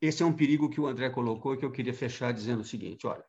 esse 0.00 0.22
é 0.22 0.26
um 0.26 0.32
perigo 0.32 0.68
que 0.68 0.80
o 0.80 0.86
André 0.86 1.08
colocou 1.08 1.54
e 1.54 1.56
que 1.56 1.64
eu 1.64 1.72
queria 1.72 1.94
fechar 1.94 2.32
dizendo 2.32 2.60
o 2.60 2.64
seguinte, 2.64 3.06
olha, 3.06 3.24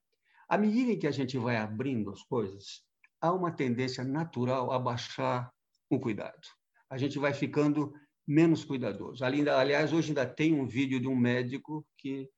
À 0.49 0.57
medida 0.57 0.99
que 0.99 1.05
a 1.05 1.11
gente 1.11 1.37
vai 1.37 1.57
abrindo 1.57 2.09
as 2.09 2.23
coisas, 2.23 2.81
há 3.21 3.31
uma 3.31 3.51
tendência 3.51 4.03
natural 4.03 4.71
a 4.71 4.79
baixar 4.79 5.51
o 5.89 5.99
cuidado. 5.99 6.47
A 6.89 6.97
gente 6.97 7.19
vai 7.19 7.33
ficando 7.33 7.93
menos 8.27 8.63
cuidadoso. 8.63 9.23
Aliás, 9.23 9.91
hoje 9.91 10.09
ainda 10.09 10.25
tem 10.25 10.53
um 10.53 10.67
vídeo 10.67 10.99
de 10.99 11.07
um 11.07 11.15
médico 11.15 11.85
que 11.97 12.29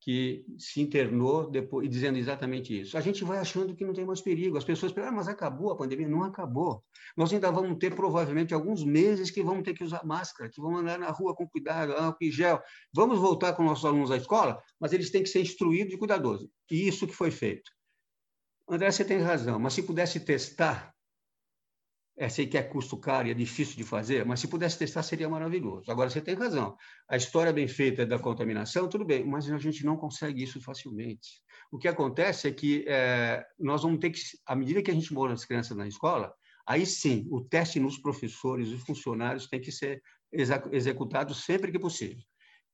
que 0.00 0.44
se 0.58 0.80
internou 0.80 1.50
depois 1.50 1.88
dizendo 1.88 2.18
exatamente 2.18 2.80
isso. 2.80 2.96
A 2.96 3.00
gente 3.00 3.24
vai 3.24 3.38
achando 3.38 3.74
que 3.74 3.84
não 3.84 3.92
tem 3.92 4.04
mais 4.04 4.20
perigo. 4.20 4.56
As 4.56 4.64
pessoas 4.64 4.92
pensam, 4.92 5.10
ah, 5.10 5.12
mas 5.12 5.28
acabou 5.28 5.72
a 5.72 5.76
pandemia. 5.76 6.08
Não 6.08 6.22
acabou. 6.22 6.84
Nós 7.16 7.32
ainda 7.32 7.50
vamos 7.50 7.78
ter, 7.78 7.94
provavelmente, 7.94 8.54
alguns 8.54 8.84
meses 8.84 9.30
que 9.30 9.42
vamos 9.42 9.64
ter 9.64 9.74
que 9.74 9.82
usar 9.82 10.04
máscara, 10.04 10.48
que 10.48 10.60
vamos 10.60 10.80
andar 10.80 10.98
na 10.98 11.10
rua 11.10 11.34
com 11.34 11.48
cuidado, 11.48 11.92
álcool 11.92 12.24
em 12.24 12.30
gel. 12.30 12.60
Vamos 12.94 13.18
voltar 13.18 13.54
com 13.54 13.64
nossos 13.64 13.84
alunos 13.84 14.10
à 14.10 14.16
escola, 14.16 14.62
mas 14.80 14.92
eles 14.92 15.10
têm 15.10 15.22
que 15.22 15.28
ser 15.28 15.40
instruídos 15.40 15.92
e 15.92 15.98
cuidadosos. 15.98 16.48
E 16.70 16.86
isso 16.86 17.06
que 17.06 17.14
foi 17.14 17.30
feito. 17.30 17.70
André, 18.68 18.90
você 18.90 19.04
tem 19.04 19.18
razão, 19.20 19.58
mas 19.58 19.72
se 19.72 19.82
pudesse 19.82 20.20
testar 20.20 20.94
é, 22.18 22.28
sei 22.28 22.48
que 22.48 22.58
é 22.58 22.62
custo 22.62 22.96
caro 22.96 23.28
e 23.28 23.30
é 23.30 23.34
difícil 23.34 23.76
de 23.76 23.84
fazer, 23.84 24.26
mas 24.26 24.40
se 24.40 24.48
pudesse 24.48 24.76
testar 24.76 25.04
seria 25.04 25.28
maravilhoso. 25.28 25.88
Agora, 25.88 26.10
você 26.10 26.20
tem 26.20 26.34
razão. 26.34 26.76
A 27.08 27.16
história 27.16 27.52
bem 27.52 27.68
feita 27.68 28.04
da 28.04 28.18
contaminação, 28.18 28.88
tudo 28.88 29.04
bem, 29.04 29.24
mas 29.24 29.48
a 29.48 29.56
gente 29.58 29.84
não 29.84 29.96
consegue 29.96 30.42
isso 30.42 30.60
facilmente. 30.60 31.40
O 31.70 31.78
que 31.78 31.86
acontece 31.86 32.48
é 32.48 32.52
que 32.52 32.84
é, 32.88 33.46
nós 33.58 33.82
vamos 33.82 34.00
ter 34.00 34.10
que, 34.10 34.20
à 34.44 34.56
medida 34.56 34.82
que 34.82 34.90
a 34.90 34.94
gente 34.94 35.14
mora 35.14 35.32
as 35.32 35.44
crianças 35.44 35.76
na 35.76 35.86
escola, 35.86 36.34
aí 36.66 36.84
sim, 36.84 37.24
o 37.30 37.40
teste 37.40 37.78
nos 37.78 37.98
professores 37.98 38.68
e 38.68 38.78
funcionários 38.78 39.46
tem 39.46 39.60
que 39.60 39.70
ser 39.70 40.02
executado 40.72 41.32
sempre 41.34 41.70
que 41.70 41.78
possível. 41.78 42.22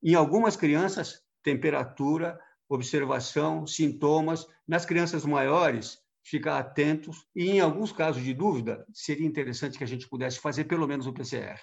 Em 0.03 0.15
algumas 0.15 0.57
crianças, 0.57 1.21
temperatura, 1.43 2.39
observação, 2.69 3.67
sintomas. 3.67 4.47
Nas 4.67 4.87
crianças 4.87 5.25
maiores, 5.25 5.99
ficar 6.25 6.59
atentos 6.59 7.27
e, 7.35 7.51
em 7.51 7.61
alguns 7.61 7.93
casos 7.93 8.23
de 8.23 8.33
dúvida, 8.33 8.87
seria 8.93 9.27
interessante 9.27 9.77
que 9.77 9.85
a 9.85 9.87
gente 9.87 10.09
pudesse 10.09 10.39
fazer 10.39 10.65
pelo 10.65 10.87
menos 10.87 11.07
o 11.07 11.13
PCR. 11.13 11.61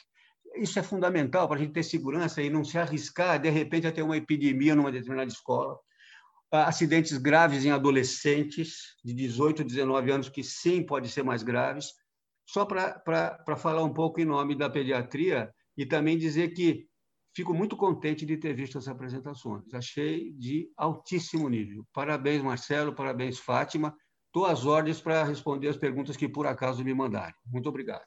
Isso 0.56 0.78
é 0.78 0.84
fundamental 0.84 1.48
para 1.48 1.58
a 1.58 1.60
gente 1.60 1.74
ter 1.74 1.84
segurança 1.84 2.42
e 2.42 2.50
não 2.50 2.64
se 2.64 2.78
arriscar, 2.78 3.40
de 3.40 3.50
repente, 3.50 3.88
a 3.88 3.92
ter 3.92 4.02
uma 4.02 4.18
epidemia 4.18 4.76
numa 4.76 4.92
determinada 4.92 5.32
escola. 5.32 5.80
Acidentes 6.52 7.18
graves 7.18 7.64
em 7.64 7.72
adolescentes 7.72 8.98
de 9.04 9.14
18, 9.14 9.64
19 9.64 10.12
anos, 10.12 10.30
que 10.30 10.44
sim, 10.44 10.84
pode 10.84 11.08
ser 11.08 11.24
mais 11.24 11.42
graves. 11.42 11.88
Só 12.46 12.66
para 12.66 13.56
falar 13.58 13.84
um 13.84 13.94
pouco 13.94 14.20
em 14.20 14.26
nome 14.26 14.58
da 14.58 14.70
pediatria 14.70 15.50
e 15.78 15.86
também 15.86 16.18
dizer 16.18 16.50
que 16.50 16.86
fico 17.34 17.54
muito 17.54 17.78
contente 17.78 18.26
de 18.26 18.38
ter 18.38 18.54
visto 18.54 18.78
as 18.78 18.88
apresentações. 18.88 19.74
Achei 19.74 20.32
de 20.34 20.70
altíssimo 20.78 21.48
nível. 21.50 21.86
Parabéns, 21.94 22.42
Marcelo, 22.42 22.94
parabéns, 22.94 23.40
Fátima 23.40 23.96
Estou 24.32 24.46
às 24.46 24.66
ordens 24.66 25.02
para 25.02 25.26
responder 25.26 25.68
as 25.68 25.76
perguntas 25.76 26.16
que 26.16 26.26
por 26.26 26.48
acaso 26.48 26.86
me 26.86 26.94
mandarem. 26.94 27.36
Muito 27.46 27.68
obrigado. 27.68 28.06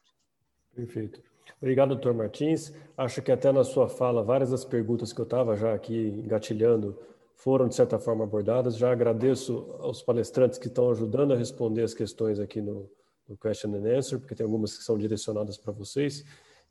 Perfeito. 0.74 1.22
Obrigado, 1.60 1.90
doutor 1.90 2.14
Martins. 2.14 2.72
Acho 2.96 3.20
que 3.20 3.30
até 3.30 3.52
na 3.52 3.62
sua 3.62 3.90
fala, 3.90 4.24
várias 4.24 4.50
das 4.50 4.64
perguntas 4.64 5.12
que 5.12 5.20
eu 5.20 5.24
estava 5.24 5.54
já 5.54 5.74
aqui 5.74 5.94
engatilhando 5.94 6.98
foram, 7.36 7.68
de 7.68 7.74
certa 7.74 7.98
forma, 7.98 8.24
abordadas. 8.24 8.78
Já 8.78 8.90
agradeço 8.90 9.76
aos 9.80 10.02
palestrantes 10.02 10.58
que 10.58 10.68
estão 10.68 10.90
ajudando 10.90 11.34
a 11.34 11.36
responder 11.36 11.82
as 11.82 11.92
questões 11.92 12.40
aqui 12.40 12.62
no, 12.62 12.90
no 13.28 13.36
Question 13.36 13.74
and 13.74 13.98
Answer, 13.98 14.18
porque 14.18 14.34
tem 14.34 14.44
algumas 14.44 14.78
que 14.78 14.82
são 14.82 14.96
direcionadas 14.96 15.58
para 15.58 15.74
vocês. 15.74 16.24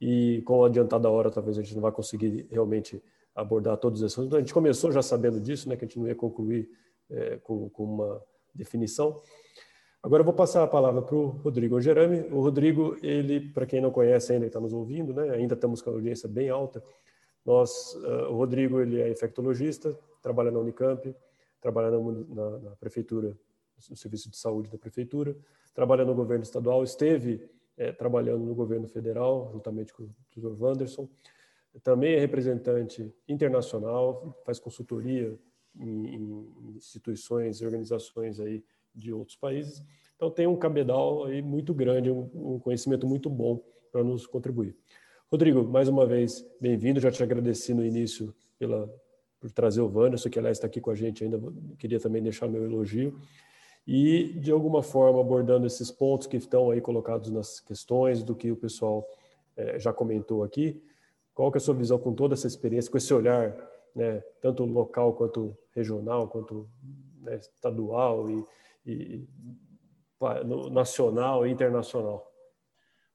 E 0.05 0.41
com 0.41 0.65
a 0.65 0.67
adiantada 0.67 1.09
hora, 1.09 1.31
talvez 1.31 1.57
a 1.57 1.61
gente 1.61 1.73
não 1.73 1.81
vá 1.81 1.89
conseguir 1.89 2.45
realmente 2.51 3.01
abordar 3.33 3.77
todos 3.77 4.01
esses 4.01 4.11
assuntos. 4.11 4.27
Então, 4.27 4.37
a 4.37 4.41
gente 4.41 4.53
começou 4.53 4.91
já 4.91 5.01
sabendo 5.01 5.39
disso, 5.39 5.69
né, 5.69 5.77
que 5.77 5.85
a 5.85 5.87
gente 5.87 5.97
não 5.97 6.05
ia 6.05 6.13
concluir 6.13 6.69
é, 7.09 7.37
com, 7.37 7.69
com 7.69 7.85
uma 7.85 8.21
definição. 8.53 9.21
Agora 10.03 10.19
eu 10.19 10.25
vou 10.25 10.33
passar 10.33 10.61
a 10.61 10.67
palavra 10.67 11.01
para 11.01 11.15
o 11.15 11.27
Rodrigo 11.27 11.79
Gerami. 11.79 12.19
O 12.33 12.41
Rodrigo, 12.41 12.97
ele, 13.01 13.49
para 13.51 13.65
quem 13.65 13.79
não 13.79 13.91
conhece 13.91 14.33
ainda, 14.33 14.45
está 14.45 14.59
nos 14.59 14.73
ouvindo, 14.73 15.13
né? 15.13 15.29
ainda 15.29 15.53
estamos 15.53 15.81
com 15.81 15.91
a 15.91 15.93
audiência 15.93 16.27
bem 16.27 16.49
alta. 16.49 16.83
Nós, 17.45 17.95
uh, 18.03 18.29
o 18.29 18.35
Rodrigo, 18.35 18.81
ele 18.81 18.99
é 18.99 19.09
infectologista, 19.09 19.97
trabalha 20.21 20.51
na 20.51 20.59
Unicamp, 20.59 21.15
trabalha 21.61 21.89
na, 21.89 21.99
na, 22.27 22.59
na, 22.59 22.75
prefeitura, 22.75 23.37
no 23.89 23.95
serviço 23.95 24.29
de 24.29 24.35
saúde 24.35 24.69
da 24.69 24.77
prefeitura, 24.77 25.33
trabalha 25.73 26.03
no 26.03 26.13
governo 26.13 26.43
estadual, 26.43 26.83
esteve 26.83 27.49
é, 27.77 27.91
trabalhando 27.91 28.45
no 28.45 28.55
governo 28.55 28.87
federal, 28.87 29.49
juntamente 29.51 29.93
com 29.93 30.03
o 30.03 30.09
Dr. 30.35 30.61
Wanderson. 30.61 31.09
Também 31.81 32.13
é 32.13 32.19
representante 32.19 33.11
internacional, 33.27 34.39
faz 34.45 34.59
consultoria 34.59 35.37
em, 35.79 36.15
em 36.15 36.75
instituições 36.75 37.61
e 37.61 37.65
organizações 37.65 38.39
aí 38.39 38.63
de 38.93 39.11
outros 39.11 39.35
países. 39.35 39.83
Então 40.15 40.29
tem 40.29 40.45
um 40.45 40.55
cabedal 40.55 41.25
aí 41.25 41.41
muito 41.41 41.73
grande, 41.73 42.11
um, 42.11 42.29
um 42.33 42.59
conhecimento 42.59 43.07
muito 43.07 43.29
bom 43.29 43.63
para 43.91 44.03
nos 44.03 44.27
contribuir. 44.27 44.75
Rodrigo, 45.31 45.63
mais 45.63 45.87
uma 45.87 46.05
vez, 46.05 46.47
bem-vindo. 46.61 46.99
Já 46.99 47.09
te 47.09 47.23
agradeci 47.23 47.73
no 47.73 47.83
início 47.83 48.35
pela, 48.59 48.87
por 49.39 49.51
trazer 49.51 49.81
o 49.81 49.91
Wanderson, 49.91 50.29
que 50.29 50.37
aliás 50.37 50.57
está 50.57 50.67
aqui 50.67 50.79
com 50.79 50.91
a 50.91 50.95
gente 50.95 51.23
ainda. 51.23 51.41
Queria 51.79 51.99
também 51.99 52.21
deixar 52.21 52.47
meu 52.47 52.63
elogio. 52.63 53.19
E, 53.85 54.33
de 54.39 54.51
alguma 54.51 54.81
forma, 54.81 55.19
abordando 55.19 55.67
esses 55.67 55.91
pontos 55.91 56.27
que 56.27 56.37
estão 56.37 56.71
aí 56.71 56.79
colocados 56.79 57.29
nas 57.29 57.59
questões, 57.59 58.23
do 58.23 58.33
que 58.33 58.49
o 58.51 58.55
pessoal 58.55 59.05
é, 59.57 59.77
já 59.77 59.91
comentou 59.91 60.43
aqui. 60.43 60.81
Qual 61.33 61.51
que 61.51 61.57
é 61.57 61.59
a 61.59 61.61
sua 61.61 61.73
visão 61.73 61.97
com 61.97 62.13
toda 62.13 62.33
essa 62.33 62.47
experiência, 62.47 62.89
com 62.89 62.97
esse 62.97 63.13
olhar, 63.13 63.55
né, 63.95 64.23
tanto 64.41 64.65
local 64.65 65.13
quanto 65.13 65.57
regional, 65.75 66.27
quanto 66.27 66.67
né, 67.21 67.35
estadual 67.35 68.29
e, 68.29 68.45
e, 68.85 69.27
nacional 70.71 71.45
e 71.45 71.51
internacional. 71.51 72.32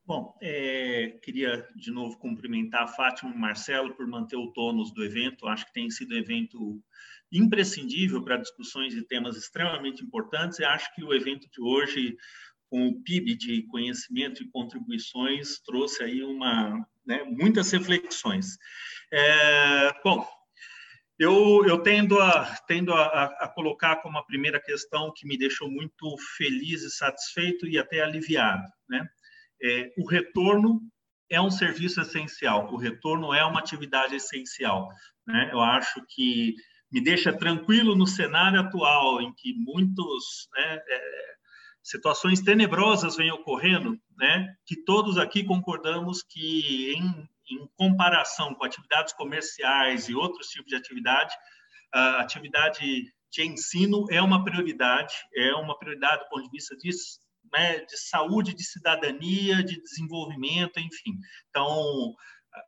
Bom, 0.09 0.35
é, 0.41 1.19
queria 1.23 1.69
de 1.77 1.91
novo 1.91 2.17
cumprimentar 2.17 2.85
a 2.85 2.87
Fátima 2.87 3.31
e 3.31 3.37
Marcelo 3.37 3.95
por 3.95 4.07
manter 4.07 4.37
o 4.37 4.51
tônus 4.53 4.91
do 4.91 5.05
evento. 5.05 5.47
Acho 5.47 5.67
que 5.67 5.73
tem 5.75 5.91
sido 5.91 6.15
um 6.15 6.17
evento 6.17 6.83
imprescindível 7.31 8.25
para 8.25 8.39
discussões 8.39 8.95
de 8.95 9.03
temas 9.03 9.37
extremamente 9.37 10.03
importantes. 10.03 10.61
E 10.61 10.65
acho 10.65 10.95
que 10.95 11.05
o 11.05 11.13
evento 11.13 11.47
de 11.51 11.61
hoje, 11.61 12.17
com 12.71 12.89
o 12.89 13.03
PIB 13.03 13.37
de 13.37 13.63
conhecimento 13.65 14.43
e 14.43 14.49
contribuições, 14.49 15.59
trouxe 15.59 16.03
aí 16.03 16.23
uma, 16.23 16.89
né, 17.05 17.23
muitas 17.25 17.71
reflexões. 17.71 18.57
É, 19.13 19.93
bom, 20.03 20.27
eu, 21.19 21.67
eu 21.67 21.83
tendo, 21.83 22.19
a, 22.19 22.57
tendo 22.67 22.95
a, 22.95 23.25
a, 23.25 23.49
colocar 23.49 23.97
como 23.97 24.17
a 24.17 24.25
primeira 24.25 24.59
questão 24.59 25.13
que 25.15 25.27
me 25.27 25.37
deixou 25.37 25.71
muito 25.71 26.17
feliz 26.37 26.83
e 26.83 26.91
satisfeito 26.91 27.67
e 27.67 27.77
até 27.77 28.01
aliviado. 28.01 28.63
Né? 28.89 29.07
É, 29.63 29.93
o 29.99 30.07
retorno 30.07 30.81
é 31.31 31.41
um 31.41 31.51
serviço 31.51 32.01
essencial, 32.01 32.73
o 32.73 32.77
retorno 32.77 33.35
é 33.35 33.45
uma 33.45 33.61
atividade 33.61 34.15
essencial. 34.15 34.89
Né? 35.27 35.51
Eu 35.53 35.61
acho 35.61 36.03
que 36.09 36.55
me 36.91 37.03
deixa 37.03 37.33
tranquilo 37.33 37.95
no 37.95 38.07
cenário 38.07 38.61
atual, 38.61 39.21
em 39.21 39.33
que 39.35 39.53
muitos 39.55 40.49
né, 40.55 40.81
é, 40.89 41.25
situações 41.83 42.41
tenebrosas 42.41 43.17
vêm 43.17 43.31
ocorrendo, 43.31 43.99
né, 44.17 44.55
que 44.65 44.83
todos 44.85 45.19
aqui 45.19 45.45
concordamos 45.45 46.23
que 46.23 46.95
em 46.97 47.29
em 47.51 47.67
comparação 47.77 48.55
com 48.55 48.65
atividades 48.65 49.13
comerciais 49.15 50.09
e 50.09 50.15
outros 50.15 50.49
tipos 50.49 50.69
de 50.69 50.77
atividade, 50.77 51.35
a 51.93 52.21
atividade 52.21 53.13
de 53.31 53.43
ensino 53.43 54.07
é 54.11 54.21
uma 54.21 54.45
prioridade, 54.45 55.15
é 55.35 55.55
uma 55.55 55.79
prioridade 55.79 56.25
do 56.25 56.29
ponto 56.29 56.45
de 56.45 56.51
vista 56.51 56.77
de, 56.77 56.91
né, 57.53 57.81
de 57.85 57.97
saúde, 57.97 58.55
de 58.55 58.65
cidadania, 58.65 59.63
de 59.63 59.81
desenvolvimento, 59.81 60.79
enfim. 60.79 61.13
Então, 61.49 62.15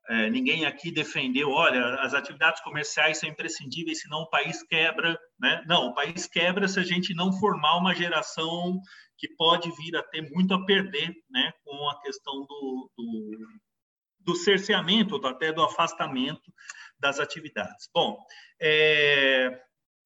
é, 0.09 0.31
ninguém 0.31 0.65
aqui 0.67 0.91
defendeu, 0.91 1.50
olha, 1.50 1.97
as 2.00 2.15
atividades 2.15 2.62
comerciais 2.62 3.18
são 3.18 3.28
imprescindíveis, 3.28 4.00
senão 4.00 4.20
o 4.20 4.31
país 4.31 4.62
quebra. 4.62 5.18
Né? 5.39 5.65
Não, 5.67 5.89
o 5.89 5.94
país 5.94 6.26
quebra 6.26 6.68
se 6.68 6.78
a 6.78 6.84
gente 6.84 7.15
não 7.15 7.33
formar 7.33 7.76
uma 7.76 7.94
geração 7.94 8.81
que 9.18 9.28
pode 9.36 9.70
vir 9.76 9.97
a 9.97 10.02
ter 10.02 10.31
muito 10.31 10.55
a 10.55 10.65
perder 10.65 11.15
né, 11.31 11.52
com 11.65 11.89
a 11.91 12.00
questão 12.00 12.47
do, 12.47 12.91
do 12.97 13.60
do 14.20 14.34
cerceamento, 14.34 15.17
até 15.26 15.52
do 15.52 15.62
afastamento 15.62 16.52
das 16.99 17.18
atividades. 17.18 17.89
Bom, 17.92 18.18
é, 18.60 19.60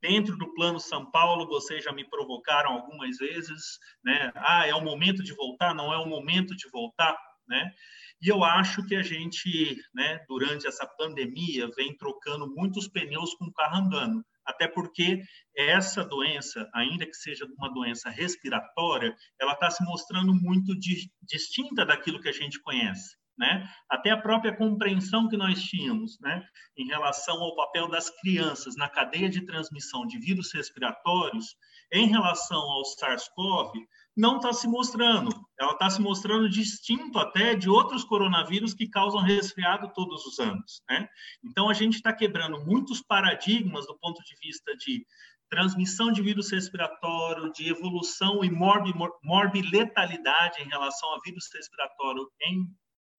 dentro 0.04 0.36
do 0.36 0.52
Plano 0.52 0.78
São 0.78 1.10
Paulo, 1.10 1.46
vocês 1.46 1.82
já 1.82 1.90
me 1.90 2.06
provocaram 2.06 2.72
algumas 2.72 3.16
vezes, 3.16 3.78
né? 4.04 4.30
Ah, 4.36 4.66
é 4.66 4.74
o 4.74 4.84
momento 4.84 5.24
de 5.24 5.32
voltar? 5.34 5.74
Não 5.74 5.90
é 5.94 5.96
o 5.96 6.06
momento 6.06 6.54
de 6.54 6.68
voltar, 6.68 7.16
né? 7.48 7.72
E 8.20 8.28
eu 8.28 8.44
acho 8.44 8.84
que 8.84 8.94
a 8.94 9.02
gente, 9.02 9.78
né, 9.94 10.22
durante 10.28 10.66
essa 10.66 10.86
pandemia, 10.86 11.70
vem 11.74 11.96
trocando 11.96 12.46
muitos 12.54 12.86
pneus 12.86 13.34
com 13.34 13.46
o 13.46 13.52
carro 13.54 13.78
andando. 13.78 14.22
Até 14.44 14.68
porque 14.68 15.22
essa 15.56 16.04
doença, 16.04 16.68
ainda 16.74 17.06
que 17.06 17.14
seja 17.14 17.46
uma 17.56 17.72
doença 17.72 18.10
respiratória, 18.10 19.16
ela 19.40 19.54
está 19.54 19.70
se 19.70 19.82
mostrando 19.84 20.34
muito 20.34 20.78
di 20.78 21.10
distinta 21.22 21.86
daquilo 21.86 22.20
que 22.20 22.28
a 22.28 22.32
gente 22.32 22.60
conhece. 22.60 23.16
Né? 23.36 23.68
Até 23.90 24.10
a 24.10 24.20
própria 24.20 24.56
compreensão 24.56 25.28
que 25.28 25.36
nós 25.36 25.62
tínhamos, 25.62 26.18
né, 26.20 26.46
em 26.76 26.86
relação 26.86 27.42
ao 27.42 27.56
papel 27.56 27.88
das 27.88 28.08
crianças 28.20 28.76
na 28.76 28.88
cadeia 28.88 29.28
de 29.28 29.44
transmissão 29.44 30.06
de 30.06 30.18
vírus 30.18 30.52
respiratórios, 30.52 31.56
em 31.92 32.06
relação 32.06 32.60
ao 32.60 32.84
SARS-CoV, 32.84 33.72
não 34.16 34.36
está 34.36 34.52
se 34.52 34.68
mostrando. 34.68 35.30
Ela 35.58 35.72
está 35.72 35.90
se 35.90 36.00
mostrando 36.00 36.48
distinto 36.48 37.18
até 37.18 37.54
de 37.54 37.68
outros 37.68 38.04
coronavírus 38.04 38.74
que 38.74 38.88
causam 38.88 39.20
resfriado 39.20 39.92
todos 39.92 40.24
os 40.24 40.38
anos. 40.38 40.82
Né? 40.88 41.08
Então, 41.44 41.68
a 41.68 41.74
gente 41.74 41.94
está 41.94 42.12
quebrando 42.12 42.64
muitos 42.64 43.02
paradigmas 43.02 43.86
do 43.86 43.98
ponto 43.98 44.22
de 44.22 44.36
vista 44.40 44.74
de 44.76 45.04
transmissão 45.50 46.10
de 46.10 46.22
vírus 46.22 46.50
respiratório, 46.50 47.52
de 47.52 47.68
evolução 47.68 48.44
e 48.44 48.50
morbi-letalidade 48.50 50.62
em 50.62 50.68
relação 50.68 51.14
a 51.14 51.20
vírus 51.24 51.48
respiratório 51.52 52.28
em 52.42 52.66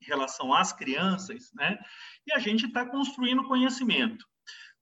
relação 0.01 0.53
às 0.53 0.72
crianças, 0.72 1.51
né? 1.53 1.77
E 2.27 2.33
a 2.33 2.40
gente 2.40 2.65
está 2.65 2.85
construindo 2.85 3.48
conhecimento. 3.48 4.25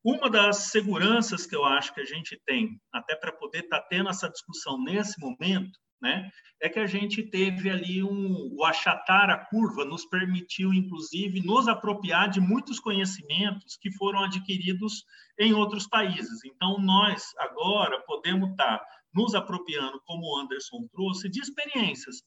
Uma 0.04 0.30
das 0.30 0.58
seguranças 0.72 1.46
que 1.46 1.56
eu 1.56 1.64
acho 1.64 1.94
que 1.94 2.02
a 2.02 2.06
gente 2.06 2.40
tem, 2.46 2.80
até 2.92 3.16
para 3.16 3.32
poder 3.32 3.64
estar 3.64 3.80
tá 3.80 3.88
tendo 3.90 4.10
essa 4.10 4.30
discussão 4.30 4.82
nesse 4.84 5.20
momento, 5.20 5.80
né, 6.02 6.30
é 6.62 6.68
que 6.68 6.80
a 6.80 6.86
gente 6.86 7.24
teve 7.24 7.70
ali 7.70 8.04
um, 8.04 8.54
o 8.54 8.66
achatar 8.66 9.30
a 9.30 9.38
curva 9.38 9.86
nos 9.86 10.06
permitiu, 10.06 10.74
inclusive, 10.74 11.42
nos 11.42 11.70
apropriar 11.70 12.30
de 12.30 12.42
muitos 12.42 12.78
conhecimentos 12.78 13.78
que 13.78 13.90
foram 13.94 14.20
adquiridos 14.26 15.06
em 15.40 15.54
outros 15.54 15.88
países. 15.88 16.44
Então, 16.44 16.78
nós 16.80 17.24
agora 17.40 18.02
podemos 18.02 18.52
estar 18.52 18.80
tá 18.80 18.86
nos 19.14 19.34
apropriando, 19.34 20.02
como 20.06 20.26
o 20.26 20.38
Anderson 20.38 20.86
trouxe, 20.92 21.30
de 21.30 21.40
experiências 21.40 22.22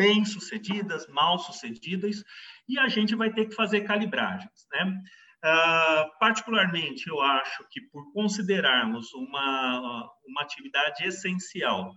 bem-sucedidas, 0.00 1.06
mal-sucedidas, 1.08 2.24
e 2.66 2.78
a 2.78 2.88
gente 2.88 3.14
vai 3.14 3.30
ter 3.30 3.46
que 3.46 3.54
fazer 3.54 3.82
calibragens. 3.82 4.66
Né? 4.72 5.02
Uh, 5.44 6.18
particularmente, 6.18 7.06
eu 7.06 7.20
acho 7.20 7.66
que 7.70 7.82
por 7.82 8.10
considerarmos 8.14 9.12
uma, 9.12 10.10
uma 10.26 10.40
atividade 10.40 11.04
essencial, 11.04 11.92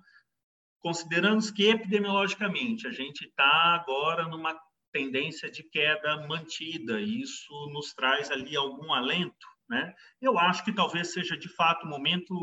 consideramos 0.80 1.49
que 1.49 1.69
epidemiologicamente 1.69 2.85
a 2.88 2.91
gente 2.91 3.22
está 3.25 3.75
agora 3.75 4.27
numa 4.27 4.53
tendência 4.91 5.49
de 5.49 5.64
queda 5.64 6.27
mantida, 6.27 6.99
e 6.99 7.22
isso 7.22 7.53
nos 7.73 7.93
traz 7.93 8.30
ali 8.30 8.56
algum 8.56 8.93
alento, 8.93 9.48
né? 9.69 9.93
Eu 10.22 10.38
acho 10.38 10.64
que 10.64 10.73
talvez 10.73 11.14
seja 11.14 11.38
de 11.38 11.49
fato 11.56 11.85
o 11.85 11.90
momento 11.90 12.35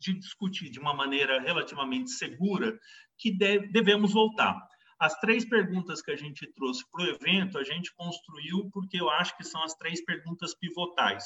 de 0.00 0.14
discutir 0.14 0.70
de 0.70 0.78
uma 0.78 0.94
maneira 0.94 1.40
relativamente 1.40 2.10
segura 2.10 2.78
que 3.18 3.30
devemos 3.30 4.12
voltar. 4.12 4.56
As 4.98 5.14
três 5.20 5.44
perguntas 5.44 6.02
que 6.02 6.10
a 6.10 6.16
gente 6.16 6.46
trouxe 6.54 6.84
para 6.90 7.04
o 7.04 7.08
evento, 7.08 7.56
a 7.56 7.62
gente 7.62 7.94
construiu 7.94 8.68
porque 8.72 9.00
eu 9.00 9.08
acho 9.08 9.36
que 9.36 9.44
são 9.44 9.62
as 9.62 9.74
três 9.74 10.04
perguntas 10.04 10.54
pivotais. 10.54 11.24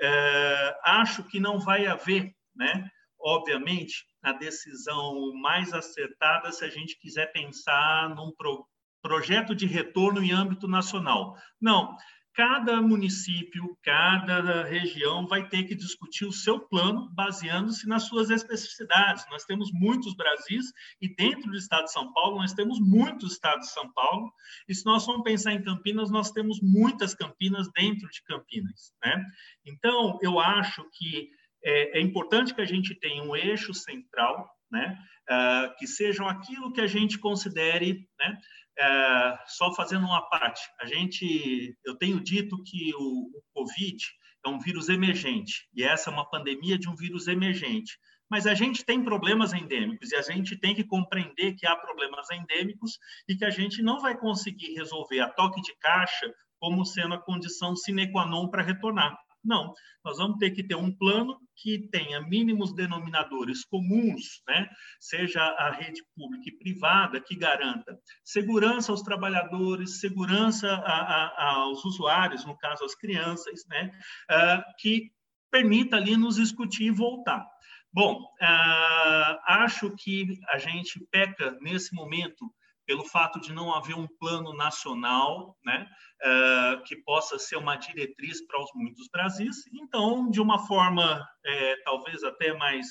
É, 0.00 0.78
acho 0.84 1.22
que 1.24 1.38
não 1.38 1.58
vai 1.58 1.86
haver, 1.86 2.34
né, 2.56 2.90
obviamente, 3.20 4.06
a 4.22 4.32
decisão 4.32 5.32
mais 5.34 5.72
acertada 5.72 6.50
se 6.52 6.64
a 6.64 6.70
gente 6.70 6.98
quiser 6.98 7.32
pensar 7.32 8.08
num 8.14 8.32
pro, 8.32 8.66
projeto 9.02 9.54
de 9.54 9.66
retorno 9.66 10.22
em 10.22 10.32
âmbito 10.32 10.68
nacional. 10.68 11.36
Não, 11.60 11.96
cada 12.34 12.80
município, 12.80 13.76
cada 13.82 14.64
região 14.64 15.26
vai 15.26 15.48
ter 15.48 15.64
que 15.64 15.74
discutir 15.74 16.24
o 16.24 16.32
seu 16.32 16.60
plano 16.60 17.10
baseando-se 17.14 17.86
nas 17.86 18.04
suas 18.04 18.30
especificidades. 18.30 19.24
Nós 19.30 19.44
temos 19.44 19.70
muitos 19.72 20.14
Brasis 20.14 20.72
e 21.00 21.14
dentro 21.14 21.50
do 21.50 21.56
estado 21.56 21.84
de 21.84 21.92
São 21.92 22.12
Paulo 22.12 22.38
nós 22.38 22.54
temos 22.54 22.80
muitos 22.80 23.32
estados 23.32 23.66
de 23.66 23.74
São 23.74 23.92
Paulo. 23.92 24.32
E 24.66 24.74
se 24.74 24.84
nós 24.86 25.04
formos 25.04 25.24
pensar 25.24 25.52
em 25.52 25.62
Campinas, 25.62 26.10
nós 26.10 26.30
temos 26.30 26.60
muitas 26.62 27.14
Campinas 27.14 27.68
dentro 27.74 28.08
de 28.08 28.22
Campinas, 28.22 28.92
né? 29.04 29.24
Então, 29.66 30.18
eu 30.22 30.40
acho 30.40 30.84
que 30.92 31.30
é, 31.64 31.98
é 31.98 32.00
importante 32.00 32.54
que 32.54 32.60
a 32.60 32.66
gente 32.66 32.94
tenha 32.94 33.22
um 33.22 33.36
eixo 33.36 33.74
central, 33.74 34.50
né? 34.70 34.98
Uh, 35.30 35.76
que 35.78 35.86
sejam 35.86 36.28
aquilo 36.28 36.72
que 36.72 36.80
a 36.80 36.86
gente 36.86 37.18
considere, 37.18 38.08
né? 38.18 38.38
É, 38.78 39.38
só 39.46 39.74
fazendo 39.74 40.06
uma 40.06 40.22
parte, 40.30 40.62
a 40.80 40.86
gente, 40.86 41.76
eu 41.84 41.96
tenho 41.96 42.18
dito 42.20 42.62
que 42.64 42.94
o, 42.94 43.30
o 43.34 43.42
Covid 43.52 43.98
é 44.44 44.48
um 44.48 44.58
vírus 44.58 44.88
emergente 44.88 45.68
e 45.74 45.84
essa 45.84 46.10
é 46.10 46.12
uma 46.12 46.28
pandemia 46.28 46.78
de 46.78 46.88
um 46.88 46.96
vírus 46.96 47.28
emergente. 47.28 47.98
Mas 48.30 48.46
a 48.46 48.54
gente 48.54 48.82
tem 48.82 49.04
problemas 49.04 49.52
endêmicos 49.52 50.10
e 50.10 50.16
a 50.16 50.22
gente 50.22 50.56
tem 50.56 50.74
que 50.74 50.84
compreender 50.84 51.54
que 51.54 51.66
há 51.66 51.76
problemas 51.76 52.30
endêmicos 52.30 52.98
e 53.28 53.36
que 53.36 53.44
a 53.44 53.50
gente 53.50 53.82
não 53.82 54.00
vai 54.00 54.16
conseguir 54.18 54.72
resolver 54.72 55.20
a 55.20 55.28
toque 55.28 55.60
de 55.60 55.76
caixa 55.78 56.32
como 56.58 56.84
sendo 56.86 57.14
a 57.14 57.18
condição 57.18 57.76
sine 57.76 58.10
qua 58.10 58.24
non 58.24 58.48
para 58.48 58.62
retornar. 58.62 59.18
Não, 59.44 59.74
nós 60.04 60.18
vamos 60.18 60.38
ter 60.38 60.50
que 60.50 60.62
ter 60.62 60.76
um 60.76 60.90
plano 60.90 61.38
que 61.56 61.88
tenha 61.90 62.20
mínimos 62.20 62.74
denominadores 62.74 63.64
comuns, 63.64 64.42
né? 64.48 64.68
seja 65.00 65.40
a 65.40 65.70
rede 65.70 66.02
pública 66.14 66.48
e 66.48 66.58
privada, 66.58 67.20
que 67.20 67.36
garanta 67.36 67.98
segurança 68.24 68.92
aos 68.92 69.02
trabalhadores, 69.02 70.00
segurança 70.00 70.68
a, 70.68 71.24
a, 71.26 71.50
aos 71.56 71.84
usuários, 71.84 72.44
no 72.44 72.56
caso 72.56 72.84
as 72.84 72.94
crianças, 72.94 73.64
né? 73.68 73.90
Uh, 74.30 74.62
que 74.78 75.10
permita 75.50 75.96
ali 75.96 76.16
nos 76.16 76.36
discutir 76.36 76.84
e 76.84 76.90
voltar. 76.90 77.46
Bom, 77.92 78.22
uh, 78.22 79.38
acho 79.46 79.94
que 79.96 80.40
a 80.48 80.58
gente 80.58 80.98
peca 81.10 81.58
nesse 81.60 81.94
momento 81.94 82.50
pelo 82.92 83.06
fato 83.06 83.40
de 83.40 83.54
não 83.54 83.72
haver 83.72 83.96
um 83.96 84.06
plano 84.06 84.54
nacional, 84.54 85.56
né, 85.64 85.88
uh, 86.22 86.82
que 86.82 86.94
possa 86.96 87.38
ser 87.38 87.56
uma 87.56 87.74
diretriz 87.74 88.46
para 88.46 88.62
os 88.62 88.68
muitos 88.74 89.08
Brasis. 89.10 89.66
Então, 89.72 90.28
de 90.28 90.42
uma 90.42 90.66
forma 90.66 91.26
é, 91.42 91.76
talvez 91.84 92.22
até 92.22 92.52
mais 92.52 92.86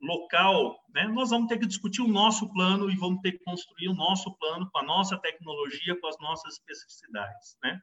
local, 0.00 0.78
né, 0.94 1.08
nós 1.08 1.30
vamos 1.30 1.48
ter 1.48 1.58
que 1.58 1.66
discutir 1.66 2.00
o 2.00 2.06
nosso 2.06 2.48
plano 2.52 2.88
e 2.88 2.94
vamos 2.94 3.20
ter 3.22 3.32
que 3.32 3.42
construir 3.42 3.88
o 3.88 3.94
nosso 3.94 4.32
plano 4.38 4.70
com 4.70 4.78
a 4.78 4.84
nossa 4.84 5.18
tecnologia, 5.18 5.98
com 6.00 6.06
as 6.06 6.16
nossas 6.20 6.54
especificidades. 6.54 7.56
Né? 7.60 7.80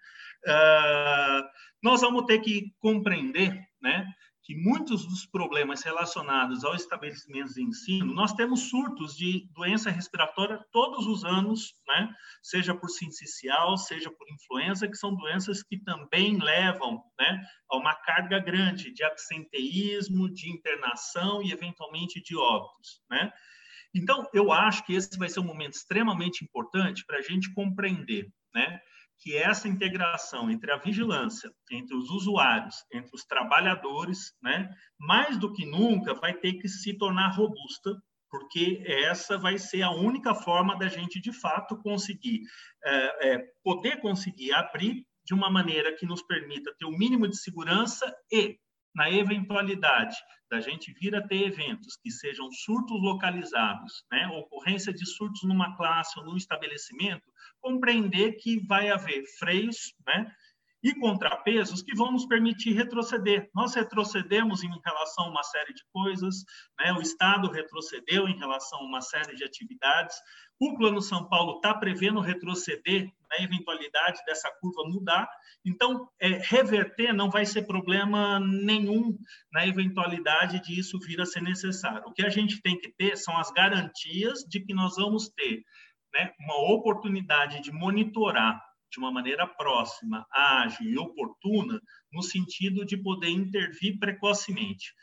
Uh, 0.48 1.44
nós 1.84 2.00
vamos 2.00 2.24
ter 2.24 2.40
que 2.40 2.72
compreender 2.80 3.62
né, 3.82 4.08
que 4.48 4.56
muitos 4.56 5.06
dos 5.06 5.26
problemas 5.26 5.84
relacionados 5.84 6.64
aos 6.64 6.82
estabelecimentos 6.82 7.56
de 7.56 7.64
ensino, 7.64 8.14
nós 8.14 8.32
temos 8.32 8.70
surtos 8.70 9.14
de 9.14 9.46
doença 9.54 9.92
respiratória 9.92 10.66
todos 10.72 11.06
os 11.06 11.26
anos, 11.26 11.74
né? 11.86 12.10
seja 12.42 12.74
por 12.74 12.88
sincicial, 12.88 13.76
seja 13.78 14.10
por 14.10 14.26
influenza, 14.32 14.88
que 14.88 14.96
são 14.96 15.14
doenças 15.14 15.62
que 15.62 15.78
também 15.78 16.38
levam 16.38 17.04
né, 17.20 17.46
a 17.70 17.76
uma 17.76 17.94
carga 17.94 18.40
grande 18.40 18.94
de 18.94 19.04
absenteísmo, 19.04 20.34
de 20.34 20.50
internação 20.50 21.44
e, 21.44 21.52
eventualmente, 21.52 22.24
de 22.24 22.38
óbitos. 22.38 23.02
Né? 23.10 23.30
Então, 23.94 24.26
eu 24.34 24.54
acho 24.54 24.86
que 24.86 24.94
esse 24.94 25.18
vai 25.18 25.28
ser 25.28 25.42
um 25.42 25.46
momento 25.46 25.74
extremamente 25.74 26.46
importante 26.46 27.06
para 27.06 27.18
a 27.18 27.22
gente 27.22 27.54
compreender 27.54 28.32
né, 28.56 28.80
que 29.20 29.36
essa 29.36 29.68
integração 29.68 30.50
entre 30.50 30.72
a 30.72 30.78
vigilância, 30.78 31.52
entre 31.72 31.96
os 31.96 32.10
usuários, 32.10 32.76
entre 32.94 33.12
os 33.14 33.24
trabalhadores, 33.26 34.34
né, 34.42 34.70
mais 35.00 35.38
do 35.38 35.52
que 35.52 35.66
nunca 35.66 36.14
vai 36.14 36.34
ter 36.34 36.54
que 36.54 36.68
se 36.68 36.98
tornar 36.98 37.36
robusta, 37.36 37.96
porque 38.30 38.84
essa 38.86 39.38
vai 39.38 39.58
ser 39.58 39.82
a 39.82 39.92
única 39.92 40.36
forma 40.36 40.78
da 40.78 40.88
gente, 40.88 41.20
de 41.20 41.32
fato, 41.32 41.78
conseguir, 41.78 42.42
é, 42.86 43.34
é, 43.34 43.44
poder 43.64 44.02
conseguir 44.02 44.54
abrir 44.54 45.06
de 45.26 45.34
uma 45.34 45.50
maneira 45.50 45.96
que 45.96 46.06
nos 46.06 46.22
permita 46.22 46.74
ter 46.78 46.86
o 46.86 46.98
mínimo 46.98 47.28
de 47.28 47.38
segurança 47.38 48.14
e, 48.32 48.58
na 48.98 49.12
eventualidade 49.12 50.18
da 50.50 50.60
gente 50.60 50.92
vir 50.94 51.16
a 51.16 51.22
ter 51.22 51.44
eventos 51.44 51.96
que 51.98 52.10
sejam 52.10 52.50
surtos 52.52 53.00
localizados, 53.00 54.04
né, 54.12 54.28
ocorrência 54.30 54.92
de 54.92 55.06
surtos 55.06 55.44
numa 55.44 55.78
classe 55.78 56.18
ou 56.20 56.26
num 56.26 56.36
estabelecimento, 56.36 57.32
compreender 57.62 58.34
que 58.34 58.60
vai 58.66 58.90
haver 58.90 59.24
freios 59.38 59.94
né, 60.08 60.34
e 60.82 60.96
contrapesos 60.96 61.84
que 61.84 61.96
vão 61.96 62.12
nos 62.12 62.26
permitir 62.26 62.74
retroceder. 62.74 63.50
Nós 63.54 63.76
retrocedemos 63.76 64.64
em 64.64 64.82
relação 64.84 65.26
a 65.26 65.30
uma 65.30 65.44
série 65.44 65.74
de 65.74 65.84
coisas, 65.94 66.44
né, 66.80 66.92
o 66.94 67.02
Estado 67.02 67.52
retrocedeu 67.52 68.28
em 68.28 68.38
relação 68.40 68.80
a 68.80 68.86
uma 68.86 69.02
série 69.02 69.36
de 69.36 69.44
atividades, 69.44 70.16
o 70.60 70.76
Plano 70.76 71.02
São 71.02 71.28
Paulo 71.28 71.58
está 71.58 71.74
prevendo 71.74 72.20
retroceder 72.20 73.12
na 73.30 73.44
eventualidade 73.44 74.20
dessa 74.26 74.50
curva 74.60 74.84
mudar. 74.86 75.30
Então, 75.64 76.10
é, 76.20 76.30
reverter 76.44 77.14
não 77.14 77.30
vai 77.30 77.46
ser 77.46 77.64
problema 77.64 78.40
nenhum 78.40 79.18
na 79.52 79.68
eventualidade 79.68 80.62
de 80.64 80.80
isso 80.80 81.00
vir 81.00 81.22
a 81.22 81.26
ser 81.26 81.42
necessário. 81.42 82.04
O 82.08 82.14
que 82.14 82.26
a 82.26 82.30
gente 82.30 82.62
tem 82.62 82.80
que 82.80 82.90
ter 82.90 83.18
são 83.18 83.38
as 83.38 83.52
garantias 83.52 84.40
de 84.40 84.60
que 84.60 84.74
nós 84.74 84.96
vamos 84.96 85.30
ter 85.30 85.64
né, 86.14 86.32
uma 86.40 86.74
oportunidade 86.74 87.62
de 87.62 87.72
monitorar 87.72 88.62
de 88.90 89.00
uma 89.00 89.12
maneira 89.12 89.46
próxima, 89.46 90.26
ágil 90.32 90.90
e 90.90 90.98
oportuna, 90.98 91.82
no 92.12 92.24
sentido 92.24 92.86
de 92.86 92.96
poder 92.98 93.30
intervir 93.30 94.00
precocemente. 94.00 94.94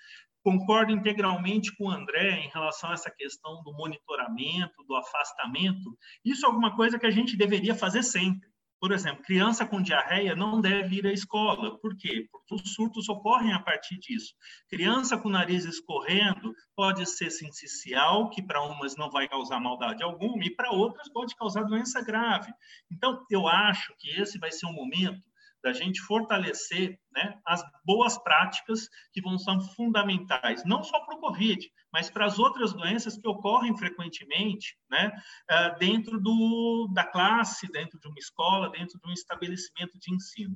Concordo 0.45 0.93
integralmente 0.93 1.75
com 1.75 1.87
o 1.87 1.91
André 1.91 2.33
em 2.41 2.51
relação 2.51 2.91
a 2.91 2.93
essa 2.93 3.11
questão 3.11 3.63
do 3.65 3.73
monitoramento, 3.73 4.85
do 4.87 4.95
afastamento. 4.95 5.99
Isso 6.23 6.45
é 6.45 6.49
alguma 6.49 6.77
coisa 6.77 6.99
que 6.99 7.07
a 7.07 7.11
gente 7.11 7.35
deveria 7.35 7.75
fazer 7.75 8.03
sempre 8.03 8.47
Por 8.85 8.93
exemplo, 8.93 9.23
criança 9.23 9.65
com 9.65 9.81
diarreia 9.81 10.37
não 10.37 10.61
deve 10.61 10.97
ir 10.97 11.07
à 11.07 11.13
escola. 11.13 11.79
Por 11.81 11.97
quê? 11.97 12.29
Porque 12.31 12.55
os 12.55 12.75
surtos 12.75 13.09
ocorrem 13.09 13.55
a 13.55 13.59
partir 13.59 13.99
disso. 13.99 14.35
Criança 14.69 15.17
com 15.17 15.31
nariz 15.31 15.65
escorrendo 15.65 16.55
pode 16.77 17.07
ser 17.07 17.31
sensicial, 17.31 18.29
que 18.29 18.43
para 18.43 18.63
umas 18.63 18.95
não 18.95 19.11
vai 19.11 19.27
causar 19.27 19.59
maldade 19.59 20.03
alguma, 20.03 20.45
e 20.45 20.55
para 20.55 20.71
outras 20.71 21.11
pode 21.11 21.35
causar 21.35 21.63
doença 21.63 22.03
grave. 22.03 22.53
Então, 22.93 23.25
eu 23.31 23.49
acho 23.49 23.95
que 23.99 24.11
esse 24.21 24.39
vai 24.39 24.53
ser 24.53 24.67
um 24.67 24.75
momento 24.75 25.23
da 25.65 25.73
gente 25.73 26.01
fortalecer 26.03 27.01
né, 27.11 27.41
as 27.47 27.65
boas 27.87 28.19
práticas 28.19 28.87
que 29.13 29.23
vão 29.23 29.39
ser 29.39 29.59
fundamentais, 29.75 30.63
não 30.67 30.85
só 30.85 31.01
para 31.01 31.17
o 31.17 31.21
Covid, 31.21 31.67
mas 31.91 32.11
para 32.11 32.27
as 32.27 32.39
outras 32.39 32.75
doenças 32.75 33.17
que 33.17 33.27
ocorrem 33.27 33.77
frequentemente 33.77 34.77
né, 34.91 35.11
ah, 35.49 35.71
dentro 35.71 36.21
do, 36.21 36.87
da 36.93 37.05
classe, 37.05 37.67
dentro 37.73 37.99
de 37.99 38.07
uma 38.07 38.19
escola, 38.19 38.71
dentro 38.71 39.01
de 39.01 39.09
um 39.09 39.13
estabelecimento 39.13 39.99
de 39.99 40.15
ensino. 40.15 40.55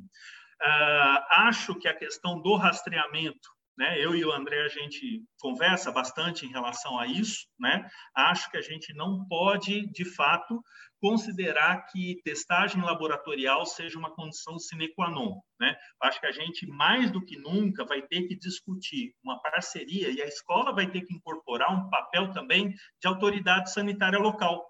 Uh, 0.60 1.22
acho 1.30 1.74
que 1.76 1.86
a 1.86 1.94
questão 1.94 2.42
do 2.42 2.56
rastreamento 2.56 3.48
né? 3.78 3.96
Eu 3.96 4.12
e 4.14 4.24
o 4.24 4.32
André 4.32 4.64
a 4.64 4.68
gente 4.68 5.22
conversa 5.40 5.92
bastante 5.92 6.44
em 6.44 6.50
relação 6.50 6.98
a 6.98 7.06
isso, 7.06 7.46
né? 7.58 7.88
Acho 8.14 8.50
que 8.50 8.56
a 8.56 8.60
gente 8.60 8.92
não 8.92 9.24
pode, 9.28 9.86
de 9.92 10.04
fato, 10.04 10.60
considerar 11.00 11.86
que 11.86 12.20
testagem 12.24 12.82
laboratorial 12.82 13.64
seja 13.64 13.96
uma 13.96 14.12
condição 14.12 14.58
sine 14.58 14.92
qua 14.94 15.08
non, 15.08 15.40
né? 15.60 15.76
Acho 16.02 16.18
que 16.18 16.26
a 16.26 16.32
gente 16.32 16.66
mais 16.66 17.12
do 17.12 17.24
que 17.24 17.38
nunca 17.38 17.84
vai 17.84 18.02
ter 18.02 18.26
que 18.26 18.36
discutir 18.36 19.14
uma 19.22 19.40
parceria 19.40 20.10
e 20.10 20.20
a 20.20 20.26
escola 20.26 20.74
vai 20.74 20.90
ter 20.90 21.02
que 21.02 21.14
incorporar 21.14 21.72
um 21.72 21.88
papel 21.88 22.32
também 22.32 22.70
de 23.00 23.06
autoridade 23.06 23.72
sanitária 23.72 24.18
local, 24.18 24.68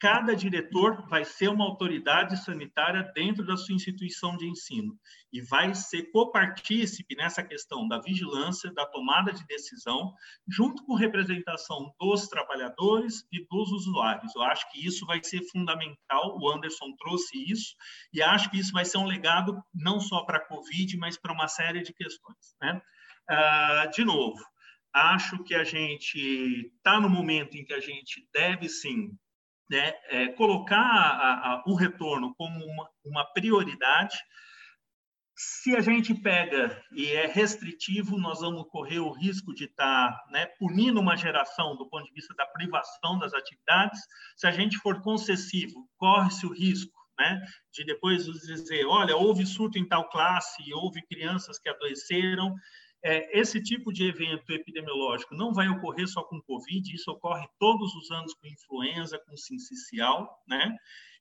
cada 0.00 0.34
diretor 0.34 1.08
vai 1.08 1.24
ser 1.24 1.48
uma 1.48 1.64
autoridade 1.64 2.36
sanitária 2.42 3.02
dentro 3.14 3.44
da 3.44 3.56
sua 3.56 3.74
instituição 3.74 4.36
de 4.36 4.46
ensino 4.46 4.96
e 5.32 5.40
vai 5.40 5.74
ser 5.74 6.10
copartícipe 6.12 7.16
nessa 7.16 7.42
questão 7.42 7.86
da 7.88 8.00
vigilância, 8.00 8.72
da 8.72 8.86
tomada 8.86 9.32
de 9.32 9.44
decisão, 9.46 10.14
junto 10.48 10.84
com 10.84 10.94
representação 10.94 11.92
dos 12.00 12.28
trabalhadores 12.28 13.24
e 13.32 13.44
dos 13.48 13.72
usuários. 13.72 14.34
Eu 14.34 14.42
acho 14.42 14.70
que 14.70 14.86
isso 14.86 15.04
vai 15.04 15.22
ser 15.22 15.42
fundamental, 15.50 16.38
o 16.40 16.48
Anderson 16.48 16.94
trouxe 16.96 17.36
isso, 17.50 17.74
e 18.12 18.22
acho 18.22 18.50
que 18.50 18.58
isso 18.58 18.72
vai 18.72 18.84
ser 18.84 18.98
um 18.98 19.06
legado 19.06 19.60
não 19.74 20.00
só 20.00 20.24
para 20.24 20.38
a 20.38 20.46
Covid, 20.46 20.96
mas 20.96 21.18
para 21.18 21.32
uma 21.32 21.48
série 21.48 21.82
de 21.82 21.92
questões. 21.92 22.54
Né? 22.62 22.80
Uh, 23.30 23.90
de 23.90 24.04
novo, 24.04 24.38
acho 24.94 25.42
que 25.44 25.54
a 25.54 25.64
gente 25.64 26.72
está 26.76 27.00
no 27.00 27.10
momento 27.10 27.56
em 27.56 27.64
que 27.64 27.74
a 27.74 27.80
gente 27.80 28.26
deve 28.32 28.68
sim 28.68 29.10
né, 29.70 29.92
é, 30.08 30.28
colocar 30.28 30.76
a, 30.76 31.52
a, 31.52 31.64
o 31.66 31.74
retorno 31.74 32.34
como 32.36 32.64
uma, 32.64 32.88
uma 33.04 33.24
prioridade. 33.32 34.16
Se 35.36 35.76
a 35.76 35.80
gente 35.80 36.14
pega 36.14 36.82
e 36.92 37.06
é 37.12 37.26
restritivo, 37.26 38.18
nós 38.18 38.40
vamos 38.40 38.66
correr 38.70 38.98
o 38.98 39.12
risco 39.12 39.54
de 39.54 39.64
estar 39.64 40.10
tá, 40.10 40.24
né, 40.30 40.46
punindo 40.58 41.00
uma 41.00 41.16
geração 41.16 41.76
do 41.76 41.88
ponto 41.88 42.04
de 42.06 42.12
vista 42.12 42.34
da 42.34 42.46
privação 42.46 43.18
das 43.18 43.32
atividades. 43.32 44.00
Se 44.36 44.46
a 44.46 44.50
gente 44.50 44.78
for 44.78 45.00
concessivo, 45.00 45.88
corre-se 45.96 46.44
o 46.44 46.52
risco 46.52 46.98
né, 47.18 47.40
de 47.72 47.84
depois 47.84 48.24
dizer, 48.24 48.86
olha, 48.86 49.16
houve 49.16 49.44
surto 49.44 49.78
em 49.78 49.86
tal 49.86 50.08
classe, 50.08 50.62
houve 50.72 51.02
crianças 51.06 51.58
que 51.58 51.68
adoeceram, 51.68 52.54
é, 53.08 53.40
esse 53.40 53.62
tipo 53.62 53.90
de 53.90 54.06
evento 54.06 54.52
epidemiológico 54.52 55.34
não 55.34 55.54
vai 55.54 55.66
ocorrer 55.66 56.06
só 56.06 56.22
com 56.22 56.42
Covid, 56.42 56.94
isso 56.94 57.10
ocorre 57.10 57.48
todos 57.58 57.94
os 57.94 58.10
anos 58.10 58.34
com 58.34 58.46
influenza, 58.46 59.18
com 59.18 59.34
sincicial, 59.34 60.42
né? 60.46 60.76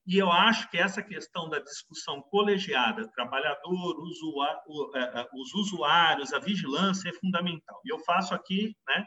E 0.05 0.17
eu 0.17 0.29
acho 0.29 0.69
que 0.69 0.77
essa 0.77 1.01
questão 1.01 1.49
da 1.49 1.59
discussão 1.59 2.21
colegiada, 2.23 3.09
trabalhador, 3.11 3.99
usuário, 4.01 4.59
é, 4.95 5.21
é, 5.21 5.27
os 5.33 5.53
usuários, 5.53 6.33
a 6.33 6.39
vigilância 6.39 7.09
é 7.09 7.13
fundamental. 7.13 7.79
E 7.85 7.93
eu 7.93 7.99
faço 7.99 8.33
aqui, 8.33 8.75
né, 8.87 9.05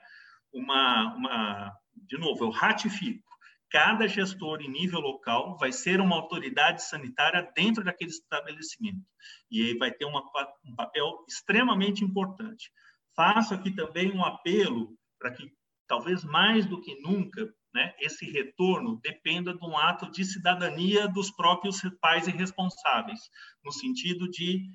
uma, 0.52 1.14
uma 1.14 1.72
de 1.94 2.16
novo, 2.16 2.44
eu 2.44 2.50
ratifico 2.50 3.29
cada 3.70 4.08
gestor 4.08 4.60
em 4.60 4.68
nível 4.68 5.00
local 5.00 5.56
vai 5.56 5.72
ser 5.72 6.00
uma 6.00 6.16
autoridade 6.16 6.82
sanitária 6.82 7.50
dentro 7.54 7.84
daquele 7.84 8.10
estabelecimento. 8.10 9.06
E 9.50 9.62
aí 9.62 9.78
vai 9.78 9.92
ter 9.92 10.04
uma, 10.04 10.22
um 10.64 10.74
papel 10.74 11.24
extremamente 11.28 12.04
importante. 12.04 12.70
Faço 13.14 13.54
aqui 13.54 13.70
também 13.70 14.12
um 14.12 14.24
apelo 14.24 14.96
para 15.18 15.32
que, 15.32 15.52
talvez 15.86 16.24
mais 16.24 16.66
do 16.66 16.80
que 16.80 17.00
nunca, 17.00 17.48
né, 17.72 17.94
esse 18.00 18.28
retorno 18.30 19.00
dependa 19.02 19.54
de 19.54 19.64
um 19.64 19.76
ato 19.76 20.10
de 20.10 20.24
cidadania 20.24 21.06
dos 21.06 21.30
próprios 21.30 21.80
pais 22.00 22.26
e 22.26 22.32
responsáveis, 22.32 23.20
no 23.64 23.70
sentido 23.70 24.28
de 24.28 24.68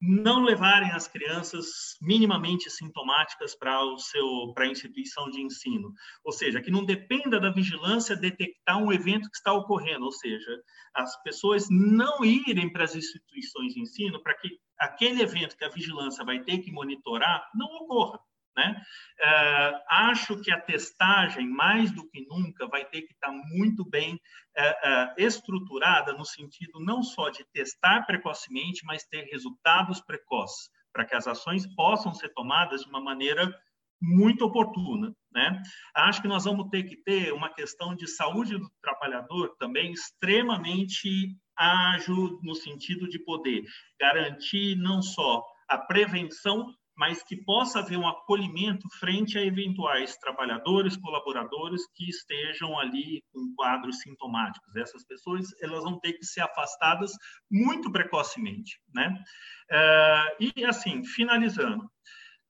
não 0.00 0.42
levarem 0.42 0.90
as 0.92 1.06
crianças 1.06 1.96
minimamente 2.00 2.70
sintomáticas 2.70 3.54
para 3.54 3.84
o 3.84 3.98
seu 3.98 4.52
para 4.54 4.64
a 4.64 4.68
instituição 4.68 5.30
de 5.30 5.42
ensino, 5.42 5.92
ou 6.24 6.32
seja, 6.32 6.62
que 6.62 6.70
não 6.70 6.84
dependa 6.84 7.38
da 7.38 7.50
vigilância 7.50 8.16
detectar 8.16 8.78
um 8.78 8.92
evento 8.92 9.28
que 9.30 9.36
está 9.36 9.52
ocorrendo, 9.52 10.04
ou 10.06 10.12
seja, 10.12 10.50
as 10.94 11.22
pessoas 11.22 11.66
não 11.70 12.24
irem 12.24 12.72
para 12.72 12.84
as 12.84 12.94
instituições 12.94 13.74
de 13.74 13.80
ensino 13.80 14.22
para 14.22 14.34
que 14.34 14.48
aquele 14.78 15.22
evento 15.22 15.56
que 15.56 15.64
a 15.64 15.70
vigilância 15.70 16.24
vai 16.24 16.42
ter 16.42 16.58
que 16.58 16.72
monitorar 16.72 17.46
não 17.54 17.66
ocorra. 17.82 18.18
Né? 18.56 18.82
Uh, 19.20 19.80
acho 19.88 20.40
que 20.40 20.50
a 20.50 20.60
testagem, 20.60 21.48
mais 21.48 21.92
do 21.92 22.08
que 22.10 22.26
nunca, 22.26 22.66
vai 22.66 22.84
ter 22.84 23.02
que 23.02 23.12
estar 23.12 23.30
muito 23.30 23.88
bem 23.88 24.14
uh, 24.14 24.18
uh, 24.18 25.14
estruturada 25.16 26.12
no 26.12 26.24
sentido 26.24 26.80
não 26.80 27.02
só 27.02 27.30
de 27.30 27.44
testar 27.52 28.02
precocemente, 28.06 28.84
mas 28.84 29.04
ter 29.04 29.22
resultados 29.30 30.00
precoces, 30.00 30.68
para 30.92 31.04
que 31.04 31.14
as 31.14 31.26
ações 31.26 31.66
possam 31.74 32.12
ser 32.12 32.30
tomadas 32.30 32.82
de 32.82 32.88
uma 32.88 33.00
maneira 33.00 33.54
muito 34.00 34.44
oportuna. 34.44 35.14
Né? 35.32 35.62
Acho 35.94 36.22
que 36.22 36.28
nós 36.28 36.44
vamos 36.44 36.68
ter 36.70 36.84
que 36.84 36.96
ter 36.96 37.32
uma 37.32 37.52
questão 37.52 37.94
de 37.94 38.08
saúde 38.08 38.56
do 38.58 38.70
trabalhador 38.82 39.54
também 39.58 39.92
extremamente 39.92 41.36
ágil, 41.56 42.40
no 42.42 42.54
sentido 42.54 43.08
de 43.08 43.18
poder 43.18 43.62
garantir 44.00 44.76
não 44.76 45.02
só 45.02 45.44
a 45.68 45.78
prevenção, 45.78 46.74
mas 47.00 47.22
que 47.22 47.34
possa 47.34 47.78
haver 47.78 47.96
um 47.96 48.06
acolhimento 48.06 48.86
frente 48.98 49.38
a 49.38 49.42
eventuais 49.42 50.18
trabalhadores, 50.18 50.98
colaboradores 50.98 51.80
que 51.94 52.10
estejam 52.10 52.78
ali 52.78 53.24
com 53.32 53.54
quadros 53.56 54.00
sintomáticos. 54.00 54.76
Essas 54.76 55.02
pessoas 55.06 55.46
elas 55.62 55.82
vão 55.82 55.98
ter 55.98 56.12
que 56.12 56.26
ser 56.26 56.42
afastadas 56.42 57.12
muito 57.50 57.90
precocemente, 57.90 58.78
né? 58.94 59.18
Uh, 59.70 60.50
e 60.58 60.62
assim, 60.66 61.02
finalizando, 61.02 61.90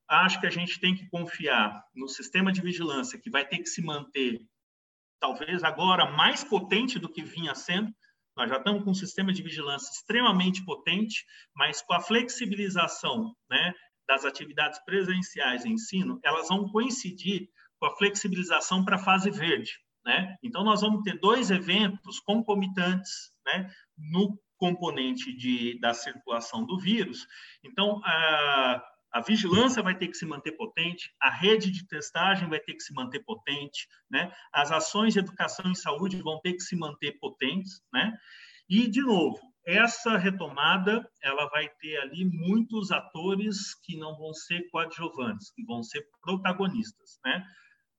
acho 0.08 0.40
que 0.40 0.48
a 0.48 0.50
gente 0.50 0.80
tem 0.80 0.96
que 0.96 1.08
confiar 1.10 1.84
no 1.94 2.08
sistema 2.08 2.50
de 2.50 2.60
vigilância 2.60 3.20
que 3.20 3.30
vai 3.30 3.46
ter 3.46 3.58
que 3.58 3.68
se 3.68 3.80
manter, 3.80 4.40
talvez 5.20 5.62
agora 5.62 6.10
mais 6.10 6.42
potente 6.42 6.98
do 6.98 7.08
que 7.08 7.22
vinha 7.22 7.54
sendo. 7.54 7.88
Nós 8.36 8.50
já 8.50 8.56
estamos 8.56 8.82
com 8.82 8.90
um 8.90 8.94
sistema 8.94 9.32
de 9.32 9.44
vigilância 9.44 9.92
extremamente 9.92 10.64
potente, 10.64 11.24
mas 11.54 11.80
com 11.82 11.94
a 11.94 12.00
flexibilização, 12.00 13.32
né, 13.48 13.74
das 14.10 14.24
atividades 14.24 14.80
presenciais 14.84 15.62
de 15.62 15.70
ensino, 15.70 16.18
elas 16.24 16.48
vão 16.48 16.68
coincidir 16.68 17.48
com 17.78 17.86
a 17.86 17.96
flexibilização 17.96 18.84
para 18.84 18.96
a 18.96 18.98
fase 18.98 19.30
verde. 19.30 19.78
Né? 20.04 20.36
Então, 20.42 20.64
nós 20.64 20.80
vamos 20.80 21.04
ter 21.04 21.16
dois 21.20 21.48
eventos 21.52 22.18
concomitantes 22.18 23.32
né, 23.46 23.70
no 23.96 24.36
componente 24.56 25.32
de, 25.32 25.78
da 25.78 25.94
circulação 25.94 26.66
do 26.66 26.76
vírus. 26.76 27.24
Então, 27.62 28.00
a, 28.04 28.82
a 29.12 29.20
vigilância 29.20 29.80
vai 29.80 29.96
ter 29.96 30.08
que 30.08 30.16
se 30.16 30.26
manter 30.26 30.52
potente, 30.56 31.14
a 31.22 31.30
rede 31.30 31.70
de 31.70 31.86
testagem 31.86 32.48
vai 32.48 32.58
ter 32.58 32.74
que 32.74 32.82
se 32.82 32.92
manter 32.92 33.20
potente, 33.20 33.86
né? 34.10 34.32
as 34.52 34.72
ações 34.72 35.12
de 35.12 35.20
educação 35.20 35.70
e 35.70 35.76
saúde 35.76 36.20
vão 36.20 36.40
ter 36.40 36.54
que 36.54 36.62
se 36.62 36.74
manter 36.74 37.12
potentes. 37.20 37.80
Né? 37.92 38.12
E, 38.68 38.88
de 38.88 39.02
novo, 39.02 39.40
essa 39.70 40.16
retomada 40.16 41.08
ela 41.22 41.48
vai 41.48 41.68
ter 41.80 41.96
ali 41.98 42.24
muitos 42.24 42.90
atores 42.90 43.74
que 43.82 43.96
não 43.96 44.16
vão 44.16 44.32
ser 44.32 44.68
coadjuvantes, 44.70 45.50
que 45.52 45.64
vão 45.64 45.82
ser 45.82 46.04
protagonistas, 46.22 47.18
né? 47.24 47.44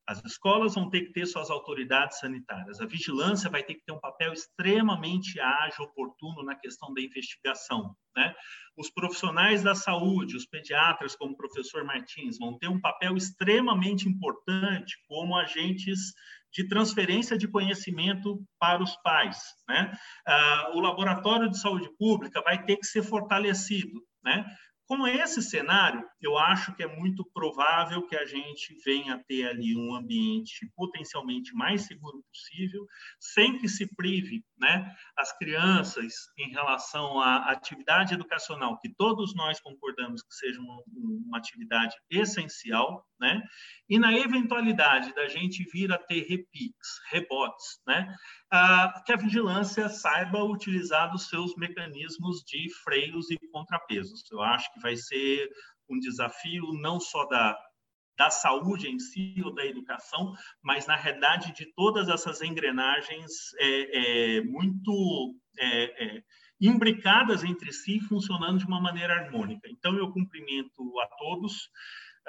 As 0.07 0.23
escolas 0.25 0.75
vão 0.75 0.89
ter 0.89 1.01
que 1.01 1.13
ter 1.13 1.25
suas 1.25 1.49
autoridades 1.49 2.19
sanitárias, 2.19 2.81
a 2.81 2.85
vigilância 2.85 3.49
vai 3.49 3.63
ter 3.63 3.75
que 3.75 3.85
ter 3.85 3.91
um 3.91 3.99
papel 3.99 4.33
extremamente 4.33 5.39
ágil, 5.39 5.85
oportuno 5.85 6.43
na 6.43 6.55
questão 6.55 6.93
da 6.93 7.01
investigação. 7.01 7.95
Né? 8.15 8.35
Os 8.75 8.89
profissionais 8.89 9.63
da 9.63 9.75
saúde, 9.75 10.35
os 10.35 10.45
pediatras, 10.45 11.15
como 11.15 11.33
o 11.33 11.37
professor 11.37 11.83
Martins, 11.83 12.37
vão 12.37 12.57
ter 12.57 12.67
um 12.67 12.81
papel 12.81 13.15
extremamente 13.15 14.09
importante 14.09 14.97
como 15.07 15.37
agentes 15.37 16.13
de 16.51 16.67
transferência 16.67 17.37
de 17.37 17.47
conhecimento 17.47 18.43
para 18.59 18.83
os 18.83 18.95
pais. 18.97 19.37
Né? 19.67 19.97
Ah, 20.27 20.71
o 20.73 20.81
laboratório 20.81 21.49
de 21.49 21.59
saúde 21.59 21.89
pública 21.97 22.41
vai 22.41 22.63
ter 22.65 22.77
que 22.77 22.85
ser 22.85 23.03
fortalecido, 23.03 24.01
né? 24.23 24.45
Com 24.91 25.07
esse 25.07 25.41
cenário, 25.41 26.05
eu 26.21 26.37
acho 26.37 26.75
que 26.75 26.83
é 26.83 26.97
muito 26.97 27.23
provável 27.33 28.05
que 28.07 28.15
a 28.17 28.25
gente 28.25 28.75
venha 28.83 29.23
ter 29.25 29.47
ali 29.47 29.73
um 29.73 29.95
ambiente 29.95 30.69
potencialmente 30.75 31.53
mais 31.53 31.83
seguro 31.83 32.21
possível, 32.23 32.85
sem 33.17 33.57
que 33.57 33.69
se 33.69 33.87
prive 33.95 34.43
né, 34.59 34.93
as 35.17 35.31
crianças 35.37 36.13
em 36.37 36.51
relação 36.51 37.21
à 37.21 37.51
atividade 37.51 38.15
educacional, 38.15 38.77
que 38.81 38.93
todos 38.93 39.33
nós 39.33 39.61
concordamos 39.61 40.23
que 40.23 40.33
seja 40.35 40.59
uma, 40.59 40.83
uma 40.85 41.37
atividade 41.37 41.95
essencial, 42.09 43.07
né, 43.17 43.41
e 43.89 43.97
na 43.97 44.11
eventualidade 44.11 45.15
da 45.15 45.29
gente 45.29 45.63
vir 45.71 45.89
a 45.93 45.97
ter 45.97 46.27
repiques, 46.27 46.99
rebotes, 47.09 47.79
né, 47.87 48.13
que 49.05 49.13
a 49.13 49.17
vigilância 49.17 49.87
saiba 49.87 50.43
utilizar 50.43 51.09
dos 51.09 51.29
seus 51.29 51.55
mecanismos 51.55 52.43
de 52.43 52.67
freios 52.83 53.31
e 53.31 53.37
contrapesos. 53.49 54.29
Eu 54.29 54.41
acho 54.41 54.71
que 54.73 54.81
vai 54.81 54.95
ser 54.97 55.49
um 55.89 55.97
desafio 55.99 56.73
não 56.73 56.99
só 56.99 57.25
da, 57.25 57.57
da 58.17 58.29
saúde 58.29 58.89
em 58.89 58.99
si 58.99 59.35
ou 59.43 59.53
da 59.53 59.65
educação, 59.65 60.33
mas 60.61 60.85
na 60.85 60.95
realidade 60.95 61.53
de 61.53 61.65
todas 61.73 62.09
essas 62.09 62.41
engrenagens 62.41 63.31
é, 63.57 64.37
é, 64.37 64.41
muito 64.41 65.35
é, 65.57 66.17
é, 66.17 66.23
imbricadas 66.59 67.43
entre 67.43 67.71
si, 67.71 67.99
funcionando 68.01 68.59
de 68.59 68.65
uma 68.65 68.81
maneira 68.81 69.13
harmônica. 69.13 69.67
Então 69.69 69.97
eu 69.97 70.11
cumprimento 70.11 70.99
a 70.99 71.07
todos. 71.17 71.69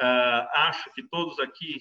Uh, 0.00 0.48
acho 0.54 0.90
que 0.94 1.06
todos 1.08 1.38
aqui 1.38 1.76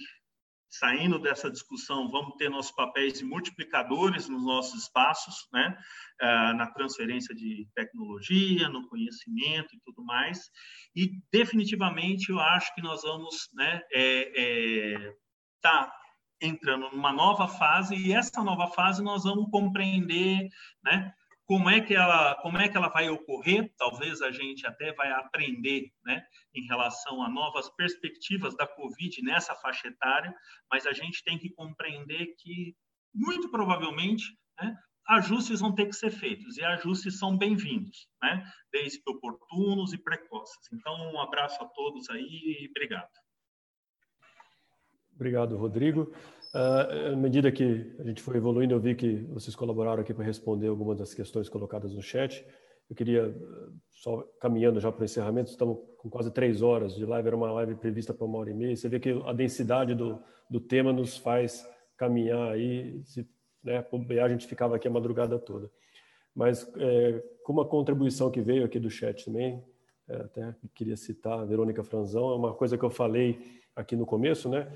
saindo 0.71 1.19
dessa 1.19 1.51
discussão, 1.51 2.09
vamos 2.09 2.35
ter 2.37 2.49
nossos 2.49 2.71
papéis 2.71 3.19
de 3.19 3.25
multiplicadores 3.25 4.29
nos 4.29 4.43
nossos 4.43 4.83
espaços, 4.83 5.47
né? 5.51 5.77
Ah, 6.21 6.53
na 6.53 6.67
transferência 6.67 7.35
de 7.35 7.67
tecnologia, 7.75 8.69
no 8.69 8.87
conhecimento 8.87 9.75
e 9.75 9.79
tudo 9.83 10.03
mais. 10.03 10.49
E, 10.95 11.11
definitivamente, 11.31 12.29
eu 12.29 12.39
acho 12.39 12.73
que 12.73 12.81
nós 12.81 13.01
vamos 13.01 13.49
né, 13.53 13.81
é, 13.91 14.31
é, 14.95 15.13
tá 15.61 15.91
entrando 16.41 16.89
numa 16.89 17.11
nova 17.11 17.47
fase, 17.47 17.95
e 17.95 18.13
essa 18.13 18.43
nova 18.43 18.67
fase 18.67 19.03
nós 19.03 19.23
vamos 19.23 19.49
compreender 19.51 20.47
né, 20.83 21.13
como 21.51 21.69
é 21.69 21.81
que 21.81 21.93
ela 21.93 22.35
como 22.35 22.57
é 22.59 22.69
que 22.69 22.77
ela 22.77 22.87
vai 22.87 23.09
ocorrer? 23.09 23.69
Talvez 23.77 24.21
a 24.21 24.31
gente 24.31 24.65
até 24.65 24.93
vai 24.93 25.11
aprender 25.11 25.91
né 26.05 26.25
em 26.55 26.65
relação 26.65 27.21
a 27.21 27.27
novas 27.27 27.69
perspectivas 27.71 28.55
da 28.55 28.65
covid 28.65 29.21
nessa 29.21 29.53
faixa 29.55 29.89
etária 29.89 30.33
mas 30.71 30.85
a 30.85 30.93
gente 30.93 31.21
tem 31.25 31.37
que 31.37 31.49
compreender 31.49 32.35
que 32.37 32.73
muito 33.13 33.49
provavelmente 33.49 34.23
né, 34.61 34.77
ajustes 35.09 35.59
vão 35.59 35.75
ter 35.75 35.87
que 35.87 35.93
ser 35.93 36.11
feitos 36.11 36.57
e 36.57 36.63
ajustes 36.63 37.19
são 37.19 37.37
bem-vindos 37.37 38.07
né 38.23 38.49
desde 38.71 39.01
oportunos 39.05 39.91
e 39.91 39.97
precoces. 39.97 40.71
Então 40.71 41.11
um 41.11 41.19
abraço 41.19 41.61
a 41.61 41.67
todos 41.67 42.09
aí 42.09 42.61
e 42.61 42.69
obrigado. 42.69 43.11
Obrigado 45.13 45.57
Rodrigo 45.57 46.13
Uh, 46.53 47.13
à 47.13 47.15
medida 47.15 47.51
que 47.51 47.95
a 47.97 48.03
gente 48.03 48.21
foi 48.21 48.37
evoluindo, 48.37 48.73
eu 48.73 48.79
vi 48.79 48.93
que 48.93 49.23
vocês 49.29 49.55
colaboraram 49.55 50.01
aqui 50.01 50.13
para 50.13 50.25
responder 50.25 50.67
algumas 50.67 50.97
das 50.97 51.13
questões 51.13 51.47
colocadas 51.47 51.93
no 51.93 52.01
chat. 52.01 52.45
Eu 52.89 52.95
queria, 52.95 53.33
só 53.89 54.21
caminhando 54.41 54.79
já 54.79 54.91
para 54.91 55.01
o 55.01 55.05
encerramento, 55.05 55.49
estamos 55.49 55.77
com 55.97 56.09
quase 56.09 56.29
três 56.29 56.61
horas 56.61 56.93
de 56.93 57.05
live, 57.05 57.27
era 57.27 57.37
uma 57.37 57.51
live 57.53 57.75
prevista 57.75 58.13
para 58.13 58.25
uma 58.25 58.37
hora 58.37 58.51
e 58.51 58.53
meia. 58.53 58.75
Você 58.75 58.89
vê 58.89 58.99
que 58.99 59.11
a 59.25 59.31
densidade 59.31 59.95
do, 59.95 60.21
do 60.49 60.59
tema 60.59 60.91
nos 60.91 61.17
faz 61.17 61.65
caminhar 61.95 62.51
aí, 62.51 63.01
se 63.05 63.25
né, 63.63 63.85
a 64.21 64.27
gente 64.27 64.45
ficava 64.45 64.75
aqui 64.75 64.89
a 64.89 64.91
madrugada 64.91 65.39
toda. 65.39 65.71
Mas 66.35 66.69
é, 66.77 67.23
com 67.43 67.53
uma 67.53 67.65
contribuição 67.65 68.29
que 68.29 68.41
veio 68.41 68.65
aqui 68.65 68.77
do 68.79 68.89
chat 68.89 69.23
também, 69.23 69.63
é, 70.09 70.15
até 70.17 70.55
queria 70.75 70.97
citar 70.97 71.39
a 71.39 71.45
Verônica 71.45 71.83
Franzão, 71.83 72.31
é 72.31 72.35
uma 72.35 72.53
coisa 72.53 72.77
que 72.77 72.83
eu 72.83 72.89
falei 72.89 73.39
aqui 73.73 73.95
no 73.95 74.05
começo, 74.05 74.49
né? 74.49 74.69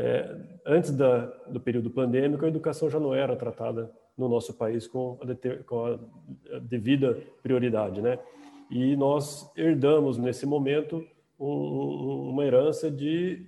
É, 0.00 0.36
antes 0.64 0.92
da, 0.92 1.26
do 1.48 1.58
período 1.58 1.90
pandêmico, 1.90 2.44
a 2.44 2.48
educação 2.48 2.88
já 2.88 3.00
não 3.00 3.12
era 3.12 3.34
tratada 3.34 3.90
no 4.16 4.28
nosso 4.28 4.54
país 4.54 4.86
com 4.86 5.18
a, 5.20 5.64
com 5.64 5.86
a 5.86 6.58
devida 6.60 7.20
prioridade, 7.42 8.00
né? 8.00 8.16
E 8.70 8.94
nós 8.94 9.50
herdamos 9.56 10.16
nesse 10.16 10.46
momento 10.46 11.04
um, 11.38 12.30
uma 12.30 12.44
herança 12.44 12.88
de, 12.88 13.44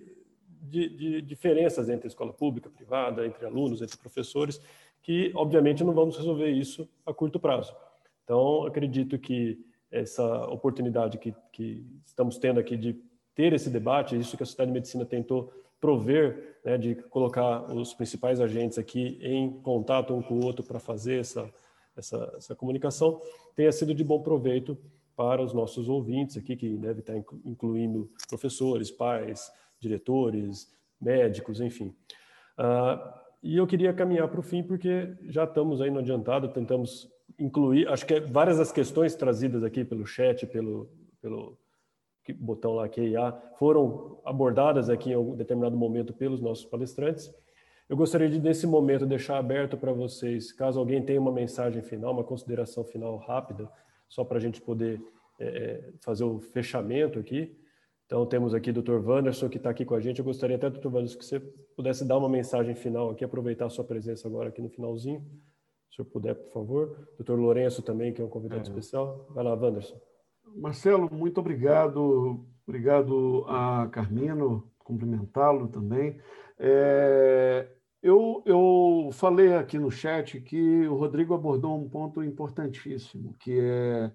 de, 0.61 0.89
de, 0.89 1.23
diferenças 1.23 1.89
entre 1.89 2.09
escola 2.09 2.33
pública, 2.33 2.69
privada, 2.69 3.25
entre 3.25 3.47
alunos, 3.47 3.81
entre 3.81 3.97
professores, 3.97 4.61
que 5.05 5.31
obviamente 5.37 5.85
não 5.85 5.93
vamos 5.93 6.17
resolver 6.17 6.51
isso 6.51 6.89
a 7.07 7.15
curto 7.15 7.39
prazo. 7.39 7.77
Então, 8.25 8.65
acredito 8.67 9.17
que 9.21 9.65
essa 9.89 10.47
oportunidade 10.47 11.17
que, 11.19 11.33
que 11.53 11.87
estamos 12.05 12.39
tendo 12.39 12.59
aqui 12.59 12.77
de 12.77 13.01
ter 13.37 13.53
esse 13.53 13.71
debate, 13.71 14.19
isso 14.19 14.37
que 14.37 14.43
a 14.43 14.47
Sociedade 14.47 14.71
de 14.71 14.75
Medicina 14.75 15.05
tentou 15.05 15.53
prover, 15.81 16.59
né, 16.65 16.77
de 16.77 16.95
colocar 16.95 17.63
os 17.73 17.95
principais 17.95 18.41
agentes 18.41 18.79
aqui 18.79 19.19
em 19.23 19.51
contato 19.63 20.15
um 20.15 20.23
com 20.23 20.35
o 20.35 20.45
outro 20.45 20.65
para 20.65 20.79
fazer 20.79 21.21
essa, 21.21 21.51
essa, 21.97 22.35
essa 22.37 22.55
comunicação, 22.55 23.21
tenha 23.57 23.73
sido 23.73 23.95
de 23.95 24.05
bom 24.05 24.21
proveito 24.21 24.77
para 25.17 25.43
os 25.43 25.53
nossos 25.53 25.89
ouvintes 25.89 26.37
aqui, 26.37 26.57
que 26.57 26.77
deve 26.77 27.01
estar 27.01 27.15
incluindo 27.45 28.11
professores, 28.29 28.91
pais, 28.91 29.51
diretores, 29.79 30.69
médicos, 31.01 31.61
enfim. 31.61 31.95
Uh, 32.59 33.21
e 33.43 33.57
eu 33.57 33.67
queria 33.67 33.93
caminhar 33.93 34.29
para 34.29 34.41
o 34.41 34.43
fim, 34.43 34.63
porque 34.63 35.15
já 35.25 35.45
estamos 35.45 35.81
aí 35.81 35.91
no 35.91 35.99
adiantado, 35.99 36.49
tentamos 36.49 37.11
incluir, 37.39 37.89
acho 37.89 38.05
que 38.05 38.21
várias 38.21 38.59
das 38.59 38.71
questões 38.71 39.15
trazidas 39.15 39.63
aqui 39.63 39.85
pelo 39.85 40.07
chat, 40.07 40.47
pelo, 40.47 40.91
pelo 41.21 41.59
botão 42.33 42.75
lá 42.75 42.89
QIA, 42.89 43.33
foram 43.59 44.21
abordadas 44.25 44.89
aqui 44.89 45.11
em 45.11 45.15
algum 45.15 45.35
determinado 45.35 45.77
momento 45.77 46.13
pelos 46.13 46.41
nossos 46.41 46.65
palestrantes. 46.65 47.33
Eu 47.89 47.97
gostaria 47.97 48.29
de, 48.29 48.39
nesse 48.39 48.67
momento, 48.67 49.05
deixar 49.05 49.39
aberto 49.39 49.77
para 49.77 49.93
vocês, 49.93 50.53
caso 50.53 50.79
alguém 50.79 51.03
tenha 51.03 51.21
uma 51.21 51.33
mensagem 51.33 51.83
final, 51.83 52.13
uma 52.13 52.23
consideração 52.23 52.85
final 52.85 53.17
rápida, 53.17 53.69
só 54.09 54.25
para 54.25 54.39
a 54.39 54.41
gente 54.41 54.61
poder 54.61 55.03
é, 55.41 55.93
fazer 56.01 56.25
o 56.25 56.39
fechamento 56.39 57.19
aqui. 57.19 57.57
Então, 58.07 58.27
temos 58.27 58.55
aqui 58.55 58.71
o 58.71 58.73
Dr. 58.73 58.99
Wanderson, 59.05 59.49
que 59.49 59.57
está 59.57 59.71
aqui 59.71 59.85
com 59.85 59.95
a 59.95 60.01
gente. 60.01 60.19
Eu 60.19 60.25
gostaria 60.25 60.57
até, 60.57 60.69
Dr. 60.69 60.87
Wanderson, 60.87 61.19
que 61.19 61.25
você 61.25 61.41
pudesse 61.77 62.05
dar 62.05 62.19
uma 62.19 62.29
mensagem 62.29 62.75
final 62.75 63.11
aqui, 63.11 63.25
aproveitar 63.25 63.67
a 63.67 63.71
sua 63.71 63.85
presença 63.85 64.27
agora 64.27 64.49
aqui 64.49 64.61
no 64.61 64.69
finalzinho. 64.69 65.21
Se 65.91 65.95
o 66.01 66.05
senhor 66.05 66.13
puder, 66.13 66.35
por 66.35 66.53
favor. 66.53 67.09
Dr. 67.19 67.35
Lourenço 67.35 67.83
também, 67.83 68.13
que 68.13 68.21
é 68.21 68.25
um 68.25 68.29
convidado 68.29 68.63
é. 68.63 68.65
especial. 68.65 69.27
Vai 69.31 69.45
lá, 69.45 69.55
Wanderson. 69.55 70.01
Marcelo, 70.57 71.09
muito 71.13 71.39
obrigado. 71.41 72.47
Obrigado 72.67 73.45
a 73.49 73.89
Carmino, 73.89 74.71
cumprimentá-lo 74.79 75.69
também. 75.69 76.21
É, 76.59 77.69
eu, 78.03 78.43
eu 78.47 79.11
falei 79.13 79.55
aqui 79.55 79.79
no 79.79 79.91
chat 79.91 80.41
que 80.41 80.87
o 80.87 80.95
Rodrigo 80.95 81.35
abordou 81.35 81.77
um 81.77 81.89
ponto 81.89 82.23
importantíssimo, 82.23 83.35
que 83.41 83.59
é 83.61 84.13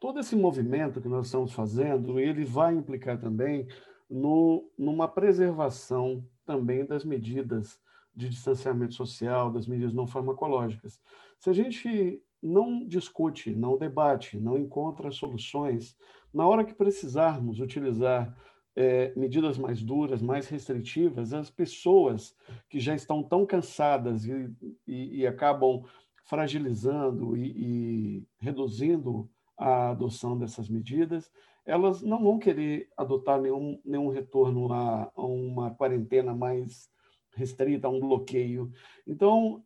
todo 0.00 0.20
esse 0.20 0.36
movimento 0.36 1.00
que 1.00 1.08
nós 1.08 1.26
estamos 1.26 1.52
fazendo, 1.52 2.20
ele 2.20 2.44
vai 2.44 2.74
implicar 2.74 3.18
também 3.18 3.66
no, 4.08 4.70
numa 4.78 5.08
preservação 5.08 6.22
também 6.44 6.84
das 6.84 7.04
medidas 7.04 7.80
de 8.14 8.28
distanciamento 8.28 8.94
social, 8.94 9.50
das 9.50 9.66
medidas 9.66 9.94
não 9.94 10.06
farmacológicas. 10.06 11.00
Se 11.38 11.48
a 11.48 11.52
gente 11.52 12.22
não 12.44 12.84
discute, 12.86 13.54
não 13.54 13.78
debate, 13.78 14.38
não 14.38 14.58
encontra 14.58 15.10
soluções. 15.10 15.96
Na 16.32 16.46
hora 16.46 16.64
que 16.64 16.74
precisarmos 16.74 17.58
utilizar 17.58 18.36
é, 18.76 19.12
medidas 19.16 19.56
mais 19.56 19.82
duras, 19.82 20.20
mais 20.20 20.46
restritivas, 20.48 21.32
as 21.32 21.50
pessoas 21.50 22.36
que 22.68 22.78
já 22.78 22.94
estão 22.94 23.22
tão 23.22 23.46
cansadas 23.46 24.26
e, 24.26 24.50
e, 24.86 25.20
e 25.20 25.26
acabam 25.26 25.84
fragilizando 26.24 27.36
e, 27.36 27.50
e, 27.56 28.26
reduzindo 28.38 29.30
a 29.56 29.90
adoção 29.90 30.36
dessas 30.36 30.68
medidas, 30.68 31.30
elas 31.64 32.02
não 32.02 32.22
vão 32.22 32.38
querer 32.38 32.88
adotar 32.96 33.40
nenhum, 33.40 33.80
nenhum 33.84 34.08
retorno 34.08 34.70
a, 34.72 35.10
a 35.14 35.22
uma 35.22 35.70
quarentena 35.70 36.34
mais 36.34 36.90
restrita, 37.34 37.86
a 37.86 37.90
um 37.90 38.00
bloqueio. 38.00 38.70
Então, 39.06 39.62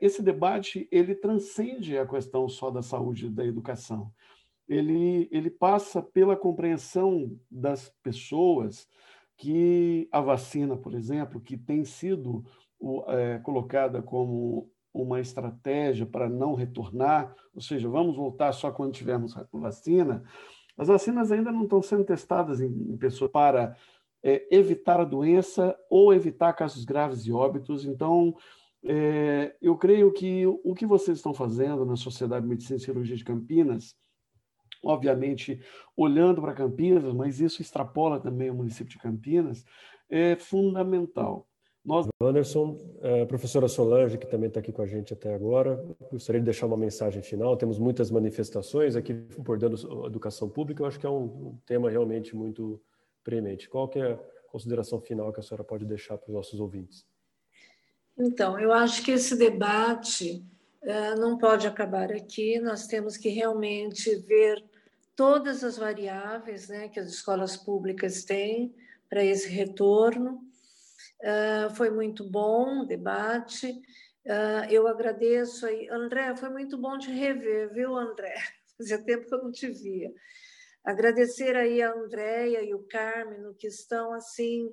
esse 0.00 0.22
debate 0.22 0.88
ele 0.90 1.14
transcende 1.14 1.96
a 1.96 2.06
questão 2.06 2.48
só 2.48 2.70
da 2.70 2.82
saúde 2.82 3.26
e 3.26 3.30
da 3.30 3.44
educação. 3.44 4.12
Ele, 4.68 5.28
ele 5.30 5.50
passa 5.50 6.02
pela 6.02 6.36
compreensão 6.36 7.38
das 7.50 7.92
pessoas 8.02 8.88
que 9.36 10.08
a 10.10 10.20
vacina, 10.20 10.76
por 10.76 10.94
exemplo, 10.94 11.40
que 11.40 11.56
tem 11.56 11.84
sido 11.84 12.44
é, 13.08 13.38
colocada 13.38 14.02
como 14.02 14.70
uma 14.92 15.20
estratégia 15.20 16.04
para 16.04 16.28
não 16.28 16.54
retornar, 16.54 17.34
ou 17.54 17.60
seja, 17.60 17.88
vamos 17.88 18.16
voltar 18.16 18.52
só 18.52 18.70
quando 18.70 18.92
tivermos 18.92 19.34
vacina, 19.52 20.22
as 20.76 20.88
vacinas 20.88 21.30
ainda 21.30 21.52
não 21.52 21.64
estão 21.64 21.82
sendo 21.82 22.04
testadas 22.04 22.60
em, 22.60 22.66
em 22.66 22.96
pessoas 22.96 23.30
para 23.30 23.76
é, 24.22 24.46
evitar 24.50 25.00
a 25.00 25.04
doença 25.04 25.76
ou 25.90 26.14
evitar 26.14 26.52
casos 26.52 26.84
graves 26.84 27.24
de 27.24 27.32
óbitos. 27.32 27.84
Então, 27.84 28.34
é, 28.84 29.54
eu 29.60 29.76
creio 29.76 30.12
que 30.12 30.46
o 30.46 30.74
que 30.74 30.86
vocês 30.86 31.18
estão 31.18 31.32
fazendo 31.32 31.84
na 31.84 31.96
Sociedade 31.96 32.42
de 32.42 32.48
Medicina 32.48 32.76
e 32.76 32.80
Cirurgia 32.80 33.16
de 33.16 33.24
Campinas 33.24 33.96
obviamente, 34.84 35.60
olhando 35.96 36.40
para 36.40 36.54
Campinas, 36.54 37.14
mas 37.14 37.40
isso 37.40 37.62
extrapola 37.62 38.18
também 38.18 38.50
o 38.50 38.54
município 38.54 38.90
de 38.90 38.98
Campinas, 38.98 39.64
é 40.10 40.36
fundamental. 40.36 41.46
Nós... 41.84 42.06
Anderson, 42.20 42.78
a 43.22 43.26
professora 43.26 43.66
Solange, 43.66 44.18
que 44.18 44.26
também 44.26 44.48
está 44.48 44.60
aqui 44.60 44.72
com 44.72 44.82
a 44.82 44.86
gente 44.86 45.12
até 45.12 45.34
agora, 45.34 45.84
gostaria 46.10 46.40
de 46.40 46.44
deixar 46.44 46.66
uma 46.66 46.76
mensagem 46.76 47.22
final. 47.22 47.56
Temos 47.56 47.78
muitas 47.78 48.10
manifestações 48.10 48.94
aqui 48.94 49.26
abordando 49.36 49.76
a 50.04 50.06
educação 50.06 50.48
pública, 50.48 50.82
eu 50.82 50.86
acho 50.86 50.98
que 50.98 51.06
é 51.06 51.10
um 51.10 51.58
tema 51.66 51.90
realmente 51.90 52.36
muito 52.36 52.80
premente. 53.24 53.68
Qual 53.68 53.88
que 53.88 53.98
é 53.98 54.12
a 54.12 54.18
consideração 54.48 55.00
final 55.00 55.32
que 55.32 55.40
a 55.40 55.42
senhora 55.42 55.64
pode 55.64 55.84
deixar 55.84 56.18
para 56.18 56.28
os 56.28 56.34
nossos 56.34 56.60
ouvintes? 56.60 57.04
Então, 58.18 58.58
eu 58.58 58.72
acho 58.72 59.02
que 59.02 59.12
esse 59.12 59.36
debate 59.36 60.44
uh, 60.82 61.20
não 61.20 61.38
pode 61.38 61.66
acabar 61.66 62.12
aqui, 62.12 62.58
nós 62.60 62.86
temos 62.86 63.16
que 63.16 63.28
realmente 63.28 64.14
ver 64.16 64.62
todas 65.16 65.64
as 65.64 65.78
variáveis 65.78 66.68
né, 66.68 66.88
que 66.88 67.00
as 67.00 67.08
escolas 67.08 67.56
públicas 67.56 68.24
têm 68.24 68.74
para 69.08 69.24
esse 69.24 69.48
retorno. 69.48 70.42
Uh, 71.20 71.74
foi 71.74 71.90
muito 71.90 72.28
bom 72.28 72.80
o 72.80 72.86
debate. 72.86 73.70
Uh, 74.26 74.70
eu 74.70 74.86
agradeço 74.86 75.66
aí. 75.66 75.88
André, 75.90 76.34
foi 76.36 76.50
muito 76.50 76.76
bom 76.78 76.98
te 76.98 77.10
rever, 77.10 77.72
viu, 77.72 77.96
André? 77.96 78.34
Fazia 78.76 79.02
tempo 79.02 79.26
que 79.26 79.34
eu 79.34 79.42
não 79.42 79.52
te 79.52 79.68
via. 79.68 80.12
Agradecer 80.84 81.54
aí 81.56 81.80
a 81.80 81.92
Andréia 81.92 82.62
e 82.62 82.74
o 82.74 82.82
Carmen, 82.88 83.54
que 83.54 83.68
estão 83.68 84.12
assim, 84.12 84.68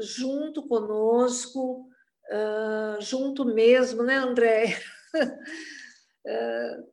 junto 0.00 0.66
conosco, 0.68 1.88
uh, 2.30 3.00
junto 3.00 3.44
mesmo, 3.44 4.02
né, 4.02 4.16
André? 4.16 4.78
uh, 5.14 6.86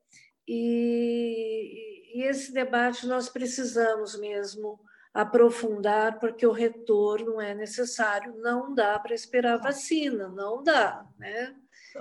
e, 0.48 2.16
e 2.16 2.24
esse 2.24 2.52
debate 2.54 3.08
nós 3.08 3.30
precisamos 3.30 4.20
mesmo 4.20 4.80
aprofundar, 5.14 6.20
porque 6.20 6.46
o 6.46 6.52
retorno 6.52 7.42
é 7.42 7.54
necessário, 7.54 8.34
não 8.38 8.74
dá 8.74 8.98
para 8.98 9.14
esperar 9.14 9.58
vacina, 9.58 10.30
não 10.30 10.64
dá, 10.64 11.06
né? 11.18 11.56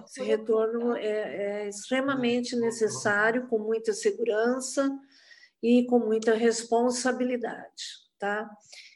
Esse 0.04 0.22
retorno 0.22 0.94
é, 0.94 1.64
é 1.64 1.68
extremamente 1.68 2.54
necessário, 2.54 3.48
com 3.48 3.58
muita 3.58 3.92
segurança 3.92 4.96
e 5.60 5.84
com 5.86 5.98
muita 5.98 6.34
responsabilidade, 6.34 7.84
tá? 8.18 8.48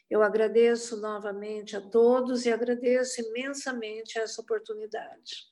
Eu 0.09 0.21
agradeço 0.21 1.01
novamente 1.01 1.75
a 1.75 1.81
todos 1.81 2.45
e 2.45 2.51
agradeço 2.51 3.21
imensamente 3.21 4.19
essa 4.19 4.41
oportunidade. 4.41 5.47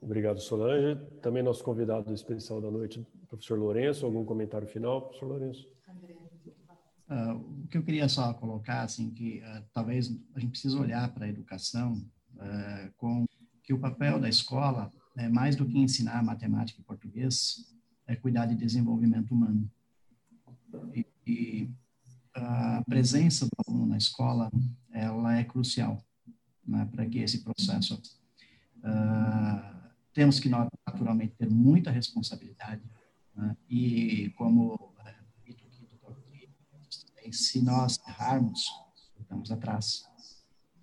Obrigado, 0.00 0.40
Solange. 0.40 1.00
Também 1.20 1.42
nosso 1.42 1.64
convidado 1.64 2.12
especial 2.12 2.60
da 2.60 2.70
noite, 2.70 3.04
professor 3.28 3.58
Lourenço. 3.58 4.06
Algum 4.06 4.24
comentário 4.24 4.68
final, 4.68 5.02
professor 5.02 5.26
Lourenço? 5.26 5.68
Uh, 7.10 7.64
o 7.64 7.68
que 7.68 7.78
eu 7.78 7.82
queria 7.82 8.06
só 8.06 8.34
colocar, 8.34 8.82
assim, 8.82 9.10
que 9.10 9.40
uh, 9.40 9.64
talvez 9.72 10.10
a 10.34 10.40
gente 10.40 10.50
precise 10.50 10.76
olhar 10.76 11.12
para 11.14 11.24
a 11.24 11.28
educação 11.28 11.94
uh, 12.34 12.92
com 12.98 13.24
que 13.62 13.72
o 13.72 13.80
papel 13.80 14.20
da 14.20 14.28
escola, 14.28 14.92
é 15.16 15.26
mais 15.28 15.56
do 15.56 15.66
que 15.66 15.78
ensinar 15.78 16.22
matemática 16.22 16.80
e 16.80 16.84
português, 16.84 17.74
é 18.06 18.14
cuidar 18.14 18.46
de 18.46 18.54
desenvolvimento 18.54 19.32
humano. 19.32 19.70
E, 20.94 21.06
e 21.26 21.70
a 22.38 22.82
presença 22.84 23.46
do 23.46 23.52
aluno 23.66 23.86
na 23.86 23.96
escola, 23.96 24.50
ela 24.92 25.36
é 25.36 25.44
crucial 25.44 26.02
né, 26.66 26.88
para 26.90 27.06
que 27.06 27.18
esse 27.18 27.42
processo. 27.42 28.00
Uh, 28.78 29.78
temos 30.12 30.38
que 30.38 30.48
naturalmente 30.48 31.34
ter 31.36 31.50
muita 31.50 31.90
responsabilidade 31.90 32.82
né, 33.34 33.56
e 33.68 34.30
como 34.36 34.74
uh, 34.74 34.92
se 37.32 37.62
nós 37.62 37.98
errarmos, 38.06 38.66
estamos 39.18 39.50
atrás. 39.50 40.04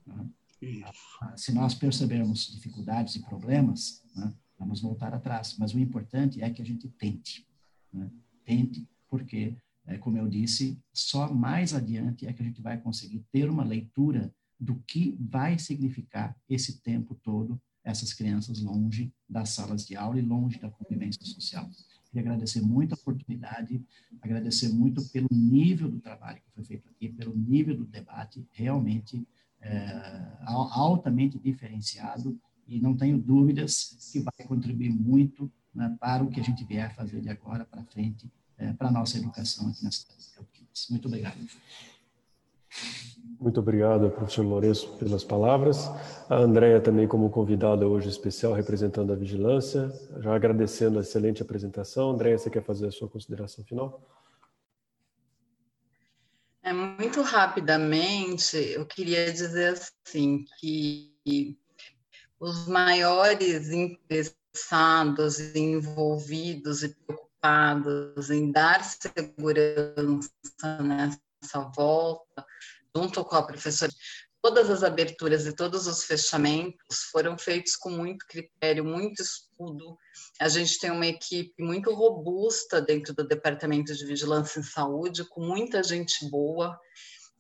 Né? 0.05 0.29
Uh, 0.63 1.37
se 1.37 1.53
nós 1.53 1.73
percebermos 1.73 2.47
dificuldades 2.47 3.15
e 3.15 3.19
problemas, 3.19 4.03
né, 4.15 4.33
vamos 4.57 4.81
voltar 4.81 5.13
atrás. 5.13 5.55
Mas 5.57 5.73
o 5.73 5.79
importante 5.79 6.41
é 6.41 6.49
que 6.49 6.61
a 6.61 6.65
gente 6.65 6.89
tente. 6.89 7.47
Né? 7.93 8.09
Tente, 8.43 8.87
porque 9.09 9.55
é, 9.87 9.97
como 9.97 10.17
eu 10.17 10.27
disse, 10.27 10.79
só 10.93 11.31
mais 11.33 11.73
adiante 11.73 12.25
é 12.25 12.33
que 12.33 12.41
a 12.41 12.45
gente 12.45 12.61
vai 12.61 12.79
conseguir 12.79 13.23
ter 13.31 13.49
uma 13.49 13.63
leitura 13.63 14.33
do 14.59 14.75
que 14.87 15.17
vai 15.19 15.59
significar 15.59 16.35
esse 16.49 16.81
tempo 16.81 17.13
todo 17.15 17.61
essas 17.85 18.11
crianças 18.11 18.59
longe 18.59 19.13
das 19.29 19.49
salas 19.49 19.85
de 19.85 19.95
aula 19.95 20.17
e 20.17 20.23
longe 20.23 20.59
da 20.59 20.69
convivência 20.71 21.23
social. 21.23 21.69
Queria 22.09 22.31
agradecer 22.31 22.61
muito 22.61 22.93
a 22.93 22.95
oportunidade, 22.95 23.79
agradecer 24.21 24.69
muito 24.69 25.07
pelo 25.09 25.27
nível 25.31 25.89
do 25.91 25.99
trabalho 25.99 26.41
que 26.41 26.51
foi 26.51 26.63
feito 26.63 26.89
aqui, 26.89 27.09
pelo 27.09 27.35
nível 27.35 27.77
do 27.77 27.85
debate, 27.85 28.43
realmente 28.51 29.25
é, 29.61 30.37
altamente 30.47 31.37
diferenciado 31.37 32.39
e 32.67 32.79
não 32.79 32.97
tenho 32.97 33.19
dúvidas 33.19 33.95
que 34.11 34.19
vai 34.19 34.47
contribuir 34.47 34.89
muito 34.89 35.51
né, 35.73 35.95
para 35.99 36.23
o 36.23 36.29
que 36.29 36.39
a 36.39 36.43
gente 36.43 36.63
vier 36.63 36.93
fazer 36.95 37.21
de 37.21 37.29
agora 37.29 37.65
para 37.65 37.83
frente 37.83 38.31
é, 38.57 38.73
para 38.73 38.87
a 38.87 38.91
nossa 38.91 39.17
educação 39.17 39.69
aqui 39.69 39.83
na 39.83 39.91
cidade 39.91 40.19
de 40.23 40.29
Campinas. 40.29 40.87
Muito 40.89 41.07
obrigado. 41.07 41.37
Muito 43.39 43.59
obrigado, 43.59 44.09
professor 44.09 44.45
Lourenço, 44.45 44.97
pelas 44.97 45.23
palavras. 45.23 45.89
A 46.29 46.35
Andréia 46.35 46.79
também 46.79 47.07
como 47.07 47.29
convidada 47.29 47.87
hoje 47.87 48.09
especial, 48.09 48.53
representando 48.53 49.11
a 49.11 49.15
vigilância. 49.15 49.91
Já 50.21 50.35
agradecendo 50.35 50.99
a 50.99 51.01
excelente 51.01 51.41
apresentação. 51.41 52.11
Andréia, 52.11 52.37
você 52.37 52.49
quer 52.49 52.63
fazer 52.63 52.87
a 52.87 52.91
sua 52.91 53.09
consideração 53.09 53.63
final? 53.65 54.01
É, 56.63 56.73
muito 56.73 57.21
rapidamente, 57.21 58.57
eu 58.57 58.85
queria 58.85 59.31
dizer 59.31 59.73
assim, 59.73 60.45
que 60.57 61.55
os 62.39 62.67
maiores 62.67 63.69
interessados, 63.69 65.39
envolvidos 65.55 66.81
e 66.81 66.89
preocupados 66.89 67.24
preocupados 67.45 68.29
em 68.31 68.51
dar 68.51 68.83
segurança 68.83 70.31
nessa 70.81 71.59
volta, 71.75 72.45
junto 72.95 73.23
com 73.23 73.35
a 73.35 73.43
professora. 73.43 73.91
Todas 74.41 74.69
as 74.69 74.83
aberturas 74.83 75.45
e 75.45 75.55
todos 75.55 75.87
os 75.87 76.03
fechamentos 76.03 77.03
foram 77.11 77.37
feitos 77.37 77.75
com 77.75 77.89
muito 77.89 78.25
critério, 78.27 78.85
muito 78.85 79.21
estudo. 79.21 79.97
A 80.39 80.47
gente 80.47 80.79
tem 80.79 80.91
uma 80.91 81.07
equipe 81.07 81.63
muito 81.63 81.93
robusta 81.93 82.79
dentro 82.79 83.13
do 83.13 83.27
Departamento 83.27 83.93
de 83.95 84.05
Vigilância 84.05 84.59
em 84.59 84.63
Saúde, 84.63 85.25
com 85.25 85.41
muita 85.41 85.81
gente 85.81 86.29
boa. 86.29 86.79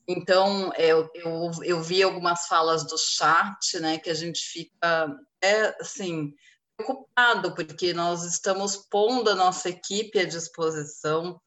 Então, 0.07 0.71
eu, 0.77 1.09
eu, 1.13 1.51
eu 1.63 1.81
vi 1.81 2.01
algumas 2.01 2.47
falas 2.47 2.85
do 2.87 2.97
chat, 2.97 3.79
né, 3.79 3.99
que 3.99 4.09
a 4.09 4.13
gente 4.13 4.39
fica, 4.39 5.15
é, 5.41 5.75
assim, 5.79 6.33
preocupado, 6.75 7.55
porque 7.55 7.93
nós 7.93 8.23
estamos 8.23 8.77
pondo 8.89 9.29
a 9.29 9.35
nossa 9.35 9.69
equipe 9.69 10.19
à 10.19 10.25
disposição. 10.25 11.39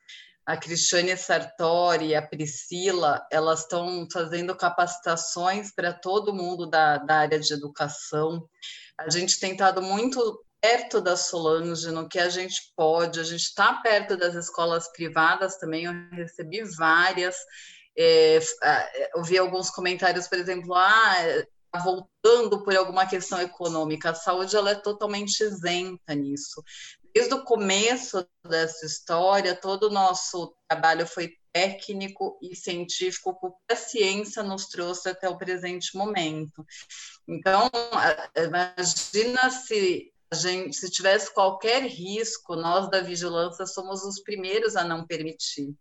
A 0.47 0.57
Cristiane 0.57 1.15
Sartori 1.17 2.15
a 2.15 2.27
Priscila, 2.27 3.21
elas 3.31 3.61
estão 3.61 4.09
fazendo 4.11 4.57
capacitações 4.57 5.71
para 5.75 5.93
todo 5.93 6.33
mundo 6.33 6.67
da, 6.67 6.97
da 6.97 7.19
área 7.19 7.39
de 7.39 7.53
educação. 7.53 8.49
A 8.99 9.11
gente 9.11 9.39
tem 9.39 9.53
estado 9.53 9.83
muito 9.83 10.43
perto 10.61 11.01
da 11.01 11.17
Solange 11.17 11.91
no 11.91 12.09
que 12.09 12.19
a 12.19 12.31
gente 12.31 12.73
pode, 12.75 13.21
a 13.21 13.23
gente 13.23 13.43
está 13.43 13.75
perto 13.75 14.17
das 14.17 14.35
escolas 14.35 14.91
privadas 14.91 15.57
também, 15.59 15.85
eu 15.85 15.93
recebi 16.13 16.65
várias, 16.77 17.37
é, 17.97 18.41
ouvi 19.15 19.39
alguns 19.39 19.71
comentários, 19.71 20.27
por 20.27 20.39
exemplo, 20.39 20.75
ah, 20.75 21.15
voltando 21.77 22.63
por 22.63 22.75
alguma 22.77 23.07
questão 23.07 23.41
econômica. 23.41 24.11
A 24.11 24.15
saúde 24.15 24.57
ela 24.57 24.71
é 24.71 24.75
totalmente 24.75 25.43
isenta 25.43 26.15
nisso. 26.15 26.63
Desde 27.15 27.35
o 27.35 27.45
começo 27.45 28.27
dessa 28.45 28.87
história, 28.87 29.55
todo 29.55 29.85
o 29.85 29.91
nosso 29.91 30.55
trabalho 30.69 31.07
foi 31.07 31.33
técnico 31.53 32.39
e 32.41 32.55
científico, 32.55 33.39
porque 33.41 33.73
a 33.73 33.77
ciência 33.77 34.43
nos 34.43 34.67
trouxe 34.67 35.09
até 35.09 35.29
o 35.29 35.37
presente 35.37 35.97
momento. 35.97 36.65
Então, 37.27 37.71
imagina 38.37 39.51
se 39.51 40.13
a 40.31 40.37
gente, 40.37 40.77
se 40.77 40.91
tivesse 40.91 41.33
qualquer 41.33 41.83
risco, 41.85 42.55
nós 42.55 42.91
da 42.91 43.01
vigilância 43.01 43.67
somos 43.67 44.05
os 44.05 44.21
primeiros 44.21 44.77
a 44.77 44.85
não 44.85 45.07
permitir. 45.07 45.75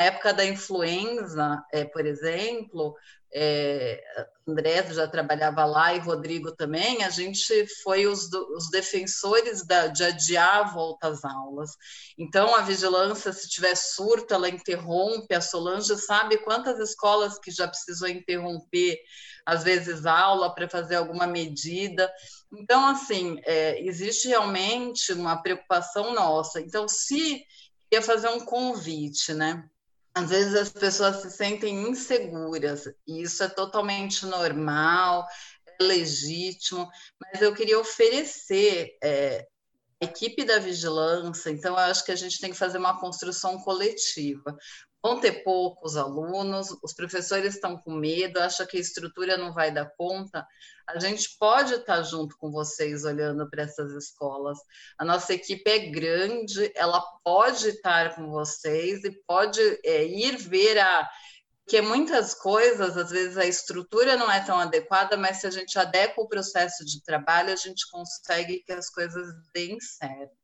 Época 0.00 0.32
da 0.32 0.44
influenza, 0.44 1.62
é, 1.70 1.84
por 1.84 2.06
exemplo, 2.06 2.96
é, 3.32 4.02
André 4.48 4.82
já 4.92 5.06
trabalhava 5.06 5.64
lá 5.64 5.94
e 5.94 6.00
Rodrigo 6.00 6.52
também, 6.52 7.04
a 7.04 7.10
gente 7.10 7.66
foi 7.82 8.06
os, 8.06 8.32
os 8.32 8.70
defensores 8.70 9.64
da, 9.64 9.86
de 9.86 10.02
adiar 10.02 10.56
a 10.56 10.72
volta 10.72 11.08
às 11.08 11.24
aulas. 11.24 11.76
Então, 12.18 12.54
a 12.54 12.62
vigilância, 12.62 13.32
se 13.32 13.48
tiver 13.48 13.76
surto, 13.76 14.34
ela 14.34 14.48
interrompe. 14.48 15.34
A 15.34 15.40
Solange 15.40 15.96
sabe 15.96 16.38
quantas 16.38 16.78
escolas 16.80 17.38
que 17.38 17.50
já 17.50 17.68
precisou 17.68 18.08
interromper, 18.08 18.98
às 19.46 19.62
vezes, 19.62 20.06
aula 20.06 20.52
para 20.54 20.68
fazer 20.68 20.96
alguma 20.96 21.26
medida. 21.26 22.10
Então, 22.52 22.86
assim, 22.86 23.38
é, 23.44 23.80
existe 23.84 24.28
realmente 24.28 25.12
uma 25.12 25.40
preocupação 25.40 26.12
nossa. 26.12 26.60
Então, 26.60 26.88
se 26.88 27.44
queria 27.88 28.04
fazer 28.04 28.28
um 28.28 28.40
convite, 28.40 29.32
né? 29.32 29.62
Às 30.14 30.28
vezes 30.28 30.54
as 30.54 30.70
pessoas 30.70 31.16
se 31.22 31.30
sentem 31.30 31.88
inseguras, 31.88 32.86
e 33.06 33.22
isso 33.22 33.42
é 33.42 33.48
totalmente 33.48 34.26
normal, 34.26 35.26
é 35.66 35.84
legítimo, 35.84 36.88
mas 37.20 37.40
eu 37.40 37.54
queria 37.54 37.78
oferecer 37.78 38.96
é, 39.02 39.46
a 40.02 40.04
equipe 40.04 40.44
da 40.44 40.58
vigilância, 40.58 41.50
então 41.50 41.74
eu 41.74 41.78
acho 41.78 42.04
que 42.04 42.12
a 42.12 42.16
gente 42.16 42.40
tem 42.40 42.50
que 42.50 42.58
fazer 42.58 42.78
uma 42.78 42.98
construção 42.98 43.58
coletiva 43.58 44.56
vão 45.02 45.18
ter 45.18 45.42
poucos 45.42 45.96
alunos, 45.96 46.68
os 46.82 46.92
professores 46.92 47.54
estão 47.54 47.76
com 47.76 47.92
medo, 47.92 48.38
acham 48.38 48.66
que 48.66 48.76
a 48.76 48.80
estrutura 48.80 49.36
não 49.36 49.52
vai 49.52 49.72
dar 49.72 49.90
conta. 49.96 50.46
A 50.86 50.98
gente 50.98 51.36
pode 51.38 51.74
estar 51.74 52.02
junto 52.02 52.36
com 52.36 52.50
vocês 52.50 53.04
olhando 53.04 53.48
para 53.48 53.62
essas 53.62 53.92
escolas. 53.92 54.58
A 54.98 55.04
nossa 55.04 55.32
equipe 55.32 55.68
é 55.70 55.90
grande, 55.90 56.70
ela 56.74 57.00
pode 57.24 57.68
estar 57.68 58.14
com 58.14 58.30
vocês 58.30 59.04
e 59.04 59.10
pode 59.26 59.60
é, 59.84 60.04
ir 60.04 60.36
ver 60.36 60.78
a. 60.78 61.08
Porque 61.64 61.82
muitas 61.82 62.34
coisas, 62.34 62.96
às 62.96 63.10
vezes 63.10 63.38
a 63.38 63.46
estrutura 63.46 64.16
não 64.16 64.30
é 64.30 64.44
tão 64.44 64.58
adequada, 64.58 65.16
mas 65.16 65.36
se 65.36 65.46
a 65.46 65.50
gente 65.50 65.78
adequa 65.78 66.20
o 66.20 66.28
processo 66.28 66.84
de 66.84 67.00
trabalho, 67.04 67.52
a 67.52 67.56
gente 67.56 67.88
consegue 67.88 68.64
que 68.66 68.72
as 68.72 68.90
coisas 68.90 69.24
deem 69.54 69.78
certo. 69.80 70.39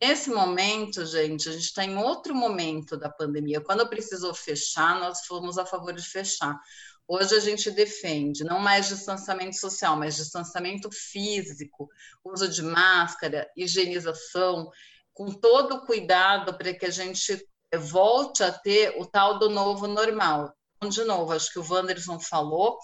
Nesse 0.00 0.28
momento, 0.30 1.04
gente, 1.06 1.48
a 1.48 1.52
gente 1.52 1.64
está 1.64 1.84
em 1.84 1.96
outro 1.96 2.34
momento 2.34 2.96
da 2.96 3.08
pandemia. 3.08 3.60
Quando 3.60 3.88
precisou 3.88 4.34
fechar, 4.34 4.98
nós 5.00 5.24
fomos 5.26 5.56
a 5.56 5.64
favor 5.64 5.92
de 5.92 6.02
fechar. 6.02 6.58
Hoje 7.06 7.34
a 7.34 7.40
gente 7.40 7.70
defende 7.70 8.44
não 8.44 8.58
mais 8.58 8.88
distanciamento 8.88 9.56
social, 9.56 9.96
mas 9.96 10.16
distanciamento 10.16 10.90
físico, 10.90 11.88
uso 12.24 12.48
de 12.48 12.62
máscara, 12.62 13.48
higienização, 13.56 14.70
com 15.12 15.26
todo 15.26 15.76
o 15.76 15.86
cuidado 15.86 16.56
para 16.56 16.74
que 16.74 16.86
a 16.86 16.90
gente 16.90 17.46
volte 17.78 18.42
a 18.42 18.50
ter 18.52 18.94
o 18.98 19.06
tal 19.06 19.38
do 19.38 19.50
novo 19.50 19.86
normal. 19.86 20.54
Então, 20.76 20.88
de 20.88 21.04
novo, 21.04 21.32
acho 21.32 21.52
que 21.52 21.58
o 21.58 21.66
Wanderson 21.66 22.18
falou, 22.18 22.78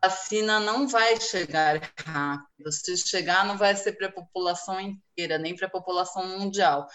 vacina 0.00 0.60
não 0.60 0.86
vai 0.86 1.20
chegar 1.20 1.92
rápido. 1.96 2.70
Se 2.70 2.96
chegar, 2.96 3.44
não 3.44 3.58
vai 3.58 3.74
ser 3.76 3.92
para 3.92 4.08
a 4.08 4.12
população 4.12 4.80
inteira, 4.80 5.38
nem 5.38 5.56
para 5.56 5.66
a 5.66 5.70
população 5.70 6.38
mundial. 6.38 6.86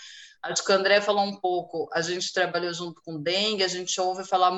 Acho 0.42 0.64
que 0.64 0.72
o 0.72 0.76
André 0.76 1.02
falou 1.02 1.24
um 1.24 1.40
pouco. 1.40 1.90
A 1.94 2.02
gente 2.02 2.32
trabalhou 2.34 2.74
junto 2.74 3.02
com 3.02 3.22
dengue, 3.22 3.64
a 3.64 3.68
gente 3.68 4.00
ouve 4.00 4.24
falar 4.24 4.52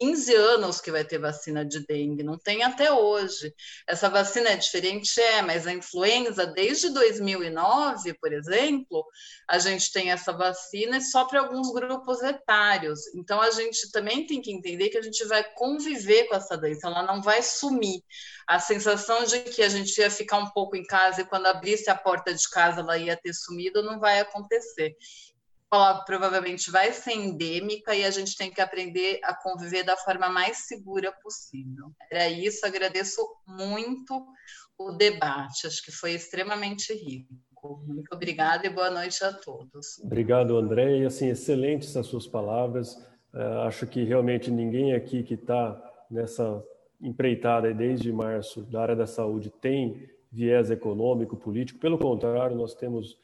15 0.00 0.34
anos 0.34 0.80
que 0.80 0.90
vai 0.90 1.04
ter 1.04 1.18
vacina 1.18 1.62
de 1.62 1.86
dengue, 1.86 2.22
não 2.22 2.38
tem 2.38 2.62
até 2.62 2.90
hoje. 2.90 3.54
Essa 3.86 4.08
vacina 4.08 4.48
é 4.48 4.56
diferente, 4.56 5.20
é, 5.20 5.42
mas 5.42 5.66
a 5.66 5.72
influenza, 5.74 6.46
desde 6.46 6.88
2009, 6.88 8.14
por 8.14 8.32
exemplo, 8.32 9.04
a 9.46 9.58
gente 9.58 9.92
tem 9.92 10.10
essa 10.10 10.32
vacina 10.32 10.98
só 11.02 11.26
para 11.26 11.40
alguns 11.40 11.70
grupos 11.70 12.22
etários. 12.22 13.14
Então, 13.14 13.42
a 13.42 13.50
gente 13.50 13.92
também 13.92 14.26
tem 14.26 14.40
que 14.40 14.50
entender 14.50 14.88
que 14.88 14.96
a 14.96 15.02
gente 15.02 15.22
vai 15.26 15.44
conviver 15.54 16.24
com 16.28 16.34
essa 16.34 16.56
doença, 16.56 16.86
ela 16.86 17.02
não 17.02 17.20
vai 17.20 17.42
sumir. 17.42 18.02
A 18.46 18.58
sensação 18.58 19.24
de 19.24 19.40
que 19.40 19.62
a 19.62 19.68
gente 19.68 19.96
ia 19.98 20.10
ficar 20.10 20.38
um 20.38 20.48
pouco 20.50 20.76
em 20.76 20.84
casa 20.84 21.20
e 21.20 21.26
quando 21.26 21.46
abrisse 21.46 21.90
a 21.90 21.94
porta 21.94 22.32
de 22.32 22.48
casa 22.48 22.80
ela 22.80 22.96
ia 22.96 23.16
ter 23.16 23.32
sumido 23.32 23.82
não 23.82 24.00
vai 24.00 24.18
acontecer 24.18 24.96
ela 25.72 26.02
provavelmente 26.04 26.70
vai 26.70 26.92
ser 26.92 27.12
endêmica 27.12 27.94
e 27.94 28.04
a 28.04 28.10
gente 28.10 28.36
tem 28.36 28.50
que 28.50 28.60
aprender 28.60 29.20
a 29.22 29.34
conviver 29.34 29.84
da 29.84 29.96
forma 29.96 30.28
mais 30.28 30.66
segura 30.66 31.12
possível. 31.22 31.92
Era 32.10 32.28
isso, 32.28 32.66
agradeço 32.66 33.20
muito 33.46 34.26
o 34.76 34.92
debate, 34.92 35.66
acho 35.66 35.84
que 35.84 35.92
foi 35.92 36.12
extremamente 36.12 36.92
rico. 36.92 37.34
Muito 37.86 38.12
obrigada 38.14 38.66
e 38.66 38.70
boa 38.70 38.90
noite 38.90 39.22
a 39.22 39.32
todos. 39.32 39.98
Obrigado, 40.02 40.56
André. 40.56 40.98
E 40.98 41.04
assim, 41.04 41.28
excelentes 41.28 41.94
as 41.94 42.06
suas 42.06 42.26
palavras. 42.26 42.94
Uh, 43.34 43.60
acho 43.66 43.86
que 43.86 44.02
realmente 44.02 44.50
ninguém 44.50 44.94
aqui 44.94 45.22
que 45.22 45.34
está 45.34 45.78
nessa 46.10 46.64
empreitada 47.00 47.72
desde 47.72 48.10
março 48.10 48.62
da 48.62 48.80
área 48.80 48.96
da 48.96 49.06
saúde 49.06 49.50
tem 49.50 50.08
viés 50.32 50.70
econômico, 50.70 51.36
político. 51.36 51.78
Pelo 51.78 51.98
contrário, 51.98 52.56
nós 52.56 52.74
temos 52.74 53.18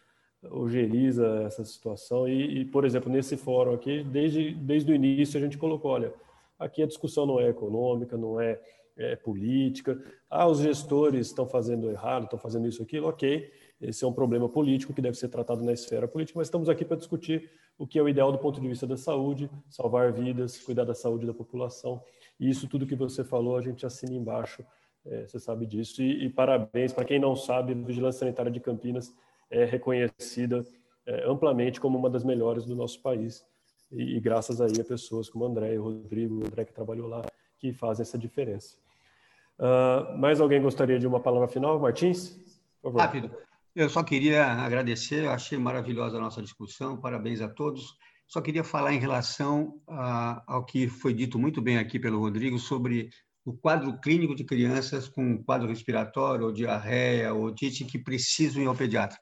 ojeriza 0.50 1.42
essa 1.46 1.64
situação. 1.64 2.28
E, 2.28 2.60
e, 2.60 2.64
por 2.64 2.84
exemplo, 2.84 3.10
nesse 3.10 3.36
fórum 3.36 3.74
aqui, 3.74 4.02
desde, 4.04 4.52
desde 4.54 4.90
o 4.90 4.94
início 4.94 5.38
a 5.38 5.42
gente 5.42 5.58
colocou, 5.58 5.90
olha, 5.90 6.12
aqui 6.58 6.82
a 6.82 6.86
discussão 6.86 7.26
não 7.26 7.40
é 7.40 7.48
econômica, 7.48 8.16
não 8.16 8.40
é, 8.40 8.60
é 8.96 9.16
política, 9.16 10.02
ah, 10.30 10.46
os 10.46 10.60
gestores 10.60 11.26
estão 11.26 11.46
fazendo 11.46 11.90
errado, 11.90 12.24
estão 12.24 12.38
fazendo 12.38 12.66
isso, 12.66 12.82
aquilo, 12.82 13.08
ok, 13.08 13.50
esse 13.80 14.04
é 14.04 14.08
um 14.08 14.12
problema 14.12 14.48
político 14.48 14.94
que 14.94 15.02
deve 15.02 15.18
ser 15.18 15.28
tratado 15.28 15.62
na 15.62 15.72
esfera 15.72 16.08
política, 16.08 16.38
mas 16.38 16.46
estamos 16.46 16.68
aqui 16.68 16.84
para 16.84 16.96
discutir 16.96 17.50
o 17.78 17.86
que 17.86 17.98
é 17.98 18.02
o 18.02 18.08
ideal 18.08 18.32
do 18.32 18.38
ponto 18.38 18.60
de 18.60 18.66
vista 18.66 18.86
da 18.86 18.96
saúde, 18.96 19.50
salvar 19.68 20.12
vidas, 20.12 20.58
cuidar 20.58 20.84
da 20.84 20.94
saúde 20.94 21.26
da 21.26 21.34
população, 21.34 22.02
e 22.40 22.48
isso 22.48 22.66
tudo 22.68 22.86
que 22.86 22.96
você 22.96 23.22
falou, 23.22 23.56
a 23.56 23.62
gente 23.62 23.84
assina 23.84 24.14
embaixo, 24.14 24.64
é, 25.04 25.26
você 25.26 25.38
sabe 25.38 25.66
disso, 25.66 26.02
e, 26.02 26.24
e 26.24 26.30
parabéns, 26.30 26.92
para 26.92 27.04
quem 27.04 27.18
não 27.18 27.36
sabe, 27.36 27.74
Vigilância 27.74 28.20
Sanitária 28.20 28.50
de 28.50 28.60
Campinas 28.60 29.14
é 29.50 29.64
reconhecida 29.64 30.64
é, 31.06 31.24
amplamente 31.28 31.80
como 31.80 31.96
uma 31.96 32.10
das 32.10 32.24
melhores 32.24 32.64
do 32.64 32.74
nosso 32.74 33.00
país. 33.00 33.44
E, 33.90 34.16
e, 34.16 34.20
graças 34.20 34.60
aí 34.60 34.80
a 34.80 34.84
pessoas 34.84 35.28
como 35.28 35.44
André 35.44 35.74
e 35.74 35.76
Rodrigo, 35.76 36.44
André 36.44 36.64
que 36.64 36.72
trabalhou 36.72 37.06
lá, 37.06 37.24
que 37.58 37.72
fazem 37.72 38.02
essa 38.02 38.18
diferença. 38.18 38.76
Uh, 39.58 40.18
mais 40.18 40.40
alguém 40.40 40.60
gostaria 40.60 40.98
de 40.98 41.06
uma 41.06 41.20
palavra 41.20 41.48
final? 41.48 41.78
Martins? 41.78 42.30
Por 42.82 42.92
favor. 42.92 43.00
Rápido. 43.00 43.30
Eu 43.74 43.88
só 43.88 44.02
queria 44.02 44.44
agradecer, 44.44 45.28
achei 45.28 45.58
maravilhosa 45.58 46.16
a 46.16 46.20
nossa 46.20 46.42
discussão, 46.42 46.96
parabéns 46.96 47.40
a 47.40 47.48
todos. 47.48 47.96
Só 48.26 48.40
queria 48.40 48.64
falar 48.64 48.92
em 48.92 48.98
relação 48.98 49.80
a, 49.86 50.42
ao 50.46 50.64
que 50.64 50.88
foi 50.88 51.14
dito 51.14 51.38
muito 51.38 51.62
bem 51.62 51.78
aqui 51.78 51.98
pelo 51.98 52.18
Rodrigo 52.18 52.58
sobre 52.58 53.10
o 53.46 53.52
quadro 53.52 53.96
clínico 54.00 54.34
de 54.34 54.42
crianças 54.42 55.08
com 55.08 55.40
quadro 55.44 55.68
respiratório, 55.68 56.46
ou 56.46 56.52
diarreia, 56.52 57.32
ou 57.32 57.44
otite, 57.44 57.84
que 57.84 57.96
precisam 57.96 58.60
ir 58.60 58.66
ao 58.66 58.74
pediatra. 58.74 59.16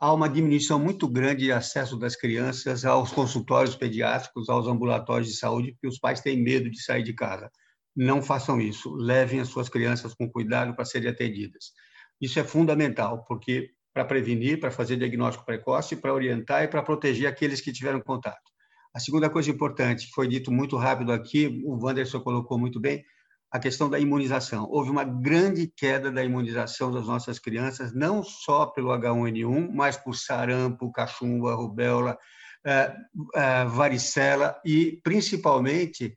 Há 0.00 0.12
uma 0.12 0.28
diminuição 0.28 0.80
muito 0.80 1.06
grande 1.06 1.44
de 1.44 1.52
acesso 1.52 1.96
das 1.96 2.16
crianças 2.16 2.84
aos 2.84 3.12
consultórios 3.12 3.76
pediátricos, 3.76 4.48
aos 4.48 4.66
ambulatórios 4.66 5.28
de 5.28 5.36
saúde, 5.36 5.72
porque 5.72 5.86
os 5.86 5.98
pais 5.98 6.20
têm 6.20 6.42
medo 6.42 6.68
de 6.68 6.82
sair 6.82 7.04
de 7.04 7.12
casa. 7.12 7.48
Não 7.94 8.20
façam 8.20 8.60
isso. 8.60 8.92
Levem 8.96 9.38
as 9.38 9.48
suas 9.48 9.68
crianças 9.68 10.12
com 10.12 10.28
cuidado 10.28 10.74
para 10.74 10.84
serem 10.84 11.08
atendidas. 11.08 11.72
Isso 12.20 12.40
é 12.40 12.44
fundamental, 12.44 13.24
porque 13.28 13.70
para 13.94 14.04
prevenir, 14.04 14.58
para 14.58 14.72
fazer 14.72 14.96
diagnóstico 14.96 15.46
precoce, 15.46 15.94
para 15.94 16.12
orientar 16.12 16.64
e 16.64 16.68
para 16.68 16.82
proteger 16.82 17.28
aqueles 17.28 17.60
que 17.60 17.72
tiveram 17.72 18.00
contato. 18.00 18.50
A 18.92 18.98
segunda 18.98 19.30
coisa 19.30 19.50
importante, 19.50 20.10
foi 20.12 20.26
dito 20.26 20.50
muito 20.50 20.76
rápido 20.76 21.12
aqui, 21.12 21.62
o 21.64 21.84
Wanderson 21.84 22.20
colocou 22.20 22.58
muito 22.58 22.80
bem, 22.80 23.04
a 23.50 23.58
questão 23.58 23.88
da 23.88 23.98
imunização. 23.98 24.66
Houve 24.70 24.90
uma 24.90 25.04
grande 25.04 25.66
queda 25.74 26.10
da 26.10 26.22
imunização 26.22 26.92
das 26.92 27.06
nossas 27.06 27.38
crianças, 27.38 27.94
não 27.94 28.22
só 28.22 28.66
pelo 28.66 28.90
H1N1, 28.90 29.70
mas 29.72 29.96
por 29.96 30.14
sarampo, 30.14 30.92
cachumba, 30.92 31.54
rubéola, 31.54 32.18
eh, 32.66 32.96
eh, 33.34 33.64
varicela 33.64 34.60
e, 34.64 35.00
principalmente, 35.02 36.14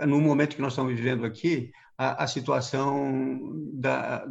no 0.00 0.20
momento 0.20 0.56
que 0.56 0.62
nós 0.62 0.72
estamos 0.72 0.94
vivendo 0.94 1.24
aqui, 1.24 1.70
a, 1.96 2.24
a 2.24 2.26
situação 2.26 3.52
da, 3.72 4.26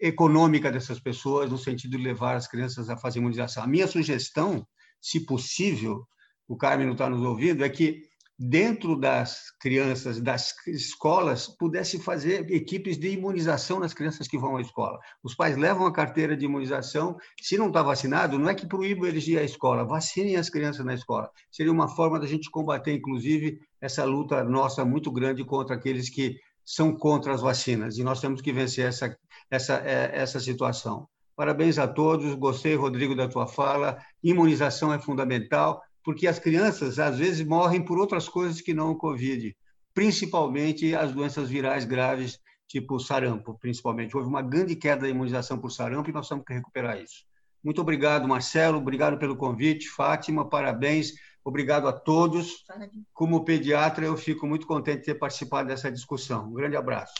econômica 0.00 0.72
dessas 0.72 0.98
pessoas, 0.98 1.50
no 1.50 1.58
sentido 1.58 1.96
de 1.96 2.02
levar 2.02 2.34
as 2.34 2.48
crianças 2.48 2.88
a 2.88 2.96
fazer 2.96 3.18
imunização. 3.18 3.62
A 3.62 3.68
minha 3.68 3.86
sugestão, 3.86 4.66
se 5.00 5.20
possível, 5.20 6.06
o 6.48 6.56
Carmen 6.56 6.86
não 6.86 6.94
está 6.94 7.08
nos 7.08 7.22
ouvindo, 7.22 7.64
é 7.64 7.68
que 7.68 8.02
dentro 8.44 8.96
das 8.96 9.52
crianças, 9.60 10.20
das 10.20 10.52
escolas, 10.66 11.46
pudesse 11.46 12.00
fazer 12.00 12.50
equipes 12.50 12.98
de 12.98 13.10
imunização 13.10 13.78
nas 13.78 13.94
crianças 13.94 14.26
que 14.26 14.36
vão 14.36 14.56
à 14.56 14.60
escola. 14.60 14.98
Os 15.22 15.32
pais 15.32 15.56
levam 15.56 15.86
a 15.86 15.92
carteira 15.92 16.36
de 16.36 16.44
imunização, 16.44 17.16
se 17.40 17.56
não 17.56 17.68
está 17.68 17.84
vacinado, 17.84 18.40
não 18.40 18.48
é 18.48 18.54
que 18.54 18.66
proíbam 18.66 19.06
eles 19.06 19.22
de 19.22 19.34
ir 19.34 19.38
à 19.38 19.44
escola, 19.44 19.84
vacinem 19.84 20.34
as 20.34 20.50
crianças 20.50 20.84
na 20.84 20.92
escola. 20.92 21.30
Seria 21.52 21.70
uma 21.70 21.86
forma 21.86 22.18
da 22.18 22.26
gente 22.26 22.50
combater, 22.50 22.92
inclusive, 22.92 23.60
essa 23.80 24.04
luta 24.04 24.42
nossa 24.42 24.84
muito 24.84 25.12
grande 25.12 25.44
contra 25.44 25.76
aqueles 25.76 26.10
que 26.10 26.36
são 26.64 26.92
contra 26.96 27.32
as 27.32 27.40
vacinas, 27.40 27.96
e 27.96 28.02
nós 28.02 28.20
temos 28.20 28.40
que 28.40 28.52
vencer 28.52 28.86
essa, 28.86 29.16
essa, 29.48 29.74
é, 29.84 30.10
essa 30.14 30.40
situação. 30.40 31.06
Parabéns 31.36 31.78
a 31.78 31.86
todos, 31.86 32.34
gostei, 32.34 32.74
Rodrigo, 32.74 33.14
da 33.14 33.28
tua 33.28 33.46
fala. 33.46 33.98
Imunização 34.22 34.92
é 34.92 34.98
fundamental 34.98 35.80
porque 36.04 36.26
as 36.26 36.38
crianças, 36.38 36.98
às 36.98 37.18
vezes, 37.18 37.46
morrem 37.46 37.84
por 37.84 37.98
outras 37.98 38.28
coisas 38.28 38.60
que 38.60 38.74
não 38.74 38.90
o 38.90 38.96
Covid, 38.96 39.56
principalmente 39.94 40.94
as 40.94 41.12
doenças 41.12 41.48
virais 41.48 41.84
graves, 41.84 42.40
tipo 42.66 42.98
sarampo, 42.98 43.58
principalmente. 43.58 44.16
Houve 44.16 44.28
uma 44.28 44.42
grande 44.42 44.74
queda 44.74 45.02
da 45.02 45.08
imunização 45.08 45.58
por 45.58 45.70
sarampo 45.70 46.10
e 46.10 46.12
nós 46.12 46.28
temos 46.28 46.44
que 46.44 46.54
recuperar 46.54 47.00
isso. 47.00 47.24
Muito 47.62 47.80
obrigado, 47.80 48.26
Marcelo, 48.26 48.78
obrigado 48.78 49.18
pelo 49.18 49.36
convite. 49.36 49.88
Fátima, 49.88 50.48
parabéns. 50.48 51.12
Obrigado 51.44 51.86
a 51.86 51.92
todos. 51.92 52.64
Como 53.12 53.44
pediatra, 53.44 54.06
eu 54.06 54.16
fico 54.16 54.46
muito 54.46 54.66
contente 54.66 55.00
de 55.00 55.04
ter 55.06 55.14
participado 55.14 55.68
dessa 55.68 55.90
discussão. 55.90 56.48
Um 56.48 56.52
grande 56.52 56.76
abraço. 56.76 57.14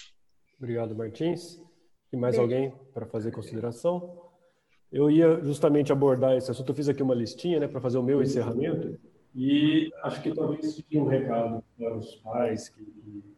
Obrigado, 0.59 0.95
Martins. 0.95 1.61
E 2.13 2.17
mais 2.17 2.39
alguém 2.39 2.73
para 2.93 3.07
fazer 3.07 3.31
consideração? 3.31 4.32
Eu 4.93 5.11
ia 5.11 5.43
justamente 5.43 5.91
abordar 5.91 6.37
esse 6.37 6.51
assunto. 6.51 6.69
Eu 6.69 6.75
fiz 6.75 6.89
aqui 6.89 7.03
uma 7.03 7.15
listinha, 7.15 7.59
né, 7.59 7.67
para 7.67 7.81
fazer 7.81 7.99
o 7.99 8.03
meu 8.03 8.23
encerramento. 8.23 8.99
E 9.35 9.91
acho 10.03 10.23
que 10.23 10.35
talvez 10.35 10.77
fique 10.77 10.99
um 10.99 11.07
recado 11.07 11.65
para 11.79 11.97
os 11.97 12.17
pais 12.17 12.69
que 12.69 12.87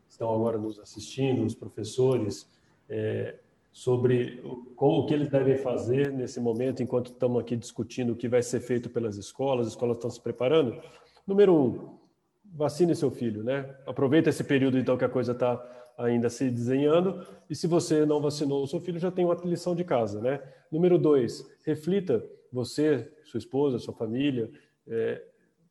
estão 0.08 0.34
agora 0.34 0.58
nos 0.58 0.80
assistindo, 0.80 1.44
os 1.44 1.54
professores, 1.54 2.50
é, 2.88 3.36
sobre 3.72 4.40
o, 4.44 4.72
o 4.76 5.06
que 5.06 5.14
eles 5.14 5.28
devem 5.28 5.56
fazer 5.56 6.12
nesse 6.12 6.40
momento, 6.40 6.82
enquanto 6.82 7.12
estamos 7.12 7.40
aqui 7.40 7.56
discutindo 7.56 8.12
o 8.12 8.16
que 8.16 8.28
vai 8.28 8.42
ser 8.42 8.60
feito 8.60 8.90
pelas 8.90 9.16
escolas, 9.16 9.66
as 9.66 9.72
escolas 9.72 9.96
estão 9.96 10.10
se 10.10 10.20
preparando. 10.20 10.80
Número 11.26 11.54
um, 11.54 11.98
vacine 12.44 12.94
seu 12.94 13.10
filho, 13.10 13.42
né? 13.42 13.74
Aproveita 13.86 14.30
esse 14.30 14.44
período, 14.44 14.78
então, 14.78 14.96
que 14.96 15.04
a 15.04 15.08
coisa 15.08 15.32
está 15.32 15.56
ainda 15.96 16.28
se 16.28 16.50
desenhando, 16.50 17.26
e 17.48 17.54
se 17.54 17.66
você 17.66 18.04
não 18.04 18.20
vacinou 18.20 18.62
o 18.62 18.66
seu 18.66 18.80
filho, 18.80 18.98
já 18.98 19.10
tem 19.10 19.24
uma 19.24 19.34
lição 19.44 19.74
de 19.74 19.84
casa, 19.84 20.20
né? 20.20 20.40
Número 20.70 20.98
dois, 20.98 21.48
reflita, 21.64 22.24
você, 22.52 23.12
sua 23.24 23.38
esposa, 23.38 23.78
sua 23.78 23.94
família, 23.94 24.50
é, 24.86 25.22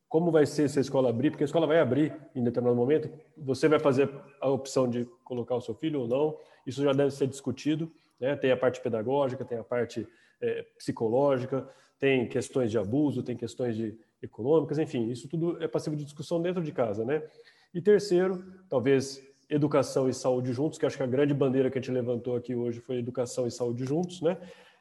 como 0.08 0.32
vai 0.32 0.46
ser 0.46 0.70
se 0.70 0.78
a 0.78 0.82
escola 0.82 1.10
abrir, 1.10 1.32
porque 1.32 1.44
a 1.44 1.46
escola 1.46 1.66
vai 1.66 1.80
abrir 1.80 2.16
em 2.36 2.44
determinado 2.44 2.76
momento, 2.76 3.10
você 3.36 3.68
vai 3.68 3.80
fazer 3.80 4.10
a 4.40 4.50
opção 4.50 4.88
de 4.88 5.06
colocar 5.24 5.56
o 5.56 5.62
seu 5.62 5.74
filho 5.74 6.02
ou 6.02 6.08
não, 6.08 6.38
isso 6.68 6.84
já 6.84 6.94
deve 6.94 7.12
ser 7.12 7.28
discutido, 7.28 7.92
né? 8.20 8.36
tem 8.36 8.52
a 8.52 8.58
parte 8.58 8.80
pedagógica, 8.80 9.44
tem 9.44 9.58
a 9.58 9.64
parte 9.64 10.08
é, 10.40 10.64
psicológica, 10.78 11.68
tem 11.98 12.28
questões 12.28 12.70
de 12.70 12.78
abuso, 12.78 13.24
tem 13.24 13.36
questões 13.36 13.76
de 13.76 13.98
econômicas, 14.22 14.78
enfim, 14.78 15.10
isso 15.10 15.28
tudo 15.28 15.62
é 15.64 15.68
passivo 15.68 15.96
de 15.96 16.04
discussão 16.04 16.42
dentro 16.42 16.62
de 16.62 16.72
casa, 16.72 17.04
né? 17.04 17.24
E 17.74 17.82
terceiro, 17.82 18.44
talvez 18.70 19.20
educação 19.50 20.10
e 20.10 20.14
saúde 20.14 20.54
juntos, 20.54 20.78
que 20.78 20.86
acho 20.86 20.98
que 20.98 21.04
a 21.04 21.08
grande 21.08 21.34
bandeira 21.34 21.70
que 21.70 21.78
a 21.78 21.82
gente 21.82 21.92
levantou 21.92 22.36
aqui 22.36 22.56
hoje 22.56 22.80
foi 22.80 22.98
educação 22.98 23.46
e 23.48 23.52
saúde 23.52 23.86
juntos, 23.86 24.22
né? 24.22 24.38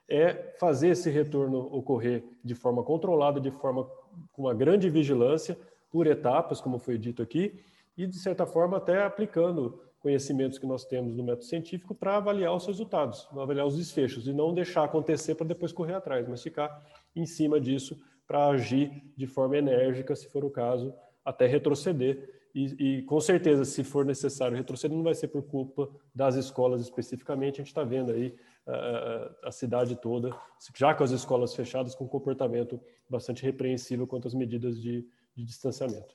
É 0.08 0.54
fazer 0.58 0.88
esse 0.88 1.10
retorno 1.10 1.58
ocorrer 1.74 2.24
de 2.44 2.54
forma 2.54 2.82
controlada, 2.82 3.40
de 3.40 3.50
forma 3.50 3.88
com 4.32 4.42
uma 4.42 4.54
grande 4.54 4.90
vigilância, 4.90 5.56
por 5.90 6.06
etapas, 6.06 6.60
como 6.60 6.78
foi 6.78 6.98
dito 6.98 7.22
aqui, 7.22 7.62
e 7.96 8.06
de 8.06 8.16
certa 8.16 8.46
forma 8.46 8.78
até 8.78 9.04
aplicando 9.04 9.80
conhecimentos 10.00 10.58
que 10.58 10.66
nós 10.66 10.84
temos 10.84 11.14
no 11.14 11.22
método 11.22 11.44
científico 11.44 11.94
para 11.94 12.16
avaliar 12.16 12.54
os 12.54 12.66
resultados, 12.66 13.28
avaliar 13.30 13.66
os 13.66 13.76
desfechos 13.76 14.26
e 14.26 14.32
não 14.32 14.52
deixar 14.52 14.84
acontecer 14.84 15.36
para 15.36 15.46
depois 15.46 15.70
correr 15.70 15.94
atrás, 15.94 16.26
mas 16.26 16.42
ficar 16.42 16.84
em 17.14 17.24
cima 17.24 17.60
disso 17.60 17.96
para 18.26 18.48
agir 18.48 18.90
de 19.16 19.26
forma 19.26 19.56
enérgica, 19.56 20.16
se 20.16 20.28
for 20.28 20.44
o 20.44 20.50
caso, 20.50 20.92
até 21.24 21.46
retroceder. 21.46 22.41
E, 22.54 22.98
e, 22.98 23.02
com 23.02 23.20
certeza, 23.20 23.64
se 23.64 23.82
for 23.82 24.04
necessário 24.04 24.56
retroceder, 24.56 24.96
não 24.96 25.04
vai 25.04 25.14
ser 25.14 25.28
por 25.28 25.42
culpa 25.42 25.88
das 26.14 26.34
escolas 26.34 26.82
especificamente. 26.82 27.54
A 27.54 27.64
gente 27.64 27.68
está 27.68 27.82
vendo 27.82 28.12
aí 28.12 28.34
a, 28.66 29.30
a 29.44 29.52
cidade 29.52 29.96
toda, 29.96 30.30
já 30.76 30.94
com 30.94 31.02
as 31.02 31.10
escolas 31.10 31.54
fechadas, 31.54 31.94
com 31.94 32.04
um 32.04 32.08
comportamento 32.08 32.78
bastante 33.08 33.42
repreensível 33.42 34.06
quanto 34.06 34.28
às 34.28 34.34
medidas 34.34 34.80
de, 34.80 35.06
de 35.34 35.44
distanciamento. 35.44 36.14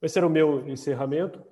Esse 0.00 0.18
era 0.18 0.26
o 0.26 0.30
meu 0.30 0.68
encerramento. 0.68 1.42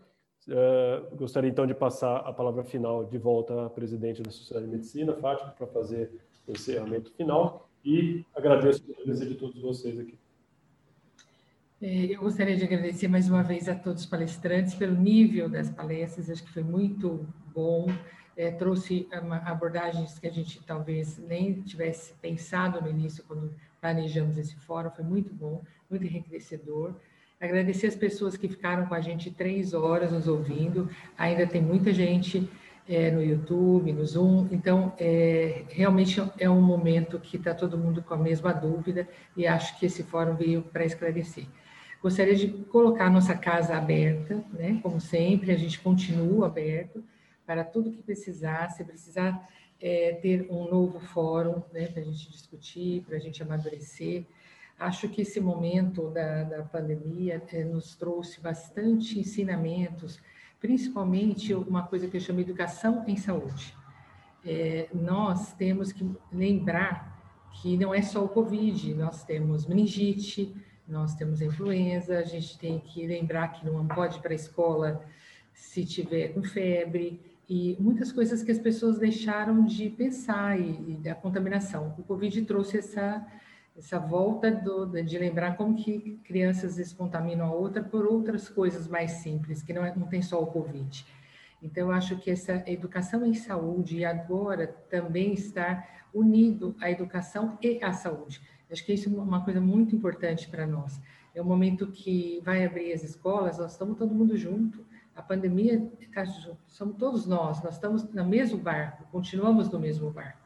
Uh, 0.48 1.14
gostaria 1.16 1.50
então 1.50 1.66
de 1.66 1.74
passar 1.74 2.16
a 2.18 2.32
palavra 2.32 2.64
final 2.64 3.04
de 3.04 3.18
volta 3.18 3.66
à 3.66 3.70
presidente 3.70 4.22
da 4.22 4.30
Sociedade 4.30 4.66
de 4.66 4.72
Medicina, 4.72 5.12
Fátima, 5.14 5.50
para 5.50 5.66
fazer 5.66 6.10
o 6.46 6.52
encerramento 6.52 7.12
final 7.12 7.68
e 7.84 8.24
agradeço 8.34 8.82
a 8.90 8.94
presença 8.94 9.26
de 9.26 9.34
todos 9.34 9.60
vocês 9.60 9.98
aqui. 9.98 10.18
É, 11.82 12.14
eu 12.14 12.20
gostaria 12.20 12.56
de 12.56 12.64
agradecer 12.64 13.08
mais 13.08 13.28
uma 13.28 13.42
vez 13.42 13.68
a 13.68 13.74
todos 13.74 14.02
os 14.02 14.08
palestrantes 14.08 14.74
pelo 14.74 14.94
nível 14.94 15.48
das 15.48 15.70
palestras, 15.70 16.28
acho 16.28 16.44
que 16.44 16.52
foi 16.52 16.62
muito 16.62 17.26
bom 17.54 17.86
é, 18.40 18.50
trouxe 18.50 19.06
abordagens 19.44 20.18
que 20.18 20.26
a 20.26 20.30
gente 20.30 20.62
talvez 20.64 21.18
nem 21.18 21.60
tivesse 21.60 22.14
pensado 22.22 22.80
no 22.80 22.88
início, 22.88 23.22
quando 23.28 23.52
planejamos 23.82 24.38
esse 24.38 24.56
fórum, 24.56 24.90
foi 24.90 25.04
muito 25.04 25.34
bom, 25.34 25.62
muito 25.90 26.06
enriquecedor. 26.06 26.94
Agradecer 27.38 27.88
as 27.88 27.94
pessoas 27.94 28.38
que 28.38 28.48
ficaram 28.48 28.86
com 28.86 28.94
a 28.94 29.00
gente 29.00 29.30
três 29.30 29.74
horas 29.74 30.12
nos 30.12 30.26
ouvindo, 30.26 30.88
ainda 31.18 31.46
tem 31.46 31.60
muita 31.60 31.92
gente 31.92 32.48
é, 32.88 33.10
no 33.10 33.22
YouTube, 33.22 33.92
no 33.92 34.06
Zoom, 34.06 34.48
então 34.50 34.94
é, 34.98 35.64
realmente 35.68 36.22
é 36.38 36.48
um 36.48 36.62
momento 36.62 37.18
que 37.18 37.36
está 37.36 37.52
todo 37.54 37.76
mundo 37.76 38.02
com 38.02 38.14
a 38.14 38.18
mesma 38.18 38.54
dúvida 38.54 39.06
e 39.36 39.46
acho 39.46 39.78
que 39.78 39.84
esse 39.84 40.02
fórum 40.02 40.34
veio 40.34 40.62
para 40.62 40.84
esclarecer. 40.84 41.44
Gostaria 42.02 42.34
de 42.34 42.48
colocar 42.48 43.10
nossa 43.10 43.34
casa 43.34 43.76
aberta, 43.76 44.42
né? 44.52 44.80
como 44.82 44.98
sempre, 44.98 45.52
a 45.52 45.56
gente 45.56 45.78
continua 45.80 46.46
aberto, 46.46 47.04
para 47.44 47.62
tudo 47.62 47.90
que 47.90 48.02
precisar, 48.02 48.70
se 48.70 48.82
precisar 48.84 49.46
é, 49.78 50.12
ter 50.22 50.46
um 50.50 50.70
novo 50.70 50.98
fórum 50.98 51.62
né, 51.72 51.88
para 51.88 52.00
a 52.00 52.04
gente 52.04 52.30
discutir, 52.30 53.02
para 53.02 53.16
a 53.16 53.18
gente 53.18 53.42
amadurecer. 53.42 54.24
Acho 54.78 55.10
que 55.10 55.20
esse 55.20 55.40
momento 55.40 56.08
da, 56.10 56.44
da 56.44 56.62
pandemia 56.62 57.42
é, 57.52 57.64
nos 57.64 57.94
trouxe 57.96 58.40
bastante 58.40 59.18
ensinamentos, 59.18 60.18
principalmente 60.58 61.52
uma 61.54 61.82
coisa 61.82 62.08
que 62.08 62.16
eu 62.16 62.20
chamo 62.20 62.38
de 62.38 62.50
educação 62.50 63.04
em 63.06 63.16
saúde. 63.16 63.76
É, 64.42 64.88
nós 64.94 65.52
temos 65.52 65.92
que 65.92 66.08
lembrar 66.32 67.20
que 67.60 67.76
não 67.76 67.94
é 67.94 68.00
só 68.00 68.24
o 68.24 68.28
Covid, 68.28 68.94
nós 68.94 69.22
temos 69.22 69.66
meningite, 69.66 70.54
nós 70.90 71.14
temos 71.14 71.40
influenza, 71.40 72.18
a 72.18 72.24
gente 72.24 72.58
tem 72.58 72.78
que 72.78 73.06
lembrar 73.06 73.48
que 73.48 73.64
não 73.64 73.86
pode 73.86 74.18
ir 74.18 74.20
para 74.20 74.32
a 74.32 74.34
escola 74.34 75.04
se 75.52 75.84
tiver 75.84 76.28
com 76.34 76.42
febre, 76.42 77.20
e 77.48 77.76
muitas 77.80 78.12
coisas 78.12 78.42
que 78.42 78.52
as 78.52 78.58
pessoas 78.58 78.98
deixaram 78.98 79.64
de 79.64 79.90
pensar 79.90 80.58
e, 80.58 80.92
e 80.92 80.96
da 80.96 81.14
contaminação. 81.14 81.94
O 81.98 82.02
Covid 82.02 82.42
trouxe 82.42 82.78
essa 82.78 83.26
essa 83.76 83.98
volta 83.98 84.50
do, 84.50 84.86
de 85.02 85.18
lembrar 85.18 85.56
como 85.56 85.74
que 85.74 86.20
crianças 86.24 86.74
se 86.74 86.94
contaminam 86.94 87.46
a 87.46 87.52
outra 87.52 87.82
por 87.82 88.04
outras 88.04 88.48
coisas 88.48 88.86
mais 88.86 89.12
simples, 89.12 89.62
que 89.62 89.72
não, 89.72 89.84
é, 89.84 89.94
não 89.96 90.06
tem 90.06 90.20
só 90.20 90.42
o 90.42 90.46
Covid. 90.46 91.06
Então, 91.62 91.88
eu 91.88 91.92
acho 91.92 92.16
que 92.18 92.30
essa 92.30 92.62
educação 92.66 93.24
em 93.24 93.34
saúde 93.34 94.04
agora 94.04 94.66
também 94.88 95.32
está 95.32 95.86
unido 96.12 96.74
à 96.80 96.90
educação 96.90 97.58
e 97.62 97.82
à 97.82 97.92
saúde. 97.92 98.40
Acho 98.70 98.84
que 98.84 98.92
isso 98.92 99.08
é 99.08 99.12
uma 99.12 99.44
coisa 99.44 99.60
muito 99.60 99.94
importante 99.94 100.48
para 100.48 100.66
nós. 100.66 101.00
É 101.34 101.40
o 101.40 101.44
momento 101.44 101.88
que 101.88 102.40
vai 102.44 102.64
abrir 102.64 102.92
as 102.92 103.02
escolas, 103.02 103.58
nós 103.58 103.72
estamos 103.72 103.96
todo 103.96 104.14
mundo 104.14 104.36
junto, 104.36 104.84
a 105.14 105.22
pandemia 105.22 105.90
tá, 106.14 106.24
somos 106.66 106.96
todos 106.96 107.26
nós, 107.26 107.62
nós 107.62 107.74
estamos 107.74 108.04
no 108.12 108.24
mesmo 108.24 108.58
barco, 108.58 109.04
continuamos 109.10 109.68
no 109.68 109.78
mesmo 109.78 110.10
barco. 110.10 110.40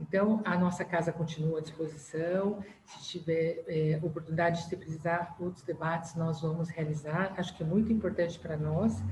Então, 0.00 0.40
a 0.46 0.56
nossa 0.56 0.82
casa 0.82 1.12
continua 1.12 1.58
à 1.58 1.62
disposição. 1.62 2.64
Se 2.86 3.02
tiver 3.02 3.64
é, 3.68 4.00
oportunidade, 4.02 4.62
se 4.62 4.74
precisar 4.74 5.36
outros 5.38 5.62
debates, 5.62 6.14
nós 6.14 6.40
vamos 6.40 6.70
realizar. 6.70 7.34
Acho 7.36 7.54
que 7.54 7.62
é 7.62 7.66
muito 7.66 7.92
importante 7.92 8.38
para 8.38 8.56
nós. 8.56 9.02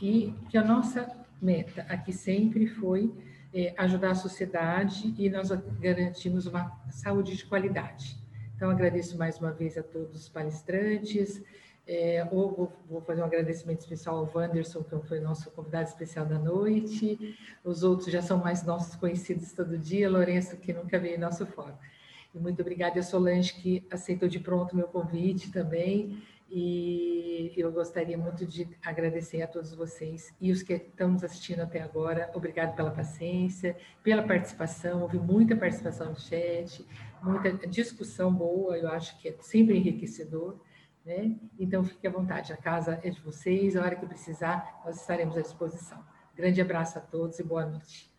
E 0.00 0.34
que 0.48 0.56
a 0.56 0.64
nossa 0.64 1.06
meta 1.40 1.82
aqui 1.88 2.12
sempre 2.12 2.66
foi 2.66 3.12
é, 3.54 3.74
ajudar 3.76 4.12
a 4.12 4.14
sociedade 4.14 5.14
e 5.18 5.28
nós 5.28 5.50
garantimos 5.80 6.46
uma 6.46 6.80
saúde 6.90 7.36
de 7.36 7.44
qualidade. 7.44 8.16
Então, 8.56 8.70
agradeço 8.70 9.18
mais 9.18 9.38
uma 9.38 9.50
vez 9.50 9.76
a 9.76 9.82
todos 9.82 10.20
os 10.20 10.28
palestrantes. 10.28 11.42
É, 11.84 12.26
ou 12.30 12.50
vou, 12.52 12.72
vou, 12.88 13.00
fazer 13.00 13.22
um 13.22 13.24
agradecimento 13.24 13.80
especial 13.80 14.18
ao 14.18 14.30
Wanderson, 14.32 14.84
que 14.84 14.96
foi 15.08 15.18
nosso 15.18 15.50
convidado 15.50 15.88
especial 15.88 16.24
da 16.24 16.38
noite. 16.38 17.36
Os 17.64 17.82
outros 17.82 18.10
já 18.10 18.22
são 18.22 18.38
mais 18.38 18.64
nossos 18.64 18.94
conhecidos 18.94 19.52
todo 19.52 19.76
dia. 19.76 20.08
Lourenço, 20.08 20.56
que 20.56 20.72
nunca 20.72 20.98
veio 20.98 21.16
em 21.16 21.18
nosso 21.18 21.44
fórum. 21.44 21.74
E 22.34 22.38
muito 22.38 22.62
obrigada 22.62 23.00
a 23.00 23.02
Solange, 23.02 23.52
que 23.54 23.84
aceitou 23.90 24.28
de 24.28 24.38
pronto 24.38 24.76
meu 24.76 24.86
convite 24.86 25.50
também. 25.50 26.22
E 26.54 27.50
eu 27.56 27.72
gostaria 27.72 28.18
muito 28.18 28.44
de 28.44 28.68
agradecer 28.84 29.40
a 29.40 29.46
todos 29.46 29.74
vocês 29.74 30.34
e 30.38 30.52
os 30.52 30.62
que 30.62 30.74
estão 30.74 31.10
nos 31.10 31.24
assistindo 31.24 31.60
até 31.60 31.80
agora. 31.80 32.30
Obrigado 32.34 32.76
pela 32.76 32.90
paciência, 32.90 33.74
pela 34.02 34.22
participação. 34.22 35.00
Houve 35.00 35.18
muita 35.18 35.56
participação 35.56 36.10
no 36.10 36.20
chat, 36.20 36.86
muita 37.22 37.66
discussão 37.66 38.30
boa, 38.30 38.76
eu 38.76 38.88
acho 38.88 39.18
que 39.18 39.30
é 39.30 39.36
sempre 39.40 39.78
enriquecedor. 39.78 40.60
Né? 41.06 41.38
Então, 41.58 41.82
fique 41.82 42.06
à 42.06 42.10
vontade, 42.10 42.52
a 42.52 42.56
casa 42.58 43.00
é 43.02 43.08
de 43.08 43.20
vocês, 43.22 43.74
a 43.74 43.82
hora 43.82 43.96
que 43.96 44.04
precisar, 44.04 44.82
nós 44.84 45.00
estaremos 45.00 45.38
à 45.38 45.40
disposição. 45.40 46.04
Grande 46.36 46.60
abraço 46.60 46.98
a 46.98 47.00
todos 47.00 47.38
e 47.38 47.42
boa 47.42 47.64
noite. 47.64 48.12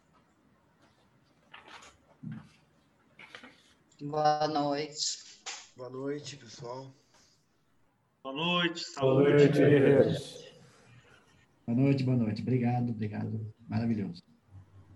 Boa 4.01 4.47
noite. 4.47 5.19
Boa 5.77 5.89
noite, 5.91 6.35
pessoal. 6.35 7.02
Boa 8.23 8.35
noite, 8.35 8.79
saúde. 8.85 9.23
Boa 9.25 9.37
noite, 9.37 10.53
Boa 11.67 11.77
noite, 11.77 12.03
boa 12.05 12.17
noite. 12.17 12.41
Obrigado, 12.41 12.89
obrigado. 12.89 13.53
Maravilhoso. 13.67 14.23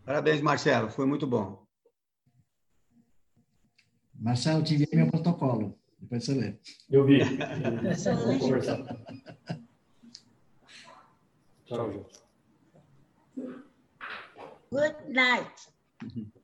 Parabéns, 0.05 0.39
Marcelo. 0.39 0.89
Foi 0.89 1.05
muito 1.05 1.27
bom. 1.27 1.67
Marcelo, 4.15 4.63
te 4.63 4.75
enviei 4.75 4.87
meu 4.93 5.11
protocolo. 5.11 5.77
Depois 5.99 6.23
você 6.23 6.33
lê. 6.35 6.55
Eu 6.89 7.03
vi. 7.03 7.19
Vamos 7.19 8.37
conversar. 8.39 8.81
Tchau. 11.65 12.09
Good 14.71 14.95
night. 15.09 15.67